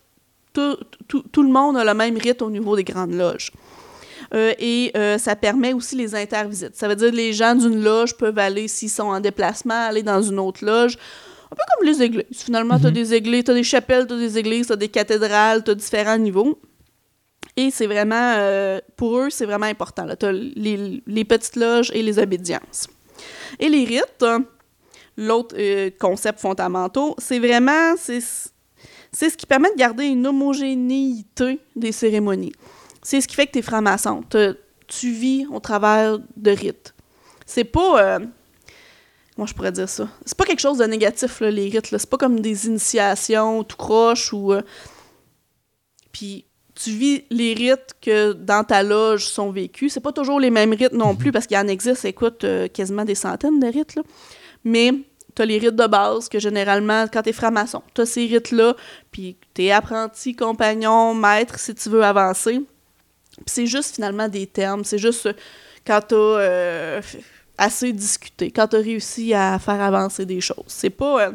tout, 0.51 0.77
tout, 1.07 1.43
le 1.43 1.49
monde 1.49 1.77
a 1.77 1.83
le 1.83 1.93
même 1.95 2.17
rite 2.17 2.41
au 2.41 2.49
niveau 2.49 2.75
des 2.75 2.83
grandes 2.83 3.13
loges. 3.13 3.51
Euh, 4.35 4.53
et 4.57 4.91
euh, 4.97 5.17
ça 5.17 5.35
permet 5.35 5.73
aussi 5.73 5.95
les 5.95 6.15
intervisites. 6.15 6.75
Ça 6.75 6.87
veut 6.87 6.95
dire 6.95 7.11
que 7.11 7.15
les 7.15 7.33
gens 7.33 7.55
d'une 7.55 7.83
loge 7.83 8.15
peuvent 8.17 8.39
aller, 8.39 8.67
s'ils 8.67 8.89
sont 8.89 9.03
en 9.03 9.19
déplacement, 9.19 9.87
aller 9.87 10.01
dans 10.01 10.21
une 10.21 10.39
autre 10.39 10.65
loge 10.65 10.97
un 11.53 11.55
peu 11.55 11.61
comme 11.77 11.87
les 11.87 12.01
églises. 12.01 12.25
Finalement, 12.31 12.79
tu 12.79 12.87
as 12.87 12.89
mhm. 12.89 12.95
des 12.95 13.13
églises, 13.13 13.43
tu 13.43 13.51
as 13.51 13.53
des 13.53 13.63
chapelles, 13.63 14.07
tu 14.07 14.13
as 14.13 14.17
des 14.17 14.37
églises, 14.37 14.67
tu 14.67 14.73
as 14.73 14.77
des 14.77 14.89
cathédrales, 14.89 15.63
tu 15.63 15.71
as 15.71 15.75
différents 15.75 16.17
niveaux. 16.17 16.59
Et 17.55 17.69
c'est 17.69 17.85
vraiment, 17.85 18.33
euh, 18.37 18.79
pour 18.97 19.17
eux, 19.17 19.29
c'est 19.29 19.45
vraiment 19.45 19.67
important. 19.67 20.07
Tu 20.19 20.25
as 20.25 20.31
les, 20.31 21.25
petites 21.25 21.55
loges 21.55 21.91
et 21.93 22.01
les 22.01 22.17
obédiences. 22.17 22.87
Et 23.59 23.69
les 23.69 23.85
rites, 23.85 24.25
l'autre 25.15 25.55
euh, 25.59 25.91
concept 25.99 26.39
fondamental, 26.39 27.11
c'est 27.19 27.37
vraiment, 27.37 27.95
c'est 27.97 28.19
ce 28.19 29.37
qui 29.37 29.45
permet 29.45 29.71
de 29.71 29.77
garder 29.77 30.05
une 30.05 30.25
homogénéité 30.25 31.59
des 31.75 31.91
cérémonies. 31.91 32.53
C'est 33.03 33.21
ce 33.21 33.27
qui 33.27 33.35
fait 33.35 33.47
que 33.47 33.51
tu 33.51 33.59
es 33.59 33.61
franc-maçon. 33.61 34.23
Tu 34.87 35.11
vis 35.11 35.45
au 35.51 35.59
travers 35.59 36.19
de 36.35 36.51
rites. 36.51 36.93
C'est 37.45 37.63
pas... 37.63 38.01
Euh, 38.01 38.19
moi 39.37 39.47
je 39.47 39.53
pourrais 39.53 39.71
dire 39.71 39.89
ça? 39.89 40.07
C'est 40.25 40.37
pas 40.37 40.45
quelque 40.45 40.61
chose 40.61 40.77
de 40.77 40.85
négatif, 40.85 41.39
là, 41.41 41.51
les 41.51 41.69
rites. 41.69 41.87
C'est 41.89 42.09
pas 42.09 42.17
comme 42.17 42.39
des 42.39 42.67
initiations 42.67 43.63
tout 43.63 43.77
croche 43.77 44.33
ou. 44.33 44.53
Euh, 44.53 44.61
puis 46.11 46.45
tu 46.75 46.91
vis 46.91 47.23
les 47.29 47.53
rites 47.53 47.95
que 48.01 48.33
dans 48.33 48.63
ta 48.63 48.83
loge 48.83 49.25
sont 49.25 49.51
vécus. 49.51 49.93
C'est 49.93 49.99
pas 49.99 50.11
toujours 50.11 50.39
les 50.39 50.49
mêmes 50.49 50.73
rites 50.73 50.93
non 50.93 51.15
plus, 51.15 51.31
parce 51.31 51.47
qu'il 51.47 51.57
y 51.57 51.59
en 51.59 51.67
existe, 51.67 52.05
écoute, 52.05 52.43
euh, 52.43 52.67
quasiment 52.67 53.05
des 53.05 53.15
centaines 53.15 53.59
de 53.59 53.67
rites. 53.67 53.95
Là. 53.95 54.03
Mais 54.63 54.91
t'as 55.35 55.45
les 55.45 55.57
rites 55.57 55.75
de 55.75 55.87
base 55.87 56.29
que 56.29 56.39
généralement, 56.39 57.05
quand 57.11 57.23
t'es 57.23 57.33
franc-maçon, 57.33 57.81
t'as 57.93 58.05
ces 58.05 58.25
rites-là, 58.25 58.75
puis 59.11 59.37
t'es 59.53 59.71
apprenti, 59.71 60.35
compagnon, 60.35 61.13
maître, 61.13 61.59
si 61.59 61.75
tu 61.75 61.89
veux 61.89 62.03
avancer. 62.03 62.61
Puis 63.37 63.45
c'est 63.47 63.67
juste 63.67 63.95
finalement 63.95 64.27
des 64.27 64.47
termes. 64.47 64.83
C'est 64.83 64.97
juste 64.97 65.25
euh, 65.25 65.33
quand 65.85 66.01
t'as 66.07 67.01
assez 67.57 67.93
discuté, 67.93 68.51
quand 68.51 68.67
tu 68.67 68.75
as 68.75 68.79
réussi 68.79 69.33
à 69.33 69.59
faire 69.59 69.81
avancer 69.81 70.25
des 70.25 70.41
choses. 70.41 70.65
C'est 70.67 70.89
pas. 70.89 71.27
Euh, 71.27 71.31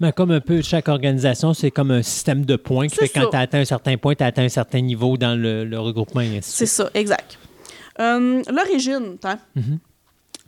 mais 0.00 0.12
comme 0.12 0.30
un 0.30 0.40
peu 0.40 0.62
chaque 0.62 0.88
organisation, 0.88 1.52
c'est 1.52 1.70
comme 1.70 1.90
un 1.90 2.02
système 2.02 2.46
de 2.46 2.56
points 2.56 2.88
qui 2.88 2.96
fait 2.96 3.08
quand 3.08 3.28
tu 3.28 3.36
as 3.36 3.40
atteint 3.40 3.60
un 3.60 3.66
certain 3.66 3.98
point, 3.98 4.14
tu 4.14 4.24
as 4.24 4.28
atteint 4.28 4.44
un 4.44 4.48
certain 4.48 4.80
niveau 4.80 5.18
dans 5.18 5.38
le, 5.38 5.78
regroupement. 5.78 6.22
C'est 6.40 6.64
ça, 6.64 6.90
exact. 6.94 7.38
Euh, 7.98 8.42
l'origine, 8.50 9.18
hein? 9.24 9.38
mm-hmm. 9.54 9.78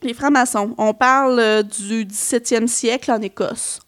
les 0.05 0.15
francs-maçons, 0.15 0.75
on 0.79 0.95
parle 0.95 1.39
euh, 1.39 1.63
du 1.63 2.07
17e 2.07 2.67
siècle 2.67 3.13
en 3.13 3.21
Écosse 3.21 3.81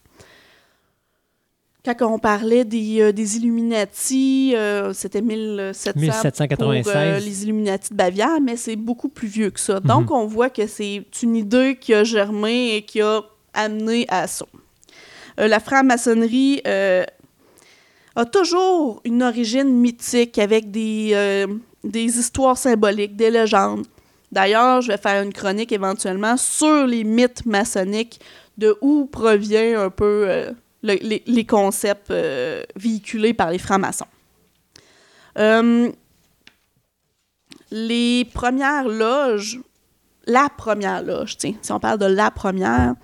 quand 1.93 2.11
on 2.11 2.19
parlait 2.19 2.65
des, 2.65 3.01
euh, 3.01 3.11
des 3.11 3.37
Illuminati, 3.37 4.53
euh, 4.55 4.93
c'était 4.93 5.21
1700 5.21 6.47
pour 6.57 6.71
euh, 6.71 7.19
les 7.19 7.43
Illuminati 7.43 7.91
de 7.91 7.95
Bavière, 7.95 8.41
mais 8.41 8.57
c'est 8.57 8.75
beaucoup 8.75 9.09
plus 9.09 9.27
vieux 9.27 9.51
que 9.51 9.59
ça. 9.59 9.79
Donc, 9.79 10.09
mhm. 10.09 10.15
on 10.15 10.25
voit 10.25 10.49
que 10.49 10.65
c'est 10.65 11.03
une 11.21 11.35
idée 11.35 11.77
qui 11.79 11.93
a 11.93 12.03
germé 12.03 12.75
et 12.75 12.81
qui 12.81 13.01
a 13.01 13.21
amené 13.53 14.05
à 14.09 14.27
ça. 14.27 14.45
la 15.37 15.59
franc-maçonnerie 15.59 16.61
a 16.65 18.25
toujours 18.25 19.01
une 19.05 19.23
origine 19.23 19.69
mythique 19.69 20.39
avec 20.39 20.71
des, 20.71 21.45
des 21.83 22.19
histoires 22.19 22.57
symboliques, 22.57 23.15
des 23.15 23.29
légendes. 23.29 23.85
D'ailleurs, 24.31 24.81
je 24.81 24.89
vais 24.89 24.97
faire 24.97 25.21
une 25.21 25.31
chronique 25.31 25.71
éventuellement 25.71 26.35
sur 26.35 26.87
les 26.87 27.03
mythes 27.03 27.45
maçonniques, 27.45 28.19
de 28.57 28.75
où 28.81 29.05
provient 29.05 29.83
un 29.83 29.89
peu 29.89 30.47
les, 30.93 31.45
concepts 31.45 32.11
euh, 32.11 32.63
véhiculés 32.75 33.33
par 33.33 33.51
les 33.51 33.57
francs-maçons. 33.57 34.07
Euh, 35.37 35.91
les 37.71 38.25
premières 38.33 38.87
loges, 38.87 39.59
la 40.27 40.49
première 40.55 41.03
loge, 41.03 41.35
si 41.37 41.55
on 41.69 41.79
parle 41.79 41.99
de 41.99 42.05
la 42.05 42.31
première, 42.31 42.95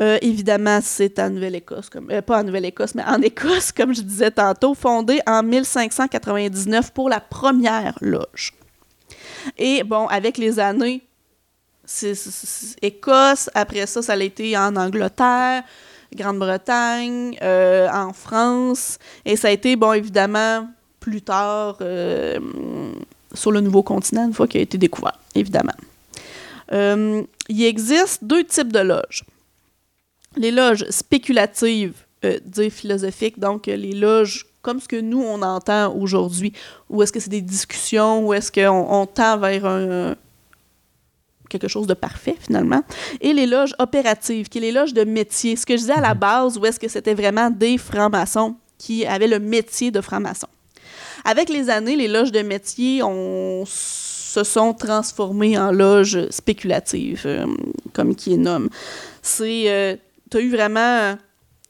euh, 0.00 0.18
évidemment, 0.22 0.80
c'est 0.82 1.18
en 1.18 1.30
Nouvelle-Écosse, 1.30 1.90
pas 2.26 2.40
en 2.40 2.44
Nouvelle-Écosse, 2.44 2.94
mais 2.94 3.04
en 3.04 3.20
Écosse, 3.20 3.72
comme 3.76 3.94
je 3.94 4.02
disais 4.02 4.30
tantôt, 4.30 4.74
fondée 4.74 5.20
en 5.26 5.42
1599 5.42 6.92
pour 6.92 7.08
la 7.08 7.20
première 7.20 7.96
loge. 8.00 8.52
Et 9.58 9.82
bon, 9.82 10.06
avec 10.06 10.38
les 10.38 10.58
années, 10.58 11.02
c'est, 11.84 12.14
Écosse, 12.80 13.50
après 13.54 13.86
ça, 13.86 14.02
ça 14.02 14.12
a 14.12 14.16
été 14.16 14.56
en 14.56 14.76
Angleterre, 14.76 15.64
Grande-Bretagne, 16.14 17.36
euh, 17.42 17.88
en 17.92 18.12
France, 18.12 18.98
et 19.24 19.36
ça 19.36 19.48
a 19.48 19.50
été, 19.50 19.76
bon, 19.76 19.92
évidemment, 19.92 20.68
plus 21.00 21.22
tard 21.22 21.78
euh, 21.80 22.38
sur 23.34 23.52
le 23.52 23.60
nouveau 23.60 23.82
continent, 23.82 24.26
une 24.26 24.34
fois 24.34 24.46
qu'il 24.46 24.60
a 24.60 24.62
été 24.62 24.78
découvert, 24.78 25.18
évidemment. 25.34 25.74
Euh, 26.72 27.22
il 27.48 27.64
existe 27.64 28.24
deux 28.24 28.44
types 28.44 28.72
de 28.72 28.80
loges. 28.80 29.24
Les 30.36 30.50
loges 30.50 30.84
spéculatives, 30.90 31.94
dire 32.22 32.70
philosophiques, 32.70 33.38
donc 33.38 33.66
les 33.66 33.94
loges 33.94 34.46
comme 34.62 34.80
ce 34.80 34.88
que 34.88 35.00
nous, 35.00 35.20
on 35.20 35.42
entend 35.42 35.92
aujourd'hui, 35.94 36.52
ou 36.88 37.02
est-ce 37.02 37.12
que 37.12 37.20
c'est 37.20 37.30
des 37.30 37.40
discussions, 37.40 38.26
ou 38.26 38.32
est-ce 38.32 38.50
qu'on 38.52 38.86
on 38.88 39.06
tend 39.06 39.36
vers 39.36 39.66
un, 39.66 40.14
quelque 41.52 41.68
chose 41.68 41.86
de 41.86 41.94
parfait 41.94 42.36
finalement, 42.40 42.82
et 43.20 43.32
les 43.32 43.46
loges 43.46 43.74
opératives, 43.78 44.48
qui 44.48 44.58
est 44.58 44.62
les 44.62 44.72
loges 44.72 44.94
de 44.94 45.04
métier. 45.04 45.56
Ce 45.56 45.66
que 45.66 45.74
je 45.74 45.82
disais 45.82 45.92
à 45.92 46.00
la 46.00 46.14
mhm. 46.14 46.20
base, 46.20 46.58
où 46.58 46.66
est-ce 46.66 46.80
que 46.80 46.88
c'était 46.88 47.14
vraiment 47.14 47.50
des 47.50 47.78
francs-maçons 47.78 48.56
qui 48.78 49.06
avaient 49.06 49.28
le 49.28 49.38
métier 49.38 49.92
de 49.92 50.00
franc-maçon. 50.00 50.48
Avec 51.24 51.48
les 51.48 51.70
années, 51.70 51.94
les 51.94 52.08
loges 52.08 52.32
de 52.32 52.42
métier 52.42 53.00
ont, 53.04 53.64
se 53.64 54.42
sont 54.42 54.74
transformées 54.74 55.56
en 55.56 55.70
loges 55.70 56.28
spéculatives, 56.30 57.22
euh, 57.26 57.46
comme 57.92 58.16
qui 58.16 58.34
est 58.34 58.38
nomme. 58.38 58.68
C'est, 59.22 59.70
euh, 59.70 59.96
tu 60.30 60.38
as 60.38 60.40
eu 60.40 60.50
vraiment 60.50 61.16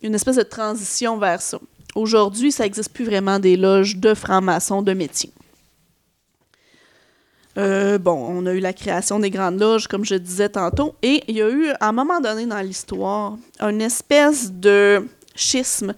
une 0.00 0.14
espèce 0.14 0.36
de 0.36 0.42
transition 0.42 1.18
vers 1.18 1.42
ça. 1.42 1.58
Aujourd'hui, 1.94 2.50
ça 2.50 2.64
n'existe 2.64 2.92
plus 2.92 3.04
vraiment 3.04 3.38
des 3.38 3.56
loges 3.56 3.96
de 3.96 4.14
francs-maçons 4.14 4.80
de 4.80 4.94
métier. 4.94 5.30
Euh, 7.58 7.98
bon, 7.98 8.12
on 8.12 8.46
a 8.46 8.54
eu 8.54 8.60
la 8.60 8.72
création 8.72 9.18
des 9.18 9.30
grandes 9.30 9.60
loges, 9.60 9.86
comme 9.86 10.04
je 10.04 10.14
disais 10.14 10.48
tantôt, 10.48 10.94
et 11.02 11.22
il 11.28 11.36
y 11.36 11.42
a 11.42 11.50
eu, 11.50 11.68
à 11.80 11.88
un 11.88 11.92
moment 11.92 12.20
donné 12.20 12.46
dans 12.46 12.60
l'histoire, 12.60 13.36
une 13.60 13.82
espèce 13.82 14.50
de 14.50 15.06
schisme, 15.34 15.94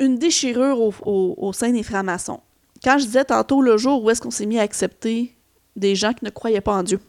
une 0.00 0.18
déchirure 0.18 0.80
au, 0.80 1.52
sein 1.52 1.70
des 1.70 1.82
francs-maçons. 1.82 2.40
Quand 2.82 2.98
je 2.98 3.04
disais 3.06 3.24
tantôt 3.24 3.62
le 3.62 3.76
jour 3.76 4.02
où 4.02 4.10
est-ce 4.10 4.20
qu'on 4.20 4.30
s'est 4.30 4.46
mis 4.46 4.58
à 4.58 4.62
accepter 4.62 5.34
des 5.76 5.94
gens 5.94 6.12
qui 6.12 6.24
ne 6.24 6.30
croyaient 6.30 6.60
pas 6.60 6.74
en 6.74 6.82
Dieu, 6.82 7.00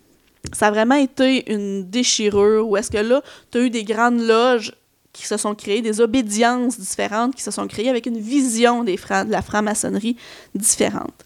ça 0.53 0.67
a 0.67 0.71
vraiment 0.71 0.95
été 0.95 1.51
une 1.51 1.89
déchirure 1.89 2.67
où 2.67 2.77
est-ce 2.77 2.89
que 2.91 2.97
là, 2.97 3.21
tu 3.51 3.57
as 3.57 3.61
eu 3.61 3.69
des 3.69 3.83
grandes 3.83 4.21
loges 4.21 4.73
qui 5.11 5.25
se 5.25 5.37
sont 5.37 5.55
créées, 5.55 5.81
des 5.81 6.01
obédiences 6.01 6.79
différentes 6.79 7.35
qui 7.35 7.41
se 7.41 7.51
sont 7.51 7.67
créées 7.67 7.89
avec 7.89 8.05
une 8.05 8.19
vision 8.19 8.83
des 8.83 8.95
fra- 8.95 9.25
de 9.25 9.31
la 9.31 9.41
franc-maçonnerie 9.41 10.15
différente. 10.55 11.25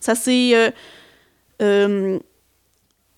Ça 0.00 0.14
c'est 0.14 0.54
euh, 0.54 0.70
euh, 1.62 2.18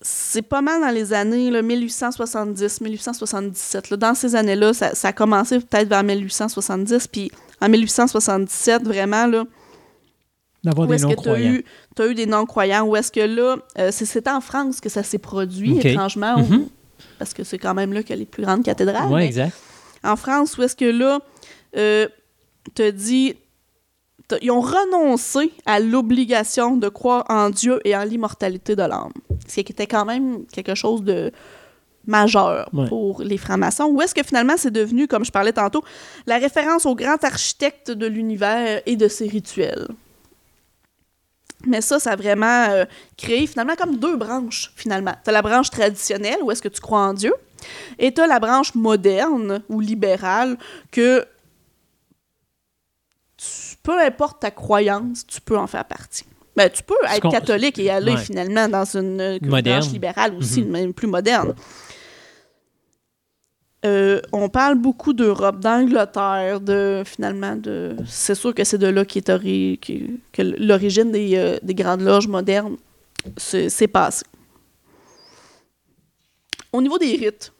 c'est 0.01 0.41
pas 0.43 0.61
mal 0.61 0.81
dans 0.81 0.89
les 0.91 1.13
années 1.13 1.49
1870-1877. 1.61 3.89
là. 3.91 3.97
Dans 3.97 4.13
ces 4.13 4.35
années-là, 4.35 4.73
ça, 4.73 4.93
ça 4.95 5.07
a 5.09 5.13
commencé 5.13 5.59
peut-être 5.59 5.87
vers 5.89 6.03
1870, 6.03 7.07
puis 7.07 7.31
en 7.61 7.69
1877, 7.69 8.83
vraiment, 8.83 9.25
là, 9.27 9.45
D'avoir 10.63 10.87
où 10.87 10.91
des 10.91 10.95
est-ce 10.95 11.05
que 11.07 11.13
tu 11.13 11.29
as 11.29 11.37
non-croyants. 11.37 11.53
eu, 11.53 11.63
des 12.15 12.25
non-croyants? 12.25 12.83
Où 12.85 12.95
est-ce 12.95 13.11
que 13.11 13.19
là, 13.21 13.57
euh, 13.79 13.89
c'est- 13.91 14.27
en 14.27 14.41
France 14.41 14.81
que 14.81 14.89
ça 14.89 15.03
s'est 15.03 15.17
produit, 15.19 15.79
étrangement, 15.79 16.37
Mhm. 16.39 16.55
où- 16.55 16.69
parce 17.19 17.33
que 17.33 17.43
c'est 17.43 17.57
quand 17.59 17.73
même 17.73 17.93
là 17.93 18.01
qu'il 18.01 18.11
y 18.11 18.13
a 18.13 18.17
les 18.17 18.25
plus 18.25 18.43
grandes 18.43 18.63
cathédrales. 18.63 19.11
Oui, 19.11 19.21
exact. 19.23 19.55
en 20.03 20.15
France, 20.17 20.57
où 20.57 20.63
est-ce 20.63 20.75
que 20.75 20.85
là, 20.85 21.19
euh, 21.77 22.07
te 22.75 22.89
dit, 22.91 23.33
t'as- 23.33 23.39
ils 24.41 24.51
ont 24.51 24.61
renoncé 24.61 25.51
à 25.65 25.79
l'obligation 25.79 26.77
de 26.77 26.89
croire 26.89 27.25
en 27.29 27.49
Dieu 27.49 27.79
et 27.85 27.95
en 27.95 28.03
l'immortalité 28.03 28.75
de 28.75 28.81
l'âme. 28.83 29.13
Ce 29.47 29.61
qui 29.61 29.71
était 29.71 29.87
quand 29.87 30.05
même 30.05 30.45
quelque 30.47 30.75
chose 30.75 31.03
de 31.03 31.31
majeur 32.07 32.69
Ouais. 32.73 32.87
pour 32.87 33.21
les 33.23 33.37
francs-maçons. 33.37 33.85
Où 33.85 34.01
est-ce 34.01 34.13
que 34.13 34.23
finalement 34.23 34.53
c'est 34.57 34.71
devenu, 34.71 35.07
comme 35.07 35.25
je 35.25 35.31
parlais 35.31 35.53
tantôt, 35.53 35.83
la 36.27 36.37
référence 36.37 36.85
au 36.85 36.95
grand 36.95 37.23
architecte 37.23 37.89
de 37.91 38.05
l'univers 38.05 38.81
et 38.85 38.95
de 38.95 39.07
ses 39.07 39.27
rituels? 39.27 39.87
Mais 41.65 41.81
ça, 41.81 41.99
ça 41.99 42.11
a 42.11 42.15
vraiment 42.15 42.65
euh, 42.69 42.85
créé 43.17 43.47
finalement 43.47 43.75
comme 43.75 43.97
deux 43.97 44.17
branches, 44.17 44.71
finalement. 44.75 45.13
Tu 45.23 45.29
as 45.29 45.33
la 45.33 45.41
branche 45.41 45.71
traditionnelle, 45.71 46.37
où 46.43 46.51
est-ce 46.51 46.61
que 46.61 46.67
tu 46.67 46.79
crois 46.81 46.99
en 46.99 47.13
Dieu, 47.13 47.33
et 47.97 48.13
tu 48.13 48.21
as 48.21 48.27
la 48.27 48.39
branche 48.39 48.75
moderne 48.75 49.63
ou 49.69 49.79
libérale, 49.79 50.57
que 50.91 51.25
peu 53.85 53.97
importe 54.01 54.41
ta 54.41 54.51
croyance, 54.51 55.25
tu 55.25 55.39
peux 55.39 55.57
en 55.57 55.67
faire 55.67 55.85
partie. 55.85 56.25
Ben, 56.57 56.69
tu 56.69 56.83
peux 56.83 56.95
être 57.13 57.29
catholique 57.29 57.77
et 57.79 57.89
aller 57.89 58.13
Ouais. 58.13 58.17
finalement 58.17 58.67
dans 58.67 58.85
une 58.97 59.19
euh, 59.21 59.39
branche 59.41 59.91
libérale 59.91 60.33
aussi, 60.35 60.61
Mhm. 60.63 60.71
même 60.71 60.93
plus 60.93 61.07
moderne. 61.07 61.53
Euh, 63.85 64.19
on 64.31 64.49
parle 64.49 64.75
beaucoup 64.75 65.13
d'Europe, 65.13 65.59
d'Angleterre, 65.59 66.59
de 66.59 67.03
finalement 67.05 67.55
de. 67.55 67.95
C'est 68.07 68.33
sûr 68.33 68.53
que 68.55 68.63
c'est 68.63 68.79
de 68.79 68.87
là 68.87 69.05
qui 69.05 69.19
est 69.19 69.29
ori- 69.29 69.77
qui- 69.81 70.19
que 70.33 70.41
l'origine 70.41 71.11
des, 71.11 71.35
euh, 71.35 71.57
des 71.61 71.75
grandes 71.75 72.01
loges 72.01 72.27
modernes 72.27 72.77
s'est 73.37 73.69
s'est 73.69 73.87
passée. 73.87 74.25
Au 76.73 76.81
niveau 76.81 76.97
des 76.97 77.15
rites, 77.15 77.53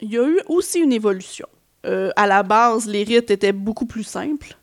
il 0.00 0.10
y 0.10 0.18
a 0.18 0.26
eu 0.26 0.40
aussi 0.48 0.80
une 0.80 0.92
évolution. 0.92 1.46
Euh, 1.86 2.10
à 2.16 2.26
la 2.26 2.42
base, 2.42 2.86
les 2.86 3.04
rites 3.04 3.30
étaient 3.30 3.52
beaucoup 3.52 3.86
plus 3.86 4.02
simples. 4.04 4.56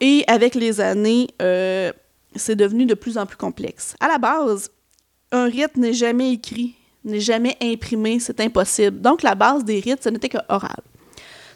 Et 0.00 0.24
avec 0.28 0.54
les 0.54 0.80
années, 0.80 1.28
euh, 1.42 1.92
c'est 2.36 2.56
devenu 2.56 2.86
de 2.86 2.94
plus 2.94 3.18
en 3.18 3.26
plus 3.26 3.36
complexe. 3.36 3.94
À 4.00 4.08
la 4.08 4.18
base, 4.18 4.70
un 5.32 5.44
rite 5.46 5.76
n'est 5.76 5.92
jamais 5.92 6.32
écrit, 6.32 6.74
n'est 7.04 7.20
jamais 7.20 7.56
imprimé, 7.62 8.20
c'est 8.20 8.40
impossible. 8.40 9.00
Donc, 9.00 9.22
la 9.22 9.34
base 9.34 9.64
des 9.64 9.80
rites, 9.80 10.02
ce 10.04 10.08
n'était 10.08 10.28
que 10.28 10.38
oral. 10.48 10.82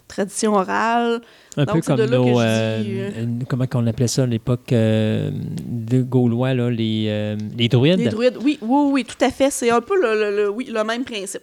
Tradition 0.08 0.54
orale. 0.54 1.22
Un 1.56 1.64
Donc, 1.64 1.76
peu 1.76 1.80
comme 1.96 2.04
nos. 2.06 2.40
euh, 2.40 2.82
dis, 2.82 3.00
euh, 3.00 3.26
comment 3.48 3.64
on 3.74 3.86
appelait 3.86 4.08
ça 4.08 4.24
à 4.24 4.26
l'époque 4.26 4.72
euh, 4.72 5.30
de 5.64 6.02
Gaulois, 6.02 6.52
là, 6.54 6.68
les, 6.68 7.36
les 7.56 7.68
druides. 7.68 7.98
Les 8.00 8.08
druides, 8.08 8.36
oui, 8.42 8.58
oui, 8.60 8.90
oui, 8.92 9.04
tout 9.04 9.22
à 9.24 9.30
fait. 9.30 9.50
C'est 9.50 9.70
un 9.70 9.80
peu 9.80 9.94
le, 10.00 10.14
le- 10.14 10.36
le- 10.36 10.50
oui, 10.50 10.66
le 10.70 10.82
même 10.84 11.04
principe. 11.04 11.42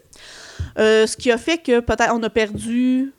Ce 0.78 1.16
qui 1.16 1.32
a 1.32 1.38
fait 1.38 1.58
que 1.60 1.80
peut-être 1.80 2.14
on 2.14 2.22
a 2.24 2.30
perdu 2.30 3.14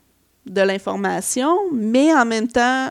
de 0.45 0.61
l'information, 0.61 1.53
mais 1.73 2.13
en 2.13 2.25
même 2.25 2.47
temps, 2.47 2.89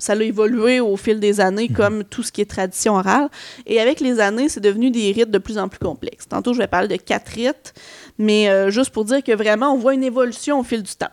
ça 0.00 0.14
a 0.14 0.16
évolué 0.16 0.80
au 0.80 0.96
fil 0.96 1.20
des 1.20 1.40
années 1.40 1.68
comme 1.68 2.02
tout 2.04 2.22
ce 2.24 2.32
qui 2.32 2.40
est 2.40 2.50
tradition 2.50 2.94
orale. 2.96 3.28
Et 3.66 3.80
avec 3.80 4.00
les 4.00 4.18
années, 4.18 4.48
c'est 4.48 4.60
devenu 4.60 4.90
des 4.90 5.12
rites 5.12 5.30
de 5.30 5.38
plus 5.38 5.58
en 5.58 5.68
plus 5.68 5.78
complexes. 5.78 6.26
Tantôt, 6.28 6.52
je 6.52 6.58
vais 6.58 6.66
parler 6.66 6.88
de 6.88 6.96
quatre 6.96 7.28
rites, 7.28 7.72
mais 8.18 8.48
euh, 8.48 8.70
juste 8.70 8.90
pour 8.90 9.04
dire 9.04 9.22
que 9.22 9.32
vraiment, 9.32 9.72
on 9.72 9.78
voit 9.78 9.94
une 9.94 10.02
évolution 10.04 10.58
au 10.58 10.62
fil 10.64 10.82
du 10.82 10.92
temps. 10.94 11.06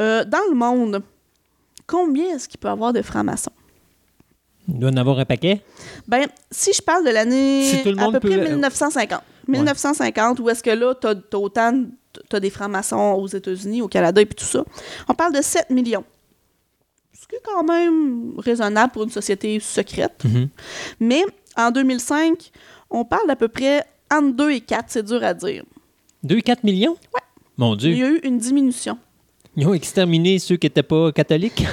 Euh, 0.00 0.24
dans 0.24 0.38
le 0.48 0.54
monde, 0.54 1.02
combien 1.86 2.36
est-ce 2.36 2.48
qu'il 2.48 2.60
peut 2.60 2.68
y 2.68 2.70
avoir 2.70 2.92
de 2.92 3.02
francs-maçons? 3.02 3.50
Il 4.68 4.78
doit 4.78 4.90
en 4.90 4.96
avoir 4.96 5.18
un 5.18 5.24
paquet? 5.24 5.60
Ben, 6.06 6.26
si 6.50 6.72
je 6.72 6.80
parle 6.80 7.04
de 7.04 7.10
l'année 7.10 7.64
Si 7.64 7.76
à 7.98 8.10
peu 8.10 8.20
près 8.20 8.38
peut- 8.38 8.48
1950. 8.48 9.20
1950, 9.48 10.38
où 10.40 10.48
est-ce 10.50 10.62
que 10.62 10.70
là, 10.70 10.94
t'as 10.94 11.14
as 11.14 11.36
autant, 11.36 11.72
de- 11.72 11.88
t'as 12.28 12.38
des 12.38 12.48
francs-maçons 12.50 13.16
aux 13.18 13.26
États-Unis, 13.26 13.82
au 13.82 13.88
Canada 13.88 14.20
et 14.20 14.24
puis 14.26 14.36
tout 14.36 14.44
ça. 14.44 14.64
On 15.08 15.14
parle 15.14 15.34
de 15.34 15.42
7 15.42 15.68
millions. 15.70 16.04
Ce 17.32 17.36
qui 17.38 17.42
est 17.42 17.44
quand 17.44 17.64
même 17.64 18.34
raisonnable 18.38 18.92
pour 18.92 19.04
une 19.04 19.10
société 19.10 19.58
secrète. 19.60 20.22
Mhm. 20.24 20.48
Mais 21.00 21.22
en 21.56 21.70
2005, 21.70 22.50
on 22.90 23.04
parle 23.04 23.26
d'à 23.26 23.36
peu 23.36 23.48
près 23.48 23.84
entre 24.12 24.36
2 24.36 24.50
et 24.50 24.60
4, 24.60 24.84
c'est 24.88 25.02
dur 25.02 25.24
à 25.24 25.32
dire. 25.32 25.64
2-4 26.24 26.58
millions? 26.62 26.92
Ouais. 27.14 27.20
Mon 27.56 27.74
Il 27.74 27.78
Dieu. 27.78 27.90
y 27.94 28.02
a 28.02 28.08
eu 28.10 28.20
une 28.22 28.38
diminution. 28.38 28.98
Ils 29.56 29.66
ont 29.66 29.72
exterminé 29.74 30.38
ceux 30.38 30.56
qui 30.56 30.66
n'étaient 30.66 30.82
pas 30.82 31.10
catholiques? 31.12 31.64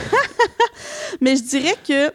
Mais 1.21 1.35
je 1.35 1.43
dirais 1.43 1.75
que 1.85 2.11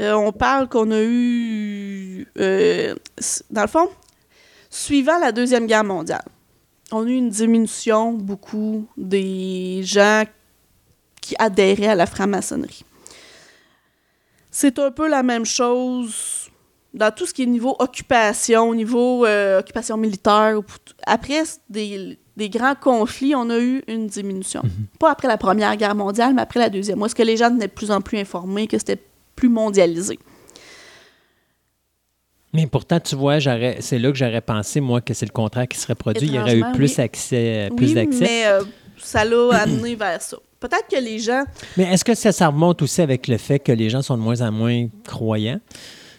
euh, 0.00 0.12
on 0.14 0.30
parle 0.32 0.68
qu'on 0.68 0.90
a 0.92 1.00
eu, 1.02 2.26
euh, 2.38 2.94
dans 3.50 3.62
le 3.62 3.68
fond, 3.68 3.88
suivant 4.70 5.18
la 5.18 5.32
Deuxième 5.32 5.66
Guerre 5.66 5.84
mondiale, 5.84 6.24
on 6.92 7.04
a 7.04 7.08
eu 7.08 7.14
une 7.14 7.30
diminution 7.30 8.12
beaucoup 8.12 8.86
des 8.96 9.80
gens 9.82 10.22
qui 11.26 11.34
adhéraient 11.38 11.88
à 11.88 11.94
la 11.96 12.06
franc-maçonnerie. 12.06 12.84
C'est 14.50 14.78
un 14.78 14.90
peu 14.92 15.08
la 15.08 15.22
même 15.22 15.44
chose 15.44 16.48
dans 16.94 17.10
tout 17.10 17.26
ce 17.26 17.34
qui 17.34 17.42
est 17.42 17.46
niveau 17.46 17.74
occupation, 17.78 18.68
au 18.68 18.74
niveau 18.74 19.26
euh, 19.26 19.58
occupation 19.58 19.96
militaire. 19.96 20.60
Après 21.04 21.42
des, 21.68 22.16
des 22.36 22.48
grands 22.48 22.76
conflits, 22.76 23.34
on 23.34 23.50
a 23.50 23.58
eu 23.58 23.82
une 23.88 24.06
diminution. 24.06 24.62
Pas 25.00 25.10
après 25.10 25.28
la 25.28 25.36
Première 25.36 25.76
Guerre 25.76 25.96
mondiale, 25.96 26.32
mais 26.32 26.42
après 26.42 26.60
la 26.60 26.70
Deuxième. 26.70 27.02
Est-ce 27.02 27.14
que 27.14 27.24
les 27.24 27.36
gens 27.36 27.54
étaient 27.56 27.66
de 27.66 27.72
plus 27.72 27.90
en 27.90 28.00
plus 28.00 28.18
informés, 28.18 28.68
que 28.68 28.78
c'était 28.78 29.02
plus 29.34 29.48
mondialisé? 29.48 30.18
Mais 32.54 32.66
pourtant, 32.66 33.00
tu 33.00 33.16
vois, 33.16 33.38
c'est 33.40 33.98
là 33.98 34.10
que 34.12 34.16
j'aurais 34.16 34.40
pensé, 34.40 34.80
moi, 34.80 35.00
que 35.02 35.12
c'est 35.12 35.26
le 35.26 35.32
contraire 35.32 35.68
qui 35.68 35.76
serait 35.78 35.96
produit. 35.96 36.28
Il 36.28 36.34
y 36.34 36.38
aurait 36.38 36.56
eu 36.56 36.64
plus, 36.72 36.96
oui. 36.96 37.04
accès, 37.04 37.68
plus 37.76 37.88
oui, 37.88 37.94
d'accès. 37.94 38.20
mais 38.20 38.46
euh, 38.46 38.62
ça 38.96 39.24
l'a 39.24 39.50
amené 39.60 39.96
vers 39.96 40.22
ça. 40.22 40.38
Peut-être 40.60 40.88
que 40.90 40.96
les 40.96 41.18
gens, 41.18 41.44
Mais 41.76 41.84
est-ce 41.84 42.04
que 42.04 42.14
ça, 42.14 42.32
ça 42.32 42.48
remonte 42.48 42.80
aussi 42.82 43.02
avec 43.02 43.28
le 43.28 43.36
fait 43.36 43.58
que 43.58 43.72
les 43.72 43.90
gens 43.90 44.02
sont 44.02 44.16
de 44.16 44.22
moins 44.22 44.40
en 44.40 44.52
moins 44.52 44.88
croyants? 45.04 45.60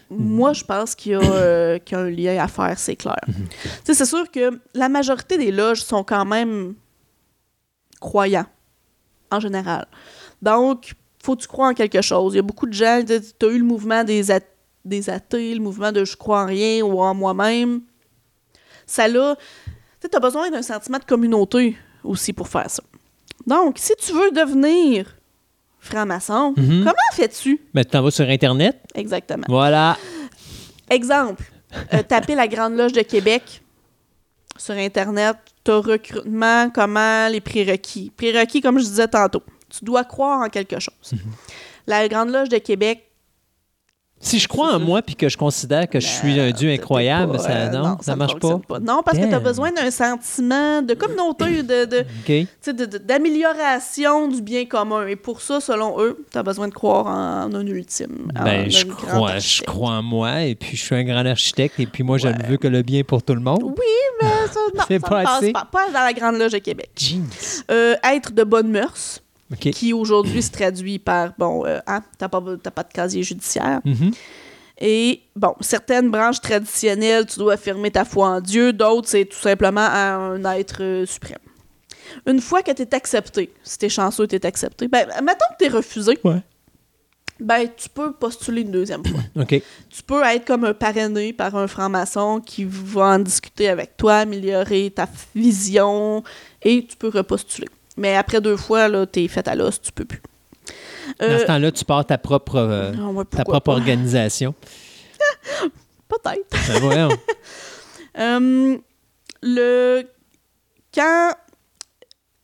moi, 0.10 0.54
je 0.54 0.64
pense 0.64 0.96
qu'il 0.96 1.14
y, 1.14 1.16
a, 1.16 1.22
euh, 1.22 1.80
qu'il 1.86 1.98
y 1.98 2.02
a 2.02 2.04
un 2.04 2.10
lien 2.10 2.44
à 2.44 2.48
faire, 2.48 2.78
c'est 2.78 2.96
clair. 2.96 3.20
Mhm. 3.28 3.48
C'est 3.84 4.06
sûr 4.06 4.30
que 4.32 4.60
la 4.74 4.90
majorité 4.90 5.38
des 5.38 5.52
loges 5.52 5.82
sont 5.82 6.04
quand 6.04 6.26
même 6.26 6.76
croyants, 8.00 8.46
en 9.32 9.40
général. 9.40 9.88
Donc, 10.42 10.94
faut 11.22 11.36
que 11.36 11.42
tu 11.42 11.48
crois 11.48 11.70
en 11.70 11.74
quelque 11.74 12.02
chose. 12.02 12.34
Il 12.34 12.38
y 12.38 12.40
a 12.40 12.44
beaucoup 12.44 12.68
de 12.68 12.74
gens, 12.74 13.02
tu 13.06 13.46
as 13.46 13.50
eu 13.50 13.58
le 13.58 13.66
mouvement 13.66 14.04
des, 14.04 14.24
des 14.86 15.10
athées, 15.10 15.54
le 15.54 15.62
mouvement 15.62 15.92
de 15.92 16.06
je 16.06 16.16
crois 16.16 16.44
en 16.44 16.46
rien 16.46 16.84
ou 16.84 17.02
en 17.02 17.14
moi-même. 17.14 17.82
Ça 18.86 19.08
là, 19.08 19.36
tu 20.00 20.16
as 20.16 20.20
besoin 20.20 20.50
d'un 20.50 20.62
sentiment 20.62 21.00
de 21.00 21.04
communauté 21.04 21.76
aussi 22.04 22.32
pour 22.32 22.48
faire 22.48 22.70
ça. 22.70 22.84
Donc, 23.48 23.78
si 23.80 23.94
tu 23.98 24.12
veux 24.12 24.32
devenir 24.32 25.16
franc-maçon, 25.80 26.54
Mhm. 26.58 26.80
comment 26.84 26.96
fais-tu? 27.14 27.60
Mais 27.74 27.84
tu 27.86 27.92
t'en 27.92 28.02
vas 28.04 28.12
sur 28.12 28.28
Internet. 28.28 28.78
Exactement. 28.94 29.46
Voilà. 29.48 29.98
Exemple, 30.90 31.44
euh, 31.94 32.04
taper 32.04 32.36
la 32.36 32.48
Grande 32.48 32.76
Loge 32.76 32.92
de 32.94 33.02
Québec 33.02 33.62
sur 34.58 34.74
Internet, 34.76 35.38
t'as 35.64 35.78
recrutement, 35.80 36.70
comment, 36.70 37.28
les 37.30 37.42
prérequis. 37.42 38.12
Prérequis, 38.16 38.62
comme 38.62 38.80
je 38.80 38.84
disais 38.86 39.08
tantôt, 39.08 39.44
tu 39.70 39.84
dois 39.86 40.04
croire 40.04 40.42
en 40.42 40.50
quelque 40.50 40.80
chose. 40.80 41.14
Mhm. 41.14 41.20
La 41.88 42.08
Grande 42.10 42.30
Loge 42.32 42.50
de 42.50 42.58
Québec, 42.58 43.07
Si 44.20 44.40
je 44.40 44.48
crois 44.48 44.74
en 44.74 44.80
moi 44.80 45.02
puis 45.04 45.16
que 45.16 45.30
je 45.30 45.38
considère 45.38 45.88
que 45.88 46.00
je 46.00 46.08
suis 46.08 46.40
un 46.40 46.50
Dieu 46.52 46.70
t'es 46.70 46.82
incroyable, 46.82 47.34
pas, 47.34 47.38
ça, 47.40 47.50
euh, 47.52 47.70
non, 47.70 47.98
ça, 48.02 48.14
ne 48.14 48.18
marche 48.18 48.36
pas? 48.40 48.60
Non, 48.82 49.02
parce 49.06 49.18
que 49.20 49.26
tu 49.28 49.34
as 49.34 49.40
besoin 49.40 49.72
d'un 49.72 49.92
sentiment 49.92 50.82
de 50.82 50.94
communauté, 50.96 51.62
de, 51.64 51.86
de, 51.86 52.72
de- 52.86 52.98
d'amélioration 52.98 54.28
du 54.28 54.42
bien 54.42 54.66
commun. 54.66 55.06
Et 55.08 55.16
pour 55.16 55.42
ça, 55.42 55.60
selon 55.62 56.02
eux, 56.02 56.26
tu 56.32 56.38
as 56.38 56.44
besoin 56.44 56.68
de 56.68 56.74
croire 56.74 57.06
en, 57.08 57.44
en 57.46 57.54
un 57.56 57.66
ultime. 57.68 58.32
en 58.38 58.44
Ben, 58.44 58.66
un 58.66 58.70
je 58.70 58.86
grand 58.86 58.96
crois, 59.08 59.38
je 59.40 59.62
crois 59.62 59.92
en 59.92 60.04
moi 60.04 60.42
et 60.44 60.56
puis 60.56 60.76
je 60.76 60.84
suis 60.84 60.96
un 60.96 61.04
grand 61.04 61.26
architecte 61.26 61.80
et 61.80 61.86
puis 61.86 62.04
moi, 62.04 62.18
je 62.18 62.28
Ouais. 62.28 62.34
ne 62.34 62.44
veux 62.48 62.58
que 62.58 62.68
le 62.68 62.82
bien 62.82 63.04
pour 63.04 63.24
tout 63.24 63.34
le 63.36 63.40
monde. 63.42 63.64
Oui, 63.64 63.74
mais 64.22 64.28
ça, 64.52 64.60
non, 64.76 64.84
C'est 64.88 65.00
ça 65.00 65.08
pas 65.10 65.20
ne 65.22 65.26
passe 65.26 65.52
pas. 65.52 65.68
Pas 65.72 65.88
dans 65.94 66.04
la 66.06 66.14
Grande 66.14 66.36
Loge 66.38 66.52
de 66.52 66.58
Québec. 66.58 66.90
Euh, 67.72 67.96
être 68.04 68.34
de 68.34 68.44
bonne 68.44 68.70
mœurs, 68.70 69.22
Qui 69.72 69.94
aujourd'hui 69.94 70.42
se 70.42 70.52
traduit 70.52 71.00
par, 71.00 71.34
bon, 71.38 71.66
euh, 71.66 71.80
hein, 71.88 72.02
t'as 72.18 72.28
pas, 72.28 72.42
pas 72.42 72.84
de 72.84 72.94
casier 72.94 73.24
judiciaire. 73.24 73.80
Mhm. 73.86 74.12
Et, 74.80 75.22
bon, 75.36 75.56
certaines 75.62 76.12
branches 76.12 76.42
traditionnelles, 76.42 77.26
tu 77.26 77.40
dois 77.40 77.54
affirmer 77.54 77.90
ta 77.90 78.06
foi 78.06 78.28
en 78.28 78.42
Dieu, 78.42 78.74
d'autres, 78.74 79.08
c'est 79.08 79.26
tout 79.26 79.38
simplement 79.38 79.82
un 79.82 80.44
être 80.54 80.84
euh, 80.84 81.06
suprême. 81.06 81.40
Une 82.26 82.42
fois 82.42 82.62
que 82.62 82.72
tu 82.72 82.82
es 82.84 82.96
accepté, 82.96 83.52
si 83.64 83.78
tu 83.78 83.86
es 83.86 83.90
chanceux, 83.90 84.28
tu 84.28 84.36
es 84.36 84.46
accepté, 84.46 84.88
ben, 84.88 85.08
mettons 85.24 85.46
que 85.52 85.58
tu 85.60 85.66
es 85.66 85.70
refusé, 85.70 86.18
Ouais. 86.24 86.42
ben, 87.40 87.68
tu 87.76 87.90
peux 87.90 88.12
postuler 88.14 88.62
une 88.62 88.72
deuxième 88.72 89.04
fois. 89.06 89.22
Tu 89.90 90.04
peux 90.04 90.22
être 90.24 90.46
comme 90.46 90.64
un 90.66 90.74
parrainé 90.74 91.34
par 91.34 91.56
un 91.56 91.68
franc-maçon 91.68 92.40
qui 92.40 92.66
va 92.66 93.16
en 93.16 93.20
discuter 93.20 93.70
avec 93.70 93.98
toi, 93.98 94.18
améliorer 94.20 94.92
ta 94.94 95.08
vision, 95.36 96.24
et 96.62 96.86
tu 96.86 96.96
peux 96.98 97.10
repostuler. 97.10 97.68
Mais 97.98 98.16
après 98.16 98.40
deux 98.42 98.58
fois, 98.58 98.88
là, 98.88 99.06
t'es 99.06 99.28
fait 99.28 99.48
à 99.48 99.56
l'os, 99.56 99.82
tu 99.82 99.92
peux 99.92 100.06
plus. 100.06 100.22
Dans 101.20 101.26
Euh, 101.26 101.40
ce 101.40 101.46
temps-là, 101.46 101.72
tu 101.72 101.84
pars 101.86 102.06
ta 102.06 102.18
propre, 102.18 102.56
euh, 102.58 102.92
ah 103.00 103.08
ouais, 103.08 103.26
ta 103.26 103.44
propre 103.44 103.60
pas? 103.60 103.72
organisation. 103.74 104.54
Peut-être. 106.08 106.46
Ben 106.68 106.80
voyons. 106.80 107.10
Euh, 108.20 108.76
le 109.44 110.02
quand 110.92 111.32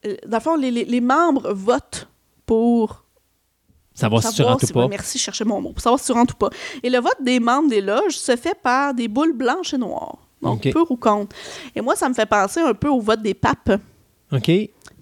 euh, 0.06 0.15
dans 0.27 0.38
le 0.38 0.43
fond 0.43 0.56
les, 0.56 0.69
les- 0.69 0.85
les 0.85 1.01
membres 1.01 1.51
votent 1.51 2.07
pour 2.45 3.03
Savoir 3.95 4.22
si 4.22 4.30
tu 4.30 4.35
savoir 4.35 4.53
rentres 4.53 4.67
si- 4.67 4.72
ou 4.72 4.75
pas. 4.75 4.88
merci 4.88 5.17
je 5.17 5.23
cherchais 5.23 5.45
mon 5.45 5.59
mot 5.61 5.72
pour 5.72 5.82
savoir 5.82 5.99
si 5.99 6.06
tu 6.06 6.11
rentres 6.11 6.35
ou 6.35 6.38
pas 6.38 6.49
et 6.83 6.91
le 6.91 6.99
vote 6.99 7.17
des 7.22 7.40
membres 7.40 7.69
des 7.69 7.82
loges 7.82 8.17
se 8.19 8.35
fait 8.35 8.53
par 8.61 8.93
des 8.93 9.07
boules 9.07 9.33
blanches 9.33 9.73
et 9.73 9.80
noires 9.80 10.19
donc 10.43 10.64
Ok. 10.67 10.73
pour 10.73 10.91
ou 10.91 10.95
contre 10.95 11.35
et 11.75 11.82
moi 11.82 11.95
ça 11.95 12.07
me 12.07 12.14
fait 12.14 12.27
penser 12.27 12.59
un 12.59 12.75
peu 12.75 12.90
au 12.90 12.99
vote 13.01 13.23
des 13.23 13.33
papes 13.33 13.72
OK. 14.32 14.51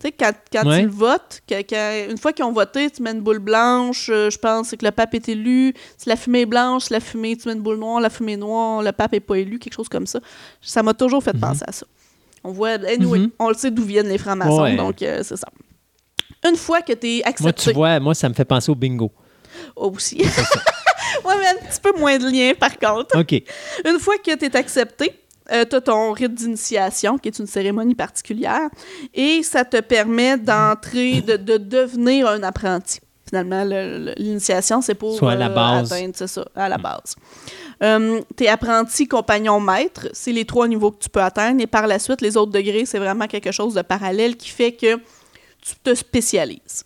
Tu 0.01 0.07
sais, 0.07 0.11
quand, 0.11 0.31
quand 0.51 0.67
Ouais. 0.67 0.79
tu 0.79 0.85
le 0.85 0.91
votes, 0.91 1.41
que- 1.47 1.61
que- 1.61 2.09
une 2.11 2.17
fois 2.17 2.33
qu'ils 2.33 2.43
ont 2.45 2.51
voté, 2.51 2.89
tu 2.89 3.01
mets 3.03 3.11
une 3.11 3.21
boule 3.21 3.39
blanche, 3.39 4.09
euh, 4.09 4.29
je 4.29 4.37
pense, 4.37 4.69
c'est 4.69 4.77
que 4.77 4.85
le 4.85 4.91
pape 4.91 5.13
est 5.13 5.29
élu. 5.29 5.73
Si 5.97 6.09
la 6.09 6.15
fumée 6.15 6.41
est 6.41 6.45
blanche, 6.45 6.89
la 6.89 6.99
fumée, 6.99 7.37
tu 7.37 7.47
mets 7.47 7.53
une 7.53 7.61
boule 7.61 7.77
noire, 7.77 8.01
la 8.01 8.09
fumée 8.09 8.33
est 8.33 8.37
noire, 8.37 8.81
le 8.81 8.91
pape 8.91 9.13
est 9.13 9.19
pas 9.19 9.35
élu, 9.35 9.59
quelque 9.59 9.75
chose 9.75 9.89
comme 9.89 10.07
ça. 10.07 10.19
Ça 10.61 10.81
m'a 10.83 10.93
toujours 10.93 11.23
fait 11.23 11.37
penser 11.39 11.63
à 11.67 11.71
ça. 11.71 11.85
On 12.43 12.51
voit, 12.51 12.69
anyway, 12.71 13.19
Mhm. 13.19 13.29
on 13.37 13.49
le 13.49 13.53
sait 13.53 13.69
d'où 13.69 13.83
viennent 13.83 14.07
les 14.09 14.17
francs-maçons, 14.17 14.63
Ouais. 14.63 14.75
donc 14.75 15.01
euh, 15.03 15.21
c'est 15.23 15.37
ça. 15.37 15.47
Une 16.49 16.55
fois 16.55 16.81
que 16.81 16.93
tu 16.93 17.07
es 17.07 17.17
Moi, 17.19 17.27
accepté, 17.29 17.63
tu 17.69 17.73
vois, 17.73 17.99
moi, 17.99 18.15
ça 18.15 18.27
me 18.27 18.33
fait 18.33 18.45
penser 18.45 18.71
au 18.71 18.75
bingo. 18.75 19.11
aussi. 19.75 20.17
ouais, 21.25 21.35
mais 21.39 21.47
un 21.47 21.67
petit 21.69 21.79
peu 21.81 21.91
moins 21.99 22.17
de 22.17 22.25
lien 22.31 22.53
par 22.59 22.77
contre. 22.79 23.19
OK. 23.19 23.33
Une 23.85 23.99
fois 23.99 24.15
que 24.17 24.33
tu 24.35 24.45
es 24.45 24.55
accepté, 24.55 25.13
tu 25.51 25.75
as 25.75 25.81
ton 25.81 26.11
rite 26.13 26.33
d'initiation, 26.33 27.17
qui 27.17 27.27
est 27.29 27.39
une 27.39 27.47
cérémonie 27.47 27.95
particulière, 27.95 28.69
et 29.13 29.43
ça 29.43 29.65
te 29.65 29.79
permet 29.81 30.37
d'entrer, 30.37 31.21
de, 31.21 31.35
de 31.37 31.57
devenir 31.57 32.27
un 32.27 32.41
apprenti. 32.43 32.99
Finalement, 33.27 33.63
le- 33.63 34.05
le- 34.05 34.13
l'initiation, 34.17 34.81
c'est 34.81 34.95
pour 34.95 35.17
Soit 35.17 35.31
à 35.33 35.35
la 35.35 35.49
euh, 35.49 35.53
atteindre, 35.93 36.13
c'est 36.15 36.27
ça, 36.27 36.45
à 36.55 36.67
la 36.67 36.77
base. 36.77 37.15
Euh, 37.81 38.19
tes 38.35 38.49
apprentis, 38.49 39.07
compagnons, 39.07 39.59
maîtres, 39.59 40.09
c'est 40.13 40.33
les 40.33 40.43
trois 40.45 40.67
niveaux 40.67 40.91
que 40.91 40.99
tu 41.03 41.09
peux 41.09 41.21
atteindre, 41.21 41.61
et 41.61 41.67
par 41.67 41.87
la 41.87 41.97
suite, 41.99 42.21
les 42.21 42.35
autres 42.37 42.51
degrés, 42.51 42.85
c'est 42.85 42.99
vraiment 42.99 43.27
quelque 43.27 43.51
chose 43.51 43.73
de 43.73 43.81
parallèle 43.81 44.35
qui 44.35 44.49
fait 44.49 44.73
que 44.73 44.97
tu 45.61 45.75
te 45.83 45.93
spécialises. 45.95 46.83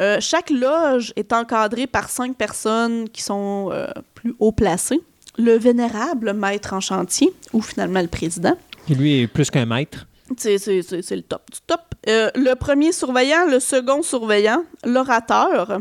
Euh, 0.00 0.18
chaque 0.20 0.50
loge 0.50 1.12
est 1.16 1.32
encadrée 1.32 1.86
par 1.86 2.08
cinq 2.08 2.36
personnes 2.36 3.08
qui 3.08 3.22
sont 3.22 3.68
euh, 3.72 3.86
plus 4.14 4.34
haut 4.38 4.52
placées. 4.52 5.00
Le 5.38 5.56
vénérable 5.56 6.32
maître 6.34 6.74
en 6.74 6.80
chantier, 6.80 7.32
ou 7.52 7.62
finalement 7.62 8.02
le 8.02 8.08
président, 8.08 8.56
Puis 8.86 8.94
lui 8.94 9.20
est 9.20 9.26
plus 9.26 9.50
qu'un 9.50 9.66
maître. 9.66 10.06
c'est 10.36 10.56
le 10.56 11.22
top 11.22 11.42
du 11.50 11.58
top. 11.66 11.80
Euh, 12.08 12.30
le 12.34 12.54
premier 12.54 12.92
surveillant, 12.92 13.46
le 13.48 13.60
second 13.60 14.02
surveillant, 14.02 14.64
l'orateur, 14.84 15.80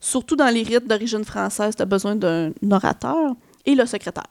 surtout 0.00 0.36
dans 0.36 0.48
les 0.48 0.62
rites 0.62 0.86
d'origine 0.86 1.24
française, 1.24 1.74
tu 1.76 1.82
as 1.82 1.86
besoin 1.86 2.16
d'un 2.16 2.52
orateur, 2.70 3.34
et 3.66 3.74
le 3.74 3.84
secrétaire. 3.84 4.26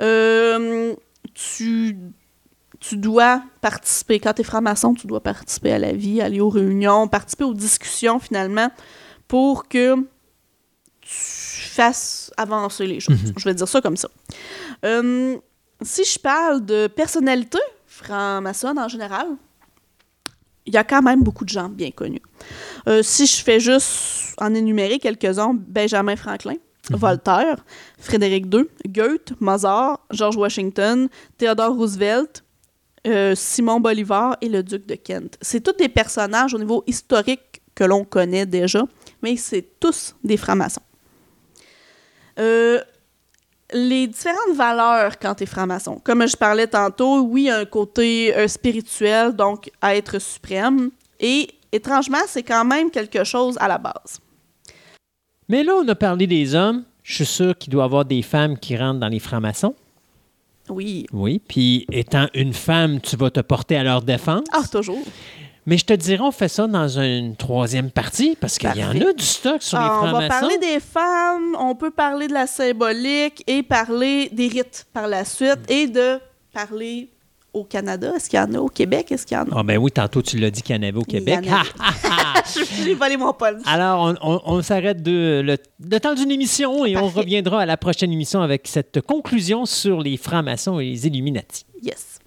Euh, 0.00 0.94
tu, 1.34 1.96
tu 2.80 2.96
dois 2.96 3.42
participer, 3.60 4.20
quand 4.20 4.34
tu 4.34 4.42
es 4.42 4.44
franc-maçon, 4.44 4.94
tu 4.94 5.06
dois 5.06 5.22
participer 5.22 5.72
à 5.72 5.78
la 5.78 5.92
vie, 5.92 6.20
aller 6.20 6.40
aux 6.40 6.50
réunions, 6.50 7.08
participer 7.08 7.44
aux 7.44 7.54
discussions 7.54 8.18
finalement, 8.18 8.70
pour 9.26 9.68
que 9.68 9.96
tu 11.00 11.10
fasses 11.10 12.27
avancer 12.38 12.86
les 12.86 13.00
choses. 13.00 13.18
Je 13.36 13.44
vais 13.44 13.54
dire 13.54 13.68
ça 13.68 13.80
comme 13.80 13.96
ça. 13.96 14.08
Euh, 14.84 15.36
si 15.82 16.04
je 16.04 16.18
parle 16.18 16.64
de 16.64 16.86
personnalité 16.86 17.58
franc-maçonne 17.86 18.78
en 18.78 18.88
général, 18.88 19.26
il 20.66 20.74
y 20.74 20.76
a 20.76 20.84
quand 20.84 21.02
même 21.02 21.22
beaucoup 21.22 21.44
de 21.44 21.50
gens 21.50 21.68
bien 21.68 21.90
connus. 21.90 22.22
Euh, 22.88 23.02
si 23.02 23.26
je 23.26 23.42
fais 23.42 23.58
juste 23.58 24.34
en 24.38 24.54
énumérer 24.54 24.98
quelques-uns, 24.98 25.54
Benjamin 25.54 26.14
Franklin, 26.14 26.56
Voltaire, 26.90 27.64
Frédéric 27.98 28.46
II, 28.52 28.66
Goethe, 28.86 29.32
Mozart, 29.40 30.00
George 30.10 30.36
Washington, 30.36 31.08
Theodore 31.38 31.74
Roosevelt, 31.74 32.44
euh, 33.06 33.34
Simon 33.34 33.80
Bolivar 33.80 34.36
et 34.40 34.48
le 34.48 34.62
duc 34.62 34.86
de 34.86 34.94
Kent. 34.94 35.38
C'est 35.40 35.62
tous 35.62 35.72
des 35.72 35.88
personnages 35.88 36.54
au 36.54 36.58
niveau 36.58 36.84
historique 36.86 37.62
que 37.74 37.84
l'on 37.84 38.04
connaît 38.04 38.44
déjà, 38.44 38.84
mais 39.22 39.36
c'est 39.36 39.80
tous 39.80 40.14
des 40.24 40.36
francs-maçons. 40.36 40.82
Euh, 42.38 42.80
les 43.72 44.06
différentes 44.06 44.54
valeurs 44.54 45.18
quand 45.18 45.34
tu 45.34 45.42
es 45.42 45.46
franc-maçon. 45.46 46.00
Comme 46.02 46.26
je 46.26 46.36
parlais 46.36 46.66
tantôt, 46.66 47.20
oui, 47.20 47.42
il 47.42 47.46
y 47.46 47.50
a 47.50 47.58
un 47.58 47.64
côté 47.64 48.34
euh, 48.34 48.48
spirituel, 48.48 49.34
donc 49.34 49.70
être 49.82 50.18
suprême. 50.18 50.90
Et 51.20 51.48
étrangement, 51.72 52.18
c'est 52.26 52.42
quand 52.42 52.64
même 52.64 52.90
quelque 52.90 53.24
chose 53.24 53.56
à 53.60 53.68
la 53.68 53.78
base. 53.78 54.20
Mais 55.48 55.62
là, 55.64 55.74
on 55.76 55.88
a 55.88 55.94
parlé 55.94 56.26
des 56.26 56.54
hommes. 56.54 56.84
Je 57.02 57.14
suis 57.14 57.26
sûr 57.26 57.56
qu'il 57.56 57.72
doit 57.72 57.84
y 57.84 57.86
avoir 57.86 58.04
des 58.04 58.22
femmes 58.22 58.58
qui 58.58 58.76
rentrent 58.76 59.00
dans 59.00 59.08
les 59.08 59.18
francs-maçons. 59.18 59.74
Oui. 60.68 61.06
Oui. 61.12 61.40
Puis, 61.48 61.86
étant 61.90 62.28
une 62.34 62.52
femme, 62.52 63.00
tu 63.00 63.16
vas 63.16 63.30
te 63.30 63.40
porter 63.40 63.76
à 63.76 63.82
leur 63.82 64.02
défense. 64.02 64.44
Ah, 64.52 64.62
toujours. 64.70 65.02
Mais 65.68 65.76
je 65.76 65.84
te 65.84 65.92
dirais, 65.92 66.22
on 66.22 66.30
fait 66.30 66.48
ça 66.48 66.66
dans 66.66 66.88
une 66.98 67.36
troisième 67.36 67.90
partie 67.90 68.38
parce 68.40 68.56
qu'il 68.56 68.74
y 68.74 68.82
en 68.82 68.88
a 68.92 69.12
du 69.12 69.22
stock 69.24 69.62
sur 69.62 69.78
les 69.78 69.84
Ah, 69.86 70.00
on 70.02 70.12
va 70.12 70.26
parler 70.26 70.56
des 70.56 70.80
femmes, 70.80 71.54
on 71.60 71.74
peut 71.74 71.90
parler 71.90 72.26
de 72.26 72.32
la 72.32 72.46
symbolique 72.46 73.44
et 73.46 73.62
parler 73.62 74.30
des 74.32 74.48
rites 74.48 74.86
par 74.94 75.06
la 75.08 75.26
suite 75.26 75.58
et 75.68 75.86
de 75.86 76.20
parler 76.54 77.10
au 77.52 77.64
Canada. 77.64 78.14
Est-ce 78.16 78.30
qu'il 78.30 78.38
y 78.38 78.42
en 78.42 78.54
a 78.54 78.58
au 78.60 78.68
Québec? 78.68 79.12
Est-ce 79.12 79.26
qu'il 79.26 79.36
y 79.36 79.40
en 79.40 79.44
a? 79.44 79.58
Ah 79.58 79.62
ben 79.62 79.76
oui, 79.76 79.90
tantôt 79.92 80.22
tu 80.22 80.38
l'as 80.38 80.50
dit 80.50 80.62
qu'il 80.62 80.74
y 80.74 80.78
en 80.78 80.82
avait 80.88 80.96
au 80.98 81.02
Québec. 81.04 81.40
J'ai 82.86 82.94
volé 82.94 83.18
mon 83.18 83.34
punch. 83.34 83.60
Alors, 83.66 84.00
on, 84.00 84.14
on- 84.36 84.40
on 84.46 84.62
s'arrête 84.62 85.02
de 85.02 85.42
le, 85.44 85.56
le 85.86 86.00
temps 86.00 86.14
d'une 86.14 86.30
émission 86.30 86.86
et 86.86 86.96
on 86.96 87.08
reviendra 87.08 87.60
à 87.60 87.66
la 87.66 87.76
prochaine 87.76 88.10
émission 88.10 88.40
avec 88.40 88.66
cette 88.68 89.02
conclusion 89.02 89.66
sur 89.66 90.00
les 90.00 90.16
francs-maçons 90.16 90.80
et 90.80 90.86
les 90.86 91.06
Illuminati. 91.06 91.66
Yes. 91.82 92.17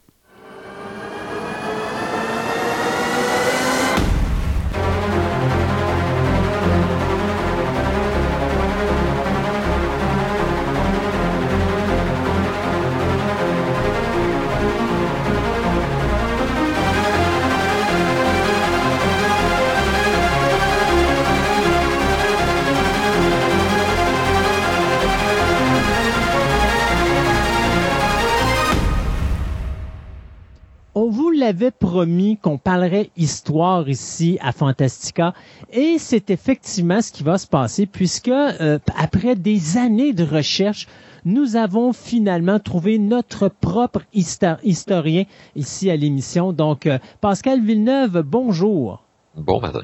On 30.93 31.09
vous 31.09 31.29
l'avait 31.31 31.71
promis 31.71 32.37
qu'on 32.37 32.57
parlerait 32.57 33.11
histoire 33.15 33.87
ici 33.87 34.37
à 34.41 34.51
Fantastica 34.51 35.33
et 35.71 35.95
c'est 35.97 36.29
effectivement 36.29 37.01
ce 37.01 37.13
qui 37.13 37.23
va 37.23 37.37
se 37.37 37.47
passer 37.47 37.85
puisque 37.85 38.27
euh, 38.27 38.77
après 38.97 39.37
des 39.37 39.77
années 39.77 40.11
de 40.11 40.25
recherche, 40.25 40.87
nous 41.23 41.55
avons 41.55 41.93
finalement 41.93 42.59
trouvé 42.59 42.97
notre 42.99 43.47
propre 43.47 44.01
histo- 44.13 44.57
historien 44.65 45.23
ici 45.55 45.89
à 45.89 45.95
l'émission. 45.95 46.51
Donc, 46.51 46.85
euh, 46.85 46.99
Pascal 47.21 47.61
Villeneuve, 47.61 48.21
bonjour. 48.25 49.01
Bon 49.37 49.61
matin. 49.61 49.81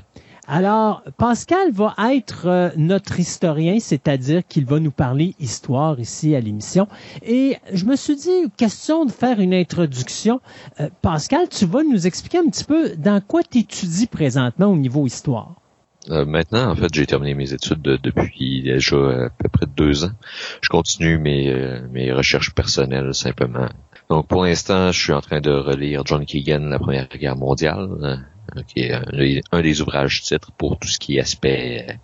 Alors, 0.49 1.03
Pascal 1.17 1.71
va 1.73 1.93
être 2.15 2.45
euh, 2.47 2.69
notre 2.77 3.19
historien, 3.19 3.79
c'est-à-dire 3.81 4.43
qu'il 4.47 4.65
va 4.65 4.79
nous 4.79 4.91
parler 4.91 5.35
histoire 5.39 5.99
ici 5.99 6.35
à 6.35 6.39
l'émission. 6.39 6.87
Et 7.21 7.57
je 7.73 7.83
me 7.83 7.97
suis 7.97 8.15
dit, 8.15 8.49
question 8.55 9.03
de 9.03 9.11
faire 9.11 9.41
une 9.41 9.53
introduction. 9.53 10.39
Euh, 10.79 10.89
Pascal, 11.01 11.49
tu 11.49 11.65
vas 11.65 11.83
nous 11.83 12.07
expliquer 12.07 12.37
un 12.37 12.47
petit 12.49 12.63
peu 12.63 12.91
dans 12.97 13.19
quoi 13.19 13.41
tu 13.43 13.59
étudies 13.59 14.07
présentement 14.07 14.67
au 14.67 14.77
niveau 14.77 15.05
histoire. 15.05 15.55
Euh, 16.09 16.25
maintenant, 16.25 16.71
en 16.71 16.75
fait, 16.75 16.93
j'ai 16.93 17.05
terminé 17.05 17.33
mes 17.33 17.51
études 17.51 17.81
de- 17.81 17.97
depuis 18.01 18.63
déjà 18.63 18.95
à 19.25 19.29
peu 19.29 19.49
près 19.49 19.65
deux 19.75 20.05
ans. 20.05 20.11
Je 20.61 20.69
continue 20.69 21.17
mes, 21.17 21.81
mes 21.91 22.13
recherches 22.13 22.55
personnelles 22.55 23.13
simplement. 23.13 23.67
Donc, 24.09 24.27
pour 24.29 24.45
l'instant, 24.45 24.93
je 24.93 25.01
suis 25.03 25.11
en 25.11 25.19
train 25.19 25.41
de 25.41 25.51
relire 25.51 26.03
John 26.05 26.25
Keegan, 26.25 26.61
La 26.69 26.79
Première 26.79 27.09
Guerre 27.09 27.35
mondiale, 27.35 28.25
qui 28.67 28.81
est 28.81 28.93
un, 28.93 29.61
des- 29.61 29.81
ouvrages 29.81 30.21
titres 30.21 30.51
pour 30.57 30.77
tout 30.79 30.87
ce 30.87 30.97
qui 30.99 31.17
est 31.17 31.21
aspect 31.21 31.99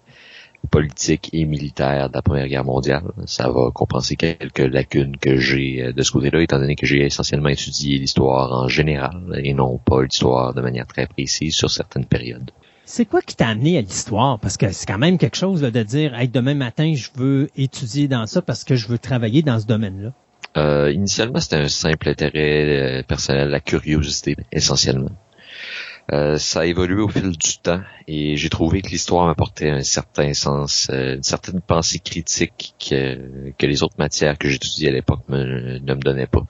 politique 0.72 1.30
et 1.34 1.44
militaire 1.46 2.10
de 2.10 2.16
la 2.16 2.22
Première 2.22 2.48
Guerre 2.48 2.64
mondiale. 2.64 3.04
Ça 3.26 3.50
va 3.50 3.70
compenser 3.74 4.16
quelques 4.16 4.60
lacunes 4.60 5.18
que 5.18 5.38
j'ai 5.38 5.84
euh, 5.84 5.94
de 5.94 6.02
ce 6.04 6.12
côté-là, 6.12 6.42
étant 6.42 6.58
donné 6.60 6.76
que 6.76 6.86
j'ai 6.86 7.04
essentiellement 7.06 7.50
étudié 7.50 7.98
l'histoire 7.98 8.52
en 8.64 8.68
général 8.70 9.42
et 9.44 9.54
non 9.54 9.78
pas 9.78 10.04
l'histoire 10.04 10.54
de 10.54 10.62
manière 10.62 10.88
très 10.88 11.06
précise 11.06 11.56
sur 11.56 11.70
certaines 11.70 12.06
périodes. 12.06 12.52
C'est 12.86 13.06
quoi 13.06 13.22
qui 13.22 13.36
t'a 13.36 13.48
amené 13.48 13.78
à 13.78 13.82
l'histoire? 13.82 14.40
Parce 14.40 14.58
que 14.58 14.72
c'est 14.72 14.86
quand 14.86 14.98
même 14.98 15.18
quelque 15.18 15.38
chose 15.38 15.62
de 15.62 15.84
dire, 15.84 16.14
hey, 16.16 16.28
demain 16.28 16.54
matin, 16.54 16.94
je 16.96 17.10
veux 17.16 17.50
étudier 17.56 18.08
dans 18.08 18.26
ça 18.26 18.42
parce 18.42 18.64
que 18.64 18.76
je 18.76 18.88
veux 18.88 18.98
travailler 18.98 19.42
dans 19.42 19.60
ce 19.60 19.66
domaine-là. 19.66 20.14
Euh, 20.56 20.92
initialement, 20.92 21.40
c'était 21.40 21.56
un 21.56 21.68
simple 21.68 22.10
intérêt 22.10 23.00
euh, 23.00 23.04
personnel, 23.04 23.50
la 23.50 23.60
curiosité, 23.60 24.36
essentiellement. 24.52 25.10
Euh, 26.12 26.38
ça 26.38 26.62
a 26.62 26.66
évolué 26.66 27.02
au 27.02 27.08
fil 27.08 27.32
du 27.32 27.58
temps 27.62 27.82
et 28.08 28.36
j'ai 28.36 28.50
trouvé 28.50 28.82
que 28.82 28.90
l'histoire 28.90 29.26
m'apportait 29.26 29.70
un 29.70 29.84
certain 29.84 30.34
sens, 30.34 30.90
euh, 30.92 31.16
une 31.16 31.24
certaine 31.24 31.62
pensée 31.62 32.00
critique 32.00 32.76
que, 32.78 33.52
que 33.58 33.66
les 33.66 33.84
autres 33.84 33.96
matières 33.98 34.38
que 34.38 34.50
j'étudiais 34.50 34.90
à 34.90 34.92
l'époque 34.92 35.22
ne 35.30 35.80
me 35.80 36.02
donnaient 36.02 36.28
pas. 36.28 36.46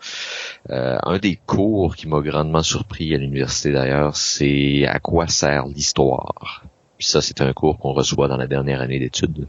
Euh, 0.72 0.98
un 1.04 1.20
des 1.20 1.36
cours 1.36 1.96
qui 1.96 2.08
m'a 2.08 2.22
grandement 2.22 2.64
surpris 2.64 3.14
à 3.14 3.18
l'université 3.18 3.72
d'ailleurs, 3.72 4.16
c'est 4.16 4.86
à 4.88 5.00
quoi 5.00 5.28
sert 5.28 5.68
l'histoire. 5.68 6.64
Puis 6.98 7.08
ça, 7.08 7.22
c'est 7.22 7.42
un 7.42 7.54
cours 7.54 7.78
qu'on 7.78 7.94
reçoit 7.94 8.28
dans 8.28 8.38
la 8.38 8.48
dernière 8.48 8.82
année 8.82 9.00
d'études. 9.00 9.48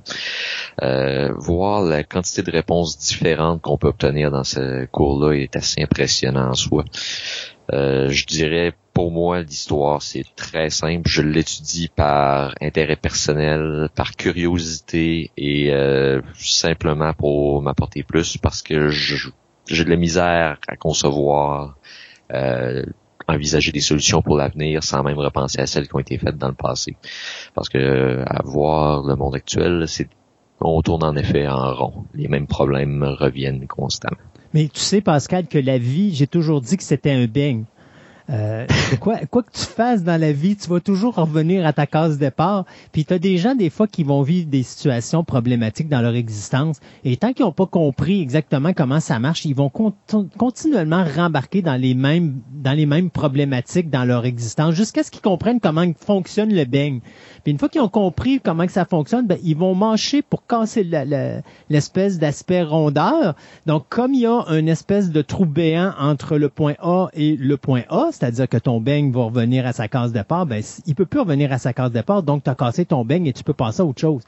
voir 0.81 1.83
la 1.83 2.03
quantité 2.03 2.43
de 2.43 2.51
réponses 2.51 2.99
différentes 2.99 3.63
qu'on 3.63 3.79
peut 3.79 3.89
obtenir 3.89 4.31
dans 4.31 4.45
ce 4.45 4.85
cours-là 4.87 5.33
est 5.33 5.57
assez 5.57 5.83
impressionnant 5.83 6.51
en 6.51 6.55
soi. 6.55 6.85
je 7.71 8.27
dirais 8.27 8.75
pour 8.95 9.11
moi, 9.11 9.43
l'histoire, 9.43 10.01
c'est 10.01 10.25
très 10.37 10.71
simple. 10.71 11.09
Je 11.09 11.21
l'étudie 11.21 11.89
par 11.89 12.55
intérêt 12.63 12.97
personnel, 12.97 13.89
par 13.95 14.13
curiosité 14.13 15.33
et 15.37 15.73
euh, 15.73 16.23
simplement 16.37 17.13
pour 17.13 17.61
m'apporter 17.61 18.05
plus 18.05 18.37
parce 18.39 18.63
que 18.63 18.91
j'ai 18.91 19.85
de 19.85 19.91
la 19.91 19.97
misère 19.97 20.59
à 20.69 20.77
concevoir, 20.77 21.77
euh, 22.33 22.85
envisager 23.27 23.73
des 23.73 23.81
solutions 23.81 24.23
pour 24.23 24.37
l'avenir 24.37 24.85
sans 24.85 25.03
même 25.03 25.19
repenser 25.19 25.61
à 25.61 25.67
celles 25.67 25.89
qui 25.89 25.97
ont 25.97 26.01
été 26.01 26.17
faites 26.17 26.39
dans 26.39 26.49
le 26.49 26.55
passé. 26.55 26.97
Parce 27.55 27.69
que 27.69 28.23
à 28.25 28.43
voir 28.45 29.03
le 29.03 29.17
monde 29.17 29.35
actuel, 29.35 29.87
c'est 29.89 30.09
on 30.61 30.81
tourne 30.83 31.03
en 31.03 31.17
effet 31.17 31.49
en 31.49 31.75
rond. 31.75 32.05
Les 32.15 32.29
mêmes 32.29 32.47
problèmes 32.47 33.03
reviennent 33.03 33.67
constamment. 33.67 34.17
Mais 34.55 34.69
tu 34.73 34.81
sais, 34.81 35.01
Pascal, 35.01 35.49
que 35.49 35.59
la 35.59 35.79
vie, 35.79 36.15
j'ai 36.15 36.29
toujours 36.29 36.61
dit 36.61 36.77
que 36.77 36.85
c'était 36.85 37.11
un 37.11 37.27
beigne. 37.27 37.65
Euh, 38.31 38.67
quoi, 39.01 39.19
quoi 39.31 39.43
que 39.43 39.53
tu 39.53 39.65
fasses 39.65 40.03
dans 40.03 40.19
la 40.19 40.33
vie, 40.33 40.57
tu 40.57 40.69
vas 40.69 40.81
toujours 40.81 41.17
revenir 41.17 41.67
à 41.67 41.73
ta 41.73 41.87
case 41.87 42.19
départ. 42.19 42.65
Puis 42.93 43.05
tu 43.05 43.13
as 43.13 43.19
des 43.19 43.37
gens 43.37 43.55
des 43.55 43.71
fois 43.71 43.87
qui 43.87 44.03
vont 44.03 44.23
vivre 44.23 44.49
des 44.49 44.63
situations 44.63 45.25
problématiques 45.25 45.89
dans 45.89 46.01
leur 46.01 46.15
existence. 46.15 46.81
Et 47.05 47.17
tant 47.17 47.33
qu'ils 47.33 47.45
n'ont 47.45 47.53
pas 47.53 47.67
compris 47.67 48.23
exactement 48.23 48.73
comment 48.73 49.01
ça 49.01 49.19
marche, 49.19 49.45
ils 49.45 49.55
vont 49.55 49.71
continuellement 50.39 51.05
rembarquer 51.05 51.61
dans 51.61 51.81
les 51.81 51.95
mêmes 51.95 52.41
dans 52.53 52.73
les 52.73 52.87
mêmes 52.87 53.11
problématiques 53.11 53.91
dans 53.91 54.05
leur 54.05 54.25
existence 54.25 54.75
jusqu'à 54.75 55.03
ce 55.03 55.11
qu'ils 55.11 55.21
comprennent 55.21 55.61
comment 55.61 55.85
fonctionne 55.99 56.55
le 56.55 56.65
beigne. 56.65 57.01
Puis 57.45 57.53
une 57.53 57.59
fois 57.59 57.69
qu'ils 57.69 57.83
ont 57.83 57.89
compris 57.89 58.41
comment 58.41 58.67
que 58.67 58.73
ça 58.73 58.87
fonctionne, 58.87 59.27
ben, 59.27 59.39
ils 59.45 59.57
vont 59.57 59.75
mancher 59.75 60.23
pour 60.23 60.47
casser 60.47 60.83
l'espèce 61.69 62.19
d'aspect 62.19 62.63
rondeur. 62.63 63.35
Donc 63.67 63.85
comme 63.91 64.15
il 64.15 64.21
y 64.21 64.27
a 64.27 64.45
une 64.49 64.69
espèce 64.69 65.11
de 65.11 65.21
trou 65.21 65.45
béant 65.45 65.93
entre 65.99 66.39
le 66.39 66.49
point 66.49 66.75
A 66.81 67.09
et 67.13 67.37
le 67.37 67.57
point 67.59 67.83
A, 67.91 68.09
c'est-à-dire 68.11 68.49
que 68.49 68.57
ton 68.57 68.81
beigne 68.81 69.13
va 69.13 69.25
revenir 69.25 69.67
à 69.67 69.75
sa 69.75 69.89
case 69.89 70.13
départ, 70.13 70.47
ben, 70.47 70.63
il 70.87 70.95
peut 70.95 71.05
plus 71.05 71.21
revenir 71.21 71.53
à 71.53 71.59
sa 71.59 71.75
case 71.75 71.93
départ, 71.93 72.23
donc 72.23 72.45
tu 72.45 72.51
as 72.51 72.55
cassé 72.55 72.87
ton 72.87 73.05
beigne 73.05 73.27
et 73.27 73.35
tu 73.35 73.45
peux 73.45 73.53
passer 73.53 73.83
à 73.83 73.85
autre 73.85 74.01
chose. 74.01 74.23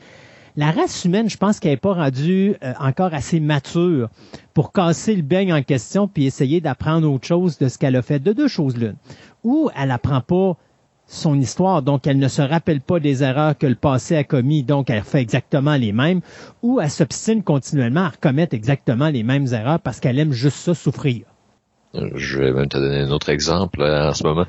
La 0.58 0.70
race 0.70 1.04
humaine, 1.04 1.28
je 1.28 1.36
pense 1.36 1.60
qu'elle 1.60 1.72
n'est 1.72 1.76
pas 1.76 1.92
rendue 1.92 2.54
euh, 2.62 2.72
encore 2.80 3.12
assez 3.12 3.40
mature 3.40 4.08
pour 4.54 4.72
casser 4.72 5.14
le 5.14 5.20
beigne 5.20 5.52
en 5.52 5.62
question 5.62 6.08
puis 6.08 6.24
essayer 6.24 6.62
d'apprendre 6.62 7.10
autre 7.10 7.26
chose 7.26 7.58
de 7.58 7.68
ce 7.68 7.76
qu'elle 7.76 7.94
a 7.94 8.00
fait. 8.00 8.20
De 8.20 8.32
deux 8.32 8.48
choses 8.48 8.74
l'une. 8.74 8.96
Ou 9.44 9.68
elle 9.76 9.90
apprend 9.90 10.22
pas 10.22 10.56
son 11.06 11.40
histoire, 11.40 11.82
donc 11.82 12.06
elle 12.06 12.18
ne 12.18 12.28
se 12.28 12.42
rappelle 12.42 12.80
pas 12.80 12.98
des 12.98 13.22
erreurs 13.22 13.56
que 13.56 13.66
le 13.66 13.76
passé 13.76 14.16
a 14.16 14.24
commis, 14.24 14.62
donc 14.62 14.90
elle 14.90 15.02
fait 15.02 15.20
exactement 15.20 15.76
les 15.76 15.92
mêmes, 15.92 16.20
ou 16.62 16.80
elle 16.80 16.90
s'obstine 16.90 17.42
continuellement 17.42 18.04
à 18.04 18.08
recommettre 18.10 18.54
exactement 18.54 19.08
les 19.08 19.22
mêmes 19.22 19.46
erreurs 19.52 19.80
parce 19.80 20.00
qu'elle 20.00 20.18
aime 20.18 20.32
juste 20.32 20.58
ça 20.58 20.74
souffrir. 20.74 21.24
Je 22.14 22.38
vais 22.38 22.52
même 22.52 22.68
te 22.68 22.76
donner 22.76 23.00
un 23.00 23.10
autre 23.10 23.30
exemple 23.30 23.82
en 23.82 24.12
ce 24.12 24.24
moment. 24.24 24.46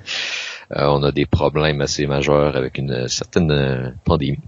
Euh, 0.75 0.85
on 0.87 1.03
a 1.03 1.11
des 1.11 1.25
problèmes 1.25 1.81
assez 1.81 2.05
majeurs 2.07 2.55
avec 2.57 2.77
une 2.77 3.07
certaine 3.07 3.51
euh, 3.51 3.91
pandémie. 4.03 4.39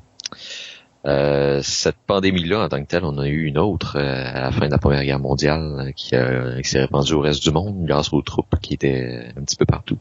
Euh, 1.05 1.61
cette 1.63 1.95
pandémie-là, 2.07 2.65
en 2.65 2.69
tant 2.69 2.81
que 2.81 2.87
telle, 2.87 3.05
on 3.05 3.17
a 3.19 3.27
eu 3.27 3.45
une 3.45 3.57
autre 3.57 3.97
à 3.97 4.41
la 4.41 4.51
fin 4.51 4.65
de 4.65 4.71
la 4.71 4.77
Première 4.77 5.03
Guerre 5.05 5.19
mondiale 5.19 5.93
qui, 5.95 6.09
qui 6.09 6.69
s'est 6.69 6.81
répandue 6.81 7.13
au 7.13 7.21
reste 7.21 7.41
du 7.41 7.51
monde 7.51 7.85
grâce 7.85 8.11
aux 8.11 8.21
troupes 8.21 8.59
qui 8.61 8.73
étaient 8.73 9.31
un 9.37 9.43
petit 9.43 9.55
peu 9.55 9.65
partout. 9.65 9.97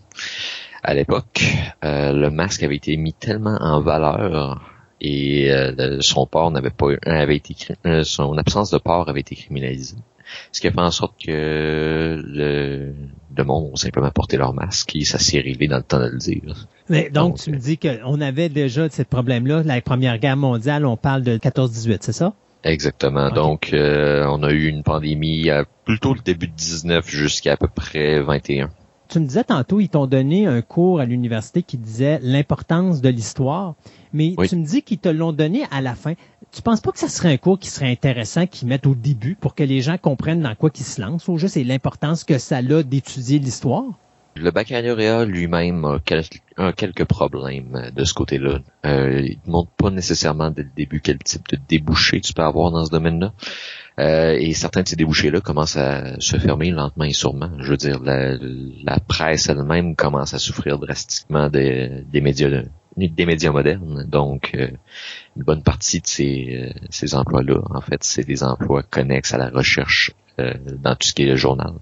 À 0.82 0.94
l'époque, 0.94 1.44
le 1.82 2.28
masque 2.28 2.62
avait 2.62 2.76
été 2.76 2.96
mis 2.96 3.12
tellement 3.12 3.58
en 3.60 3.80
valeur 3.80 4.62
et 5.00 5.50
son 6.00 6.26
port 6.26 6.50
n'avait 6.50 6.70
pas 6.70 6.88
avait 7.04 7.36
été 7.36 7.54
son 8.02 8.36
absence 8.38 8.70
de 8.70 8.78
port 8.78 9.08
avait 9.08 9.20
été 9.20 9.34
criminalisée 9.36 9.96
ce 10.52 10.60
qui 10.60 10.66
a 10.66 10.72
fait 10.72 10.80
en 10.80 10.90
sorte 10.90 11.14
que 11.24 12.22
le, 12.24 12.94
le 13.36 13.44
monde 13.44 13.70
ont 13.72 13.76
simplement 13.76 14.10
porté 14.10 14.36
leur 14.36 14.54
masque 14.54 14.96
et 14.96 15.04
ça 15.04 15.18
s'est 15.18 15.38
arrivé 15.38 15.68
dans 15.68 15.78
le 15.78 15.82
temps 15.82 16.00
de 16.00 16.06
le 16.06 16.18
dire. 16.18 16.66
Mais 16.88 17.10
donc, 17.10 17.38
tu 17.38 17.50
me 17.50 17.56
dis 17.56 17.78
qu'on 17.78 18.20
avait 18.20 18.48
déjà 18.48 18.88
ce 18.88 19.02
problème-là, 19.02 19.62
la 19.64 19.80
Première 19.80 20.18
Guerre 20.18 20.36
mondiale, 20.36 20.86
on 20.86 20.96
parle 20.96 21.22
de 21.22 21.36
14-18, 21.36 21.98
c'est 22.00 22.12
ça? 22.12 22.34
Exactement. 22.64 23.30
Donc, 23.30 23.70
euh, 23.72 24.26
on 24.26 24.42
a 24.42 24.50
eu 24.50 24.66
une 24.66 24.82
pandémie 24.82 25.48
à 25.50 25.64
plutôt 25.84 26.14
le 26.14 26.20
début 26.20 26.48
de 26.48 26.54
19 26.54 27.08
jusqu'à 27.08 27.52
à 27.52 27.56
peu 27.56 27.68
près 27.68 28.20
21. 28.20 28.70
Tu 29.08 29.20
me 29.20 29.26
disais 29.26 29.44
tantôt, 29.44 29.80
ils 29.80 29.88
t'ont 29.88 30.06
donné 30.06 30.46
un 30.46 30.60
cours 30.60 31.00
à 31.00 31.06
l'université 31.06 31.62
qui 31.62 31.78
disait 31.78 32.18
l'importance 32.22 33.00
de 33.00 33.08
l'histoire, 33.08 33.74
mais 34.12 34.34
tu 34.48 34.56
me 34.56 34.64
dis 34.64 34.82
qu'ils 34.82 34.98
te 34.98 35.08
l'ont 35.08 35.32
donné 35.32 35.64
à 35.70 35.80
la 35.80 35.94
fin 35.94 36.14
tu 36.52 36.62
penses 36.62 36.80
pas 36.80 36.92
que 36.92 36.98
ça 36.98 37.08
serait 37.08 37.32
un 37.32 37.36
cours 37.36 37.58
qui 37.58 37.68
serait 37.68 37.90
intéressant 37.90 38.46
qu'ils 38.46 38.68
mettent 38.68 38.86
au 38.86 38.94
début 38.94 39.34
pour 39.34 39.54
que 39.54 39.62
les 39.62 39.80
gens 39.80 39.98
comprennent 39.98 40.42
dans 40.42 40.54
quoi 40.54 40.70
ils 40.74 40.82
se 40.82 41.00
lancent, 41.00 41.28
ou 41.28 41.38
juste 41.38 41.56
l'importance 41.56 42.24
que 42.24 42.38
ça 42.38 42.58
a 42.58 42.82
d'étudier 42.82 43.38
l'histoire? 43.38 43.84
Le 44.36 44.50
baccalauréat 44.50 45.24
lui-même 45.24 45.84
a, 45.84 45.98
quelques 46.72 47.04
problèmes 47.04 47.90
de 47.94 48.04
ce 48.04 48.14
côté-là. 48.14 48.60
Euh, 48.86 49.20
il 49.22 49.38
ne 49.46 49.50
montre 49.50 49.70
pas 49.72 49.90
nécessairement 49.90 50.50
dès 50.50 50.62
le 50.62 50.70
début 50.76 51.00
quel 51.00 51.18
type 51.18 51.48
de 51.48 51.58
débouché 51.68 52.20
tu 52.20 52.32
peux 52.32 52.42
avoir 52.42 52.70
dans 52.70 52.86
ce 52.86 52.90
domaine-là. 52.90 53.32
Euh, 53.98 54.36
et 54.38 54.52
certains 54.54 54.82
de 54.82 54.88
ces 54.88 54.96
débouchés-là 54.96 55.40
commencent 55.40 55.76
à 55.76 56.20
se 56.20 56.38
fermer 56.38 56.70
lentement 56.70 57.04
et 57.04 57.12
sûrement. 57.12 57.50
Je 57.58 57.70
veux 57.70 57.76
dire, 57.76 58.00
la, 58.00 59.00
presse 59.00 59.48
elle-même 59.48 59.96
commence 59.96 60.34
à 60.34 60.38
souffrir 60.38 60.78
drastiquement 60.78 61.48
des, 61.48 62.04
des 62.10 62.20
médias 62.20 62.62
des 62.96 63.26
médias 63.26 63.52
modernes. 63.52 64.04
Donc, 64.08 64.52
euh, 64.54 64.68
une 65.36 65.42
bonne 65.42 65.62
partie 65.62 66.00
de 66.00 66.06
ces, 66.06 66.72
euh, 66.74 66.80
ces 66.90 67.14
emplois-là, 67.14 67.60
en 67.70 67.80
fait, 67.80 68.02
c'est 68.02 68.24
des 68.24 68.42
emplois 68.42 68.82
connexes 68.82 69.32
à 69.32 69.38
la 69.38 69.50
recherche 69.50 70.12
euh, 70.40 70.54
dans 70.82 70.96
tout 70.96 71.06
ce 71.08 71.14
qui 71.14 71.22
est 71.22 71.26
le 71.26 71.36
journal. 71.36 71.74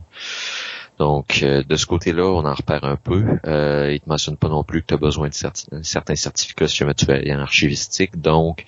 Donc, 0.99 1.45
de 1.45 1.77
ce 1.77 1.85
côté-là, 1.85 2.25
on 2.25 2.47
en 2.47 2.55
repère 2.55 2.85
un 2.85 2.97
peu. 2.97 3.23
Euh, 3.47 3.93
il 3.93 4.01
te 4.01 4.09
mentionne 4.09 4.39
pas 4.39 4.49
non 4.49 4.65
plus 4.65 4.81
que 4.81 4.87
tu 4.87 4.95
as 4.95 4.97
besoin 4.97 5.29
de 5.29 5.35
certains 5.83 6.15
certificats 6.15 6.69
sur 6.69 6.89
en 6.89 7.39
archivistique. 7.39 8.19
Donc, 8.19 8.65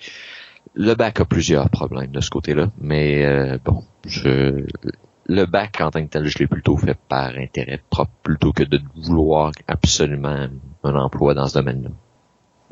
le 0.73 0.93
bac 0.93 1.19
a 1.19 1.25
plusieurs 1.25 1.69
problèmes 1.69 2.11
de 2.11 2.21
ce 2.21 2.29
côté-là. 2.29 2.71
Mais 2.79 3.59
bon, 3.65 3.83
je, 4.05 4.65
le 5.27 5.45
bac 5.45 5.81
en 5.81 5.91
tant 5.91 6.03
que 6.03 6.09
tel, 6.09 6.25
je 6.25 6.37
l'ai 6.39 6.47
plutôt 6.47 6.77
fait 6.77 6.97
par 7.07 7.35
intérêt 7.37 7.81
propre 7.89 8.11
plutôt 8.23 8.53
que 8.53 8.63
de 8.63 8.79
vouloir 8.95 9.51
absolument 9.67 10.47
un 10.83 10.95
emploi 10.95 11.33
dans 11.33 11.47
ce 11.47 11.55
domaine-là 11.55 11.89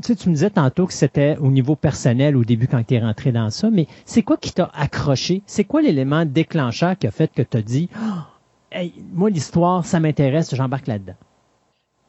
tu, 0.01 0.07
sais, 0.07 0.15
tu 0.15 0.29
me 0.29 0.35
disais 0.35 0.49
tantôt 0.49 0.85
que 0.85 0.93
c'était 0.93 1.37
au 1.37 1.49
niveau 1.49 1.75
personnel 1.75 2.37
au 2.37 2.43
début 2.43 2.67
quand 2.67 2.83
tu 2.85 2.95
es 2.95 2.99
rentré 2.99 3.31
dans 3.31 3.49
ça, 3.49 3.69
mais 3.71 3.87
c'est 4.05 4.21
quoi 4.21 4.37
qui 4.37 4.51
t'a 4.53 4.69
accroché? 4.73 5.41
C'est 5.47 5.63
quoi 5.63 5.81
l'élément 5.81 6.25
déclencheur 6.25 6.97
qui 6.97 7.07
a 7.07 7.11
fait 7.11 7.31
que 7.33 7.41
tu 7.41 7.57
as 7.57 7.61
dit 7.61 7.89
oh, 7.99 8.79
moi 9.11 9.29
l'histoire, 9.29 9.85
ça 9.85 9.99
m'intéresse, 9.99 10.53
j'embarque 10.53 10.87
là-dedans? 10.87 11.15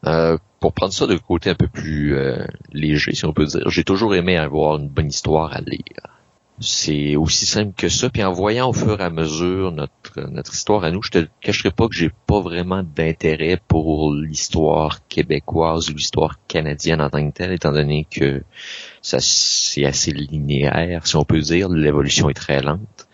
Euh, 0.07 0.39
pour 0.61 0.73
prendre 0.73 0.93
ça 0.93 1.07
de 1.07 1.17
côté 1.17 1.51
un 1.51 1.55
peu 1.55 1.69
plus 1.69 2.17
euh, 2.17 2.45
léger, 2.73 3.15
si 3.15 3.25
on 3.25 3.33
peut 3.33 3.47
dire, 3.47 3.69
j'ai 3.69 3.85
toujours 3.85 4.15
aimé 4.15 4.37
avoir 4.37 4.79
une 4.79 4.89
bonne 4.89 5.09
histoire 5.09 5.53
à 5.53 5.61
lire. 5.61 6.19
C'est 6.61 7.15
aussi 7.15 7.47
simple 7.47 7.73
que 7.77 7.89
ça. 7.89 8.11
Puis 8.11 8.25
en 8.25 8.33
voyant 8.33 8.71
au 8.71 8.73
fur 8.73 9.01
et 9.01 9.05
à 9.05 9.11
mesure 9.11 9.71
notre 9.71 10.21
notre 10.29 10.53
histoire 10.55 10.83
à 10.83 10.91
nous, 10.91 11.03
je 11.03 11.11
te 11.11 11.27
cacherai 11.41 11.71
pas 11.71 11.87
que 11.87 11.95
j'ai 11.95 12.11
pas 12.27 12.41
vraiment 12.41 12.83
d'intérêt 12.83 13.61
pour 13.69 14.13
l'histoire 14.13 15.07
québécoise 15.07 15.91
ou 15.91 15.95
l'histoire 15.95 16.37
canadienne 16.49 17.01
en 17.01 17.11
tant 17.11 17.25
que 17.31 17.33
telle, 17.33 17.53
étant 17.53 17.71
donné 17.71 18.09
que 18.11 18.43
ça 19.03 19.19
c'est 19.21 19.85
assez 19.85 20.11
linéaire, 20.11 21.07
si 21.07 21.15
on 21.15 21.25
peut 21.25 21.41
dire. 21.41 21.69
L'évolution 21.69 22.29
est 22.29 22.35
très 22.35 22.61
lente. 22.61 23.08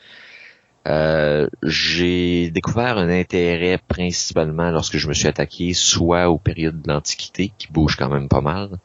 Euh, 0.87 1.49
j'ai 1.63 2.51
découvert 2.51 2.99
un 2.99 3.09
intérêt 3.09 3.79
principalement 3.89 4.71
lorsque 4.71 4.99
je 4.99 5.09
me 5.09 5.15
suis 5.15 5.29
attaqué 5.29 5.73
soit 5.73 6.29
aux 6.29 6.39
périodes 6.39 6.83
de 6.83 6.93
l'Antiquité, 6.93 7.53
qui 7.57 7.69
bouge 7.73 7.97
quand 7.97 8.11
même 8.11 8.29
pas 8.29 8.43
mal, 8.43 8.79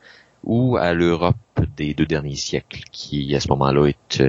ou 0.43 0.77
à 0.77 0.93
l'Europe 0.93 1.35
des 1.75 1.93
deux 1.93 2.05
derniers 2.05 2.35
siècles, 2.35 2.83
qui 2.91 3.35
à 3.35 3.41
ce 3.41 3.49
moment-là 3.49 3.87
est, 3.87 4.23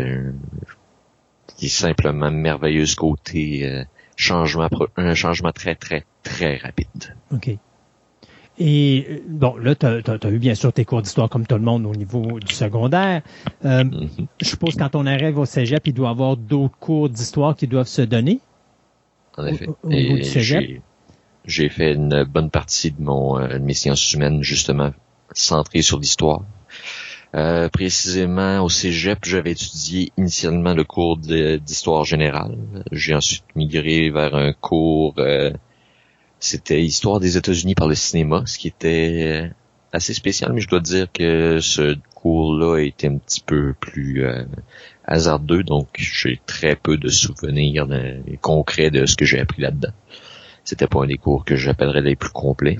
simplement 1.68 2.31
merveilleuse 2.31 2.97
côté 2.97 3.66
euh, 3.68 3.84
changement, 4.16 4.68
un 4.97 5.15
changement 5.15 5.52
très 5.52 5.76
très 5.76 6.05
très 6.24 6.57
rapide. 6.57 7.15
Et 8.60 9.06
euh, 9.08 9.22
bon, 9.26 9.56
là, 9.56 9.74
tu 9.74 9.86
as, 9.86 10.30
eu 10.30 10.39
bien 10.39 10.55
sûr 10.55 10.70
tes 10.70 10.84
cours 10.84 11.00
d'histoire 11.00 11.30
comme 11.30 11.47
tout 11.47 11.55
le 11.55 11.62
monde 11.62 11.86
au 11.86 11.94
niveau 11.94 12.39
du 12.39 12.55
secondaire. 12.55 13.22
Euh, 13.64 13.84
mm-hmm. 13.84 14.26
Je 14.40 14.47
suppose 14.47 14.76
quand 14.76 14.94
on 14.94 15.06
arrive 15.06 15.39
au 15.39 15.47
cégep, 15.47 15.86
il 15.86 15.94
doit 15.94 16.08
y 16.08 16.10
avoir 16.10 16.36
d'autres 16.36 16.76
cours 16.78 17.08
d'histoire 17.08 17.56
qui 17.56 17.66
doivent 17.66 17.89
se 17.89 18.02
donner? 18.02 18.39
En 19.39 19.47
effet. 19.47 19.66
Et 19.90 20.22
J'ai 21.47 21.68
fait 21.70 21.94
une 21.94 22.24
bonne 22.24 22.50
partie 22.50 22.90
de 22.90 23.02
mon 23.02 23.39
euh, 23.39 23.55
de 23.55 23.64
mes 23.64 23.72
sciences 23.72 24.12
humaines 24.12 24.42
justement 24.42 24.90
centrées 25.32 25.82
sur 25.82 25.98
l'histoire. 25.98 26.42
Euh, 27.34 27.68
précisément 27.68 28.60
au 28.62 28.68
cégep, 28.68 29.20
j'avais 29.22 29.52
étudié 29.52 30.12
initialement 30.18 30.74
le 30.74 30.84
cours 30.84 31.16
d'histoire 31.16 32.05
générale. 32.05 32.58
J'ai 32.90 33.14
ensuite 33.14 33.44
migré 33.55 34.10
vers 34.10 34.34
un 34.34 34.52
cours 34.52 35.14
euh, 35.18 35.52
c'était 36.41 36.83
Histoire 36.83 37.20
des 37.20 37.36
États-Unis 37.36 37.75
par 37.75 37.86
le 37.86 37.94
cinéma, 37.94 38.43
ce 38.47 38.59
qui 38.59 38.69
était 38.69 39.44
euh, 39.44 39.49
assez 39.93 40.15
spécial, 40.15 40.52
mais 40.52 40.60
je 40.60 40.69
dois 40.69 40.81
dire 40.81 41.07
que 41.12 41.60
ce 41.60 41.97
cours-là 42.15 42.78
était 42.78 43.09
un 43.09 43.19
petit 43.19 43.43
peu 43.43 43.75
plus 43.78 44.25
euh, 44.25 44.44
hasardeux, 45.05 45.62
donc 45.62 45.89
j'ai 45.97 46.41
très 46.47 46.77
peu 46.77 46.97
de 46.97 47.09
souvenirs 47.09 47.86
concrets 48.41 48.91
de 48.91 49.07
ce 49.07 49.17
que 49.17 49.25
j'ai 49.25 49.39
appris 49.39 49.62
là-dedans. 49.62 49.93
C'était 50.65 50.86
pas 50.86 51.02
un 51.02 51.07
des 51.07 51.19
cours 51.19 51.44
que 51.44 51.57
j'appellerais 51.57 52.01
les 52.01 52.17
plus 52.17 52.31
complets. 52.31 52.78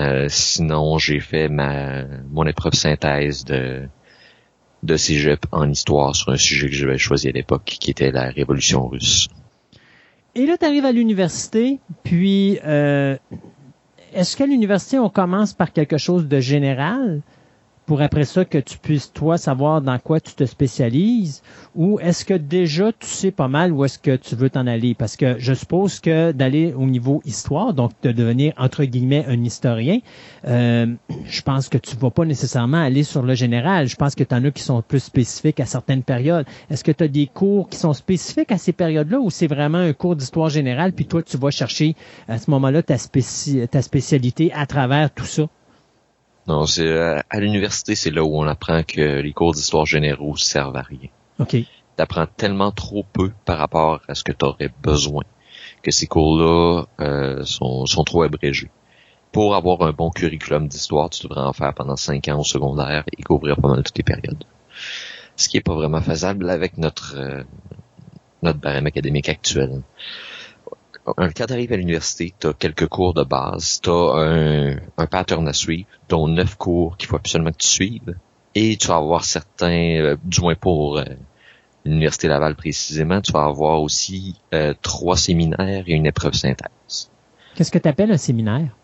Euh, 0.00 0.26
sinon, 0.28 0.98
j'ai 0.98 1.20
fait 1.20 1.48
ma 1.48 2.04
mon 2.30 2.46
épreuve 2.46 2.74
synthèse 2.74 3.44
de 3.44 3.88
de 4.82 4.96
cégep 4.96 5.44
en 5.52 5.68
histoire 5.68 6.16
sur 6.16 6.30
un 6.30 6.38
sujet 6.38 6.68
que 6.68 6.74
j'avais 6.74 6.96
choisi 6.96 7.28
à 7.28 7.32
l'époque, 7.32 7.64
qui 7.64 7.90
était 7.90 8.10
la 8.10 8.30
Révolution 8.30 8.88
russe. 8.88 9.28
Et 10.34 10.46
là, 10.46 10.56
tu 10.56 10.64
arrives 10.64 10.84
à 10.84 10.92
l'université, 10.92 11.80
puis 12.04 12.58
euh, 12.64 13.16
est-ce 14.14 14.36
qu'à 14.36 14.46
l'université, 14.46 14.98
on 14.98 15.08
commence 15.08 15.52
par 15.52 15.72
quelque 15.72 15.98
chose 15.98 16.26
de 16.28 16.40
général? 16.40 17.20
Pour 17.90 18.02
après 18.02 18.24
ça 18.24 18.44
que 18.44 18.58
tu 18.58 18.78
puisses, 18.78 19.12
toi, 19.12 19.36
savoir 19.36 19.82
dans 19.82 19.98
quoi 19.98 20.20
tu 20.20 20.32
te 20.34 20.44
spécialises? 20.44 21.42
Ou 21.74 21.98
est-ce 21.98 22.24
que 22.24 22.34
déjà 22.34 22.92
tu 22.92 23.08
sais 23.08 23.32
pas 23.32 23.48
mal 23.48 23.72
où 23.72 23.84
est-ce 23.84 23.98
que 23.98 24.14
tu 24.14 24.36
veux 24.36 24.48
t'en 24.48 24.68
aller? 24.68 24.94
Parce 24.94 25.16
que 25.16 25.40
je 25.40 25.52
suppose 25.52 25.98
que 25.98 26.30
d'aller 26.30 26.72
au 26.72 26.86
niveau 26.86 27.20
histoire, 27.24 27.74
donc 27.74 27.90
de 28.04 28.12
devenir, 28.12 28.52
entre 28.58 28.84
guillemets, 28.84 29.24
un 29.26 29.42
historien, 29.42 29.98
euh, 30.46 30.86
je 31.24 31.42
pense 31.42 31.68
que 31.68 31.78
tu 31.78 31.96
vas 31.96 32.12
pas 32.12 32.24
nécessairement 32.24 32.80
aller 32.80 33.02
sur 33.02 33.22
le 33.22 33.34
général. 33.34 33.88
Je 33.88 33.96
pense 33.96 34.14
que 34.14 34.22
tu 34.22 34.36
en 34.36 34.44
as 34.44 34.52
qui 34.52 34.62
sont 34.62 34.82
plus 34.82 35.02
spécifiques 35.02 35.58
à 35.58 35.66
certaines 35.66 36.04
périodes. 36.04 36.46
Est-ce 36.70 36.84
que 36.84 36.92
tu 36.92 37.02
as 37.02 37.08
des 37.08 37.26
cours 37.26 37.68
qui 37.68 37.78
sont 37.78 37.92
spécifiques 37.92 38.52
à 38.52 38.58
ces 38.58 38.72
périodes-là 38.72 39.18
ou 39.18 39.30
c'est 39.30 39.48
vraiment 39.48 39.78
un 39.78 39.94
cours 39.94 40.14
d'histoire 40.14 40.48
générale, 40.48 40.92
puis 40.92 41.06
toi, 41.06 41.24
tu 41.24 41.36
vas 41.36 41.50
chercher 41.50 41.96
à 42.28 42.38
ce 42.38 42.52
moment-là 42.52 42.84
ta, 42.84 42.94
ta 43.68 43.82
spécialité 43.82 44.52
à 44.54 44.66
travers 44.66 45.10
tout 45.12 45.24
ça? 45.24 45.48
Non, 46.50 46.66
c'est 46.66 46.84
euh, 46.84 47.20
à, 47.30 47.38
l'université, 47.38 47.94
c'est 47.94 48.10
là 48.10 48.24
où 48.24 48.36
on 48.36 48.48
apprend 48.48 48.82
que 48.82 49.20
les 49.20 49.32
cours 49.32 49.52
d'histoire 49.52 49.86
généraux 49.86 50.36
servent 50.36 50.74
à 50.74 50.82
rien. 50.82 51.08
OK. 51.38 51.56
T'apprends 51.94 52.26
tellement 52.26 52.72
trop 52.72 53.04
peu 53.12 53.30
par 53.44 53.58
rapport 53.58 54.00
à 54.08 54.16
ce 54.16 54.24
que 54.24 54.32
tu 54.32 54.44
aurais 54.44 54.72
besoin 54.82 55.22
que 55.84 55.92
ces 55.92 56.08
cours-là 56.08 56.86
euh, 56.98 57.44
sont, 57.44 57.86
sont 57.86 58.02
trop 58.02 58.24
abrégés. 58.24 58.68
Pour 59.30 59.54
avoir 59.54 59.82
un 59.82 59.92
bon 59.92 60.10
curriculum 60.10 60.66
d'histoire, 60.66 61.08
tu 61.10 61.22
devrais 61.22 61.42
en 61.42 61.52
faire 61.52 61.72
pendant 61.72 61.94
cinq 61.94 62.26
ans 62.26 62.40
au 62.40 62.44
secondaire 62.44 63.04
et 63.16 63.22
couvrir 63.22 63.54
pas 63.54 63.68
mal 63.68 63.84
toutes 63.84 63.98
les 63.98 64.02
périodes. 64.02 64.42
Ce 65.36 65.48
qui 65.48 65.56
est 65.56 65.62
pas 65.62 65.74
vraiment 65.74 66.00
faisable 66.00 66.50
avec 66.50 66.78
notre 66.78 67.14
euh, 67.16 67.44
notre 68.42 68.58
barème 68.58 68.88
académique 68.88 69.28
actuel 69.28 69.82
quand 71.04 71.28
tu 71.32 71.52
arrives 71.52 71.72
à 71.72 71.76
l'université, 71.76 72.34
tu 72.38 72.46
as 72.46 72.52
quelques 72.52 72.86
cours 72.86 73.14
de 73.14 73.24
base, 73.24 73.80
tu 73.82 73.90
as 73.90 73.92
un, 73.92 74.76
un 74.96 75.06
pattern 75.06 75.46
à 75.48 75.52
suivre, 75.52 75.86
dont 76.08 76.28
neuf 76.28 76.56
cours 76.56 76.96
qu'il 76.96 77.08
faut 77.08 77.16
absolument 77.16 77.50
que 77.50 77.58
tu 77.58 77.68
suives, 77.68 78.14
et 78.54 78.76
tu 78.76 78.88
vas 78.88 78.96
avoir 78.96 79.24
certains, 79.24 79.96
euh, 80.00 80.16
du 80.24 80.40
moins 80.40 80.54
pour 80.54 80.98
euh, 80.98 81.04
l'Université 81.84 82.28
Laval 82.28 82.54
précisément, 82.56 83.20
tu 83.20 83.32
vas 83.32 83.44
avoir 83.44 83.80
aussi 83.80 84.36
euh, 84.54 84.74
trois 84.82 85.16
séminaires 85.16 85.84
et 85.86 85.92
une 85.92 86.06
épreuve 86.06 86.34
synthèse. 86.34 87.10
Qu'est-ce 87.54 87.70
que 87.70 87.78
tu 87.78 87.88
appelles 87.88 88.12
un 88.12 88.16
séminaire? 88.16 88.76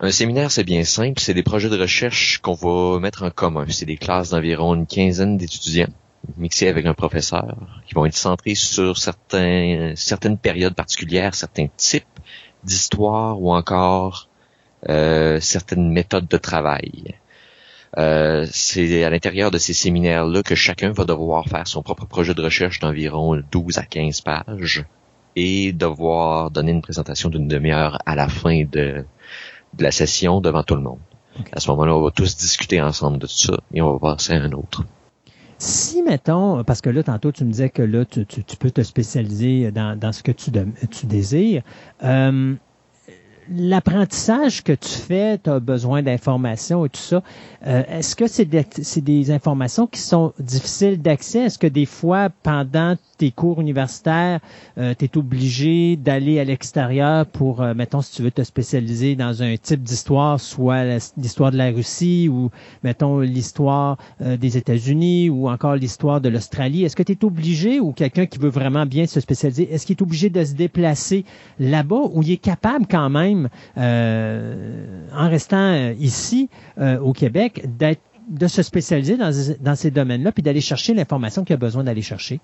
Un 0.00 0.10
séminaire, 0.10 0.50
c'est 0.50 0.64
bien 0.64 0.84
simple, 0.84 1.20
c'est 1.20 1.34
des 1.34 1.42
projets 1.42 1.68
de 1.68 1.78
recherche 1.78 2.38
qu'on 2.38 2.54
va 2.54 2.98
mettre 3.00 3.22
en 3.22 3.30
commun. 3.30 3.66
C'est 3.68 3.84
des 3.84 3.98
classes 3.98 4.30
d'environ 4.30 4.74
une 4.74 4.86
quinzaine 4.86 5.36
d'étudiants 5.36 5.92
mixés 6.36 6.68
avec 6.68 6.86
un 6.86 6.94
professeur, 6.94 7.56
qui 7.86 7.94
vont 7.94 8.06
être 8.06 8.16
centrés 8.16 8.54
sur 8.54 8.98
certains, 8.98 9.92
certaines 9.96 10.38
périodes 10.38 10.74
particulières, 10.74 11.34
certains 11.34 11.68
types 11.76 12.04
d'histoire 12.64 13.40
ou 13.40 13.52
encore 13.52 14.28
euh, 14.88 15.40
certaines 15.40 15.90
méthodes 15.90 16.28
de 16.28 16.36
travail. 16.36 17.14
Euh, 17.98 18.46
c'est 18.50 19.02
à 19.02 19.10
l'intérieur 19.10 19.50
de 19.50 19.58
ces 19.58 19.72
séminaires-là 19.72 20.42
que 20.42 20.54
chacun 20.54 20.92
va 20.92 21.04
devoir 21.04 21.48
faire 21.48 21.66
son 21.66 21.82
propre 21.82 22.06
projet 22.06 22.34
de 22.34 22.42
recherche 22.42 22.78
d'environ 22.78 23.42
12 23.50 23.78
à 23.78 23.82
15 23.82 24.20
pages 24.20 24.84
et 25.34 25.72
devoir 25.72 26.50
donner 26.50 26.72
une 26.72 26.82
présentation 26.82 27.28
d'une 27.28 27.48
demi-heure 27.48 27.98
à 28.06 28.14
la 28.14 28.28
fin 28.28 28.64
de, 28.64 29.04
de, 29.74 29.82
la 29.82 29.90
session 29.90 30.40
devant 30.40 30.62
tout 30.62 30.76
le 30.76 30.82
monde. 30.82 31.00
À 31.52 31.60
ce 31.60 31.68
moment-là, 31.70 31.96
on 31.96 32.02
va 32.02 32.10
tous 32.10 32.36
discuter 32.36 32.80
ensemble 32.80 33.18
de 33.18 33.26
tout 33.26 33.32
ça 33.32 33.56
et 33.74 33.82
on 33.82 33.96
va 33.96 34.14
passer 34.14 34.34
à 34.34 34.42
un 34.42 34.52
autre. 34.52 34.84
Si, 35.60 36.02
mettons, 36.02 36.64
parce 36.64 36.80
que 36.80 36.88
là, 36.88 37.02
tantôt, 37.02 37.32
tu 37.32 37.44
me 37.44 37.50
disais 37.50 37.68
que 37.68 37.82
là, 37.82 38.06
tu, 38.06 38.24
tu, 38.24 38.56
peux 38.56 38.70
te 38.70 38.82
spécialiser 38.82 39.70
dans, 39.70 40.10
ce 40.10 40.22
que 40.22 40.32
tu, 40.32 40.50
tu 40.90 41.04
désires. 41.04 41.62
Euh, 42.02 42.54
l'apprentissage 43.50 44.62
que 44.62 44.72
tu 44.72 44.88
fais, 44.88 45.38
tu 45.38 45.50
as 45.50 45.60
besoin 45.60 46.02
d'informations 46.02 46.84
et 46.84 46.88
tout 46.88 47.00
ça. 47.00 47.22
Euh, 47.66 47.82
est-ce 47.88 48.14
que 48.16 48.26
c'est 48.26 48.44
des, 48.44 48.64
des 48.96 49.30
informations 49.30 49.86
qui 49.86 50.00
sont 50.00 50.32
difficiles 50.38 51.00
d'accès? 51.02 51.40
Est-ce 51.40 51.58
que 51.58 51.66
des 51.66 51.84
fois, 51.84 52.28
pendant 52.42 52.96
tes 53.18 53.32
cours 53.32 53.60
universitaires, 53.60 54.40
euh, 54.78 54.94
tu 54.98 55.04
es 55.04 55.18
obligé 55.18 55.96
d'aller 55.96 56.38
à 56.38 56.44
l'extérieur 56.44 57.26
pour, 57.26 57.60
euh, 57.60 57.74
mettons, 57.74 58.00
si 58.00 58.14
tu 58.14 58.22
veux 58.22 58.30
te 58.30 58.42
spécialiser 58.42 59.16
dans 59.16 59.42
un 59.42 59.56
type 59.56 59.82
d'histoire, 59.82 60.40
soit 60.40 60.84
l'histoire 61.16 61.50
de 61.50 61.56
la 61.56 61.70
Russie 61.70 62.28
ou, 62.30 62.50
mettons, 62.82 63.20
l'histoire 63.20 63.98
des 64.20 64.56
États-Unis 64.56 65.28
ou 65.28 65.48
encore 65.48 65.76
l'histoire 65.76 66.20
de 66.20 66.28
l'Australie. 66.28 66.84
Est-ce 66.84 66.96
que 66.96 67.02
tu 67.02 67.12
es 67.12 67.24
obligé 67.24 67.80
ou 67.80 67.92
quelqu'un 67.92 68.26
qui 68.26 68.38
veut 68.38 68.48
vraiment 68.48 68.86
bien 68.86 69.06
se 69.06 69.20
spécialiser, 69.20 69.72
est-ce 69.72 69.86
qu'il 69.86 69.96
est 69.96 70.02
obligé 70.02 70.30
de 70.30 70.44
se 70.44 70.54
déplacer 70.54 71.24
là-bas 71.58 72.02
ou 72.12 72.22
il 72.22 72.32
est 72.32 72.36
capable 72.36 72.86
quand 72.86 73.10
même 73.10 73.39
euh, 73.76 75.08
en 75.14 75.28
restant 75.28 75.72
euh, 75.72 75.94
ici 75.98 76.48
euh, 76.78 76.98
au 76.98 77.12
Québec, 77.12 77.66
de 78.28 78.46
se 78.46 78.62
spécialiser 78.62 79.16
dans, 79.16 79.30
dans 79.60 79.74
ces 79.74 79.90
domaines-là, 79.90 80.32
puis 80.32 80.42
d'aller 80.42 80.60
chercher 80.60 80.94
l'information 80.94 81.44
qu'il 81.44 81.54
a 81.54 81.56
besoin 81.56 81.84
d'aller 81.84 82.02
chercher. 82.02 82.40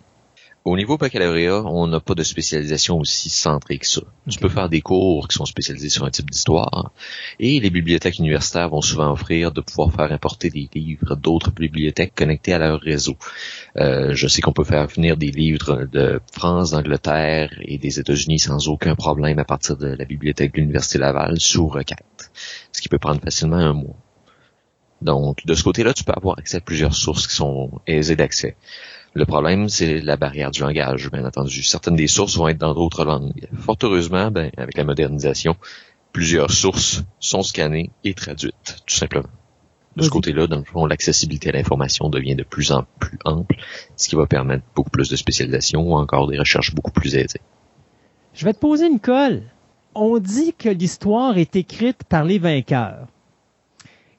Au 0.65 0.77
niveau 0.77 0.97
baccalauréat, 0.99 1.63
on 1.65 1.87
n'a 1.87 2.01
pas 2.01 2.17
de 2.17 2.25
spécialisation 2.25 2.99
aussi 2.99 3.31
centrée 3.31 3.79
que 3.79 3.87
ça. 3.87 4.01
Tu 4.29 4.41
peux 4.41 4.49
faire 4.49 4.69
des 4.69 4.81
cours 4.81 5.29
qui 5.29 5.37
sont 5.37 5.45
spécialisés 5.45 5.91
sur 5.91 6.05
un 6.05 6.11
type 6.11 6.29
d'histoire 6.29 6.93
et 7.39 7.61
les 7.61 7.71
bibliothèques 7.71 8.19
universitaires 8.19 8.69
vont 8.71 8.81
souvent 8.81 9.13
offrir 9.13 9.53
de 9.53 9.61
pouvoir 9.61 9.93
faire 9.93 10.11
importer 10.11 10.51
des 10.51 10.69
livres 10.75 11.15
d'autres 11.15 11.53
bibliothèques 11.53 12.17
connectées 12.17 12.53
à 12.53 12.59
leur 12.59 12.81
réseau. 12.81 13.17
Euh, 13.77 14.13
je 14.13 14.27
sais 14.27 14.41
qu'on 14.41 14.53
peut 14.53 14.65
faire 14.65 14.89
venir 14.89 15.17
des 15.17 15.31
livres 15.31 15.85
de 15.85 16.21
France, 16.33 16.73
d'Angleterre 16.73 17.57
et 17.61 17.79
des 17.79 18.01
États-Unis 18.01 18.41
sans 18.41 18.67
aucun 18.67 18.97
problème 18.97 19.39
à 19.39 19.45
partir 19.45 19.77
de 19.77 19.87
la 19.87 20.05
bibliothèque 20.05 20.53
de 20.55 20.61
l'Université 20.61 20.99
Laval 20.99 21.41
sous 21.41 21.69
requête, 21.69 22.33
ce 22.73 22.83
qui 22.83 22.89
peut 22.89 22.99
prendre 22.99 23.21
facilement 23.21 23.57
un 23.57 23.73
mois. 23.73 23.97
Donc, 25.03 25.45
de 25.47 25.55
ce 25.55 25.63
côté-là, 25.63 25.93
tu 25.93 26.05
peux 26.05 26.15
avoir 26.17 26.39
accès 26.39 26.57
à 26.57 26.61
plusieurs 26.61 26.95
sources 26.95 27.27
qui 27.27 27.35
sont 27.35 27.71
aisées 27.87 28.17
d'accès. 28.17 28.57
Le 29.17 29.25
problème, 29.25 29.71
c'est 29.71 30.03
la 30.03 30.19
barrière 30.19 30.51
du 30.51 30.61
langage, 30.61 31.11
bien 31.11 31.25
entendu. 31.25 31.63
Certaines 31.63 31.97
des 31.97 32.07
sources 32.07 32.37
vont 32.37 32.49
être 32.49 32.59
dans 32.59 32.75
d'autres 32.75 33.07
langues. 33.07 33.49
Fort 33.59 33.79
heureusement, 33.83 34.31
ben, 34.31 34.51
avec 34.59 34.77
la 34.77 34.85
modernisation, 34.85 35.57
plusieurs 36.13 36.51
sources 36.51 37.03
sont 37.19 37.43
scannées 37.43 37.89
et 38.05 38.13
traduites, 38.13 38.83
tout 38.85 38.95
simplement. 38.95 39.31
De 39.97 40.03
ce 40.03 40.11
côté-là, 40.11 40.47
dans 40.49 40.59
le 40.59 40.65
fond, 40.65 40.85
l'accessibilité 40.85 41.49
à 41.49 41.53
l'information 41.53 42.11
devient 42.11 42.37
de 42.37 42.43
plus 42.43 42.73
en 42.73 42.85
plus 42.99 43.19
ample, 43.25 43.57
ce 43.97 44.11
qui 44.11 44.17
va 44.17 44.27
permettre 44.27 44.65
beaucoup 44.75 44.91
plus 44.91 45.09
de 45.09 45.17
spécialisation 45.17 45.81
ou 45.81 45.95
encore 45.95 46.29
des 46.29 46.39
recherches 46.39 46.75
beaucoup 46.75 46.93
plus 46.93 47.17
aisées. 47.17 47.41
Je 48.35 48.45
vais 48.45 48.53
te 48.53 48.59
poser 48.59 48.87
une 48.87 49.01
colle. 49.01 49.45
On 49.95 50.19
dit 50.19 50.53
que 50.53 50.69
l'histoire 50.69 51.39
est 51.39 51.57
écrite 51.57 52.05
par 52.05 52.25
les 52.25 52.39
vainqueurs. 52.39 53.07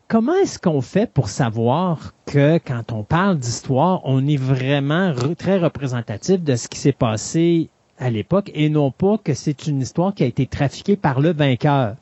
Comment 0.07 0.35
est-ce 0.35 0.57
qu'on 0.57 0.81
fait 0.81 1.11
pour 1.11 1.27
savoir 1.27 2.13
que 2.25 2.59
quand 2.59 2.93
on 2.93 3.03
parle 3.03 3.37
d'histoire, 3.37 4.01
on 4.05 4.25
est 4.25 4.37
vraiment 4.37 5.13
très 5.37 5.57
représentatif 5.57 6.41
de 6.41 6.55
ce 6.55 6.69
qui 6.69 6.79
s'est 6.79 6.93
passé 6.93 7.69
à 7.99 8.09
l'époque 8.09 8.49
et 8.53 8.69
non 8.69 8.89
pas 8.91 9.17
que 9.17 9.33
c'est 9.33 9.67
une 9.67 9.81
histoire 9.81 10.13
qui 10.13 10.23
a 10.23 10.27
été 10.27 10.47
trafiquée 10.47 10.95
par 10.95 11.19
le 11.19 11.33
vainqueur? 11.33 11.95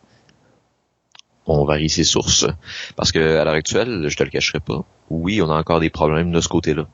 on 1.48 1.66
varie 1.66 1.90
ses 1.90 2.04
sources. 2.04 2.46
Parce 2.96 3.12
que 3.12 3.20
à 3.20 3.44
l'heure 3.44 3.54
actuelle, 3.54 4.06
je 4.08 4.18
te 4.18 4.24
le 4.24 4.30
cacherai 4.30 4.60
pas, 4.60 4.84
oui, 5.10 5.42
on 5.42 5.50
a 5.50 5.58
encore 5.58 5.80
des 5.80 5.90
problèmes 5.90 6.32
de 6.32 6.42
ce 6.42 6.48
côté-là. 6.48 6.88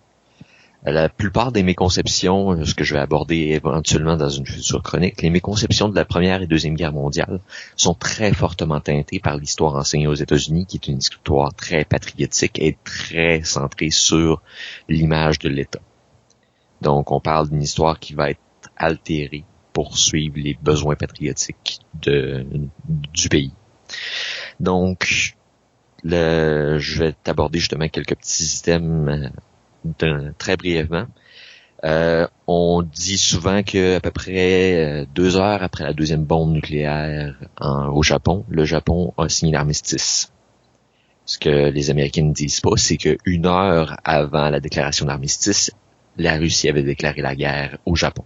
La 0.83 1.09
plupart 1.09 1.51
des 1.51 1.61
méconceptions, 1.61 2.65
ce 2.65 2.73
que 2.73 2.83
je 2.83 2.95
vais 2.95 2.99
aborder 2.99 3.35
éventuellement 3.51 4.17
dans 4.17 4.29
une 4.29 4.47
future 4.47 4.81
chronique, 4.81 5.21
les 5.21 5.29
méconceptions 5.29 5.89
de 5.89 5.95
la 5.95 6.05
Première 6.05 6.41
et 6.41 6.47
Deuxième 6.47 6.73
Guerre 6.73 6.91
mondiale 6.91 7.39
sont 7.75 7.93
très 7.93 8.33
fortement 8.33 8.79
teintées 8.79 9.19
par 9.19 9.37
l'histoire 9.37 9.75
enseignée 9.75 10.07
aux 10.07 10.15
États-Unis, 10.15 10.65
qui 10.65 10.77
est 10.77 10.87
une 10.87 10.97
histoire 10.97 11.53
très 11.53 11.85
patriotique 11.85 12.59
et 12.59 12.77
très 12.83 13.43
centrée 13.43 13.91
sur 13.91 14.41
l'image 14.89 15.37
de 15.37 15.49
l'État. 15.49 15.81
Donc, 16.81 17.11
on 17.11 17.19
parle 17.19 17.49
d'une 17.49 17.61
histoire 17.61 17.99
qui 17.99 18.15
va 18.15 18.31
être 18.31 18.39
altérée 18.75 19.45
pour 19.73 19.97
suivre 19.97 20.35
les 20.37 20.57
besoins 20.59 20.95
patriotiques 20.95 21.79
du 21.93 23.29
pays. 23.29 23.53
Donc, 24.59 25.35
je 26.03 26.99
vais 26.99 27.13
t'aborder 27.23 27.59
justement 27.59 27.87
quelques 27.87 28.15
petits 28.15 28.43
systèmes 28.45 29.09
euh, 29.09 29.29
très 30.37 30.57
brièvement. 30.57 31.07
Euh, 31.83 32.27
on 32.45 32.83
dit 32.83 33.17
souvent 33.17 33.63
que 33.63 33.95
à 33.95 33.99
peu 33.99 34.11
près 34.11 34.75
euh, 34.75 35.05
deux 35.15 35.37
heures 35.37 35.63
après 35.63 35.83
la 35.83 35.93
deuxième 35.93 36.23
bombe 36.23 36.51
nucléaire 36.51 37.35
au 37.59 38.03
Japon, 38.03 38.45
le 38.49 38.65
Japon 38.65 39.13
a 39.17 39.29
signé 39.29 39.53
l'armistice. 39.53 40.31
Ce 41.25 41.39
que 41.39 41.69
les 41.69 41.89
Américains 41.89 42.23
ne 42.23 42.33
disent 42.33 42.59
pas, 42.59 42.75
c'est 42.75 42.97
que 42.97 43.17
une 43.25 43.45
heure 43.45 43.97
avant 44.03 44.49
la 44.49 44.59
déclaration 44.59 45.05
d'armistice, 45.05 45.71
la 46.17 46.37
Russie 46.37 46.69
avait 46.69 46.83
déclaré 46.83 47.21
la 47.21 47.35
guerre 47.35 47.77
au 47.85 47.95
Japon. 47.95 48.25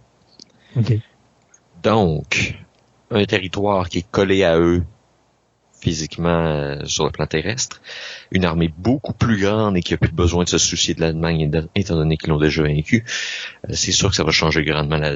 Donc, 1.82 2.58
un 3.10 3.24
territoire 3.24 3.88
qui 3.88 3.98
est 3.98 4.10
collé 4.10 4.44
à 4.44 4.58
eux 4.58 4.82
physiquement 5.80 6.46
euh, 6.46 6.84
sur 6.84 7.04
le 7.04 7.10
plan 7.10 7.26
terrestre, 7.26 7.80
une 8.30 8.44
armée 8.44 8.72
beaucoup 8.76 9.12
plus 9.12 9.40
grande 9.40 9.76
et 9.76 9.80
qui 9.80 9.94
a 9.94 9.96
plus 9.96 10.12
besoin 10.12 10.44
de 10.44 10.48
se 10.48 10.58
soucier 10.58 10.94
de 10.94 11.00
l'Allemagne 11.00 11.50
étant 11.74 11.96
donné 11.96 12.16
qu'ils 12.16 12.30
l'ont 12.30 12.38
déjà 12.38 12.62
vaincu, 12.62 13.04
euh, 13.68 13.72
c'est 13.72 13.92
sûr 13.92 14.10
que 14.10 14.16
ça 14.16 14.24
va 14.24 14.30
changer 14.30 14.64
grandement 14.64 14.96
la, 14.96 15.12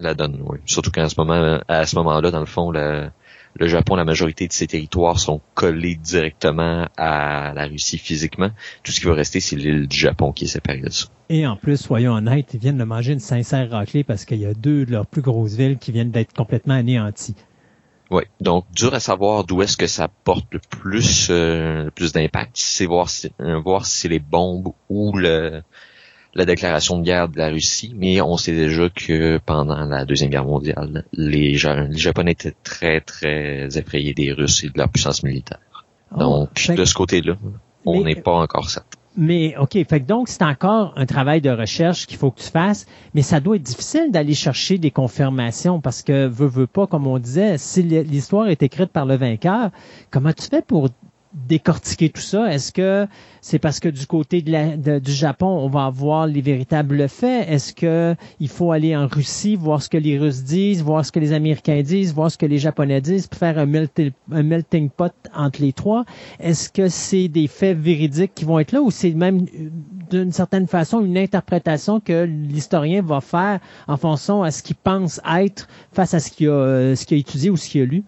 la, 0.00 0.14
donne. 0.14 0.42
Surtout 0.66 0.90
qu'à 0.90 1.08
ce 1.08 1.14
moment, 1.18 1.60
à 1.68 1.86
ce 1.86 1.96
moment-là, 1.96 2.30
dans 2.30 2.40
le 2.40 2.46
fond, 2.46 2.70
le, 2.70 3.08
le 3.54 3.68
Japon, 3.68 3.96
la 3.96 4.04
majorité 4.04 4.48
de 4.48 4.52
ses 4.52 4.66
territoires 4.66 5.18
sont 5.18 5.40
collés 5.54 5.96
directement 5.96 6.88
à 6.96 7.52
la 7.54 7.66
Russie 7.66 7.98
physiquement. 7.98 8.50
Tout 8.82 8.92
ce 8.92 9.00
qui 9.00 9.06
va 9.06 9.14
rester, 9.14 9.40
c'est 9.40 9.56
l'île 9.56 9.86
du 9.86 9.96
Japon 9.96 10.32
qui 10.32 10.44
est 10.44 10.48
séparée 10.48 10.80
de 10.80 10.90
ça. 10.90 11.06
Et 11.28 11.46
en 11.46 11.56
plus, 11.56 11.76
soyons 11.76 12.12
honnêtes, 12.12 12.54
ils 12.54 12.60
viennent 12.60 12.78
de 12.78 12.84
manger 12.84 13.12
une 13.12 13.20
sincère 13.20 13.70
raclée 13.70 14.04
parce 14.04 14.24
qu'il 14.24 14.38
y 14.38 14.46
a 14.46 14.54
deux 14.54 14.84
de 14.84 14.92
leurs 14.92 15.06
plus 15.06 15.22
grosses 15.22 15.54
villes 15.54 15.78
qui 15.78 15.92
viennent 15.92 16.10
d'être 16.10 16.32
complètement 16.32 16.74
anéanties. 16.74 17.36
Oui, 18.12 18.24
donc 18.42 18.66
dur 18.74 18.92
à 18.92 19.00
savoir 19.00 19.44
d'où 19.44 19.62
est-ce 19.62 19.78
que 19.78 19.86
ça 19.86 20.06
porte 20.08 20.44
le 20.52 20.58
plus 20.58 21.28
euh, 21.30 21.84
le 21.84 21.90
plus 21.90 22.12
d'impact, 22.12 22.50
c'est 22.54 22.84
voir 22.84 23.08
si 23.08 23.32
euh, 23.40 23.58
voir 23.58 23.86
si 23.86 24.00
c'est 24.00 24.08
les 24.08 24.18
bombes 24.18 24.72
ou 24.90 25.16
le 25.16 25.62
la 26.34 26.44
déclaration 26.44 26.98
de 26.98 27.04
guerre 27.04 27.28
de 27.28 27.38
la 27.38 27.48
Russie, 27.48 27.94
mais 27.96 28.20
on 28.20 28.36
sait 28.36 28.52
déjà 28.52 28.88
que 28.90 29.38
pendant 29.38 29.84
la 29.84 30.04
Deuxième 30.04 30.30
Guerre 30.30 30.44
mondiale, 30.44 31.04
les, 31.12 31.52
les 31.52 31.98
Japonais 31.98 32.32
étaient 32.32 32.54
très, 32.62 33.00
très 33.00 33.68
effrayés 33.76 34.14
des 34.14 34.32
Russes 34.32 34.64
et 34.64 34.68
de 34.68 34.78
leur 34.78 34.88
puissance 34.88 35.22
militaire. 35.22 35.60
Oh, 36.14 36.18
donc, 36.18 36.70
de 36.74 36.84
ce 36.84 36.94
côté-là, 36.94 37.36
on 37.84 38.04
n'est 38.04 38.16
pas 38.16 38.32
encore 38.32 38.70
certain. 38.70 38.98
Mais 39.16 39.54
OK, 39.58 39.76
fait 39.88 40.00
donc 40.00 40.28
c'est 40.28 40.42
encore 40.42 40.94
un 40.96 41.04
travail 41.04 41.42
de 41.42 41.50
recherche 41.50 42.06
qu'il 42.06 42.16
faut 42.16 42.30
que 42.30 42.40
tu 42.40 42.48
fasses, 42.48 42.86
mais 43.14 43.20
ça 43.20 43.40
doit 43.40 43.56
être 43.56 43.62
difficile 43.62 44.10
d'aller 44.10 44.32
chercher 44.32 44.78
des 44.78 44.90
confirmations 44.90 45.80
parce 45.80 46.02
que 46.02 46.26
veut 46.26 46.46
veut 46.46 46.66
pas 46.66 46.86
comme 46.86 47.06
on 47.06 47.18
disait, 47.18 47.58
si 47.58 47.82
l'histoire 47.82 48.48
est 48.48 48.62
écrite 48.62 48.90
par 48.90 49.04
le 49.04 49.16
vainqueur, 49.16 49.70
comment 50.10 50.32
tu 50.32 50.46
fais 50.48 50.62
pour 50.62 50.88
décortiquer 51.34 52.10
tout 52.10 52.20
ça? 52.20 52.52
Est-ce 52.52 52.72
que 52.72 53.06
c'est 53.40 53.58
parce 53.58 53.80
que 53.80 53.88
du 53.88 54.06
côté 54.06 54.42
du 54.42 55.12
Japon, 55.12 55.46
on 55.46 55.68
va 55.68 55.86
avoir 55.86 56.26
les 56.26 56.40
véritables 56.40 57.08
faits? 57.08 57.48
Est-ce 57.48 57.72
que 57.72 58.14
il 58.40 58.48
faut 58.48 58.72
aller 58.72 58.96
en 58.96 59.06
Russie, 59.06 59.56
voir 59.56 59.82
ce 59.82 59.88
que 59.88 59.96
les 59.96 60.18
Russes 60.18 60.42
disent, 60.44 60.82
voir 60.82 61.04
ce 61.04 61.12
que 61.12 61.20
les 61.20 61.32
Américains 61.32 61.82
disent, 61.82 62.14
voir 62.14 62.30
ce 62.30 62.38
que 62.38 62.46
les 62.46 62.58
Japonais 62.58 63.00
disent, 63.00 63.26
pour 63.26 63.38
faire 63.38 63.58
un 63.58 63.66
melting, 63.66 64.90
pot 64.90 65.12
entre 65.34 65.62
les 65.62 65.72
trois? 65.72 66.04
Est-ce 66.38 66.68
que 66.68 66.88
c'est 66.88 67.28
des 67.28 67.48
faits 67.48 67.78
véridiques 67.78 68.34
qui 68.34 68.44
vont 68.44 68.58
être 68.58 68.72
là 68.72 68.82
ou 68.82 68.90
c'est 68.90 69.12
même 69.12 69.46
d'une 70.10 70.32
certaine 70.32 70.66
façon 70.66 71.04
une 71.04 71.16
interprétation 71.18 72.00
que 72.00 72.24
l'historien 72.24 73.02
va 73.02 73.20
faire 73.20 73.60
en 73.88 73.96
fonction 73.96 74.42
à 74.42 74.50
ce 74.50 74.62
qu'il 74.62 74.76
pense 74.76 75.20
être 75.38 75.68
face 75.92 76.14
à 76.14 76.20
ce 76.20 76.30
euh, 76.42 76.94
ce 76.96 77.06
qu'il 77.06 77.16
a 77.16 77.20
étudié 77.20 77.50
ou 77.50 77.56
ce 77.56 77.68
qu'il 77.68 77.82
a 77.82 77.86
lu? 77.86 78.04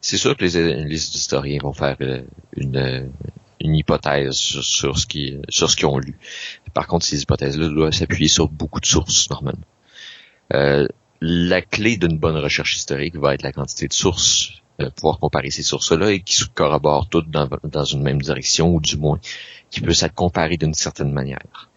C'est 0.00 0.16
sûr 0.16 0.36
que 0.36 0.44
les, 0.44 0.84
les, 0.84 1.16
historiens 1.16 1.58
vont 1.62 1.72
faire 1.72 1.96
euh, 2.00 2.22
une, 2.56 3.10
une 3.60 3.74
hypothèse 3.74 4.34
sur, 4.34 4.98
ce 4.98 5.06
qui 5.06 5.38
sur 5.48 5.70
ce 5.70 5.76
qu'ils 5.76 5.86
ont 5.86 5.98
lu. 5.98 6.18
Par 6.72 6.86
contre, 6.86 7.04
ces 7.04 7.22
hypothèses-là 7.22 7.68
doivent 7.68 7.92
s'appuyer 7.92 8.28
sur 8.28 8.48
beaucoup 8.48 8.80
de 8.80 8.86
sources 8.86 9.28
normalement. 9.30 9.66
Euh, 10.54 10.86
la 11.20 11.60
clé 11.60 11.96
d'une 11.96 12.18
bonne 12.18 12.36
recherche 12.36 12.76
historique 12.76 13.16
va 13.16 13.34
être 13.34 13.42
la 13.42 13.52
quantité 13.52 13.86
de 13.86 13.92
sources, 13.92 14.62
euh, 14.80 14.90
pouvoir 14.90 15.18
comparer 15.18 15.50
ces 15.50 15.62
sources-là 15.62 16.10
et 16.12 16.20
qui 16.20 16.34
se 16.34 16.46
corroborent 16.46 17.08
toutes 17.08 17.30
dans, 17.30 17.84
une 17.84 18.02
même 18.02 18.22
direction 18.22 18.74
ou 18.74 18.80
du 18.80 18.96
moins 18.96 19.20
qui 19.70 19.80
peuvent 19.80 20.00
être 20.00 20.14
comparées 20.14 20.56
d'une 20.56 20.74
certaine 20.74 21.12
manière. 21.12 21.68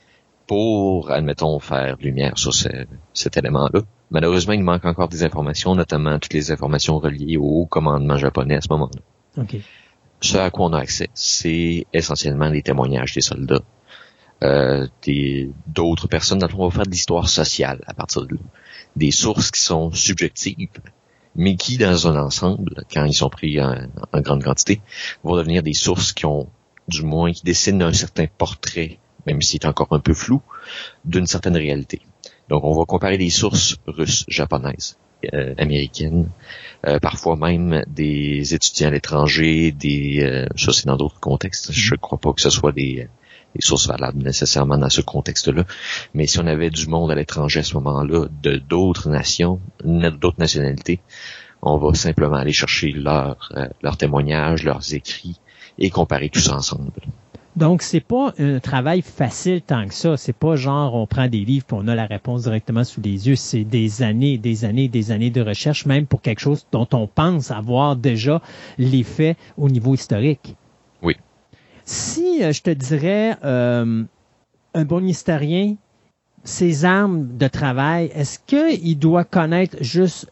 Pour, 0.48 1.12
admettons, 1.12 1.60
faire 1.60 1.98
lumière 1.98 2.38
sur 2.38 2.54
cet 2.54 3.38
élément-là, 3.38 3.82
Malheureusement, 4.14 4.54
il 4.54 4.64
manque 4.64 4.86
encore 4.86 5.10
des 5.10 5.24
informations, 5.24 5.74
notamment 5.76 6.20
toutes 6.20 6.34
les 6.34 6.52
informations 6.52 7.00
reliées 7.00 7.38
au 7.38 7.66
commandement 7.66 8.18
japonais 8.18 8.56
à 8.56 8.62
ce 8.62 8.68
moment-là. 8.70 9.02
Ce 10.22 10.38
à 10.38 10.52
quoi 10.52 10.68
on 10.68 10.74
a 10.74 10.80
accès, 10.80 11.10
c'est 11.16 11.88
essentiellement 11.92 12.48
les 12.48 12.62
témoignages 12.62 13.14
des 13.14 13.22
soldats, 13.22 13.64
euh, 14.44 14.88
d'autres 15.68 16.08
personnes. 16.08 16.38
Dans 16.38 16.48
le 16.48 16.54
on 16.56 16.68
va 16.68 16.76
faire 16.76 16.86
de 16.86 16.92
l'histoire 16.92 17.28
sociale 17.28 17.82
à 17.88 17.96
partir 17.96 18.22
de 18.22 18.36
là. 18.36 18.42
Des 18.96 19.10
sources 19.12 19.50
qui 19.50 19.60
sont 19.60 19.92
subjectives, 19.92 20.70
mais 21.36 21.56
qui, 21.56 21.78
dans 21.78 22.08
un 22.08 22.16
ensemble, 22.16 22.86
quand 22.94 23.06
ils 23.06 23.16
sont 23.16 23.30
pris 23.30 23.60
en, 23.60 23.88
en 24.14 24.22
grande 24.22 24.44
quantité, 24.44 24.80
vont 25.24 25.36
devenir 25.36 25.64
des 25.64 25.74
sources 25.74 26.14
qui 26.14 26.28
ont, 26.28 26.48
du 26.88 27.02
moins, 27.02 27.32
qui 27.32 27.44
dessinent 27.44 27.82
un 27.82 27.94
certain 27.94 28.28
portrait, 28.28 29.00
même 29.26 29.42
s'il 29.42 29.62
est 29.62 29.66
encore 29.66 29.88
un 29.92 30.00
peu 30.00 30.14
flou, 30.14 30.42
d'une 31.04 31.26
certaine 31.26 31.58
réalité. 31.58 32.02
Donc, 32.50 32.64
on 32.64 32.74
va 32.74 32.86
comparer 32.86 33.18
les 33.18 33.30
sources 33.30 33.78
russes, 33.88 34.26
japonaises, 34.28 34.98
euh, 35.34 35.54
américaines, 35.58 36.30
euh, 36.86 37.00
parfois 37.00 37.38
même 37.38 37.84
des 37.88 38.54
étudiants 38.54 38.90
à 38.90 38.92
l'étranger, 38.92 39.72
des 39.72 40.22
euh, 40.22 40.48
ça 40.58 40.74
c'est 40.74 40.86
dans 40.86 40.98
d'autres 40.98 41.20
contextes. 41.22 41.70
Mm-hmm. 41.70 41.74
Je 41.74 41.94
ne 41.94 42.00
crois 42.00 42.18
pas 42.18 42.34
que 42.34 42.42
ce 42.42 42.50
soit 42.50 42.74
des, 42.74 43.08
des, 43.56 43.62
sources 43.62 43.88
valables 43.88 44.22
nécessairement 44.22 44.78
dans 44.78 44.90
ce 44.90 45.00
contexte-là. 45.00 45.64
Mais 46.14 46.28
si 46.28 46.40
on 46.40 46.48
avait 46.48 46.70
du 46.70 46.88
monde 46.88 47.10
à 47.10 47.16
l'étranger 47.16 47.62
à 47.62 47.64
ce 47.64 47.76
moment-là, 47.76 48.28
de 48.42 48.58
d'autres 48.58 49.10
nations, 49.10 49.62
d'autres 49.84 50.40
nationalités, 50.40 51.00
on 51.62 51.78
va 51.78 51.94
simplement 51.94 52.36
aller 52.36 52.52
chercher 52.52 52.92
leurs 52.92 53.54
leurs 53.82 53.96
témoignages, 53.96 54.64
leurs 54.64 54.94
écrits 54.94 55.40
et 55.80 55.90
comparer 55.90 56.30
tout 56.30 56.42
ça 56.42 56.56
ensemble. 56.56 56.92
Donc, 57.56 57.84
c'est 57.84 58.00
pas 58.00 58.34
un 58.40 58.60
travail 58.60 59.02
facile 59.02 59.62
tant 59.62 59.88
que 59.88 59.94
ça. 59.94 60.18
C'est 60.18 60.34
pas 60.34 60.56
genre 60.56 60.96
on 60.96 61.06
prend 61.06 61.28
des 61.28 61.46
livres 61.46 61.66
et 61.72 61.74
on 61.74 61.88
a 61.88 61.94
la 61.96 62.08
réponse 62.08 62.44
directement 62.44 62.84
sous 62.84 63.02
les 63.02 63.28
yeux. 63.28 63.36
C'est 63.36 63.64
des 63.64 64.02
années, 64.02 64.38
des 64.38 64.66
années, 64.66 64.88
des 64.88 65.12
années 65.12 65.30
de 65.30 65.42
recherche, 65.42 65.86
même 65.86 66.08
pour 66.08 66.22
quelque 66.22 66.40
chose 66.40 66.66
dont 66.72 66.88
on 66.94 67.06
pense 67.06 67.52
avoir 67.52 67.96
déjà 67.96 68.42
les 68.80 69.04
faits 69.04 69.38
au 69.58 69.70
niveau 69.70 69.94
historique. 69.94 70.56
Oui. 71.04 71.16
Si 71.86 72.44
euh, 72.44 72.52
je 72.52 72.62
te 72.62 72.72
dirais 72.72 73.38
euh, 73.44 74.04
un 74.74 74.86
bon 74.86 75.06
historien, 75.06 75.76
ses 76.44 76.86
armes 76.86 77.38
de 77.38 77.48
travail, 77.48 78.12
est-ce 78.16 78.40
qu'il 78.40 78.98
doit 78.98 79.24
connaître 79.26 79.78
juste 79.82 80.30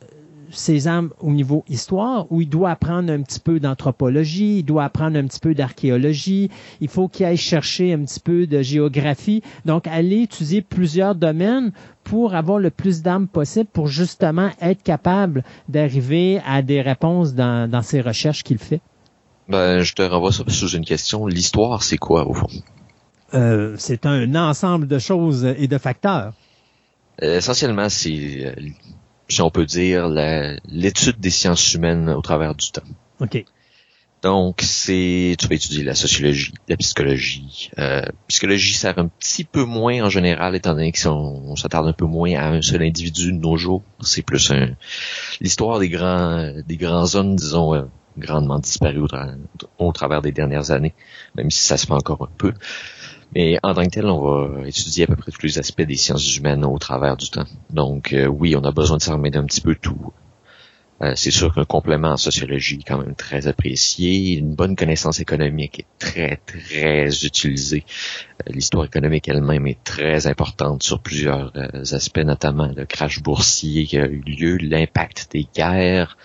ses 0.51 0.88
âmes 0.88 1.11
au 1.19 1.31
niveau 1.31 1.63
histoire, 1.67 2.27
où 2.31 2.41
il 2.41 2.49
doit 2.49 2.71
apprendre 2.71 3.11
un 3.11 3.21
petit 3.21 3.39
peu 3.39 3.59
d'anthropologie, 3.59 4.59
il 4.59 4.63
doit 4.63 4.83
apprendre 4.83 5.17
un 5.17 5.25
petit 5.25 5.39
peu 5.39 5.53
d'archéologie, 5.53 6.49
il 6.80 6.88
faut 6.88 7.07
qu'il 7.07 7.25
aille 7.25 7.38
chercher 7.38 7.93
un 7.93 8.03
petit 8.03 8.19
peu 8.19 8.47
de 8.47 8.61
géographie. 8.61 9.41
Donc, 9.65 9.88
aller 9.88 10.23
étudier 10.23 10.61
plusieurs 10.61 11.15
domaines 11.15 11.71
pour 12.03 12.35
avoir 12.35 12.59
le 12.59 12.69
plus 12.69 13.01
d'âmes 13.01 13.27
possible 13.27 13.69
pour 13.71 13.88
justement 13.88 14.49
être 14.61 14.83
capable 14.83 15.43
d'arriver 15.69 16.41
à 16.45 16.61
des 16.61 16.81
réponses 16.81 17.33
dans, 17.33 17.69
dans 17.69 17.81
ses 17.81 18.01
recherches 18.01 18.43
qu'il 18.43 18.57
fait. 18.57 18.81
Ben, 19.47 19.81
je 19.81 19.93
te 19.93 20.01
renvoie 20.01 20.31
ça 20.31 20.43
sous 20.47 20.69
une 20.69 20.85
question. 20.85 21.27
L'histoire, 21.27 21.83
c'est 21.83 21.97
quoi 21.97 22.27
au 22.27 22.33
fond? 22.33 22.47
Euh, 23.33 23.75
c'est 23.77 24.05
un 24.05 24.35
ensemble 24.35 24.88
de 24.88 24.99
choses 24.99 25.45
et 25.45 25.67
de 25.67 25.77
facteurs. 25.77 26.33
Essentiellement, 27.21 27.89
c'est 27.89 28.45
euh, 28.45 28.69
si 29.31 29.41
on 29.41 29.49
peut 29.49 29.65
dire, 29.65 30.07
l'étude 30.65 31.19
des 31.19 31.29
sciences 31.29 31.73
humaines 31.73 32.09
au 32.09 32.21
travers 32.21 32.55
du 32.55 32.71
temps. 32.71 32.81
OK. 33.19 33.45
Donc, 34.21 34.61
c'est, 34.61 35.35
tu 35.39 35.47
vas 35.47 35.55
étudier 35.55 35.83
la 35.83 35.95
sociologie, 35.95 36.53
la 36.67 36.77
psychologie. 36.77 37.71
Euh, 37.79 38.03
psychologie 38.27 38.73
sert 38.73 38.99
un 38.99 39.07
petit 39.07 39.43
peu 39.43 39.63
moins 39.63 40.03
en 40.03 40.09
général, 40.09 40.55
étant 40.55 40.73
donné 40.73 40.91
qu'on 40.91 41.09
on, 41.09 41.55
s'attarde 41.55 41.87
un 41.87 41.93
peu 41.93 42.05
moins 42.05 42.35
à 42.35 42.49
un 42.49 42.61
seul 42.61 42.83
individu 42.83 43.31
de 43.31 43.37
nos 43.37 43.57
jours. 43.57 43.81
C'est 44.01 44.21
plus 44.21 44.51
un, 44.51 44.75
l'histoire 45.39 45.79
des 45.79 45.89
grands, 45.89 46.53
des 46.67 46.77
grands 46.77 47.15
hommes, 47.15 47.35
disons, 47.35 47.73
euh, 47.73 47.85
grandement 48.15 48.59
disparu 48.59 48.99
au, 48.99 49.07
tra- 49.07 49.35
au 49.79 49.91
travers 49.91 50.21
des 50.21 50.31
dernières 50.31 50.69
années, 50.69 50.93
même 51.33 51.49
si 51.49 51.63
ça 51.63 51.77
se 51.77 51.87
fait 51.87 51.93
encore 51.93 52.21
un 52.21 52.35
peu. 52.37 52.53
Mais 53.33 53.57
en 53.63 53.73
tant 53.73 53.83
que 53.83 53.89
tel, 53.89 54.05
on 54.07 54.21
va 54.21 54.67
étudier 54.67 55.05
à 55.05 55.07
peu 55.07 55.15
près 55.15 55.31
tous 55.31 55.45
les 55.45 55.59
aspects 55.59 55.81
des 55.81 55.95
sciences 55.95 56.35
humaines 56.35 56.65
au 56.65 56.77
travers 56.77 57.15
du 57.15 57.29
temps. 57.29 57.45
Donc 57.69 58.13
euh, 58.13 58.27
oui, 58.27 58.55
on 58.55 58.63
a 58.63 58.71
besoin 58.71 58.97
de 58.97 59.01
s'armer 59.01 59.31
d'un 59.31 59.45
petit 59.45 59.61
peu 59.61 59.75
tout. 59.75 60.11
Euh, 61.01 61.13
c'est 61.15 61.31
sûr 61.31 61.53
qu'un 61.53 61.65
complément 61.65 62.09
en 62.09 62.17
sociologie 62.17 62.79
est 62.79 62.87
quand 62.87 62.99
même 62.99 63.15
très 63.15 63.47
apprécié. 63.47 64.33
Une 64.33 64.53
bonne 64.53 64.75
connaissance 64.75 65.19
économique 65.19 65.79
est 65.79 65.85
très, 65.97 66.39
très 66.45 67.07
utilisée. 67.25 67.85
Euh, 68.47 68.51
L'histoire 68.53 68.85
économique 68.85 69.27
elle-même 69.27 69.65
est 69.65 69.83
très 69.83 70.27
importante 70.27 70.83
sur 70.83 71.01
plusieurs 71.01 71.51
euh, 71.55 71.81
aspects, 71.91 72.19
notamment 72.19 72.71
le 72.75 72.85
crash 72.85 73.21
boursier 73.23 73.85
qui 73.85 73.97
a 73.97 74.05
eu 74.05 74.21
lieu, 74.21 74.57
l'impact 74.57 75.29
des 75.31 75.47
guerres. 75.55 76.17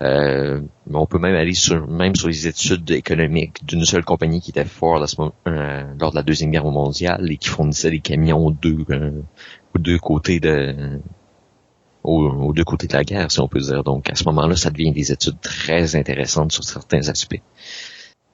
Euh, 0.00 0.60
on 0.88 1.06
peut 1.06 1.18
même 1.18 1.34
aller 1.34 1.54
sur, 1.54 1.88
même 1.88 2.14
sur 2.14 2.28
les 2.28 2.46
études 2.46 2.88
économiques 2.92 3.64
d'une 3.64 3.84
seule 3.84 4.04
compagnie 4.04 4.40
qui 4.40 4.50
était 4.50 4.64
moment, 4.80 5.34
euh, 5.48 5.82
lors 5.98 6.12
de 6.12 6.16
la 6.16 6.22
Deuxième 6.22 6.52
Guerre 6.52 6.64
mondiale 6.64 7.30
et 7.30 7.36
qui 7.36 7.48
fournissait 7.48 7.90
des 7.90 7.98
camions 7.98 8.46
aux 8.46 8.52
deux, 8.52 8.84
euh, 8.90 9.22
aux 9.74 9.78
deux 9.78 9.98
côtés 9.98 10.38
de, 10.38 11.00
aux, 12.04 12.28
aux 12.28 12.52
deux 12.52 12.64
côtés 12.64 12.86
de 12.86 12.92
la 12.92 13.02
guerre, 13.02 13.30
si 13.30 13.40
on 13.40 13.48
peut 13.48 13.58
dire. 13.60 13.82
Donc, 13.82 14.08
à 14.08 14.14
ce 14.14 14.24
moment-là, 14.24 14.54
ça 14.54 14.70
devient 14.70 14.92
des 14.92 15.10
études 15.10 15.40
très 15.40 15.96
intéressantes 15.96 16.52
sur 16.52 16.62
certains 16.62 17.08
aspects. 17.08 17.42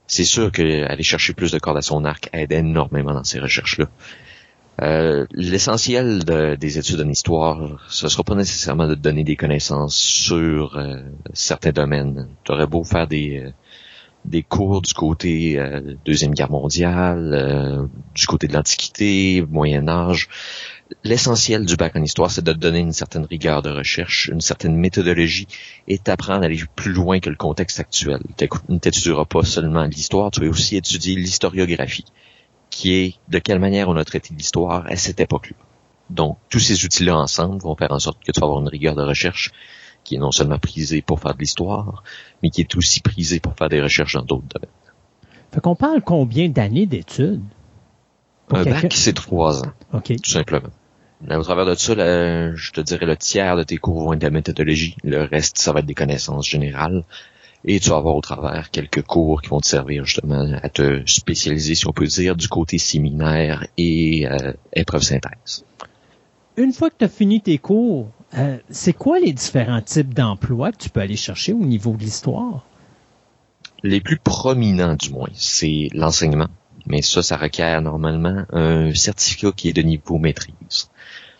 C'est 0.06 0.24
sûr 0.24 0.52
que 0.52 0.84
aller 0.84 1.02
chercher 1.02 1.32
plus 1.32 1.50
de 1.50 1.58
cordes 1.58 1.78
à 1.78 1.82
son 1.82 2.04
arc 2.04 2.28
aide 2.34 2.52
énormément 2.52 3.14
dans 3.14 3.24
ces 3.24 3.40
recherches-là. 3.40 3.86
Euh, 4.82 5.26
L'essentiel 5.32 6.24
de- 6.24 6.56
des 6.56 6.78
études 6.78 7.00
en 7.00 7.08
histoire, 7.08 7.80
ce 7.88 8.08
sera 8.08 8.24
pas 8.24 8.34
nécessairement 8.34 8.88
de 8.88 8.94
te 8.94 9.00
donner 9.00 9.22
des 9.24 9.36
connaissances 9.36 9.94
sur 9.96 10.76
euh, 10.76 10.96
certains 11.32 11.70
domaines. 11.70 12.28
Tu 12.44 12.52
aurais 12.52 12.66
beau 12.66 12.82
faire 12.82 13.06
des, 13.06 13.38
euh, 13.44 13.50
des 14.24 14.42
cours 14.42 14.82
du 14.82 14.92
côté 14.92 15.58
euh, 15.60 15.94
Deuxième 16.04 16.34
Guerre 16.34 16.50
mondiale, 16.50 17.88
du 18.14 18.26
côté 18.26 18.48
de 18.48 18.52
l'Antiquité, 18.54 19.44
Moyen 19.48 19.88
Âge. 19.88 20.28
L'essentiel 21.04 21.64
du 21.66 21.76
bac 21.76 21.94
en 21.96 22.02
histoire, 22.02 22.30
c'est 22.30 22.44
de 22.44 22.52
te 22.52 22.58
donner 22.58 22.80
une 22.80 22.92
certaine 22.92 23.24
rigueur 23.24 23.62
de 23.62 23.70
recherche, 23.70 24.28
une 24.32 24.40
certaine 24.40 24.76
méthodologie 24.76 25.46
et 25.88 25.98
t'apprendre 25.98 26.42
à 26.42 26.46
aller 26.46 26.60
plus 26.76 26.92
loin 26.92 27.20
que 27.20 27.30
le 27.30 27.36
contexte 27.36 27.78
actuel. 27.80 28.20
Tu 28.36 28.48
n'étudieras 28.68 29.24
pas 29.24 29.44
seulement 29.44 29.84
l'histoire, 29.84 30.30
tu 30.30 30.40
vas 30.40 30.48
aussi 30.48 30.76
étudier 30.76 31.16
l'historiographie, 31.16 32.04
qui 32.74 32.92
est 32.92 33.14
de 33.28 33.38
quelle 33.38 33.60
manière 33.60 33.88
on 33.88 33.96
a 33.96 34.04
traité 34.04 34.34
l'histoire 34.36 34.84
à 34.88 34.96
cette 34.96 35.20
époque-là. 35.20 35.56
Donc, 36.10 36.38
tous 36.50 36.58
ces 36.58 36.84
outils-là 36.84 37.16
ensemble 37.16 37.62
vont 37.62 37.76
faire 37.76 37.92
en 37.92 38.00
sorte 38.00 38.18
que 38.24 38.32
tu 38.32 38.40
vas 38.40 38.46
avoir 38.46 38.60
une 38.60 38.68
rigueur 38.68 38.96
de 38.96 39.02
recherche 39.02 39.52
qui 40.02 40.16
est 40.16 40.18
non 40.18 40.32
seulement 40.32 40.58
prisée 40.58 41.00
pour 41.00 41.20
faire 41.20 41.34
de 41.34 41.38
l'histoire, 41.38 42.02
mais 42.42 42.50
qui 42.50 42.60
est 42.60 42.76
aussi 42.76 43.00
prisée 43.00 43.38
pour 43.38 43.54
faire 43.54 43.68
des 43.68 43.80
recherches 43.80 44.14
dans 44.14 44.24
d'autres 44.24 44.48
domaines. 44.52 44.74
Fait 45.52 45.60
qu'on 45.60 45.76
parle 45.76 46.02
combien 46.02 46.48
d'années 46.48 46.86
d'études? 46.86 47.44
Un 48.50 48.64
bac, 48.64 48.92
c'est 48.92 49.14
trois 49.14 49.62
ans. 49.62 49.72
OK. 49.92 50.12
tout 50.20 50.30
simplement. 50.30 50.68
Au 51.30 51.42
travers 51.42 51.64
de 51.64 51.74
ça, 51.76 51.94
là, 51.94 52.54
je 52.56 52.72
te 52.72 52.80
dirais 52.80 53.06
le 53.06 53.16
tiers 53.16 53.56
de 53.56 53.62
tes 53.62 53.78
cours 53.78 54.02
vont 54.02 54.12
être 54.14 54.20
de 54.20 54.26
la 54.26 54.30
méthodologie, 54.30 54.96
le 55.04 55.22
reste, 55.22 55.58
ça 55.58 55.72
va 55.72 55.78
être 55.78 55.86
des 55.86 55.94
connaissances 55.94 56.46
générales. 56.46 57.04
Et 57.66 57.80
tu 57.80 57.90
vas 57.90 57.96
avoir 57.96 58.14
au 58.14 58.20
travers 58.20 58.70
quelques 58.70 59.02
cours 59.02 59.40
qui 59.40 59.48
vont 59.48 59.60
te 59.60 59.66
servir 59.66 60.04
justement 60.04 60.58
à 60.62 60.68
te 60.68 61.02
spécialiser, 61.06 61.74
si 61.74 61.86
on 61.86 61.92
peut 61.92 62.06
dire, 62.06 62.36
du 62.36 62.48
côté 62.48 62.76
séminaire 62.78 63.66
et 63.78 64.28
euh, 64.28 64.52
épreuve 64.74 65.02
synthèse. 65.02 65.64
Une 66.56 66.72
fois 66.72 66.90
que 66.90 66.96
tu 66.98 67.04
as 67.04 67.08
fini 67.08 67.40
tes 67.40 67.58
cours, 67.58 68.10
euh, 68.36 68.58
c'est 68.68 68.92
quoi 68.92 69.18
les 69.18 69.32
différents 69.32 69.80
types 69.80 70.12
d'emplois 70.12 70.72
que 70.72 70.76
tu 70.76 70.90
peux 70.90 71.00
aller 71.00 71.16
chercher 71.16 71.52
au 71.52 71.64
niveau 71.64 71.92
de 71.92 72.02
l'histoire? 72.02 72.66
Les 73.82 74.00
plus 74.00 74.18
prominents, 74.18 74.96
du 74.96 75.10
moins, 75.10 75.30
c'est 75.34 75.88
l'enseignement. 75.94 76.48
Mais 76.86 77.00
ça, 77.00 77.22
ça 77.22 77.36
requiert 77.36 77.80
normalement 77.80 78.44
un 78.50 78.94
certificat 78.94 79.52
qui 79.52 79.70
est 79.70 79.72
de 79.72 79.82
niveau 79.82 80.18
maîtrise. 80.18 80.90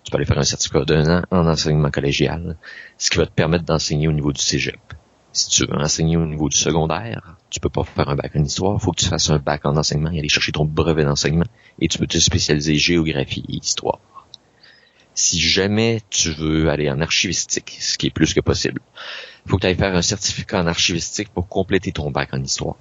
Tu 0.03 0.11
peux 0.11 0.17
aller 0.17 0.27
faire 0.27 0.39
un 0.39 0.45
certificat 0.45 0.85
d'un 0.85 1.19
an 1.19 1.23
en 1.31 1.47
enseignement 1.47 1.91
collégial, 1.91 2.57
ce 2.99 3.11
qui 3.11 3.19
va 3.19 3.27
te 3.27 3.33
permettre 3.33 3.65
d'enseigner 3.65 4.09
au 4.09 4.13
niveau 4.13 4.33
du 4.33 4.41
cégep. 4.41 4.81
Si 5.35 5.49
tu 5.49 5.67
veux 5.67 5.77
enseigner 5.77 6.17
au 6.17 6.25
niveau 6.25 6.49
du 6.49 6.57
secondaire, 6.57 7.37
tu 7.51 7.59
peux 7.59 7.69
pas 7.69 7.83
faire 7.83 8.09
un 8.09 8.15
bac 8.15 8.37
en 8.37 8.45
histoire, 8.45 8.77
il 8.79 8.81
faut 8.81 8.93
que 8.93 9.01
tu 9.01 9.09
fasses 9.09 9.31
un 9.31 9.41
bac 9.41 9.67
en 9.67 9.77
enseignement 9.77 10.13
et 10.13 10.21
aller 10.21 10.29
chercher 10.29 10.53
ton 10.53 10.65
brevet 10.65 11.03
d'enseignement 11.03 11.47
et 11.81 11.89
tu 11.89 11.99
peux 11.99 12.07
te 12.07 12.19
spécialiser 12.19 12.77
géographie 12.77 13.45
et 13.49 13.57
histoire. 13.57 13.99
Si 15.17 15.41
jamais 15.41 16.03
tu 16.09 16.31
veux 16.31 16.71
aller 16.71 16.89
en 16.89 17.01
archivistique, 17.01 17.77
ce 17.81 17.99
qui 17.99 18.07
est 18.07 18.11
plus 18.11 18.33
que 18.33 18.41
possible, 18.41 18.81
il 19.45 19.51
faut 19.51 19.57
que 19.57 19.63
tu 19.63 19.67
ailles 19.67 19.75
faire 19.75 19.97
un 19.97 20.03
certificat 20.03 20.63
en 20.63 20.69
archivistique 20.69 21.31
pour 21.31 21.49
compléter 21.49 21.91
ton 21.91 22.13
bac 22.13 22.29
en 22.33 22.41
histoire. 22.41 22.77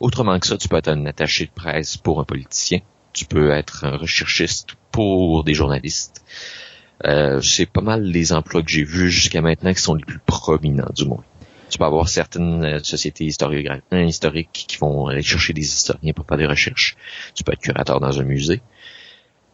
Autrement 0.00 0.40
que 0.40 0.48
ça, 0.48 0.56
tu 0.56 0.68
peux 0.68 0.76
être 0.76 0.88
un 0.88 1.06
attaché 1.06 1.46
de 1.46 1.52
presse 1.52 1.96
pour 1.96 2.18
un 2.18 2.24
politicien. 2.24 2.80
Tu 3.12 3.26
peux 3.26 3.52
être 3.52 3.84
un 3.84 3.96
recherchiste 3.96 4.70
pour 4.90 5.44
des 5.44 5.54
journalistes. 5.54 6.24
Euh, 7.04 7.40
c'est 7.40 7.66
pas 7.66 7.80
mal 7.80 8.02
les 8.02 8.32
emplois 8.32 8.62
que 8.62 8.70
j'ai 8.70 8.84
vus 8.84 9.10
jusqu'à 9.10 9.40
maintenant 9.40 9.72
qui 9.72 9.80
sont 9.80 9.94
les 9.94 10.04
plus 10.04 10.18
prominents, 10.18 10.90
du 10.96 11.06
moins. 11.06 11.24
Tu 11.70 11.78
peux 11.78 11.84
avoir 11.84 12.08
certaines 12.08 12.64
euh, 12.64 12.78
sociétés 12.82 13.30
euh, 13.42 14.02
historiques 14.04 14.66
qui 14.68 14.76
vont 14.78 15.06
aller 15.06 15.22
chercher 15.22 15.52
des 15.52 15.62
historiens 15.62 16.12
pour 16.12 16.26
faire 16.26 16.38
des 16.38 16.46
recherches. 16.46 16.96
Tu 17.34 17.44
peux 17.44 17.52
être 17.52 17.60
curateur 17.60 18.00
dans 18.00 18.20
un 18.20 18.24
musée. 18.24 18.60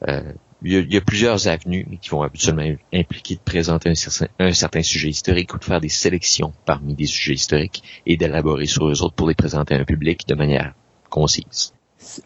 Euh, 0.09 0.33
il 0.63 0.73
y, 0.73 0.77
a, 0.77 0.81
il 0.81 0.93
y 0.93 0.97
a 0.97 1.01
plusieurs 1.03 1.49
avenues 1.49 1.99
qui 2.01 2.09
vont 2.11 2.23
habituellement 2.23 2.65
impliquer 2.93 3.35
de 3.35 3.41
présenter 3.41 3.91
un 3.91 3.95
certain, 3.95 4.27
un 4.39 4.53
certain 4.53 4.83
sujet 4.83 5.09
historique 5.11 5.55
ou 5.55 5.59
de 5.59 5.65
faire 5.65 5.81
des 5.81 5.91
sélections 5.91 6.53
parmi 6.65 6.95
des 6.95 7.07
sujets 7.07 7.35
historiques 7.35 7.83
et 8.07 8.17
d'élaborer 8.17 8.67
sur 8.67 8.89
eux 8.89 9.03
autres 9.03 9.15
pour 9.15 9.29
les 9.29 9.35
présenter 9.35 9.75
à 9.75 9.79
un 9.79 9.85
public 9.85 10.27
de 10.27 10.35
manière 10.35 10.75
concise. 11.11 11.73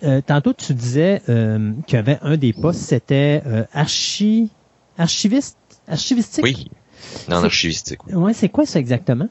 Euh, 0.02 0.20
tantôt, 0.20 0.52
tu 0.52 0.74
disais 0.74 1.22
euh, 1.28 1.72
qu'il 1.86 1.96
y 1.96 1.98
avait 1.98 2.18
un 2.22 2.36
des 2.36 2.52
postes, 2.52 2.80
c'était 2.80 3.42
euh, 3.46 3.64
archi... 3.72 4.50
archiviste? 4.96 5.58
Archivistique? 5.88 6.44
Oui, 6.44 6.68
C'est- 7.00 7.32
archivistique. 7.32 8.06
oui. 8.06 8.14
Ouais, 8.14 8.32
c'est 8.34 8.48
quoi 8.48 8.66
ça 8.66 8.78
exactement? 8.78 9.28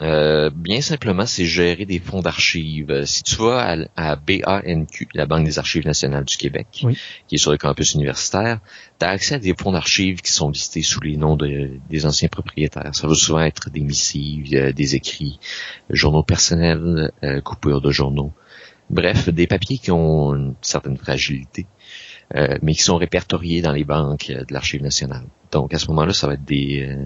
Euh, 0.00 0.50
bien 0.50 0.80
simplement, 0.80 1.26
c'est 1.26 1.44
gérer 1.44 1.84
des 1.84 2.00
fonds 2.00 2.22
d'archives. 2.22 2.90
Euh, 2.90 3.04
Si 3.04 3.22
tu 3.22 3.36
vas 3.36 3.60
à, 3.96 4.12
à 4.12 4.16
BANQ, 4.16 5.06
la 5.14 5.26
Banque 5.26 5.44
des 5.44 5.58
Archives 5.58 5.84
nationales 5.86 6.24
du 6.24 6.36
Québec, 6.36 6.66
Oui. 6.82 6.96
qui 7.28 7.34
est 7.36 7.38
sur 7.38 7.52
le 7.52 7.58
campus 7.58 7.94
universitaire, 7.94 8.58
tu 8.98 9.04
as 9.06 9.10
accès 9.10 9.34
à 9.34 9.38
des 9.38 9.54
fonds 9.54 9.72
d'archives 9.72 10.20
qui 10.22 10.32
sont 10.32 10.48
listés 10.50 10.82
sous 10.82 11.00
les 11.00 11.16
noms 11.16 11.36
de- 11.36 11.72
des 11.90 12.06
anciens 12.06 12.28
propriétaires. 12.28 12.94
Ça 12.94 13.06
va 13.06 13.14
souvent 13.14 13.40
être 13.42 13.70
des 13.70 13.80
missives, 13.80 14.48
euh, 14.54 14.72
des 14.72 14.94
écrits, 14.96 15.38
journaux 15.90 16.22
personnels, 16.24 17.12
euh, 17.22 17.40
coupures 17.40 17.82
de 17.82 17.90
journaux. 17.92 18.32
Bref, 18.90 19.28
des 19.28 19.46
papiers 19.46 19.78
qui 19.78 19.90
ont 19.92 20.34
une 20.34 20.54
certaine 20.62 20.96
fragilité, 20.96 21.66
mais 22.62 22.74
qui 22.74 22.82
sont 22.82 22.96
répertoriés 22.96 23.62
dans 23.62 23.72
les 23.72 23.84
banques 23.84 24.26
de 24.28 24.52
l'Archive 24.52 24.82
nationale. 24.82 25.24
Donc 25.50 25.72
à 25.72 25.78
ce 25.78 25.86
moment-là, 25.88 26.12
ça 26.12 26.26
va 26.26 26.34
être 26.34 26.44
des... 26.44 26.96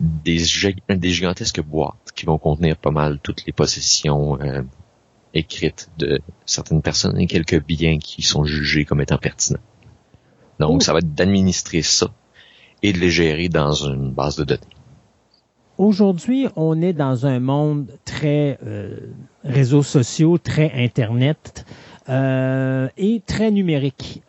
euh, 0.00 0.04
des, 0.24 0.38
gi- 0.38 0.76
des 0.88 1.10
gigantesques 1.10 1.62
boîtes 1.62 2.12
qui 2.14 2.26
vont 2.26 2.38
contenir 2.38 2.76
pas 2.76 2.90
mal 2.90 3.18
toutes 3.22 3.44
les 3.46 3.52
possessions 3.52 4.38
euh, 4.40 4.62
écrites 5.34 5.90
de 5.98 6.20
certaines 6.44 6.82
personnes 6.82 7.18
et 7.18 7.26
quelques 7.26 7.62
biens 7.64 7.98
qui 7.98 8.22
sont 8.22 8.44
jugés 8.44 8.84
comme 8.84 9.00
étant 9.00 9.18
pertinents. 9.18 9.60
Donc, 10.58 10.82
ça 10.82 10.92
va 10.92 11.00
être 11.00 11.14
d'administrer 11.14 11.82
ça 11.82 12.08
et 12.82 12.92
de 12.92 12.98
les 12.98 13.10
gérer 13.10 13.48
dans 13.48 13.72
une 13.72 14.10
base 14.10 14.36
de 14.36 14.44
données. 14.44 14.60
Aujourd'hui, 15.76 16.48
on 16.56 16.80
est 16.80 16.94
dans 16.94 17.26
un 17.26 17.38
monde 17.38 17.90
très 18.06 18.58
euh, 18.64 18.96
réseaux 19.44 19.82
sociaux, 19.82 20.38
très 20.38 20.72
Internet 20.74 21.66
euh, 22.08 22.88
et 22.96 23.20
très 23.26 23.50
numérique. 23.50 24.22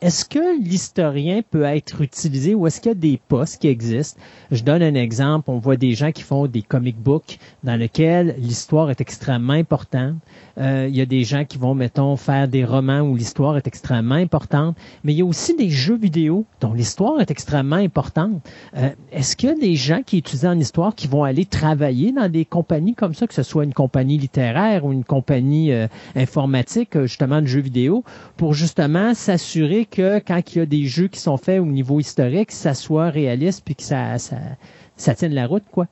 Est-ce 0.00 0.24
que 0.24 0.60
l'historien 0.62 1.42
peut 1.42 1.64
être 1.64 2.00
utilisé 2.00 2.54
ou 2.54 2.66
est-ce 2.66 2.80
qu'il 2.80 2.90
y 2.90 2.92
a 2.92 2.94
des 2.94 3.20
postes 3.28 3.60
qui 3.60 3.66
existent? 3.66 4.20
Je 4.52 4.62
donne 4.62 4.82
un 4.82 4.94
exemple. 4.94 5.50
On 5.50 5.58
voit 5.58 5.76
des 5.76 5.94
gens 5.94 6.12
qui 6.12 6.22
font 6.22 6.46
des 6.46 6.62
comic 6.62 6.96
books 6.96 7.38
dans 7.64 7.74
lesquels 7.74 8.36
l'histoire 8.38 8.90
est 8.90 9.00
extrêmement 9.00 9.54
importante. 9.54 10.16
Euh, 10.58 10.86
il 10.88 10.96
y 10.96 11.00
a 11.00 11.06
des 11.06 11.24
gens 11.24 11.44
qui 11.44 11.58
vont, 11.58 11.74
mettons, 11.74 12.16
faire 12.16 12.46
des 12.46 12.64
romans 12.64 13.00
où 13.00 13.16
l'histoire 13.16 13.56
est 13.56 13.66
extrêmement 13.66 14.14
importante. 14.14 14.76
Mais 15.02 15.12
il 15.12 15.18
y 15.18 15.22
a 15.22 15.24
aussi 15.24 15.56
des 15.56 15.70
jeux 15.70 15.98
vidéo 15.98 16.46
dont 16.60 16.72
l'histoire 16.72 17.20
est 17.20 17.30
extrêmement 17.32 17.76
importante. 17.76 18.40
Euh, 18.76 18.90
Est-ce 19.10 19.34
qu'il 19.34 19.48
y 19.48 19.52
a 19.52 19.56
des 19.56 19.74
gens 19.74 20.02
qui 20.06 20.18
étudient 20.18 20.52
en 20.52 20.60
histoire 20.60 20.94
qui 20.94 21.08
vont 21.08 21.24
aller 21.24 21.44
travailler 21.44 22.12
dans 22.12 22.30
des 22.30 22.44
compagnies 22.44 22.94
comme 22.94 23.14
ça, 23.14 23.26
que 23.26 23.34
ce 23.34 23.42
soit 23.42 23.64
une 23.64 23.74
compagnie 23.74 24.16
littéraire 24.16 24.84
ou 24.84 24.92
une 24.92 25.04
compagnie 25.04 25.72
euh, 25.72 25.88
informatique, 26.14 27.02
justement, 27.02 27.42
de 27.42 27.46
jeux 27.46 27.60
vidéo, 27.60 28.04
pour 28.36 28.54
justement 28.54 29.12
s'assurer 29.14 29.55
que 29.86 30.18
quand 30.18 30.54
il 30.54 30.58
y 30.58 30.60
a 30.60 30.66
des 30.66 30.86
jeux 30.86 31.08
qui 31.08 31.20
sont 31.20 31.36
faits 31.36 31.60
au 31.60 31.66
niveau 31.66 32.00
historique, 32.00 32.52
ça 32.52 32.74
soit 32.74 33.10
réaliste 33.10 33.62
puis 33.64 33.74
que 33.74 33.82
ça, 33.82 34.18
ça, 34.18 34.36
ça 34.96 35.14
tienne 35.14 35.34
la 35.34 35.46
route, 35.46 35.64
quoi? 35.70 35.86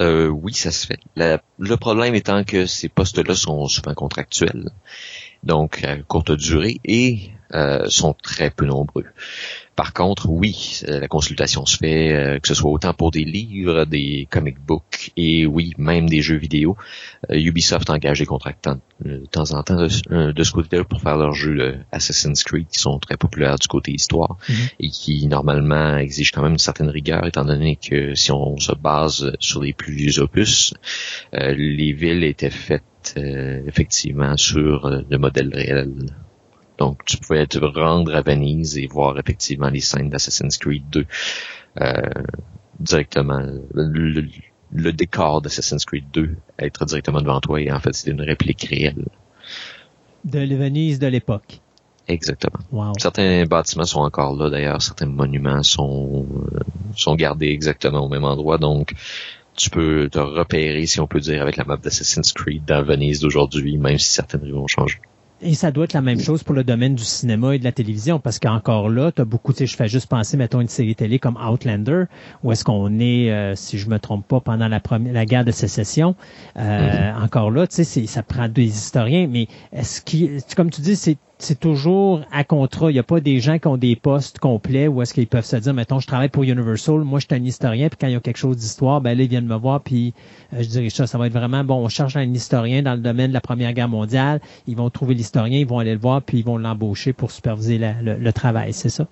Euh, 0.00 0.28
oui, 0.28 0.54
ça 0.54 0.70
se 0.70 0.86
fait. 0.86 1.00
Le 1.16 1.76
problème 1.76 2.14
étant 2.14 2.44
que 2.44 2.66
ces 2.66 2.88
postes-là 2.88 3.34
sont 3.34 3.66
souvent 3.66 3.94
contractuels 3.94 4.70
donc 5.42 5.84
à 5.84 5.96
courte 5.96 6.32
durée, 6.32 6.80
et 6.84 7.30
euh, 7.54 7.88
sont 7.88 8.14
très 8.14 8.50
peu 8.50 8.66
nombreux. 8.66 9.06
Par 9.76 9.92
contre, 9.94 10.28
oui, 10.28 10.80
la 10.86 11.08
consultation 11.08 11.64
se 11.64 11.78
fait, 11.78 12.12
euh, 12.12 12.38
que 12.38 12.48
ce 12.48 12.54
soit 12.54 12.70
autant 12.70 12.92
pour 12.92 13.10
des 13.10 13.24
livres, 13.24 13.84
des 13.84 14.28
comic 14.30 14.58
books 14.60 15.12
et 15.16 15.46
oui, 15.46 15.72
même 15.78 16.08
des 16.08 16.20
jeux 16.20 16.36
vidéo. 16.36 16.76
Euh, 17.30 17.38
Ubisoft 17.38 17.88
engage 17.88 18.18
des 18.18 18.26
contractants 18.26 18.78
de 19.02 19.24
temps 19.30 19.52
en 19.52 19.62
temps 19.62 19.76
de, 19.76 19.88
ce 19.88 20.52
côté-là 20.52 20.84
pour 20.84 21.00
faire 21.00 21.16
leurs 21.16 21.32
jeux 21.32 21.78
Assassin's 21.92 22.44
Creed 22.44 22.66
qui 22.68 22.78
sont 22.78 22.98
très 22.98 23.16
populaires 23.16 23.58
du 23.58 23.68
côté 23.68 23.92
histoire 23.92 24.36
Mhm. 24.48 24.54
et 24.80 24.88
qui 24.90 25.26
normalement 25.26 25.96
exigent 25.96 26.32
quand 26.34 26.42
même 26.42 26.52
une 26.52 26.58
certaine 26.58 26.88
rigueur 26.88 27.26
étant 27.26 27.44
donné 27.44 27.76
que 27.76 28.14
si 28.14 28.32
on 28.32 28.58
se 28.58 28.72
base 28.72 29.32
sur 29.40 29.62
les 29.62 29.72
plus 29.72 29.94
vieux 29.94 30.18
opus, 30.20 30.74
euh, 31.34 31.54
les 31.56 31.92
villes 31.92 32.24
étaient 32.24 32.50
faites 32.50 33.14
euh, 33.16 33.62
effectivement 33.66 34.36
sur 34.36 34.86
euh, 34.86 35.00
le 35.08 35.18
modèle 35.18 35.50
réel. 35.54 35.92
Donc, 36.80 37.04
tu 37.04 37.16
pouvais 37.18 37.46
te 37.46 37.58
rendre 37.58 38.14
à 38.16 38.22
Venise 38.22 38.76
et 38.78 38.86
voir 38.88 39.18
effectivement 39.18 39.68
les 39.68 39.80
scènes 39.80 40.08
d'Assassin's 40.10 40.58
Creed 40.58 40.82
2 40.90 41.06
euh, 41.80 41.92
directement. 42.80 43.42
Le, 43.74 43.84
le- 44.10 44.26
le 44.72 44.92
décor 44.92 45.42
d'Assassin's 45.42 45.84
Creed 45.84 46.04
2 46.12 46.36
être 46.58 46.84
directement 46.86 47.20
devant 47.20 47.40
toi 47.40 47.60
et 47.60 47.70
en 47.72 47.80
fait, 47.80 47.92
c'est 47.92 48.10
une 48.10 48.22
réplique 48.22 48.62
réelle. 48.70 49.04
De 50.24 50.38
Venise 50.40 50.98
de 50.98 51.06
l'époque. 51.08 51.60
Exactement. 52.08 52.60
Wow. 52.72 52.92
Certains 52.98 53.44
bâtiments 53.46 53.84
sont 53.84 54.00
encore 54.00 54.34
là 54.36 54.48
d'ailleurs, 54.48 54.80
certains 54.80 55.06
monuments 55.06 55.62
sont 55.62 56.26
euh, 56.54 56.58
sont 56.96 57.14
gardés 57.14 57.48
exactement 57.48 58.00
au 58.04 58.08
même 58.08 58.24
endroit, 58.24 58.58
donc 58.58 58.94
tu 59.56 59.70
peux 59.70 60.08
te 60.08 60.18
repérer, 60.18 60.86
si 60.86 61.00
on 61.00 61.06
peut 61.06 61.20
dire, 61.20 61.42
avec 61.42 61.56
la 61.56 61.64
map 61.64 61.76
d'Assassin's 61.76 62.32
Creed 62.32 62.64
dans 62.64 62.82
Venise 62.82 63.20
d'aujourd'hui, 63.20 63.76
même 63.76 63.98
si 63.98 64.08
certaines 64.10 64.42
rues 64.42 64.54
ont 64.54 64.66
changé. 64.66 64.98
Et 65.42 65.54
ça 65.54 65.70
doit 65.70 65.84
être 65.84 65.94
la 65.94 66.02
même 66.02 66.20
chose 66.20 66.42
pour 66.42 66.54
le 66.54 66.64
domaine 66.64 66.94
du 66.94 67.02
cinéma 67.02 67.54
et 67.54 67.58
de 67.58 67.64
la 67.64 67.72
télévision, 67.72 68.18
parce 68.20 68.38
qu'encore 68.38 68.90
là, 68.90 69.10
tu 69.10 69.22
as 69.22 69.24
beaucoup, 69.24 69.52
tu 69.54 69.60
sais, 69.60 69.66
je 69.66 69.74
fais 69.74 69.88
juste 69.88 70.06
penser, 70.06 70.36
mettons, 70.36 70.60
une 70.60 70.68
série 70.68 70.94
télé 70.94 71.18
comme 71.18 71.36
Outlander, 71.38 72.04
où 72.42 72.52
est-ce 72.52 72.62
qu'on 72.62 72.98
est, 73.00 73.30
euh, 73.30 73.54
si 73.54 73.78
je 73.78 73.88
me 73.88 73.98
trompe 73.98 74.28
pas, 74.28 74.40
pendant 74.40 74.68
la 74.68 74.80
première, 74.80 75.14
la 75.14 75.24
guerre 75.24 75.46
de 75.46 75.50
sécession. 75.52 76.14
Euh, 76.58 77.12
Encore 77.22 77.50
là, 77.50 77.66
tu 77.66 77.76
sais, 77.76 77.84
c'est- 77.84 78.06
ça 78.06 78.22
prend 78.22 78.48
des 78.48 78.66
historiens, 78.66 79.26
mais 79.28 79.48
est-ce 79.72 80.02
qu'il, 80.02 80.40
comme 80.56 80.70
tu 80.70 80.82
dis, 80.82 80.94
c'est 80.96 81.16
c'est 81.42 81.58
toujours 81.58 82.22
à 82.30 82.44
contrat. 82.44 82.90
Il 82.90 82.94
n'y 82.94 83.00
a 83.00 83.04
pas 83.04 83.20
des 83.20 83.40
gens 83.40 83.58
qui 83.58 83.66
ont 83.66 83.76
des 83.76 83.96
postes 83.96 84.38
complets 84.38 84.88
où 84.88 85.02
est-ce 85.02 85.14
qu'ils 85.14 85.26
peuvent 85.26 85.44
se 85.44 85.56
dire, 85.56 85.74
mettons, 85.74 85.98
je 85.98 86.06
travaille 86.06 86.28
pour 86.28 86.42
Universal, 86.42 87.00
moi 87.00 87.18
je 87.18 87.26
suis 87.26 87.34
un 87.34 87.44
historien, 87.44 87.88
puis 87.88 87.98
quand 88.00 88.06
il 88.06 88.12
y 88.12 88.16
a 88.16 88.20
quelque 88.20 88.36
chose 88.36 88.56
d'histoire, 88.56 89.00
ben 89.00 89.16
là, 89.16 89.24
ils 89.24 89.28
viennent 89.28 89.46
me 89.46 89.56
voir, 89.56 89.80
puis 89.80 90.14
euh, 90.52 90.62
je 90.62 90.68
dirais 90.68 90.90
ça, 90.90 91.06
ça 91.06 91.18
va 91.18 91.26
être 91.26 91.32
vraiment, 91.32 91.64
bon, 91.64 91.84
on 91.84 91.88
cherche 91.88 92.16
un 92.16 92.30
historien 92.32 92.82
dans 92.82 92.94
le 92.94 93.00
domaine 93.00 93.28
de 93.28 93.34
la 93.34 93.40
Première 93.40 93.72
Guerre 93.72 93.88
mondiale, 93.88 94.40
ils 94.66 94.76
vont 94.76 94.90
trouver 94.90 95.14
l'historien, 95.14 95.58
ils 95.58 95.66
vont 95.66 95.78
aller 95.78 95.94
le 95.94 96.00
voir, 96.00 96.22
puis 96.22 96.38
ils 96.38 96.44
vont 96.44 96.58
l'embaucher 96.58 97.12
pour 97.12 97.30
superviser 97.30 97.78
le, 97.78 98.32
travail, 98.32 98.72
c'est 98.72 98.90
ça? 98.90 99.06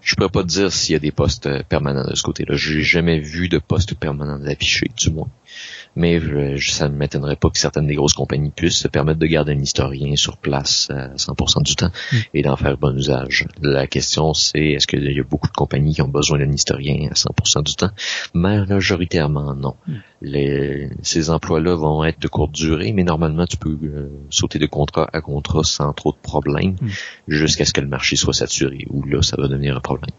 Je 0.00 0.14
pourrais 0.14 0.30
pas 0.30 0.42
dire 0.42 0.72
s'il 0.72 0.94
y 0.94 0.96
a 0.96 0.98
des 0.98 1.10
postes 1.10 1.46
euh, 1.46 1.62
permanents 1.68 2.08
de 2.08 2.14
ce 2.14 2.22
côté-là. 2.22 2.54
J'ai 2.56 2.80
jamais 2.82 3.18
vu 3.18 3.48
de 3.48 3.58
poste 3.58 3.94
permanent 3.94 4.40
affiché, 4.46 4.86
du 4.96 5.10
moins. 5.10 5.28
Mais 5.96 6.20
euh, 6.20 6.56
je- 6.56 6.70
ça 6.70 6.88
ne 6.88 6.94
m'étonnerait 6.96 7.36
pas 7.36 7.50
que 7.50 7.58
certaines 7.58 7.86
des 7.86 7.94
grosses 7.96 8.14
compagnies 8.14 8.50
puissent 8.50 8.78
se 8.78 8.88
permettre 8.88 9.18
de 9.18 9.26
garder 9.26 9.52
un 9.52 9.60
historien 9.60 10.14
sur 10.16 10.36
place 10.36 10.88
à 10.90 11.08
100% 11.16 11.62
du 11.62 11.74
temps 11.74 11.90
et 12.32 12.42
d'en 12.42 12.56
faire 12.56 12.76
bon 12.78 12.96
usage. 12.96 13.46
La 13.60 13.86
question, 13.86 14.32
c'est 14.34 14.60
est-ce 14.72 14.86
qu'il 14.86 15.02
y 15.10 15.18
a 15.20 15.22
beaucoup 15.24 15.48
de 15.48 15.52
compagnies 15.52 15.94
qui 15.94 16.02
ont 16.02 16.08
besoin 16.08 16.38
d'un 16.38 16.52
historien 16.52 17.08
à 17.10 17.14
100% 17.14 17.62
du 17.64 17.74
temps? 17.74 17.90
Majoritairement, 18.34 19.54
non. 19.54 19.74
Les, 20.22 20.90
ces 21.02 21.30
emplois-là 21.30 21.74
vont 21.74 22.04
être 22.04 22.20
de 22.20 22.28
courte 22.28 22.52
durée, 22.52 22.92
mais 22.92 23.04
normalement, 23.04 23.46
tu 23.46 23.56
peux 23.56 23.76
euh, 23.82 24.08
sauter 24.30 24.58
de 24.58 24.66
contrat 24.66 25.08
à 25.12 25.20
contrat 25.20 25.64
sans 25.64 25.92
trop 25.92 26.12
de 26.12 26.18
problèmes 26.22 26.76
Mm. 26.80 26.88
jusqu'à 27.28 27.64
ce 27.64 27.72
que 27.72 27.80
le 27.80 27.86
marché 27.88 28.16
soit 28.16 28.32
saturé, 28.32 28.86
où 28.90 29.02
là, 29.04 29.22
ça 29.22 29.36
va 29.38 29.48
devenir 29.48 29.76
un 29.76 29.80
problème. 29.80 30.10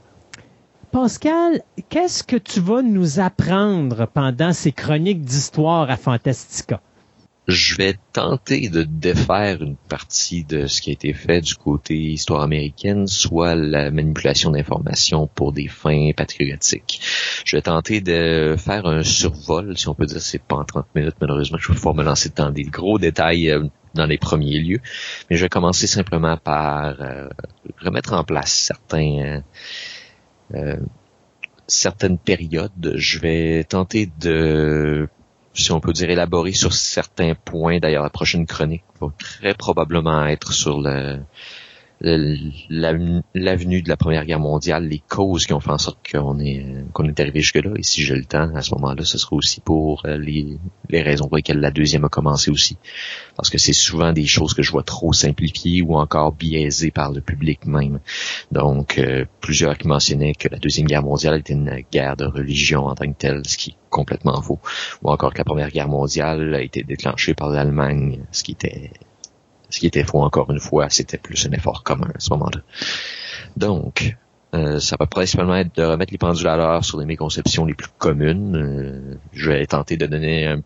Pascal, 0.91 1.61
qu'est-ce 1.89 2.21
que 2.21 2.35
tu 2.35 2.59
vas 2.59 2.81
nous 2.81 3.21
apprendre 3.21 4.07
pendant 4.13 4.51
ces 4.51 4.73
chroniques 4.73 5.21
d'histoire 5.21 5.89
à 5.89 5.95
Fantastica? 5.95 6.81
Je 7.47 7.75
vais 7.77 7.95
tenter 8.11 8.67
de 8.67 8.83
défaire 8.83 9.61
une 9.61 9.77
partie 9.77 10.43
de 10.43 10.67
ce 10.67 10.81
qui 10.81 10.89
a 10.89 10.93
été 10.93 11.13
fait 11.13 11.39
du 11.39 11.55
côté 11.55 11.95
histoire 11.95 12.41
américaine, 12.41 13.07
soit 13.07 13.55
la 13.55 13.89
manipulation 13.89 14.51
d'informations 14.51 15.27
pour 15.27 15.53
des 15.53 15.69
fins 15.69 16.11
patriotiques. 16.15 16.99
Je 17.45 17.55
vais 17.55 17.61
tenter 17.61 18.01
de 18.01 18.55
faire 18.57 18.85
un 18.85 19.03
survol, 19.03 19.77
si 19.77 19.87
on 19.87 19.95
peut 19.95 20.05
dire, 20.05 20.21
c'est 20.21 20.43
pas 20.43 20.57
en 20.57 20.65
30 20.65 20.87
minutes, 20.93 21.15
malheureusement, 21.21 21.57
je 21.57 21.69
vais 21.69 21.75
pouvoir 21.75 21.95
me 21.95 22.03
lancer 22.03 22.31
dans 22.35 22.51
des 22.51 22.63
gros 22.63 22.99
détails 22.99 23.49
euh, 23.49 23.63
dans 23.95 24.05
les 24.05 24.17
premiers 24.17 24.59
lieux, 24.59 24.81
mais 25.29 25.37
je 25.37 25.45
vais 25.45 25.49
commencer 25.49 25.87
simplement 25.87 26.35
par 26.35 27.01
euh, 27.01 27.29
remettre 27.81 28.13
en 28.13 28.25
place 28.25 28.51
certains 28.51 29.19
euh, 29.19 29.41
certaines 31.67 32.17
périodes. 32.17 32.93
Je 32.95 33.19
vais 33.19 33.63
tenter 33.63 34.09
de 34.19 35.07
si 35.53 35.71
on 35.71 35.81
peut 35.81 35.91
dire, 35.93 36.09
élaborer 36.09 36.53
sur 36.53 36.73
certains 36.73 37.35
points. 37.35 37.79
D'ailleurs, 37.79 38.03
la 38.03 38.09
prochaine 38.09 38.45
chronique 38.45 38.83
va 39.01 39.07
très 39.17 39.53
probablement 39.53 40.25
être 40.27 40.53
sur 40.53 40.79
le, 40.79 41.17
le- 41.17 41.23
l'avenue 42.03 43.81
de 43.81 43.89
la 43.89 43.97
Première 43.97 44.25
Guerre 44.25 44.39
mondiale, 44.39 44.87
les 44.87 45.01
causes 45.07 45.45
qui 45.45 45.53
ont 45.53 45.59
fait 45.59 45.71
en 45.71 45.77
sorte 45.77 45.99
qu'on 46.11 46.39
est 46.39 46.65
qu'on 46.93 47.07
est 47.07 47.19
arrivé 47.19 47.41
jusque-là. 47.41 47.71
Et 47.77 47.83
si 47.83 48.01
j'ai 48.01 48.15
le 48.15 48.25
temps, 48.25 48.49
à 48.55 48.61
ce 48.61 48.73
moment-là, 48.75 49.03
ce 49.03 49.17
sera 49.17 49.35
aussi 49.35 49.61
pour 49.61 50.03
euh, 50.05 50.17
les, 50.17 50.57
les 50.89 51.01
raisons 51.01 51.27
pour 51.27 51.37
lesquelles 51.37 51.59
la 51.59 51.71
deuxième 51.71 52.03
a 52.05 52.09
commencé 52.09 52.49
aussi. 52.49 52.77
Parce 53.35 53.49
que 53.49 53.57
c'est 53.57 53.73
souvent 53.73 54.13
des 54.13 54.25
choses 54.25 54.53
que 54.53 54.63
je 54.63 54.71
vois 54.71 54.83
trop 54.83 55.13
simplifiées 55.13 55.81
ou 55.81 55.95
encore 55.95 56.31
biaisées 56.33 56.91
par 56.91 57.11
le 57.11 57.21
public 57.21 57.65
même. 57.65 57.99
Donc, 58.51 58.97
euh, 58.97 59.25
plusieurs 59.39 59.77
qui 59.77 59.87
mentionnaient 59.87 60.33
que 60.33 60.47
la 60.49 60.57
Deuxième 60.57 60.87
Guerre 60.87 61.03
mondiale 61.03 61.39
était 61.39 61.53
une 61.53 61.83
guerre 61.91 62.17
de 62.17 62.25
religion 62.25 62.85
en 62.85 62.95
tant 62.95 63.11
que 63.11 63.17
telle, 63.17 63.41
ce 63.45 63.57
qui 63.57 63.71
est 63.71 63.75
complètement 63.89 64.41
faux. 64.41 64.59
Ou 65.03 65.11
encore 65.11 65.33
que 65.33 65.37
la 65.37 65.43
Première 65.43 65.69
Guerre 65.69 65.87
mondiale 65.87 66.55
a 66.55 66.61
été 66.61 66.83
déclenchée 66.83 67.33
par 67.33 67.49
l'Allemagne, 67.49 68.21
ce 68.31 68.43
qui 68.43 68.53
était 68.53 68.91
ce 69.71 69.79
qui 69.79 69.87
était 69.87 70.03
faux 70.03 70.21
encore 70.21 70.51
une 70.51 70.59
fois, 70.59 70.89
c'était 70.89 71.17
plus 71.17 71.47
un 71.47 71.51
effort 71.51 71.83
commun 71.83 72.11
à 72.13 72.19
ce 72.19 72.29
moment-là. 72.31 72.61
Donc, 73.57 74.15
euh, 74.53 74.79
ça 74.79 74.97
va 74.99 75.07
principalement 75.07 75.55
être 75.55 75.75
de 75.75 75.83
remettre 75.83 76.11
les 76.11 76.17
pendules 76.17 76.47
à 76.47 76.57
l'heure 76.57 76.83
sur 76.83 76.99
les 76.99 77.05
méconceptions 77.05 77.65
les 77.65 77.73
plus 77.73 77.89
communes. 77.97 78.55
Euh, 78.55 79.17
je 79.33 79.51
vais 79.51 79.65
tenter 79.65 79.97
de 79.97 80.05
donner 80.05 80.47
un, 80.47 80.61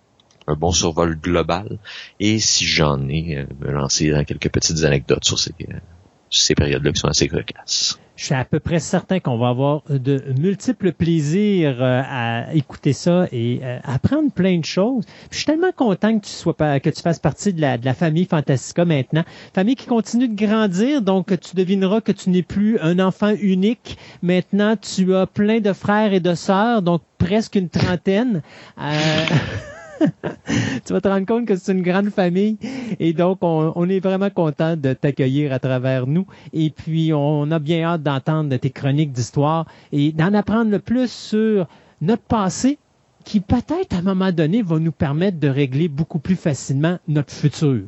bon 0.56 0.72
survol 0.72 1.16
global 1.20 1.80
et 2.20 2.40
si 2.40 2.66
j'en 2.66 3.08
ai, 3.10 3.38
euh, 3.38 3.46
me 3.60 3.72
lancer 3.72 4.12
dans 4.12 4.24
quelques 4.24 4.50
petites 4.50 4.84
anecdotes 4.84 5.26
sur 5.26 5.40
ces, 5.40 5.54
euh, 5.62 6.56
périodes-là 6.56 6.92
qui 6.92 7.00
sont 7.00 7.08
assez 7.08 7.28
cocasses. 7.28 8.00
Je 8.16 8.26
suis 8.26 8.34
à 8.34 8.46
peu 8.46 8.60
près 8.60 8.80
certain 8.80 9.20
qu'on 9.20 9.38
va 9.38 9.50
avoir 9.50 9.84
de 9.90 10.24
multiples 10.40 10.94
plaisirs 10.94 11.78
euh, 11.82 12.02
à 12.06 12.54
écouter 12.54 12.94
ça 12.94 13.28
et 13.32 13.60
euh, 13.62 13.80
apprendre 13.84 14.32
plein 14.32 14.58
de 14.58 14.66
choses. 14.66 15.04
Je 15.32 15.38
suis 15.38 15.46
tellement 15.46 15.74
content 15.76 16.18
que 16.18 16.26
tu 16.26 16.32
sois 16.32 16.54
que 16.54 16.90
tu 16.90 17.02
fasses 17.02 17.20
partie 17.20 17.54
de 17.54 17.60
la, 17.60 17.78
de 17.78 17.86
la 17.86 17.94
famille 17.94 18.26
Fantastica 18.26 18.86
maintenant, 18.86 19.24
famille 19.54 19.76
qui 19.76 19.88
continue 19.88 20.30
de 20.30 20.36
grandir. 20.36 21.02
Donc 21.02 21.38
tu 21.40 21.56
devineras 21.56 22.02
que 22.02 22.14
tu 22.14 22.30
n'es 22.30 22.44
plus 22.44 22.80
un 22.80 23.00
enfant 23.00 23.34
unique. 23.42 23.98
Maintenant, 24.22 24.76
tu 24.78 25.14
as 25.14 25.28
plein 25.28 25.60
de 25.60 25.74
frères 25.74 26.14
et 26.14 26.22
de 26.22 26.36
sœurs, 26.36 26.82
donc 26.82 27.02
presque 27.18 27.56
une 27.56 27.70
trentaine. 27.70 28.42
Euh, 28.80 28.92
tu 30.86 30.94
vas 30.94 31.02
te 31.02 31.08
rendre 31.08 31.26
compte 31.26 31.46
que 31.46 31.56
c'est 31.56 31.72
une 31.72 31.82
grande 31.82 32.10
famille 32.10 32.58
et 33.00 33.14
donc 33.14 33.40
on, 33.42 33.74
on 33.76 33.90
est 33.90 34.00
vraiment 34.00 34.30
content 34.30 34.76
de 34.76 34.94
t'accueillir 34.94 35.54
à 35.54 35.60
travers 35.60 36.08
nous 36.08 36.26
et 36.54 36.70
puis 36.70 37.14
on 37.14 37.50
a 37.52 37.60
bien 37.60 37.84
hâte 37.84 38.04
d'entendre 38.04 38.56
tes 38.58 38.70
chroniques 38.70 39.12
d'histoire 39.12 39.66
et 39.92 40.12
d'en 40.12 40.34
apprendre 40.34 40.72
le 40.72 40.80
plus 40.80 41.12
sur 41.12 41.68
notre 42.02 42.24
passé 42.24 42.78
qui 43.24 43.40
peut-être 43.42 43.94
à 43.94 43.98
un 43.98 44.02
moment 44.04 44.32
donné 44.32 44.62
va 44.62 44.80
nous 44.80 44.92
permettre 44.92 45.40
de 45.40 45.48
régler 45.48 45.88
beaucoup 45.88 46.20
plus 46.20 46.36
facilement 46.36 47.00
notre 47.08 47.34
futur. 47.34 47.82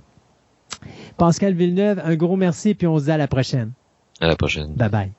Pascal 1.18 1.54
Villeneuve, 1.54 2.02
un 2.04 2.16
gros 2.16 2.36
merci 2.36 2.70
et 2.70 2.76
puis 2.76 2.88
on 2.88 3.00
se 3.00 3.06
dit 3.06 3.12
à 3.12 3.18
la 3.18 3.28
prochaine. 3.28 3.72
À 4.20 4.28
la 4.28 4.36
prochaine. 4.36 4.74
Bye 4.74 4.90
bye. 4.90 5.17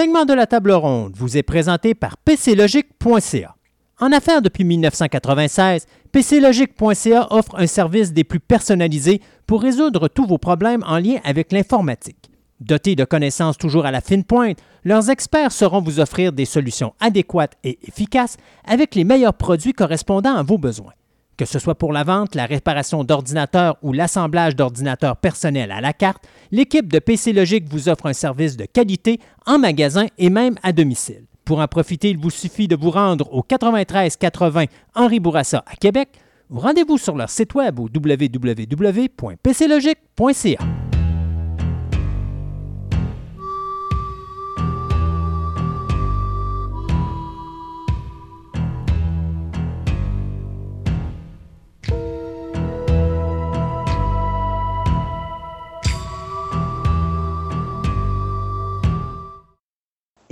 Segment 0.00 0.24
de 0.24 0.32
la 0.32 0.46
table 0.46 0.72
ronde 0.72 1.12
vous 1.14 1.36
est 1.36 1.42
présenté 1.42 1.94
par 1.94 2.16
PCLogic.ca. 2.16 3.54
En 4.00 4.12
affaires 4.12 4.40
depuis 4.40 4.64
1996, 4.64 5.84
PCLogic.ca 6.10 7.26
offre 7.28 7.56
un 7.58 7.66
service 7.66 8.14
des 8.14 8.24
plus 8.24 8.40
personnalisés 8.40 9.20
pour 9.46 9.60
résoudre 9.60 10.08
tous 10.08 10.24
vos 10.24 10.38
problèmes 10.38 10.82
en 10.86 10.96
lien 10.96 11.18
avec 11.22 11.52
l'informatique. 11.52 12.30
Dotés 12.60 12.96
de 12.96 13.04
connaissances 13.04 13.58
toujours 13.58 13.84
à 13.84 13.90
la 13.90 14.00
fine 14.00 14.24
pointe, 14.24 14.56
leurs 14.84 15.10
experts 15.10 15.52
sauront 15.52 15.82
vous 15.82 16.00
offrir 16.00 16.32
des 16.32 16.46
solutions 16.46 16.94
adéquates 16.98 17.58
et 17.62 17.78
efficaces 17.86 18.38
avec 18.64 18.94
les 18.94 19.04
meilleurs 19.04 19.34
produits 19.34 19.74
correspondant 19.74 20.34
à 20.34 20.42
vos 20.42 20.56
besoins. 20.56 20.94
Que 21.40 21.46
ce 21.46 21.58
soit 21.58 21.74
pour 21.74 21.92
la 21.94 22.04
vente, 22.04 22.34
la 22.34 22.44
réparation 22.44 23.02
d'ordinateurs 23.02 23.78
ou 23.80 23.94
l'assemblage 23.94 24.54
d'ordinateurs 24.54 25.16
personnels 25.16 25.72
à 25.72 25.80
la 25.80 25.94
carte, 25.94 26.22
l'équipe 26.52 26.92
de 26.92 26.98
PC 26.98 27.32
Logique 27.32 27.64
vous 27.70 27.88
offre 27.88 28.04
un 28.04 28.12
service 28.12 28.58
de 28.58 28.66
qualité 28.66 29.18
en 29.46 29.58
magasin 29.58 30.04
et 30.18 30.28
même 30.28 30.56
à 30.62 30.74
domicile. 30.74 31.24
Pour 31.46 31.60
en 31.60 31.66
profiter, 31.66 32.10
il 32.10 32.18
vous 32.18 32.28
suffit 32.28 32.68
de 32.68 32.76
vous 32.76 32.90
rendre 32.90 33.32
au 33.32 33.42
93 33.42 34.18
80 34.18 34.66
Henri 34.94 35.18
Bourassa 35.18 35.64
à 35.66 35.76
Québec 35.76 36.10
ou 36.50 36.58
rendez-vous 36.58 36.98
sur 36.98 37.16
leur 37.16 37.30
site 37.30 37.54
web 37.54 37.80
au 37.80 37.88
www.pclogique.ca. 37.88 40.58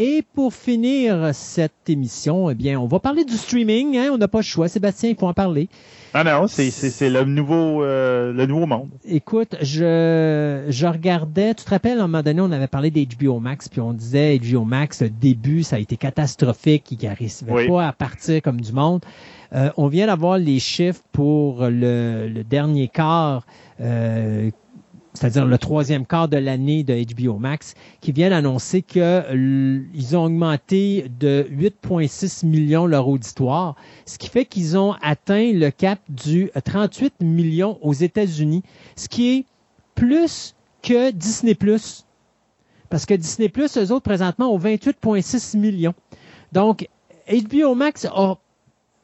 Et 0.01 0.23
pour 0.35 0.55
finir 0.55 1.31
cette 1.35 1.89
émission, 1.91 2.51
eh 2.51 2.55
bien, 2.55 2.79
on 2.79 2.87
va 2.87 3.01
parler 3.01 3.25
du 3.25 3.37
streaming. 3.37 3.97
Hein? 3.99 4.11
On 4.13 4.19
n'a 4.19 4.29
pas 4.29 4.39
le 4.39 4.45
choix. 4.45 4.69
Sébastien, 4.69 5.11
il 5.11 5.17
faut 5.17 5.27
en 5.27 5.35
parler. 5.35 5.69
Ah 6.15 6.23
non, 6.23 6.47
c'est, 6.47 6.71
le 7.11 7.25
nouveau 7.25 7.83
euh, 7.83 8.33
le 8.33 8.47
nouveau 8.47 8.67
monde. 8.67 8.89
Écoute, 9.05 9.57
je, 9.61 10.65
je 10.69 10.87
regardais, 10.87 11.53
tu 11.53 11.65
te 11.65 11.71
rappelles, 11.71 11.99
à 11.99 12.05
un 12.05 12.07
moment 12.07 12.23
donné, 12.23 12.41
on 12.41 12.51
avait 12.53 12.67
parlé 12.69 12.91
d'HBO 12.91 13.41
Max, 13.41 13.69
puis 13.69 13.81
on 13.81 13.93
disait 13.93 14.39
HBO 14.39 14.65
Max, 14.65 15.03
le 15.03 15.11
début, 15.11 15.65
ça 15.65 15.77
a 15.77 15.79
été 15.81 15.97
catastrophique, 15.97 16.91
il 16.93 17.05
n'arrivait 17.07 17.33
Oui. 17.51 17.69
pas 17.69 17.89
à 17.89 17.93
partir 17.93 18.41
comme 18.41 18.61
du 18.61 18.73
monde. 18.73 19.03
Euh, 19.53 19.71
on 19.77 19.89
vient 19.89 20.07
d'avoir 20.07 20.39
les 20.39 20.61
chiffres 20.61 21.03
pour 21.13 21.65
le, 21.65 22.29
le 22.29 22.43
dernier 22.45 22.89
quart, 22.89 23.45
euh, 23.81 24.51
c'est-à-dire 25.19 25.47
le 25.47 25.59
troisième 25.59 26.07
quart 26.07 26.29
de 26.29 26.37
l'année 26.37 26.85
de 26.85 26.95
HBO 26.95 27.39
Max, 27.39 27.75
qui 28.01 28.13
viennent 28.13 28.33
annoncer 28.33 28.83
que 28.83 29.25
l- 29.29 29.85
ils 29.93 30.17
ont 30.17 30.25
augmenté 30.27 31.07
de 31.19 31.45
8,6 31.51 32.47
millions 32.47 32.87
leur 32.87 33.09
auditoire, 33.09 33.75
ce 34.07 34.17
qui 34.17 34.29
fait 34.29 34.45
qu'ils 34.45 34.79
ont 34.79 34.95
atteint 35.03 35.53
le 35.53 35.71
cap 35.71 35.99
du 36.09 36.51
38 36.65 37.15
millions 37.21 37.79
aux 37.83 37.95
États-Unis, 37.95 38.63
ce 38.95 39.09
qui 39.09 39.31
est 39.39 39.45
plus 39.97 40.55
que 40.83 41.11
Disney+. 41.11 41.57
Parce 42.89 43.05
que 43.05 43.15
Disney+, 43.15 43.53
eux 43.59 43.93
autres, 43.93 44.03
présentement, 44.03 44.53
ont 44.55 44.59
28,6 44.59 45.59
millions. 45.59 45.95
Donc, 46.53 46.89
HBO 47.29 47.75
Max 47.75 48.07
a 48.07 48.39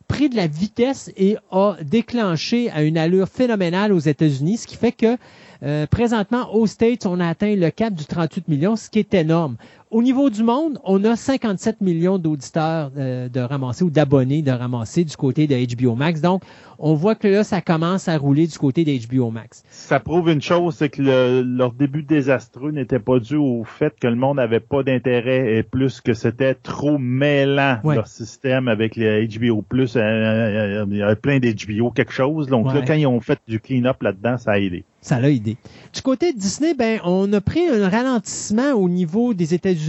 pris 0.07 0.29
de 0.29 0.37
la 0.37 0.47
vitesse 0.47 1.11
et 1.17 1.37
a 1.51 1.77
déclenché 1.83 2.71
à 2.71 2.83
une 2.85 2.97
allure 2.97 3.29
phénoménale 3.29 3.93
aux 3.93 3.99
États-Unis, 3.99 4.59
ce 4.59 4.67
qui 4.67 4.77
fait 4.77 4.93
que 4.93 5.17
euh, 5.65 5.87
présentement, 5.87 6.55
aux 6.55 6.67
States, 6.67 7.07
on 7.07 7.21
a 7.21 7.29
atteint 7.29 7.57
le 7.57 7.71
cap 7.71 7.95
du 7.95 8.05
38 8.05 8.49
millions, 8.49 8.77
ce 8.77 8.91
qui 8.91 8.99
est 8.99 9.15
énorme. 9.15 9.57
Au 9.95 10.03
niveau 10.03 10.29
du 10.29 10.43
monde, 10.43 10.81
on 10.83 11.05
a 11.05 11.15
57 11.15 11.81
millions 11.81 12.19
d'auditeurs 12.19 12.91
euh, 12.99 13.29
de 13.29 13.39
ramasser 13.39 13.85
ou 13.85 13.91
d'abonnés 13.91 14.43
de 14.43 14.51
ramasser 14.51 15.05
du 15.05 15.17
côté 15.17 15.47
de 15.47 15.55
HBO 15.77 15.95
Max. 15.95 16.21
Donc, 16.21 16.43
on 16.81 16.95
voit 16.95 17.15
que 17.15 17.29
là, 17.29 17.45
ça 17.45 17.61
commence 17.61 18.09
à 18.09 18.19
rouler 18.19 18.49
du 18.49 18.59
côté 18.59 18.85
de 18.85 18.91
HBO 19.07 19.31
Max. 19.31 19.63
Ça 19.71 20.01
prouve 20.01 20.31
une 20.31 20.43
chose, 20.43 20.75
c'est 20.77 20.89
que 20.89 21.01
le- 21.01 21.43
leur 21.43 21.73
début 21.73 22.03
désastreux 22.03 22.73
n'était 22.73 22.99
pas 22.99 23.21
dû 23.21 23.37
au 23.37 23.63
fait 23.63 23.95
que 24.01 24.09
le 24.09 24.17
monde 24.17 24.39
n'avait 24.39 24.59
pas 24.59 24.83
d'intérêt 24.83 25.59
et 25.59 25.63
plus 25.63 26.01
que 26.01 26.13
c'était 26.13 26.55
trop 26.57 26.99
mêlant 26.99 27.79
Ouais. 27.85 27.95
leur 27.95 28.09
système 28.09 28.67
avec 28.67 28.97
les 28.97 29.29
HBO 29.29 29.63
plus. 29.63 29.95
euh, 29.95 30.01
euh, 30.01 30.87
Il 30.91 30.97
y 30.97 31.03
avait 31.03 31.15
plein 31.15 31.39
d'HBO 31.39 31.93
quelque 31.93 32.13
chose. 32.13 32.49
Donc 32.49 32.67
là, 32.75 32.83
quand 32.85 32.95
ils 32.95 33.07
ont 33.07 33.21
fait 33.21 33.39
du 33.47 33.61
clean-up 33.61 34.03
là-dedans, 34.03 34.39
ça 34.39 34.53
a 34.55 34.59
aidé. 34.59 34.83
Ça 35.01 35.21
l'a 35.21 35.29
aidé. 35.31 35.59
Du 35.93 36.01
côté 36.01 36.33
de 36.33 36.39
Disney, 36.39 36.73
ben, 36.73 36.99
on 37.05 37.31
a 37.35 37.41
pris 37.43 37.61
un 37.69 37.91
ralentissement 37.91 38.73
au 38.73 38.89
niveau 38.89 39.35
des 39.35 39.53
États-Unis, 39.53 39.84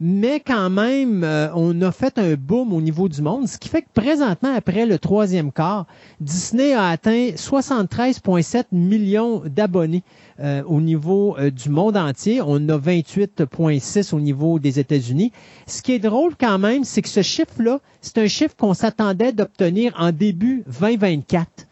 mais 0.00 0.38
quand 0.38 0.70
même, 0.70 1.24
euh, 1.24 1.48
on 1.54 1.82
a 1.82 1.90
fait 1.90 2.18
un 2.18 2.34
boom 2.34 2.72
au 2.72 2.80
niveau 2.80 3.08
du 3.08 3.20
monde, 3.20 3.48
ce 3.48 3.58
qui 3.58 3.68
fait 3.68 3.82
que 3.82 3.88
présentement, 3.92 4.54
après 4.54 4.86
le 4.86 4.98
troisième 4.98 5.50
quart, 5.50 5.86
Disney 6.20 6.72
a 6.72 6.88
atteint 6.88 7.30
73,7 7.34 8.66
millions 8.70 9.42
d'abonnés 9.44 10.04
euh, 10.38 10.62
au 10.66 10.80
niveau 10.80 11.36
euh, 11.38 11.50
du 11.50 11.68
monde 11.68 11.96
entier. 11.96 12.40
On 12.40 12.68
a 12.68 12.78
28,6 12.78 14.14
au 14.14 14.20
niveau 14.20 14.60
des 14.60 14.78
États-Unis. 14.78 15.32
Ce 15.66 15.82
qui 15.82 15.92
est 15.92 15.98
drôle 15.98 16.36
quand 16.38 16.58
même, 16.60 16.84
c'est 16.84 17.02
que 17.02 17.08
ce 17.08 17.22
chiffre-là, 17.22 17.80
c'est 18.00 18.18
un 18.18 18.28
chiffre 18.28 18.54
qu'on 18.56 18.74
s'attendait 18.74 19.32
d'obtenir 19.32 19.94
en 19.98 20.12
début 20.12 20.62
2024. 20.80 21.66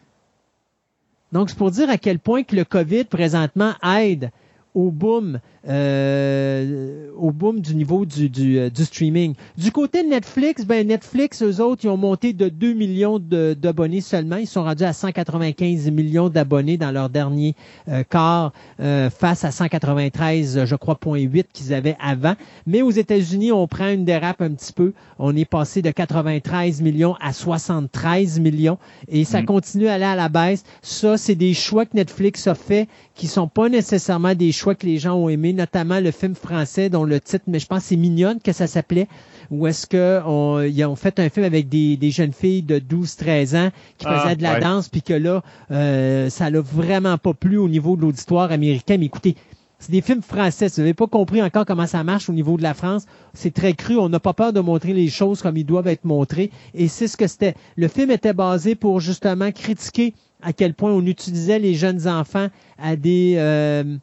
Donc, 1.32 1.50
c'est 1.50 1.58
pour 1.58 1.70
dire 1.70 1.90
à 1.90 1.98
quel 1.98 2.18
point 2.18 2.42
que 2.42 2.56
le 2.56 2.64
COVID 2.64 3.04
présentement 3.04 3.74
aide 3.84 4.30
au 4.74 4.90
boom, 4.90 5.40
euh, 5.68 7.08
au 7.16 7.30
boom 7.32 7.60
du 7.60 7.74
niveau 7.74 8.04
du, 8.04 8.28
du, 8.28 8.58
euh, 8.58 8.70
du 8.70 8.84
streaming. 8.84 9.34
Du 9.56 9.72
côté 9.72 10.02
de 10.02 10.08
Netflix, 10.08 10.64
ben 10.64 10.86
Netflix, 10.86 11.42
eux 11.42 11.60
autres, 11.60 11.84
ils 11.84 11.88
ont 11.88 11.96
monté 11.96 12.32
de 12.32 12.48
2 12.48 12.74
millions 12.74 13.18
d'abonnés 13.18 14.00
seulement. 14.00 14.36
Ils 14.36 14.46
sont 14.46 14.64
rendus 14.64 14.84
à 14.84 14.92
195 14.92 15.90
millions 15.90 16.28
d'abonnés 16.28 16.76
dans 16.76 16.90
leur 16.90 17.08
dernier 17.08 17.54
euh, 17.88 18.04
quart 18.08 18.52
euh, 18.80 19.10
face 19.10 19.44
à 19.44 19.50
193, 19.50 20.64
je 20.64 20.76
crois, 20.76 20.98
0.8 21.02 21.44
qu'ils 21.52 21.72
avaient 21.74 21.96
avant. 22.00 22.34
Mais 22.66 22.82
aux 22.82 22.90
États-Unis, 22.90 23.52
on 23.52 23.66
prend 23.66 23.88
une 23.88 24.04
dérape 24.04 24.42
un 24.42 24.50
petit 24.50 24.72
peu. 24.72 24.92
On 25.18 25.34
est 25.36 25.44
passé 25.44 25.82
de 25.82 25.90
93 25.90 26.82
millions 26.82 27.14
à 27.20 27.32
73 27.32 28.40
millions 28.40 28.78
et 29.08 29.24
ça 29.24 29.42
Mm. 29.42 29.46
continue 29.46 29.88
à 29.88 29.94
aller 29.94 30.04
à 30.04 30.16
la 30.16 30.28
baisse. 30.28 30.64
Ça, 30.82 31.16
c'est 31.16 31.34
des 31.34 31.54
choix 31.54 31.86
que 31.86 31.96
Netflix 31.96 32.46
a 32.46 32.54
fait 32.54 32.88
qui 33.14 33.26
sont 33.26 33.48
pas 33.48 33.68
nécessairement 33.68 34.34
des 34.34 34.52
choix 34.52 34.74
que 34.74 34.86
les 34.86 34.98
gens 34.98 35.14
ont 35.14 35.28
aimés, 35.28 35.52
notamment 35.56 35.98
le 36.00 36.10
film 36.10 36.34
français 36.34 36.88
dont 36.88 37.04
le 37.04 37.20
titre, 37.20 37.44
mais 37.48 37.58
je 37.58 37.66
pense 37.66 37.80
que 37.80 37.84
c'est 37.86 37.96
Mignonne 37.96 38.38
que 38.40 38.52
ça 38.52 38.66
s'appelait, 38.66 39.08
où 39.50 39.66
est-ce 39.66 39.86
que 39.86 40.20
on, 40.26 40.62
ils 40.62 40.84
ont 40.84 40.96
fait 40.96 41.18
un 41.18 41.28
film 41.28 41.44
avec 41.44 41.68
des, 41.68 41.96
des 41.96 42.10
jeunes 42.10 42.32
filles 42.32 42.62
de 42.62 42.78
12-13 42.78 43.56
ans 43.56 43.70
qui 43.98 44.06
Ah, 44.08 44.20
faisaient 44.20 44.36
de 44.36 44.42
la 44.42 44.54
ouais. 44.54 44.60
danse, 44.60 44.88
puis 44.88 45.02
que 45.02 45.14
là, 45.14 45.42
euh, 45.70 46.30
ça 46.30 46.50
l'a 46.50 46.60
vraiment 46.60 47.18
pas 47.18 47.34
plu 47.34 47.58
au 47.58 47.68
niveau 47.68 47.96
de 47.96 48.02
l'auditoire 48.02 48.52
américain. 48.52 48.96
Mais 48.98 49.06
écoutez, 49.06 49.36
c'est 49.78 49.92
des 49.92 50.00
films 50.00 50.22
français. 50.22 50.68
Si 50.68 50.76
vous 50.76 50.82
n'avez 50.82 50.94
pas 50.94 51.06
compris 51.06 51.42
encore 51.42 51.66
comment 51.66 51.86
ça 51.86 52.02
marche 52.02 52.28
au 52.30 52.32
niveau 52.32 52.56
de 52.56 52.62
la 52.62 52.74
France, 52.74 53.04
c'est 53.34 53.52
très 53.52 53.74
cru. 53.74 53.98
On 53.98 54.08
n'a 54.08 54.20
pas 54.20 54.32
peur 54.32 54.52
de 54.52 54.60
montrer 54.60 54.92
les 54.94 55.08
choses 55.08 55.42
comme 55.42 55.56
ils 55.56 55.66
doivent 55.66 55.88
être 55.88 56.04
montrées. 56.04 56.50
Et 56.74 56.88
c'est 56.88 57.08
ce 57.08 57.16
que 57.16 57.26
c'était. 57.26 57.54
Le 57.76 57.88
film 57.88 58.10
était 58.10 58.32
basé 58.32 58.74
pour 58.74 59.00
justement 59.00 59.52
critiquer 59.52 60.14
à 60.42 60.52
quel 60.52 60.74
point 60.74 60.92
on 60.92 61.04
utilisait 61.04 61.58
les 61.58 61.74
jeunes 61.74 62.08
enfants 62.08 62.48
à 62.78 62.96
des, 62.96 63.34
euh, 63.36 63.96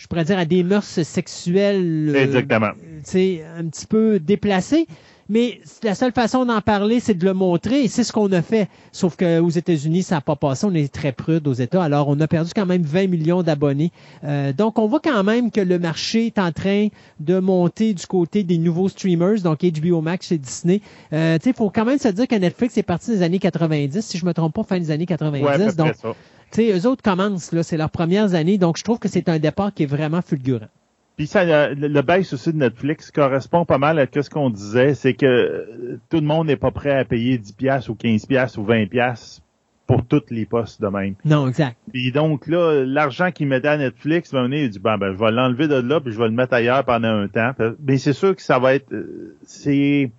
je 0.00 0.06
pourrais 0.06 0.24
dire, 0.24 0.38
à 0.38 0.46
des 0.46 0.62
mœurs 0.62 1.02
sexuelles. 1.02 2.10
euh, 2.14 2.24
Exactement. 2.24 2.70
sais, 3.04 3.44
un 3.58 3.64
petit 3.66 3.86
peu 3.86 4.18
déplacé. 4.18 4.86
Mais 5.28 5.60
la 5.84 5.94
seule 5.94 6.10
façon 6.10 6.44
d'en 6.44 6.60
parler, 6.60 6.98
c'est 6.98 7.14
de 7.14 7.24
le 7.24 7.34
montrer, 7.34 7.84
et 7.84 7.88
c'est 7.88 8.02
ce 8.02 8.12
qu'on 8.12 8.32
a 8.32 8.42
fait. 8.42 8.68
Sauf 8.90 9.14
qu'aux 9.14 9.48
États-Unis, 9.50 10.02
ça 10.02 10.16
n'a 10.16 10.20
pas 10.22 10.34
passé. 10.34 10.66
On 10.66 10.74
est 10.74 10.92
très 10.92 11.12
prude 11.12 11.46
aux 11.46 11.52
États. 11.52 11.84
Alors, 11.84 12.08
on 12.08 12.18
a 12.18 12.26
perdu 12.26 12.50
quand 12.52 12.66
même 12.66 12.82
20 12.82 13.06
millions 13.06 13.44
d'abonnés. 13.44 13.92
Euh, 14.24 14.52
donc, 14.52 14.80
on 14.80 14.88
voit 14.88 14.98
quand 14.98 15.22
même 15.22 15.52
que 15.52 15.60
le 15.60 15.78
marché 15.78 16.26
est 16.26 16.38
en 16.40 16.50
train 16.50 16.88
de 17.20 17.38
monter 17.38 17.94
du 17.94 18.04
côté 18.06 18.42
des 18.42 18.58
nouveaux 18.58 18.88
streamers, 18.88 19.42
donc 19.42 19.60
HBO 19.62 20.00
Max 20.00 20.32
et 20.32 20.38
Disney. 20.38 20.80
Euh, 21.12 21.38
tu 21.38 21.44
sais, 21.44 21.50
il 21.50 21.56
faut 21.56 21.70
quand 21.70 21.84
même 21.84 21.98
se 21.98 22.08
dire 22.08 22.26
que 22.26 22.34
Netflix 22.34 22.76
est 22.76 22.82
parti 22.82 23.10
des 23.12 23.22
années 23.22 23.38
90, 23.38 24.00
si 24.04 24.18
je 24.18 24.26
me 24.26 24.32
trompe 24.34 24.54
pas, 24.54 24.64
fin 24.64 24.80
des 24.80 24.90
années 24.90 25.06
90. 25.06 25.44
Ouais, 25.44 25.72
donc, 25.74 25.94
ça. 25.94 26.14
Tu 26.50 26.62
sais, 26.62 26.78
eux 26.78 26.86
autres 26.88 27.02
commencent, 27.02 27.52
là, 27.52 27.62
c'est 27.62 27.76
leurs 27.76 27.90
premières 27.90 28.34
années. 28.34 28.58
Donc, 28.58 28.76
je 28.76 28.84
trouve 28.84 28.98
que 28.98 29.08
c'est 29.08 29.28
un 29.28 29.38
départ 29.38 29.72
qui 29.72 29.84
est 29.84 29.86
vraiment 29.86 30.22
fulgurant. 30.22 30.68
Puis 31.16 31.26
ça, 31.26 31.44
le, 31.44 31.86
le 31.86 32.02
baisse 32.02 32.32
aussi 32.32 32.52
de 32.52 32.58
Netflix 32.58 33.10
correspond 33.10 33.66
pas 33.66 33.76
mal 33.76 33.98
à 33.98 34.06
ce 34.10 34.30
qu'on 34.30 34.48
disait, 34.48 34.94
c'est 34.94 35.12
que 35.12 35.26
euh, 35.26 36.00
tout 36.08 36.16
le 36.16 36.26
monde 36.26 36.46
n'est 36.46 36.56
pas 36.56 36.70
prêt 36.70 36.98
à 36.98 37.04
payer 37.04 37.36
10 37.36 37.52
pièces 37.52 37.88
ou 37.90 37.94
15 37.94 38.24
pièces 38.24 38.56
ou 38.56 38.64
20 38.64 38.86
pièces 38.86 39.42
pour 39.86 40.06
toutes 40.06 40.30
les 40.30 40.46
postes 40.46 40.80
de 40.80 40.86
même. 40.86 41.16
Non, 41.24 41.48
exact. 41.48 41.76
Puis 41.92 42.12
donc 42.12 42.46
là, 42.46 42.84
l'argent 42.86 43.32
qu'il 43.32 43.48
mettait 43.48 43.68
à 43.68 43.76
Netflix, 43.76 44.32
ben, 44.32 44.48
il 44.50 44.70
dit 44.70 44.78
ben, 44.78 44.96
ben 44.98 45.12
je 45.12 45.18
vais 45.18 45.30
l'enlever 45.32 45.68
de 45.68 45.74
là 45.74 46.00
puis 46.00 46.12
je 46.12 46.18
vais 46.18 46.28
le 46.28 46.34
mettre 46.34 46.54
ailleurs 46.54 46.84
pendant 46.84 47.08
un 47.08 47.28
temps. 47.28 47.50
Mais 47.84 47.98
c'est 47.98 48.12
sûr 48.12 48.34
que 48.34 48.40
ça 48.40 48.58
va 48.58 48.74
être 48.74 48.92
euh, 48.92 49.36
c'est 49.44 50.10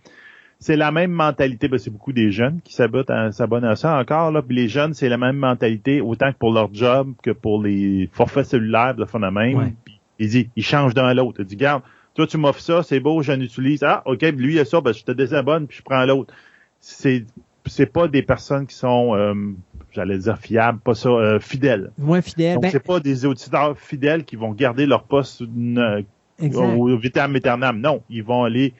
c'est 0.61 0.75
la 0.75 0.91
même 0.91 1.11
mentalité, 1.11 1.67
ben, 1.67 1.79
c'est 1.79 1.89
beaucoup 1.89 2.13
des 2.13 2.31
jeunes 2.31 2.61
qui 2.63 2.73
s'abonnent 2.75 3.65
à, 3.65 3.75
ça 3.75 3.97
encore 3.97 4.31
là, 4.31 4.43
puis 4.43 4.55
les 4.55 4.67
jeunes, 4.67 4.93
c'est 4.93 5.09
la 5.09 5.17
même 5.17 5.35
mentalité 5.35 6.01
autant 6.01 6.31
que 6.31 6.37
pour 6.37 6.53
leur 6.53 6.71
job 6.71 7.13
que 7.23 7.31
pour 7.31 7.61
les 7.61 8.07
forfaits 8.13 8.45
cellulaires 8.45 8.93
de 8.93 9.03
fond 9.05 9.19
de 9.19 9.27
même. 9.27 9.57
Ouais. 9.57 9.73
Puis 9.83 9.99
il 10.19 10.29
dit 10.29 10.49
il 10.55 10.63
change 10.63 10.93
d'un 10.93 11.07
à 11.07 11.15
l'autre. 11.15 11.41
Il 11.41 11.47
dit 11.47 11.55
garde, 11.55 11.81
toi 12.13 12.27
tu 12.27 12.37
m'offres 12.37 12.61
ça, 12.61 12.83
c'est 12.83 12.99
beau, 12.99 13.23
j'en 13.23 13.39
utilise. 13.39 13.81
Ah, 13.81 14.03
OK, 14.05 14.19
puis 14.19 14.31
lui 14.33 14.53
il 14.53 14.59
a 14.59 14.65
ça, 14.65 14.81
ben 14.81 14.93
je 14.93 15.03
te 15.03 15.11
désabonne 15.11 15.65
puis 15.65 15.77
je 15.79 15.83
prends 15.83 16.05
l'autre. 16.05 16.31
C'est 16.79 17.25
c'est 17.65 17.87
pas 17.87 18.07
des 18.07 18.21
personnes 18.21 18.67
qui 18.67 18.75
sont 18.75 19.15
euh, 19.15 19.33
j'allais 19.91 20.19
dire 20.19 20.37
fiables, 20.37 20.79
pas 20.79 20.93
ça 20.93 21.09
euh, 21.09 21.39
fidèles. 21.39 21.91
Moins 21.97 22.21
fidèle. 22.21 22.53
Donc, 22.55 22.63
Ben, 22.63 22.71
c'est 22.71 22.85
pas 22.85 22.99
des 22.99 23.25
auditeurs 23.25 23.75
fidèles 23.79 24.25
qui 24.25 24.35
vont 24.35 24.51
garder 24.51 24.85
leur 24.85 25.05
poste 25.05 25.41
euh, 25.41 26.03
exact. 26.39 26.75
au 26.77 26.95
vitam 26.97 27.35
aeternam. 27.35 27.81
Non, 27.81 28.03
ils 28.11 28.23
vont 28.23 28.43
aller 28.43 28.75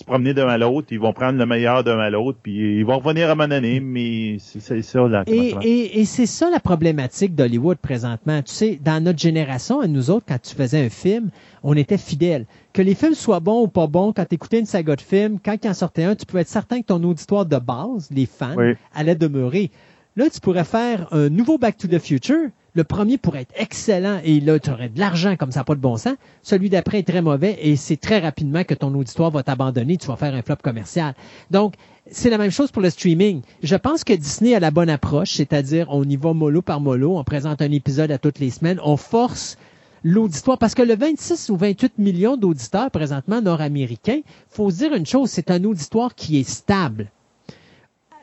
se 0.00 0.04
promener 0.04 0.34
d'un 0.34 0.48
à 0.48 0.58
l'autre, 0.58 0.88
ils 0.90 0.98
vont 0.98 1.12
prendre 1.12 1.38
le 1.38 1.46
meilleur 1.46 1.84
d'un 1.84 1.98
à 1.98 2.08
l'autre, 2.10 2.38
puis 2.42 2.78
ils 2.78 2.84
vont 2.84 2.98
revenir 2.98 3.28
à 3.28 3.32
un 3.32 3.34
moment 3.34 3.48
donné, 3.48 3.80
mais 3.80 4.36
c'est 4.38 4.82
ça 4.82 5.06
là. 5.06 5.24
Et, 5.26 5.54
et, 5.62 6.00
et 6.00 6.04
c'est 6.06 6.26
ça 6.26 6.48
la 6.50 6.58
problématique 6.58 7.34
d'Hollywood 7.34 7.76
présentement. 7.78 8.42
Tu 8.42 8.52
sais, 8.52 8.80
dans 8.82 9.02
notre 9.02 9.18
génération, 9.18 9.80
à 9.80 9.86
nous 9.86 10.10
autres, 10.10 10.24
quand 10.26 10.40
tu 10.42 10.54
faisais 10.54 10.84
un 10.84 10.88
film, 10.88 11.30
on 11.62 11.76
était 11.76 11.98
fidèles. 11.98 12.46
Que 12.72 12.82
les 12.82 12.94
films 12.94 13.14
soient 13.14 13.40
bons 13.40 13.62
ou 13.64 13.68
pas 13.68 13.86
bons, 13.86 14.12
quand 14.12 14.24
tu 14.24 14.34
écoutais 14.36 14.58
une 14.60 14.66
saga 14.66 14.96
de 14.96 15.00
films, 15.00 15.38
quand 15.44 15.56
il 15.62 15.68
en 15.68 15.74
sortait 15.74 16.04
un, 16.04 16.14
tu 16.16 16.24
pouvais 16.24 16.42
être 16.42 16.48
certain 16.48 16.80
que 16.80 16.86
ton 16.86 17.02
auditoire 17.04 17.44
de 17.44 17.58
base, 17.58 18.08
les 18.10 18.26
fans, 18.26 18.54
Oui. 18.56 18.72
allait 18.94 19.16
demeurer. 19.16 19.70
Là, 20.16 20.30
tu 20.30 20.40
pourrais 20.40 20.64
faire 20.64 21.08
un 21.12 21.28
nouveau 21.28 21.58
Back 21.58 21.76
to 21.76 21.88
the 21.88 21.98
Future. 21.98 22.48
Le 22.74 22.84
premier 22.84 23.18
pourrait 23.18 23.42
être 23.42 23.54
excellent 23.56 24.20
et 24.24 24.40
là, 24.40 24.58
tu 24.58 24.70
aurais 24.70 24.88
de 24.88 24.98
l'argent 24.98 25.36
comme 25.36 25.50
ça, 25.50 25.64
pas 25.64 25.74
de 25.74 25.80
bon 25.80 25.96
sens. 25.96 26.14
Celui 26.42 26.70
d'après 26.70 27.00
est 27.00 27.08
très 27.08 27.22
mauvais 27.22 27.58
et 27.60 27.76
c'est 27.76 27.96
très 27.96 28.20
rapidement 28.20 28.62
que 28.62 28.74
ton 28.74 28.94
auditoire 28.94 29.30
va 29.30 29.42
t'abandonner. 29.42 29.96
Tu 29.96 30.06
vas 30.06 30.16
faire 30.16 30.34
un 30.34 30.42
flop 30.42 30.56
commercial. 30.62 31.14
Donc, 31.50 31.74
c'est 32.10 32.30
la 32.30 32.38
même 32.38 32.50
chose 32.50 32.70
pour 32.70 32.82
le 32.82 32.90
streaming. 32.90 33.42
Je 33.62 33.76
pense 33.76 34.04
que 34.04 34.12
Disney 34.12 34.54
a 34.54 34.60
la 34.60 34.70
bonne 34.70 34.90
approche, 34.90 35.32
c'est-à-dire 35.32 35.86
on 35.90 36.04
y 36.04 36.16
va 36.16 36.32
mollo 36.32 36.62
par 36.62 36.80
mollo, 36.80 37.18
on 37.18 37.24
présente 37.24 37.62
un 37.62 37.70
épisode 37.70 38.10
à 38.10 38.18
toutes 38.18 38.38
les 38.38 38.50
semaines, 38.50 38.80
on 38.84 38.96
force 38.96 39.58
l'auditoire, 40.02 40.58
parce 40.58 40.74
que 40.74 40.82
le 40.82 40.96
26 40.96 41.50
ou 41.50 41.56
28 41.56 41.98
millions 41.98 42.36
d'auditeurs 42.36 42.90
présentement 42.90 43.42
nord-américains, 43.42 44.20
faut 44.48 44.70
se 44.70 44.76
dire 44.76 44.94
une 44.94 45.06
chose, 45.06 45.30
c'est 45.30 45.50
un 45.50 45.62
auditoire 45.64 46.14
qui 46.14 46.38
est 46.38 46.48
stable. 46.48 47.10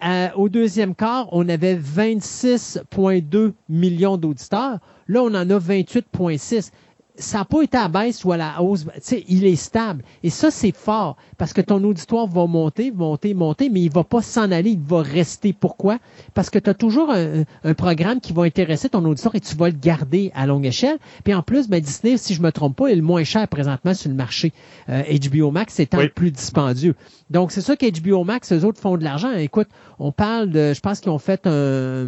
Euh, 0.05 0.29
au 0.35 0.47
deuxième 0.49 0.93
quart, 0.93 1.27
on 1.31 1.49
avait 1.49 1.75
26,2 1.75 3.53
millions 3.67 4.17
d'auditeurs. 4.17 4.79
Là, 5.07 5.21
on 5.23 5.33
en 5.33 5.49
a 5.49 5.59
28,6. 5.59 6.71
Ça 7.19 7.39
n'a 7.39 7.45
pas 7.45 7.61
été 7.61 7.77
à 7.77 7.87
baisse 7.87 8.23
ou 8.23 8.31
à 8.31 8.37
la 8.37 8.61
hausse. 8.61 8.85
Tu 8.85 8.91
sais, 9.01 9.25
il 9.27 9.45
est 9.45 9.55
stable. 9.55 10.03
Et 10.23 10.29
ça, 10.29 10.51
c'est 10.51 10.75
fort 10.75 11.17
parce 11.37 11.53
que 11.53 11.61
ton 11.61 11.83
auditoire 11.83 12.27
va 12.27 12.45
monter, 12.47 12.91
monter, 12.91 13.33
monter, 13.33 13.69
mais 13.69 13.81
il 13.81 13.91
va 13.91 14.03
pas 14.03 14.21
s'en 14.21 14.51
aller, 14.51 14.71
il 14.71 14.79
va 14.79 15.01
rester. 15.01 15.53
Pourquoi? 15.53 15.97
Parce 16.33 16.49
que 16.49 16.59
tu 16.59 16.69
as 16.69 16.73
toujours 16.73 17.11
un, 17.11 17.43
un 17.63 17.73
programme 17.73 18.19
qui 18.19 18.33
va 18.33 18.43
intéresser 18.43 18.89
ton 18.89 19.03
auditoire 19.05 19.35
et 19.35 19.39
tu 19.39 19.55
vas 19.55 19.69
le 19.69 19.75
garder 19.75 20.31
à 20.35 20.45
longue 20.45 20.65
échelle. 20.65 20.97
Puis 21.23 21.33
en 21.33 21.41
plus, 21.41 21.67
ben, 21.67 21.81
Disney, 21.81 22.17
si 22.17 22.33
je 22.33 22.41
me 22.41 22.51
trompe 22.51 22.75
pas, 22.75 22.87
est 22.87 22.95
le 22.95 23.01
moins 23.01 23.23
cher 23.23 23.47
présentement 23.47 23.93
sur 23.93 24.09
le 24.09 24.15
marché. 24.15 24.53
Euh, 24.89 25.03
HBO 25.29 25.51
Max 25.51 25.79
étant 25.79 25.97
Oui. 25.97 26.03
le 26.05 26.09
plus 26.11 26.31
dispendieux. 26.31 26.95
Donc, 27.29 27.51
c'est 27.51 27.61
ça 27.61 27.75
qu'HBO 27.75 28.23
Max, 28.23 28.51
eux 28.53 28.63
autres 28.63 28.79
font 28.79 28.95
de 28.97 29.03
l'argent. 29.03 29.31
Écoute, 29.33 29.67
on 29.99 30.11
parle 30.11 30.49
de, 30.49 30.73
je 30.73 30.79
pense 30.79 30.99
qu'ils 30.99 31.11
ont 31.11 31.19
fait 31.19 31.45
un, 31.45 32.07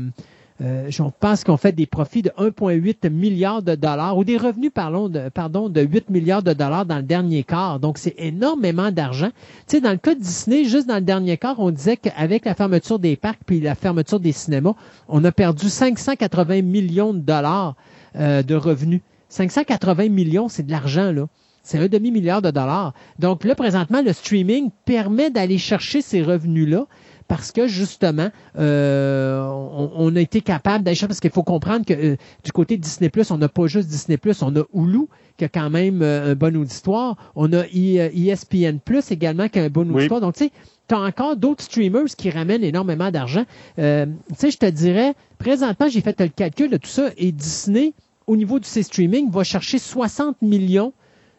euh, 0.61 0.87
je 0.89 1.01
pense 1.19 1.43
qu'ils 1.43 1.53
ont 1.53 1.57
fait 1.57 1.71
des 1.71 1.85
profits 1.85 2.21
de 2.21 2.29
1,8 2.31 3.09
milliard 3.09 3.61
de 3.61 3.75
dollars 3.75 4.17
ou 4.17 4.25
des 4.25 4.37
revenus, 4.37 4.71
parlons 4.73 5.07
de, 5.07 5.29
pardon, 5.29 5.69
de 5.69 5.81
8 5.81 6.09
milliards 6.09 6.43
de 6.43 6.51
dollars 6.51 6.85
dans 6.85 6.97
le 6.97 7.03
dernier 7.03 7.43
quart. 7.43 7.79
Donc, 7.79 7.97
c'est 7.97 8.15
énormément 8.17 8.91
d'argent. 8.91 9.29
Tu 9.67 9.77
sais, 9.77 9.81
dans 9.81 9.91
le 9.91 9.97
cas 9.97 10.15
de 10.15 10.19
Disney, 10.19 10.65
juste 10.65 10.87
dans 10.87 10.95
le 10.95 11.01
dernier 11.01 11.37
quart, 11.37 11.59
on 11.59 11.71
disait 11.71 11.95
qu'avec 11.95 12.45
la 12.45 12.55
fermeture 12.55 12.99
des 12.99 13.15
parcs 13.15 13.39
puis 13.45 13.61
la 13.61 13.75
fermeture 13.75 14.19
des 14.19 14.33
cinémas, 14.33 14.73
on 15.07 15.23
a 15.23 15.31
perdu 15.31 15.69
580 15.69 16.61
millions 16.61 17.13
de 17.13 17.19
dollars 17.19 17.75
euh, 18.17 18.43
de 18.43 18.55
revenus. 18.55 19.01
580 19.29 20.09
millions, 20.09 20.49
c'est 20.49 20.63
de 20.63 20.71
l'argent, 20.71 21.11
là. 21.11 21.27
C'est 21.61 21.77
un 21.77 21.87
demi-milliard 21.87 22.41
de 22.41 22.51
dollars. 22.51 22.93
Donc 23.19 23.43
là, 23.43 23.53
présentement, 23.53 24.01
le 24.01 24.11
streaming 24.13 24.71
permet 24.85 25.29
d'aller 25.29 25.57
chercher 25.57 26.01
ces 26.01 26.23
revenus-là 26.23 26.87
parce 27.29 27.53
que 27.53 27.67
justement, 27.67 28.29
euh, 28.57 29.39
on, 29.47 29.91
on 29.95 30.15
a 30.17 30.19
été 30.19 30.41
capable 30.41 30.83
d'aller 30.83 30.95
chercher, 30.95 31.07
parce 31.07 31.19
qu'il 31.21 31.29
faut 31.31 31.43
comprendre 31.43 31.85
que 31.85 31.93
euh, 31.93 32.15
du 32.43 32.51
côté 32.51 32.75
de 32.75 32.81
Disney+, 32.81 33.09
on 33.29 33.37
n'a 33.37 33.47
pas 33.47 33.67
juste 33.67 33.87
Disney+, 33.87 34.17
on 34.41 34.55
a 34.57 34.63
Hulu, 34.73 35.05
qui 35.37 35.45
a 35.45 35.47
quand 35.47 35.69
même 35.69 36.01
euh, 36.01 36.31
un 36.31 36.35
bon 36.35 36.57
auditoire. 36.57 37.15
On 37.35 37.53
a 37.53 37.65
I- 37.67 37.99
euh, 37.99 38.09
ESPN+, 38.13 38.79
également, 39.11 39.47
qui 39.47 39.59
a 39.59 39.63
un 39.63 39.69
bon 39.69 39.87
Oui. 39.89 39.95
auditoire. 39.99 40.19
Donc, 40.21 40.33
tu 40.35 40.45
sais, 40.45 40.51
tu 40.89 40.95
as 40.95 40.99
encore 40.99 41.37
d'autres 41.37 41.63
streamers 41.63 42.07
qui 42.17 42.29
ramènent 42.31 42.63
énormément 42.63 43.11
d'argent. 43.11 43.45
Euh, 43.77 44.07
tu 44.29 44.35
sais, 44.35 44.51
je 44.51 44.57
te 44.57 44.65
dirais, 44.65 45.13
présentement, 45.37 45.87
j'ai 45.87 46.01
fait 46.01 46.19
le 46.19 46.27
calcul 46.29 46.69
de 46.71 46.77
tout 46.77 46.89
ça, 46.89 47.09
et 47.15 47.31
Disney, 47.31 47.93
au 48.27 48.35
niveau 48.35 48.59
de 48.59 48.65
ses 48.65 48.81
streaming, 48.83 49.29
va 49.31 49.43
chercher 49.43 49.77
60 49.77 50.41
millions 50.41 50.93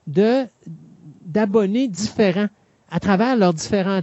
de 0.06 0.44
d'abonnés 1.26 1.88
différents 1.88 2.48
à 2.90 2.98
travers 3.00 3.36
leurs 3.36 3.54
différents 3.54 4.00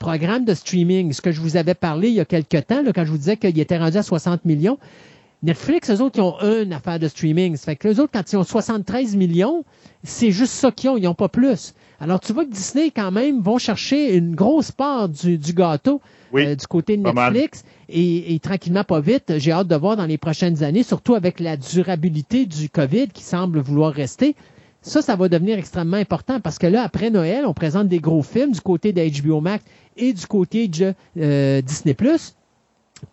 programmes 0.00 0.44
de 0.44 0.54
streaming. 0.54 1.12
Ce 1.12 1.20
que 1.20 1.30
je 1.30 1.40
vous 1.40 1.56
avais 1.56 1.74
parlé 1.74 2.08
il 2.08 2.14
y 2.14 2.20
a 2.20 2.24
quelques 2.24 2.66
temps, 2.66 2.82
là, 2.82 2.92
quand 2.92 3.04
je 3.04 3.12
vous 3.12 3.18
disais 3.18 3.36
qu'il 3.36 3.56
était 3.60 3.78
rendu 3.78 3.98
à 3.98 4.02
60 4.02 4.44
millions. 4.44 4.78
Netflix, 5.42 5.90
eux 5.90 6.02
autres, 6.02 6.18
ils 6.18 6.22
ont 6.22 6.62
une 6.62 6.72
affaire 6.72 6.98
de 6.98 7.06
streaming. 7.08 7.56
Ça 7.56 7.66
fait 7.66 7.76
que 7.76 7.88
les 7.88 8.00
autres, 8.00 8.10
quand 8.12 8.32
ils 8.32 8.36
ont 8.36 8.44
73 8.44 9.16
millions, 9.16 9.64
c'est 10.02 10.32
juste 10.32 10.52
ça 10.52 10.70
qu'ils 10.70 10.90
ont, 10.90 10.96
ils 10.96 11.04
n'ont 11.04 11.14
pas 11.14 11.28
plus. 11.28 11.74
Alors, 12.00 12.20
tu 12.20 12.32
vois 12.32 12.44
que 12.44 12.50
Disney, 12.50 12.90
quand 12.90 13.10
même, 13.10 13.40
vont 13.40 13.58
chercher 13.58 14.16
une 14.16 14.34
grosse 14.34 14.72
part 14.72 15.08
du, 15.08 15.38
du 15.38 15.52
gâteau 15.52 16.00
Oui, 16.32 16.44
euh, 16.46 16.54
du 16.56 16.66
côté 16.66 16.96
de. 16.96 17.02
Netflix. 17.02 17.64
Et, 17.88 18.34
et 18.34 18.38
tranquillement, 18.38 18.84
pas 18.84 19.00
vite, 19.00 19.34
j'ai 19.38 19.52
hâte 19.52 19.68
de 19.68 19.76
voir 19.76 19.96
dans 19.96 20.06
les 20.06 20.18
prochaines 20.18 20.62
années, 20.62 20.82
surtout 20.82 21.14
avec 21.14 21.40
la 21.40 21.56
durabilité 21.56 22.46
du 22.46 22.68
COVID 22.68 23.08
qui 23.08 23.22
semble 23.22 23.60
vouloir 23.60 23.92
rester. 23.92 24.34
Ça, 24.82 25.02
ça 25.02 25.14
va 25.14 25.28
devenir 25.28 25.58
extrêmement 25.58 25.98
important 25.98 26.40
parce 26.40 26.58
que 26.58 26.66
là, 26.66 26.82
après 26.82 27.10
Noël, 27.10 27.44
on 27.46 27.52
présente 27.52 27.88
des 27.88 27.98
gros 27.98 28.22
films 28.22 28.52
du 28.52 28.62
côté 28.62 28.92
de 28.94 29.22
HBO 29.22 29.42
Max 29.42 29.62
et 29.96 30.12
du 30.12 30.26
côté 30.26 30.68
de 30.68 30.94
euh, 31.18 31.60
Disney+. 31.62 31.96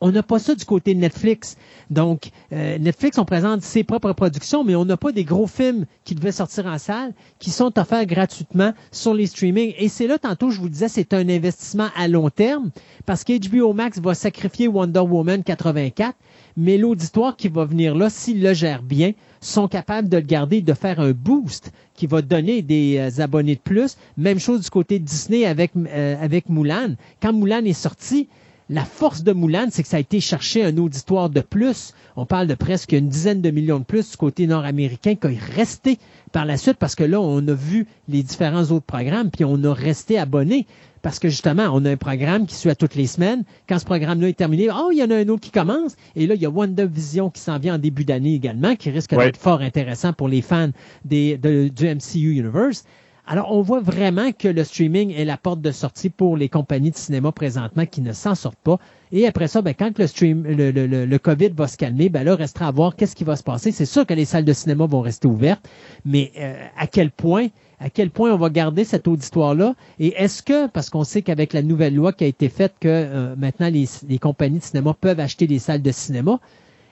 On 0.01 0.11
n'a 0.11 0.23
pas 0.23 0.39
ça 0.39 0.53
du 0.53 0.65
côté 0.65 0.93
de 0.93 0.99
Netflix. 0.99 1.55
Donc, 1.89 2.31
euh, 2.51 2.77
Netflix, 2.77 3.17
on 3.17 3.25
présente 3.25 3.61
ses 3.61 3.83
propres 3.83 4.11
productions, 4.13 4.63
mais 4.63 4.75
on 4.75 4.85
n'a 4.85 4.97
pas 4.97 5.11
des 5.11 5.23
gros 5.23 5.47
films 5.47 5.85
qui 6.03 6.15
devaient 6.15 6.31
sortir 6.31 6.65
en 6.65 6.77
salle, 6.77 7.13
qui 7.39 7.51
sont 7.51 7.77
offerts 7.79 8.05
gratuitement 8.05 8.73
sur 8.91 9.13
les 9.13 9.27
streamings. 9.27 9.73
Et 9.77 9.87
c'est 9.87 10.07
là, 10.07 10.17
tantôt, 10.17 10.51
je 10.51 10.59
vous 10.59 10.69
disais, 10.69 10.89
c'est 10.89 11.13
un 11.13 11.29
investissement 11.29 11.87
à 11.95 12.07
long 12.07 12.29
terme, 12.29 12.71
parce 13.05 13.23
qu'HBO 13.23 13.73
Max 13.73 13.99
va 13.99 14.13
sacrifier 14.13 14.67
Wonder 14.67 14.99
Woman 14.99 15.43
84, 15.43 16.15
mais 16.57 16.77
l'auditoire 16.77 17.37
qui 17.37 17.47
va 17.47 17.63
venir 17.65 17.95
là, 17.95 18.09
s'il 18.09 18.41
le 18.41 18.53
gère 18.53 18.81
bien, 18.81 19.13
sont 19.39 19.67
capables 19.67 20.09
de 20.09 20.17
le 20.17 20.23
garder, 20.23 20.61
de 20.61 20.73
faire 20.73 20.99
un 20.99 21.11
boost 21.11 21.71
qui 21.93 22.07
va 22.07 22.23
donner 22.23 22.63
des 22.63 22.97
euh, 22.97 23.23
abonnés 23.23 23.55
de 23.55 23.61
plus. 23.61 23.95
Même 24.17 24.39
chose 24.39 24.61
du 24.61 24.69
côté 24.69 24.97
de 24.97 25.05
Disney 25.05 25.45
avec, 25.45 25.71
euh, 25.75 26.15
avec. 26.19 26.45
Quand 27.21 27.33
Mulan 27.33 27.63
est 27.63 27.73
sorti, 27.73 28.27
la 28.69 28.83
force 28.83 29.23
de 29.23 29.31
Mulan, 29.33 29.67
c'est 29.71 29.81
que 29.83 29.87
ça 29.89 29.97
a 29.97 29.99
été 30.01 30.19
chercher 30.19 30.63
un 30.65 30.77
auditoire 30.77 31.29
de 31.29 31.39
plus. 31.41 31.93
On 32.17 32.25
parle 32.25 32.47
de 32.47 32.53
presque 32.55 32.91
une 32.91 33.07
dizaine 33.07 33.41
de 33.41 33.49
millions 33.49 33.79
de 33.79 33.85
plus 33.85 34.11
du 34.11 34.17
côté 34.17 34.45
nord-américain 34.47 35.15
qui 35.15 35.27
est 35.27 35.39
resté 35.55 35.99
par 36.33 36.45
la 36.45 36.57
suite 36.57 36.77
parce 36.77 36.95
que 36.95 37.03
là, 37.05 37.21
on 37.21 37.47
a 37.47 37.53
vu 37.53 37.87
les 38.09 38.23
différents 38.23 38.63
autres 38.65 38.85
programmes 38.85 39.29
puis 39.31 39.45
on 39.45 39.63
a 39.63 39.73
resté 39.73 40.17
abonné. 40.19 40.65
Parce 41.03 41.19
que 41.19 41.29
justement, 41.29 41.69
on 41.71 41.85
a 41.85 41.91
un 41.91 41.95
programme 41.95 42.47
qui 42.47 42.55
suit 42.55 42.69
à 42.71 42.75
toutes 42.75 42.95
les 42.95 43.07
semaines. 43.07 43.43
Quand 43.69 43.79
ce 43.79 43.85
programme-là 43.85 44.27
est 44.27 44.33
terminé, 44.33 44.67
oh, 44.69 44.89
il 44.91 44.97
y 44.97 45.03
en 45.03 45.11
a 45.11 45.15
un 45.15 45.27
autre 45.29 45.41
qui 45.41 45.51
commence. 45.51 45.95
Et 46.17 46.27
là, 46.27 46.35
il 46.35 46.41
y 46.41 46.45
a 46.45 46.49
WandaVision 46.49 47.29
qui 47.29 47.39
s'en 47.39 47.59
vient 47.59 47.75
en 47.75 47.77
début 47.77 48.03
d'année 48.03 48.33
également, 48.33 48.75
qui 48.75 48.89
risque 48.89 49.13
Ouais. 49.13 49.25
d'être 49.27 49.37
fort 49.37 49.61
intéressant 49.61 50.11
pour 50.11 50.27
les 50.27 50.41
fans 50.41 50.71
des, 51.05 51.37
de- 51.37 51.69
du 51.69 51.85
MCU 51.85 52.31
Universe. 52.39 52.83
Alors, 53.29 53.51
on 53.51 53.61
voit 53.61 53.81
vraiment 53.81 54.31
que 54.31 54.47
le 54.47 54.63
streaming 54.63 55.13
est 55.13 55.25
la 55.25 55.35
porte 55.35 55.59
de 55.59 55.71
sortie 55.71 56.09
pour 56.09 56.37
les 56.37 56.47
compagnies 56.47 56.91
de 56.91 56.95
cinéma 56.95 57.33
présentement 57.33 57.85
qui 57.85 57.99
ne 57.99 58.13
s'en 58.13 58.35
sortent 58.35 58.57
pas. 58.63 58.79
Et 59.11 59.27
après 59.27 59.49
ça, 59.49 59.61
ben, 59.61 59.73
quand 59.73 59.99
le, 59.99 60.07
stream, 60.07 60.43
le, 60.43 60.71
le, 60.71 61.05
le, 61.05 61.19
COVID 61.19 61.49
va 61.49 61.67
se 61.67 61.75
calmer, 61.75 62.07
ben 62.07 62.23
là, 62.23 62.35
restera 62.35 62.67
à 62.67 62.71
voir 62.71 62.95
qu'est-ce 62.95 63.17
qui 63.17 63.25
va 63.25 63.35
se 63.35 63.43
passer. 63.43 63.73
C'est 63.73 63.85
sûr 63.85 64.05
que 64.05 64.13
les 64.13 64.23
salles 64.23 64.45
de 64.45 64.53
cinéma 64.53 64.85
vont 64.85 65.01
rester 65.01 65.27
ouvertes, 65.27 65.67
mais 66.05 66.31
euh, 66.39 66.55
à 66.77 66.87
quel 66.87 67.11
point 67.11 67.47
à 67.79 67.89
quel 67.91 68.09
point 68.09 68.33
on 68.33 68.37
va 68.37 68.49
garder 68.49 68.85
cet 68.85 69.07
auditoire-là? 69.07 69.75
Et 69.99 70.13
est-ce 70.17 70.41
que, 70.41 70.67
parce 70.67 70.89
qu'on 70.89 71.03
sait 71.03 71.21
qu'avec 71.21 71.53
la 71.53 71.61
nouvelle 71.61 71.93
loi 71.93 72.11
qui 72.11 72.23
a 72.23 72.27
été 72.27 72.49
faite 72.49 72.73
que 72.79 72.87
euh, 72.87 73.35
maintenant 73.35 73.69
les, 73.69 73.85
les 74.07 74.17
compagnies 74.17 74.57
de 74.57 74.63
cinéma 74.63 74.95
peuvent 74.99 75.19
acheter 75.19 75.45
des 75.45 75.59
salles 75.59 75.83
de 75.83 75.91
cinéma, 75.91 76.39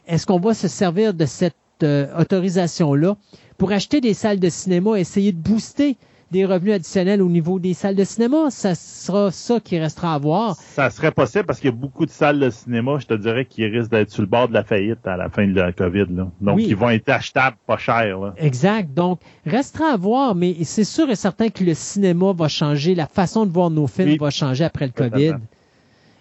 est-ce 0.05 0.27
qu'on 0.27 0.39
va 0.39 0.53
se 0.53 0.67
servir 0.67 1.13
de 1.15 1.25
cette 1.25 1.55
euh, 1.81 2.07
autorisation-là 2.19 3.15
pour 3.57 3.71
acheter 3.71 3.99
des 3.99 4.13
salles 4.13 4.39
de 4.39 4.49
cinéma, 4.49 4.99
essayer 4.99 5.31
de 5.31 5.37
booster 5.37 5.97
des 6.31 6.45
revenus 6.45 6.73
additionnels 6.73 7.21
au 7.21 7.29
niveau 7.29 7.59
des 7.59 7.73
salles 7.73 7.95
de 7.95 8.03
cinéma? 8.03 8.49
Ça 8.49 8.75
sera 8.75 9.31
ça 9.31 9.59
qui 9.59 9.79
restera 9.79 10.15
à 10.15 10.17
voir. 10.17 10.55
Ça 10.55 10.89
serait 10.89 11.11
possible 11.11 11.45
parce 11.45 11.59
qu'il 11.59 11.69
y 11.69 11.73
a 11.73 11.75
beaucoup 11.75 12.05
de 12.05 12.11
salles 12.11 12.39
de 12.39 12.49
cinéma, 12.49 12.97
je 12.99 13.05
te 13.07 13.13
dirais, 13.13 13.45
qui 13.45 13.65
risquent 13.65 13.91
d'être 13.91 14.11
sur 14.11 14.21
le 14.21 14.27
bord 14.27 14.47
de 14.47 14.53
la 14.53 14.63
faillite 14.63 15.05
à 15.05 15.17
la 15.17 15.29
fin 15.29 15.47
de 15.47 15.53
la 15.53 15.71
COVID. 15.71 16.05
Là. 16.09 16.27
Donc, 16.41 16.55
Oui. 16.57 16.65
ils 16.67 16.75
vont 16.75 16.89
être 16.89 17.09
achetables 17.09 17.57
pas 17.67 17.77
cher. 17.77 18.19
Là. 18.19 18.33
Exact. 18.37 18.93
Donc, 18.93 19.19
restera 19.45 19.93
à 19.93 19.97
voir, 19.97 20.35
mais 20.35 20.55
c'est 20.63 20.83
sûr 20.83 21.09
et 21.09 21.15
certain 21.15 21.49
que 21.49 21.63
le 21.63 21.73
cinéma 21.73 22.33
va 22.33 22.47
changer, 22.47 22.95
la 22.95 23.07
façon 23.07 23.45
de 23.45 23.51
voir 23.51 23.69
nos 23.69 23.87
films 23.87 24.09
Oui. 24.09 24.17
va 24.17 24.29
changer 24.31 24.63
après 24.65 24.87
le 24.87 24.91
COVID. 24.91 25.35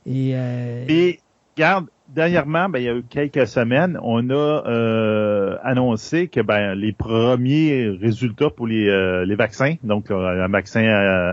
Et, 0.06 0.32
euh, 0.34 0.84
Et, 0.88 1.18
regarde, 1.56 1.86
dernièrement, 2.14 2.68
ben, 2.68 2.78
il 2.78 2.84
y 2.84 2.88
a 2.88 2.94
eu 2.94 3.04
quelques 3.08 3.46
semaines, 3.46 3.98
on 4.02 4.30
a 4.30 4.34
euh, 4.34 5.56
annoncé 5.62 6.28
que 6.28 6.40
ben, 6.40 6.74
les 6.74 6.92
premiers 6.92 7.88
résultats 8.00 8.50
pour 8.50 8.66
les, 8.66 8.88
euh, 8.88 9.24
les 9.24 9.34
vaccins, 9.34 9.74
donc 9.82 10.10
un 10.10 10.48
vaccin 10.48 10.84
euh, 10.84 11.32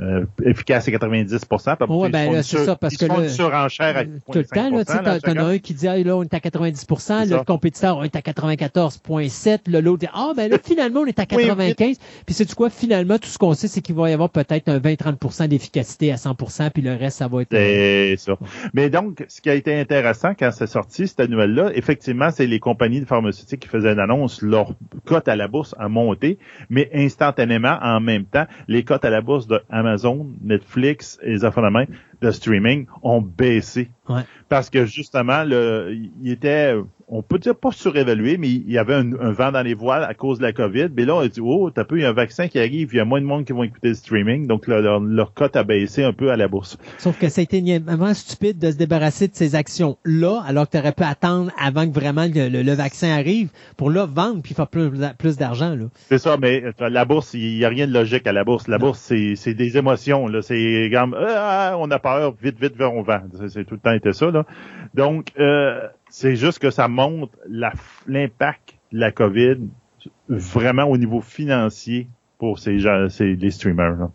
euh, 0.00 0.24
efficace 0.44 0.86
à 0.88 0.90
90% 0.90 1.76
Oui, 1.88 2.10
ben 2.10 2.32
là, 2.32 2.42
c'est 2.42 2.58
ça, 2.58 2.76
parce 2.76 2.96
que 2.96 3.06
là, 3.06 3.28
surenchère 3.28 3.96
à 3.96 4.04
tout 4.04 4.10
le 4.34 4.44
temps, 4.44 4.70
là, 4.70 4.84
tu 4.84 4.92
sais, 4.92 5.20
t'en 5.20 5.36
as 5.36 5.44
un 5.44 5.58
qui 5.58 5.74
dit, 5.74 5.88
ah, 5.88 5.96
là, 5.96 6.16
on 6.16 6.22
est 6.22 6.34
à 6.34 6.38
90% 6.38 7.28
le 7.28 7.44
compétiteur, 7.44 7.96
on 7.96 8.02
est 8.02 8.14
à 8.14 8.20
94,7 8.20 9.80
l'autre 9.80 9.98
dit, 9.98 10.08
ah, 10.12 10.32
ben 10.36 10.50
là, 10.50 10.58
finalement, 10.62 11.00
on 11.00 11.06
est 11.06 11.18
à 11.18 11.26
95 11.26 11.96
Puis 12.26 12.34
c'est 12.34 12.44
du 12.44 12.54
quoi, 12.54 12.70
finalement, 12.70 13.18
tout 13.18 13.28
ce 13.28 13.38
qu'on 13.38 13.54
sait, 13.54 13.68
c'est 13.68 13.80
qu'il 13.80 13.94
va 13.94 14.10
y 14.10 14.12
avoir 14.12 14.30
peut-être 14.30 14.68
un 14.68 14.78
20-30% 14.78 15.48
d'efficacité 15.48 16.12
à 16.12 16.16
100% 16.16 16.70
puis 16.70 16.82
le 16.82 16.94
reste, 16.94 17.18
ça 17.18 17.28
va 17.28 17.42
être... 17.42 17.48
C'est 17.50 18.16
ça. 18.18 18.34
Mais 18.74 18.90
donc, 18.90 19.24
ce 19.28 19.40
qui 19.40 19.50
a 19.50 19.54
été 19.54 19.78
intéressant 19.78 20.17
quand 20.38 20.50
c'est 20.52 20.66
sorti, 20.66 21.08
cette 21.08 21.28
nouvelle-là, 21.28 21.70
effectivement, 21.74 22.30
c'est 22.30 22.46
les 22.46 22.60
compagnies 22.60 23.00
de 23.00 23.06
pharmaceutiques 23.06 23.60
qui 23.60 23.68
faisaient 23.68 23.92
une 23.92 23.98
annonce, 23.98 24.42
leur 24.42 24.72
cote 25.04 25.28
à 25.28 25.36
la 25.36 25.48
bourse 25.48 25.74
a 25.78 25.88
monté, 25.88 26.38
mais 26.70 26.90
instantanément, 26.92 27.78
en 27.82 28.00
même 28.00 28.24
temps, 28.24 28.46
les 28.66 28.84
cotes 28.84 29.04
à 29.04 29.10
la 29.10 29.20
bourse 29.20 29.46
de 29.46 29.60
Amazon, 29.70 30.26
Netflix 30.42 31.18
et 31.22 31.30
les 31.30 31.44
affaires 31.44 31.70
de, 31.70 31.86
de 32.20 32.30
streaming 32.30 32.86
ont 33.02 33.20
baissé. 33.20 33.90
Ouais. 34.08 34.22
Parce 34.48 34.70
que 34.70 34.86
justement, 34.86 35.44
le, 35.44 35.96
il 36.22 36.30
était 36.30 36.74
on 37.10 37.22
peut 37.22 37.38
dire 37.38 37.56
pas 37.56 37.72
surévalué, 37.72 38.36
mais 38.36 38.48
il 38.48 38.70
y 38.70 38.78
avait 38.78 38.94
un, 38.94 39.32
vent 39.32 39.50
dans 39.50 39.62
les 39.62 39.74
voiles 39.74 40.04
à 40.04 40.14
cause 40.14 40.38
de 40.38 40.42
la 40.42 40.52
COVID. 40.52 40.88
Mais 40.94 41.04
là, 41.04 41.16
on 41.16 41.20
a 41.20 41.28
dit, 41.28 41.40
oh, 41.42 41.70
t'as 41.70 41.84
peu, 41.84 41.96
il 41.96 42.02
y 42.02 42.04
a 42.04 42.10
un 42.10 42.12
vaccin 42.12 42.48
qui 42.48 42.58
arrive, 42.58 42.90
il 42.92 42.96
y 42.96 43.00
a 43.00 43.04
moins 43.04 43.20
de 43.20 43.26
monde 43.26 43.44
qui 43.44 43.52
vont 43.52 43.62
écouter 43.62 43.88
le 43.88 43.94
streaming, 43.94 44.46
donc 44.46 44.66
leur, 44.66 45.00
leur, 45.00 45.32
cote 45.32 45.56
a 45.56 45.64
baissé 45.64 46.04
un 46.04 46.12
peu 46.12 46.30
à 46.30 46.36
la 46.36 46.48
bourse. 46.48 46.78
Sauf 46.98 47.18
que 47.18 47.28
ça 47.28 47.40
a 47.40 47.44
été 47.44 47.78
vraiment 47.78 48.12
stupide 48.12 48.58
de 48.58 48.70
se 48.70 48.76
débarrasser 48.76 49.28
de 49.28 49.34
ces 49.34 49.54
actions-là, 49.54 50.42
alors 50.46 50.66
que 50.66 50.72
tu 50.72 50.78
aurais 50.78 50.92
pu 50.92 51.04
attendre 51.04 51.50
avant 51.58 51.88
que 51.88 51.94
vraiment 51.94 52.26
le, 52.26 52.74
vaccin 52.74 53.08
arrive 53.08 53.48
pour 53.76 53.90
là 53.90 54.06
vendre 54.06 54.42
puis 54.42 54.54
faire 54.54 54.68
plus, 54.68 54.90
plus 55.18 55.36
d'argent. 55.36 55.74
là. 55.74 55.86
C'est 56.08 56.18
ça, 56.18 56.36
mais 56.36 56.62
euh, 56.64 56.88
la 56.88 57.04
bourse, 57.04 57.34
il 57.34 57.56
y 57.56 57.64
a 57.64 57.68
rien 57.68 57.86
de 57.86 57.92
logique 57.92 58.26
à 58.26 58.32
la 58.32 58.44
bourse. 58.44 58.68
La 58.68 58.78
bourse, 58.78 59.00
c'est 59.00 59.54
des 59.54 59.78
émotions. 59.78 60.28
là. 60.28 60.42
C'est 60.42 60.90
comme, 60.92 61.16
ah, 61.18 61.74
on 61.78 61.90
a 61.90 61.98
peur, 61.98 62.34
vite, 62.40 62.60
vite, 62.60 62.74
on 62.80 63.02
vend. 63.02 63.20
C'est 63.48 63.64
tout 63.64 63.74
le 63.74 63.80
temps 63.80 63.92
été 63.92 64.12
ça. 64.12 64.30
Là. 64.30 64.44
Donc, 64.94 65.28
euh, 65.38 65.80
c'est 66.10 66.36
juste 66.36 66.58
que 66.58 66.70
ça 66.70 66.88
montre 66.88 67.32
l'impact 68.06 68.74
de 68.92 69.00
la 69.00 69.12
COVID 69.12 69.58
vraiment 70.28 70.84
au 70.84 70.96
niveau 70.96 71.20
financier 71.20 72.08
pour 72.38 72.58
ces 72.58 72.78
gens, 72.78 73.08
ces, 73.08 73.34
les 73.34 73.50
streamers. 73.50 74.08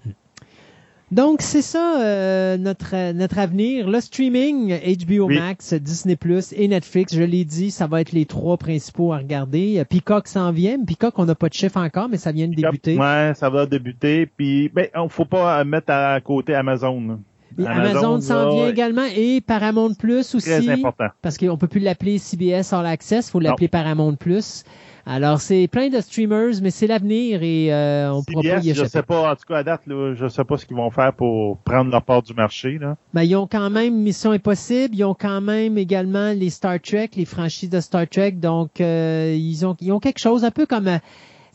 Donc, 1.11 1.41
c'est 1.41 1.61
ça 1.61 2.01
euh, 2.01 2.57
notre, 2.57 3.11
notre 3.11 3.37
avenir. 3.37 3.87
Le 3.87 4.01
streaming, 4.01 4.73
HBO 5.05 5.27
Max, 5.27 5.75
Disney 5.75 6.15
Plus 6.15 6.53
et 6.53 6.67
Netflix, 6.67 7.13
je 7.13 7.21
l'ai 7.21 7.45
dit, 7.45 7.69
ça 7.69 7.85
va 7.85 8.01
être 8.01 8.13
les 8.13 8.25
trois 8.25 8.57
principaux 8.57 9.13
à 9.13 9.17
regarder. 9.17 9.83
Peacock 9.87 10.27
s'en 10.27 10.51
vient. 10.51 10.83
Peacock, 10.83 11.19
on 11.19 11.25
n'a 11.25 11.35
pas 11.35 11.49
de 11.49 11.53
chiffre 11.53 11.77
encore, 11.77 12.09
mais 12.09 12.17
ça 12.17 12.31
vient 12.31 12.47
de 12.47 12.55
débuter. 12.55 12.97
Ouais, 12.97 13.33
ça 13.35 13.49
va 13.51 13.67
débuter. 13.67 14.25
Puis, 14.25 14.69
ben, 14.69 14.87
faut 15.09 15.25
pas 15.25 15.63
mettre 15.63 15.91
à 15.91 16.19
côté 16.21 16.55
Amazon. 16.55 17.19
Amazon, 17.65 18.21
s'en 18.21 18.55
vient 18.55 18.67
également 18.67 19.05
et 19.15 19.41
Paramount 19.41 19.93
Plus 19.93 20.35
aussi. 20.35 20.49
Très 20.49 20.69
important. 20.69 21.07
Parce 21.21 21.37
qu'on 21.37 21.57
peut 21.57 21.67
plus 21.67 21.79
l'appeler 21.79 22.17
CBS 22.17 22.73
All 22.73 22.85
Access, 22.85 23.29
faut 23.29 23.39
l'appeler 23.39 23.67
Paramount 23.67 24.15
Plus. 24.15 24.63
Alors, 25.05 25.41
c'est 25.41 25.67
plein 25.67 25.89
de 25.89 25.99
streamers, 25.99 26.61
mais 26.61 26.71
c'est 26.71 26.87
l'avenir 26.87 27.43
et 27.43 27.73
euh, 27.73 28.13
on 28.13 28.23
pourra 28.23 28.41
pas 28.41 28.47
y 28.63 28.69
échapper. 28.69 28.85
Je 28.85 28.89
sais 28.89 29.03
pas, 29.03 29.31
en 29.31 29.35
tout 29.35 29.43
cas 29.45 29.57
à 29.57 29.63
date, 29.63 29.81
là, 29.85 30.13
je 30.13 30.27
sais 30.29 30.45
pas 30.45 30.57
ce 30.57 30.65
qu'ils 30.65 30.77
vont 30.77 30.89
faire 30.91 31.11
pour 31.11 31.57
prendre 31.57 31.91
leur 31.91 32.03
part 32.03 32.23
du 32.23 32.33
marché. 32.33 32.77
Là. 32.79 32.95
Ben, 33.13 33.23
ils 33.23 33.35
ont 33.35 33.45
quand 33.45 33.69
même 33.69 33.95
Mission 33.95 34.31
Impossible, 34.31 34.95
ils 34.95 35.03
ont 35.03 35.13
quand 35.13 35.41
même 35.41 35.77
également 35.77 36.31
les 36.31 36.49
Star 36.49 36.79
Trek, 36.79 37.09
les 37.17 37.25
franchises 37.25 37.69
de 37.69 37.81
Star 37.81 38.07
Trek, 38.07 38.31
donc 38.31 38.79
euh, 38.79 39.35
ils 39.37 39.65
ont 39.65 39.75
ils 39.81 39.91
ont 39.91 39.99
quelque 39.99 40.19
chose 40.19 40.45
un 40.45 40.51
peu 40.51 40.65
comme 40.65 40.87
euh, 40.87 40.97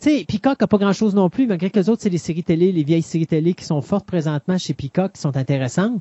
sais, 0.00 0.24
Peacock 0.26 0.62
a 0.62 0.66
pas 0.66 0.78
grand-chose 0.78 1.14
non 1.14 1.30
plus, 1.30 1.46
malgré 1.46 1.70
que 1.70 1.78
les 1.78 1.88
autres, 1.88 2.02
c'est 2.02 2.10
les 2.10 2.18
séries 2.18 2.42
télé, 2.42 2.72
les 2.72 2.84
vieilles 2.84 3.02
séries 3.02 3.26
télé 3.26 3.54
qui 3.54 3.64
sont 3.64 3.80
fortes 3.82 4.06
présentement 4.06 4.58
chez 4.58 4.74
Peacock, 4.74 5.12
qui 5.12 5.20
sont 5.20 5.36
intéressantes. 5.36 6.00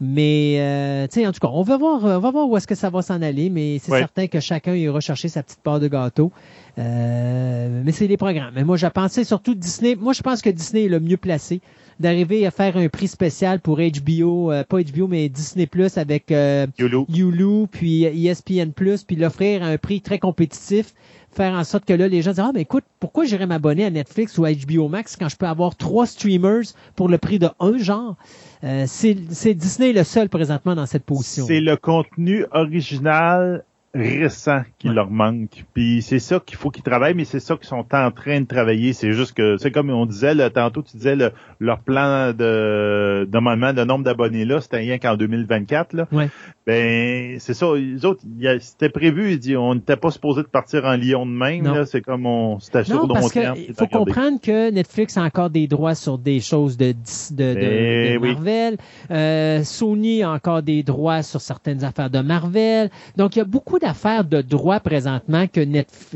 Mais, 0.00 0.56
euh, 0.58 1.06
tu 1.06 1.20
sais, 1.20 1.26
en 1.26 1.32
tout 1.32 1.40
cas, 1.40 1.48
on 1.52 1.62
va 1.62 1.76
voir, 1.76 2.04
on 2.04 2.18
va 2.18 2.30
voir 2.30 2.48
où 2.48 2.56
est-ce 2.56 2.66
que 2.66 2.74
ça 2.74 2.90
va 2.90 3.02
s'en 3.02 3.22
aller, 3.22 3.50
mais 3.50 3.78
c'est 3.78 3.92
certain 3.92 4.26
que 4.26 4.40
chacun 4.40 4.74
ira 4.74 5.00
chercher 5.00 5.28
sa 5.28 5.42
petite 5.42 5.60
part 5.60 5.80
de 5.80 5.88
gâteau. 5.88 6.32
Euh, 6.78 7.82
mais 7.84 7.92
c'est 7.92 8.06
les 8.06 8.16
programmes. 8.16 8.52
Mais 8.54 8.64
moi, 8.64 8.76
j'ai 8.76 8.90
pensé 8.90 9.24
surtout 9.24 9.54
Disney. 9.54 9.94
Moi, 9.94 10.12
je 10.12 10.22
pense 10.22 10.42
que 10.42 10.50
Disney 10.50 10.84
est 10.84 10.88
le 10.88 11.00
mieux 11.00 11.16
placé 11.16 11.60
d'arriver 11.98 12.46
à 12.46 12.50
faire 12.50 12.76
un 12.76 12.88
prix 12.88 13.08
spécial 13.08 13.60
pour 13.60 13.78
HBO, 13.78 14.52
euh, 14.52 14.64
pas 14.64 14.78
HBO, 14.82 15.06
mais 15.08 15.28
Disney 15.30 15.66
Plus 15.66 15.96
avec 15.96 16.30
euh, 16.30 16.66
Yulu. 16.78 17.66
puis 17.70 18.04
ESPN 18.04 18.72
Plus, 18.72 19.04
puis 19.04 19.16
l'offrir 19.16 19.62
à 19.62 19.68
un 19.68 19.78
prix 19.78 20.02
très 20.02 20.18
compétitif 20.18 20.92
faire 21.36 21.52
en 21.52 21.64
sorte 21.64 21.84
que 21.84 21.92
là, 21.92 22.08
les 22.08 22.22
gens 22.22 22.30
disent, 22.30 22.40
ah, 22.40 22.50
mais 22.54 22.62
écoute, 22.62 22.84
pourquoi 22.98 23.24
j'irais 23.24 23.46
m'abonner 23.46 23.84
à 23.84 23.90
Netflix 23.90 24.38
ou 24.38 24.44
à 24.44 24.52
HBO 24.52 24.88
Max 24.88 25.16
quand 25.16 25.28
je 25.28 25.36
peux 25.36 25.46
avoir 25.46 25.76
trois 25.76 26.06
streamers 26.06 26.64
pour 26.96 27.08
le 27.08 27.18
prix 27.18 27.38
de 27.38 27.48
un 27.60 27.78
genre? 27.78 28.16
Euh, 28.64 28.84
c'est 28.86 29.54
Disney 29.54 29.92
le 29.92 30.02
seul 30.02 30.28
présentement 30.28 30.74
dans 30.74 30.86
cette 30.86 31.04
position. 31.04 31.44
C'est 31.46 31.60
le 31.60 31.76
contenu 31.76 32.46
original 32.52 33.64
récent 33.94 34.62
qui 34.78 34.88
leur 34.88 35.10
manque. 35.10 35.64
Puis 35.74 36.02
c'est 36.02 36.18
ça 36.18 36.40
qu'il 36.44 36.56
faut 36.56 36.70
qu'ils 36.70 36.82
travaillent, 36.82 37.14
mais 37.14 37.24
c'est 37.24 37.40
ça 37.40 37.56
qu'ils 37.56 37.66
sont 37.66 37.86
en 37.92 38.10
train 38.10 38.40
de 38.40 38.46
travailler. 38.46 38.92
C'est 38.92 39.12
juste 39.12 39.34
que 39.34 39.56
c'est 39.56 39.70
comme 39.70 39.90
on 39.90 40.06
disait 40.06 40.34
là, 40.34 40.50
tantôt, 40.50 40.82
tu 40.82 40.96
disais 40.96 41.16
leur 41.60 41.78
plan 41.80 42.32
de 42.32 43.38
moment 43.38 43.72
de 43.72 43.84
nombre 43.84 44.04
d'abonnés 44.04 44.44
là, 44.44 44.60
c'était 44.60 44.78
rien 44.78 44.98
qu'en 44.98 45.16
2024. 45.16 45.92
Là. 45.92 46.08
Ouais. 46.12 46.28
Ben 46.66 47.38
c'est 47.38 47.54
ça. 47.54 47.66
Les 47.76 48.04
autres, 48.04 48.22
c'était 48.60 48.88
prévu. 48.88 49.32
Il 49.32 49.38
dit 49.38 49.56
on 49.56 49.74
n'était 49.76 49.96
pas 49.96 50.10
supposé 50.10 50.42
de 50.42 50.48
partir 50.48 50.84
en 50.84 50.94
Lyon 50.94 51.24
de 51.24 51.30
même. 51.30 51.84
C'est 51.86 52.00
comme 52.00 52.26
on 52.26 52.58
sur 52.58 52.76
non, 52.88 53.08
parce 53.08 53.34
Il 53.34 53.74
faut 53.74 53.86
comprendre 53.86 54.40
que 54.40 54.70
Netflix 54.70 55.16
a 55.16 55.22
encore 55.22 55.50
des 55.50 55.66
droits 55.66 55.94
sur 55.94 56.18
des 56.18 56.40
choses 56.40 56.76
de 56.76 56.86
de, 57.30 57.54
de, 57.54 57.60
eh 57.60 58.18
Marvel. 58.18 58.76
Euh, 59.10 59.64
Sony 59.64 60.22
a 60.22 60.30
encore 60.30 60.62
des 60.62 60.82
droits 60.82 61.22
sur 61.22 61.40
certaines 61.40 61.84
affaires 61.84 62.10
de 62.10 62.20
Marvel. 62.20 62.90
Donc 63.16 63.36
il 63.36 63.40
y 63.40 63.42
a 63.42 63.44
beaucoup 63.44 63.75
d'affaires 63.78 64.24
de 64.24 64.40
droits 64.42 64.80
présentement 64.80 65.46
que, 65.46 65.60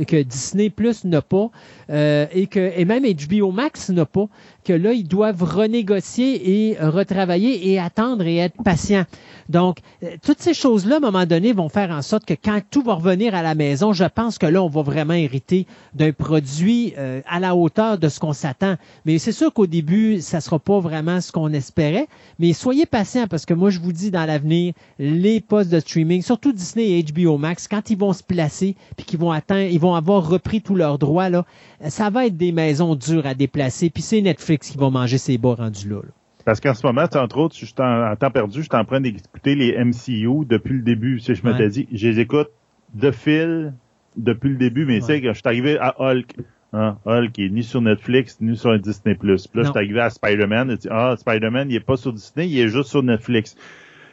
que 0.04 0.22
Disney 0.22 0.70
Plus 0.70 1.04
n'a 1.04 1.22
pas 1.22 1.50
euh, 1.90 2.26
et 2.32 2.46
que 2.46 2.72
et 2.76 2.84
même 2.84 3.04
HBO 3.04 3.50
Max 3.52 3.90
n'a 3.90 4.06
pas, 4.06 4.26
que 4.64 4.72
là, 4.72 4.92
ils 4.92 5.06
doivent 5.06 5.42
renégocier 5.42 6.70
et 6.70 6.76
retravailler 6.78 7.70
et 7.70 7.78
attendre 7.78 8.26
et 8.26 8.38
être 8.38 8.62
patients. 8.62 9.04
Donc, 9.48 9.78
euh, 10.02 10.16
toutes 10.24 10.40
ces 10.40 10.54
choses-là, 10.54 10.96
à 10.96 10.98
un 10.98 11.00
moment 11.00 11.26
donné, 11.26 11.52
vont 11.52 11.68
faire 11.68 11.90
en 11.90 12.02
sorte 12.02 12.24
que 12.24 12.34
quand 12.34 12.60
tout 12.70 12.82
va 12.82 12.94
revenir 12.94 13.34
à 13.34 13.42
la 13.42 13.54
maison, 13.54 13.92
je 13.92 14.04
pense 14.04 14.38
que 14.38 14.46
là, 14.46 14.62
on 14.62 14.68
va 14.68 14.82
vraiment 14.82 15.14
hériter 15.14 15.66
d'un 15.94 16.12
produit 16.12 16.94
euh, 16.98 17.20
à 17.26 17.40
la 17.40 17.56
hauteur 17.56 17.98
de 17.98 18.08
ce 18.08 18.20
qu'on 18.20 18.32
s'attend. 18.32 18.76
Mais 19.06 19.18
c'est 19.18 19.32
sûr 19.32 19.52
qu'au 19.52 19.66
début, 19.66 20.20
ça 20.20 20.40
sera 20.40 20.58
pas 20.58 20.78
vraiment 20.78 21.20
ce 21.20 21.32
qu'on 21.32 21.52
espérait. 21.52 22.06
Mais 22.38 22.52
soyez 22.52 22.86
patients 22.86 23.26
parce 23.28 23.44
que 23.44 23.54
moi, 23.54 23.70
je 23.70 23.80
vous 23.80 23.92
dis, 23.92 24.10
dans 24.10 24.24
l'avenir, 24.24 24.74
les 24.98 25.40
postes 25.40 25.70
de 25.70 25.80
streaming, 25.80 26.22
surtout 26.22 26.52
Disney 26.52 26.98
et 26.98 27.02
HBO 27.02 27.38
Max, 27.38 27.66
quand 27.66 27.90
ils 27.90 27.98
vont 27.98 28.12
se 28.12 28.22
placer 28.22 28.76
puis 28.96 29.04
qu'ils 29.04 29.18
vont 29.18 29.32
atteindre, 29.32 29.70
ils 29.70 29.80
vont 29.80 29.94
avoir 29.94 30.28
repris 30.28 30.62
tous 30.62 30.76
leurs 30.76 30.98
droits, 30.98 31.28
là, 31.28 31.44
ça 31.88 32.10
va 32.10 32.26
être 32.26 32.36
des 32.36 32.52
maisons 32.52 32.94
dures 32.94 33.26
à 33.26 33.34
déplacer. 33.34 33.90
Puis 33.90 34.02
c'est 34.02 34.20
Netflix 34.20 34.49
qui 34.58 34.76
va 34.76 34.90
manger 34.90 35.18
ses 35.18 35.38
bas 35.38 35.54
rendus 35.54 35.88
là. 35.88 36.00
Parce 36.44 36.60
qu'en 36.60 36.74
ce 36.74 36.86
moment, 36.86 37.02
entre 37.02 37.38
autres, 37.38 37.56
je 37.56 37.66
en, 37.82 38.16
temps 38.16 38.30
perdu, 38.30 38.58
je 38.58 38.62
suis 38.62 38.76
en 38.76 38.84
train 38.84 39.00
d'écouter 39.00 39.54
les 39.54 39.76
MCU 39.84 40.46
depuis 40.46 40.74
le 40.74 40.82
début. 40.82 41.20
Si 41.20 41.34
je 41.34 41.46
m'étais 41.46 41.68
dit, 41.68 41.86
je 41.92 42.08
les 42.08 42.20
écoute 42.20 42.48
de 42.94 43.10
fil 43.10 43.74
depuis 44.16 44.50
le 44.50 44.56
début, 44.56 44.86
mais 44.86 45.00
c'est 45.00 45.20
que 45.20 45.28
je 45.28 45.34
suis 45.34 45.46
arrivé 45.46 45.78
à 45.78 45.94
Hulk. 46.00 46.34
Hein, 46.72 46.96
Hulk 47.04 47.38
est 47.38 47.48
ni 47.48 47.62
sur 47.62 47.80
Netflix, 47.80 48.38
ni 48.40 48.56
sur 48.56 48.78
Disney+. 48.78 49.16
Puis 49.16 49.28
là, 49.28 49.36
je 49.36 49.62
suis 49.62 49.76
arrivé 49.76 50.00
à 50.00 50.10
Spider-Man. 50.10 50.76
Ah, 50.88 51.14
Spider-Man, 51.18 51.70
il 51.70 51.76
est 51.76 51.80
pas 51.80 51.96
sur 51.96 52.12
Disney, 52.12 52.48
il 52.48 52.58
est 52.58 52.68
juste 52.68 52.90
sur 52.90 53.02
Netflix. 53.02 53.56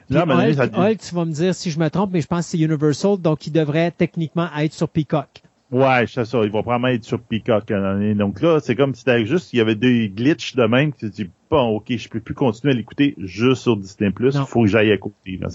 Là, 0.09 0.23
Hulk, 0.23 0.75
Hulk, 0.75 0.97
tu 0.99 1.15
vas 1.15 1.25
me 1.25 1.31
dire 1.31 1.53
si 1.53 1.69
je 1.69 1.79
me 1.79 1.89
trompe, 1.89 2.11
mais 2.13 2.21
je 2.21 2.27
pense 2.27 2.45
que 2.45 2.51
c'est 2.51 2.59
Universal, 2.59 3.17
donc 3.17 3.45
il 3.45 3.51
devrait 3.51 3.91
techniquement 3.91 4.47
être 4.57 4.73
sur 4.73 4.87
Peacock. 4.87 5.41
Ouais, 5.69 6.05
c'est 6.07 6.23
ça. 6.23 6.39
Il 6.43 6.51
va 6.51 6.61
probablement 6.61 6.87
être 6.87 7.03
sur 7.03 7.19
Peacock. 7.19 7.67
Donc 7.67 8.41
là, 8.41 8.59
c'est 8.61 8.75
comme 8.75 8.95
si 8.95 8.99
c'était 8.99 9.25
juste, 9.25 9.51
il 9.51 9.57
y 9.57 9.59
avait 9.59 9.75
des 9.75 10.09
glitches 10.09 10.55
de 10.55 10.65
même. 10.65 10.93
Tu 10.93 11.09
dis, 11.09 11.29
bon, 11.51 11.75
ok, 11.75 11.85
je 11.89 12.07
peux 12.07 12.21
plus 12.21 12.33
continuer 12.33 12.73
à 12.73 12.77
l'écouter 12.77 13.15
juste 13.17 13.63
sur 13.63 13.75
Disney+. 13.75 14.11
Il 14.17 14.31
faut 14.47 14.61
que 14.61 14.67
j'aille 14.67 14.91
à 14.91 14.97
côté. 14.97 15.37
Là, 15.41 15.49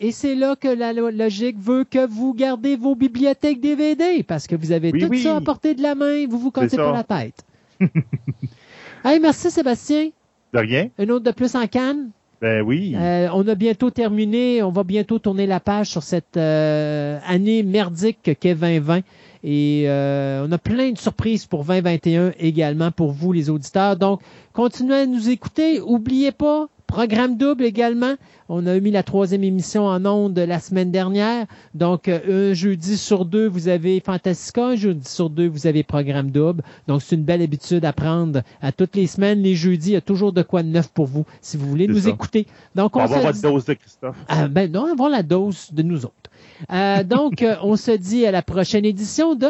et 0.00 0.10
c'est 0.10 0.34
là, 0.34 0.56
que 0.56 0.68
la 0.68 0.92
logique 0.92 1.58
veut 1.58 1.84
que 1.84 2.06
vous 2.06 2.32
gardez 2.34 2.76
vos 2.76 2.94
bibliothèques 2.94 3.60
DVD 3.60 4.22
parce 4.22 4.46
que 4.46 4.56
vous 4.56 4.72
avez 4.72 4.90
tout 4.92 5.14
ça 5.16 5.36
à 5.36 5.40
portée 5.40 5.74
de 5.74 5.82
la 5.82 5.94
main. 5.94 6.26
Vous 6.26 6.38
vous 6.38 6.50
cassez 6.50 6.76
pas 6.76 6.92
la 6.92 7.04
tête. 7.04 7.44
hey, 9.04 9.20
merci 9.20 9.50
Sébastien. 9.50 10.10
De 10.54 10.58
rien. 10.58 10.88
Un 10.98 11.08
autre 11.08 11.24
de 11.24 11.30
plus 11.30 11.54
en 11.56 11.66
canne. 11.66 12.10
Ben 12.42 12.60
oui. 12.60 12.94
Euh, 12.96 13.28
on 13.32 13.46
a 13.46 13.54
bientôt 13.54 13.90
terminé. 13.90 14.64
On 14.64 14.72
va 14.72 14.82
bientôt 14.82 15.20
tourner 15.20 15.46
la 15.46 15.60
page 15.60 15.86
sur 15.86 16.02
cette 16.02 16.36
euh, 16.36 17.20
année 17.24 17.62
merdique 17.62 18.36
qu'est 18.40 18.56
2020. 18.56 19.02
Et 19.44 19.84
euh, 19.86 20.44
on 20.44 20.50
a 20.50 20.58
plein 20.58 20.90
de 20.90 20.98
surprises 20.98 21.46
pour 21.46 21.64
2021 21.64 22.32
également 22.40 22.90
pour 22.90 23.12
vous, 23.12 23.32
les 23.32 23.48
auditeurs. 23.48 23.96
Donc, 23.96 24.20
continuez 24.52 24.96
à 24.96 25.06
nous 25.06 25.30
écouter. 25.30 25.80
Oubliez 25.80 26.32
pas, 26.32 26.66
programme 26.92 27.38
double 27.38 27.64
également. 27.64 28.14
On 28.50 28.66
a 28.66 28.78
mis 28.78 28.90
la 28.90 29.02
troisième 29.02 29.42
émission 29.44 29.86
en 29.86 30.04
ondes 30.04 30.38
la 30.38 30.60
semaine 30.60 30.90
dernière. 30.90 31.46
Donc, 31.74 32.06
euh, 32.06 32.50
un 32.50 32.54
jeudi 32.54 32.98
sur 32.98 33.24
deux, 33.24 33.48
vous 33.48 33.68
avez 33.68 33.98
Fantastica. 34.00 34.66
Un 34.66 34.76
jeudi 34.76 35.08
sur 35.08 35.30
deux, 35.30 35.48
vous 35.48 35.66
avez 35.66 35.84
programme 35.84 36.30
double. 36.30 36.62
Donc, 36.88 37.00
c'est 37.00 37.16
une 37.16 37.22
belle 37.22 37.40
habitude 37.40 37.86
à 37.86 37.94
prendre 37.94 38.42
à 38.60 38.72
toutes 38.72 38.94
les 38.94 39.06
semaines. 39.06 39.40
Les 39.40 39.54
jeudis, 39.54 39.90
il 39.90 39.92
y 39.94 39.96
a 39.96 40.02
toujours 40.02 40.34
de 40.34 40.42
quoi 40.42 40.62
de 40.62 40.68
neuf 40.68 40.88
pour 40.88 41.06
vous 41.06 41.24
si 41.40 41.56
vous 41.56 41.66
voulez 41.66 41.88
nous 41.88 42.00
ça. 42.00 42.10
écouter. 42.10 42.46
Donc, 42.74 42.94
On 42.94 42.98
va 42.98 43.04
avoir 43.06 43.22
votre 43.22 43.40
dose 43.40 43.64
de 43.64 43.72
Christophe. 43.72 44.16
ah, 44.28 44.48
ben 44.48 44.70
non, 44.70 44.92
avoir 44.92 45.08
la 45.08 45.22
dose 45.22 45.68
de 45.72 45.82
nous 45.82 46.04
autres. 46.04 46.30
Euh, 46.70 47.02
donc, 47.04 47.40
euh, 47.40 47.56
on 47.62 47.76
se 47.76 47.92
dit 47.92 48.26
à 48.26 48.30
la 48.32 48.42
prochaine 48.42 48.84
édition 48.84 49.34
de 49.34 49.48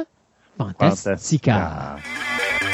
Fantastica. 0.59 1.97
Fantastica. 1.99 2.72